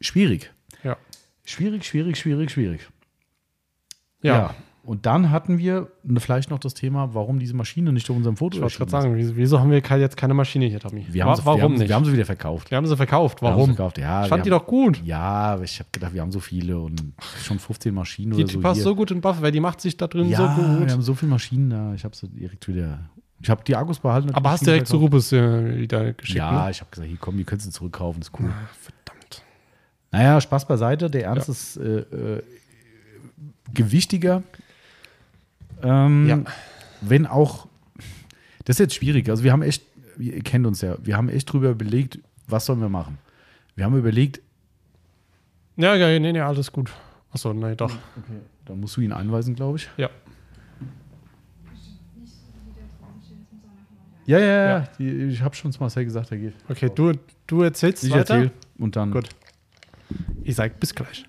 schwierig. 0.00 0.52
Ja. 1.44 1.50
Schwierig, 1.50 1.84
schwierig, 1.84 2.16
schwierig, 2.16 2.50
schwierig. 2.50 2.88
Ja. 4.22 4.54
Und 4.84 5.06
dann 5.06 5.30
hatten 5.30 5.58
wir 5.58 5.92
vielleicht 6.18 6.50
noch 6.50 6.58
das 6.58 6.74
Thema, 6.74 7.14
warum 7.14 7.38
diese 7.38 7.54
Maschine 7.54 7.92
nicht 7.92 8.10
auf 8.10 8.16
unserem 8.16 8.36
Foto 8.36 8.56
Ich 8.56 8.62
wollte 8.62 8.78
gerade 8.78 8.90
sagen, 8.90 9.14
wieso, 9.36 9.60
haben 9.60 9.70
wir 9.70 9.78
jetzt 9.78 10.16
keine 10.16 10.34
Maschine 10.34 10.66
hier, 10.66 10.80
Tommy? 10.80 11.02
ist. 11.02 11.12
Wir 11.12 11.24
haben, 11.24 11.36
sie, 11.36 11.44
warum 11.44 11.58
wir 11.60 11.64
haben, 11.64 11.74
nicht? 11.74 11.88
Wir 11.88 11.94
haben 11.94 12.04
sie 12.04 12.12
wieder 12.12 12.24
verkauft. 12.24 12.70
Wir 12.72 12.78
haben 12.78 12.86
sie 12.88 12.96
verkauft. 12.96 13.42
Warum? 13.42 13.70
sie 13.70 13.76
verkauft. 13.76 13.98
Ja, 13.98 14.24
Ich 14.24 14.28
fand 14.28 14.44
die 14.44 14.50
haben, 14.50 14.58
doch 14.58 14.66
gut. 14.66 15.00
Ja, 15.04 15.20
aber 15.20 15.62
ich 15.62 15.78
habe 15.78 15.88
gedacht, 15.92 16.12
wir 16.14 16.20
haben 16.20 16.32
so 16.32 16.40
viele 16.40 16.80
und 16.80 17.00
schon 17.44 17.60
15 17.60 17.94
Maschinen 17.94 18.32
Die, 18.32 18.38
oder 18.38 18.44
die 18.46 18.54
so. 18.54 18.60
passt 18.60 18.76
hier. 18.78 18.82
so 18.84 18.96
gut 18.96 19.12
in 19.12 19.20
Buff, 19.20 19.40
weil 19.40 19.52
die 19.52 19.60
macht 19.60 19.80
sich 19.80 19.96
da 19.96 20.08
drin 20.08 20.28
ja, 20.28 20.38
so 20.38 20.62
gut. 20.62 20.86
wir 20.86 20.92
haben 20.92 21.02
so 21.02 21.14
viele 21.14 21.30
Maschinen 21.30 21.70
da. 21.70 21.94
Ich 21.94 22.02
habe 22.02 22.16
sie 22.16 22.26
direkt 22.28 22.66
wieder. 22.66 22.98
Ich 23.40 23.50
habe 23.50 23.62
die 23.62 23.76
Akkus 23.76 24.00
behalten. 24.00 24.28
die 24.28 24.34
Aber 24.34 24.50
hast 24.50 24.62
Maschinen 24.62 24.74
direkt 24.74 24.88
zu. 24.88 24.96
Rubus 24.96 25.32
äh, 25.32 25.78
wieder 25.78 26.12
geschickt, 26.12 26.38
Ja, 26.38 26.64
ne? 26.64 26.70
ich 26.72 26.80
habe 26.80 26.90
gesagt, 26.90 27.08
hier 27.08 27.18
komm, 27.20 27.36
die 27.36 27.44
könntest 27.44 27.68
du 27.68 27.72
zurückkaufen, 27.72 28.20
ist 28.20 28.32
cool. 28.36 28.46
Ah, 28.48 28.68
verdammt. 28.80 29.11
Naja, 30.12 30.40
Spaß 30.40 30.66
beiseite. 30.68 31.10
Der 31.10 31.24
Ernst 31.24 31.48
Ja. 31.48 31.52
ist 31.52 31.76
äh, 31.78 31.98
äh, 32.00 32.42
gewichtiger. 33.74 34.42
Ähm, 35.82 36.28
Ja. 36.28 36.38
Wenn 37.00 37.26
auch, 37.26 37.66
das 38.64 38.76
ist 38.76 38.80
jetzt 38.80 38.94
schwierig. 38.94 39.28
Also 39.28 39.42
wir 39.42 39.50
haben 39.52 39.62
echt, 39.62 39.82
ihr 40.18 40.40
kennt 40.42 40.66
uns 40.66 40.80
ja, 40.82 40.96
wir 41.02 41.16
haben 41.16 41.28
echt 41.28 41.52
drüber 41.52 41.70
überlegt, 41.70 42.20
was 42.46 42.66
sollen 42.66 42.80
wir 42.80 42.88
machen. 42.88 43.18
Wir 43.74 43.84
haben 43.86 43.96
überlegt, 43.98 44.40
Ja, 45.76 45.94
ja, 45.96 46.18
nee, 46.20 46.32
nee, 46.32 46.40
alles 46.40 46.70
gut. 46.70 46.92
Achso, 47.32 47.52
nee, 47.54 47.74
doch. 47.74 47.90
okay, 47.90 48.38
da 48.66 48.74
musst 48.74 48.96
du 48.98 49.00
ihn 49.00 49.12
einweisen, 49.12 49.54
glaube 49.54 49.78
ich. 49.78 49.88
Ja. 49.96 50.10
Ja, 54.26 54.38
ja, 54.38 54.46
ja. 54.46 54.78
Ja. 54.98 55.26
Ich 55.28 55.42
habe 55.42 55.54
schon 55.56 55.72
Marcel 55.80 56.04
gesagt, 56.04 56.30
er 56.30 56.38
geht. 56.38 56.54
Okay, 56.68 56.90
du, 56.94 57.12
du 57.46 57.62
erzählst 57.62 58.04
Ich 58.04 58.10
weiter. 58.12 58.34
erzähl 58.36 58.50
und 58.78 58.94
dann. 58.94 59.10
Gut. 59.10 59.28
Ich 60.44 60.56
sag 60.56 60.78
bis 60.80 60.94
gleich. 60.94 61.26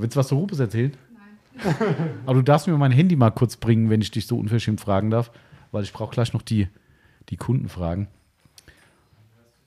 Willst 0.00 0.16
du 0.16 0.20
was 0.20 0.28
zu 0.28 0.36
Rupes 0.36 0.58
erzählen? 0.58 0.92
Nein. 1.12 1.74
Aber 2.26 2.34
du 2.34 2.42
darfst 2.42 2.66
mir 2.66 2.76
mein 2.76 2.92
Handy 2.92 3.16
mal 3.16 3.30
kurz 3.30 3.56
bringen, 3.56 3.90
wenn 3.90 4.00
ich 4.00 4.10
dich 4.10 4.26
so 4.26 4.38
unverschämt 4.38 4.80
fragen 4.80 5.10
darf, 5.10 5.30
weil 5.72 5.82
ich 5.82 5.92
brauche 5.92 6.12
gleich 6.14 6.32
noch 6.32 6.42
die, 6.42 6.68
die 7.28 7.36
Kundenfragen. 7.36 8.08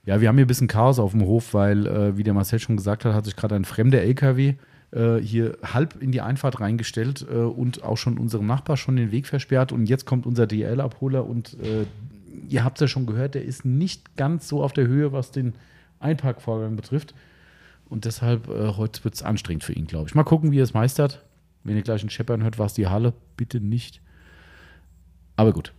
Ja, 0.06 0.20
wir 0.20 0.28
haben 0.28 0.36
hier 0.36 0.46
ein 0.46 0.48
bisschen 0.48 0.68
Chaos 0.68 1.00
auf 1.00 1.12
dem 1.12 1.22
Hof, 1.22 1.54
weil, 1.54 1.88
äh, 1.88 2.18
wie 2.18 2.24
der 2.24 2.34
Marcel 2.34 2.60
schon 2.60 2.78
gesagt 2.78 3.06
hat, 3.06 3.14
hat 3.14 3.26
sich 3.26 3.36
gerade 3.36 3.56
ein 3.56 3.64
fremder 3.64 4.02
LKW 4.02 4.56
äh, 4.92 5.18
hier 5.18 5.58
halb 5.64 6.02
in 6.02 6.12
die 6.12 6.22
Einfahrt 6.22 6.60
reingestellt 6.60 7.26
äh, 7.30 7.36
und 7.36 7.84
auch 7.84 7.98
schon 7.98 8.18
unserem 8.18 8.48
Nachbar 8.48 8.76
schon 8.76 8.96
den 8.96 9.12
Weg 9.12 9.28
versperrt. 9.28 9.72
Und 9.72 9.88
jetzt 9.88 10.06
kommt 10.06 10.26
unser 10.26 10.48
DL-Abholer 10.48 11.26
und 11.26 11.58
äh, 11.62 11.86
ihr 12.50 12.64
habt 12.64 12.78
es 12.78 12.82
ja 12.82 12.88
schon 12.88 13.06
gehört, 13.06 13.36
der 13.36 13.46
ist 13.46 13.64
nicht 13.66 14.18
ganz 14.18 14.50
so 14.50 14.64
auf 14.64 14.74
der 14.74 14.88
Höhe, 14.88 15.14
was 15.14 15.32
den 15.32 15.54
Einparkvorgang 16.04 16.76
betrifft. 16.76 17.14
Und 17.86 18.06
deshalb, 18.06 18.48
äh, 18.48 18.74
heute 18.76 19.04
wird 19.04 19.16
es 19.16 19.24
anstrengend 19.24 19.64
für 19.64 19.74
ihn, 19.74 19.88
glaube 19.88 20.08
ich. 20.08 20.16
Mal 20.16 20.24
gucken, 20.24 20.52
wie 20.52 20.60
er 20.60 20.64
es 20.64 20.74
meistert. 20.74 21.24
Wenn 21.64 21.76
ihr 21.76 21.84
gleich 21.84 22.04
ein 22.04 22.10
Scheppern 22.10 22.44
hört, 22.44 22.60
war 22.60 22.66
es 22.66 22.74
die 22.74 22.88
Halle. 22.88 23.14
Bitte 23.38 23.60
nicht. 23.60 24.02
Aber 25.36 25.54
gut. 25.54 25.74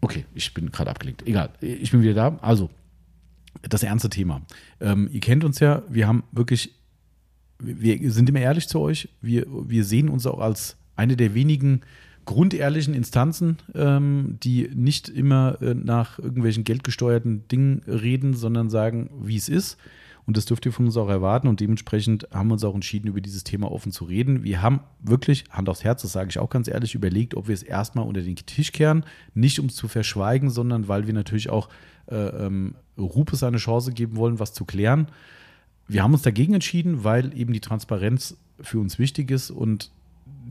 Okay, 0.00 0.26
ich 0.34 0.52
bin 0.52 0.70
gerade 0.70 0.90
abgelenkt. 0.90 1.26
Egal, 1.26 1.50
ich 1.60 1.90
bin 1.90 2.02
wieder 2.02 2.14
da. 2.14 2.38
Also, 2.42 2.70
das 3.62 3.82
ernste 3.82 4.10
Thema. 4.10 4.42
Ähm, 4.80 5.08
ihr 5.10 5.20
kennt 5.20 5.44
uns 5.44 5.60
ja, 5.60 5.82
wir 5.88 6.06
haben 6.06 6.24
wirklich, 6.32 6.74
wir 7.58 8.10
sind 8.12 8.28
immer 8.28 8.40
ehrlich 8.40 8.68
zu 8.68 8.80
euch. 8.80 9.08
Wir, 9.22 9.46
wir 9.48 9.84
sehen 9.84 10.08
uns 10.08 10.26
auch 10.26 10.40
als 10.40 10.76
eine 10.96 11.16
der 11.16 11.34
wenigen 11.34 11.80
grundehrlichen 12.24 12.94
Instanzen, 12.94 13.58
ähm, 13.74 14.38
die 14.42 14.70
nicht 14.74 15.08
immer 15.08 15.60
äh, 15.60 15.74
nach 15.74 16.18
irgendwelchen 16.18 16.64
geldgesteuerten 16.64 17.46
Dingen 17.48 17.82
reden, 17.86 18.34
sondern 18.34 18.70
sagen, 18.70 19.10
wie 19.20 19.36
es 19.36 19.48
ist. 19.48 19.76
Und 20.26 20.38
das 20.38 20.46
dürft 20.46 20.64
ihr 20.64 20.72
von 20.72 20.86
uns 20.86 20.96
auch 20.96 21.08
erwarten. 21.08 21.48
Und 21.48 21.60
dementsprechend 21.60 22.28
haben 22.32 22.48
wir 22.48 22.54
uns 22.54 22.64
auch 22.64 22.74
entschieden, 22.74 23.08
über 23.08 23.20
dieses 23.20 23.44
Thema 23.44 23.70
offen 23.70 23.92
zu 23.92 24.04
reden. 24.04 24.42
Wir 24.42 24.62
haben 24.62 24.80
wirklich, 25.00 25.44
Hand 25.50 25.68
aufs 25.68 25.84
Herz, 25.84 26.02
das 26.02 26.12
sage 26.12 26.30
ich 26.30 26.38
auch 26.38 26.48
ganz 26.48 26.66
ehrlich, 26.66 26.94
überlegt, 26.94 27.34
ob 27.34 27.48
wir 27.48 27.54
es 27.54 27.62
erstmal 27.62 28.06
unter 28.06 28.22
den 28.22 28.36
Tisch 28.36 28.72
kehren. 28.72 29.04
Nicht 29.34 29.60
um 29.60 29.66
es 29.66 29.74
zu 29.74 29.86
verschweigen, 29.86 30.48
sondern 30.48 30.88
weil 30.88 31.06
wir 31.06 31.14
natürlich 31.14 31.50
auch 31.50 31.68
äh, 32.06 32.16
ähm, 32.16 32.74
Rupes 32.96 33.42
eine 33.42 33.58
Chance 33.58 33.92
geben 33.92 34.16
wollen, 34.16 34.38
was 34.38 34.54
zu 34.54 34.64
klären. 34.64 35.08
Wir 35.88 36.02
haben 36.02 36.14
uns 36.14 36.22
dagegen 36.22 36.54
entschieden, 36.54 37.04
weil 37.04 37.36
eben 37.38 37.52
die 37.52 37.60
Transparenz 37.60 38.38
für 38.60 38.78
uns 38.78 38.98
wichtig 38.98 39.30
ist 39.30 39.50
und 39.50 39.90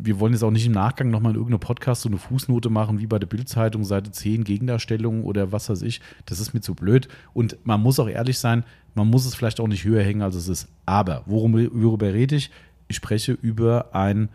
wir 0.02 0.20
wollen 0.20 0.34
jetzt 0.34 0.44
auch 0.44 0.52
nicht 0.52 0.66
im 0.66 0.72
Nachgang 0.72 1.10
nochmal 1.10 1.32
in 1.32 1.38
irgendeinem 1.38 1.60
Podcast 1.60 2.02
so 2.02 2.10
eine 2.10 2.18
Fußnote 2.18 2.70
machen, 2.70 3.00
wie 3.00 3.08
bei 3.08 3.20
der 3.20 3.28
Bildzeitung, 3.28 3.84
Seite 3.84 4.12
10, 4.12 4.44
Gegendarstellung 4.44 5.24
oder 5.24 5.52
was 5.52 5.70
weiß 5.70 5.82
ich. 5.82 6.02
Das 6.26 6.40
ist 6.40 6.54
mir 6.54 6.62
zu 6.62 6.76
blöd. 6.76 7.08
Und 7.34 7.58
man 7.64 7.82
muss 7.82 8.00
auch 8.00 8.08
ehrlich 8.08 8.40
sein, 8.40 8.64
man 8.96 9.10
muss 9.10 9.26
es 9.26 9.36
vielleicht 9.36 9.60
auch 9.60 9.68
nicht 9.68 9.84
höher 9.84 10.04
hängen, 10.04 10.22
als 10.22 10.36
es 10.36 10.48
ist. 10.48 10.68
Aber 10.86 11.24
worum, 11.26 11.54
worüber 11.54 12.14
rede 12.14 12.36
ich? 12.36 12.52
Ich 12.88 12.98
spreche 12.98 13.34
über 13.34 13.94
ein 13.94 14.30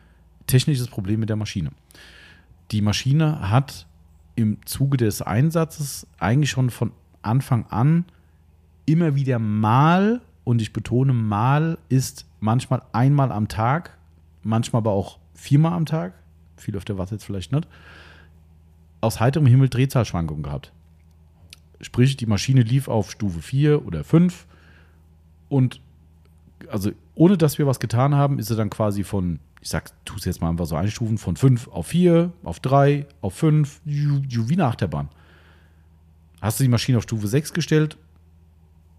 technisches 0.46 0.88
Problem 0.88 1.20
mit 1.20 1.28
der 1.28 1.36
Maschine. 1.36 1.70
Die 2.70 2.82
Maschine 2.82 3.50
hat 3.50 3.86
im 4.34 4.58
Zuge 4.64 4.96
des 4.96 5.22
Einsatzes 5.22 6.06
eigentlich 6.18 6.50
schon 6.50 6.70
von 6.70 6.92
Anfang 7.22 7.66
an 7.66 8.04
immer 8.86 9.14
wieder 9.14 9.38
mal, 9.38 10.20
und 10.44 10.62
ich 10.62 10.72
betone 10.72 11.12
mal, 11.12 11.76
ist 11.90 12.24
manchmal 12.40 12.80
einmal 12.92 13.32
am 13.32 13.48
Tag, 13.48 13.98
manchmal 14.42 14.80
aber 14.80 14.92
auch 14.92 15.18
viermal 15.38 15.72
am 15.72 15.86
Tag, 15.86 16.12
viel 16.56 16.76
öfter 16.76 16.98
war 16.98 17.04
es 17.04 17.10
jetzt 17.10 17.24
vielleicht 17.24 17.52
nicht, 17.52 17.66
aus 19.00 19.20
heiterem 19.20 19.46
Himmel 19.46 19.68
Drehzahlschwankungen 19.68 20.42
gehabt. 20.42 20.72
Sprich, 21.80 22.16
die 22.16 22.26
Maschine 22.26 22.62
lief 22.62 22.88
auf 22.88 23.10
Stufe 23.12 23.40
4 23.40 23.86
oder 23.86 24.02
5 24.02 24.46
und 25.48 25.80
also 26.68 26.90
ohne 27.14 27.38
dass 27.38 27.58
wir 27.58 27.66
was 27.68 27.78
getan 27.78 28.14
haben, 28.16 28.40
ist 28.40 28.48
sie 28.48 28.56
dann 28.56 28.68
quasi 28.70 29.04
von, 29.04 29.38
ich 29.60 29.68
sag, 29.68 29.92
tu 30.04 30.16
es 30.16 30.24
jetzt 30.24 30.40
mal 30.40 30.50
einfach 30.50 30.66
so 30.66 30.74
einstufen, 30.74 31.16
von 31.18 31.36
5 31.36 31.68
auf 31.68 31.86
4, 31.86 32.32
auf 32.42 32.58
3, 32.58 33.06
auf 33.20 33.34
5, 33.34 33.80
ju- 33.86 34.22
ju- 34.28 34.48
wie 34.48 34.54
eine 34.54 34.66
Achterbahn. 34.66 35.08
Hast 36.40 36.58
du 36.58 36.64
die 36.64 36.68
Maschine 36.68 36.98
auf 36.98 37.04
Stufe 37.04 37.28
6 37.28 37.52
gestellt, 37.52 37.96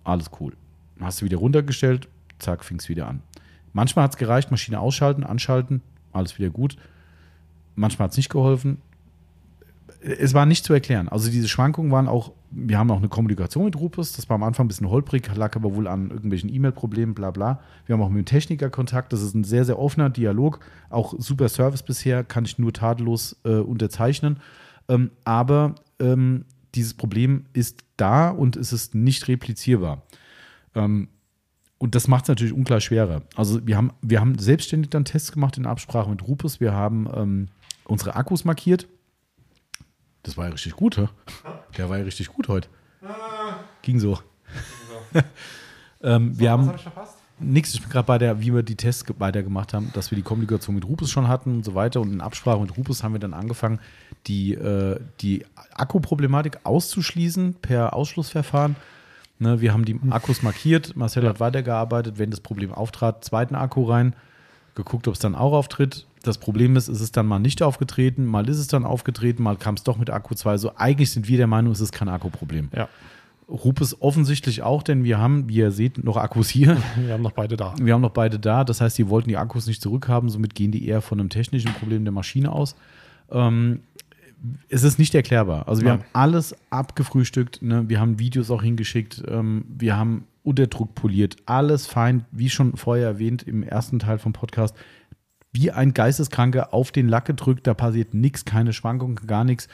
alles 0.06 0.32
cool. 0.40 0.56
Hast 1.02 1.20
du 1.22 1.26
wieder 1.26 1.38
runtergestellt, 1.38 2.08
zack, 2.40 2.64
fing 2.64 2.80
es 2.80 2.88
wieder 2.88 3.08
an. 3.08 3.22
Manchmal 3.74 4.04
hat 4.04 4.12
es 4.12 4.18
gereicht, 4.18 4.52
Maschine 4.52 4.80
ausschalten, 4.80 5.26
anschalten, 5.26 5.82
alles 6.12 6.38
wieder 6.38 6.50
gut. 6.50 6.76
Manchmal 7.76 8.06
hat 8.06 8.12
es 8.12 8.18
nicht 8.18 8.30
geholfen. 8.30 8.82
Es 10.02 10.34
war 10.34 10.46
nicht 10.46 10.64
zu 10.64 10.74
erklären. 10.74 11.10
Also 11.10 11.30
diese 11.30 11.48
Schwankungen 11.48 11.92
waren 11.92 12.08
auch, 12.08 12.32
wir 12.52 12.78
haben 12.78 12.90
auch 12.90 12.98
eine 12.98 13.10
Kommunikation 13.10 13.66
mit 13.66 13.76
Rupus, 13.76 14.14
das 14.14 14.30
war 14.30 14.36
am 14.36 14.44
Anfang 14.44 14.66
ein 14.66 14.68
bisschen 14.70 14.90
holprig, 14.90 15.30
lag 15.36 15.56
aber 15.56 15.76
wohl 15.76 15.88
an 15.88 16.10
irgendwelchen 16.10 16.54
E-Mail-Problemen, 16.54 17.14
bla 17.14 17.32
bla. 17.32 17.60
Wir 17.86 17.94
haben 17.94 18.02
auch 18.02 18.10
mit 18.10 18.20
dem 18.20 18.26
Techniker 18.26 18.70
Kontakt, 18.70 19.12
das 19.12 19.22
ist 19.22 19.36
ein 19.36 19.44
sehr, 19.44 19.66
sehr 19.66 19.78
offener 19.78 20.10
Dialog, 20.10 20.60
auch 20.90 21.14
super 21.18 21.50
Service 21.50 21.84
bisher, 21.84 22.24
kann 22.24 22.46
ich 22.46 22.58
nur 22.58 22.72
tadellos 22.72 23.38
äh, 23.44 23.56
unterzeichnen. 23.56 24.40
Ähm, 24.88 25.12
aber 25.26 25.76
ähm, 26.00 26.46
dieses 26.76 26.94
Problem 26.94 27.46
ist 27.54 27.84
da 27.98 28.30
und 28.30 28.56
es 28.56 28.72
ist 28.72 28.96
nicht 28.96 29.28
replizierbar. 29.28 30.04
Ähm, 30.76 31.10
und 31.80 31.96
das 31.96 32.08
macht 32.08 32.26
es 32.26 32.28
natürlich 32.30 32.54
ungleich 32.54 32.84
schwerer. 32.84 33.24
Also 33.36 33.66
wir 33.66 33.76
haben, 33.78 33.92
wir 34.02 34.20
haben 34.22 34.38
selbstständig 34.38 34.92
dann 34.92 35.06
Tests 35.06 35.32
gemacht 35.32 35.58
in 35.58 35.66
Absprache 35.66 36.10
mit 36.10 36.28
Rupus. 36.28 36.60
Wir 36.60 36.74
haben 36.74 37.08
ähm, 37.16 37.48
unsere 37.86 38.16
Akkus 38.16 38.46
markiert. 38.46 38.88
Das 40.24 40.38
war 40.38 40.46
ja 40.46 40.52
richtig 40.52 40.74
gut, 40.76 40.98
hä? 40.98 41.08
Der 41.78 41.90
war 41.90 41.98
ja 41.98 42.04
richtig 42.04 42.28
gut 42.28 42.48
heute. 42.50 42.68
Ging 43.82 44.00
so. 44.00 44.20
ähm, 46.04 46.38
wir 46.38 46.52
haben 46.52 46.72
ich 46.76 46.82
verpasst? 46.82 47.16
nichts, 47.40 47.74
ich 47.74 47.82
bin 47.82 47.90
gerade 47.90 48.06
bei 48.06 48.18
der, 48.18 48.42
wie 48.42 48.54
wir 48.54 48.64
die 48.64 48.76
Tests 48.76 49.06
ge- 49.06 49.16
weitergemacht 49.20 49.74
haben, 49.74 49.92
dass 49.94 50.12
wir 50.12 50.18
die 50.18 50.22
Kommunikation 50.22 50.76
mit 50.76 50.86
Rupus 50.86 51.10
schon 51.10 51.28
hatten 51.30 51.58
und 51.58 51.66
so 51.66 51.76
weiter. 51.76 52.02
Und 52.02 52.12
in 52.12 52.22
Absprache 52.22 52.60
mit 52.60 52.76
Rupus 52.78 53.02
haben 53.04 53.14
wir 53.14 53.20
dann 53.20 53.34
angefangen, 53.34 53.80
die, 54.28 54.54
äh, 54.54 55.00
die 55.22 55.46
Akkuproblematik 55.74 56.60
auszuschließen 56.66 57.56
per 57.62 57.94
Ausschlussverfahren. 57.94 58.76
Ne, 59.40 59.62
wir 59.62 59.72
haben 59.72 59.86
die 59.86 59.98
Akkus 60.10 60.44
markiert, 60.44 60.98
Marcel 60.98 61.28
hat 61.28 61.40
weitergearbeitet, 61.40 62.20
wenn 62.20 62.30
das 62.30 62.42
Problem 62.42 62.74
auftrat, 62.74 63.24
zweiten 63.24 63.56
Akku 63.56 63.86
rein, 63.86 64.14
geguckt, 64.76 65.08
ob 65.08 65.14
es 65.14 65.20
dann 65.20 65.34
auch 65.34 65.54
auftritt. 65.54 66.06
Das 66.24 66.38
Problem 66.38 66.76
ist, 66.76 66.90
es 66.90 67.00
ist 67.00 67.16
dann 67.16 67.26
mal 67.26 67.40
nicht 67.40 67.64
aufgetreten, 67.64 68.26
mal 68.26 68.48
ist 68.50 68.58
es 68.58 68.68
dann 68.68 68.84
aufgetreten, 68.84 69.42
mal 69.42 69.56
kam 69.56 69.76
es 69.76 69.84
doch 69.84 69.98
mit 69.98 70.10
Akku 70.10 70.36
2. 70.36 70.58
So 70.58 70.74
eigentlich 70.76 71.12
sind 71.12 71.30
wir 71.30 71.38
der 71.38 71.48
Meinung, 71.48 71.72
es 71.72 71.80
ist 71.80 71.94
kein 71.94 72.10
Akkuproblem. 72.10 72.70
Ja. 72.76 72.90
Rupes 73.48 74.02
offensichtlich 74.02 74.62
auch, 74.62 74.84
denn 74.84 75.06
wir 75.06 75.18
haben, 75.18 75.48
wie 75.48 75.56
ihr 75.56 75.72
seht, 75.72 76.04
noch 76.04 76.18
Akkus 76.18 76.50
hier. 76.50 76.78
Wir 76.98 77.14
haben 77.14 77.24
noch 77.24 77.32
beide 77.32 77.58
da. 77.58 77.74
Wir 77.82 77.94
haben 77.96 78.02
noch 78.02 78.12
beide 78.12 78.38
da. 78.38 78.64
Das 78.64 78.80
heißt, 78.80 78.96
die 78.98 79.10
wollten 79.10 79.30
die 79.30 79.38
Akkus 79.38 79.66
nicht 79.66 79.82
zurückhaben. 79.82 80.30
Somit 80.30 80.54
gehen 80.54 80.72
die 80.72 80.88
eher 80.88 81.02
von 81.02 81.20
einem 81.20 81.30
technischen 81.30 81.74
Problem 81.74 82.06
der 82.06 82.12
Maschine 82.12 82.52
aus. 82.52 82.76
Ähm, 83.32 83.80
es 84.70 84.84
ist 84.84 85.00
nicht 85.00 85.14
erklärbar. 85.16 85.68
Also 85.68 85.82
wir 85.82 85.90
Nein. 85.90 86.00
haben 86.00 86.06
alles 86.14 86.56
abgefrühstückt. 86.70 87.62
Ne? 87.62 87.88
Wir 87.90 88.00
haben 88.00 88.20
Videos 88.20 88.50
auch 88.52 88.64
hingeschickt. 88.64 89.24
Ähm, 89.28 89.66
wir 89.68 89.98
haben 89.98 90.26
Unterdruck 90.44 90.96
poliert. 90.96 91.36
Alles 91.46 91.88
fein, 91.88 92.26
wie 92.32 92.50
schon 92.50 92.76
vorher 92.78 93.08
erwähnt 93.08 93.44
im 93.44 93.64
ersten 93.64 94.00
Teil 94.00 94.18
vom 94.18 94.34
Podcast. 94.34 94.76
Wie 95.52 95.72
ein 95.72 95.94
Geisteskranker 95.94 96.74
auf 96.74 96.92
den 96.92 97.08
Lack 97.10 97.26
gedrückt. 97.26 97.68
Da 97.68 97.74
passiert 97.74 98.14
nichts, 98.14 98.46
keine 98.46 98.72
Schwankungen, 98.74 99.16
gar 99.28 99.44
nichts. 99.44 99.68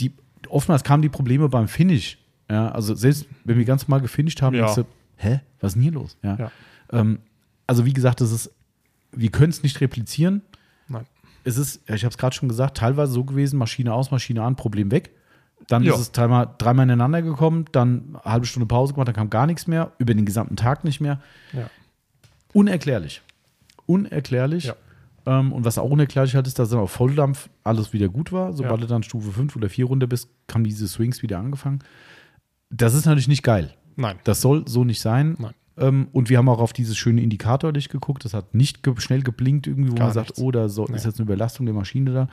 Die, 0.00 0.12
oftmals 0.48 0.84
kamen 0.84 1.02
die 1.02 1.08
Probleme 1.08 1.48
beim 1.48 1.68
Finish. 1.68 2.18
Ja, 2.50 2.68
also 2.70 2.94
selbst 2.94 3.26
wenn 3.44 3.56
wir 3.58 3.64
ganz 3.64 3.88
mal 3.88 4.00
gefinisht 4.00 4.42
haben, 4.42 4.54
Ja. 4.56 4.72
du, 4.74 4.84
hä, 5.16 5.40
was 5.60 5.70
ist 5.70 5.74
denn 5.74 5.82
hier 5.82 5.92
los? 5.92 6.16
Ja. 6.22 6.36
Ja. 6.36 6.50
Ähm, 6.92 7.18
also 7.66 7.84
wie 7.86 7.92
gesagt, 7.92 8.20
das 8.20 8.30
ist, 8.30 8.52
wir 9.12 9.30
können 9.30 9.50
es 9.50 9.62
nicht 9.62 9.80
replizieren. 9.80 10.42
Es 11.46 11.56
ist, 11.56 11.80
ich 11.88 12.04
habe 12.04 12.10
es 12.10 12.18
gerade 12.18 12.34
schon 12.34 12.48
gesagt, 12.48 12.76
teilweise 12.76 13.12
so 13.12 13.24
gewesen, 13.24 13.56
Maschine 13.58 13.94
aus, 13.94 14.10
Maschine 14.10 14.42
an, 14.42 14.56
Problem 14.56 14.90
weg. 14.90 15.10
Dann 15.68 15.82
Ja. 15.84 15.94
ist 15.94 16.00
es 16.00 16.12
dreimal, 16.12 16.48
dreimal 16.58 16.84
ineinander 16.84 17.22
gekommen, 17.22 17.64
dann 17.72 18.16
eine 18.22 18.32
halbe 18.32 18.46
Stunde 18.46 18.66
Pause 18.66 18.92
gemacht, 18.92 19.08
dann 19.08 19.14
kam 19.14 19.30
gar 19.30 19.46
nichts 19.46 19.66
mehr, 19.66 19.92
über 19.98 20.12
den 20.12 20.26
gesamten 20.26 20.56
Tag 20.56 20.84
nicht 20.84 21.00
mehr. 21.00 21.20
Ja. 21.52 21.70
Unerklärlich. 22.52 23.22
Unerklärlich. 23.86 24.64
Ja. 24.64 24.74
Ähm, 25.26 25.52
und 25.52 25.64
was 25.64 25.78
auch 25.78 25.88
unerklärlich 25.90 26.34
halt 26.34 26.46
ist, 26.46 26.58
dass 26.58 26.70
dann 26.70 26.78
auf 26.80 26.90
Volldampf 26.90 27.48
alles 27.64 27.92
wieder 27.92 28.08
gut 28.08 28.32
war. 28.32 28.52
Sobald 28.52 28.80
Ja. 28.80 28.86
du 28.86 28.86
dann 28.86 29.02
Stufe 29.02 29.30
5 29.32 29.56
oder 29.56 29.68
4 29.68 29.86
runter 29.86 30.06
bist, 30.06 30.28
haben 30.52 30.64
diese 30.64 30.86
Swings 30.88 31.22
wieder 31.22 31.38
angefangen. 31.38 31.80
Das 32.70 32.94
ist 32.94 33.06
natürlich 33.06 33.28
nicht 33.28 33.42
geil. 33.42 33.72
Nein. 33.96 34.18
Das 34.24 34.40
soll 34.40 34.66
so 34.68 34.84
nicht 34.84 35.00
sein. 35.00 35.36
Nein. 35.38 35.54
Ähm, 35.78 36.08
und 36.12 36.30
wir 36.30 36.38
haben 36.38 36.48
auch 36.48 36.60
auf 36.60 36.72
dieses 36.72 36.96
schöne 36.96 37.20
Indikatorlicht 37.22 37.90
geguckt. 37.90 38.24
Das 38.24 38.32
hat 38.34 38.54
nicht 38.54 38.82
ge 38.82 38.94
schnell 38.98 39.22
geblinkt, 39.22 39.66
irgendwie, 39.66 39.90
wo 39.92 39.94
Gar 39.96 40.06
man 40.06 40.14
sagt, 40.14 40.28
nichts. 40.30 40.40
oh, 40.42 40.50
da 40.50 40.68
so, 40.68 40.86
Nee. 40.88 40.96
ist 40.96 41.04
jetzt 41.04 41.18
eine 41.20 41.24
Überlastung 41.26 41.66
der 41.66 41.74
Maschine 41.74 42.12
da. 42.12 42.28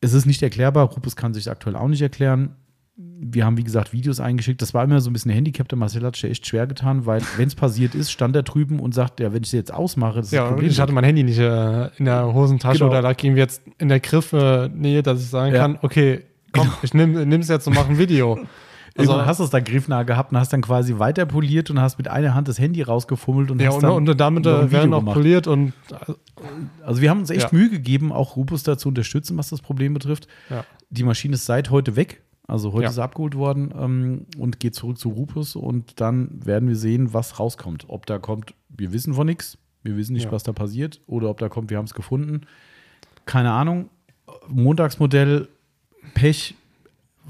Es 0.00 0.12
ist 0.14 0.26
nicht 0.26 0.42
erklärbar. 0.42 0.86
Rupes 0.90 1.14
kann 1.14 1.34
sich 1.34 1.50
aktuell 1.50 1.76
auch 1.76 1.88
nicht 1.88 2.02
erklären. 2.02 2.56
Wir 2.96 3.46
haben, 3.46 3.56
wie 3.56 3.64
gesagt, 3.64 3.92
Videos 3.92 4.18
eingeschickt. 4.20 4.60
Das 4.60 4.74
war 4.74 4.84
immer 4.84 5.00
so 5.00 5.08
ein 5.10 5.12
bisschen 5.12 5.30
ein 5.30 5.34
Handicap. 5.34 5.68
Der 5.68 5.78
Marcel 5.78 6.02
hat 6.04 6.16
sich 6.16 6.24
echt 6.30 6.46
schwer 6.46 6.66
getan, 6.66 7.06
weil, 7.06 7.22
wenn 7.36 7.48
es 7.48 7.54
passiert 7.54 7.94
ist, 7.94 8.10
stand 8.10 8.34
er 8.36 8.42
drüben 8.42 8.78
und 8.80 8.94
sagt, 8.94 9.20
ja, 9.20 9.32
wenn 9.32 9.42
ich 9.42 9.48
sie 9.50 9.56
jetzt 9.56 9.72
ausmache, 9.72 10.16
das 10.18 10.26
ist 10.26 10.32
Ja, 10.32 10.42
das 10.42 10.50
Problem. 10.50 10.70
ich 10.70 10.80
hatte 10.80 10.92
mein 10.92 11.04
Handy 11.04 11.22
nicht 11.22 11.38
äh, 11.38 11.86
in 11.98 12.04
der 12.06 12.32
Hosentasche 12.34 12.78
Genau. 12.80 12.90
oder 12.90 13.00
lag 13.02 13.22
irgendwie 13.22 13.40
jetzt 13.40 13.62
in 13.78 13.88
der 13.88 14.00
Griffnähe, 14.00 15.02
dass 15.02 15.20
ich 15.20 15.28
sagen 15.28 15.54
Ja. 15.54 15.60
kann, 15.62 15.78
okay, 15.82 16.22
komm, 16.52 16.70
ich 16.82 16.92
nehme 16.92 17.36
es 17.36 17.48
jetzt 17.48 17.66
und 17.68 17.74
mache 17.74 17.88
ein 17.90 17.98
Video. 17.98 18.38
Also 18.96 19.12
Also, 19.12 19.26
hast 19.26 19.40
du 19.40 19.44
es 19.44 19.50
da 19.50 19.60
griffnah 19.60 20.02
gehabt 20.02 20.32
und 20.32 20.38
hast 20.38 20.52
dann 20.52 20.62
quasi 20.62 20.98
weiter 20.98 21.24
poliert 21.26 21.70
und 21.70 21.80
hast 21.80 21.98
mit 21.98 22.08
einer 22.08 22.34
Hand 22.34 22.48
das 22.48 22.58
Handy 22.58 22.82
rausgefummelt 22.82 23.50
und 23.50 23.60
ja, 23.60 23.68
hast 23.68 23.76
und, 23.76 23.82
dann 23.84 23.92
und 24.08 24.20
damit 24.20 24.46
äh, 24.46 24.70
werden 24.72 24.92
auch 24.94 24.98
gemacht. 25.00 25.14
poliert 25.14 25.46
und 25.46 25.72
äh, 25.90 26.12
Also 26.84 27.00
wir 27.00 27.10
haben 27.10 27.20
uns 27.20 27.30
echt 27.30 27.52
Ja. 27.52 27.58
Mühe 27.58 27.70
gegeben, 27.70 28.12
auch 28.12 28.36
Rupus 28.36 28.62
da 28.62 28.76
zu 28.76 28.88
unterstützen, 28.88 29.36
was 29.38 29.48
das 29.50 29.60
Problem 29.62 29.94
betrifft. 29.94 30.26
ja. 30.50 30.64
Die 30.90 31.04
Maschine 31.04 31.34
ist 31.34 31.46
seit 31.46 31.70
heute 31.70 31.94
weg. 31.94 32.20
Also 32.48 32.72
heute 32.72 32.82
Ja. 32.82 32.88
ist 32.88 32.96
sie 32.96 33.02
abgeholt 33.02 33.36
worden 33.36 33.72
ähm, 33.78 34.26
und 34.36 34.58
geht 34.58 34.74
zurück 34.74 34.98
zu 34.98 35.10
Rupus 35.10 35.54
und 35.54 36.00
dann 36.00 36.44
werden 36.44 36.68
wir 36.68 36.74
sehen, 36.74 37.14
was 37.14 37.38
rauskommt. 37.38 37.84
Ob 37.86 38.06
da 38.06 38.18
kommt, 38.18 38.54
wir 38.68 38.92
wissen 38.92 39.14
von 39.14 39.24
nichts, 39.26 39.56
wir 39.84 39.96
wissen 39.96 40.14
nicht, 40.14 40.32
was 40.32 40.42
da 40.42 40.52
passiert, 40.52 41.00
oder 41.06 41.30
ob 41.30 41.38
da 41.38 41.48
kommt, 41.48 41.70
wir 41.70 41.76
haben 41.78 41.84
es 41.84 41.94
gefunden. 41.94 42.40
Keine 43.24 43.52
Ahnung. 43.52 43.88
Montagsmodell, 44.48 45.48
Pech, 46.14 46.54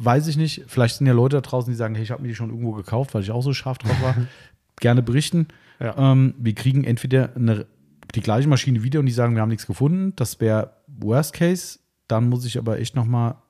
weiß 0.04 0.26
ich 0.28 0.36
nicht. 0.36 0.64
Vielleicht 0.66 0.96
sind 0.96 1.06
ja 1.06 1.12
Leute 1.12 1.36
da 1.36 1.40
draußen, 1.42 1.70
die 1.70 1.76
sagen, 1.76 1.94
hey, 1.94 2.02
ich 2.02 2.10
habe 2.10 2.22
mir 2.22 2.28
die 2.28 2.34
schon 2.34 2.50
irgendwo 2.50 2.72
gekauft, 2.72 3.14
weil 3.14 3.22
ich 3.22 3.30
auch 3.30 3.42
so 3.42 3.52
scharf 3.52 3.78
drauf 3.78 4.00
war. 4.02 4.14
Gerne 4.80 5.02
berichten. 5.02 5.48
Ja. 5.78 6.12
Ähm, 6.12 6.34
wir 6.38 6.54
kriegen 6.54 6.84
entweder 6.84 7.34
eine, 7.36 7.66
die 8.14 8.20
gleiche 8.20 8.48
Maschine 8.48 8.82
wieder 8.82 9.00
und 9.00 9.06
die 9.06 9.12
sagen, 9.12 9.34
wir 9.34 9.42
haben 9.42 9.48
nichts 9.50 9.66
gefunden. 9.66 10.14
Das 10.16 10.40
wäre 10.40 10.72
Worst 10.86 11.34
Case. 11.34 11.78
Dann 12.08 12.28
muss 12.28 12.44
ich 12.44 12.58
aber 12.58 12.78
echt 12.78 12.96
noch 12.96 13.04
mal 13.04 13.42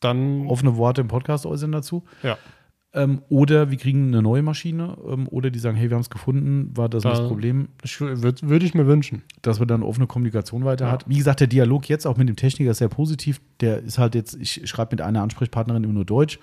Dann, 0.00 0.46
offene 0.46 0.76
Worte 0.76 1.00
im 1.00 1.08
Podcast 1.08 1.44
äußern 1.46 1.72
dazu. 1.72 2.04
ja. 2.22 2.38
Ähm, 2.96 3.20
oder 3.28 3.70
wir 3.70 3.76
kriegen 3.76 4.08
eine 4.08 4.22
neue 4.22 4.42
Maschine. 4.42 4.96
Ähm, 5.06 5.28
oder 5.28 5.50
die 5.50 5.58
sagen, 5.58 5.76
hey, 5.76 5.90
wir 5.90 5.94
haben 5.96 6.00
es 6.02 6.10
gefunden, 6.10 6.76
war 6.76 6.88
das, 6.88 7.02
das 7.02 7.18
Da- 7.20 7.28
Problem, 7.28 7.68
Würde 7.98 8.48
würd 8.48 8.62
ich 8.62 8.74
mir 8.74 8.86
wünschen. 8.86 9.22
dass 9.42 9.60
wir 9.60 9.66
dann 9.66 9.82
offene 9.82 10.06
Kommunikation 10.06 10.64
weiter 10.64 10.86
Ja. 10.86 10.92
hat. 10.92 11.08
Wie 11.08 11.18
gesagt, 11.18 11.40
der 11.40 11.46
Dialog 11.46 11.88
jetzt 11.88 12.06
auch 12.06 12.16
mit 12.16 12.28
dem 12.28 12.36
Techniker 12.36 12.70
ist 12.70 12.78
sehr 12.78 12.88
positiv. 12.88 13.40
Der 13.60 13.80
ist 13.82 13.98
halt 13.98 14.14
jetzt, 14.14 14.34
ich 14.40 14.68
schreibe 14.68 14.92
mit 14.92 15.02
einer 15.02 15.22
Ansprechpartnerin 15.22 15.84
immer 15.84 15.92
nur 15.92 16.04
Deutsch, 16.06 16.38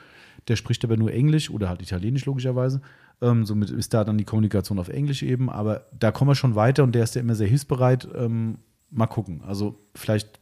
der 0.47 0.55
spricht 0.55 0.83
aber 0.85 0.95
nur 0.95 1.11
Englisch 1.11 1.49
oder 1.49 1.69
halt 1.69 1.81
Italienisch 1.81 2.25
logischerweise. 2.25 2.81
Ähm, 3.21 3.45
somit 3.45 3.69
ist 3.71 3.93
da 3.93 4.03
dann 4.03 4.17
die 4.17 4.23
Kommunikation 4.25 4.77
auf 4.79 4.89
Englisch 4.89 5.23
eben, 5.23 5.49
aber 5.49 5.85
da 5.97 6.11
kommen 6.11 6.29
wir 6.31 6.35
schon 6.35 6.55
weiter 6.55 6.83
und 6.83 6.93
der 6.93 7.03
ist 7.03 7.15
ja 7.15 7.21
immer 7.21 7.35
sehr 7.35 7.47
hilfsbereit. 7.47 8.07
Ähm, 8.15 8.57
mal 8.91 9.07
gucken. 9.07 9.41
Also 9.47 9.79
vielleicht 9.95 10.39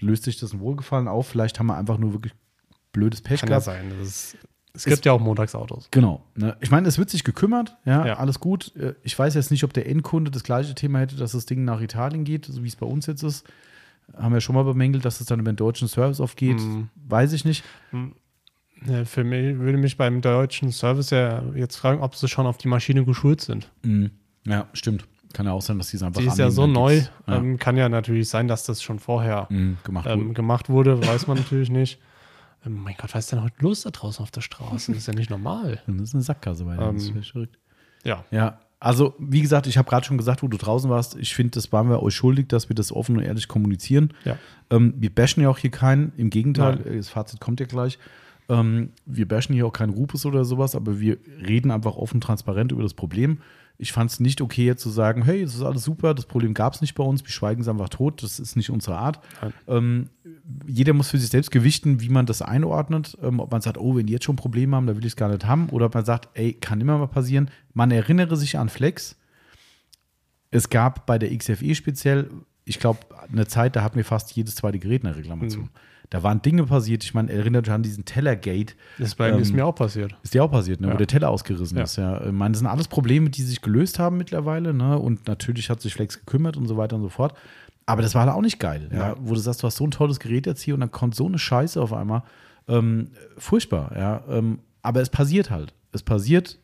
löst 0.00 0.24
sich 0.24 0.38
das 0.40 0.52
ein 0.52 0.60
Wohlgefallen 0.60 1.06
auf, 1.06 1.28
vielleicht 1.28 1.58
haben 1.60 1.66
wir 1.66 1.76
einfach 1.76 1.98
nur 1.98 2.12
wirklich 2.12 2.32
blödes 2.92 3.20
Pech 3.20 3.40
Kann 3.40 3.50
ja 3.50 3.58
gehabt. 3.58 3.64
sein. 3.66 3.92
Das 4.00 4.08
ist, 4.08 4.36
es 4.74 4.84
gibt 4.84 5.04
ja 5.06 5.12
auch 5.12 5.20
Montagsautos. 5.20 5.88
Genau. 5.90 6.22
Ne? 6.36 6.56
Ich 6.60 6.70
meine, 6.70 6.88
es 6.88 6.98
wird 6.98 7.08
sich 7.08 7.22
gekümmert, 7.24 7.76
ja, 7.84 8.04
Ja. 8.06 8.14
alles 8.18 8.40
gut. 8.40 8.74
Äh, 8.76 8.94
Ich 9.02 9.18
weiß 9.18 9.34
jetzt 9.34 9.50
nicht, 9.50 9.64
ob 9.64 9.72
der 9.72 9.88
Endkunde 9.88 10.30
das 10.30 10.42
gleiche 10.42 10.74
Thema 10.74 10.98
hätte, 10.98 11.16
dass 11.16 11.32
das 11.32 11.46
Ding 11.46 11.64
nach 11.64 11.80
Italien 11.80 12.24
geht, 12.24 12.46
so 12.46 12.62
wie 12.62 12.68
es 12.68 12.76
bei 12.76 12.86
uns 12.86 13.06
jetzt 13.06 13.22
ist. 13.22 13.46
Haben 14.16 14.34
wir 14.34 14.40
schon 14.40 14.54
mal 14.54 14.64
bemängelt, 14.64 15.04
dass 15.04 15.20
es 15.20 15.26
dann 15.26 15.40
über 15.40 15.50
den 15.52 15.56
deutschen 15.56 15.88
Service 15.88 16.20
aufgeht. 16.20 16.58
Mhm. 16.60 16.88
Weiß 17.08 17.32
ich 17.32 17.44
nicht. 17.44 17.64
Ja, 18.86 19.04
Für 19.06 19.24
mich 19.24 19.58
würde 19.58 19.78
mich 19.78 19.96
beim 19.96 20.20
deutschen 20.20 20.70
Service 20.72 21.10
ja 21.10 21.42
jetzt 21.54 21.76
fragen, 21.76 22.02
ob 22.02 22.14
sie 22.16 22.28
schon 22.28 22.46
auf 22.46 22.58
die 22.58 22.68
Maschine 22.68 23.04
geschult 23.04 23.40
sind. 23.40 23.70
Mhm. 23.82 24.10
Ja, 24.46 24.66
stimmt. 24.74 25.06
Kann 25.32 25.46
ja 25.46 25.52
auch 25.52 25.62
sein, 25.62 25.78
dass 25.78 25.88
die 25.88 25.96
es 25.96 26.02
einfach 26.02 26.20
Die 26.20 26.26
ist 26.26 26.38
ja 26.38 26.50
so 26.50 26.66
neu. 26.66 27.02
Ja. 27.26 27.36
Ähm, 27.36 27.58
kann 27.58 27.76
ja 27.76 27.88
natürlich 27.88 28.28
sein, 28.28 28.46
dass 28.46 28.64
das 28.64 28.82
schon 28.82 28.98
vorher 28.98 29.46
Mhm, 29.50 29.78
gemacht 29.84 30.06
ähm, 30.08 30.20
wurde. 30.26 30.32
gemacht 30.34 30.68
wurde, 30.68 31.06
weiß 31.06 31.26
man 31.26 31.36
natürlich 31.38 31.70
nicht. 31.70 31.98
Ähm, 32.64 32.82
mein 32.82 32.94
Gott, 32.98 33.14
was 33.14 33.24
ist 33.24 33.32
denn 33.32 33.42
heute 33.42 33.56
los 33.60 33.82
da 33.82 33.90
draußen 33.90 34.22
auf 34.22 34.30
der 34.30 34.40
Straße? 34.40 34.92
Das 34.92 35.00
ist 35.00 35.06
ja 35.06 35.14
nicht 35.14 35.30
normal. 35.30 35.80
Das 35.86 36.00
ist 36.00 36.14
eine 36.14 36.22
Sackgasse 36.22 36.64
bei. 36.64 36.76
Das 36.76 37.06
Ähm, 37.06 37.12
völlig 37.12 37.32
verrückt. 37.32 37.58
Ja, 38.04 38.24
Ja, 38.30 38.60
also 38.80 39.14
wie 39.18 39.40
gesagt, 39.40 39.66
ich 39.66 39.78
habe 39.78 39.88
gerade 39.88 40.04
schon 40.04 40.18
gesagt, 40.18 40.42
wo 40.42 40.48
du 40.48 40.58
draußen 40.58 40.90
warst. 40.90 41.16
Ich 41.16 41.34
finde, 41.34 41.52
das 41.52 41.72
waren 41.72 41.88
wir 41.88 42.02
euch 42.02 42.14
schuldig, 42.14 42.48
dass 42.48 42.68
wir 42.68 42.76
das 42.76 42.92
offen 42.92 43.16
und 43.16 43.22
ehrlich 43.22 43.48
kommunizieren. 43.48 44.12
ja. 44.24 44.36
Ähm, 44.70 44.94
wir 44.98 45.14
bashen 45.14 45.42
ja 45.42 45.48
auch 45.48 45.58
hier 45.58 45.70
keinen, 45.70 46.12
im 46.16 46.28
Gegenteil, 46.28 46.76
Nein. 46.84 46.96
das 46.96 47.08
Fazit 47.08 47.40
kommt 47.40 47.60
ja 47.60 47.66
gleich. 47.66 47.98
Ähm, 48.48 48.90
wir 49.06 49.26
bashen 49.26 49.54
hier 49.54 49.66
auch 49.66 49.72
keinen 49.72 49.94
Rupus 49.94 50.26
oder 50.26 50.44
sowas, 50.44 50.74
aber 50.74 51.00
wir 51.00 51.16
reden 51.46 51.70
einfach 51.70 51.96
offen 51.96 52.20
transparent 52.20 52.72
über 52.72 52.82
das 52.82 52.92
Problem. 52.92 53.38
Ich 53.76 53.92
fand 53.92 54.10
es 54.10 54.20
nicht 54.20 54.40
okay, 54.40 54.64
jetzt 54.64 54.82
zu 54.82 54.90
sagen, 54.90 55.24
hey, 55.24 55.42
es 55.42 55.54
ist 55.54 55.62
alles 55.62 55.82
super, 55.82 56.14
das 56.14 56.26
Problem 56.26 56.54
gab 56.54 56.74
es 56.74 56.80
nicht 56.80 56.94
bei 56.94 57.02
uns, 57.02 57.24
wir 57.24 57.30
schweigen 57.30 57.60
es 57.60 57.68
einfach 57.68 57.88
tot, 57.88 58.22
das 58.22 58.38
ist 58.38 58.56
nicht 58.56 58.70
unsere 58.70 58.96
Art. 58.96 59.20
Ähm, 59.66 60.10
jeder 60.66 60.92
muss 60.92 61.10
für 61.10 61.18
sich 61.18 61.30
selbst 61.30 61.50
gewichten, 61.50 62.00
wie 62.00 62.08
man 62.08 62.26
das 62.26 62.40
einordnet. 62.40 63.18
Ähm, 63.22 63.40
ob 63.40 63.50
man 63.50 63.60
sagt, 63.60 63.78
oh, 63.78 63.96
wenn 63.96 64.06
die 64.06 64.12
jetzt 64.12 64.24
schon 64.24 64.36
Probleme 64.36 64.76
haben, 64.76 64.86
da 64.86 64.94
will 64.94 65.04
ich 65.04 65.12
es 65.12 65.16
gar 65.16 65.28
nicht 65.28 65.44
haben. 65.44 65.68
Oder 65.70 65.86
ob 65.86 65.94
man 65.94 66.04
sagt, 66.04 66.28
ey, 66.34 66.52
kann 66.52 66.80
immer 66.80 66.98
mal 66.98 67.08
passieren. 67.08 67.50
Man 67.72 67.90
erinnere 67.90 68.36
sich 68.36 68.58
an 68.58 68.68
Flex. 68.68 69.16
Es 70.50 70.70
gab 70.70 71.06
bei 71.06 71.18
der 71.18 71.36
XFE 71.36 71.74
speziell, 71.74 72.30
ich 72.64 72.78
glaube, 72.78 73.00
eine 73.30 73.46
Zeit, 73.48 73.74
da 73.74 73.82
hatten 73.82 73.96
wir 73.96 74.04
fast 74.04 74.32
jedes 74.36 74.54
zweite 74.54 74.78
Gerät 74.78 75.04
eine 75.04 75.16
Reklamation. 75.16 75.64
Mhm. 75.64 75.70
Da 76.10 76.22
waren 76.22 76.42
Dinge 76.42 76.64
passiert. 76.64 77.02
Ich 77.04 77.14
meine, 77.14 77.32
erinnert 77.32 77.66
euch 77.68 77.74
an 77.74 77.82
diesen 77.82 78.04
Tellergate. 78.04 78.74
Das 78.98 79.08
ist, 79.08 79.14
bei, 79.16 79.30
Ähm, 79.30 79.38
ist 79.40 79.52
mir 79.52 79.66
auch 79.66 79.74
passiert. 79.74 80.14
Ist 80.22 80.34
dir 80.34 80.44
auch 80.44 80.50
passiert, 80.50 80.80
ne? 80.80 80.88
wo 80.88 80.92
Ja. 80.92 80.96
der 80.98 81.06
Teller 81.06 81.30
ausgerissen 81.30 81.76
Ja. 81.78 81.84
ist. 81.84 81.96
Ja. 81.96 82.24
Ich 82.24 82.32
meine, 82.32 82.52
das 82.52 82.58
sind 82.60 82.68
alles 82.68 82.88
Probleme, 82.88 83.30
die 83.30 83.42
sich 83.42 83.62
gelöst 83.62 83.98
haben 83.98 84.16
mittlerweile. 84.16 84.74
Ne? 84.74 84.98
Und 84.98 85.26
natürlich 85.26 85.70
hat 85.70 85.80
sich 85.80 85.94
Flex 85.94 86.18
gekümmert 86.20 86.56
und 86.56 86.66
so 86.66 86.76
weiter 86.76 86.96
und 86.96 87.02
so 87.02 87.08
fort. 87.08 87.34
Aber 87.86 88.00
das 88.02 88.14
war 88.14 88.22
halt 88.26 88.32
auch 88.34 88.40
nicht 88.42 88.58
geil. 88.60 88.88
Ja? 88.92 88.98
Ja. 89.08 89.14
Wo 89.18 89.34
du 89.34 89.40
sagst, 89.40 89.62
du 89.62 89.66
hast 89.66 89.76
so 89.76 89.84
ein 89.84 89.90
tolles 89.90 90.20
Gerät 90.20 90.46
jetzt 90.46 90.62
hier 90.62 90.74
und 90.74 90.80
dann 90.80 90.90
kommt 90.90 91.14
so 91.14 91.26
eine 91.26 91.38
Scheiße 91.38 91.80
auf 91.80 91.92
einmal. 91.92 92.22
Ähm, 92.68 93.08
furchtbar, 93.36 93.92
ja. 93.96 94.24
Ähm, 94.28 94.60
aber 94.82 95.00
es 95.02 95.10
passiert 95.10 95.50
halt. 95.50 95.74
Es 95.92 96.02
passiert. 96.02 96.58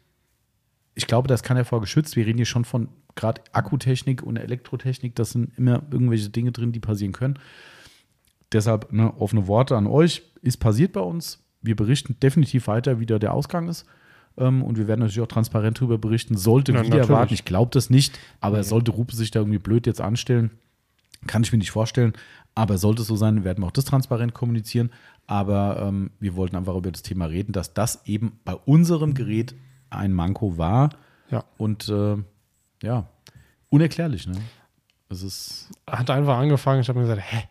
Ich 0.94 1.06
glaube, 1.06 1.28
das 1.28 1.42
kann 1.42 1.56
ja 1.56 1.64
vor 1.64 1.80
geschützt. 1.80 2.16
Wir 2.16 2.26
reden 2.26 2.38
hier 2.38 2.46
schon 2.46 2.64
von 2.64 2.88
gerade 3.16 3.40
Akkutechnik 3.52 4.22
und 4.22 4.36
Elektrotechnik. 4.36 5.14
Das 5.14 5.30
sind 5.30 5.56
immer 5.58 5.82
irgendwelche 5.90 6.28
Dinge 6.30 6.52
drin, 6.52 6.72
die 6.72 6.80
passieren 6.80 7.12
können. 7.12 7.38
Deshalb 8.52 8.92
ne, 8.92 9.12
offene 9.18 9.46
Worte 9.46 9.76
an 9.76 9.86
euch. 9.86 10.22
Ist 10.42 10.58
passiert 10.58 10.92
bei 10.92 11.00
uns. 11.00 11.42
Wir 11.62 11.76
berichten 11.76 12.16
definitiv 12.20 12.66
weiter, 12.66 12.98
wie 13.00 13.06
da 13.06 13.18
der 13.18 13.34
Ausgang 13.34 13.68
ist. 13.68 13.86
Ähm, 14.38 14.62
und 14.62 14.78
wir 14.78 14.88
werden 14.88 15.00
natürlich 15.00 15.20
auch 15.20 15.26
transparent 15.26 15.78
darüber 15.78 15.98
berichten. 15.98 16.36
Sollte 16.36 16.72
Ja, 16.72 16.78
wieder 16.80 16.88
natürlich. 16.96 17.10
erwarten. 17.10 17.34
Ich 17.34 17.44
glaube 17.44 17.70
das 17.72 17.90
nicht. 17.90 18.18
Aber 18.40 18.58
Nee. 18.58 18.62
sollte 18.64 18.90
Rupe 18.92 19.14
sich 19.14 19.30
da 19.30 19.40
irgendwie 19.40 19.58
blöd 19.58 19.86
jetzt 19.86 20.00
anstellen, 20.00 20.50
kann 21.26 21.42
ich 21.42 21.52
mir 21.52 21.58
nicht 21.58 21.70
vorstellen. 21.70 22.14
Aber 22.54 22.78
sollte 22.78 23.02
es 23.02 23.08
so 23.08 23.16
sein, 23.16 23.44
werden 23.44 23.62
wir 23.62 23.66
auch 23.66 23.70
das 23.72 23.84
transparent 23.84 24.34
kommunizieren. 24.34 24.90
Aber 25.26 25.80
ähm, 25.82 26.10
wir 26.18 26.34
wollten 26.34 26.56
einfach 26.56 26.74
über 26.74 26.90
das 26.90 27.02
Thema 27.02 27.26
reden, 27.26 27.52
dass 27.52 27.74
das 27.74 28.04
eben 28.06 28.40
bei 28.44 28.54
unserem 28.54 29.14
Gerät 29.14 29.54
ein 29.90 30.12
Manko 30.12 30.58
war. 30.58 30.90
Ja. 31.30 31.44
Und 31.58 31.88
äh, 31.88 32.16
ja, 32.82 33.06
unerklärlich. 33.68 34.26
Ne? 34.26 34.34
Es 35.08 35.22
ist 35.22 35.68
Hat 35.86 36.10
einfach 36.10 36.38
angefangen, 36.38 36.80
ich 36.80 36.88
habe 36.88 36.98
mir 36.98 37.06
gesagt, 37.06 37.22
hä, 37.24 37.44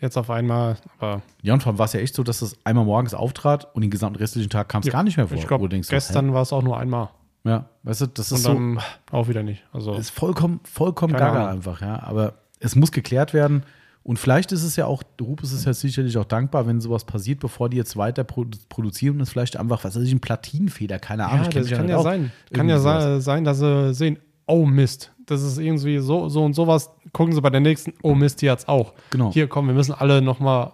Jetzt 0.00 0.18
auf 0.18 0.28
einmal, 0.30 0.76
aber 0.98 1.22
Ja, 1.42 1.54
und 1.54 1.62
vor 1.62 1.70
allem 1.72 1.78
war 1.78 1.86
es 1.86 1.92
ja 1.94 2.00
echt 2.00 2.14
so, 2.14 2.22
dass 2.22 2.42
es 2.42 2.56
einmal 2.64 2.84
morgens 2.84 3.14
auftrat 3.14 3.74
und 3.74 3.80
den 3.82 3.90
gesamten 3.90 4.18
restlichen 4.18 4.50
Tag 4.50 4.68
kam 4.68 4.80
es 4.80 4.86
Ja, 4.86 4.92
gar 4.92 5.02
nicht 5.02 5.16
mehr 5.16 5.26
vor. 5.26 5.36
ich 5.38 5.46
so, 5.46 5.90
gestern 5.90 6.34
war 6.34 6.42
es 6.42 6.52
auch 6.52 6.62
nur 6.62 6.78
einmal. 6.78 7.08
Ja, 7.44 7.66
weißt 7.84 8.00
du, 8.02 8.06
das 8.08 8.32
ist 8.32 8.46
Und 8.46 8.80
so. 8.80 9.16
auch 9.16 9.28
wieder 9.28 9.42
nicht. 9.42 9.64
Also, 9.72 9.94
ist 9.94 10.10
vollkommen, 10.10 10.60
vollkommen 10.64 11.12
gaga 11.14 11.38
Ahnung. 11.44 11.48
einfach, 11.48 11.80
ja. 11.80 12.02
Aber 12.02 12.34
es 12.60 12.74
muss 12.76 12.90
geklärt 12.92 13.32
werden. 13.32 13.62
Und 14.02 14.18
vielleicht 14.18 14.52
ist 14.52 14.62
es 14.62 14.76
ja 14.76 14.86
auch, 14.86 15.02
Rupes 15.20 15.52
ist 15.52 15.64
ja 15.64 15.72
sicherlich 15.72 16.16
auch 16.18 16.24
dankbar, 16.24 16.66
wenn 16.66 16.80
sowas 16.80 17.04
passiert, 17.04 17.40
bevor 17.40 17.68
die 17.68 17.76
jetzt 17.76 17.96
weiter 17.96 18.22
produ 18.24 18.56
produzieren 18.68 19.16
und 19.16 19.22
es 19.22 19.30
vielleicht 19.30 19.56
einfach, 19.56 19.82
was 19.82 19.96
weiß 19.96 20.02
ich, 20.04 20.12
ein 20.12 20.20
Platinenfeder, 20.20 20.98
keine 20.98 21.26
Ahnung. 21.26 21.46
ja, 21.50 21.60
das 21.60 21.70
kann 21.70 21.88
ja 21.88 21.96
aus. 21.96 22.04
sein. 22.04 22.30
Kann 22.52 22.68
ja 22.68 22.78
sowas. 22.78 23.24
sein, 23.24 23.44
dass 23.44 23.58
sie 23.58 23.94
sehen, 23.94 24.18
oh 24.46 24.64
Mist, 24.66 25.12
das 25.26 25.42
ist 25.42 25.58
irgendwie 25.58 25.98
so, 25.98 26.28
so 26.28 26.44
und 26.44 26.54
sowas. 26.54 26.90
Gucken 27.12 27.34
sie 27.34 27.40
bei 27.40 27.50
der 27.50 27.60
nächsten, 27.60 27.92
oh 28.02 28.14
Mist, 28.14 28.40
die 28.42 28.50
hat's 28.50 28.66
auch. 28.68 28.94
Genau. 29.10 29.32
Hier, 29.32 29.48
komm, 29.48 29.66
wir 29.66 29.74
müssen 29.74 29.92
alle 29.92 30.22
nochmal. 30.22 30.72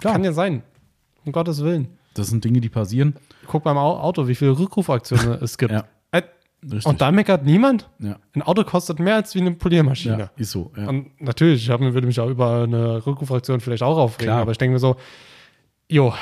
Kann 0.00 0.22
ja 0.24 0.32
sein. 0.32 0.62
Um 1.24 1.32
Gottes 1.32 1.62
Willen. 1.64 1.88
Das 2.14 2.28
sind 2.28 2.44
Dinge, 2.44 2.60
die 2.60 2.68
passieren. 2.68 3.16
Guck 3.46 3.64
beim 3.64 3.76
Au- 3.76 3.98
Auto, 3.98 4.28
wie 4.28 4.34
viele 4.34 4.58
Rückrufaktionen 4.58 5.38
es 5.42 5.58
gibt. 5.58 5.72
Ja. 5.72 5.84
Äh, 6.12 6.22
Richtig. 6.62 6.86
Und 6.86 7.00
da 7.00 7.10
meckert 7.12 7.44
niemand? 7.44 7.88
ja. 7.98 8.16
Ein 8.34 8.42
Auto 8.42 8.64
kostet 8.64 8.98
mehr 9.00 9.16
als 9.16 9.34
wie 9.34 9.40
eine 9.40 9.52
Poliermaschine. 9.52 10.18
ja, 10.18 10.30
ist 10.36 10.50
so. 10.52 10.70
Ja. 10.76 10.88
Und 10.88 11.20
natürlich, 11.20 11.62
ich 11.64 11.70
hab, 11.70 11.80
würde 11.80 12.06
mich 12.06 12.18
auch 12.20 12.28
über 12.30 12.62
eine 12.64 13.06
Rückrufaktion 13.06 13.60
vielleicht 13.60 13.82
auch 13.82 13.98
aufregen, 13.98 14.28
Klar. 14.32 14.42
aber 14.42 14.52
ich 14.52 14.58
denke 14.58 14.72
mir 14.74 14.78
so, 14.78 14.96
jo, 15.88 16.12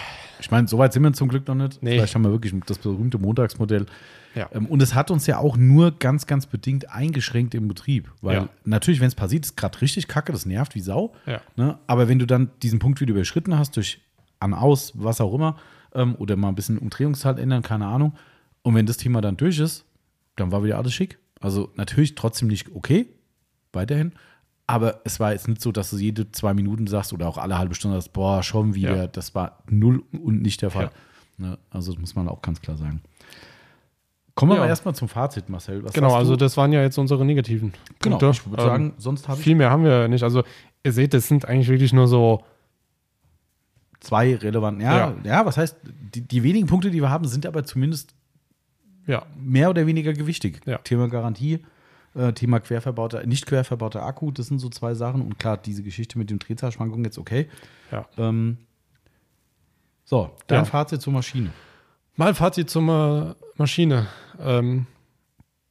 Ich 0.41 0.51
meine, 0.51 0.67
so 0.69 0.77
weit 0.79 0.93
sind 0.93 1.03
wir 1.03 1.13
zum 1.13 1.29
Glück 1.29 1.47
noch 1.49 1.55
nicht. 1.55 1.83
Nee. 1.83 1.93
Vielleicht 1.93 2.15
haben 2.15 2.25
wir 2.25 2.33
wirklich 2.33 2.53
das 2.67 2.79
berühmte 2.79 3.19
Montagsmodell. 3.19 3.87
Ja. 4.35 4.49
Ähm, 4.53 4.67
Und 4.67 4.83
es 4.83 4.95
hat 4.95 5.11
uns 5.11 5.27
ja 5.27 5.39
auch 5.39 5.57
nur 5.57 5.93
ganz, 5.93 6.27
ganz 6.27 6.47
bedingt 6.47 6.91
eingeschränkt 6.91 7.55
im 7.55 7.69
Betrieb. 7.69 8.11
Weil 8.21 8.37
Ja. 8.37 8.49
natürlich, 8.65 9.01
wenn 9.01 9.09
es 9.09 9.15
passiert, 9.15 9.45
ist 9.45 9.57
gerade 9.57 9.81
richtig 9.81 10.09
kacke, 10.09 10.33
das 10.33 10.47
nervt 10.47 10.75
wie 10.75 10.81
Sau. 10.81 11.15
Ja. 11.27 11.41
Ne? 11.57 11.79
Aber 11.87 12.09
wenn 12.09 12.19
du 12.19 12.27
dann 12.27 12.51
diesen 12.63 12.79
Punkt 12.79 13.01
wieder 13.01 13.13
überschritten 13.13 13.59
hast, 13.59 13.77
durch 13.77 14.01
an, 14.41 14.55
aus, 14.55 14.93
was 14.95 15.21
auch 15.21 15.35
immer, 15.35 15.57
ähm, 15.95 16.15
oder 16.17 16.37
mal 16.37 16.49
ein 16.49 16.55
bisschen 16.55 16.79
Umdrehungszahl 16.79 17.39
ändern, 17.39 17.63
keine 17.63 17.87
Ahnung. 17.87 18.15
Und 18.63 18.75
wenn 18.75 18.87
das 18.87 18.97
Thema 18.97 19.21
dann 19.21 19.37
durch 19.37 19.59
ist, 19.59 19.85
dann 20.37 20.51
war 20.53 20.65
wieder 20.65 20.79
alles 20.79 20.93
schick. 20.93 21.19
Also 21.41 21.71
natürlich 21.77 22.15
trotzdem 22.15 22.49
nicht 22.49 22.75
okay, 22.75 23.07
weiterhin. 23.73 24.13
Aber 24.67 25.03
es 25.05 25.21
war 25.21 25.33
jetzt 25.33 25.47
nicht 25.47 25.61
so, 25.61 25.73
dass 25.73 25.91
du 25.91 25.99
jede 25.99 26.33
zwei 26.33 26.55
Minuten 26.55 26.87
sagst 26.87 27.13
oder 27.13 27.29
auch 27.29 27.37
alle 27.37 27.59
halbe 27.59 27.75
Stunde 27.75 27.99
sagst, 27.99 28.15
boah, 28.15 28.43
schon 28.43 28.75
wieder. 28.75 28.97
Ja. 28.97 29.07
Das 29.07 29.35
war 29.35 29.63
null 29.69 30.03
und 30.13 30.41
nicht 30.41 30.63
der 30.63 30.71
Fall. 30.71 30.91
Ne? 31.37 31.59
Also 31.71 31.93
das 31.93 32.01
muss 32.01 32.15
man 32.15 32.29
auch 32.29 32.41
ganz 32.41 32.61
klar 32.63 32.77
sagen. 32.77 33.03
Kommen 34.35 34.51
wir 34.53 34.57
Ja. 34.57 34.63
aber 34.63 34.69
erstmal 34.69 34.95
zum 34.95 35.09
Fazit, 35.09 35.49
Marcel. 35.49 35.85
Was 35.85 35.93
genau, 35.93 36.15
also 36.15 36.35
das 36.37 36.57
waren 36.57 36.73
ja 36.73 36.83
jetzt 36.83 36.99
unsere 36.99 37.25
negativen. 37.25 37.73
genau, 38.01 38.19
Punkte. 38.19 38.39
ich 38.41 38.51
würde 38.51 38.63
Ähm, 38.63 38.69
sagen, 38.69 38.95
sonst 38.99 39.29
habe 39.29 39.39
ich 39.39 39.45
Viel 39.45 39.55
mehr 39.55 39.71
haben 39.71 39.85
wir 39.85 40.09
nicht. 40.09 40.25
Also, 40.25 40.43
ihr 40.83 40.93
seht, 40.93 41.15
das 41.15 41.29
sind 41.29 41.45
eigentlich 41.47 41.69
wirklich 41.69 41.93
nur 41.93 42.09
so, 42.09 42.43
zwei 44.01 44.35
relevant. 44.35 44.83
Ja, 44.83 44.97
ja. 44.97 45.15
Ja. 45.25 45.47
was 45.47 45.57
heißt, 45.57 45.77
die, 46.15 46.21
die 46.23 46.43
wenigen 46.43 46.67
Punkte, 46.67 46.91
die 46.91 47.01
wir 47.01 47.11
haben, 47.11 47.27
sind 47.27 47.47
aber 47.47 47.65
zumindest 47.65 48.15
ja, 49.07 49.25
mehr 49.37 49.71
oder 49.71 49.87
weniger 49.87 50.13
gewichtig. 50.13 50.61
Ja. 50.67 50.79
Thema 50.79 51.09
Garantie, 51.09 51.65
äh, 52.15 52.33
Thema 52.33 52.59
querverbauter, 52.61 53.25
nicht 53.27 53.47
querverbauter 53.47 54.03
Akku, 54.05 54.31
das 54.31 54.47
sind 54.49 54.59
so 54.59 54.69
zwei 54.69 54.95
Sachen. 54.95 55.21
Und 55.23 55.39
klar, 55.39 55.57
diese 55.59 55.83
Geschichte 55.83 56.19
mit 56.19 56.31
den 56.31 56.39
Drehzahlschwankungen 56.39 57.05
jetzt 57.05 57.19
okay. 57.19 57.49
ja. 57.93 58.07
Ähm, 58.19 58.59
so, 60.05 60.31
dein 60.49 60.61
Ja. 60.61 60.65
Fazit 60.65 61.01
zur 61.01 61.13
Maschine. 61.13 61.51
Mal 62.17 62.35
Fazit 62.35 62.69
zur 62.69 63.35
Maschine. 63.57 64.07
Ähm, 64.41 64.87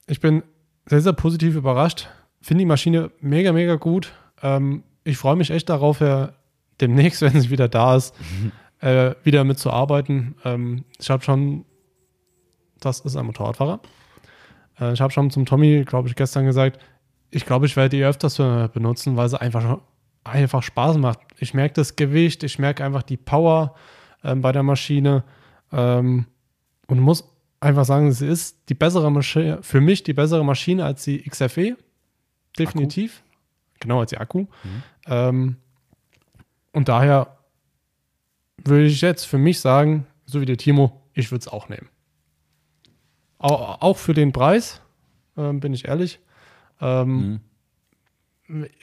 ich 0.07 0.19
bin 0.19 0.43
sehr, 0.85 1.01
sehr 1.01 1.13
positiv 1.13 1.55
überrascht. 1.55 2.09
Finde 2.41 2.61
die 2.61 2.65
Maschine 2.67 3.11
mega, 3.19 3.51
mega 3.53 3.75
gut. 3.75 4.13
Ähm, 4.41 4.83
ich 5.03 5.17
freue 5.17 5.35
mich 5.35 5.49
echt 5.49 5.69
darauf, 5.69 5.99
ja, 6.01 6.33
demnächst, 6.81 7.21
wenn 7.23 7.39
sie 7.39 7.49
wieder 7.49 7.67
da 7.67 7.95
ist, 7.95 8.13
äh, 8.79 9.15
wieder 9.23 9.43
mitzuarbeiten. 9.43 10.35
Ähm, 10.43 10.85
ich 10.99 11.09
habe 11.09 11.23
schon, 11.23 11.65
das 12.79 12.99
ist 13.01 13.15
ein 13.15 13.25
Motorradfahrer. 13.25 13.79
Äh, 14.79 14.93
ich 14.93 15.01
habe 15.01 15.13
schon 15.13 15.31
zum 15.31 15.45
Tommy, 15.45 15.83
glaube 15.85 16.09
ich, 16.09 16.15
gestern 16.15 16.45
gesagt, 16.45 16.79
ich 17.31 17.45
glaube, 17.45 17.65
ich 17.65 17.75
werde 17.75 17.89
die 17.89 18.03
öfters 18.03 18.37
benutzen, 18.37 19.17
weil 19.17 19.27
sie 19.27 19.41
einfach, 19.41 19.79
einfach 20.23 20.61
Spaß 20.61 20.97
macht. 20.97 21.19
Ich 21.39 21.55
merke 21.55 21.73
das 21.73 21.95
Gewicht, 21.95 22.43
ich 22.43 22.59
merke 22.59 22.85
einfach 22.85 23.01
die 23.01 23.17
Power 23.17 23.73
ähm, 24.23 24.41
bei 24.41 24.51
der 24.51 24.61
Maschine. 24.61 25.23
Ähm, 25.71 26.27
und 26.87 26.99
muss 26.99 27.32
einfach 27.63 27.85
sagen, 27.85 28.11
sie 28.11 28.27
ist 28.27 28.57
die 28.69 28.73
bessere 28.73 29.11
Maschine, 29.11 29.59
für 29.61 29.81
mich 29.81 30.03
die 30.03 30.13
bessere 30.13 30.43
Maschine 30.45 30.85
als 30.85 31.03
die 31.03 31.23
XFE. 31.27 31.75
Definitiv. 32.57 33.23
Genau, 33.79 33.99
als 33.99 34.11
die 34.11 34.17
Akku. 34.17 34.45
Ähm, 35.07 35.57
und 36.71 36.87
daher 36.89 37.37
würde 38.63 38.85
ich 38.85 39.01
jetzt 39.01 39.25
für 39.25 39.37
mich 39.37 39.59
sagen, 39.59 40.05
so 40.25 40.39
wie 40.41 40.45
der 40.45 40.57
Timo, 40.57 41.01
ich 41.13 41.31
würde 41.31 41.41
es 41.41 41.47
auch 41.47 41.69
nehmen. 41.69 41.89
Auch, 43.39 43.81
auch 43.81 43.97
für 43.97 44.13
den 44.13 44.31
Preis, 44.31 44.81
ähm, 45.37 45.59
bin 45.59 45.73
ich 45.73 45.87
ehrlich. 45.87 46.19
Ähm, 46.79 47.41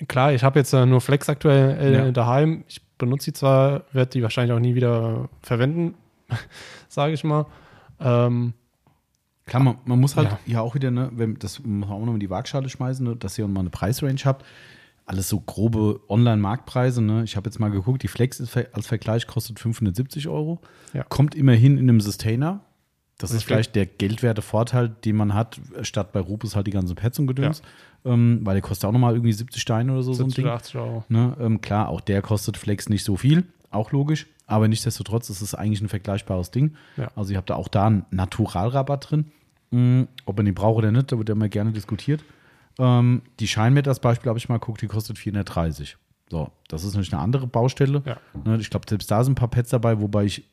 Klar, 0.09 0.33
ich 0.33 0.43
habe 0.43 0.59
jetzt 0.59 0.73
äh, 0.73 0.85
nur 0.87 1.01
Flex 1.01 1.29
aktuell 1.29 1.79
äh, 1.79 1.93
Ja. 2.07 2.11
daheim. 2.11 2.65
Ich 2.67 2.83
benutze 2.99 3.27
sie 3.27 3.33
zwar, 3.35 3.85
werde 3.93 4.11
die 4.11 4.23
wahrscheinlich 4.23 4.53
auch 4.55 4.59
nie 4.61 4.75
wieder 4.75 5.29
verwenden, 5.43 5.95
sage 6.89 7.13
ich 7.13 7.23
mal. 7.25 7.47
Ähm, 8.01 8.55
Klar, 9.47 9.63
man, 9.63 9.79
man 9.85 9.99
muss 10.01 10.17
halt 10.17 10.29
Ja. 10.31 10.39
ja. 10.47 10.61
auch 10.61 10.75
wieder, 10.75 10.91
ne, 10.91 11.11
wenn, 11.15 11.35
das 11.39 11.59
muss 11.65 11.89
man 11.89 11.99
auch 11.99 12.05
noch 12.05 12.15
in 12.15 12.21
die 12.21 12.31
Waagschale 12.31 12.69
schmeißen, 12.69 13.05
ne, 13.07 13.17
dass 13.17 13.37
ihr 13.39 13.47
mal 13.49 13.61
eine 13.61 13.71
Preisrange 13.71 14.21
habt. 14.25 14.45
Alles 15.07 15.29
so 15.29 15.41
grobe 15.41 16.01
Online-Marktpreise. 16.09 17.03
Ne? 17.03 17.25
Ich 17.25 17.37
habe 17.37 17.49
jetzt 17.49 17.59
mal 17.59 17.71
geguckt, 17.71 18.03
die 18.05 18.09
Flex 18.09 18.39
ist 18.39 18.57
als 18.57 18.87
Vergleich 18.87 19.27
kostet 19.27 19.59
570 19.59 20.29
Euro. 20.29 20.61
Ja. 20.93 21.03
Kommt 21.05 21.35
immerhin 21.35 21.79
in 21.79 21.89
einem 21.89 22.01
Sustainer. 22.01 22.61
Das 23.19 23.31
ist 23.31 23.37
Richtig. 23.39 23.49
vielleicht 23.49 23.75
der 23.75 23.87
geldwerte 23.87 24.41
Vorteil, 24.41 24.89
den 24.89 25.17
man 25.17 25.35
hat, 25.35 25.61
statt 25.83 26.13
bei 26.13 26.21
Rupus 26.21 26.55
halt 26.57 26.69
die 26.69 26.71
ganzen 26.71 26.95
Pads 26.95 27.19
und 27.19 27.27
Gedöns. 27.27 27.61
Ähm, 28.05 28.41
weil 28.45 28.55
der 28.55 28.63
kostet 28.63 28.87
auch 28.89 28.93
nochmal 28.93 29.15
irgendwie 29.15 29.33
70 29.33 29.61
Steine 29.61 29.93
oder 29.93 30.03
so. 30.03 30.15
so 30.15 30.23
ein 30.23 30.31
70 30.31 30.37
Ding. 30.37 30.45
oder 30.47 30.55
80 30.55 30.77
Euro. 30.77 31.05
Ne? 31.09 31.37
Ähm, 31.41 31.61
klar, 31.61 31.89
auch 31.89 32.01
der 32.01 32.23
kostet 32.23 32.57
Flex 32.57 32.89
nicht 32.89 33.05
so 33.05 33.17
viel, 33.17 33.45
auch 33.71 33.91
logisch. 33.93 34.27
Aber 34.51 34.69
nichtsdestotrotz 34.69 35.31
ist 35.31 35.41
es 35.43 35.55
eigentlich 35.55 35.81
ein 35.81 35.89
vergleichbares 35.89 36.51
Ding. 36.51 36.75
Ja. 36.97 37.11
Also 37.17 37.33
ihr 37.33 37.39
habt 37.39 37.51
da 37.51 37.55
auch 37.55 37.69
da 37.69 37.87
einen 37.87 38.05
Naturalrabatt 38.11 39.11
drin. 39.11 39.31
Mm, 39.71 40.03
ob 40.27 40.37
man 40.37 40.47
den 40.47 40.55
braucht 40.55 40.79
oder 40.79 40.91
nicht, 40.91 41.13
da 41.13 41.19
wird 41.19 41.29
ja 41.29 41.35
immer 41.35 41.49
gerne 41.49 41.73
diskutiert. 41.73 42.25
Ähm, 42.79 43.23
die 43.39 43.47
Scheinmet 43.49 43.87
als 43.87 44.01
Beispiel 44.01 44.29
habe 44.29 44.39
ich 44.39 44.49
mal 44.49 44.59
geguckt, 44.59 44.83
die 44.83 44.89
kostet 44.89 45.19
430. 45.19 45.97
So, 46.31 46.51
das 46.69 46.83
ist 46.85 46.95
natürlich 46.95 47.13
eine 47.13 47.23
andere 47.23 47.47
Baustelle. 47.47 48.03
Ja. 48.05 48.17
Ne, 48.45 48.57
ich 48.61 48.71
glaube, 48.71 48.87
selbst 48.89 49.11
da 49.11 49.23
sind 49.23 49.33
ein 49.33 49.37
paar 49.37 49.49
Pads 49.49 49.71
dabei, 49.71 50.01
wobei 50.01 50.25
ich 50.25 50.49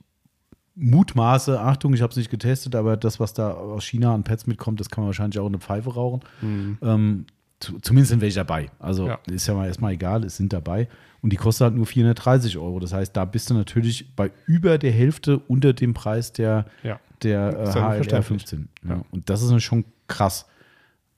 mutmaße, 0.76 1.60
Achtung, 1.60 1.94
ich 1.94 2.02
habe 2.02 2.12
es 2.12 2.18
nicht 2.18 2.30
getestet, 2.30 2.76
aber 2.76 2.98
das, 2.98 3.20
was 3.20 3.34
da 3.34 3.52
aus 3.52 3.84
China 3.84 4.14
an 4.14 4.24
Pads 4.24 4.46
mitkommt, 4.46 4.80
das 4.80 4.90
kann 4.90 5.04
man 5.04 5.08
wahrscheinlich 5.10 5.40
auch 5.40 5.48
in 5.48 5.54
eine 5.54 5.60
Pfeife 5.60 5.94
rauchen. 5.94 6.22
Ähm, 6.44 7.26
zu, 7.60 7.80
zumindest 7.80 8.10
sind 8.12 8.22
welche 8.22 8.36
dabei. 8.38 8.70
Also 8.78 9.08
Ja. 9.08 9.20
ist 9.26 9.48
ja 9.48 9.56
mal 9.56 9.66
erstmal 9.68 9.94
egal, 9.94 10.24
es 10.24 10.38
sind 10.38 10.54
dabei. 10.54 10.88
Und 11.22 11.32
die 11.34 11.38
kostet 11.38 11.66
halt 11.66 11.76
nur 11.76 11.86
430 11.86 12.58
Euro. 12.58 12.80
Das 12.80 12.94
heißt, 12.94 13.16
da 13.16 13.26
bist 13.26 13.50
du 13.50 13.54
natürlich 13.54 14.16
bei 14.16 14.32
über 14.46 14.78
der 14.78 14.92
Hälfte 14.92 15.40
unter 15.40 15.74
dem 15.74 15.94
Preis 15.94 16.32
der, 16.34 16.66
Ja. 16.84 17.00
der 17.24 17.50
äh, 17.50 17.54
HLR 17.72 17.94
verständlich. 17.96 18.26
15. 18.28 18.70
Ja. 18.88 19.02
Und 19.12 19.30
das 19.30 19.42
ist 19.42 19.64
schon 19.64 19.86
krass. 20.08 20.46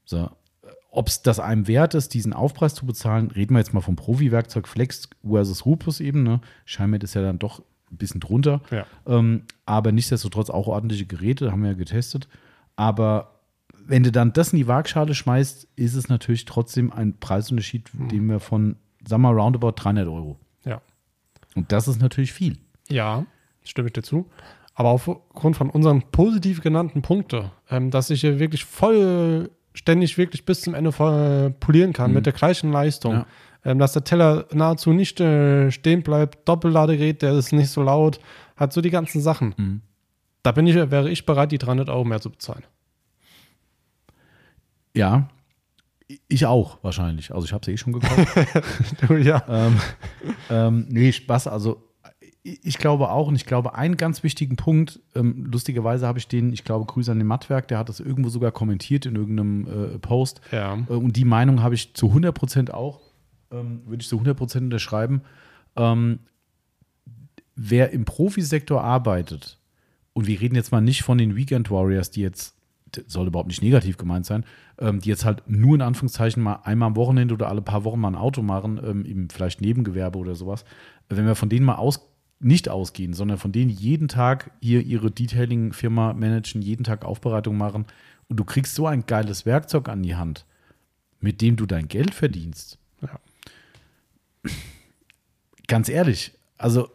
So. 0.06 0.30
Ob 0.92 1.08
es 1.08 1.22
das 1.22 1.40
einem 1.40 1.68
wert 1.68 1.94
ist, 1.94 2.14
diesen 2.16 2.34
Aufpreis 2.34 2.74
zu 2.74 2.86
bezahlen, 2.86 3.30
reden 3.32 3.54
wir 3.54 3.60
jetzt 3.60 3.74
mal 3.74 3.82
vom 3.82 3.96
Profi-Werkzeug 3.96 4.68
Flex 4.68 5.10
versus 5.28 5.66
Rupus 5.66 6.00
eben. 6.00 6.24
Ne? 6.24 6.42
Scheinmet 6.66 7.04
ist 7.04 7.14
ja 7.14 7.22
dann 7.22 7.38
doch 7.38 7.62
ein 7.92 7.98
bisschen 7.98 8.20
drunter. 8.22 8.62
Ja. 8.72 8.86
Ähm, 9.06 9.44
aber 9.66 9.92
nichtsdestotrotz 9.92 10.50
auch 10.50 10.68
ordentliche 10.68 11.06
Geräte, 11.06 11.52
haben 11.52 11.62
wir 11.62 11.72
ja 11.72 11.78
getestet. 11.78 12.28
Aber 12.76 13.40
wenn 13.86 14.04
du 14.04 14.12
dann 14.12 14.34
das 14.34 14.52
in 14.54 14.58
die 14.58 14.68
Waagschale 14.68 15.14
schmeißt, 15.14 15.68
ist 15.76 15.94
es 15.96 16.10
natürlich 16.10 16.46
trotzdem 16.46 16.92
ein 16.92 17.20
Preisunterschied, 17.20 17.90
Hm. 17.94 18.10
den 18.10 18.26
wir 18.28 18.40
von, 18.40 18.76
sagen 19.10 19.22
wir 19.24 19.32
mal, 19.34 19.40
roundabout 19.42 19.72
300 19.76 20.08
Euro. 20.08 20.38
Ja. 20.66 20.82
Und 21.56 21.72
das 21.72 21.88
ist 21.88 22.02
natürlich 22.02 22.32
viel. 22.32 22.58
Ja, 22.90 23.26
stimme 23.64 23.88
ich 23.88 23.94
dir 23.94 24.04
zu. 24.04 24.28
Aber 24.76 24.90
aufgrund 24.90 25.58
von 25.58 25.70
unseren 25.70 26.04
positiv 26.12 26.62
genannten 26.62 27.02
Punkten, 27.02 27.52
ähm, 27.70 27.92
dass 27.92 28.10
ich 28.10 28.22
hier 28.22 28.40
wirklich 28.40 28.64
vollständig 28.64 30.18
wirklich 30.18 30.46
bis 30.46 30.62
zum 30.62 30.74
Ende 30.74 30.92
voll 30.94 31.54
polieren 31.60 31.92
kann 31.92 32.14
mit 32.14 32.26
der 32.26 32.34
gleichen 32.34 32.72
Leistung, 32.72 33.14
Ja. 33.14 33.26
ähm, 33.66 33.80
dass 33.80 33.92
der 33.94 34.06
Teller 34.06 34.46
nahezu 34.54 34.94
nicht 34.94 35.20
äh, 35.20 35.70
stehen 35.72 36.02
bleibt, 36.02 36.48
Doppelladegerät, 36.48 37.22
der 37.22 37.34
ist 37.34 37.52
nicht 37.52 37.70
so 37.70 37.84
laut, 37.84 38.20
hat 38.56 38.72
so 38.72 38.80
die 38.80 38.90
ganzen 38.90 39.20
Sachen. 39.22 39.82
Da 40.44 40.54
bin 40.54 40.66
ich, 40.66 40.76
wäre 40.76 41.10
ich 41.10 41.26
bereit, 41.26 41.52
die 41.52 41.58
300 41.58 41.90
Euro 41.90 42.06
mehr 42.06 42.22
zu 42.22 42.30
bezahlen. 42.30 42.64
Ja, 44.96 45.28
ich 46.28 46.46
auch 46.46 46.80
wahrscheinlich. 46.82 47.34
Also 47.34 47.46
ich 47.46 47.54
habe 47.54 47.62
es 47.62 47.68
eh 47.68 47.78
schon 47.78 47.94
gekauft. 47.94 48.28
ja. 49.24 49.44
ähm, 49.48 49.80
ähm, 50.50 50.86
nee, 50.90 51.12
Spaß. 51.12 51.48
Also 51.48 51.84
ich 52.44 52.78
glaube 52.78 53.12
auch 53.12 53.28
und 53.28 53.36
ich 53.36 53.46
glaube 53.46 53.76
einen 53.76 53.98
ganz 53.98 54.24
wichtigen 54.24 54.56
Punkt, 54.56 55.00
ähm, 55.14 55.46
lustigerweise 55.46 56.08
habe 56.08 56.20
ich 56.20 56.28
den, 56.28 56.54
ich 56.54 56.64
glaube, 56.64 56.86
Grüße 56.86 57.12
an 57.12 57.20
den 57.20 57.28
Mattwerk, 57.28 57.68
der 57.68 57.78
hat 57.78 57.90
das 57.90 58.00
irgendwo 58.00 58.30
sogar 58.30 58.52
kommentiert 58.52 59.06
in 59.06 59.16
irgendeinem 59.16 59.68
äh, 59.68 60.00
Post. 60.00 60.42
Ja. 60.52 60.76
Äh, 60.76 60.94
Und 60.94 61.16
die 61.16 61.26
Meinung 61.26 61.62
habe 61.62 61.76
ich 61.76 61.94
zu 61.94 62.08
100 62.08 62.34
Prozent 62.34 62.74
auch, 62.74 63.02
ähm, 63.52 63.82
würde 63.86 64.02
ich 64.02 64.08
zu 64.08 64.16
100 64.16 64.38
Prozent 64.38 64.64
unterschreiben. 64.64 65.22
Ähm, 65.76 66.20
wer 67.56 67.92
im 67.92 68.06
Profisektor 68.06 68.84
arbeitet, 68.84 69.58
und 70.14 70.28
wir 70.28 70.40
reden 70.42 70.56
jetzt 70.56 70.72
mal 70.72 70.82
nicht 70.82 71.04
von 71.04 71.18
den 71.18 71.36
Weekend 71.36 71.70
Warriors, 71.70 72.10
die 72.10 72.22
jetzt, 72.22 72.56
soll 73.08 73.28
überhaupt 73.28 73.48
nicht 73.48 73.62
negativ 73.62 73.98
gemeint 73.98 74.26
sein, 74.26 74.46
ähm, 74.80 75.00
die 75.00 75.10
jetzt 75.10 75.26
halt 75.26 75.44
nur 75.48 75.76
in 75.76 75.82
Anführungszeichen 75.82 76.42
mal 76.42 76.62
einmal 76.64 76.88
am 76.88 76.96
Wochenende 76.96 77.34
oder 77.34 77.50
alle 77.50 77.62
paar 77.62 77.84
Wochen 77.84 78.00
mal 78.00 78.10
ein 78.10 78.16
Auto 78.16 78.42
machen, 78.42 78.80
ähm, 78.84 79.06
im 79.06 79.30
vielleicht 79.30 79.62
Nebengewerbe 79.62 80.18
oder 80.18 80.36
sowas. 80.36 80.66
Wenn 81.10 81.26
wir 81.26 81.36
von 81.36 81.50
denen 81.50 81.66
mal 81.66 81.76
aus, 81.76 82.10
nicht 82.40 82.70
ausgehen, 82.70 83.14
sondern 83.14 83.38
von 83.38 83.52
denen 83.52 83.70
jeden 83.70 84.08
Tag 84.08 84.52
hier 84.62 84.82
ihre 84.82 85.12
Detailing-Firma 85.12 86.14
managen, 86.14 86.62
jeden 86.62 86.84
Tag 86.84 87.04
Aufbereitung 87.04 87.58
machen 87.58 87.86
und 88.30 88.40
du 88.40 88.46
kriegst 88.46 88.76
so 88.76 88.88
ein 88.88 89.06
geiles 89.06 89.46
Werkzeug 89.46 89.90
an 89.90 90.04
die 90.04 90.16
Hand, 90.16 90.46
mit 91.20 91.42
dem 91.42 91.58
du 91.58 91.66
dein 91.66 91.88
Geld 91.88 92.14
verdienst. 92.14 92.78
Ja. 93.02 93.20
Ganz 95.68 95.90
ehrlich, 95.90 96.32
also 96.58 96.90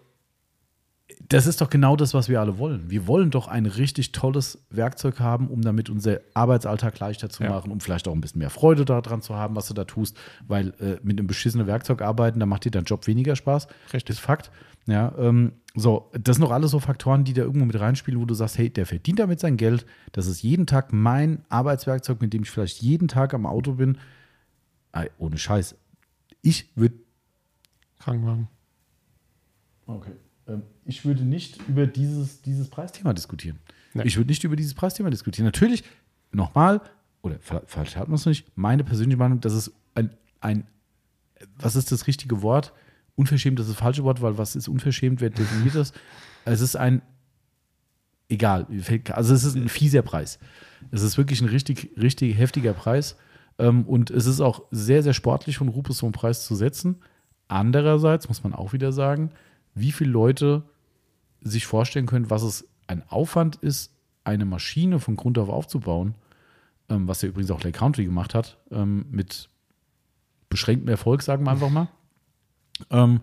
das 1.29 1.47
ist 1.47 1.61
doch 1.61 1.71
genau 1.71 1.97
das, 1.97 2.13
was 2.13 2.29
wir 2.29 2.41
alle 2.41 2.59
wollen. 2.59 2.91
Wir 2.91 3.07
wollen 3.07 3.31
doch 3.31 3.49
ein 3.49 3.67
richtig 3.67 4.13
tolles 4.13 4.65
Werkzeug 4.71 5.21
haben, 5.21 5.49
um 5.49 5.63
damit 5.63 5.89
unser 5.89 6.21
Arbeitsalltag 6.35 6.99
leichter 6.99 7.31
zu 7.31 7.43
Ja. 7.45 7.51
machen, 7.51 7.73
um 7.73 7.81
vielleicht 7.81 8.07
auch 8.09 8.13
ein 8.13 8.21
bisschen 8.21 8.41
mehr 8.41 8.51
Freude 8.51 8.85
daran 8.85 9.23
zu 9.23 9.35
haben, 9.35 9.57
was 9.57 9.69
du 9.69 9.75
da 9.75 9.85
tust, 9.85 10.19
weil 10.47 10.69
äh, 10.81 10.99
mit 11.03 11.19
einem 11.19 11.27
beschissenen 11.27 11.67
Werkzeug 11.67 12.03
arbeiten, 12.03 12.41
da 12.41 12.47
macht 12.47 12.65
dir 12.65 12.71
dein 12.71 12.85
Job 12.85 13.07
weniger 13.07 13.37
Spaß. 13.37 13.69
Richtig. 13.87 14.05
Das 14.05 14.17
ist 14.17 14.21
Fakt. 14.23 14.51
Ja, 14.87 15.15
ähm, 15.17 15.53
so, 15.75 16.11
das 16.13 16.37
sind 16.37 16.43
doch 16.45 16.51
alles 16.51 16.71
so 16.71 16.79
Faktoren, 16.79 17.25
die 17.25 17.33
da 17.33 17.41
irgendwo 17.43 17.65
mit 17.65 17.81
reinspielen, 17.81 18.21
wo 18.21 18.27
du 18.27 18.35
sagst, 18.35 18.59
hey, 18.59 18.69
der 18.69 18.85
verdient 18.85 19.19
damit 19.19 19.41
sein 19.41 19.57
Geld. 19.57 19.87
Das 20.13 20.27
ist 20.27 20.43
jeden 20.43 20.67
Tag 20.67 20.93
mein 20.93 21.43
Arbeitswerkzeug, 21.49 22.21
mit 22.21 22.35
dem 22.35 22.43
ich 22.43 22.51
vielleicht 22.51 22.83
jeden 22.83 23.09
Tag 23.09 23.33
am 23.33 23.47
Auto 23.47 23.73
bin. 23.73 23.97
Ey, 24.93 25.11
ohne 25.17 25.39
Scheiß. 25.39 25.75
Ich 26.43 26.71
würde 26.77 26.97
Krankenwagen. 27.99 28.49
Okay. 29.87 30.13
Ähm, 30.49 30.63
ich 30.87 31.05
würde 31.05 31.25
nicht 31.25 31.59
über 31.69 31.87
dieses, 31.87 32.43
dieses 32.43 32.69
Preisthema 32.69 33.13
diskutieren. 33.13 33.59
Nee. 33.95 34.03
Ich 34.05 34.17
würde 34.17 34.29
nicht 34.29 34.45
über 34.45 34.57
dieses 34.57 34.75
Preisthema 34.75 35.11
diskutieren. 35.11 35.47
Natürlich, 35.47 35.85
nochmal, 36.33 36.81
oder 37.23 37.39
fa- 37.41 37.63
falsch 37.67 37.97
hat 37.97 38.09
man 38.09 38.17
es 38.17 38.27
nicht, 38.27 38.47
meine 38.57 38.85
persönliche 38.85 39.17
Meinung, 39.19 39.41
dass 39.41 39.53
es 39.53 39.73
ein, 39.95 40.11
ein, 40.41 40.67
was 41.57 41.77
ist 41.77 41.93
das 41.93 42.07
richtige 42.07 42.43
Wort? 42.43 42.73
Unverschämt 43.17 43.61
ist 43.61 43.69
das 43.69 43.77
falsche 43.77 44.03
Wort, 44.05 44.21
weil 44.21 44.37
was 44.39 44.57
ist 44.57 44.69
unverschämt, 44.69 45.21
wer 45.21 45.31
definiert 45.31 45.77
das? 45.77 45.93
Es 46.45 46.61
ist 46.61 46.75
ein, 46.77 47.01
egal, 48.29 48.67
also 49.13 49.35
es 49.35 49.45
ist 49.45 49.55
ein 49.55 49.69
fieser 49.69 50.03
Preis. 50.03 50.39
Es 50.91 51.03
ist 51.03 51.17
wirklich 51.17 51.41
ein 51.41 51.49
richtig, 51.49 51.91
richtig 51.97 52.37
heftiger 52.37 52.73
Preis. 52.73 53.17
Ähm, 53.59 53.85
und 53.87 54.11
es 54.11 54.27
ist 54.27 54.41
auch 54.41 54.65
sehr, 54.73 55.03
sehr 55.05 55.15
sportlich 55.15 55.57
von 55.59 55.69
Rupes 55.69 55.99
so 55.99 56.07
einen 56.07 56.13
Preis 56.13 56.45
zu 56.45 56.57
setzen. 56.57 56.97
Andererseits 57.47 58.29
muss 58.29 58.43
man 58.43 58.53
auch 58.53 58.73
wieder 58.73 58.93
sagen, 58.93 59.31
wie 59.75 59.93
viele 59.93 60.11
Leute 60.11 60.65
sich 61.45 61.67
vorstellen 61.67 62.07
können, 62.07 62.31
was 62.31 62.43
es 62.43 62.67
ein 62.87 63.03
Aufwand 63.09 63.57
ist, 63.57 63.93
eine 64.25 64.45
Maschine 64.45 64.99
von 64.99 65.17
Grund 65.17 65.39
auf 65.39 65.49
aufzubauen, 65.49 66.15
ähm, 66.89 67.07
was 67.07 67.23
ja 67.23 67.29
übrigens 67.29 67.51
auch 67.51 67.63
Lake 67.63 67.79
Country 67.79 68.05
gemacht 68.05 68.35
hat, 68.35 68.59
ähm, 68.71 69.07
mit 69.11 69.49
beschränktem 70.49 70.89
Erfolg, 70.89 71.23
sagen 71.23 71.45
wir 71.45 71.53
einfach 71.53 71.71
mal. 71.71 71.89
Ähm, 72.91 73.21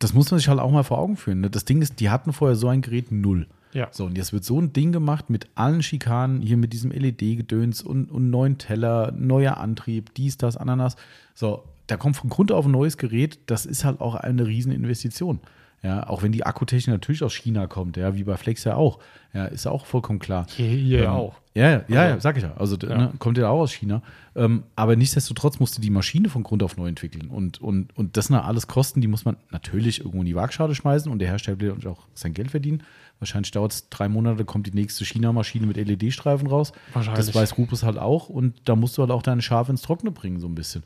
das 0.00 0.14
muss 0.14 0.32
man 0.32 0.38
sich 0.38 0.48
halt 0.48 0.58
auch 0.58 0.72
mal 0.72 0.82
vor 0.82 0.98
Augen 0.98 1.16
führen. 1.16 1.42
Ne? 1.42 1.48
Das 1.48 1.64
Ding 1.64 1.80
ist, 1.80 2.00
die 2.00 2.10
hatten 2.10 2.32
vorher 2.32 2.56
so 2.56 2.66
ein 2.66 2.80
Gerät 2.82 3.12
null. 3.12 3.46
Ja. 3.72 3.88
So, 3.92 4.06
und 4.06 4.18
jetzt 4.18 4.32
wird 4.32 4.44
so 4.44 4.60
ein 4.60 4.72
Ding 4.72 4.90
gemacht 4.90 5.30
mit 5.30 5.46
allen 5.54 5.82
Schikanen, 5.82 6.42
hier 6.42 6.56
mit 6.56 6.72
diesem 6.72 6.90
LED-Gedöns 6.90 7.82
und, 7.82 8.10
und 8.10 8.30
neuen 8.30 8.58
Teller, 8.58 9.12
neuer 9.12 9.58
Antrieb, 9.58 10.12
dies, 10.14 10.38
das, 10.38 10.56
Ananas. 10.56 10.96
So, 11.34 11.62
da 11.86 11.96
kommt 11.96 12.16
von 12.16 12.30
Grund 12.30 12.50
auf 12.50 12.64
ein 12.66 12.72
neues 12.72 12.96
Gerät, 12.96 13.38
das 13.46 13.66
ist 13.66 13.84
halt 13.84 14.00
auch 14.00 14.16
eine 14.16 14.46
Rieseninvestition. 14.46 15.38
Ja, 15.82 16.06
auch 16.08 16.22
wenn 16.22 16.30
die 16.32 16.44
Akkutechnik 16.44 16.92
natürlich 16.92 17.22
aus 17.22 17.32
China 17.34 17.66
kommt, 17.66 17.96
ja, 17.96 18.14
wie 18.14 18.24
bei 18.24 18.36
Flex 18.36 18.64
ja 18.64 18.74
auch. 18.74 18.98
Ja, 19.32 19.46
ist 19.46 19.66
auch 19.66 19.86
vollkommen 19.86 20.18
klar. 20.18 20.46
Hier, 20.50 20.66
hier 20.68 21.02
Ähm, 21.04 21.10
auch. 21.10 21.36
Ja, 21.54 21.62
ja, 21.70 21.70
ja, 21.88 22.00
Also- 22.02 22.14
ja 22.16 22.20
sag 22.20 22.36
ich 22.36 22.42
ja. 22.42 22.52
Also 22.58 22.76
Ja. 22.82 22.98
Ne, 22.98 23.12
kommt 23.18 23.38
ja 23.38 23.48
auch 23.48 23.60
aus 23.60 23.72
China. 23.72 24.02
Ähm, 24.36 24.64
aber 24.76 24.94
nichtsdestotrotz 24.96 25.58
musste 25.58 25.80
die 25.80 25.88
Maschine 25.88 26.28
von 26.28 26.42
Grund 26.42 26.62
auf 26.62 26.76
neu 26.76 26.86
entwickeln. 26.88 27.28
Und, 27.30 27.62
und, 27.62 27.96
und 27.96 28.16
das 28.18 28.26
sind 28.26 28.36
alles 28.36 28.66
Kosten, 28.66 29.00
die 29.00 29.06
muss 29.08 29.24
man 29.24 29.36
natürlich 29.50 30.00
irgendwo 30.00 30.20
in 30.20 30.26
die 30.26 30.34
Waagschale 30.36 30.74
schmeißen 30.74 31.10
und 31.10 31.18
der 31.18 31.28
Hersteller 31.28 31.60
will 31.60 31.74
auch 31.88 32.06
sein 32.12 32.34
Geld 32.34 32.50
verdienen. 32.50 32.82
Wahrscheinlich 33.18 33.50
dauert 33.50 33.72
es 33.72 33.88
drei 33.88 34.08
Monate, 34.08 34.44
kommt 34.44 34.66
die 34.66 34.72
nächste 34.74 35.04
China-Maschine 35.06 35.66
mit 35.66 35.76
LED-Streifen 35.78 36.46
raus. 36.46 36.72
Wahrscheinlich. 36.92 37.24
Das 37.26 37.34
weiß 37.34 37.56
Rupus 37.56 37.84
halt 37.84 37.96
auch 37.98 38.28
und 38.28 38.54
da 38.66 38.76
musst 38.76 38.98
du 38.98 39.02
halt 39.02 39.10
auch 39.10 39.22
deine 39.22 39.40
Schafe 39.42 39.70
ins 39.72 39.82
Trockene 39.82 40.10
bringen, 40.10 40.40
so 40.40 40.46
ein 40.46 40.54
bisschen. 40.54 40.82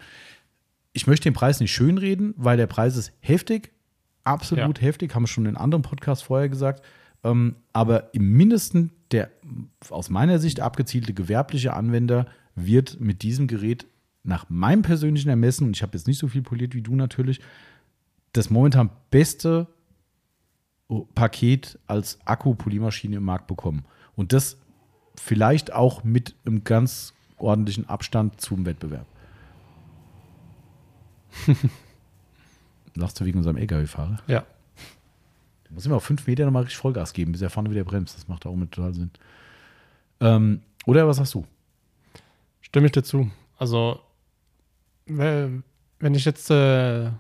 Ich 0.93 1.07
möchte 1.09 1.25
den 1.25 1.35
Preis 1.35 1.59
nicht 1.59 1.73
schönreden, 1.73 2.35
weil 2.37 2.57
der 2.57 2.69
Preis 2.69 2.97
ist 2.97 3.13
heftig, 3.21 3.73
absolut 4.25 4.81
heftig, 4.81 5.15
haben 5.15 5.25
wir 5.25 5.29
schon 5.29 5.47
in 5.47 5.57
anderen 5.57 5.83
Podcasts 5.83 6.25
vorher 6.25 6.49
gesagt. 6.49 6.85
Ähm, 7.23 7.57
aber 7.73 8.13
im 8.15 8.33
Mindesten 8.33 8.91
der 9.15 9.31
aus 9.91 10.11
meiner 10.11 10.41
Sicht 10.41 10.61
abgezielte 10.61 11.15
gewerbliche 11.15 11.75
Anwender 11.75 12.27
wird 12.57 13.01
mit 13.01 13.23
diesem 13.23 13.47
Gerät 13.47 13.87
nach 14.25 14.49
meinem 14.49 14.83
persönlichen 14.83 15.29
Ermessen, 15.29 15.67
und 15.67 15.77
ich 15.77 15.83
habe 15.83 15.97
jetzt 15.97 16.09
nicht 16.09 16.19
so 16.19 16.27
viel 16.27 16.43
poliert 16.43 16.75
wie 16.75 16.83
du 16.83 16.97
natürlich, 16.97 17.41
das 18.33 18.51
momentan 18.51 18.91
beste 19.11 19.69
Paket 21.15 21.79
als 21.87 22.19
Akku-Polymaschine 22.25 23.17
im 23.17 23.25
Markt 23.25 23.47
bekommen. 23.47 23.85
Und 24.17 24.33
das 24.33 24.59
vielleicht 25.15 25.73
auch 25.73 26.03
mit 26.03 26.35
einem 26.45 26.65
ganz 26.65 27.15
ordentlichen 27.37 27.89
Abstand 27.89 28.41
zum 28.41 28.67
Wettbewerb. 28.67 29.07
Lachst 32.95 33.21
du 33.21 33.25
wegen 33.25 33.39
unserem 33.39 33.57
LKW-Fahrer? 33.57 34.19
Ja. 34.27 34.41
Da 35.65 35.71
muss 35.71 35.87
immer 35.87 35.97
auf 35.97 36.05
fünf 36.05 36.27
Meter 36.27 36.45
nochmal 36.45 36.63
richtig 36.63 36.79
Vollgas 36.79 37.13
geben, 37.13 37.33
bis 37.33 37.43
er 37.43 37.51
vorne 37.51 37.71
wieder 37.71 37.85
bremst. 37.85 38.17
Das 38.17 38.29
macht 38.29 38.47
auch 38.47 38.55
mit 38.55 38.73
total 38.73 38.95
Sinn. 38.95 39.11
Ähm, 40.21 40.63
oder 40.87 41.07
was 41.09 41.17
sagst 41.17 41.35
du? 41.35 41.45
Stimme 42.61 42.87
ich 42.87 42.93
dir 42.93 43.03
zu. 43.03 43.31
Also, 43.59 44.01
we- 45.07 45.63
wenn 45.99 46.15
ich 46.15 46.25
jetzt 46.25 46.51
äh, 46.51 47.11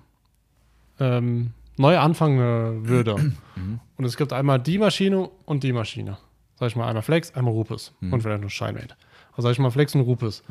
ähm, 1.00 1.52
neu 1.76 1.98
anfangen 1.98 2.86
würde 2.88 3.14
und 3.96 4.04
es 4.04 4.16
gibt 4.16 4.32
einmal 4.32 4.60
die 4.60 4.78
Maschine 4.78 5.28
und 5.44 5.62
die 5.64 5.72
Maschine. 5.72 6.18
Sag 6.56 6.68
ich 6.68 6.76
mal 6.76 6.86
einmal 6.86 7.02
Flex, 7.02 7.34
einmal 7.34 7.52
Rupes 7.52 7.92
und 8.00 8.20
vielleicht 8.22 8.42
noch 8.42 8.50
Scheinwert. 8.50 8.96
Also 9.32 9.42
sag 9.48 9.52
ich 9.52 9.58
mal 9.58 9.70
Flex 9.70 9.94
und 9.96 10.02
Rupes. 10.02 10.44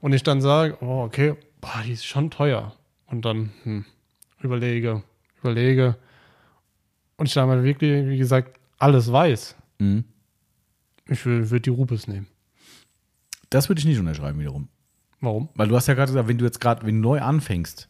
Und 0.00 0.12
ich 0.12 0.22
dann 0.24 0.40
sage, 0.40 0.76
oh, 0.80 1.02
okay, 1.04 1.34
boah, 1.60 1.80
die 1.84 1.92
ist 1.92 2.04
schon 2.04 2.30
teuer. 2.30 2.74
Und 3.06 3.24
dann 3.24 3.50
hm, 3.62 3.84
überlege, 4.40 5.02
überlege. 5.40 5.96
Und 7.16 7.26
ich 7.26 7.34
dann 7.34 7.48
mal 7.48 7.62
wirklich, 7.64 8.06
wie 8.08 8.18
gesagt, 8.18 8.58
alles 8.78 9.10
weiß. 9.10 9.56
Mhm. 9.78 10.04
Ich 11.06 11.24
würde 11.24 11.60
die 11.60 11.70
Rupes 11.70 12.06
nehmen. 12.06 12.26
Das 13.50 13.68
würde 13.68 13.80
ich 13.80 13.86
nicht 13.86 13.98
unterschreiben 13.98 14.38
wiederum. 14.38 14.68
Warum? 15.20 15.48
Weil 15.54 15.68
du 15.68 15.76
hast 15.76 15.86
ja 15.86 15.94
gerade 15.94 16.12
gesagt, 16.12 16.28
wenn 16.28 16.38
du 16.38 16.44
jetzt 16.44 16.60
gerade, 16.60 16.86
wenn 16.86 17.02
du 17.02 17.08
neu 17.08 17.20
anfängst, 17.20 17.88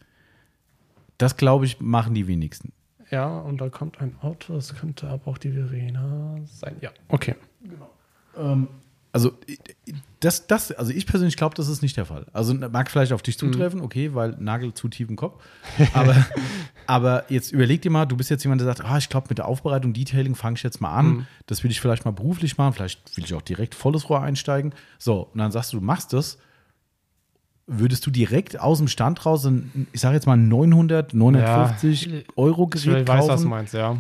das 1.19 1.37
glaube 1.37 1.67
ich, 1.67 1.81
machen 1.81 2.15
die 2.15 2.27
wenigsten. 2.27 2.73
Ja, 3.11 3.39
und 3.39 3.61
da 3.61 3.69
kommt 3.71 4.01
ein 4.01 4.17
Auto, 4.21 4.55
das 4.55 4.75
könnte 4.75 5.09
aber 5.09 5.29
auch 5.29 5.39
die 5.39 5.51
Verena 5.51 6.39
sein. 6.45 6.77
Ja, 6.81 6.91
okay. 7.09 7.35
Also 9.11 9.33
das, 10.21 10.47
das, 10.47 10.71
also 10.73 10.93
ich 10.93 11.07
persönlich 11.07 11.37
glaube, 11.37 11.55
das 11.55 11.69
ist 11.69 11.81
nicht 11.81 11.97
der 11.97 12.05
Fall. 12.05 12.27
Also 12.33 12.53
mag 12.55 12.91
vielleicht 12.91 13.13
auf 13.13 13.23
dich 13.23 13.39
zutreffen, 13.39 13.81
okay, 13.81 14.15
weil 14.15 14.37
Nagel 14.39 14.75
zu 14.75 14.89
tief 14.89 15.09
im 15.09 15.17
Kopf. 15.17 15.43
Aber, 15.95 16.15
aber 16.87 17.25
jetzt 17.31 17.53
überleg 17.53 17.81
dir 17.81 17.91
mal, 17.91 18.05
du 18.05 18.17
bist 18.17 18.29
jetzt 18.29 18.45
jemand, 18.45 18.61
der 18.61 18.67
sagt, 18.67 18.85
ah, 18.85 18.99
ich 18.99 19.09
glaube, 19.09 19.27
mit 19.31 19.39
der 19.39 19.47
Aufbereitung, 19.49 19.93
Detailing 19.95 20.35
fange 20.35 20.57
ich 20.57 20.63
jetzt 20.63 20.81
mal 20.81 20.93
an. 20.95 21.27
Das 21.47 21.65
will 21.65 21.71
ich 21.71 21.81
vielleicht 21.81 22.05
mal 22.05 22.11
beruflich 22.11 22.59
machen, 22.59 22.75
vielleicht 22.75 23.17
will 23.17 23.25
ich 23.25 23.33
auch 23.35 23.43
direkt 23.43 23.75
volles 23.75 24.09
Rohr 24.11 24.21
einsteigen. 24.21 24.75
So, 24.99 25.23
und 25.33 25.39
dann 25.39 25.53
sagst 25.53 25.73
du, 25.73 25.79
du 25.79 25.85
machst 25.85 26.13
das. 26.13 26.39
Würdest 27.67 28.05
du 28.07 28.11
direkt 28.11 28.59
aus 28.61 28.79
dem 28.79 28.89
Stand 28.89 29.25
raus, 29.27 29.45
ein, 29.47 29.87
ich 29.93 30.01
sage 30.01 30.15
jetzt 30.15 30.27
mal 30.27 30.37
900, 30.37 31.13
950 31.15 32.07
Ja, 32.07 32.19
Euro 32.37 32.71
Ich 32.75 32.83
Gerät 32.85 33.07
weiß, 33.09 33.21
was 33.21 33.27
du 33.27 33.33
kaufen? 33.33 33.49
meinst, 33.51 33.75
ja. 33.75 33.97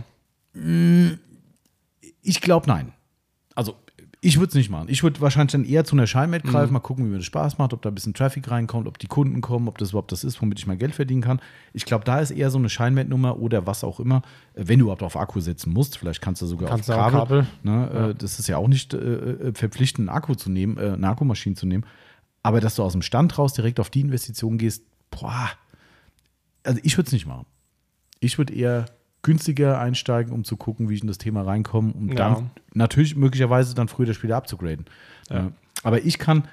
Ich 2.22 2.40
glaube, 2.40 2.66
nein. 2.66 2.92
Also, 3.54 3.76
ich 4.20 4.38
würde 4.38 4.48
es 4.48 4.54
nicht 4.54 4.68
machen. 4.68 4.88
Ich 4.88 5.04
würde 5.04 5.20
wahrscheinlich 5.20 5.52
dann 5.52 5.64
eher 5.64 5.84
zu 5.84 5.94
einer 5.94 6.08
Scheinmet 6.08 6.42
greifen, 6.42 6.72
mal 6.72 6.80
gucken, 6.80 7.04
wie 7.04 7.10
mir 7.10 7.18
das 7.18 7.26
Spaß 7.26 7.58
macht, 7.58 7.72
ob 7.72 7.82
da 7.82 7.90
ein 7.90 7.94
bisschen 7.94 8.14
Traffic 8.14 8.50
reinkommt, 8.50 8.88
ob 8.88 8.98
die 8.98 9.06
Kunden 9.06 9.40
kommen, 9.40 9.68
ob 9.68 9.78
das 9.78 9.90
überhaupt 9.90 10.10
das 10.10 10.24
ist, 10.24 10.42
womit 10.42 10.58
ich 10.58 10.66
mal 10.66 10.76
Geld 10.76 10.94
verdienen 10.94 11.22
kann. 11.22 11.40
Ich 11.72 11.84
glaube, 11.84 12.04
da 12.04 12.18
ist 12.18 12.32
eher 12.32 12.50
so 12.50 12.58
eine 12.58 12.68
Scheinmet-Nummer 12.68 13.38
oder 13.38 13.66
was 13.66 13.84
auch 13.84 14.00
immer, 14.00 14.22
äh, 14.54 14.64
wenn 14.66 14.80
du 14.80 14.86
überhaupt 14.86 15.04
auf 15.04 15.16
Akku 15.16 15.38
setzen 15.38 15.72
musst. 15.72 15.98
Vielleicht 15.98 16.20
kannst 16.20 16.42
du 16.42 16.46
sogar 16.46 16.68
Kannst 16.68 16.90
auf 16.90 16.96
Kabel. 16.96 17.18
Kabel. 17.18 17.46
Ne? 17.62 17.90
Ja. 17.92 18.08
Äh, 18.08 18.14
das 18.16 18.40
ist 18.40 18.48
ja 18.48 18.56
auch 18.56 18.66
nicht 18.66 18.92
äh, 18.92 18.96
äh, 18.96 19.54
verpflichtend, 19.54 20.08
einen 20.08 20.16
Akku 20.16 20.34
zu 20.34 20.50
nehmen, 20.50 20.78
äh, 20.78 20.92
eine 20.94 21.08
Akkumaschine 21.08 21.54
zu 21.54 21.66
nehmen. 21.66 21.84
Aber 22.42 22.60
dass 22.60 22.74
du 22.74 22.82
aus 22.82 22.92
dem 22.92 23.02
Stand 23.02 23.38
raus 23.38 23.52
direkt 23.52 23.78
auf 23.78 23.90
die 23.90 24.00
Investition 24.00 24.58
gehst, 24.58 24.82
boah, 25.10 25.50
also 26.64 26.80
ich 26.82 26.96
würde 26.96 27.06
es 27.06 27.12
nicht 27.12 27.26
machen. 27.26 27.46
Ich 28.18 28.36
würde 28.36 28.52
eher 28.52 28.86
günstiger 29.28 29.78
einsteigen, 29.78 30.32
um 30.32 30.42
zu 30.42 30.56
gucken, 30.56 30.88
wie 30.88 30.94
ich 30.94 31.02
in 31.02 31.06
das 31.06 31.18
Thema 31.18 31.42
reinkomme, 31.42 31.92
um 31.92 32.08
Ja. 32.08 32.14
dann 32.14 32.50
natürlich 32.72 33.14
möglicherweise 33.14 33.74
dann 33.74 33.86
früher 33.86 34.06
oder 34.06 34.14
später 34.14 34.36
abzugraden. 34.36 34.86
Ja. 35.28 35.52
Aber 35.82 36.02
ich 36.02 36.18
kann, 36.18 36.48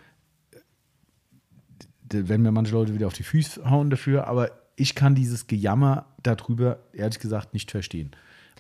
werden 2.11 2.41
mir 2.41 2.52
manche 2.52 2.73
Leute 2.73 2.93
wieder 2.93 3.07
auf 3.07 3.14
die 3.14 3.23
Füße 3.23 3.69
hauen 3.69 3.89
dafür, 3.89 4.27
aber 4.27 4.52
ich 4.76 4.93
kann 4.93 5.15
dieses 5.15 5.47
Gejammer 5.47 6.06
darüber 6.22 6.80
ehrlich 6.91 7.19
gesagt 7.19 7.53
nicht 7.53 7.72
verstehen. 7.72 8.11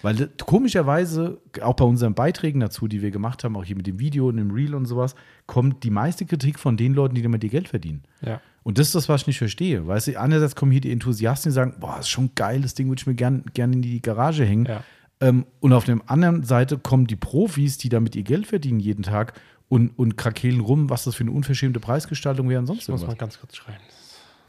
Weil 0.01 0.15
das, 0.15 0.29
komischerweise, 0.45 1.41
auch 1.61 1.73
bei 1.75 1.83
unseren 1.83 2.13
Beiträgen 2.15 2.61
dazu, 2.61 2.87
die 2.87 3.01
wir 3.01 3.11
gemacht 3.11 3.43
haben, 3.43 3.57
auch 3.57 3.65
hier 3.65 3.75
mit 3.75 3.85
dem 3.85 3.99
Video 3.99 4.29
und 4.29 4.37
dem 4.37 4.51
Reel 4.51 4.75
und 4.75 4.85
sowas, 4.85 5.13
kommt 5.45 5.83
die 5.83 5.89
meiste 5.89 6.25
Kritik 6.25 6.57
von 6.57 6.77
den 6.77 6.93
Leuten, 6.93 7.15
die 7.15 7.21
damit 7.21 7.43
ihr 7.43 7.49
Geld 7.49 7.67
verdienen. 7.67 8.03
Ja. 8.21 8.39
Und 8.65 8.79
das 8.79 8.87
ist 8.87 8.95
das, 8.95 9.07
was 9.09 9.21
ich 9.21 9.27
nicht 9.27 9.37
verstehe. 9.37 9.85
Weißt 9.85 10.07
du, 10.07 10.19
einerseits 10.19 10.55
kommen 10.55 10.71
hier 10.71 10.81
die 10.81 10.91
Enthusiasten, 10.91 11.51
die 11.51 11.53
sagen, 11.53 11.75
boah, 11.79 11.99
ist 11.99 12.09
schon 12.09 12.33
geil, 12.33 12.61
das 12.61 12.73
Ding 12.73 12.87
würde 12.87 12.99
ich 12.99 13.05
mir 13.05 13.13
gerne 13.13 13.43
gern 13.53 13.71
in 13.71 13.83
die 13.83 14.01
Garage 14.01 14.43
hängen. 14.43 14.65
Ja. 14.65 14.83
Ähm, 15.19 15.45
und 15.59 15.71
auf 15.71 15.85
der 15.85 15.99
anderen 16.07 16.41
Seite 16.41 16.79
kommen 16.79 17.05
die 17.05 17.15
Profis, 17.15 17.77
die 17.77 17.89
damit 17.89 18.15
ihr 18.15 18.23
Geld 18.23 18.47
verdienen 18.47 18.79
jeden 18.79 19.03
Tag 19.03 19.39
und, 19.69 19.89
und 19.99 20.17
krakeelen 20.17 20.61
rum, 20.61 20.89
was 20.89 21.03
das 21.03 21.13
für 21.13 21.21
eine 21.21 21.31
unverschämte 21.31 21.79
Preisgestaltung 21.79 22.49
wäre 22.49 22.59
und 22.59 22.65
sonst 22.65 22.81
Ich 22.81 22.87
muss 22.87 23.05
mal 23.05 23.15
ganz 23.15 23.39
kurz 23.39 23.55
schreiben. 23.55 23.83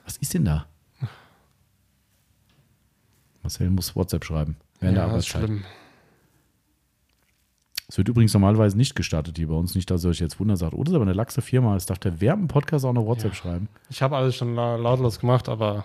Was 0.06 0.16
ist 0.16 0.32
denn 0.32 0.47
da? 0.47 0.64
Marcel 3.43 3.68
muss 3.68 3.94
WhatsApp 3.94 4.24
schreiben. 4.24 4.56
Während 4.80 4.97
der 4.97 5.06
Ja, 5.09 5.12
das 5.12 5.24
ist 5.24 5.26
schlimm. 5.26 5.62
Es 7.88 7.98
wird 7.98 8.08
übrigens 8.08 8.32
normalerweise 8.34 8.76
nicht 8.76 8.96
gestartet 8.96 9.36
hier 9.38 9.46
bei 9.48 9.54
uns. 9.54 9.74
Nicht, 9.76 9.90
dass 9.90 10.04
ihr 10.04 10.10
euch 10.10 10.18
jetzt 10.18 10.40
wundert, 10.40 10.58
sagt, 10.58 10.74
oh, 10.74 10.82
das 10.82 10.90
ist 10.90 10.96
aber 10.96 11.04
eine 11.04 11.12
laxe 11.12 11.40
Firma. 11.40 11.76
Es 11.76 11.86
darf 11.86 11.98
der 12.00 12.20
Werben-Podcast 12.20 12.84
auch 12.84 12.92
noch 12.92 13.06
WhatsApp 13.06 13.32
Ja. 13.32 13.36
schreiben. 13.36 13.68
Ich 13.90 14.02
habe 14.02 14.16
alles 14.16 14.34
schon 14.36 14.54
la- 14.56 14.74
lautlos 14.76 15.20
gemacht, 15.20 15.48
aber 15.48 15.84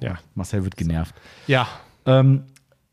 ja. 0.00 0.18
Marcel 0.34 0.64
wird 0.64 0.76
genervt. 0.76 1.14
Ja, 1.46 1.68
Ähm, 2.04 2.42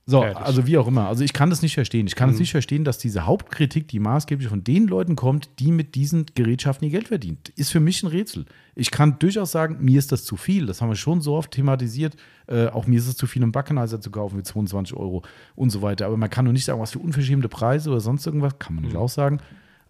so, 0.10 0.23
Ehrlich. 0.23 0.38
also 0.38 0.65
wie 0.65 0.76
auch 0.80 0.88
immer. 0.88 1.07
Also 1.07 1.23
ich 1.23 1.34
kann 1.34 1.52
das 1.52 1.61
nicht 1.61 1.76
verstehen. 1.76 2.07
Ich 2.07 2.15
kann 2.15 2.31
es 2.31 2.40
nicht 2.40 2.49
verstehen, 2.49 2.84
dass 2.84 2.98
diese 2.98 3.27
Hauptkritik, 3.27 3.88
die 3.88 3.99
maßgeblich 3.99 4.49
von 4.49 4.64
den 4.64 4.88
Leuten 4.88 5.15
kommt, 5.15 5.52
die 5.60 5.72
mit 5.72 5.94
diesen 5.94 6.26
Gerätschaften 6.34 6.86
ihr 6.86 6.91
Geld 6.91 7.10
verdienen. 7.10 7.38
Ist 7.56 7.72
für 7.72 7.80
mich 7.80 8.02
ein 8.02 8.07
Rätsel. 8.07 8.45
Ich 8.73 8.90
kann 8.90 9.19
durchaus 9.19 9.52
sagen, 9.52 9.77
mir 9.81 9.99
ist 9.99 10.11
das 10.11 10.23
zu 10.23 10.36
viel. 10.36 10.65
Das 10.65 10.81
haben 10.81 10.90
wir 10.90 10.95
schon 10.95 11.22
so 11.22 11.36
oft 11.36 11.52
thematisiert. 11.52 12.15
Äh, 12.48 12.69
auch 12.69 12.88
mir 12.88 12.98
ist 12.98 13.07
es 13.07 13.18
zu 13.18 13.27
viel, 13.27 13.44
einen 13.44 13.52
Backenizer 13.52 14.02
zu 14.02 14.10
kaufen 14.10 14.36
mit 14.36 14.48
22 14.48 14.98
Euro 14.98 15.22
und 15.56 15.69
so 15.69 15.84
weiter. 15.84 16.07
Aber 16.07 16.18
man 16.18 16.31
kann 16.31 16.44
doch 16.45 16.53
nicht 16.53 16.65
sagen, 16.65 16.81
was 16.81 16.91
für 16.91 16.99
unverschämte 16.99 17.48
Preise 17.48 17.91
oder 17.91 17.99
sonst 17.99 18.26
irgendwas. 18.26 18.57
Kann 18.57 18.73
man 18.73 18.86
nicht 18.86 18.95
auch 18.95 19.10
sagen. 19.10 19.40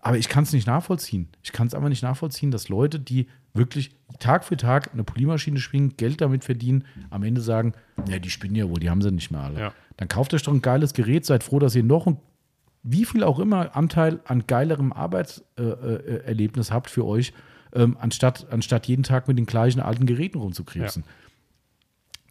Aber 0.02 0.18
ich 0.18 0.28
kann 0.28 0.44
es 0.44 0.52
nicht 0.52 0.68
nachvollziehen. 0.68 1.30
Ich 1.44 1.54
kann 1.54 1.68
es 1.68 1.74
einfach 1.74 1.90
nicht 1.90 2.04
nachvollziehen, 2.04 2.52
dass 2.52 2.68
Leute, 2.68 3.00
die 3.00 3.28
wirklich 3.54 3.92
Tag 4.20 4.44
für 4.44 4.58
Tag 4.58 4.94
eine 4.94 5.04
Polymaschine 5.04 5.60
schwingen, 5.60 5.96
Geld 5.98 6.22
damit 6.22 6.44
verdienen, 6.44 6.86
am 7.10 7.24
Ende 7.24 7.42
sagen, 7.42 7.74
ja, 8.08 8.20
die 8.20 8.30
spinnen 8.30 8.56
ja 8.56 8.70
wohl, 8.70 8.80
die 8.80 8.90
haben 8.90 9.02
sie 9.02 9.12
nicht 9.12 9.32
mehr 9.32 9.42
alle. 9.42 9.60
Ja. 9.60 9.74
Dann 10.00 10.08
kauft 10.08 10.34
euch 10.34 10.44
doch 10.44 10.54
ein 10.54 10.62
geiles 10.62 10.94
Gerät, 10.94 11.26
seid 11.26 11.44
froh, 11.44 11.60
dass 11.60 11.76
ihr 11.76 11.84
noch 11.84 12.08
ein, 12.08 12.20
wie 12.84 13.04
viel 13.04 13.22
auch 13.22 13.38
immer 13.38 13.76
Anteil 13.76 14.22
an 14.24 14.48
geilerem 14.48 14.94
Arbeitserlebnis 14.94 15.44
äh, 15.58 16.26
Erlebnis 16.26 16.72
habt 16.72 16.90
für 16.90 17.06
euch, 17.06 17.34
ähm, 17.74 17.98
anstatt, 18.00 18.48
anstatt 18.50 18.88
jeden 18.88 19.04
Tag 19.04 19.28
mit 19.28 19.38
den 19.38 19.46
gleichen 19.46 19.82
alten 19.82 20.06
Geräten 20.06 20.38
rumzukrebsen. 20.38 21.04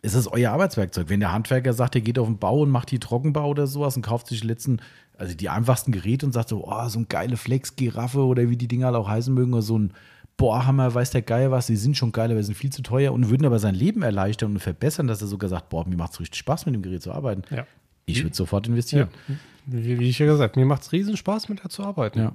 Es 0.00 0.14
ist 0.14 0.28
euer 0.28 0.50
Arbeitswerkzeug. 0.52 1.10
Wenn 1.10 1.20
der 1.20 1.32
Handwerker 1.32 1.74
sagt, 1.74 1.94
er 1.94 2.00
geht 2.00 2.18
auf 2.18 2.26
den 2.26 2.38
Bau 2.38 2.60
und 2.62 2.70
macht 2.70 2.90
die 2.90 3.00
Trockenbau 3.00 3.50
oder 3.50 3.66
sowas 3.66 3.96
und 3.96 4.02
kauft 4.02 4.28
sich 4.28 4.40
die 4.40 4.46
letzten, 4.46 4.80
also 5.18 5.34
die 5.34 5.50
einfachsten 5.50 5.92
Geräte 5.92 6.24
und 6.24 6.32
sagt 6.32 6.48
so, 6.48 6.66
oh, 6.66 6.88
so 6.88 7.00
ein 7.00 7.08
geile 7.10 7.36
Flex-Giraffe 7.36 8.24
oder 8.24 8.48
wie 8.48 8.56
die 8.56 8.68
Dinger 8.68 8.86
alle 8.86 8.98
auch 8.98 9.08
heißen 9.08 9.34
mögen, 9.34 9.52
oder 9.52 9.60
so 9.60 9.78
ein 9.78 9.92
Bohrhammer, 10.38 10.94
weiß 10.94 11.10
der 11.10 11.20
Geil 11.22 11.50
was, 11.50 11.66
die 11.66 11.76
sind 11.76 11.96
schon 11.98 12.12
geil, 12.12 12.30
aber 12.30 12.40
sie 12.40 12.46
sind 12.46 12.54
viel 12.54 12.70
zu 12.70 12.80
teuer 12.82 13.12
und 13.12 13.28
würden 13.28 13.44
aber 13.44 13.58
sein 13.58 13.74
Leben 13.74 14.00
erleichtern 14.02 14.52
und 14.52 14.60
verbessern, 14.60 15.06
dass 15.06 15.20
er 15.20 15.26
sogar 15.28 15.50
sagt, 15.50 15.68
boah, 15.68 15.86
mir 15.86 15.96
macht 15.96 16.12
es 16.14 16.20
richtig 16.20 16.38
Spaß, 16.38 16.64
mit 16.64 16.74
dem 16.74 16.80
Gerät 16.82 17.02
zu 17.02 17.12
arbeiten. 17.12 17.42
ja. 17.54 17.66
Ich 18.06 18.22
würde 18.22 18.34
sofort 18.34 18.66
investieren. 18.66 19.08
ja. 19.28 19.34
Wie, 19.66 19.98
wie 19.98 20.08
ich 20.08 20.18
ja 20.18 20.24
gesagt 20.24 20.52
habe, 20.52 20.60
mir 20.60 20.64
macht 20.64 20.80
es 20.80 20.92
riesen 20.92 21.14
Spaß, 21.18 21.50
mit 21.50 21.62
der 21.62 21.68
zu 21.68 21.84
arbeiten. 21.84 22.20
Ja. 22.20 22.34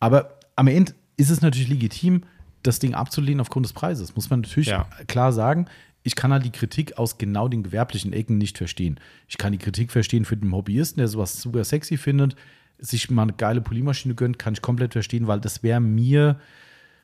Aber 0.00 0.38
am 0.56 0.66
Ende 0.66 0.94
ist 1.18 1.28
es 1.28 1.42
natürlich 1.42 1.68
legitim, 1.68 2.22
das 2.62 2.78
Ding 2.78 2.94
abzulehnen 2.94 3.40
aufgrund 3.42 3.66
des 3.66 3.74
Preises. 3.74 4.16
Muss 4.16 4.30
man 4.30 4.40
natürlich 4.40 4.68
Ja. 4.68 4.88
klar 5.06 5.32
sagen. 5.34 5.66
Ich 6.04 6.14
kann 6.16 6.32
halt 6.32 6.46
die 6.46 6.50
Kritik 6.52 6.96
aus 6.96 7.18
genau 7.18 7.48
den 7.48 7.62
gewerblichen 7.64 8.14
Ecken 8.14 8.38
nicht 8.38 8.56
verstehen. 8.56 8.98
Ich 9.28 9.36
kann 9.36 9.52
die 9.52 9.58
Kritik 9.58 9.90
verstehen 9.92 10.24
für 10.24 10.38
den 10.38 10.52
Hobbyisten, 10.52 10.98
der 11.00 11.08
sowas 11.08 11.38
super 11.42 11.64
sexy 11.64 11.98
findet, 11.98 12.34
sich 12.78 13.10
mal 13.10 13.22
eine 13.24 13.34
geile 13.34 13.60
Polymaschine 13.60 14.14
gönnt, 14.14 14.38
kann 14.38 14.54
ich 14.54 14.62
komplett 14.62 14.92
verstehen, 14.94 15.26
weil 15.26 15.40
das 15.40 15.62
wäre 15.62 15.80
mir. 15.80 16.40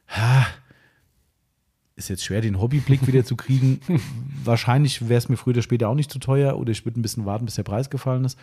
Ha, 0.09 0.47
ist 1.97 2.09
jetzt 2.09 2.25
schwer, 2.25 2.41
den 2.41 2.61
Hobbyblick 2.61 3.07
wieder 3.07 3.25
zu 3.25 3.37
kriegen. 3.37 3.81
Wahrscheinlich 4.45 5.09
wäre 5.09 5.19
es 5.19 5.29
mir 5.29 5.37
früher 5.37 5.55
oder 5.55 5.63
später 5.63 5.89
auch 5.89 5.95
nicht 5.95 6.11
zu 6.11 6.19
teuer 6.19 6.57
oder 6.59 6.71
ich 6.73 6.85
würde 6.85 6.99
ein 6.99 7.03
bisschen 7.03 7.25
warten, 7.25 7.45
bis 7.45 7.55
der 7.55 7.63
Preis 7.63 7.89
gefallen 7.91 8.25
ist. 8.25 8.39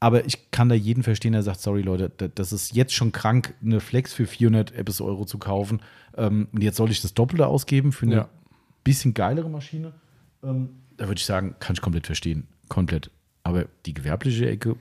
Aber 0.00 0.24
ich 0.26 0.50
kann 0.52 0.68
da 0.68 0.74
jeden 0.74 1.02
verstehen, 1.02 1.32
der 1.32 1.42
sagt, 1.42 1.60
sorry 1.60 1.82
Leute, 1.82 2.10
da- 2.16 2.28
das 2.28 2.52
ist 2.52 2.74
jetzt 2.74 2.94
schon 2.94 3.10
krank, 3.12 3.54
eine 3.62 3.80
Flex 3.80 4.12
für 4.12 4.26
400 4.26 4.72
Ebbes 4.72 5.00
Euro 5.00 5.24
zu 5.24 5.38
kaufen. 5.38 5.80
Ähm, 6.16 6.48
und 6.52 6.62
jetzt 6.62 6.76
soll 6.76 6.90
ich 6.90 7.00
das 7.02 7.14
Doppelte 7.14 7.46
ausgeben 7.46 7.90
für 7.92 8.06
eine 8.06 8.14
Ja. 8.14 8.28
bisschen 8.84 9.14
geilere 9.14 9.48
Maschine. 9.50 9.92
Ähm, 10.42 10.70
da 10.96 11.06
würde 11.08 11.18
ich 11.18 11.24
sagen, 11.26 11.56
kann 11.60 11.74
ich 11.74 11.80
komplett 11.82 12.06
verstehen. 12.06 12.46
Komplett. 12.68 13.10
Aber 13.42 13.64
die 13.86 13.94
gewerbliche 13.94 14.48
Ecke, 14.48 14.76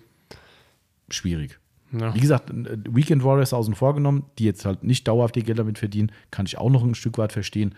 schwierig. 1.09 1.59
Ja. 1.91 2.13
Wie 2.13 2.19
gesagt, 2.19 2.49
äh, 2.49 2.77
Weekend 2.89 3.23
Warriors 3.23 3.53
außen 3.53 3.75
vor 3.75 3.95
genommen, 3.95 4.25
die 4.39 4.45
jetzt 4.45 4.65
halt 4.65 4.83
nicht 4.83 5.07
dauerhaft 5.07 5.37
ihr 5.37 5.43
Geld 5.43 5.59
damit 5.59 5.77
verdienen, 5.79 6.11
kann 6.31 6.45
ich 6.45 6.57
auch 6.57 6.69
noch 6.69 6.83
ein 6.83 6.95
Stück 6.95 7.17
weit 7.17 7.31
verstehen. 7.33 7.75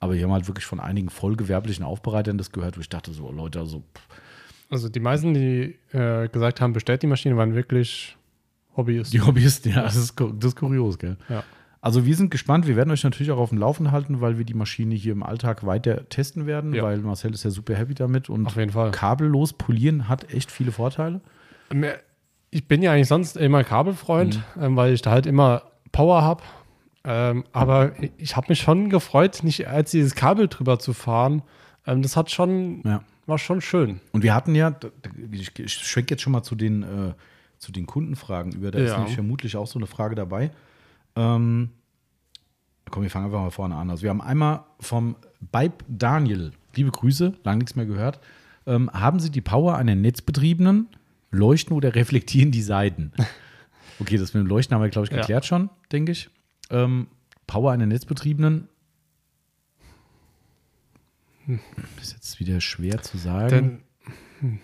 Aber 0.00 0.14
wir 0.14 0.22
haben 0.24 0.32
halt 0.32 0.48
wirklich 0.48 0.66
von 0.66 0.80
einigen 0.80 1.10
vollgewerblichen 1.10 1.84
Aufbereitern 1.84 2.36
das 2.38 2.50
gehört, 2.50 2.76
wo 2.76 2.80
ich 2.80 2.88
dachte, 2.88 3.12
so 3.12 3.30
Leute, 3.30 3.60
also 3.60 3.80
pff, 3.96 4.08
Also 4.68 4.88
die 4.88 4.98
meisten, 5.00 5.32
die 5.34 5.76
äh, 5.92 6.28
gesagt 6.28 6.60
haben, 6.60 6.72
bestellt 6.72 7.02
die 7.02 7.06
Maschine, 7.06 7.36
waren 7.36 7.54
wirklich 7.54 8.16
Hobbyisten. 8.76 9.12
die 9.20 9.24
Hobbyisten, 9.24 9.72
ja, 9.72 9.82
das 9.82 9.94
ist, 9.96 10.18
das 10.18 10.44
ist 10.48 10.56
kurios, 10.56 10.98
gell? 10.98 11.16
Ja. 11.28 11.44
Also 11.80 12.04
wir 12.06 12.14
sind 12.16 12.30
gespannt, 12.30 12.66
wir 12.68 12.76
werden 12.76 12.90
euch 12.92 13.02
natürlich 13.04 13.32
auch 13.32 13.38
auf 13.38 13.48
dem 13.50 13.58
Laufen 13.58 13.90
halten, 13.92 14.20
weil 14.20 14.38
wir 14.38 14.44
die 14.44 14.54
Maschine 14.54 14.94
hier 14.94 15.12
im 15.12 15.22
Alltag 15.24 15.66
weiter 15.66 16.08
testen 16.08 16.46
werden, 16.46 16.72
Ja. 16.74 16.84
weil 16.84 16.98
Marcel 16.98 17.32
ist 17.34 17.42
ja 17.44 17.50
super 17.50 17.74
happy 17.74 17.94
damit 17.94 18.28
und 18.30 18.46
kabellos 18.92 19.52
polieren 19.52 20.08
hat 20.08 20.32
echt 20.32 20.50
viele 20.52 20.70
Vorteile. 20.72 21.20
Ich 22.54 22.68
bin 22.68 22.82
ja 22.82 22.92
eigentlich 22.92 23.08
sonst 23.08 23.36
immer 23.36 23.64
Kabelfreund, 23.64 24.36
Mhm. 24.56 24.62
ähm, 24.62 24.76
weil 24.76 24.92
ich 24.92 25.02
da 25.02 25.10
halt 25.10 25.26
immer 25.26 25.62
Power 25.90 26.22
habe. 26.22 26.42
Ähm, 27.04 27.44
aber 27.52 27.92
ich 28.18 28.36
habe 28.36 28.46
mich 28.50 28.60
schon 28.60 28.88
gefreut, 28.90 29.40
nicht 29.42 29.66
als 29.66 29.90
dieses 29.90 30.14
Kabel 30.14 30.46
drüber 30.48 30.78
zu 30.78 30.92
fahren. 30.92 31.42
Ähm, 31.86 32.02
das 32.02 32.16
hat 32.16 32.30
schon, 32.30 32.82
Ja. 32.84 33.02
war 33.26 33.38
schon 33.38 33.60
schön. 33.60 34.00
Und 34.12 34.22
wir 34.22 34.34
hatten 34.34 34.54
ja, 34.54 34.72
ich, 35.32 35.50
schwenke 35.72 36.12
jetzt 36.14 36.22
schon 36.22 36.32
mal 36.32 36.42
zu 36.44 36.54
den, 36.54 36.82
äh, 36.82 37.14
zu 37.58 37.72
den 37.72 37.86
Kundenfragen 37.86 38.52
über, 38.52 38.70
da 38.70 38.78
ist 38.78 38.90
Ja. 38.90 38.98
nämlich 38.98 39.14
vermutlich 39.14 39.56
auch 39.56 39.66
so 39.66 39.78
eine 39.78 39.86
Frage 39.86 40.14
dabei. 40.14 40.50
Ähm, 41.16 41.70
komm, 42.90 43.02
wir 43.02 43.10
fangen 43.10 43.26
einfach 43.26 43.40
mal 43.40 43.50
vorne 43.50 43.74
an. 43.76 43.90
Also 43.90 44.02
wir 44.02 44.10
haben 44.10 44.20
einmal 44.20 44.60
vom 44.78 45.16
Beib 45.50 45.82
Daniel, 45.88 46.52
liebe 46.76 46.90
Grüße, 46.90 47.32
lang 47.44 47.58
nichts 47.58 47.74
mehr 47.76 47.86
gehört. 47.86 48.20
Ähm, 48.66 48.90
haben 48.92 49.18
Sie 49.18 49.30
die 49.30 49.40
Power 49.40 49.76
einer 49.76 49.94
netzbetriebenen, 49.96 50.86
leuchten 51.32 51.74
oder 51.76 51.94
reflektieren 51.96 52.50
die 52.52 52.62
Seiten? 52.62 53.12
Okay, 54.00 54.16
das 54.16 54.32
mit 54.34 54.42
dem 54.42 54.46
Leuchten 54.48 54.74
haben 54.74 54.82
wir, 54.82 54.88
glaube 54.88 55.06
ich, 55.06 55.12
Ja. 55.12 55.18
geklärt 55.20 55.44
schon, 55.46 55.68
denke 55.92 56.10
ich. 56.12 56.28
Ähm, 56.70 57.06
Power 57.46 57.70
einer 57.70 57.86
netzbetriebenen. 57.86 58.66
Ist 62.00 62.12
jetzt 62.14 62.40
wieder 62.40 62.60
schwer 62.60 63.02
zu 63.02 63.16
sagen. 63.18 63.80
Denn, 64.40 64.58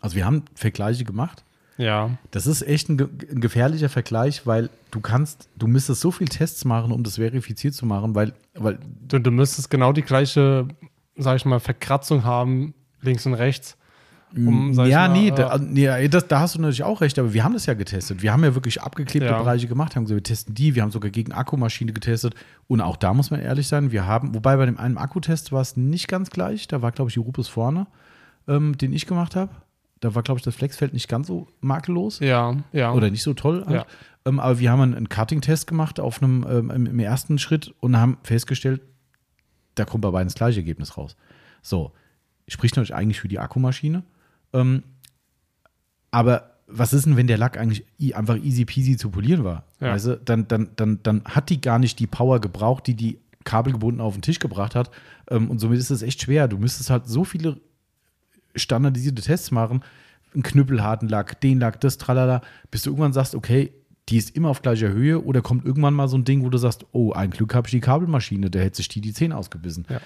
Also 0.00 0.16
wir 0.16 0.24
haben 0.24 0.44
Vergleiche 0.54 1.04
gemacht. 1.04 1.44
ja, 1.76 2.16
Das 2.30 2.46
ist 2.46 2.62
echt 2.62 2.88
ein, 2.88 2.98
ein 3.00 3.40
gefährlicher 3.40 3.88
Vergleich, 3.88 4.46
weil 4.46 4.70
du 4.90 5.00
kannst, 5.00 5.48
du 5.56 5.66
müsstest 5.66 6.00
so 6.00 6.10
viel 6.10 6.28
Tests 6.28 6.64
machen, 6.64 6.90
um 6.90 7.04
das 7.04 7.16
verifiziert 7.16 7.74
zu 7.74 7.86
machen, 7.86 8.14
weil, 8.14 8.32
weil 8.54 8.78
du, 9.06 9.18
du 9.20 9.30
müsstest 9.30 9.70
genau 9.70 9.92
die 9.92 10.02
gleiche, 10.02 10.66
sag 11.16 11.36
ich 11.36 11.44
mal, 11.44 11.60
Verkratzung 11.60 12.24
haben, 12.24 12.74
links 13.02 13.26
und 13.26 13.34
rechts. 13.34 13.76
Um, 14.36 14.72
ich 14.72 14.76
ja, 14.88 15.08
mal, 15.08 15.12
nee, 15.12 15.28
äh, 15.28 15.32
da, 15.32 15.58
nee 15.58 16.08
das, 16.08 16.26
da 16.26 16.40
hast 16.40 16.56
du 16.56 16.60
natürlich 16.60 16.82
auch 16.82 17.00
recht, 17.00 17.18
aber 17.18 17.32
wir 17.32 17.44
haben 17.44 17.52
das 17.52 17.66
ja 17.66 17.74
getestet. 17.74 18.22
Wir 18.22 18.32
haben 18.32 18.42
ja 18.42 18.54
wirklich 18.54 18.82
abgeklebte 18.82 19.28
Ja. 19.28 19.38
Bereiche 19.38 19.68
gemacht, 19.68 19.94
haben 19.94 20.04
gesagt, 20.04 20.16
wir 20.16 20.22
testen 20.22 20.54
die, 20.54 20.74
wir 20.74 20.82
haben 20.82 20.90
sogar 20.90 21.10
gegen 21.10 21.32
Akkumaschine 21.32 21.92
getestet 21.92 22.34
und 22.66 22.80
auch 22.80 22.96
da 22.96 23.14
muss 23.14 23.30
man 23.30 23.40
ehrlich 23.40 23.68
sein, 23.68 23.92
wir 23.92 24.06
haben, 24.06 24.34
wobei 24.34 24.56
bei 24.56 24.66
dem 24.66 24.78
einen 24.78 24.98
Akkutest 24.98 25.52
war 25.52 25.60
es 25.60 25.76
nicht 25.76 26.08
ganz 26.08 26.30
gleich, 26.30 26.66
da 26.66 26.82
war 26.82 26.90
glaube 26.90 27.10
ich 27.10 27.14
die 27.14 27.20
Rupes 27.20 27.48
vorne, 27.48 27.86
ähm, 28.48 28.76
den 28.76 28.92
ich 28.92 29.06
gemacht 29.06 29.36
habe. 29.36 29.52
Da 30.00 30.14
war 30.14 30.22
glaube 30.22 30.38
ich 30.38 30.44
das 30.44 30.56
Flexfeld 30.56 30.92
nicht 30.92 31.08
ganz 31.08 31.28
so 31.28 31.46
makellos. 31.60 32.18
Ja, 32.18 32.56
ja. 32.72 32.92
oder 32.92 33.10
nicht 33.10 33.22
so 33.22 33.34
toll. 33.34 33.64
Halt. 33.64 33.76
Ja. 33.76 33.86
Ähm, 34.26 34.40
aber 34.40 34.58
wir 34.58 34.70
haben 34.70 34.80
einen, 34.80 34.94
einen 34.94 35.08
Cutting-Test 35.08 35.66
gemacht 35.66 36.00
auf 36.00 36.22
einem, 36.22 36.44
ähm, 36.48 36.70
im, 36.70 36.86
im 36.86 36.98
ersten 36.98 37.38
Schritt 37.38 37.72
und 37.80 37.96
haben 37.96 38.18
festgestellt, 38.22 38.80
da 39.76 39.84
kommt 39.84 40.02
bei 40.02 40.10
beiden 40.10 40.28
das 40.28 40.34
gleiche 40.34 40.60
Ergebnis 40.60 40.96
raus. 40.96 41.16
So, 41.62 41.92
spricht 42.48 42.76
natürlich 42.76 42.94
eigentlich 42.94 43.20
für 43.20 43.28
die 43.28 43.38
Akkumaschine. 43.38 44.02
Ähm, 44.54 44.82
aber 46.10 46.54
was 46.66 46.92
ist 46.92 47.04
denn, 47.04 47.16
wenn 47.16 47.26
der 47.26 47.36
Lack 47.36 47.58
eigentlich 47.58 47.84
einfach 48.14 48.36
easy 48.36 48.64
peasy 48.64 48.96
zu 48.96 49.10
polieren 49.10 49.44
war? 49.44 49.64
Ja. 49.80 49.92
Weißt 49.92 50.06
du? 50.06 50.16
dann, 50.16 50.48
dann, 50.48 50.70
dann, 50.76 51.00
dann 51.02 51.24
hat 51.24 51.50
die 51.50 51.60
gar 51.60 51.78
nicht 51.78 51.98
die 51.98 52.06
Power 52.06 52.40
gebraucht, 52.40 52.86
die 52.86 52.94
die 52.94 53.18
kabelgebunden 53.44 54.00
auf 54.00 54.14
den 54.14 54.22
Tisch 54.22 54.38
gebracht 54.38 54.74
hat. 54.74 54.90
Ähm, 55.28 55.50
und 55.50 55.58
somit 55.58 55.78
ist 55.78 55.90
es 55.90 56.02
echt 56.02 56.22
schwer. 56.22 56.48
Du 56.48 56.56
müsstest 56.56 56.88
halt 56.88 57.06
so 57.06 57.24
viele 57.24 57.60
standardisierte 58.56 59.22
Tests 59.22 59.50
machen, 59.50 59.82
einen 60.32 60.42
knüppelharten 60.42 61.08
Lack, 61.08 61.40
den 61.40 61.60
Lack, 61.60 61.80
das, 61.80 61.98
tralala, 61.98 62.40
bis 62.70 62.82
du 62.82 62.90
irgendwann 62.90 63.12
sagst, 63.12 63.34
okay, 63.34 63.72
die 64.08 64.16
ist 64.16 64.36
immer 64.36 64.50
auf 64.50 64.62
gleicher 64.62 64.88
Höhe 64.88 65.22
oder 65.22 65.42
kommt 65.42 65.64
irgendwann 65.64 65.94
mal 65.94 66.08
so 66.08 66.16
ein 66.16 66.24
Ding, 66.24 66.44
wo 66.44 66.50
du 66.50 66.58
sagst, 66.58 66.84
oh, 66.92 67.12
ein 67.12 67.30
Glück 67.30 67.54
habe 67.54 67.66
ich 67.66 67.72
die 67.72 67.80
Kabelmaschine, 67.80 68.50
der 68.50 68.62
hätte 68.62 68.76
sich 68.78 68.88
die 68.88 69.00
die 69.00 69.12
Zähne 69.12 69.36
ausgebissen. 69.36 69.86
Ja. 69.88 70.00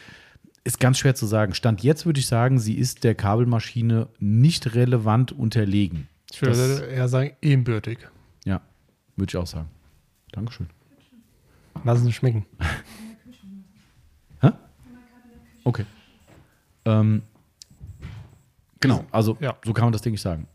Ist 0.65 0.81
ganz 0.81 0.99
schwer 0.99 1.15
zu 1.15 1.27
sagen. 1.27 1.55
Stand 1.55 1.83
jetzt 1.83 2.07
würde 2.07 2.21
ich 2.21 2.27
sagen, 2.27 2.59
sie 2.59 2.75
ist 2.75 3.05
der 3.05 3.15
Kabelmaschine 3.15 4.09
nicht 4.19 4.75
relevant 4.75 5.33
unterlegen. 5.33 6.09
Ich 6.33 6.43
würde 6.43 6.57
Das- 6.57 6.81
eher 6.81 7.09
sagen, 7.09 7.31
ebenbürtig. 7.43 7.99
Ja, 8.45 8.61
würde 9.17 9.31
ich 9.31 9.37
auch 9.37 9.47
sagen. 9.47 9.69
Dankeschön. 10.33 10.69
Lass 11.85 12.03
es 12.03 12.15
schmecken. 12.15 12.45
Hä? 14.41 14.51
Okay. 15.65 15.85
Ähm, 16.85 17.23
genau, 18.81 19.05
also 19.11 19.37
Ja. 19.41 19.57
so 19.65 19.73
kann 19.73 19.85
man 19.87 19.93
das, 19.93 20.03
denke 20.03 20.17
ich, 20.17 20.21
sagen. 20.23 20.47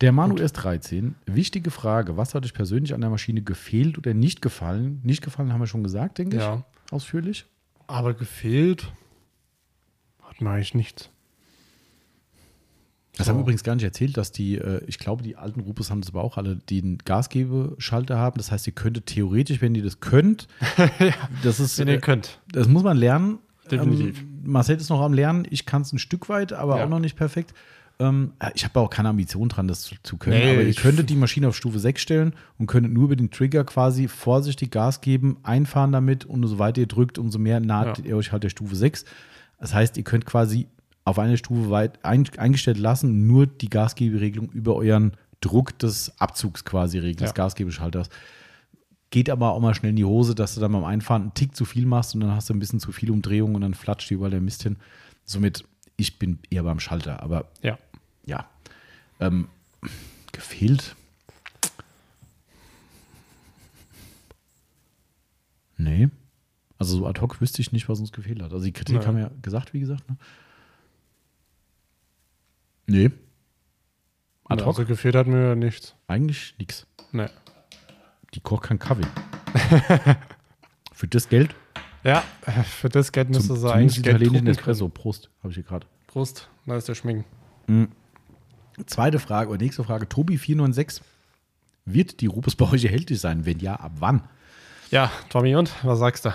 Der 0.00 0.12
Manu 0.12 0.36
S13, 0.36 1.14
wichtige 1.26 1.70
Frage, 1.72 2.16
was 2.16 2.34
hat 2.34 2.44
euch 2.44 2.54
persönlich 2.54 2.94
an 2.94 3.00
der 3.00 3.10
Maschine 3.10 3.42
gefehlt 3.42 3.98
oder 3.98 4.14
nicht 4.14 4.40
gefallen? 4.42 5.00
Nicht 5.02 5.22
gefallen 5.22 5.52
haben 5.52 5.60
wir 5.60 5.66
schon 5.66 5.82
gesagt, 5.82 6.18
denke 6.18 6.36
ich, 6.36 6.42
Ja. 6.42 6.64
ausführlich. 6.92 7.46
Aber 7.88 8.14
gefehlt 8.14 8.92
hat 10.22 10.40
mir 10.40 10.50
eigentlich 10.50 10.74
nichts. 10.74 11.10
Das 13.16 13.26
So. 13.26 13.30
haben 13.32 13.38
wir 13.38 13.42
übrigens 13.42 13.64
gar 13.64 13.74
nicht 13.74 13.82
erzählt, 13.84 14.16
dass 14.16 14.30
die, 14.30 14.56
äh, 14.58 14.80
ich 14.86 14.98
glaube, 15.00 15.24
die 15.24 15.34
alten 15.36 15.58
Rupes 15.60 15.90
haben 15.90 16.00
das 16.02 16.10
aber 16.10 16.22
auch 16.22 16.36
alle, 16.36 16.56
die 16.68 16.80
einen 16.80 16.98
Gasgebeschalter 16.98 18.16
haben. 18.16 18.36
Das 18.38 18.52
heißt, 18.52 18.66
ihr 18.68 18.74
könntet 18.74 19.06
theoretisch, 19.06 19.60
wenn 19.60 19.74
ihr 19.74 19.82
das 19.82 19.98
könnt, 19.98 20.46
das 21.42 21.58
ist, 21.58 21.78
Wenn 21.78 21.88
ihr 21.88 21.94
äh, 21.94 22.00
könnt. 22.00 22.40
das 22.52 22.68
muss 22.68 22.84
man 22.84 22.96
lernen. 22.96 23.38
Definitiv. 23.70 24.20
Ähm, 24.20 24.42
Marcel 24.44 24.76
ist 24.76 24.88
noch 24.88 25.00
am 25.00 25.12
Lernen, 25.12 25.46
ich 25.50 25.66
kann 25.66 25.82
es 25.82 25.92
ein 25.92 25.98
Stück 25.98 26.28
weit, 26.28 26.52
aber 26.52 26.78
Ja. 26.78 26.84
auch 26.84 26.88
noch 26.88 27.00
nicht 27.00 27.16
perfekt. 27.16 27.52
Ähm, 28.00 28.32
ich 28.54 28.64
habe 28.64 28.78
auch 28.80 28.90
keine 28.90 29.08
Ambition 29.08 29.48
dran, 29.48 29.66
das 29.68 29.82
zu, 29.82 29.96
zu 30.02 30.16
können. 30.18 30.38
Nee, 30.38 30.52
aber 30.52 30.62
ihr 30.62 30.74
könntet 30.74 31.10
die 31.10 31.16
Maschine 31.16 31.48
auf 31.48 31.56
Stufe 31.56 31.78
6 31.80 32.00
stellen 32.00 32.32
und 32.58 32.66
könntet 32.68 32.92
nur 32.92 33.04
über 33.04 33.16
den 33.16 33.30
Trigger 33.30 33.64
quasi 33.64 34.06
vorsichtig 34.08 34.70
Gas 34.70 35.00
geben, 35.00 35.38
einfahren 35.42 35.90
damit 35.92 36.24
und 36.24 36.44
umso 36.44 36.58
weiter 36.58 36.80
ihr 36.80 36.86
drückt, 36.86 37.18
umso 37.18 37.38
mehr 37.38 37.58
naht 37.60 37.98
Ja. 37.98 38.04
ihr 38.04 38.16
euch 38.16 38.30
halt 38.32 38.44
der 38.44 38.50
Stufe 38.50 38.76
6. 38.76 39.04
Das 39.58 39.74
heißt, 39.74 39.96
ihr 39.96 40.04
könnt 40.04 40.26
quasi 40.26 40.68
auf 41.04 41.18
eine 41.18 41.36
Stufe 41.38 41.70
weit 41.70 42.04
ein, 42.04 42.28
eingestellt 42.36 42.78
lassen, 42.78 43.26
nur 43.26 43.46
die 43.46 43.68
Gasgeberegelung 43.70 44.50
über 44.52 44.76
euren 44.76 45.12
Druck 45.40 45.76
des 45.78 46.12
Abzugs 46.20 46.64
quasi 46.64 46.98
regeln, 46.98 47.16
des 47.16 47.30
Ja. 47.30 47.34
Gasgebeschalters. 47.34 48.10
Geht 49.10 49.30
aber 49.30 49.52
auch 49.52 49.60
mal 49.60 49.74
schnell 49.74 49.90
in 49.90 49.96
die 49.96 50.04
Hose, 50.04 50.34
dass 50.34 50.54
du 50.54 50.60
dann 50.60 50.72
beim 50.72 50.84
Einfahren 50.84 51.22
einen 51.22 51.34
Tick 51.34 51.56
zu 51.56 51.64
viel 51.64 51.86
machst 51.86 52.14
und 52.14 52.20
dann 52.20 52.32
hast 52.32 52.50
du 52.50 52.54
ein 52.54 52.58
bisschen 52.58 52.78
zu 52.78 52.92
viel 52.92 53.10
Umdrehung 53.10 53.54
und 53.54 53.62
dann 53.62 53.72
flatscht 53.74 54.10
dir 54.10 54.14
überall 54.16 54.30
der 54.30 54.40
Mist 54.42 54.62
hin. 54.64 54.76
Somit, 55.24 55.64
ich 55.96 56.18
bin 56.18 56.40
eher 56.50 56.62
beim 56.62 56.78
Schalter, 56.78 57.22
aber 57.22 57.46
Ja. 57.62 57.78
Ja. 58.28 58.48
Ähm, 59.20 59.48
gefehlt? 60.32 60.94
Nee. 65.76 66.08
Also 66.78 66.98
so 66.98 67.06
ad 67.06 67.20
hoc 67.20 67.40
wüsste 67.40 67.60
ich 67.60 67.72
nicht, 67.72 67.88
was 67.88 67.98
uns 67.98 68.12
gefehlt 68.12 68.42
hat. 68.42 68.52
Also 68.52 68.64
die 68.64 68.72
Kritik 68.72 68.96
Nein. 68.96 69.06
haben 69.06 69.16
wir 69.16 69.22
ja 69.24 69.30
gesagt, 69.42 69.72
wie 69.72 69.80
gesagt. 69.80 70.08
Ne? 70.08 70.16
Nee. 72.86 73.10
Ad 74.44 74.62
hoc? 74.62 74.78
Also 74.78 74.84
gefehlt 74.84 75.14
hat 75.16 75.26
mir 75.26 75.56
nichts. 75.56 75.94
Eigentlich 76.06 76.54
nix. 76.58 76.86
Nee. 77.12 77.28
Die 78.34 78.40
kocht 78.40 78.64
keinen 78.64 78.78
Kaffee. 78.78 79.06
Für 80.92 81.08
das 81.08 81.28
Geld 81.28 81.54
Ja, 82.02 82.24
für 82.64 82.88
das 82.88 83.12
Geld 83.12 83.30
müsste 83.30 83.56
sie 83.56 83.72
eigentlich 83.72 84.02
Geld 84.02 84.26
drucken 84.26 84.46
Espresso. 84.48 84.88
Prost, 84.88 85.30
habe 85.42 85.50
ich 85.50 85.54
hier 85.54 85.64
gerade. 85.64 85.86
Prost, 86.08 86.48
da 86.66 86.76
ist 86.76 86.88
der 86.88 86.96
Schminken. 86.96 87.24
Zweite 88.86 89.18
Frage 89.18 89.50
oder 89.50 89.58
nächste 89.62 89.84
Frage. 89.84 90.06
Tobi496. 90.06 91.00
Wird 91.84 92.20
die 92.20 92.26
Rupes 92.26 92.54
bei 92.54 92.70
euch 92.70 92.84
erhältlich 92.84 93.20
sein? 93.20 93.46
Wenn 93.46 93.58
ja, 93.60 93.74
ab 93.76 93.92
wann? 93.98 94.22
Ja, 94.90 95.10
Tommy, 95.30 95.54
und? 95.56 95.72
Was 95.82 95.98
sagst 95.98 96.24
du? 96.26 96.34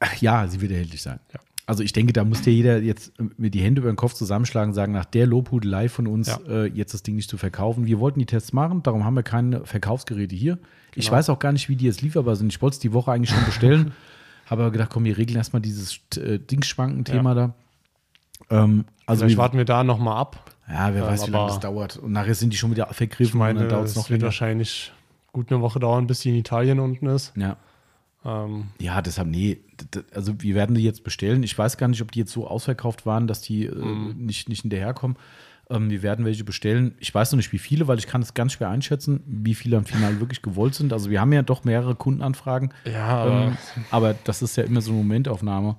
Ach 0.00 0.16
ja, 0.20 0.46
sie 0.48 0.60
wird 0.60 0.72
erhältlich 0.72 1.02
sein. 1.02 1.20
Ja. 1.32 1.40
Also 1.64 1.82
ich 1.84 1.92
denke, 1.92 2.12
da 2.12 2.24
muss 2.24 2.42
dir 2.42 2.52
jeder 2.52 2.80
jetzt 2.82 3.12
mit 3.38 3.54
die 3.54 3.60
Hände 3.62 3.80
über 3.80 3.90
den 3.90 3.96
Kopf 3.96 4.14
zusammenschlagen 4.14 4.70
und 4.70 4.74
sagen, 4.74 4.92
nach 4.92 5.04
der 5.04 5.26
Lobhudelei 5.26 5.88
von 5.88 6.06
uns 6.08 6.26
Ja. 6.26 6.40
äh, 6.48 6.66
jetzt 6.66 6.92
das 6.92 7.02
Ding 7.04 7.14
nicht 7.14 7.30
zu 7.30 7.38
verkaufen. 7.38 7.86
Wir 7.86 8.00
wollten 8.00 8.18
die 8.18 8.26
Tests 8.26 8.52
machen, 8.52 8.82
darum 8.82 9.04
haben 9.04 9.14
wir 9.14 9.22
keine 9.22 9.64
Verkaufsgeräte 9.64 10.34
hier. 10.34 10.58
Ich 10.94 11.06
Genau. 11.06 11.16
weiß 11.16 11.30
auch 11.30 11.38
gar 11.38 11.52
nicht, 11.52 11.68
wie 11.68 11.76
die 11.76 11.84
jetzt 11.86 12.02
lieferbar 12.02 12.34
sind. 12.36 12.52
Ich 12.52 12.60
wollte 12.60 12.74
es 12.74 12.80
die 12.80 12.92
Woche 12.92 13.12
eigentlich 13.12 13.30
schon 13.30 13.44
bestellen, 13.46 13.92
habe 14.46 14.62
aber 14.62 14.72
gedacht, 14.72 14.90
komm, 14.90 15.04
wir 15.04 15.16
regeln 15.16 15.36
erstmal 15.36 15.62
dieses 15.62 16.00
äh, 16.16 16.38
Dingsschwanken-Thema 16.40 17.34
da. 17.34 17.54
Ähm, 18.50 18.84
also 19.06 19.20
Vielleicht 19.24 19.38
warten 19.38 19.56
wir 19.56 19.64
da 19.64 19.84
nochmal 19.84 20.18
ab. 20.18 20.51
Ja, 20.68 20.94
wer 20.94 21.02
ähm, 21.02 21.08
weiß, 21.08 21.26
wie 21.26 21.30
lange 21.30 21.46
das 21.48 21.60
dauert. 21.60 21.96
Und 21.96 22.12
nachher 22.12 22.34
sind 22.34 22.52
die 22.52 22.56
schon 22.56 22.70
wieder 22.70 22.86
vergriffen 22.88 23.24
Ich 23.32 23.34
meine, 23.34 23.58
und 23.60 23.64
dann 23.66 23.68
dauert 23.70 23.88
es 23.88 23.96
noch 23.96 24.04
wird 24.08 24.20
länger. 24.20 24.24
wahrscheinlich 24.26 24.92
gut 25.32 25.50
eine 25.50 25.60
Woche 25.62 25.80
dauern, 25.80 26.06
bis 26.06 26.20
die 26.20 26.28
in 26.30 26.36
Italien 26.36 26.78
unten 26.80 27.06
ist. 27.06 27.32
Ja. 27.36 27.56
Ähm, 28.24 28.68
Ja, 28.80 29.02
deshalb, 29.02 29.28
nee. 29.28 29.58
Also, 30.14 30.40
wir 30.40 30.54
werden 30.54 30.74
die 30.76 30.82
jetzt 30.84 31.02
bestellen. 31.04 31.42
Ich 31.42 31.56
weiß 31.58 31.76
gar 31.76 31.88
nicht, 31.88 32.00
ob 32.02 32.12
die 32.12 32.20
jetzt 32.20 32.32
so 32.32 32.46
ausverkauft 32.46 33.04
waren, 33.06 33.26
dass 33.26 33.40
die 33.40 33.66
äh, 33.66 33.74
Mhm. 33.74 34.14
nicht, 34.26 34.48
nicht 34.48 34.62
hinterherkommen. 34.62 35.16
Ähm, 35.70 35.90
wir 35.90 36.02
werden 36.02 36.24
welche 36.24 36.44
bestellen. 36.44 36.94
Ich 37.00 37.12
weiß 37.14 37.32
noch 37.32 37.36
nicht, 37.38 37.52
wie 37.52 37.58
viele, 37.58 37.88
weil 37.88 37.98
ich 37.98 38.06
kann 38.06 38.20
es 38.22 38.34
ganz 38.34 38.52
schwer 38.52 38.68
einschätzen, 38.68 39.20
wie 39.26 39.54
viele 39.54 39.76
am 39.78 39.84
Final 39.86 40.20
wirklich 40.20 40.42
gewollt 40.42 40.74
sind. 40.74 40.92
Also, 40.92 41.10
wir 41.10 41.20
haben 41.20 41.32
ja 41.32 41.42
doch 41.42 41.64
mehrere 41.64 41.94
Kundenanfragen. 41.96 42.72
ja, 42.84 43.06
aber 43.08 43.42
Ähm, 43.46 43.56
aber 43.90 44.14
das 44.24 44.42
ist 44.42 44.56
ja 44.56 44.64
immer 44.64 44.80
so 44.82 44.92
eine 44.92 44.98
Momentaufnahme. 44.98 45.76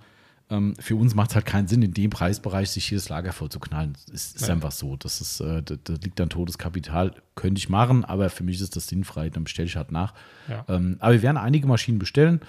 Ähm, 0.50 0.76
für 0.80 0.96
uns 0.96 1.16
macht 1.16 1.32
es 1.32 1.36
halt 1.36 1.46
keinen 1.46 1.68
Sinn, 1.68 1.82
in 1.82 1.94
dem 1.94 2.10
Preisbereich 2.10 2.70
sich 2.70 2.86
hier 2.86 2.98
das 2.98 3.10
Lager 3.10 3.32
voll 3.32 3.50
zu 3.50 3.60
knallen. 3.60 3.94
Es 4.14 4.34
ist, 4.34 4.50
einfach 4.50 4.72
so. 4.72 4.96
Das, 4.98 5.22
ist, 5.22 5.40
äh, 5.40 5.64
das, 5.64 5.80
das 5.84 6.02
liegt 6.02 6.20
an 6.20 6.30
Todeskapital. 6.30 7.14
Könnte 7.36 7.60
ich 7.60 7.70
machen, 7.70 8.06
aber 8.06 8.30
für 8.30 8.44
mich 8.44 8.60
ist 8.60 8.76
das 8.76 8.88
sinnfrei. 8.88 9.30
Dann 9.30 9.46
bestelle 9.46 9.68
ich 9.68 9.76
halt 9.76 9.92
nach. 9.92 10.14
Ja. 10.50 10.66
Ähm, 10.68 10.98
aber 11.00 11.14
wir 11.14 11.22
werden 11.22 11.38
einige 11.38 11.68
Maschinen 11.68 11.98
bestellen 11.98 12.42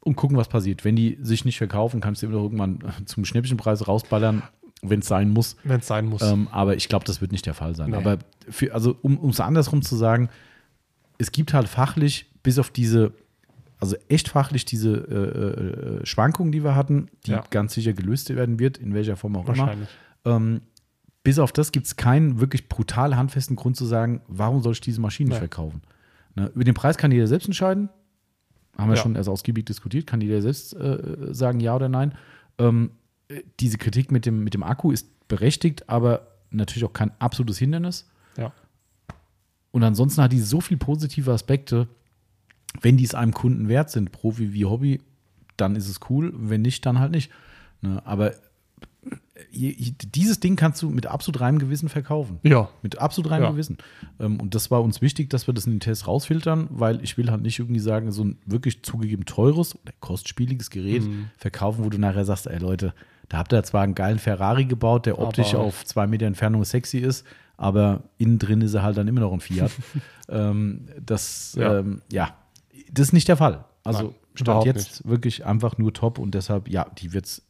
und 0.00 0.16
gucken, 0.16 0.36
was 0.36 0.48
passiert. 0.48 0.84
Wenn 0.84 0.96
die 0.96 1.18
sich 1.20 1.44
nicht 1.44 1.58
verkaufen, 1.58 2.00
kannst 2.00 2.22
du 2.22 2.26
immer 2.26 2.36
irgendwann 2.36 2.78
zum 3.06 3.24
Schnäppchenpreis 3.24 3.86
rausballern, 3.86 4.42
wenn 4.82 5.00
es 5.00 5.06
sein 5.06 5.30
muss. 5.30 5.56
wenn 5.64 5.80
es 5.80 5.86
sein 5.86 6.06
muss. 6.06 6.22
Ähm, 6.22 6.48
aber 6.50 6.76
ich 6.76 6.88
glaube, 6.88 7.04
das 7.04 7.20
wird 7.20 7.32
nicht 7.32 7.46
der 7.46 7.54
Fall 7.54 7.74
sein. 7.74 7.90
Nee. 7.90 7.96
Aber 7.96 8.18
für, 8.48 8.74
also 8.74 8.96
um 9.02 9.28
es 9.28 9.40
andersrum 9.40 9.82
zu 9.82 9.96
sagen, 9.96 10.30
es 11.18 11.32
gibt 11.32 11.54
halt 11.54 11.68
fachlich, 11.68 12.26
bis 12.42 12.58
auf 12.58 12.70
diese, 12.70 13.12
also 13.84 13.96
echt 14.08 14.28
fachlich 14.28 14.64
diese 14.64 14.90
äh, 14.96 16.00
äh, 16.02 16.06
Schwankungen, 16.06 16.52
die 16.52 16.64
wir 16.64 16.74
hatten, 16.74 17.08
die 17.26 17.32
Ja. 17.32 17.44
ganz 17.50 17.74
sicher 17.74 17.92
gelöst 17.92 18.28
werden 18.34 18.58
wird, 18.58 18.78
in 18.78 18.94
welcher 18.94 19.16
Form 19.16 19.36
auch 19.36 19.48
immer. 19.48 19.74
Ähm, 20.24 20.60
bis 21.22 21.38
auf 21.38 21.52
das 21.52 21.72
gibt 21.72 21.86
es 21.86 21.96
keinen 21.96 22.40
wirklich 22.40 22.68
brutal 22.68 23.16
handfesten 23.16 23.56
Grund 23.56 23.76
zu 23.76 23.84
sagen, 23.86 24.20
warum 24.28 24.62
soll 24.62 24.72
ich 24.72 24.80
diese 24.80 25.00
Maschine 25.00 25.30
nicht 25.30 25.38
verkaufen. 25.38 25.80
Ne? 26.34 26.50
Über 26.54 26.64
den 26.64 26.74
Preis 26.74 26.96
kann 26.98 27.12
jeder 27.12 27.26
selbst 27.26 27.46
entscheiden. 27.46 27.88
Haben 28.76 28.90
wir 28.90 28.96
Ja. 28.96 29.02
schon 29.02 29.14
erst 29.16 29.28
ausgiebig 29.28 29.64
diskutiert, 29.66 30.06
kann 30.06 30.20
jeder 30.20 30.42
selbst 30.42 30.74
äh, 30.74 31.32
sagen, 31.32 31.60
ja 31.60 31.76
oder 31.76 31.88
nein. 31.88 32.14
Ähm, 32.58 32.90
äh, 33.28 33.42
diese 33.60 33.78
Kritik 33.78 34.10
mit 34.10 34.26
dem, 34.26 34.42
mit 34.44 34.52
dem 34.54 34.62
Akku 34.62 34.90
ist 34.90 35.28
berechtigt, 35.28 35.88
aber 35.88 36.26
natürlich 36.50 36.84
auch 36.84 36.92
kein 36.92 37.10
absolutes 37.20 37.58
Hindernis. 37.58 38.08
Ja. 38.36 38.52
Und 39.70 39.82
ansonsten 39.82 40.22
hat 40.22 40.32
die 40.32 40.40
so 40.40 40.60
viel 40.60 40.76
positive 40.76 41.32
Aspekte, 41.32 41.88
wenn 42.80 42.96
die 42.96 43.04
es 43.04 43.14
einem 43.14 43.32
Kunden 43.32 43.68
wert 43.68 43.90
sind, 43.90 44.12
Profi 44.12 44.52
wie 44.52 44.64
Hobby, 44.64 45.00
dann 45.56 45.76
ist 45.76 45.88
es 45.88 46.00
cool. 46.10 46.32
Wenn 46.36 46.62
nicht, 46.62 46.84
dann 46.86 46.98
halt 46.98 47.12
nicht. 47.12 47.30
Ne? 47.82 48.02
Aber 48.04 48.32
je- 49.50 49.76
dieses 50.14 50.40
Ding 50.40 50.56
kannst 50.56 50.82
du 50.82 50.90
mit 50.90 51.06
absolut 51.06 51.40
reinem 51.40 51.58
Gewissen 51.58 51.88
verkaufen. 51.88 52.38
Ja, 52.42 52.68
Mit 52.82 52.98
absolut 52.98 53.30
reinem 53.30 53.44
Ja. 53.44 53.50
Gewissen. 53.52 53.78
Ähm, 54.20 54.40
und 54.40 54.54
das 54.54 54.70
war 54.70 54.82
uns 54.82 55.00
wichtig, 55.02 55.30
dass 55.30 55.46
wir 55.46 55.54
das 55.54 55.66
in 55.66 55.72
den 55.72 55.80
Tests 55.80 56.06
rausfiltern, 56.06 56.68
weil 56.70 57.02
ich 57.02 57.16
will 57.16 57.30
halt 57.30 57.42
nicht 57.42 57.58
irgendwie 57.58 57.80
sagen, 57.80 58.10
so 58.12 58.24
ein 58.24 58.38
wirklich 58.46 58.82
zugegeben 58.82 59.24
teures 59.24 59.74
oder 59.74 59.92
kostspieliges 60.00 60.70
Gerät 60.70 61.02
Mhm. 61.04 61.26
verkaufen, 61.36 61.84
wo 61.84 61.90
du 61.90 61.98
nachher 61.98 62.24
sagst, 62.24 62.46
ey 62.46 62.58
Leute, 62.58 62.94
da 63.28 63.38
habt 63.38 63.52
ihr 63.52 63.62
zwar 63.62 63.82
einen 63.82 63.94
geilen 63.94 64.18
Ferrari 64.18 64.64
gebaut, 64.66 65.06
der 65.06 65.18
optisch 65.18 65.54
auf 65.54 65.84
zwei 65.84 66.06
Meter 66.06 66.26
Entfernung 66.26 66.64
sexy 66.64 66.98
ist, 66.98 67.24
aber 67.56 68.02
innen 68.18 68.38
drin 68.38 68.60
ist 68.60 68.74
er 68.74 68.82
halt 68.82 68.96
dann 68.96 69.08
immer 69.08 69.20
noch 69.20 69.32
ein 69.32 69.40
Fiat. 69.40 69.70
ähm, 70.28 70.88
das, 71.04 71.54
Ja. 71.58 71.78
Ähm, 71.78 72.02
ja, 72.12 72.34
das 72.90 73.08
ist 73.08 73.12
nicht 73.12 73.28
der 73.28 73.36
Fall. 73.36 73.64
Also 73.82 74.02
Nein, 74.02 74.14
stand 74.34 74.64
jetzt 74.66 75.06
wirklich 75.06 75.44
einfach 75.46 75.78
nur 75.78 75.92
top 75.92 76.18
und 76.18 76.34
deshalb, 76.34 76.68
ja, 76.68 76.86
die 76.98 77.12
wird 77.12 77.26
es 77.26 77.46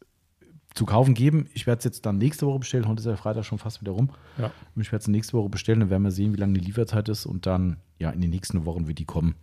zu 0.74 0.84
kaufen 0.86 1.14
geben. 1.14 1.48
Ich 1.54 1.66
werde 1.66 1.78
es 1.78 1.84
jetzt 1.84 2.04
dann 2.04 2.18
nächste 2.18 2.46
Woche 2.46 2.58
bestellen. 2.58 2.88
Heute 2.88 3.00
ist 3.00 3.06
ja 3.06 3.16
Freitag 3.16 3.44
schon 3.44 3.58
fast 3.58 3.80
wieder 3.80 3.92
rum. 3.92 4.10
ja. 4.38 4.50
Ich 4.76 4.90
werde 4.90 5.02
es 5.02 5.08
nächste 5.08 5.34
Woche 5.34 5.48
bestellen, 5.48 5.80
dann 5.80 5.90
werden 5.90 6.02
wir 6.02 6.10
sehen, 6.10 6.32
wie 6.32 6.36
lange 6.38 6.54
die 6.58 6.64
Lieferzeit 6.64 7.08
ist 7.08 7.26
und 7.26 7.46
dann, 7.46 7.76
ja, 7.98 8.10
in 8.10 8.20
den 8.20 8.30
nächsten 8.30 8.64
Wochen 8.66 8.88
wird 8.88 8.98
die 8.98 9.04
kommen 9.04 9.36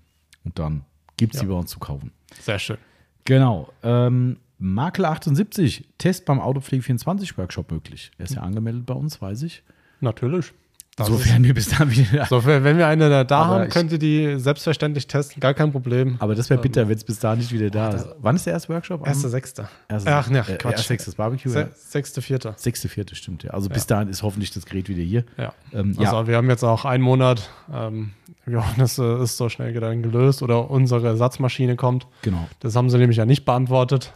und 0.44 0.60
dann 0.60 0.84
gibt 1.18 1.34
es 1.34 1.40
Ja. 1.42 1.46
die 1.46 1.52
bei 1.54 1.58
uns 1.60 1.70
zu 1.72 1.80
kaufen. 1.80 2.12
Sehr 2.42 2.60
schön. 2.60 2.78
Genau. 3.26 3.70
Ähm, 3.84 4.38
Makel 4.58 5.06
78, 5.06 5.88
Test 5.98 6.26
beim 6.26 6.40
Autopflege24 6.40 7.38
Workshop 7.38 7.72
möglich. 7.72 8.12
Er 8.18 8.26
ist 8.26 8.36
ja 8.36 8.42
angemeldet 8.42 8.86
bei 8.86 8.94
uns, 8.94 9.22
weiß 9.22 9.44
ich. 9.44 9.64
Natürlich. 10.02 10.54
Das 11.02 11.08
Sofern 11.10 11.44
wir 11.44 11.54
bis 11.54 11.70
dahin 11.70 11.92
wieder. 11.92 12.24
ist, 12.24 12.30
so, 12.30 12.46
wenn 12.46 12.78
wir 12.78 12.88
eine 12.88 13.10
da, 13.10 13.24
da 13.24 13.46
haben, 13.46 13.64
ich- 13.66 13.70
könnt 13.70 13.92
ihr 13.92 14.00
die 14.00 14.40
selbstverständlich 14.40 15.08
testen. 15.08 15.40
Gar 15.40 15.54
kein 15.54 15.72
Problem. 15.72 16.16
Aber 16.20 16.36
das 16.36 16.50
wäre 16.50 16.62
bitter, 16.62 16.88
wenn 16.88 16.96
es 16.98 17.04
bis 17.04 17.20
dahin 17.20 17.40
nicht 17.40 17.52
wieder 17.52 17.70
da 17.70 17.90
ist. 17.92 18.08
Wann 18.20 18.36
ist 18.36 18.46
der 18.46 18.54
erste 18.54 18.70
Workshop? 18.74 19.02
Am- 19.02 19.08
Erste 19.08 19.30
Sechste. 19.30 19.68
erste- 19.88 20.12
Ach, 20.16 20.30
ne, 20.30 20.40
äh, 20.40 20.58
Quatsch. 20.58 20.74
erst 20.74 20.88
sechstes 20.88 21.16
Barbecue. 21.16 21.50
Se 21.50 21.60
ja. 21.62 21.68
Sechste, 21.76 22.22
vierte. 22.22 22.54
Sechste, 22.58 22.90
vierte, 22.90 23.16
stimmt 23.16 23.44
ja. 23.44 23.52
Also 23.52 23.70
bis 23.70 23.86
dahin 23.88 24.08
ist 24.08 24.24
hoffentlich 24.24 24.52
das 24.52 24.66
Gerät 24.66 24.90
wieder 24.90 25.04
hier. 25.04 25.24
Ja. 25.38 25.54
Ähm, 25.74 25.96
Also 25.98 26.04
ja, 26.04 26.28
wir 26.28 26.38
haben 26.38 26.50
jetzt 26.50 26.64
auch 26.64 26.86
einen 26.86 27.04
Monat. 27.04 27.50
Ähm, 27.74 28.12
wir 28.46 28.60
hoffen, 28.66 28.82
es 28.82 28.98
äh, 28.98 29.24
ist 29.24 29.38
so 29.38 29.50
schnell 29.50 29.72
dann 29.74 30.02
gelöst 30.02 30.42
oder 30.42 30.70
unsere 30.72 31.08
Ersatzmaschine 31.08 31.76
kommt. 31.76 32.08
genau. 32.22 32.48
Das 32.60 32.76
haben 32.76 32.90
sie 32.90 32.98
nämlich 32.98 33.18
ja 33.18 33.26
nicht 33.26 33.46
beantwortet. 33.46 34.12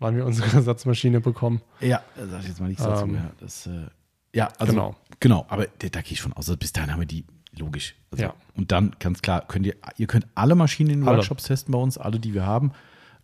wann 0.00 0.16
wir 0.16 0.24
unsere 0.26 0.48
Ersatzmaschine 0.56 1.20
bekommen. 1.20 1.60
Ja, 1.80 2.02
da 2.16 2.26
sag 2.28 2.40
ich 2.42 2.48
jetzt 2.48 2.60
mal 2.60 2.68
nichts 2.68 2.84
dazu. 2.84 3.04
Ähm, 3.04 3.14
Ja, 3.16 3.30
das, 3.40 3.66
äh, 3.66 3.70
ja 4.34 4.48
also, 4.58 4.72
genau. 4.72 4.96
genau. 5.20 5.46
aber 5.48 5.66
da, 5.78 5.88
da 5.88 6.00
gehe 6.02 6.12
ich 6.12 6.22
von 6.22 6.32
aus, 6.32 6.48
also 6.48 6.56
bis 6.56 6.72
dahin 6.72 6.92
haben 6.92 7.00
wir 7.00 7.06
die, 7.06 7.24
logisch. 7.58 7.94
Also, 8.10 8.24
Ja. 8.24 8.34
Und 8.56 8.72
dann, 8.72 8.94
ganz 8.98 9.22
klar, 9.22 9.44
könnt 9.46 9.66
ihr, 9.66 9.74
ihr 9.96 10.06
könnt 10.06 10.26
alle 10.34 10.54
Maschinen 10.54 10.90
in 10.90 11.00
den. 11.00 11.06
Workshops 11.06 11.44
testen 11.44 11.72
bei 11.72 11.78
uns, 11.78 11.98
alle, 11.98 12.18
die 12.20 12.34
wir 12.34 12.44
haben. 12.46 12.72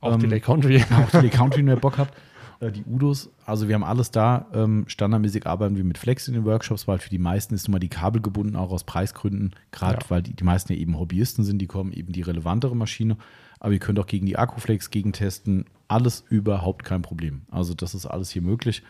Auch 0.00 0.12
Ähm, 0.15 0.20
die 0.20 0.26
Lake 0.26 0.44
Country. 0.47 0.83
auch 0.91 1.10
die 1.10 1.16
Lake 1.26 1.36
Country, 1.36 1.58
wenn 1.58 1.68
ihr 1.68 1.76
Bock 1.76 1.99
habt. 1.99 2.15
Äh, 2.60 2.70
Die 2.73 2.84
Udos, 2.84 3.31
also 3.47 3.66
wir 3.68 3.74
haben 3.74 3.84
alles 3.84 4.10
da. 4.10 4.47
Ähm, 4.55 4.84
standardmäßig 4.86 5.47
arbeiten 5.47 5.76
wir 5.76 5.84
mit 5.84 5.99
Flex 5.99 6.28
in 6.28 6.34
den 6.34 6.44
Workshops, 6.44 6.86
weil 6.86 6.99
für 6.99 7.10
die 7.10 7.18
meisten 7.18 7.55
ist 7.55 7.66
nun 7.66 7.73
mal 7.73 7.78
die 7.81 7.89
Kabel 7.89 8.23
gebunden, 8.23 8.55
auch 8.57 8.70
aus 8.70 8.84
Preisgründen. 8.84 9.55
Gerade 9.73 9.99
Ja. 10.02 10.10
weil 10.10 10.23
die, 10.23 10.34
die 10.34 10.44
meisten 10.44 10.73
ja 10.73 10.78
eben 10.78 10.99
Hobbyisten 10.99 11.44
sind, 11.44 11.58
die 11.58 11.66
kommen 11.66 11.92
eben 11.92 12.12
die 12.12 12.23
relevantere 12.23 12.76
Maschine. 12.76 13.16
Aber 13.60 13.73
ihr 13.73 13.78
könnt 13.81 13.99
auch 13.99 14.07
gegen 14.07 14.26
die 14.26 14.36
Akkuflex 14.36 14.91
gegentesten. 14.91 15.65
Alles 15.89 16.24
überhaupt 16.28 16.84
kein 16.84 17.02
Problem. 17.02 17.42
Also 17.50 17.74
das 17.74 17.94
ist 17.94 18.07
alles 18.07 18.31
hier 18.31 18.42
möglich. 18.42 18.83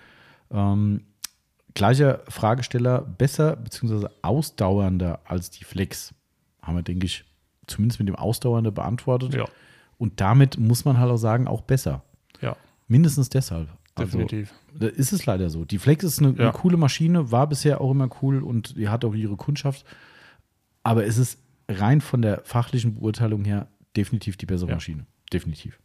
Ähm, 0.50 1.02
gleicher 1.74 2.20
Fragesteller, 2.28 3.00
besser 3.02 3.56
bzw. 3.56 4.06
ausdauernder 4.22 5.20
als 5.24 5.50
die 5.50 5.64
Flex. 5.64 6.14
Haben 6.62 6.76
wir, 6.76 6.82
denke 6.82 7.06
ich, 7.06 7.24
zumindest 7.66 7.98
mit 8.00 8.08
dem 8.08 8.16
Ausdauernder 8.16 8.70
beantwortet. 8.70 9.34
Ja, 9.34 9.44
Und 9.98 10.20
damit 10.20 10.58
muss 10.58 10.84
man 10.84 10.98
halt 10.98 11.10
auch 11.10 11.16
sagen, 11.18 11.46
auch 11.48 11.62
besser. 11.62 12.02
ja, 12.40 12.56
Mindestens 12.88 13.28
deshalb. 13.28 13.68
Also, 13.96 14.18
definitiv. 14.18 14.52
da 14.76 14.88
ist 14.88 15.12
es 15.12 15.24
leider 15.24 15.48
so. 15.50 15.64
Die 15.64 15.78
Flex 15.78 16.02
ist 16.04 16.18
eine, 16.20 16.30
Ja. 16.32 16.44
eine 16.50 16.52
coole 16.52 16.76
Maschine, 16.76 17.30
war 17.30 17.46
bisher 17.48 17.80
auch 17.80 17.90
immer 17.92 18.08
cool 18.22 18.42
und 18.42 18.76
die 18.76 18.88
hat 18.88 19.04
auch 19.04 19.14
ihre 19.14 19.36
Kundschaft. 19.36 19.84
Aber 20.82 21.06
es 21.06 21.16
ist 21.16 21.38
rein 21.68 22.00
von 22.00 22.20
der 22.20 22.42
fachlichen 22.44 22.96
Beurteilung 22.96 23.44
her 23.44 23.68
definitiv 23.96 24.36
die 24.36 24.46
bessere 24.46 24.68
Ja. 24.70 24.74
Maschine. 24.76 25.06
Definitiv. 25.32 25.78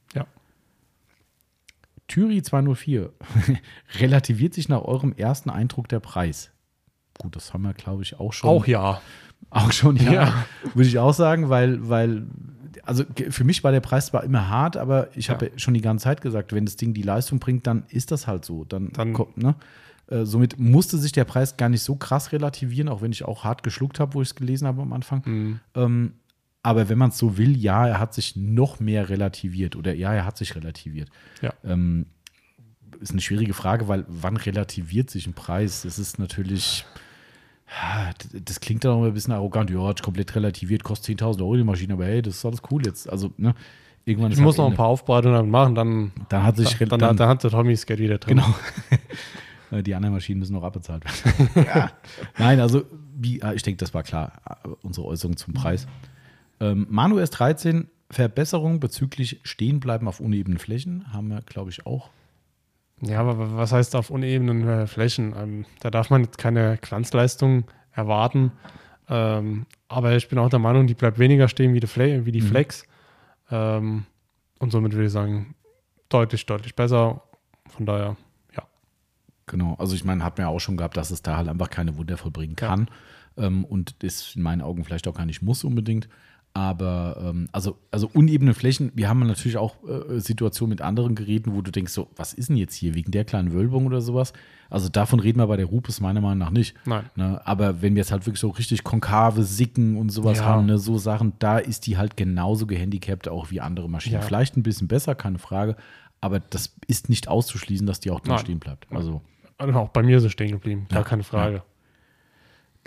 Thüri 2.09 2.41
204 2.41 3.09
relativiert 3.99 4.53
sich 4.53 4.67
nach 4.67 4.81
eurem 4.81 5.13
ersten 5.15 5.49
Eindruck 5.49 5.87
der 5.87 5.99
Preis. 6.01 6.51
Gut, 7.17 7.35
das 7.35 7.53
haben 7.53 7.63
wir, 7.63 7.73
glaube 7.73 8.03
ich, 8.03 8.19
auch 8.19 8.33
schon. 8.33 8.49
Auch 8.49 8.67
ja. 8.67 9.01
Auch 9.49 9.71
schon, 9.71 9.95
ja. 9.95 10.11
Ja. 10.13 10.45
Würde 10.73 10.89
ich 10.89 10.99
auch 10.99 11.13
sagen, 11.13 11.49
weil, 11.49 11.87
weil, 11.89 12.27
also 12.83 13.03
für 13.29 13.43
mich 13.43 13.63
war 13.63 13.71
der 13.71 13.79
Preis 13.79 14.07
zwar 14.07 14.23
immer 14.23 14.49
hart, 14.49 14.75
aber 14.77 15.09
ich 15.15 15.29
habe 15.29 15.45
Ja. 15.45 15.51
ja 15.53 15.59
schon 15.59 15.73
die 15.73 15.81
ganze 15.81 16.03
Zeit 16.03 16.21
gesagt, 16.21 16.51
wenn 16.53 16.65
das 16.65 16.75
Ding 16.75 16.93
die 16.93 17.01
Leistung 17.01 17.39
bringt, 17.39 17.65
dann 17.67 17.83
ist 17.89 18.11
das 18.11 18.27
halt 18.27 18.43
so. 18.45 18.65
Dann, 18.65 18.91
Dann- 18.93 19.13
kommt, 19.13 19.37
ne? 19.37 19.55
Äh, 20.07 20.25
somit 20.25 20.59
musste 20.59 20.97
sich 20.97 21.11
der 21.11 21.23
Preis 21.25 21.55
gar 21.55 21.69
nicht 21.69 21.83
so 21.83 21.95
krass 21.95 22.31
relativieren, 22.31 22.89
auch 22.89 23.01
wenn 23.03 23.11
ich 23.11 23.25
auch 23.25 23.43
hart 23.43 23.61
geschluckt 23.61 23.99
habe, 23.99 24.15
wo 24.15 24.21
ich 24.23 24.29
es 24.29 24.35
gelesen 24.35 24.67
habe 24.67 24.81
am 24.81 24.91
Anfang. 24.91 25.21
Mhm. 25.23 25.59
Ähm, 25.75 26.13
aber 26.63 26.89
wenn 26.89 26.97
man 26.97 27.09
es 27.09 27.17
so 27.17 27.37
will, 27.37 27.57
ja, 27.57 27.87
er 27.87 27.99
hat 27.99 28.13
sich 28.13 28.35
noch 28.35 28.79
mehr 28.79 29.09
relativiert 29.09 29.75
oder 29.75 29.93
ja, 29.93 30.13
er 30.13 30.25
hat 30.25 30.37
sich 30.37 30.55
relativiert. 30.55 31.09
Ja. 31.41 31.53
Ähm, 31.63 32.07
ist 32.99 33.11
eine 33.11 33.21
schwierige 33.21 33.53
Frage, 33.53 33.87
weil 33.87 34.05
wann 34.07 34.35
relativiert 34.35 35.09
sich 35.09 35.25
ein 35.25 35.33
Preis? 35.33 35.83
Das 35.83 35.97
ist 35.99 36.19
natürlich, 36.19 36.85
das 38.33 38.59
klingt 38.59 38.83
dann 38.83 38.91
auch 38.91 39.03
ein 39.03 39.13
bisschen 39.13 39.33
arrogant. 39.33 39.69
Ja, 39.69 39.87
hat 39.87 40.03
komplett 40.03 40.35
relativiert, 40.35 40.83
kostet 40.83 41.21
10.000 41.21 41.39
Euro 41.39 41.55
die 41.55 41.63
Maschine, 41.63 41.93
aber 41.93 42.05
hey, 42.05 42.21
das 42.21 42.35
ist 42.37 42.45
alles 42.45 42.61
cool 42.71 42.85
jetzt. 42.85 43.09
Also, 43.09 43.31
ne, 43.37 43.53
irgendwann 44.03 44.31
Ich 44.31 44.37
ist 44.37 44.43
muss 44.43 44.55
halt 44.55 44.57
noch 44.57 44.65
ein 44.65 44.71
Ende. 44.71 44.77
paar 44.77 44.87
Aufbereitungen 44.87 45.49
machen, 45.49 45.75
dann, 45.75 46.11
Dann 46.27 46.43
hat 46.43 46.57
sich 46.57 46.77
dann, 46.77 46.89
dann, 46.89 46.99
dann, 46.99 47.17
dann 47.17 47.29
hat 47.29 47.43
der 47.43 47.51
Tommy 47.51 47.71
das 47.71 47.85
Geld 47.85 47.99
wieder 47.99 48.17
drin. 48.17 48.37
Genau. 48.37 48.55
Die 49.83 49.93
anderen 49.93 50.15
Maschinen 50.15 50.39
müssen 50.39 50.53
noch 50.53 50.63
abbezahlt 50.63 51.05
werden. 51.05 51.67
ja. 51.73 51.91
Nein, 52.39 52.59
also 52.59 52.83
wie, 53.15 53.43
ah, 53.43 53.53
ich 53.53 53.61
denke, 53.61 53.77
das 53.77 53.93
war 53.93 54.01
klar, 54.01 54.41
unsere 54.81 55.05
Äußerung 55.05 55.37
zum 55.37 55.53
Preis. 55.53 55.85
Ähm, 56.59 56.87
Manu 56.89 57.17
S13, 57.17 57.87
Verbesserung 58.11 58.79
bezüglich 58.79 59.39
Stehenbleiben 59.43 60.07
auf 60.07 60.19
unebenen 60.19 60.57
Flächen, 60.59 61.13
haben 61.13 61.27
wir, 61.29 61.41
glaube 61.41 61.69
ich, 61.69 61.85
auch. 61.85 62.09
Ja, 63.01 63.21
aber 63.21 63.55
was 63.55 63.71
heißt 63.71 63.95
auf 63.95 64.09
unebenen 64.09 64.67
äh, 64.67 64.87
Flächen? 64.87 65.33
Ähm, 65.37 65.65
da 65.79 65.89
darf 65.89 66.09
man 66.09 66.23
jetzt 66.23 66.37
keine 66.37 66.77
Glanzleistung 66.77 67.63
erwarten. 67.93 68.51
Ähm, 69.07 69.65
aber 69.87 70.15
ich 70.15 70.27
bin 70.27 70.37
auch 70.37 70.49
der 70.49 70.59
Meinung, 70.59 70.85
die 70.87 70.93
bleibt 70.95 71.17
weniger 71.17 71.47
stehen 71.47 71.73
wie 71.73 71.79
die, 71.79 71.87
Fle 71.87 72.25
wie 72.25 72.31
die 72.31 72.41
Mhm. 72.41 72.47
Flex. 72.47 72.83
Ähm, 73.51 74.05
und 74.59 74.71
somit 74.71 74.93
würde 74.93 75.05
ich 75.05 75.11
sagen, 75.11 75.55
deutlich, 76.09 76.45
deutlich 76.45 76.75
besser. 76.75 77.23
Von 77.67 77.85
daher, 77.85 78.17
ja. 78.55 78.63
Genau, 79.45 79.75
also 79.75 79.95
ich 79.95 80.03
meine, 80.03 80.23
hat 80.23 80.37
ja 80.37 80.47
auch 80.49 80.59
schon 80.59 80.77
gehabt, 80.77 80.97
dass 80.97 81.11
es 81.11 81.21
da 81.21 81.37
halt 81.37 81.47
einfach 81.47 81.69
keine 81.69 81.95
Wunder 81.97 82.17
vollbringen 82.17 82.55
kann. 82.55 82.89
Ähm, 83.37 83.63
und 83.63 84.03
das 84.03 84.35
in 84.35 84.41
meinen 84.41 84.61
Augen 84.61 84.83
vielleicht 84.83 85.07
auch 85.07 85.15
gar 85.15 85.25
nicht 85.25 85.41
muss 85.41 85.63
unbedingt. 85.63 86.09
Aber 86.59 87.15
ähm, 87.23 87.47
also, 87.53 87.77
also 87.89 88.09
unebene 88.13 88.53
Flächen, 88.53 88.91
wir 88.93 89.07
haben 89.07 89.19
natürlich 89.25 89.55
auch 89.55 89.75
äh, 89.87 90.19
Situationen 90.19 90.71
mit 90.71 90.81
anderen 90.81 91.15
Geräten, 91.15 91.53
wo 91.55 91.61
du 91.61 91.71
denkst, 91.71 91.93
so, 91.93 92.09
was 92.17 92.33
ist 92.33 92.49
denn 92.49 92.57
jetzt 92.57 92.75
hier, 92.75 92.95
wegen 92.95 93.11
der 93.11 93.23
kleinen 93.23 93.53
Wölbung 93.53 93.85
oder 93.85 94.01
sowas? 94.01 94.33
Also 94.69 94.89
davon 94.89 95.21
reden 95.21 95.39
wir 95.39 95.47
bei 95.47 95.55
der 95.55 95.67
Rupes 95.67 96.01
meiner 96.01 96.19
Meinung 96.19 96.39
nach 96.39 96.49
nicht. 96.49 96.75
Nein. 96.85 97.05
Ne? 97.15 97.41
Aber 97.45 97.81
wenn 97.81 97.95
wir 97.95 98.01
jetzt 98.01 98.11
halt 98.11 98.25
wirklich 98.25 98.41
so 98.41 98.49
richtig 98.49 98.83
konkave 98.83 99.43
Sicken 99.43 99.95
und 99.95 100.09
sowas 100.09 100.39
Ja. 100.39 100.45
haben, 100.45 100.65
ne? 100.65 100.77
so 100.77 100.97
Sachen, 100.97 101.31
da 101.39 101.59
ist 101.59 101.87
die 101.87 101.97
halt 101.97 102.17
genauso 102.17 102.67
gehandicapt 102.67 103.29
auch 103.29 103.51
wie 103.51 103.61
andere 103.61 103.89
Maschinen. 103.89 104.15
Ja. 104.15 104.21
Vielleicht 104.21 104.57
ein 104.57 104.63
bisschen 104.63 104.89
besser, 104.89 105.15
keine 105.15 105.39
Frage. 105.39 105.77
Aber 106.19 106.41
das 106.41 106.75
ist 106.87 107.07
nicht 107.07 107.29
auszuschließen, 107.29 107.87
dass 107.87 108.01
die 108.01 108.11
auch 108.11 108.19
drin 108.19 108.31
Nein. 108.33 108.39
stehen 108.39 108.59
bleibt. 108.59 108.85
Also 108.91 109.21
Also 109.57 109.79
auch 109.79 109.89
bei 109.89 110.03
mir 110.03 110.17
ist 110.17 110.25
es 110.25 110.33
stehen 110.33 110.51
geblieben, 110.51 110.87
gar 110.89 110.99
Ja, 110.99 111.03
keine 111.05 111.23
Frage. 111.23 111.63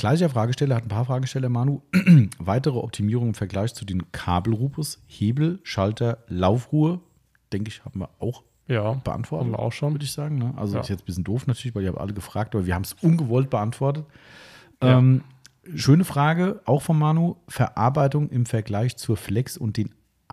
Gleicher 0.02 0.28
Fragesteller 0.28 0.74
hat 0.74 0.82
ein 0.84 0.88
paar 0.88 1.04
Fragesteller, 1.04 1.48
Manu. 1.48 1.80
Weitere 2.40 2.76
Optimierung 2.76 3.28
im 3.28 3.34
Vergleich 3.34 3.72
zu 3.72 3.84
den 3.84 4.10
Kabelrupus, 4.10 5.00
Hebel, 5.06 5.60
Schalter, 5.62 6.18
Laufruhe, 6.26 6.98
denke 7.52 7.68
ich, 7.68 7.84
haben 7.84 8.00
wir 8.00 8.08
auch 8.18 8.42
Ja, 8.66 8.94
beantwortet. 8.94 9.46
haben 9.46 9.52
wir 9.52 9.60
auch 9.60 9.70
schon. 9.70 9.92
Würde 9.94 10.04
ich 10.04 10.10
sagen. 10.10 10.38
Ne? 10.38 10.54
Also 10.56 10.74
Ja. 10.74 10.80
ist 10.80 10.88
jetzt 10.88 11.02
ein 11.02 11.06
bisschen 11.06 11.22
doof 11.22 11.46
natürlich, 11.46 11.72
weil 11.76 11.84
ihr 11.84 11.90
habt 11.90 12.00
alle 12.00 12.14
gefragt, 12.14 12.52
aber 12.56 12.66
wir 12.66 12.74
haben 12.74 12.82
es 12.82 12.94
ungewollt 12.94 13.48
beantwortet. 13.48 14.04
Ja. 14.82 14.98
Ähm, 14.98 15.22
schöne 15.72 16.04
Frage, 16.04 16.60
auch 16.64 16.82
von 16.82 16.98
Manu. 16.98 17.36
Verarbeitung 17.46 18.28
im 18.30 18.44
Vergleich 18.44 18.96
zur 18.96 19.16
Flex 19.16 19.56
und 19.56 19.76
den 19.76 19.90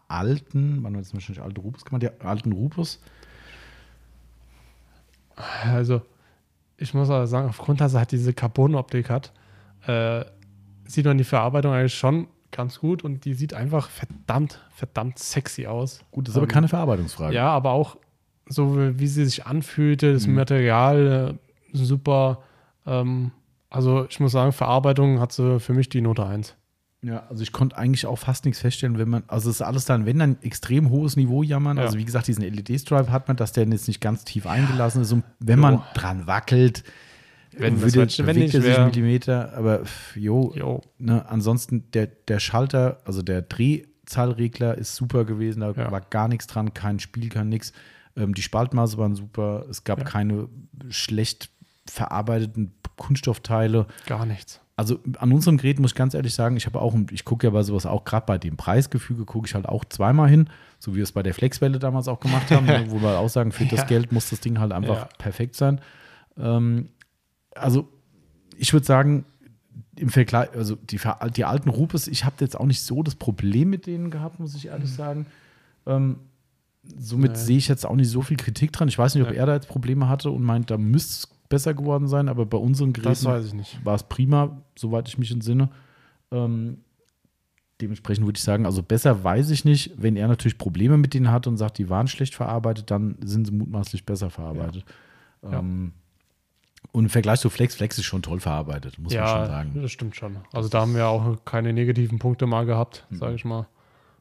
alten, 0.08 0.82
man 0.82 0.94
hat 0.96 1.02
jetzt 1.04 1.14
wahrscheinlich 1.14 1.44
alte 1.44 1.62
Rupus 1.62 1.86
gemacht, 1.86 2.02
der 2.02 2.14
alten 2.26 2.54
Rupus. 2.54 3.00
Also, 5.64 6.02
ich 6.78 6.96
muss 6.96 7.12
aber 7.12 7.28
sagen, 7.28 7.50
aufgrund, 7.50 7.82
dass 7.82 7.94
er 7.94 8.00
halt 8.00 8.12
diese 8.14 8.34
Carbon-Optik 8.34 9.12
hat, 9.12 9.32
äh, 9.88 10.26
sieht 10.86 11.06
man 11.06 11.18
die 11.18 11.24
Verarbeitung 11.24 11.74
eigentlich 11.74 11.96
schon 11.96 12.28
ganz 12.52 12.80
gut 12.80 13.04
und 13.04 13.26
die 13.26 13.34
sieht 13.36 13.54
einfach 13.54 13.90
verdammt, 13.90 14.60
verdammt 14.72 15.20
sexy 15.20 15.68
aus. 15.68 16.02
Gut, 16.12 16.28
das 16.28 16.34
ist 16.34 16.38
aber 16.38 16.48
Ähm, 16.48 16.52
keine 16.52 16.68
Verarbeitungsfrage. 16.68 17.36
Ja, 17.36 17.50
aber 17.50 17.72
auch 17.72 17.98
so, 18.48 18.76
wie 19.00 19.08
sie 19.08 19.26
sich 19.26 19.46
anfühlte, 19.46 20.14
das 20.14 20.26
Mhm. 20.26 20.34
Material 20.36 21.38
äh, 21.74 21.78
super. 21.78 22.40
Ähm, 22.88 23.32
also, 23.70 24.08
ich 24.10 24.20
muss 24.20 24.32
sagen, 24.32 24.52
Verarbeitung 24.52 25.20
hat 25.20 25.32
sie 25.32 25.60
für 25.60 25.74
mich 25.74 25.90
die 25.90 26.02
Note 26.02 26.26
1. 26.26 26.56
Ja, 27.04 27.24
also 27.30 27.44
ich 27.44 27.52
konnte 27.54 27.78
eigentlich 27.78 28.08
auch 28.08 28.18
fast 28.18 28.44
nichts 28.46 28.60
feststellen, 28.60 28.98
wenn 28.98 29.08
man, 29.08 29.24
also 29.28 29.50
es 29.50 29.58
ist 29.58 29.62
alles 29.62 29.86
dann, 29.86 30.06
wenn 30.06 30.18
dann 30.20 30.38
extrem 30.42 30.90
hohes 30.90 31.16
Niveau 31.16 31.44
jammern. 31.44 31.78
Ja. 31.78 31.84
Also 31.84 31.98
wie 31.98 32.04
gesagt, 32.04 32.28
diesen 32.28 32.44
LED-Stripe 32.44 33.10
hat 33.12 33.28
man, 33.28 33.38
dass 33.38 33.54
der 33.54 33.66
jetzt 33.68 33.88
nicht 33.88 34.02
ganz 34.02 34.26
tief 34.26 34.46
eingelassen 34.48 35.04
ist. 35.04 35.12
Und 35.14 35.24
wenn 35.40 35.60
man 35.60 35.82
dran 35.94 36.26
wackelt, 36.28 36.84
Wenn 37.58 37.76
das 37.82 37.94
würde, 37.96 38.18
wär- 38.18 38.26
wenn 38.28 38.36
nicht 38.38 38.52
sich 38.52 38.78
Millimeter. 38.78 39.54
Aber 39.56 39.86
pff, 39.86 40.16
jo, 40.16 40.54
Jo, 40.56 40.82
ne, 40.98 41.28
ansonsten 41.30 41.90
der, 41.94 42.08
der 42.08 42.40
Schalter, 42.40 43.00
also 43.06 43.22
der 43.22 43.42
Drehzahlregler 43.42 44.78
ist 44.78 44.96
super 44.96 45.26
gewesen. 45.26 45.62
Da 45.62 45.72
Ja. 45.72 45.92
war 45.92 46.02
gar 46.02 46.28
nichts 46.28 46.48
dran, 46.48 46.74
kein 46.74 47.00
Spiel, 47.00 47.30
kein 47.30 47.50
nix. 47.50 47.74
Ähm, 48.16 48.34
die 48.34 48.42
Spaltmaße 48.42 48.98
waren 48.98 49.16
super. 49.16 49.66
Es 49.70 49.84
gab 49.84 50.00
Ja. 50.00 50.06
keine 50.06 50.48
schlecht 50.90 51.50
verarbeiteten 51.88 52.74
Kunststoffteile. 52.98 53.88
gar 54.06 54.26
nichts. 54.26 54.60
Also 54.76 55.00
an 55.18 55.34
unserem 55.34 55.58
Gerät 55.58 55.80
muss 55.80 55.92
ich 55.92 55.96
ganz 55.96 56.14
ehrlich 56.14 56.34
sagen, 56.34 56.56
ich 56.56 56.66
habe 56.66 56.80
auch, 56.82 56.96
ich 57.12 57.26
gucke 57.26 57.48
ja 57.48 57.52
bei 57.52 57.64
sowas 57.64 57.86
auch, 57.86 58.06
gerade 58.06 58.26
bei 58.26 58.38
dem 58.38 58.56
Preisgefüge 58.56 59.26
gucke 59.26 59.46
ich 59.48 59.54
halt 59.56 59.68
auch 59.68 59.84
zweimal 59.86 60.30
hin, 60.30 60.50
so 60.80 60.94
wie 60.94 60.98
wir 60.98 61.04
es 61.04 61.12
bei 61.12 61.24
der 61.24 61.34
Flexwelle 61.34 61.80
damals 61.80 62.08
auch 62.08 62.20
gemacht 62.22 62.50
haben, 62.52 62.66
ne, 62.66 62.86
wo 62.88 63.02
wir 63.02 63.18
auch 63.20 63.28
sagen, 63.28 63.52
für 63.52 63.66
das 63.66 63.80
Ja. 63.82 63.86
Geld 63.86 64.12
muss 64.14 64.30
das 64.30 64.40
Ding 64.40 64.60
halt 64.60 64.72
einfach 64.72 65.10
perfekt 65.18 65.56
sein. 65.56 65.82
Ähm, 66.38 66.90
also 67.60 67.88
ich 68.58 68.74
würde 68.74 68.86
sagen, 68.86 69.26
im 69.96 70.10
Vergleich, 70.10 70.50
also 70.54 70.76
die, 70.76 71.00
die 71.36 71.46
alten 71.46 71.70
Rupes, 71.70 72.08
ich 72.08 72.26
habe 72.26 72.36
jetzt 72.40 72.58
auch 72.60 72.66
nicht 72.66 72.82
so 72.82 73.04
das 73.04 73.16
Problem 73.16 73.70
mit 73.70 73.86
denen 73.86 74.12
gehabt, 74.12 74.40
muss 74.40 74.56
ich 74.56 74.68
ehrlich 74.68 74.92
sagen. 74.92 75.26
Ähm, 75.86 76.18
somit 76.98 77.38
sehe 77.38 77.58
ich 77.58 77.68
jetzt 77.68 77.86
auch 77.86 77.96
nicht 77.96 78.10
so 78.10 78.22
viel 78.22 78.38
Kritik 78.38 78.72
dran. 78.72 78.88
Ich 78.88 78.98
weiß 78.98 79.16
nicht, 79.16 79.24
ob 79.26 79.32
Ja. 79.34 79.40
er 79.40 79.46
da 79.46 79.54
jetzt 79.56 79.68
Probleme 79.68 80.08
hatte 80.08 80.32
und 80.32 80.44
meint, 80.44 80.72
da 80.72 80.78
müsste 80.78 81.12
es 81.28 81.28
besser 81.50 81.74
geworden 81.74 82.08
sein, 82.08 82.30
aber 82.30 82.46
bei 82.46 82.58
unseren 82.58 82.94
Geräten 82.94 83.26
war 83.84 83.96
es 83.96 84.04
prima, 84.04 84.62
soweit 84.78 85.08
ich 85.08 85.18
mich 85.18 85.32
entsinne. 85.32 85.70
Ähm, 86.32 86.78
dementsprechend 87.82 88.26
würde 88.26 88.38
ich 88.38 88.44
sagen, 88.44 88.66
also 88.66 88.84
besser 88.84 89.24
weiß 89.24 89.50
ich 89.50 89.66
nicht. 89.66 89.92
Wenn 89.98 90.16
er 90.16 90.28
natürlich 90.28 90.58
Probleme 90.58 90.98
mit 90.98 91.14
denen 91.14 91.32
hat 91.32 91.48
und 91.48 91.58
sagt, 91.58 91.78
die 91.78 91.90
waren 91.90 92.08
schlecht 92.08 92.36
verarbeitet, 92.36 92.92
dann 92.92 93.18
sind 93.24 93.46
sie 93.46 93.54
mutmaßlich 93.54 94.06
besser 94.06 94.30
verarbeitet. 94.30 94.86
Ja. 95.42 95.60
Ähm, 95.60 95.94
und 96.92 97.06
im 97.06 97.10
Vergleich 97.10 97.40
zu 97.40 97.50
Flex, 97.50 97.76
Flex 97.76 97.98
ist 97.98 98.06
schon 98.06 98.22
toll 98.22 98.40
verarbeitet, 98.40 98.98
muss 98.98 99.14
man 99.14 99.28
schon 99.28 99.38
Ja, 99.42 99.46
sagen. 99.48 99.82
das 99.82 99.92
stimmt 99.92 100.16
schon. 100.16 100.38
Also 100.54 100.70
da 100.70 100.82
haben 100.82 100.96
wir 100.96 101.08
auch 101.08 101.38
keine 101.46 101.74
negativen 101.74 102.20
Punkte 102.20 102.46
mal 102.48 102.66
gehabt, 102.66 103.06
Mhm. 103.10 103.16
sage 103.18 103.36
ich 103.36 103.46
mal. 103.46 103.68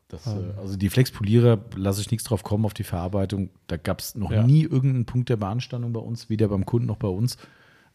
Das, 0.08 0.26
äh, 0.26 0.30
also 0.58 0.76
die 0.76 0.88
Flexpolierer 0.88 1.58
lasse 1.76 2.00
ich 2.00 2.10
nichts 2.10 2.24
drauf 2.24 2.42
kommen 2.42 2.64
auf 2.64 2.72
die 2.74 2.84
Verarbeitung. 2.84 3.50
Da 3.66 3.76
gab 3.76 4.00
es 4.00 4.14
noch 4.14 4.32
Ja. 4.32 4.42
nie 4.42 4.62
irgendeinen 4.62 5.04
Punkt 5.04 5.28
der 5.28 5.36
Beanstandung 5.36 5.92
bei 5.92 6.00
uns, 6.00 6.30
weder 6.30 6.48
beim 6.48 6.64
Kunden 6.64 6.86
noch 6.86 6.96
bei 6.96 7.08
uns. 7.08 7.36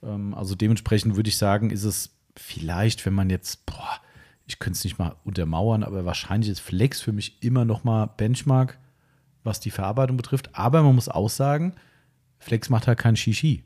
Ähm, 0.03 0.33
also 0.35 0.53
dementsprechend 0.55 1.15
würde 1.15 1.29
ich 1.29 1.37
sagen, 1.37 1.69
ist 1.71 1.83
es 1.83 2.15
vielleicht, 2.35 3.05
wenn 3.05 3.13
man 3.13 3.29
jetzt, 3.31 3.65
boah, 3.65 3.89
ich 4.45 4.59
könnte 4.59 4.77
es 4.77 4.83
nicht 4.83 4.99
mal 4.99 5.15
untermauern, 5.23 5.83
aber 5.83 6.05
wahrscheinlich 6.05 6.49
ist 6.51 6.59
Flex 6.59 6.99
für 7.01 7.13
mich 7.13 7.41
immer 7.41 7.65
noch 7.65 7.83
mal 7.83 8.05
Benchmark, 8.07 8.77
was 9.43 9.59
die 9.59 9.71
Verarbeitung 9.71 10.17
betrifft. 10.17 10.49
Aber 10.53 10.83
man 10.83 10.93
muss 10.95 11.09
auch 11.09 11.29
sagen, 11.29 11.73
Flex 12.39 12.69
macht 12.69 12.87
halt 12.87 12.99
kein 12.99 13.15
Shishi. 13.15 13.63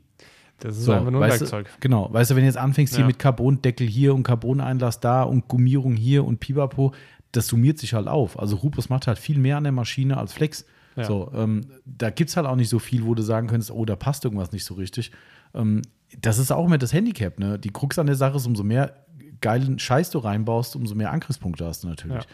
Das 0.60 0.76
ist 0.76 0.84
So, 0.84 0.92
einfach 0.92 1.10
nur 1.10 1.22
ein 1.22 1.30
Werkzeug. 1.30 1.66
Du, 1.66 1.72
genau, 1.80 2.12
weißt 2.12 2.30
du, 2.30 2.34
wenn 2.34 2.42
du 2.42 2.46
jetzt 2.48 2.56
anfängst 2.58 2.94
hier 2.94 3.02
Ja. 3.02 3.06
mit 3.06 3.18
Carbondeckel 3.18 3.86
hier 3.86 4.14
und 4.14 4.22
Carboneinlass 4.24 5.00
da 5.00 5.22
und 5.22 5.46
Gummierung 5.48 5.94
hier 5.94 6.24
und 6.24 6.40
Pipapo, 6.40 6.92
das 7.32 7.46
summiert 7.46 7.78
sich 7.78 7.94
halt 7.94 8.08
auf. 8.08 8.38
Also 8.38 8.56
Rupus 8.56 8.88
macht 8.88 9.06
halt 9.06 9.18
viel 9.18 9.38
mehr 9.38 9.56
an 9.56 9.64
der 9.64 9.72
Maschine 9.72 10.16
als 10.16 10.32
Flex. 10.32 10.64
Ja. 10.96 11.04
So, 11.04 11.30
ähm, 11.34 11.60
da 11.84 12.10
gibt 12.10 12.30
es 12.30 12.36
halt 12.36 12.46
auch 12.46 12.56
nicht 12.56 12.68
so 12.70 12.78
viel, 12.80 13.04
wo 13.04 13.14
du 13.14 13.22
sagen 13.22 13.46
könntest, 13.46 13.70
oh, 13.70 13.84
da 13.84 13.94
passt 13.94 14.24
irgendwas 14.24 14.50
nicht 14.50 14.64
so 14.64 14.74
richtig. 14.74 15.12
Ähm, 15.54 15.82
das 16.20 16.38
ist 16.38 16.50
auch 16.50 16.64
immer 16.66 16.78
das 16.78 16.92
Handicap, 16.92 17.38
ne? 17.38 17.58
Die 17.58 17.70
Krux 17.70 17.98
an 17.98 18.06
der 18.06 18.16
Sache 18.16 18.36
ist, 18.36 18.46
umso 18.46 18.64
mehr 18.64 19.04
geilen 19.40 19.78
Scheiß 19.78 20.10
du 20.10 20.18
reinbaust, 20.18 20.74
umso 20.74 20.94
mehr 20.96 21.12
Angriffspunkte 21.12 21.64
hast 21.66 21.84
du 21.84 21.88
natürlich. 21.88 22.16
Ja. 22.24 22.28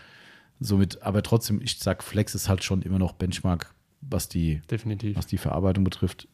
Somit, 0.60 1.02
aber 1.02 1.22
trotzdem, 1.22 1.60
ich 1.60 1.78
sag, 1.78 2.02
Flex 2.02 2.34
ist 2.34 2.48
halt 2.48 2.64
schon 2.64 2.80
immer 2.82 2.98
noch 2.98 3.12
Benchmark, 3.12 3.74
was 4.00 4.28
die, 4.28 4.62
Definitiv. 4.70 5.16
was 5.16 5.26
die 5.26 5.36
Verarbeitung 5.36 5.84
betrifft. 5.84 6.28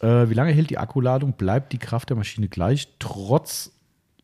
Äh, 0.00 0.28
wie 0.30 0.34
lange 0.34 0.52
hält 0.52 0.70
die 0.70 0.78
Akkuladung? 0.78 1.32
Bleibt 1.32 1.72
die 1.72 1.78
Kraft 1.78 2.08
der 2.10 2.16
Maschine 2.16 2.48
gleich, 2.48 2.88
trotz 2.98 3.72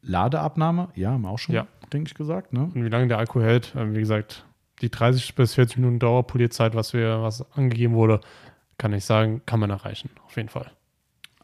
Ladeabnahme? 0.02 0.88
Ja, 0.94 1.10
haben 1.12 1.22
wir 1.22 1.30
auch 1.30 1.38
schon, 1.38 1.54
Ja. 1.54 1.66
denke 1.92 2.08
ich, 2.08 2.14
gesagt. 2.14 2.52
Ne? 2.52 2.64
Und 2.74 2.84
wie 2.84 2.88
lange 2.88 3.08
der 3.08 3.18
Akku 3.18 3.40
hält, 3.40 3.74
ähm, 3.76 3.94
wie 3.94 4.00
gesagt, 4.00 4.44
die 4.82 4.90
30 4.90 5.34
bis 5.34 5.54
40 5.54 5.78
Minuten 5.78 5.98
Dauerpolierzeit, 5.98 6.74
was 6.74 6.92
wir, 6.92 7.22
was 7.22 7.50
angegeben 7.52 7.94
wurde, 7.94 8.20
kann 8.78 8.92
ich 8.92 9.04
sagen, 9.04 9.42
kann 9.46 9.60
man 9.60 9.70
erreichen, 9.70 10.10
auf 10.26 10.36
jeden 10.36 10.48
Fall. 10.48 10.70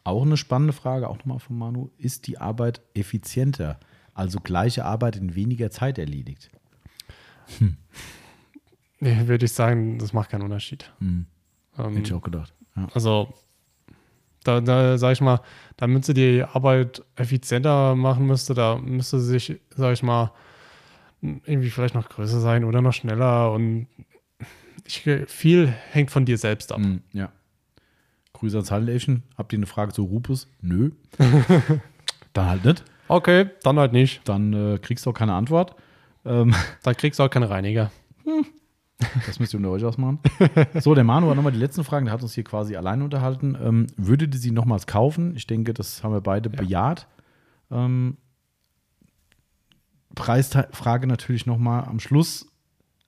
Auch 0.03 0.23
eine 0.23 0.35
spannende 0.37 0.73
Frage, 0.73 1.07
auch 1.09 1.17
nochmal 1.19 1.39
von 1.39 1.57
Manu. 1.57 1.89
Ist 1.97 2.27
die 2.27 2.37
Arbeit 2.39 2.81
effizienter? 2.93 3.79
Also 4.13 4.39
gleiche 4.39 4.83
Arbeit 4.83 5.15
in 5.15 5.35
weniger 5.35 5.69
Zeit 5.71 5.97
erledigt? 5.97 6.49
Nee, 8.99 9.27
würde 9.27 9.45
ich 9.45 9.53
sagen, 9.53 9.97
das 9.99 10.13
macht 10.13 10.29
keinen 10.29 10.43
Unterschied. 10.43 10.91
Hm, 10.99 11.25
Ähm, 11.77 11.85
hätte 11.95 12.01
ich 12.07 12.13
auch 12.13 12.21
gedacht. 12.21 12.53
Ja. 12.75 12.87
Also, 12.93 13.33
da, 14.43 14.61
da 14.61 14.97
sage 14.97 15.13
ich 15.13 15.21
mal, 15.21 15.41
damit 15.77 16.05
sie 16.05 16.13
die 16.13 16.43
Arbeit 16.43 17.03
effizienter 17.15 17.95
machen 17.95 18.25
müsste, 18.25 18.53
da 18.53 18.77
müsste 18.77 19.19
sie 19.19 19.39
sich, 19.39 19.59
sage 19.75 19.93
ich 19.93 20.03
mal, 20.03 20.31
irgendwie 21.21 21.69
vielleicht 21.69 21.95
noch 21.95 22.09
größer 22.09 22.39
sein 22.39 22.63
oder 22.63 22.81
noch 22.81 22.93
schneller 22.93 23.51
und 23.51 23.87
ich, 24.85 25.07
viel 25.27 25.67
hängt 25.67 26.11
von 26.11 26.25
dir 26.25 26.37
selbst 26.37 26.71
ab. 26.71 26.79
Hm, 26.79 27.01
ja. 27.13 27.31
Grüße 28.33 28.57
ans 28.57 28.71
Handelation. 28.71 29.23
Habt 29.37 29.53
ihr 29.53 29.59
eine 29.59 29.67
Frage 29.67 29.93
zu 29.93 30.03
Rupus? 30.03 30.47
Nö. 30.61 30.91
Dann 32.33 32.47
halt 32.47 32.65
nicht. 32.65 32.83
Okay, 33.07 33.49
dann 33.63 33.77
halt 33.77 33.91
nicht. 33.91 34.21
Dann 34.23 34.53
äh, 34.53 34.77
kriegst 34.77 35.05
du 35.05 35.09
auch 35.09 35.13
keine 35.13 35.33
Antwort. 35.33 35.75
Ähm, 36.23 36.55
Dann 36.83 36.95
kriegst 36.95 37.19
du 37.19 37.23
auch 37.23 37.29
keine 37.29 37.49
Reiniger. 37.49 37.91
Das 39.25 39.39
müsst 39.39 39.53
ihr 39.53 39.57
unter 39.57 39.69
euch 39.71 39.83
ausmachen. 39.83 40.19
So, 40.79 40.93
der 40.95 41.03
Manu 41.03 41.29
hat 41.29 41.35
nochmal 41.35 41.51
die 41.51 41.59
letzten 41.59 41.83
Fragen, 41.83 42.05
der 42.05 42.13
hat 42.13 42.21
uns 42.23 42.33
hier 42.33 42.43
quasi 42.43 42.75
allein 42.75 43.01
unterhalten. 43.01 43.57
Ähm, 43.61 43.87
würdet 43.97 44.33
ihr 44.35 44.39
sie 44.39 44.51
nochmals 44.51 44.87
kaufen? 44.87 45.35
Ich 45.35 45.47
denke, 45.47 45.73
das 45.73 46.03
haben 46.03 46.13
wir 46.13 46.21
beide 46.21 46.49
Ja. 46.49 46.55
bejaht. 46.61 47.07
Ähm, 47.71 48.17
Preisfrage 50.15 51.07
natürlich 51.07 51.45
nochmal 51.45 51.85
am 51.85 51.99
Schluss. 51.99 52.47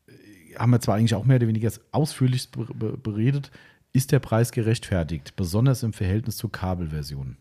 Äh, 0.07 0.55
Haben 0.57 0.71
wir 0.71 0.79
zwar 0.79 0.95
eigentlich 0.95 1.15
auch 1.15 1.25
mehr 1.25 1.37
oder 1.37 1.47
weniger 1.47 1.71
ausführlich 1.91 2.49
be 2.51 2.65
be 2.73 2.97
beredet. 2.97 3.51
Ist 3.91 4.11
der 4.11 4.19
Preis 4.19 4.51
gerechtfertigt, 4.51 5.35
besonders 5.35 5.83
im 5.83 5.93
Verhältnis 5.93 6.37
zur 6.37 6.51
Kabelversion? 6.51 7.37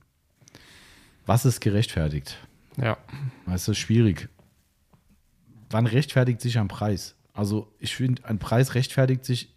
Was 1.25 1.45
ist 1.47 1.61
gerechtfertigt? 1.61 2.37
Ja, 2.77 2.99
Das 3.47 3.69
ist 3.69 3.79
schwierig. 3.79 4.29
Wann 5.71 5.87
rechtfertigt 5.87 6.41
sich 6.43 6.59
ein 6.59 6.69
Preis? 6.69 7.15
Also, 7.35 7.73
ich 7.79 7.95
finde, 7.97 8.25
ein 8.27 8.39
Preis 8.39 8.75
rechtfertigt 8.75 9.25
sich. 9.25 9.55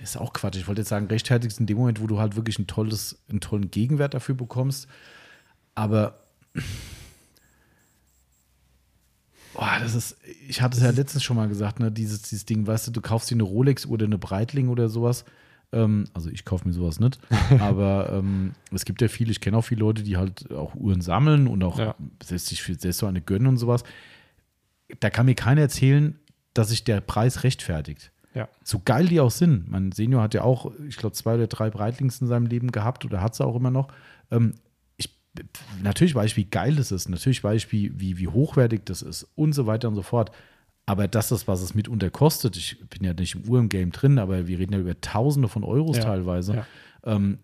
Das 0.00 0.10
ist 0.10 0.16
auch 0.16 0.32
Quatsch. 0.32 0.56
Ich 0.56 0.68
wollte 0.68 0.82
jetzt 0.82 0.88
sagen, 0.90 1.06
rechtfertigt 1.06 1.52
sich 1.52 1.60
in 1.60 1.66
dem 1.66 1.78
Moment, 1.78 2.00
wo 2.00 2.06
du 2.06 2.18
halt 2.18 2.36
wirklich 2.36 2.58
ein 2.58 2.66
tolles, 2.66 3.22
einen 3.28 3.40
tollen 3.40 3.70
Gegenwert 3.70 4.14
dafür 4.14 4.34
bekommst. 4.34 4.88
Aber. 5.74 6.20
Boah, 9.54 9.78
das 9.80 9.94
ist, 9.94 10.16
ich 10.48 10.60
hatte 10.60 10.76
es 10.76 10.82
ja 10.82 10.90
letztens 10.90 11.24
schon 11.24 11.36
mal 11.36 11.48
gesagt, 11.48 11.80
ne, 11.80 11.90
dieses, 11.90 12.22
dieses 12.22 12.44
Ding, 12.44 12.66
weißt 12.66 12.88
du, 12.88 12.90
du 12.90 13.00
kaufst 13.00 13.30
dir 13.30 13.36
eine 13.36 13.42
Rolex 13.44 13.86
oder 13.86 14.04
eine 14.04 14.18
Breitling 14.18 14.68
oder 14.68 14.90
sowas. 14.90 15.24
Ähm, 15.72 16.04
also 16.12 16.28
ich 16.28 16.44
kaufe 16.44 16.68
mir 16.68 16.74
sowas 16.74 17.00
nicht. 17.00 17.18
aber 17.58 18.10
ähm, 18.12 18.52
es 18.70 18.84
gibt 18.84 19.00
ja 19.00 19.08
viele, 19.08 19.30
ich 19.30 19.40
kenne 19.40 19.56
auch 19.56 19.62
viele 19.64 19.80
Leute, 19.80 20.02
die 20.02 20.18
halt 20.18 20.50
auch 20.52 20.74
Uhren 20.74 21.00
sammeln 21.00 21.46
und 21.46 21.62
auch 21.64 21.78
Ja. 21.78 21.94
selbst 22.22 22.48
sich 22.48 22.62
selbst 22.62 22.98
so 22.98 23.06
eine 23.06 23.22
gönnen 23.22 23.46
und 23.48 23.56
sowas. 23.56 23.82
Da 25.00 25.10
kann 25.10 25.26
mir 25.26 25.34
keiner 25.34 25.62
erzählen, 25.62 26.18
dass 26.54 26.68
sich 26.70 26.84
der 26.84 27.00
Preis 27.00 27.42
rechtfertigt. 27.44 28.12
ja. 28.34 28.48
So 28.64 28.80
geil 28.84 29.06
die 29.08 29.20
auch 29.20 29.30
sind. 29.30 29.70
Mein 29.70 29.92
Senior 29.92 30.22
hat 30.22 30.34
ja 30.34 30.42
auch, 30.42 30.72
ich 30.88 30.96
glaube, 30.96 31.14
zwei 31.14 31.34
oder 31.34 31.46
drei 31.46 31.70
Breitlings 31.70 32.20
in 32.20 32.26
seinem 32.26 32.46
Leben 32.46 32.72
gehabt 32.72 33.04
oder 33.04 33.20
hat 33.20 33.34
sie 33.34 33.44
auch 33.44 33.56
immer 33.56 33.70
noch. 33.70 33.88
Ähm, 34.30 34.54
ich, 34.96 35.10
natürlich 35.82 36.14
weiß 36.14 36.30
ich, 36.32 36.36
wie 36.36 36.44
geil 36.50 36.76
das 36.76 36.92
ist. 36.92 37.08
Natürlich 37.08 37.42
weiß 37.42 37.56
ich, 37.56 37.72
wie, 37.72 37.98
wie, 38.00 38.18
wie 38.18 38.28
hochwertig 38.28 38.82
das 38.84 39.02
ist 39.02 39.24
und 39.34 39.52
so 39.54 39.66
weiter 39.66 39.88
und 39.88 39.94
so 39.96 40.02
fort. 40.02 40.30
Aber 40.86 41.08
das 41.08 41.32
ist, 41.32 41.48
was 41.48 41.62
es 41.62 41.74
mitunter 41.74 42.10
kostet. 42.10 42.56
Ich 42.56 42.78
bin 42.88 43.02
ja 43.04 43.12
nicht 43.12 43.34
im 43.34 43.48
Uhr-Game 43.48 43.90
drin, 43.90 44.18
aber 44.20 44.46
wir 44.46 44.58
reden 44.58 44.72
ja 44.72 44.78
über 44.78 45.00
Tausende 45.00 45.48
von 45.48 45.64
Euros 45.64 45.96
Ja, 45.96 46.04
teilweise. 46.04 46.54
ja. 46.54 46.66
Ähm, 47.04 47.38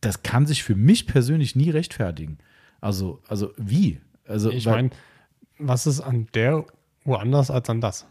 das 0.00 0.22
kann 0.22 0.46
sich 0.46 0.62
für 0.62 0.74
mich 0.76 1.06
persönlich 1.06 1.54
nie 1.56 1.70
rechtfertigen. 1.70 2.38
Also, 2.80 3.22
also 3.28 3.52
wie? 3.58 4.00
Also, 4.26 4.50
Ich 4.50 4.64
meine, 4.66 4.90
was 5.58 5.86
ist 5.86 6.00
an 6.00 6.28
der 6.34 6.64
Uhr 7.06 7.20
anders 7.20 7.50
als 7.50 7.68
an 7.70 7.80
das? 7.80 8.06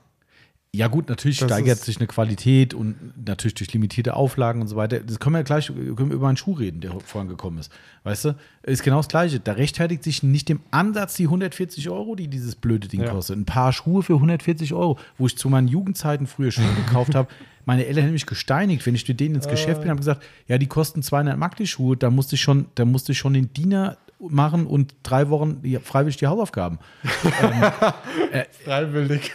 Ja, 0.76 0.90
gut, 0.90 1.08
natürlich 1.08 1.38
Das 1.38 1.48
steigert 1.50 1.78
sich 1.80 1.98
eine 1.98 2.08
Qualität 2.08 2.74
und 2.74 2.98
natürlich 3.26 3.56
durch 3.56 3.72
limitierte 3.72 4.14
Auflagen 4.14 4.60
und 4.60 4.68
so 4.68 4.76
weiter. 4.76 5.00
Das 5.00 5.22
können 5.22 5.36
wir 5.36 5.40
ja 5.40 5.44
gleich 5.44 5.68
können 5.68 6.10
wir 6.10 6.16
über 6.18 6.28
einen 6.28 6.36
Schuh 6.36 6.52
reden, 6.52 6.82
der 6.82 6.92
vorhin 7.00 7.30
gekommen 7.30 7.60
ist. 7.60 7.72
Weißt 8.04 8.26
du, 8.26 8.36
ist 8.64 8.84
genau 8.84 8.98
das 8.98 9.08
Gleiche. 9.08 9.40
Da 9.40 9.54
rechtfertigt 9.54 10.04
sich 10.04 10.22
nicht 10.22 10.50
im 10.50 10.60
Ansatz 10.72 11.14
die 11.14 11.26
140 11.28 11.90
Euro, 11.90 12.16
die 12.16 12.28
dieses 12.28 12.58
blöde 12.58 12.90
Ding 12.90 13.04
Ja. 13.04 13.12
kostet. 13.12 13.38
Ein 13.38 13.46
paar 13.46 13.72
Schuhe 13.72 14.04
für 14.04 14.16
140 14.16 14.74
Euro, 14.74 15.00
wo 15.18 15.28
ich 15.28 15.38
zu 15.38 15.48
meinen 15.50 15.70
Jugendzeiten 15.70 16.28
früher 16.28 16.52
Schuhe 16.52 16.66
gekauft 16.86 17.16
habe. 17.16 17.30
Meine 17.64 17.86
Eltern 17.86 18.04
haben 18.04 18.12
mich 18.12 18.26
gesteinigt, 18.26 18.86
wenn 18.86 18.96
ich 18.96 19.08
mit 19.08 19.18
denen 19.22 19.36
ins 19.36 19.48
Geschäft 19.48 19.82
bin, 19.82 19.92
haben 19.92 19.98
gesagt, 19.98 20.24
ja, 20.50 20.58
die 20.58 20.68
kosten 20.68 21.02
200 21.02 21.38
Mark 21.38 21.56
die 21.56 21.68
Schuhe. 21.68 21.96
Da 21.96 22.10
musste 22.10 22.36
ich 22.36 22.42
schon, 22.42 22.66
da 22.76 22.84
musste 22.84 23.14
ich 23.14 23.18
schon 23.18 23.34
den 23.34 23.54
Diener 23.54 23.98
machen 24.20 24.66
und 24.68 24.96
drei 25.04 25.30
Wochen 25.30 25.62
freiwillig 25.84 26.18
die 26.18 26.28
Hausaufgaben. 26.28 26.80
Freiwillig. 28.64 29.32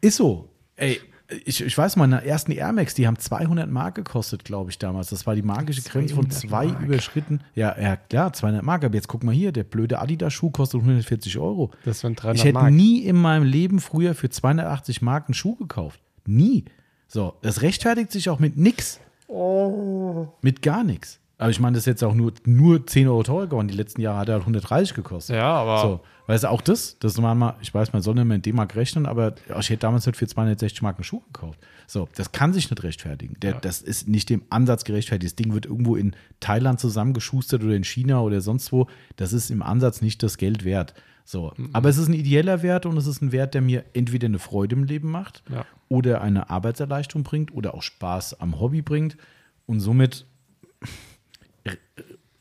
Ist 0.00 0.16
so. 0.16 0.48
Ey, 0.76 1.00
ich, 1.44 1.62
ich 1.64 1.76
weiß, 1.76 1.96
meine 1.96 2.24
ersten 2.24 2.52
Air 2.52 2.72
Max, 2.72 2.94
die 2.94 3.06
haben 3.06 3.18
200 3.18 3.70
Mark 3.70 3.94
gekostet, 3.94 4.44
glaube 4.44 4.70
ich, 4.70 4.78
damals. 4.78 5.08
Das 5.08 5.26
war 5.26 5.34
die 5.34 5.42
magische 5.42 5.82
Grenze 5.82 6.14
von 6.14 6.30
200 6.30 6.50
zwei 6.50 6.66
Mark. 6.66 6.82
überschritten. 6.82 7.40
Ja, 7.54 7.74
ja, 7.80 7.96
klar, 7.96 8.32
200 8.32 8.62
Mark. 8.62 8.84
Aber 8.84 8.94
jetzt 8.94 9.08
guck 9.08 9.24
mal 9.24 9.32
hier, 9.34 9.50
der 9.52 9.64
blöde 9.64 10.00
Adidas-Schuh 10.00 10.50
kostet 10.50 10.80
140 10.80 11.38
Euro. 11.38 11.70
Das 11.84 12.00
sind 12.00 12.22
300 12.22 12.36
Ich 12.36 12.44
hätte 12.44 12.54
Mark. 12.54 12.72
nie 12.72 12.98
in 13.04 13.16
meinem 13.16 13.44
Leben 13.44 13.80
früher 13.80 14.14
für 14.14 14.28
280 14.28 15.00
Mark 15.02 15.28
einen 15.28 15.34
Schuh 15.34 15.54
gekauft. 15.56 16.00
Nie. 16.26 16.64
So, 17.08 17.34
das 17.42 17.62
rechtfertigt 17.62 18.12
sich 18.12 18.28
auch 18.28 18.38
mit 18.38 18.56
nix. 18.56 19.00
Mit 20.42 20.62
gar 20.62 20.84
nichts. 20.84 21.20
Aber 21.36 21.50
ich 21.50 21.58
meine, 21.58 21.74
das 21.74 21.82
ist 21.82 21.86
jetzt 21.86 22.04
auch 22.04 22.14
nur, 22.14 22.32
nur 22.44 22.86
10 22.86 23.08
Euro 23.08 23.22
teurer 23.24 23.48
geworden. 23.48 23.66
Die 23.66 23.74
letzten 23.74 24.00
Jahre 24.00 24.18
hat 24.18 24.28
er 24.28 24.34
halt 24.34 24.42
130 24.42 24.94
gekostet. 24.94 25.34
Ja, 25.36 25.52
aber 25.52 25.80
So, 25.82 26.00
weißt 26.28 26.44
du, 26.44 26.48
auch 26.50 26.60
das, 26.60 26.96
das 27.00 27.14
ist 27.14 27.20
mal, 27.20 27.56
ich 27.60 27.74
weiß, 27.74 27.92
man 27.92 28.02
soll 28.02 28.14
nicht 28.14 28.24
mehr 28.24 28.36
in 28.36 28.42
D-Mark 28.42 28.76
rechnen, 28.76 29.04
aber 29.06 29.34
ich 29.58 29.68
hätte 29.68 29.80
damals 29.80 30.06
nicht 30.06 30.16
für 30.16 30.28
260 30.28 30.80
Mark 30.82 30.96
einen 30.96 31.04
Schuh 31.04 31.20
gekauft. 31.32 31.58
So, 31.88 32.08
das 32.14 32.30
kann 32.30 32.52
sich 32.52 32.70
nicht 32.70 32.82
rechtfertigen. 32.84 33.36
Der, 33.42 33.54
Ja. 33.54 33.58
Das 33.60 33.82
ist 33.82 34.06
nicht 34.06 34.30
dem 34.30 34.42
Ansatz 34.48 34.84
gerechtfertigt. 34.84 35.32
Das 35.32 35.36
Ding 35.36 35.52
wird 35.52 35.66
irgendwo 35.66 35.96
in 35.96 36.14
Thailand 36.38 36.78
zusammengeschustert 36.78 37.64
oder 37.64 37.74
in 37.74 37.84
China 37.84 38.20
oder 38.20 38.40
sonst 38.40 38.70
wo. 38.70 38.86
Das 39.16 39.32
ist 39.32 39.50
im 39.50 39.62
Ansatz 39.62 40.02
nicht 40.02 40.22
das 40.22 40.38
Geld 40.38 40.64
wert. 40.64 40.94
So, 41.26 41.52
aber 41.72 41.88
es 41.88 41.96
ist 41.96 42.06
ein 42.08 42.12
ideeller 42.14 42.62
Wert 42.62 42.84
und 42.86 42.96
es 42.98 43.06
ist 43.06 43.22
ein 43.22 43.32
Wert, 43.32 43.54
der 43.54 43.62
mir 43.62 43.84
entweder 43.94 44.26
eine 44.26 44.38
Freude 44.38 44.76
im 44.76 44.84
Leben 44.84 45.10
macht 45.10 45.42
Ja. 45.50 45.64
oder 45.88 46.20
eine 46.20 46.50
Arbeitserleichterung 46.50 47.22
bringt 47.24 47.52
oder 47.54 47.74
auch 47.74 47.82
Spaß 47.82 48.40
am 48.40 48.60
Hobby 48.60 48.82
bringt. 48.82 49.16
Und 49.66 49.80
somit 49.80 50.26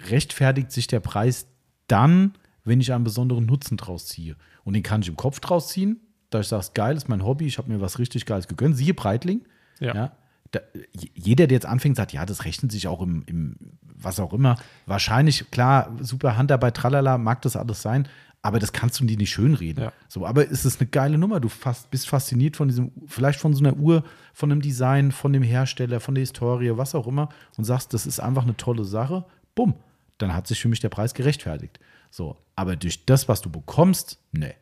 rechtfertigt 0.10 0.72
sich 0.72 0.88
der 0.88 1.00
Preis 1.00 1.48
dann, 1.88 2.34
wenn 2.64 2.82
ich 2.82 2.94
einen 2.94 3.04
besonderen 3.04 3.46
Nutzen 3.46 3.78
draus 3.78 4.08
ziehe. 4.08 4.36
Und 4.64 4.74
den 4.74 4.84
kann 4.84 5.02
ich 5.02 5.08
im 5.10 5.18
Kopf 5.18 5.40
draus 5.40 5.70
ziehen, 5.70 6.00
da 6.30 6.40
ich 6.40 6.48
sage, 6.48 6.68
geil, 6.74 6.96
ist 6.96 7.10
mein 7.10 7.24
Hobby, 7.24 7.46
ich 7.46 7.58
habe 7.58 7.72
mir 7.72 7.82
was 7.82 8.00
richtig 8.00 8.26
Geiles 8.26 8.48
gegönnt. 8.48 8.76
Siehe 8.76 8.94
Breitling. 8.94 9.42
Ja. 9.80 9.94
da, 10.52 10.60
jeder, 11.14 11.48
der 11.48 11.56
jetzt 11.56 11.66
anfängt, 11.66 11.98
sagt, 11.98 12.14
ja, 12.14 12.26
das 12.26 12.46
rechnet 12.46 12.72
sich 12.72 12.88
auch 12.88 13.02
im, 13.02 13.24
im 13.26 13.56
was 13.82 14.20
auch 14.20 14.34
immer. 14.34 14.58
Wahrscheinlich, 14.86 15.50
klar, 15.52 15.96
super 16.00 16.38
Handarbeit, 16.38 16.76
tralala, 16.76 17.18
mag 17.18 17.42
das 17.42 17.56
alles 17.56 17.82
sein, 17.82 18.08
aber 18.46 18.60
das 18.60 18.74
kannst 18.74 19.00
du 19.00 19.06
dir 19.06 19.18
nicht 19.18 19.32
schönreden. 19.32 19.86
Ja. 19.86 19.94
So, 20.10 20.28
aber 20.28 20.52
es 20.52 20.66
ist 20.66 20.80
eine 20.80 20.90
geile 20.90 21.18
Nummer. 21.18 21.40
Du 21.40 21.48
fast, 21.50 21.90
bist 21.90 22.08
fasziniert 22.08 22.58
von 22.58 22.68
diesem, 22.68 22.92
vielleicht 23.08 23.40
von 23.40 23.54
so 23.54 23.64
einer 23.64 23.76
Uhr, 23.78 24.04
von 24.34 24.50
dem 24.50 24.62
Design, 24.62 25.12
von 25.14 25.32
dem 25.34 25.44
Hersteller, 25.44 26.00
von 26.02 26.14
der 26.14 26.22
Historie, 26.24 26.72
was 26.76 26.94
auch 26.94 27.08
immer 27.08 27.30
und 27.58 27.64
sagst, 27.64 27.94
das 27.94 28.06
ist 28.06 28.20
einfach 28.20 28.44
eine 28.44 28.56
tolle 28.58 28.84
Sache. 28.84 29.26
Bumm, 29.56 29.76
dann 30.18 30.34
hat 30.34 30.46
sich 30.48 30.62
für 30.62 30.68
mich 30.68 30.82
der 30.82 30.90
Preis 30.90 31.14
gerechtfertigt. 31.14 31.80
So, 32.12 32.38
aber 32.56 32.76
durch 32.76 33.06
das, 33.06 33.28
was 33.30 33.42
du 33.42 33.50
bekommst, 33.50 34.20
nee, 34.34 34.54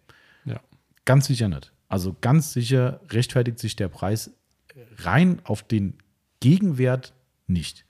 Ja. 0.45 0.61
ganz 1.03 1.25
sicher 1.25 1.49
nicht. 1.49 1.73
Also 1.89 2.15
ganz 2.21 2.53
sicher 2.53 3.01
rechtfertigt 3.09 3.57
sich 3.59 3.75
der 3.75 3.89
Preis 3.89 4.31
rein 4.99 5.41
auf 5.43 5.63
den 5.63 5.97
Gegenwert 6.39 7.13
nicht. 7.47 7.85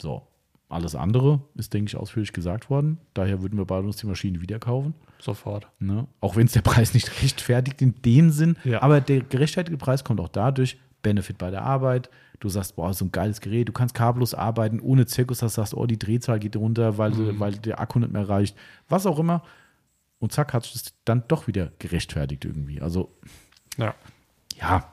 So, 0.00 0.26
alles 0.70 0.94
andere 0.94 1.40
ist, 1.56 1.74
denke 1.74 1.88
ich, 1.88 1.96
ausführlich 1.96 2.32
gesagt 2.32 2.70
worden. 2.70 2.98
Daher 3.14 3.42
würden 3.42 3.58
wir 3.58 3.64
beide 3.64 3.86
uns 3.86 3.96
die 3.96 4.06
Maschine 4.06 4.40
wieder 4.40 4.58
kaufen. 4.58 4.94
Sofort. 5.18 5.68
Ne? 5.78 6.06
Auch 6.20 6.36
wenn 6.36 6.46
es 6.46 6.52
der 6.52 6.60
Preis 6.62 6.94
nicht 6.94 7.22
rechtfertigt 7.22 7.82
in 7.82 8.00
dem 8.02 8.30
Sinn. 8.30 8.56
Ja. 8.64 8.82
Aber 8.82 9.00
der 9.00 9.20
gerechtfertigte 9.20 9.78
Preis 9.78 10.04
kommt 10.04 10.20
auch 10.20 10.28
dadurch, 10.28 10.78
Benefit 11.02 11.38
bei 11.38 11.50
der 11.50 11.62
Arbeit. 11.62 12.10
Du 12.40 12.48
sagst, 12.48 12.76
boah, 12.76 12.94
so 12.94 13.04
ein 13.04 13.12
geiles 13.12 13.40
Gerät, 13.40 13.68
du 13.68 13.72
kannst 13.72 13.94
kabellos 13.94 14.32
arbeiten, 14.32 14.80
ohne 14.80 15.06
Zirkus, 15.06 15.38
dass 15.38 15.54
du 15.54 15.60
sagst, 15.60 15.74
oh, 15.74 15.86
die 15.86 15.98
Drehzahl 15.98 16.38
geht 16.38 16.56
runter, 16.56 16.96
weil, 16.96 17.38
weil 17.38 17.52
der 17.52 17.80
Akku 17.80 17.98
nicht 17.98 18.12
mehr 18.12 18.28
reicht. 18.28 18.56
Was 18.88 19.06
auch 19.06 19.18
immer. 19.18 19.42
Und 20.18 20.32
zack, 20.32 20.52
hat 20.54 20.64
es 20.66 20.94
dann 21.04 21.24
doch 21.28 21.46
wieder 21.46 21.72
gerechtfertigt 21.78 22.44
irgendwie. 22.44 22.80
Also, 22.80 23.10
Ja. 23.76 23.94
ja, 24.56 24.90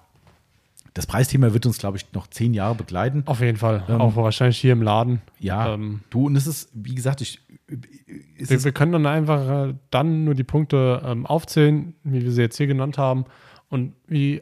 das 0.97 1.05
Preisthema 1.05 1.53
wird 1.53 1.65
uns, 1.65 1.77
glaube 1.77 1.97
ich, 1.97 2.11
noch 2.13 2.27
zehn 2.27 2.53
Jahre 2.53 2.73
begleiten. 2.75 3.21
Auf 3.27 3.39
jeden 3.39 3.57
Fall. 3.57 3.83
Ähm, 3.87 4.01
auch 4.01 4.15
wahrscheinlich 4.15 4.57
hier 4.57 4.73
im 4.73 4.81
Laden. 4.81 5.21
Ja, 5.39 5.73
Ähm, 5.73 6.01
du, 6.09 6.25
und 6.25 6.35
es 6.35 6.47
ist, 6.47 6.69
wie 6.73 6.95
gesagt, 6.95 7.21
ich, 7.21 7.39
es 8.39 8.49
wir, 8.49 8.63
wir 8.63 8.71
können 8.71 8.91
dann 8.93 9.05
einfach 9.05 9.67
äh, 9.69 9.73
dann 9.91 10.23
nur 10.23 10.33
die 10.33 10.43
Punkte 10.43 11.01
ähm, 11.05 11.25
aufzählen, 11.25 11.93
wie 12.03 12.23
wir 12.23 12.31
sie 12.31 12.41
jetzt 12.41 12.57
hier 12.57 12.67
genannt 12.67 12.97
haben. 12.97 13.25
Und 13.69 13.93
wie, 14.07 14.41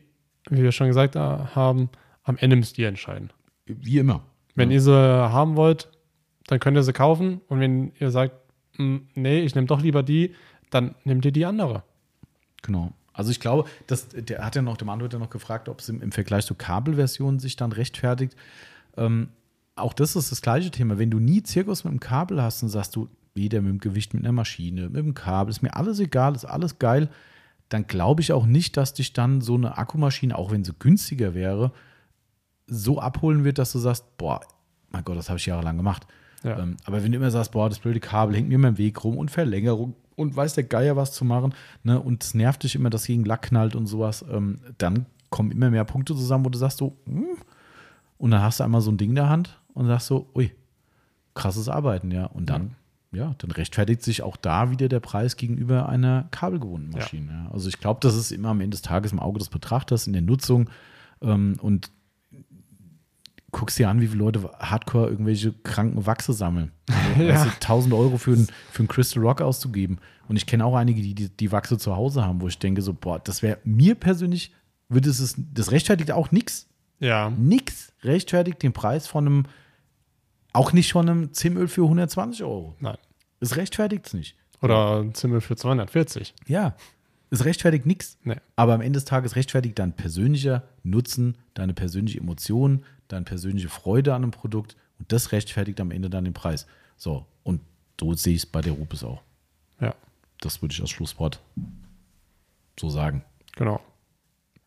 wie 0.50 0.64
wir 0.64 0.72
schon 0.72 0.88
gesagt 0.88 1.16
äh, 1.16 1.20
haben, 1.20 1.90
am 2.24 2.38
Ende 2.38 2.56
müsst 2.56 2.78
ihr 2.78 2.88
entscheiden. 2.88 3.32
wie 3.66 3.98
immer. 3.98 4.22
Wenn 4.56 4.72
ihr 4.72 4.80
sie 4.82 4.94
haben 4.94 5.58
wollt, 5.58 5.90
dann 6.48 6.60
könnt 6.60 6.78
ihr 6.78 6.84
sie 6.84 6.94
kaufen. 6.94 7.42
Und 7.50 7.60
wenn 7.60 7.92
ihr 8.00 8.12
sagt, 8.12 8.34
"Mm, 8.78 8.98
nee, 9.14 9.42
ich 9.42 9.54
nehme 9.56 9.68
doch 9.68 9.82
lieber 9.82 10.04
die, 10.04 10.34
dann 10.70 10.96
nehmt 11.04 11.26
ihr 11.26 11.32
die 11.32 11.46
andere. 11.46 11.84
Genau. 12.62 12.94
Also 13.16 13.32
ich 13.32 13.40
glaube, 13.40 13.68
das, 13.88 14.10
der 14.10 14.46
hat 14.46 14.56
ja 14.56 14.62
noch, 14.62 14.78
der 14.78 14.86
Mann 14.86 15.00
wird 15.00 15.14
ja 15.14 15.20
noch 15.20 15.30
gefragt, 15.30 15.70
ob 15.70 15.80
es 15.80 15.90
im, 15.90 16.02
im 16.02 16.12
Vergleich 16.12 16.46
zur 16.46 16.58
Kabelversion 16.58 17.40
sich 17.40 17.56
dann 17.56 17.72
rechtfertigt. 17.72 18.36
Ähm, 18.98 19.30
auch 19.76 19.94
das 19.94 20.16
ist 20.16 20.32
das 20.32 20.42
gleiche 20.42 20.70
Thema. 20.70 21.00
Wenn 21.00 21.12
du 21.12 21.20
nie 21.20 21.42
Zirkus 21.42 21.84
mit 21.84 21.94
dem 21.94 22.00
Kabel 22.00 22.42
hast 22.42 22.62
und 22.62 22.70
sagst 22.70 22.96
du, 22.96 23.08
weder 23.34 23.62
mit 23.62 23.72
dem 23.72 23.80
Gewicht 23.80 24.14
mit 24.14 24.24
einer 24.24 24.34
Maschine, 24.34 24.90
mit 24.90 24.98
dem 24.98 25.14
Kabel, 25.14 25.52
ist 25.52 25.62
mir 25.62 25.76
alles 25.76 26.00
egal, 26.00 26.36
ist 26.36 26.46
alles 26.46 26.80
geil, 26.80 27.10
dann 27.70 27.88
glaube 27.88 28.22
ich 28.22 28.32
auch 28.32 28.46
nicht, 28.46 28.78
dass 28.78 28.94
dich 28.94 29.14
dann 29.14 29.42
so 29.42 29.56
eine 29.56 29.78
Akkumaschine, 29.78 30.38
auch 30.38 30.52
wenn 30.52 30.64
sie 30.64 30.74
günstiger 30.78 31.34
wäre, 31.34 31.72
so 32.68 33.00
abholen 33.00 33.44
wird, 33.44 33.58
dass 33.58 33.72
du 33.72 33.80
sagst, 33.80 34.18
boah, 34.18 34.42
mein 34.90 35.04
Gott, 35.04 35.18
das 35.18 35.30
habe 35.30 35.40
ich 35.40 35.46
jahrelang 35.46 35.78
gemacht. 35.78 36.06
Ja. 36.44 36.60
Ähm, 36.60 36.78
aber 36.86 37.04
wenn 37.04 37.12
du 37.12 37.18
immer 37.18 37.32
sagst, 37.32 37.52
boah, 37.52 37.70
das 37.70 37.80
blöde 37.80 38.00
Kabel 38.00 38.36
hängt 38.36 38.50
mir 38.50 38.56
immer 38.56 38.70
im 38.70 38.78
Weg 38.78 39.04
rum 39.04 39.18
und 39.18 39.32
Verlängerung 39.32 39.96
und 40.16 40.36
weiß 40.36 40.54
der 40.54 40.64
Geier 40.64 40.96
was 40.96 41.12
zu 41.12 41.26
machen, 41.26 41.54
ne, 41.84 42.00
und 42.00 42.24
es 42.24 42.34
nervt 42.34 42.64
dich 42.64 42.76
immer, 42.76 42.90
dass 42.90 43.06
gegen 43.06 43.26
Lack 43.26 43.44
knallt 43.44 43.76
und 43.76 43.88
sowas, 43.88 44.26
ähm, 44.30 44.60
dann 44.78 45.06
kommen 45.30 45.52
immer 45.52 45.70
mehr 45.70 45.84
Punkte 45.84 46.16
zusammen, 46.16 46.46
wo 46.46 46.50
du 46.50 46.58
sagst 46.58 46.78
so, 46.78 46.98
hm, 47.06 47.38
und 48.18 48.32
dann 48.32 48.42
hast 48.42 48.60
du 48.60 48.64
einmal 48.64 48.82
so 48.82 48.92
ein 48.92 48.98
Ding 48.98 49.10
in 49.10 49.16
der 49.16 49.30
Hand 49.30 49.60
und 49.74 49.88
sagst 49.88 50.08
so, 50.08 50.30
ui, 50.36 50.52
krasses 51.34 51.68
Arbeiten, 51.68 52.12
ja. 52.12 52.26
Und 52.26 52.50
dann, 52.50 52.76
ja, 53.12 53.36
dann 53.38 53.52
rechtfertigt 53.52 54.02
sich 54.02 54.24
auch 54.24 54.38
da 54.38 54.72
wieder 54.72 54.88
der 54.88 55.02
Preis 55.02 55.36
gegenüber 55.36 55.90
einer 55.90 56.28
kabelgebundenen 56.32 56.94
Maschine. 56.94 57.46
Ja. 57.46 57.52
Also 57.52 57.68
ich 57.70 57.80
glaube, 57.80 58.00
das 58.02 58.16
ist 58.16 58.32
immer 58.32 58.50
am 58.50 58.62
Ende 58.62 58.76
des 58.76 58.82
Tages 58.82 59.12
im 59.12 59.20
Auge 59.20 59.40
des 59.40 59.50
Betrachters 59.50 60.08
in 60.08 60.14
der 60.14 60.22
Nutzung 60.22 60.70
ähm, 61.22 61.58
und 61.62 61.92
guckst 63.58 63.80
dir 63.80 63.88
an, 63.90 64.02
wie 64.02 64.08
viele 64.08 64.20
Leute 64.20 64.50
hardcore 64.60 65.10
irgendwelche 65.10 65.54
kranken 65.64 66.06
Wachse 66.06 66.34
sammeln. 66.34 66.72
Also, 67.16 67.24
Ja. 67.24 67.34
weißt 67.36 67.46
du, 67.46 67.50
1000 67.52 67.94
Euro 67.94 68.18
für 68.18 68.34
ein, 68.34 68.48
für 68.72 68.84
ein 68.84 68.88
Crystal 68.90 69.24
Rock 69.24 69.40
auszugeben. 69.42 70.00
Und 70.28 70.36
ich 70.36 70.46
kenne 70.46 70.66
auch 70.66 70.76
einige, 70.76 71.02
die, 71.02 71.16
die 71.16 71.30
die 71.30 71.52
Wachse 71.52 71.78
zu 71.78 71.96
Hause 71.96 72.24
haben, 72.26 72.42
wo 72.42 72.48
ich 72.50 72.60
denke 72.60 72.82
so, 72.82 72.94
boah, 72.94 73.20
das 73.20 73.42
wäre 73.42 73.58
mir 73.64 73.96
persönlich, 73.96 74.52
würde 74.90 75.10
es, 75.10 75.36
das 75.54 75.72
rechtfertigt 75.72 76.12
auch 76.12 76.32
nichts. 76.32 76.68
Ja. 77.00 77.30
Nix 77.30 77.94
rechtfertigt 78.04 78.62
den 78.62 78.74
Preis 78.74 79.08
von 79.08 79.26
einem, 79.26 79.44
auch 80.54 80.74
nicht 80.74 80.92
von 80.92 81.08
einem 81.10 81.34
Zimöl 81.34 81.68
für 81.68 81.84
120 81.84 82.44
Euro. 82.44 82.76
Nein. 82.80 82.98
Es 83.40 83.56
rechtfertigt 83.56 84.08
es 84.08 84.14
nicht. 84.14 84.36
Oder 84.62 85.02
ein 85.02 85.14
Zimmer 85.14 85.42
für 85.42 85.56
240. 85.56 86.34
Ja, 86.48 86.76
es 87.36 87.46
rechtfertigt 87.46 87.86
nichts. 87.86 88.18
Nee. 88.24 88.36
Aber 88.56 88.74
am 88.74 88.82
Ende 88.82 88.98
des 88.98 89.06
Tages 89.06 89.36
rechtfertigt 89.36 89.78
dein 89.80 89.94
persönlicher 89.94 90.64
Nutzen, 90.84 91.38
deine 91.54 91.74
persönliche 91.74 92.20
Emotion, 92.20 92.84
deine 93.08 93.26
persönliche 93.26 93.70
Freude 93.70 94.14
an 94.14 94.24
einem 94.24 94.32
Produkt 94.32 94.76
und 95.00 95.12
das 95.12 95.32
rechtfertigt 95.32 95.80
am 95.80 95.92
Ende 95.92 96.10
dann 96.10 96.24
den 96.26 96.34
Preis. 96.34 96.66
So, 96.98 97.26
und 97.44 97.62
so 98.00 98.14
sehe 98.14 98.34
ich 98.36 98.42
es 98.44 98.46
bei 98.46 98.62
der 98.62 98.74
Rupes 98.74 99.04
auch. 99.04 99.22
Ja, 99.80 99.94
Das 100.42 100.62
würde 100.62 100.74
ich 100.74 100.82
als 100.82 100.90
Schlusswort 100.90 101.42
so 102.80 102.90
sagen. 102.90 103.24
genau. 103.56 103.80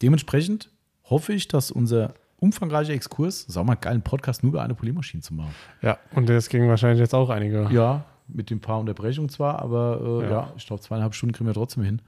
Dementsprechend 0.01 0.71
hoffe 1.05 1.33
ich, 1.33 1.49
dass 1.49 1.71
unser 1.71 2.15
umfangreicher 2.39 2.93
Exkurs, 2.93 3.57
auch 3.57 3.65
mal 3.65 3.75
geil, 3.75 3.95
einen 3.95 4.03
Podcast 4.03 4.45
nur 4.45 4.53
über 4.53 4.63
eine 4.63 4.75
Poliermaschine 4.75 5.23
zu 5.23 5.35
machen. 5.35 5.53
Ja, 5.83 5.99
und 6.15 6.29
das 6.29 6.49
ging 6.49 6.69
wahrscheinlich 6.69 7.01
jetzt 7.01 7.15
auch 7.15 7.31
einige. 7.31 7.69
Ja, 7.73 8.05
mit 8.29 8.51
den 8.51 8.61
paar 8.61 8.79
Unterbrechungen 8.79 9.29
zwar, 9.29 9.59
aber 9.61 10.21
äh, 10.23 10.25
ja. 10.25 10.31
Ja. 10.31 10.53
ich 10.57 10.67
glaube, 10.67 10.83
zweieinhalb 10.83 11.15
Stunden 11.15 11.35
kriegen 11.35 11.47
wir 11.49 11.55
trotzdem 11.55 11.83
hin. 11.83 12.01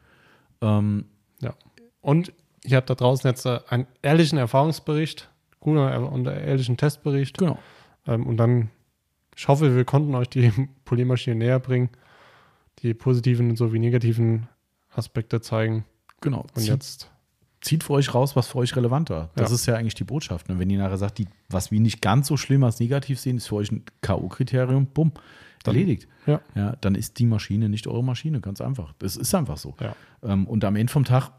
Ähm, 0.60 1.06
Ja. 1.40 1.54
Und 2.00 2.32
ich 2.62 2.74
habe 2.74 2.86
da 2.86 2.94
draußen 2.94 3.28
jetzt 3.28 3.46
äh, 3.46 3.60
einen 3.68 3.86
ehrlichen 4.02 4.38
Erfahrungsbericht, 4.38 5.30
guten 5.60 5.78
und 5.78 6.26
ehrlichen 6.26 6.76
Testbericht. 6.76 7.38
genau. 7.38 7.58
Ähm, 8.06 8.26
und 8.26 8.36
dann, 8.36 8.70
ich 9.36 9.48
hoffe, 9.48 9.74
wir 9.76 9.84
konnten 9.84 10.14
euch 10.14 10.28
die 10.28 10.50
Poliermaschine 10.84 11.36
näher 11.36 11.58
bringen, 11.58 11.90
die 12.80 12.94
positiven 12.94 13.56
sowie 13.56 13.78
negativen 13.78 14.48
Aspekte 14.90 15.40
zeigen. 15.40 15.84
Genau. 16.20 16.40
Und 16.40 16.58
Zieht, 16.58 16.68
jetzt, 16.68 17.09
zieht 17.60 17.84
für 17.84 17.92
euch 17.94 18.14
raus, 18.14 18.36
was 18.36 18.48
für 18.48 18.58
euch 18.58 18.74
relevant 18.76 19.10
war. 19.10 19.30
Das 19.34 19.50
Ja. 19.50 19.54
ist 19.54 19.66
ja 19.66 19.74
eigentlich 19.76 19.94
die 19.94 20.04
Botschaft. 20.04 20.48
Und 20.48 20.58
wenn 20.58 20.70
ihr 20.70 20.78
nachher 20.78 20.96
sagt, 20.98 21.18
die, 21.18 21.26
was 21.48 21.70
wir 21.70 21.80
nicht 21.80 22.00
ganz 22.00 22.26
so 22.28 22.36
schlimm 22.36 22.64
als 22.64 22.80
negativ 22.80 23.20
sehen, 23.20 23.36
ist 23.36 23.48
für 23.48 23.56
euch 23.56 23.70
ein 23.70 23.84
K.O.-Kriterium, 24.00 24.86
bumm, 24.86 25.12
Dann- 25.64 25.74
erledigt. 25.74 26.08
ja, 26.26 26.40
Ja, 26.54 26.76
dann 26.80 26.94
ist 26.94 27.18
die 27.18 27.26
Maschine 27.26 27.68
nicht 27.68 27.86
eure 27.86 28.02
Maschine, 28.04 28.40
ganz 28.40 28.60
einfach. 28.62 28.94
Das 28.98 29.16
ist 29.16 29.34
einfach 29.34 29.58
so. 29.58 29.74
ja, 29.80 29.94
Ähm, 30.22 30.46
und 30.46 30.64
am 30.64 30.76
Ende 30.76 30.90
vom 30.92 31.04
Tag, 31.04 31.32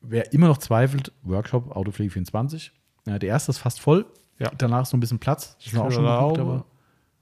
wer 0.00 0.32
immer 0.32 0.46
noch 0.48 0.58
zweifelt, 0.58 1.12
Workshop 1.22 1.74
Autopflege 1.74 2.10
24. 2.12 2.72
Ja, 3.06 3.18
der 3.18 3.28
erste 3.30 3.50
ist 3.50 3.58
fast 3.58 3.80
voll. 3.80 4.06
Ja. 4.38 4.50
Danach 4.56 4.82
ist 4.82 4.92
noch 4.92 4.98
ein 4.98 5.00
bisschen 5.00 5.18
Platz. 5.18 5.56
Das 5.58 5.66
ist 5.72 5.78
auch 5.78 5.90
schon 5.90 6.04
gebucht, 6.04 6.38
aber 6.40 6.64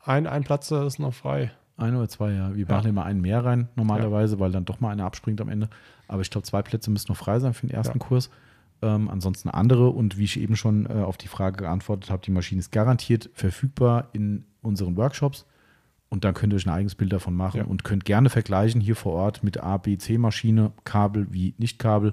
ein, 0.05 0.27
ein 0.27 0.45
Platz 0.45 0.71
ist 0.71 0.99
noch 0.99 1.15
frei. 1.15 1.53
Ein 1.77 1.97
oder 1.97 2.09
zwei, 2.09 2.33
ja. 2.33 2.55
Wir 2.55 2.67
Ja. 2.67 2.75
machen 2.77 2.89
immer 2.89 3.05
einen 3.05 3.21
mehr 3.21 3.45
rein, 3.45 3.69
normalerweise, 3.77 4.39
weil 4.39 4.53
dann 4.53 4.65
doch 4.65 4.81
mal 4.81 4.91
einer 4.91 5.05
abspringt 5.05 5.41
am 5.41 5.49
Ende. 5.49 5.69
Aber 6.09 6.21
ich 6.23 6.31
glaube, 6.31 6.47
zwei 6.47 6.63
Plätze 6.63 6.91
müssen 6.91 7.11
noch 7.11 7.17
frei 7.17 7.39
sein 7.41 7.55
für 7.55 7.67
den 7.67 7.75
ersten 7.75 7.99
Ja. 7.99 8.07
Kurs. 8.07 8.31
Ähm, 8.83 9.09
ansonsten 9.09 9.49
andere. 9.49 9.91
Und 9.91 10.19
wie 10.19 10.25
ich 10.25 10.39
eben 10.41 10.57
schon 10.57 10.87
äh, 10.87 10.95
auf 10.95 11.17
die 11.17 11.29
Frage 11.29 11.57
geantwortet 11.59 12.11
habe, 12.11 12.23
die 12.25 12.31
Maschine 12.33 12.59
ist 12.59 12.73
garantiert 12.73 13.31
verfügbar 13.35 14.09
in 14.13 14.45
unseren 14.61 14.97
Workshops. 14.97 15.47
Und 16.09 16.25
dann 16.25 16.35
könnt 16.35 16.53
ihr 16.53 16.57
euch 16.57 16.67
ein 16.67 16.71
eigenes 16.75 16.95
Bild 16.95 17.13
davon 17.13 17.35
machen 17.35 17.59
Ja. 17.59 17.65
und 17.65 17.85
könnt 17.85 18.05
gerne 18.05 18.29
vergleichen 18.29 18.81
hier 18.81 18.97
vor 18.97 19.13
Ort 19.15 19.43
mit 19.43 19.63
A, 19.63 19.79
B, 19.79 19.97
C-Maschine, 19.97 20.73
Kabel 20.85 21.29
wie 21.31 21.55
Nicht-Kabel. 21.59 22.13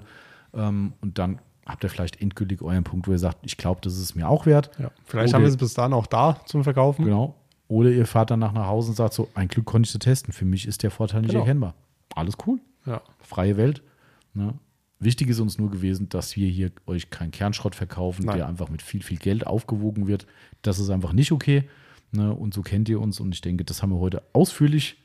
Ähm, 0.54 0.94
und 1.02 1.18
dann 1.18 1.38
habt 1.66 1.84
ihr 1.84 1.90
vielleicht 1.90 2.20
endgültig 2.22 2.62
euren 2.62 2.82
Punkt, 2.84 3.06
wo 3.06 3.12
ihr 3.12 3.18
sagt, 3.18 3.38
ich 3.42 3.56
glaube, 3.58 3.80
das 3.82 3.92
ist 3.94 4.00
es 4.00 4.14
mir 4.14 4.28
auch 4.28 4.46
wert. 4.46 4.70
Ja. 4.78 4.90
Vielleicht 5.04 5.28
Oder- 5.30 5.34
haben 5.36 5.42
wir 5.42 5.48
es 5.48 5.56
bis 5.56 5.74
dahin 5.74 5.92
auch 5.92 6.06
da 6.06 6.40
zum 6.46 6.64
Verkaufen. 6.64 7.04
Genau. 7.04 7.34
Oder 7.70 7.90
ihr 7.90 8.04
fahrt 8.04 8.32
dann 8.32 8.40
nach 8.40 8.52
nach 8.52 8.66
Hause 8.66 8.90
und 8.90 8.96
sagt 8.96 9.14
so, 9.14 9.28
ein 9.34 9.46
Glück 9.46 9.64
konnte 9.64 9.86
ich 9.86 9.92
sie 9.92 10.00
testen. 10.00 10.32
Für 10.32 10.44
mich 10.44 10.66
ist 10.66 10.82
der 10.82 10.90
Vorteil 10.90 11.20
nicht 11.20 11.30
Genau. 11.30 11.42
erkennbar. 11.42 11.74
Alles 12.16 12.36
cool. 12.44 12.58
Ja, 12.84 13.00
Freie 13.20 13.56
Welt. 13.56 13.80
Ne? 14.34 14.54
Wichtig 14.98 15.28
ist 15.28 15.38
uns 15.38 15.56
nur 15.56 15.70
gewesen, 15.70 16.08
dass 16.08 16.34
wir 16.34 16.48
hier 16.48 16.72
euch 16.86 17.10
keinen 17.10 17.30
Kernschrott 17.30 17.76
verkaufen, 17.76 18.24
Nein. 18.26 18.38
der 18.38 18.48
einfach 18.48 18.70
mit 18.70 18.82
viel, 18.82 19.04
viel 19.04 19.18
Geld 19.18 19.46
aufgewogen 19.46 20.08
wird. 20.08 20.26
Das 20.62 20.80
ist 20.80 20.90
einfach 20.90 21.12
nicht 21.12 21.30
okay. 21.30 21.68
Ne? 22.10 22.34
Und 22.34 22.54
so 22.54 22.62
kennt 22.62 22.88
ihr 22.88 23.00
uns. 23.00 23.20
Und 23.20 23.32
ich 23.36 23.40
denke, 23.40 23.64
das 23.64 23.84
haben 23.84 23.90
wir 23.92 24.00
heute 24.00 24.24
ausführlich 24.32 24.96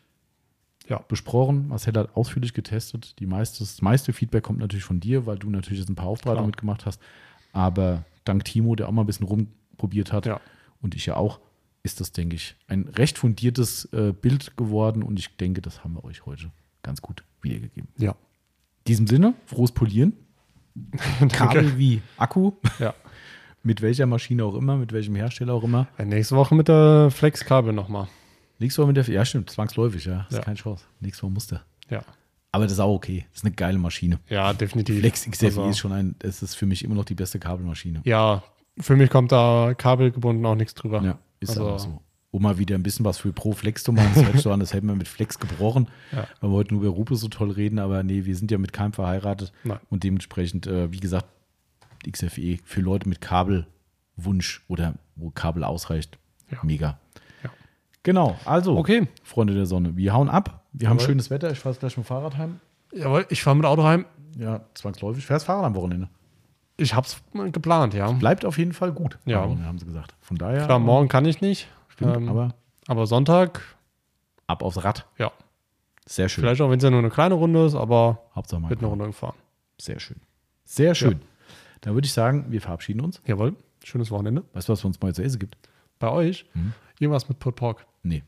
ja, 0.90 0.98
besprochen. 1.08 1.68
Marcel 1.68 1.94
hat 1.94 2.16
ausführlich 2.16 2.56
getestet. 2.56 3.20
Die 3.20 3.28
meiste, 3.28 3.60
das 3.60 3.84
meiste 3.84 4.12
Feedback 4.12 4.44
kommt 4.44 4.58
natürlich 4.58 4.86
von 4.86 5.00
dir, 5.00 5.28
weil 5.28 5.38
du 5.38 5.52
natürlich 5.52 5.82
jetzt 5.82 5.90
ein 5.90 5.96
paar 5.96 6.08
Aufbereitungen 6.08 6.48
mitgemacht 6.48 6.88
hast. 6.88 7.00
Aber 7.54 8.06
dank 8.24 8.44
Timo, 8.44 8.76
der 8.76 8.88
auch 8.88 8.92
mal 8.92 9.04
ein 9.04 9.08
bisschen 9.08 9.28
rumprobiert 9.28 10.12
hat, 10.12 10.26
ja. 10.26 10.42
und 10.82 10.96
ich 10.96 11.06
ja 11.06 11.16
auch, 11.16 11.40
ist 11.86 12.02
das, 12.02 12.12
denke 12.12 12.36
ich, 12.36 12.56
ein 12.68 12.84
recht 12.88 13.18
fundiertes 13.18 13.86
äh, 13.94 14.12
Bild 14.12 14.58
geworden. 14.58 15.04
Und 15.04 15.20
ich 15.20 15.36
denke, 15.38 15.62
das 15.62 15.84
haben 15.84 15.94
wir 15.94 16.04
euch 16.04 16.26
heute 16.26 16.52
ganz 16.84 17.02
gut 17.02 17.24
wiedergegeben. 17.42 17.88
Ja. 17.98 18.12
In 18.12 18.18
diesem 18.88 19.08
Sinne, 19.08 19.36
frohes 19.46 19.72
Polieren. 19.72 20.14
Kabel 21.32 21.78
wie 21.78 22.02
Akku. 22.18 22.52
Ja. 22.80 22.94
mit 23.64 23.82
welcher 23.82 24.06
Maschine 24.06 24.44
auch 24.44 24.56
immer, 24.56 24.76
mit 24.78 24.92
welchem 24.92 25.16
Hersteller 25.16 25.54
auch 25.54 25.64
immer. 25.64 25.88
Ja, 25.98 26.06
nächste 26.06 26.36
Woche 26.36 26.54
mit 26.56 26.68
der 26.68 27.10
Flex-Kabel 27.12 27.74
nochmal. 27.74 28.08
Nächste 28.60 28.82
Woche 28.82 28.88
mit 28.94 28.98
der, 28.98 29.08
ja 29.14 29.26
stimmt, 29.26 29.50
zwangsläufig, 29.50 30.06
ja. 30.06 30.26
Das 30.30 30.34
Ja. 30.34 30.40
ist 30.40 30.46
keine 30.46 30.58
Chance. 30.58 30.86
Nächste 31.00 31.24
Woche 31.24 31.32
musste. 31.32 31.62
Ja. 31.90 32.04
Aber 32.52 32.64
das 32.66 32.74
ist 32.74 32.80
auch 32.80 32.94
okay. 32.94 33.26
Das 33.32 33.40
ist 33.42 33.46
eine 33.46 33.54
geile 33.56 33.78
Maschine. 33.78 34.20
Ja, 34.30 34.54
definitiv. 34.54 35.00
Flex 35.00 35.30
XFE 35.30 35.46
Also- 35.48 35.70
ist 35.70 35.78
schon 35.80 35.92
ein, 35.92 36.16
es 36.20 36.42
ist 36.42 36.56
für 36.56 36.66
mich 36.66 36.84
immer 36.84 36.96
noch 36.96 37.06
die 37.06 37.16
beste 37.16 37.38
Kabelmaschine. 37.40 38.02
Ja, 38.06 38.44
für 38.80 38.96
mich 38.96 39.10
kommt 39.10 39.32
da 39.32 39.74
kabelgebunden 39.78 40.46
auch 40.46 40.56
nichts 40.56 40.74
drüber. 40.74 41.02
Ja, 41.04 41.18
ist 41.40 41.50
Also- 41.52 41.68
aber 41.68 41.80
so. 41.80 42.02
Um 42.32 42.42
mal 42.42 42.58
wieder 42.58 42.76
ein 42.76 42.84
bisschen 42.84 43.06
was 43.06 43.18
für 43.18 43.32
Pro 43.32 43.54
Flex 43.54 43.84
zu 43.86 43.94
machen, 43.94 44.28
das 44.34 44.44
so 44.44 44.52
an, 44.52 44.60
das 44.60 44.74
hätten 44.74 44.88
wir 44.88 44.96
mit 44.96 45.08
Flex 45.08 45.40
gebrochen, 45.40 45.88
Ja. 46.12 46.28
weil 46.42 46.50
wir 46.50 46.56
heute 46.58 46.74
nur 46.74 46.84
über 46.84 46.92
Rupe 46.94 47.16
so 47.16 47.30
toll 47.30 47.50
reden, 47.52 47.80
aber 47.80 48.04
nee, 48.04 48.26
wir 48.26 48.36
sind 48.36 48.52
ja 48.52 48.58
mit 48.58 48.74
keinem 48.74 48.92
verheiratet 48.92 49.54
Nein. 49.64 49.80
und 49.90 50.04
dementsprechend, 50.04 50.68
äh, 50.68 50.92
wie 50.92 51.00
gesagt, 51.00 51.28
XFE 52.06 52.58
für 52.66 52.82
Leute 52.82 53.08
mit 53.08 53.22
Kabelwunsch 53.22 54.64
oder 54.68 54.96
wo 55.16 55.30
Kabel 55.30 55.64
ausreicht, 55.64 56.18
Ja. 56.52 56.58
mega. 56.62 57.00
Ja. 57.42 57.52
Genau, 58.04 58.38
also, 58.44 58.78
Okay. 58.78 59.08
Freunde 59.24 59.54
der 59.54 59.66
Sonne, 59.66 59.96
wir 59.96 60.14
hauen 60.14 60.28
ab, 60.28 60.66
wir 60.74 60.90
haben 60.90 60.98
Jawohl. 60.98 61.08
schönes 61.12 61.30
Wetter, 61.30 61.50
ich 61.52 61.60
fahre 61.60 61.74
jetzt 61.74 61.80
gleich 61.80 61.96
mit 61.96 62.06
dem 62.06 62.08
Fahrrad 62.08 62.38
heim. 62.38 62.60
Jawohl, 62.94 63.26
ich 63.30 63.42
fahre 63.44 63.56
mit 63.56 63.66
Auto 63.66 63.86
heim. 63.86 64.06
Ja, 64.38 64.66
zwangsläufig, 64.74 65.26
fährst 65.26 65.46
Fahrrad 65.46 65.64
am 65.64 65.76
Wochenende. 65.76 66.10
Ich 66.78 66.94
hab's 66.94 67.22
geplant, 67.34 67.94
ja. 67.94 68.12
Bleibt 68.12 68.44
auf 68.46 68.58
jeden 68.58 68.74
Fall 68.74 68.92
gut, 68.92 69.18
Ja. 69.26 69.42
haben 69.42 69.80
sie 69.80 69.86
gesagt. 69.86 70.14
Von 70.22 70.38
daher, 70.38 70.66
Klar, 70.66 70.80
morgen 70.80 71.08
kann 71.08 71.26
ich 71.26 71.40
nicht. 71.42 71.68
stimmt, 71.90 72.18
ähm, 72.18 72.30
aber 72.30 72.54
aber 72.88 73.08
Sonntag, 73.08 73.62
ab 74.48 74.62
aufs 74.62 74.84
Rad, 74.84 75.08
ja. 75.18 75.32
sehr 76.06 76.30
schön. 76.30 76.44
Vielleicht 76.44 76.62
auch, 76.62 76.70
wenn 76.70 76.78
es 76.78 76.84
ja 76.84 76.90
nur 76.92 77.00
eine 77.00 77.10
kleine 77.10 77.36
Runde 77.36 77.66
ist, 77.66 77.76
aber 77.76 78.20
Hauptsache 78.36 78.60
mal 78.62 78.70
wird 78.70 78.80
eine 78.80 78.88
Runde 78.90 79.06
gefahren. 79.08 79.36
Sehr 79.80 80.00
schön. 80.00 80.18
Sehr 80.66 80.94
schön. 80.96 81.22
Dann 81.82 81.94
würde 81.94 82.06
ich 82.06 82.14
sagen, 82.14 82.46
wir 82.50 82.62
verabschieden 82.62 83.02
uns. 83.02 83.22
Jawohl, 83.26 83.56
schönes 83.84 84.12
Wochenende. 84.12 84.44
Weißt 84.54 84.68
du, 84.68 84.74
was 84.74 84.80
es 84.80 84.86
uns 84.86 85.00
mal 85.02 85.14
zu 85.16 85.24
essen 85.24 85.40
gibt? 85.40 85.58
Bei 86.00 86.10
euch, 86.10 86.46
Mhm. 86.54 86.74
irgendwas 87.00 87.30
mit 87.30 87.40
Pulled 87.40 87.56
Pork. 87.56 87.86
Nee. 88.04 88.24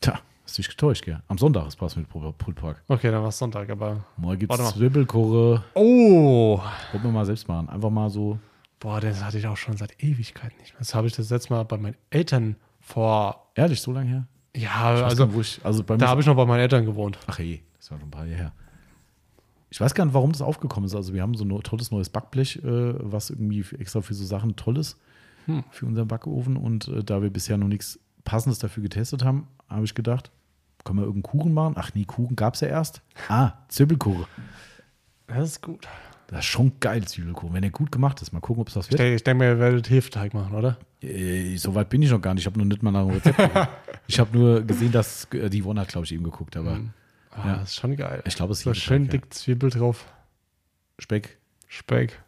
Tja, 0.00 0.20
hast 0.46 0.56
du 0.56 0.62
dich 0.62 0.68
getäuscht, 0.70 1.04
gell? 1.04 1.20
Am 1.28 1.36
Sonntag 1.36 1.66
ist 1.66 1.80
was 1.80 1.96
mit 1.96 2.08
Pulled 2.08 2.56
Pork. 2.56 2.82
Okay, 2.88 3.10
dann 3.10 3.20
war 3.22 3.28
es 3.28 3.38
Sonntag, 3.38 3.68
aber. 3.68 4.04
Morgen 4.16 4.38
gibt 4.38 4.52
es 4.52 4.58
mal. 4.58 4.72
Zwiebelkurre. 4.72 5.64
Oh! 5.74 6.58
Wollen 6.92 7.04
wir 7.04 7.10
mal 7.10 7.26
selbst 7.26 7.46
machen. 7.48 7.68
Einfach 7.68 7.90
mal 7.90 8.08
so. 8.08 8.38
Boah, 8.80 9.00
das 9.00 9.22
hatte 9.24 9.38
ich 9.38 9.46
auch 9.46 9.56
schon 9.56 9.76
seit 9.76 10.02
Ewigkeiten 10.02 10.56
nicht 10.58 10.72
mehr. 10.72 10.78
Das 10.78 10.94
habe 10.94 11.06
ich 11.06 11.14
das 11.14 11.30
letzte 11.30 11.52
Mal 11.52 11.64
bei 11.64 11.76
meinen 11.76 11.96
Eltern 12.10 12.56
vor. 12.80 13.50
Ehrlich, 13.54 13.80
so 13.80 13.90
lange 13.92 14.08
her? 14.08 14.26
Ja, 14.54 14.70
also 15.04 15.24
nicht, 15.26 15.34
wo 15.34 15.40
ich, 15.40 15.60
also 15.64 15.82
da 15.82 16.08
habe 16.08 16.20
ich 16.20 16.26
noch 16.26 16.36
bei 16.36 16.46
meinen 16.46 16.60
Eltern 16.60 16.86
gewohnt. 16.86 17.18
ach 17.26 17.38
je, 17.40 17.60
das 17.76 17.90
war 17.90 17.98
schon 17.98 18.08
ein 18.08 18.10
paar 18.10 18.24
Jahre 18.24 18.36
her. 18.40 18.52
Ich 19.68 19.80
weiß 19.80 19.94
gar 19.94 20.04
nicht, 20.04 20.14
warum 20.14 20.32
das 20.32 20.40
aufgekommen 20.42 20.86
ist. 20.86 20.94
Also, 20.94 21.12
wir 21.12 21.20
haben 21.22 21.34
so 21.34 21.44
ein 21.44 21.62
tolles 21.62 21.90
neues 21.90 22.08
Backblech, 22.08 22.56
äh, 22.62 22.62
was 22.64 23.30
irgendwie 23.30 23.64
extra 23.78 24.00
für 24.00 24.14
so 24.14 24.24
Sachen 24.24 24.56
toll 24.56 24.78
ist 24.78 24.96
Hm. 25.46 25.64
für 25.70 25.86
unseren 25.86 26.08
Backofen. 26.08 26.56
Und 26.56 26.88
äh, 26.88 27.02
da 27.04 27.20
wir 27.20 27.30
bisher 27.30 27.56
noch 27.58 27.68
nichts 27.68 27.98
Passendes 28.26 28.58
dafür 28.58 28.82
getestet 28.82 29.24
haben, 29.24 29.48
habe 29.70 29.84
ich 29.86 29.94
gedacht, 29.94 30.30
können 30.84 30.98
wir 30.98 31.04
irgendeinen 31.06 31.22
Kuchen 31.32 31.54
machen? 31.54 31.74
Ach 31.78 31.90
nee, 31.94 32.04
Kuchen 32.04 32.36
gab 32.36 32.54
es 32.54 32.60
ja 32.60 32.68
erst. 32.68 33.00
Ah, 33.28 33.52
Zwiebelkuchen. 33.68 34.26
Das 35.26 35.48
ist 35.48 35.62
gut. 35.62 35.88
Das 36.28 36.40
ist 36.40 36.44
schon 36.46 36.72
geil, 36.80 37.04
Zwiebelkuchen. 37.06 37.54
Wenn 37.54 37.62
der 37.62 37.70
gut 37.70 37.90
gemacht 37.90 38.20
ist, 38.20 38.32
mal 38.32 38.40
gucken, 38.40 38.60
ob 38.60 38.68
es 38.68 38.74
das 38.74 38.86
Ich 38.86 38.90
wird. 38.92 39.00
denke, 39.00 39.14
ich 39.16 39.24
denk 39.24 39.38
mir, 39.38 39.46
ihr 39.48 39.58
werdet 39.58 39.88
Hefeteig 39.90 40.34
machen, 40.34 40.54
oder? 40.54 40.76
Äh, 41.00 41.56
so 41.56 41.74
weit 41.74 41.88
bin 41.88 42.02
ich 42.02 42.10
noch 42.10 42.20
gar 42.20 42.34
nicht. 42.34 42.42
Ich 42.42 42.46
habe 42.46 42.58
noch 42.58 42.64
nicht 42.66 42.82
mal 42.82 42.90
nach 42.90 43.04
dem 43.06 43.14
Rezept 43.14 43.36
geguckt. 43.38 43.68
Ich 44.08 44.20
habe 44.20 44.38
nur 44.38 44.62
gesehen, 44.62 44.92
dass 44.92 45.24
äh, 45.32 45.50
die 45.50 45.64
Wonne 45.64 45.80
hat, 45.80 45.88
glaube 45.88 46.04
ich, 46.04 46.12
eben 46.12 46.22
geguckt. 46.22 46.56
Aber 46.56 46.78
Ah, 47.32 47.46
Ja. 47.48 47.56
Das 47.56 47.70
ist 47.70 47.76
schon 47.76 47.96
geil. 47.96 48.22
ich 48.24 48.36
glaube, 48.36 48.52
es 48.52 48.58
ist 48.58 48.64
So 48.64 48.74
schön 48.74 49.04
ja. 49.06 49.10
dick 49.10 49.32
Zwiebel 49.34 49.70
drauf. 49.70 50.06
Speck. 51.00 51.38
Speck. 51.66 52.20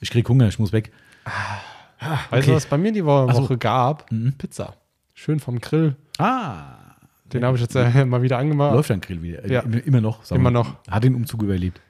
Ich 0.00 0.10
krieg 0.10 0.28
Hunger, 0.28 0.46
ich 0.48 0.58
muss 0.58 0.72
weg. 0.72 0.92
Weißt 2.00 2.32
Okay. 2.32 2.46
du, 2.46 2.52
was 2.54 2.66
bei 2.66 2.78
mir 2.78 2.92
die 2.92 3.04
Wo- 3.04 3.26
Ach 3.28 3.34
so. 3.34 3.42
Woche 3.42 3.58
gab? 3.58 4.10
Mhm. 4.12 4.34
Pizza. 4.38 4.74
Schön 5.14 5.40
vom 5.40 5.58
Grill. 5.60 5.96
Ah, 6.18 6.76
Den 7.32 7.44
habe 7.44 7.56
ich 7.56 7.62
jetzt 7.62 7.74
äh, 7.74 8.04
mal 8.06 8.22
wieder 8.22 8.38
angemacht. 8.38 8.74
läuft 8.74 8.90
dein 8.90 9.00
Grill 9.00 9.20
wieder. 9.22 9.44
Äh, 9.44 9.52
Ja. 9.52 9.60
immer, 9.60 10.00
noch. 10.00 10.24
sagen 10.24 10.40
Immer 10.40 10.50
noch. 10.50 10.76
Hat 10.88 11.04
den 11.04 11.14
Umzug 11.14 11.42
überlebt. 11.42 11.80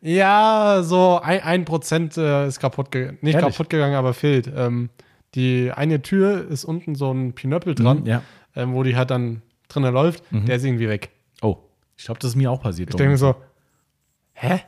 Ja, 0.00 0.78
so 0.82 1.20
ein, 1.20 1.40
ein 1.42 1.64
Prozent 1.64 2.16
äh, 2.16 2.46
ist 2.46 2.60
kaputt 2.60 2.92
gegangen. 2.92 3.18
Nicht 3.20 3.34
Ehrlich? 3.34 3.50
kaputt 3.56 3.68
gegangen, 3.68 3.96
aber 3.96 4.14
fehlt. 4.14 4.50
Ähm, 4.54 4.90
die 5.34 5.72
eine 5.74 6.00
Tür 6.02 6.48
ist 6.48 6.64
unten 6.64 6.94
so 6.94 7.10
ein 7.12 7.32
Pinöppel 7.34 7.74
dran, 7.74 8.00
Mhm, 8.00 8.06
ja. 8.06 8.22
ähm, 8.54 8.74
wo 8.74 8.82
die 8.84 8.96
halt 8.96 9.10
dann 9.10 9.42
drinnen 9.68 9.92
läuft. 9.92 10.30
Mhm. 10.32 10.46
Der 10.46 10.56
ist 10.56 10.64
irgendwie 10.64 10.88
weg. 10.88 11.10
Oh, 11.42 11.56
ich 11.96 12.04
glaube, 12.04 12.20
das 12.20 12.30
ist 12.30 12.36
mir 12.36 12.50
auch 12.50 12.62
passiert. 12.62 12.90
Ich 12.90 12.96
denke 12.96 13.16
so, 13.16 13.34
hä? 14.34 14.60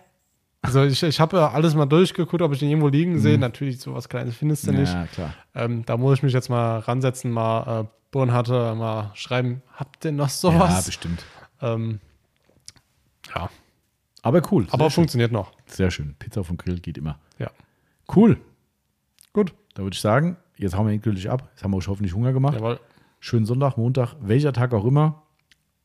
Also 0.63 0.85
ich, 0.85 1.03
ich 1.03 1.21
habe 1.21 1.39
ja 1.39 1.51
alles 1.51 1.75
mal 1.75 1.87
durchgeguckt, 1.87 2.43
ob 2.43 2.53
ich 2.53 2.59
den 2.59 2.69
irgendwo 2.69 2.89
liegen 2.89 3.19
sehe. 3.19 3.39
Natürlich, 3.39 3.81
sowas 3.81 4.09
Kleines 4.09 4.37
findest 4.37 4.67
du 4.67 4.73
nicht. 4.73 4.93
Mhm. 4.93 5.01
Ja, 5.01 5.07
klar. 5.07 5.35
Ähm, 5.55 5.85
da 5.87 5.97
muss 5.97 6.19
ich 6.19 6.23
mich 6.23 6.33
jetzt 6.35 6.51
mal 6.51 6.79
ransetzen, 6.81 7.31
mal 7.31 7.83
äh, 7.83 7.87
Burnhatte, 8.11 8.75
mal 8.75 9.11
schreiben, 9.15 9.63
habt 9.75 10.05
ihr 10.05 10.13
noch 10.13 10.27
Ja, 10.27 10.31
sowas? 10.31 10.85
bestimmt. 10.87 11.25
ähm, 11.63 12.01
ja, 13.35 13.49
Aber 14.23 14.43
cool. 14.51 14.67
aber 14.71 14.91
schön. 14.91 14.97
funktioniert 14.97 15.33
noch. 15.33 15.53
Sehr 15.67 15.91
schön. 15.91 16.15
Pizza 16.19 16.45
vom 16.45 16.57
Grill 16.57 16.81
geht 16.81 16.99
immer. 16.99 17.19
Ja. 17.39 17.51
Cool. 18.15 18.39
Gut. 19.33 19.55
Da 19.75 19.83
würde 19.85 19.95
ich 19.95 20.01
sagen, 20.01 20.37
jetzt 20.57 20.75
haben 20.77 20.87
wir 20.87 20.93
endgültig 20.93 21.31
ab. 21.31 21.49
Jetzt 21.53 21.63
haben 21.63 21.71
wir 21.71 21.77
euch 21.79 21.87
hoffentlich 21.89 22.13
Hunger 22.13 22.33
gemacht. 22.33 22.55
Jawohl. 22.57 22.81
Schönen 23.21 23.47
Sonntag, 23.47 23.77
Montag, 23.77 24.17
welcher 24.21 24.53
Tag 24.53 24.75
auch 24.75 24.85
immer. 24.85 25.23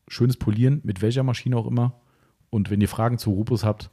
Schönes 0.08 0.36
Polieren, 0.36 0.80
mit 0.82 1.00
welcher 1.02 1.22
Maschine 1.22 1.56
auch 1.56 1.66
immer. 1.66 1.92
Und 2.50 2.70
wenn 2.70 2.80
ihr 2.80 2.88
Fragen 2.88 3.18
zu 3.18 3.30
Rupus 3.30 3.64
habt 3.64 3.90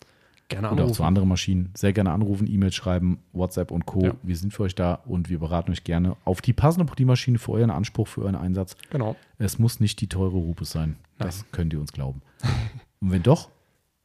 Gerne 0.54 0.72
oder 0.72 0.86
auch 0.86 0.92
zu 0.92 1.04
anrufen. 1.04 1.08
anderen 1.08 1.30
Maschinen, 1.30 1.72
sehr 1.76 1.94
gerne 1.94 2.12
anrufen, 2.12 2.48
E-Mails 2.48 2.76
schreiben, 2.76 3.20
WhatsApp 3.32 3.72
und 3.72 3.86
Co. 3.86 4.06
Ja. 4.06 4.14
Wir 4.24 4.36
sind 4.36 4.54
für 4.54 4.64
euch 4.64 4.76
da 4.76 4.96
und 5.06 5.30
wir 5.30 5.40
beraten 5.40 5.72
euch 5.72 5.84
gerne 5.84 6.16
auf 6.26 6.42
die 6.42 6.54
passende 6.54 6.86
Polimaschine 6.86 7.38
für 7.38 7.52
euren 7.54 7.70
Anspruch, 7.70 8.08
für 8.08 8.22
euren 8.22 8.36
Einsatz. 8.36 8.76
Genau. 8.90 9.16
Es 9.38 9.60
muss 9.60 9.80
nicht 9.80 10.02
die 10.02 10.08
teure 10.08 10.38
Rupus 10.38 10.72
sein. 10.72 10.98
Das 11.18 11.46
könnt 11.52 11.74
ihr 11.74 11.80
uns 11.80 11.94
glauben. 11.94 12.22
und 13.02 13.12
wenn 13.12 13.24
doch, 13.24 13.50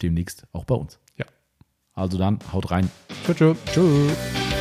demnächst 0.02 0.46
auch 0.52 0.64
bei 0.64 0.74
uns. 0.74 0.98
Ja. 1.16 1.26
Also 1.94 2.18
dann, 2.18 2.38
haut 2.52 2.70
rein. 2.70 2.90
Tschüss. 3.24 3.36
tschüss. 3.36 3.56
Tschüss. 3.66 4.57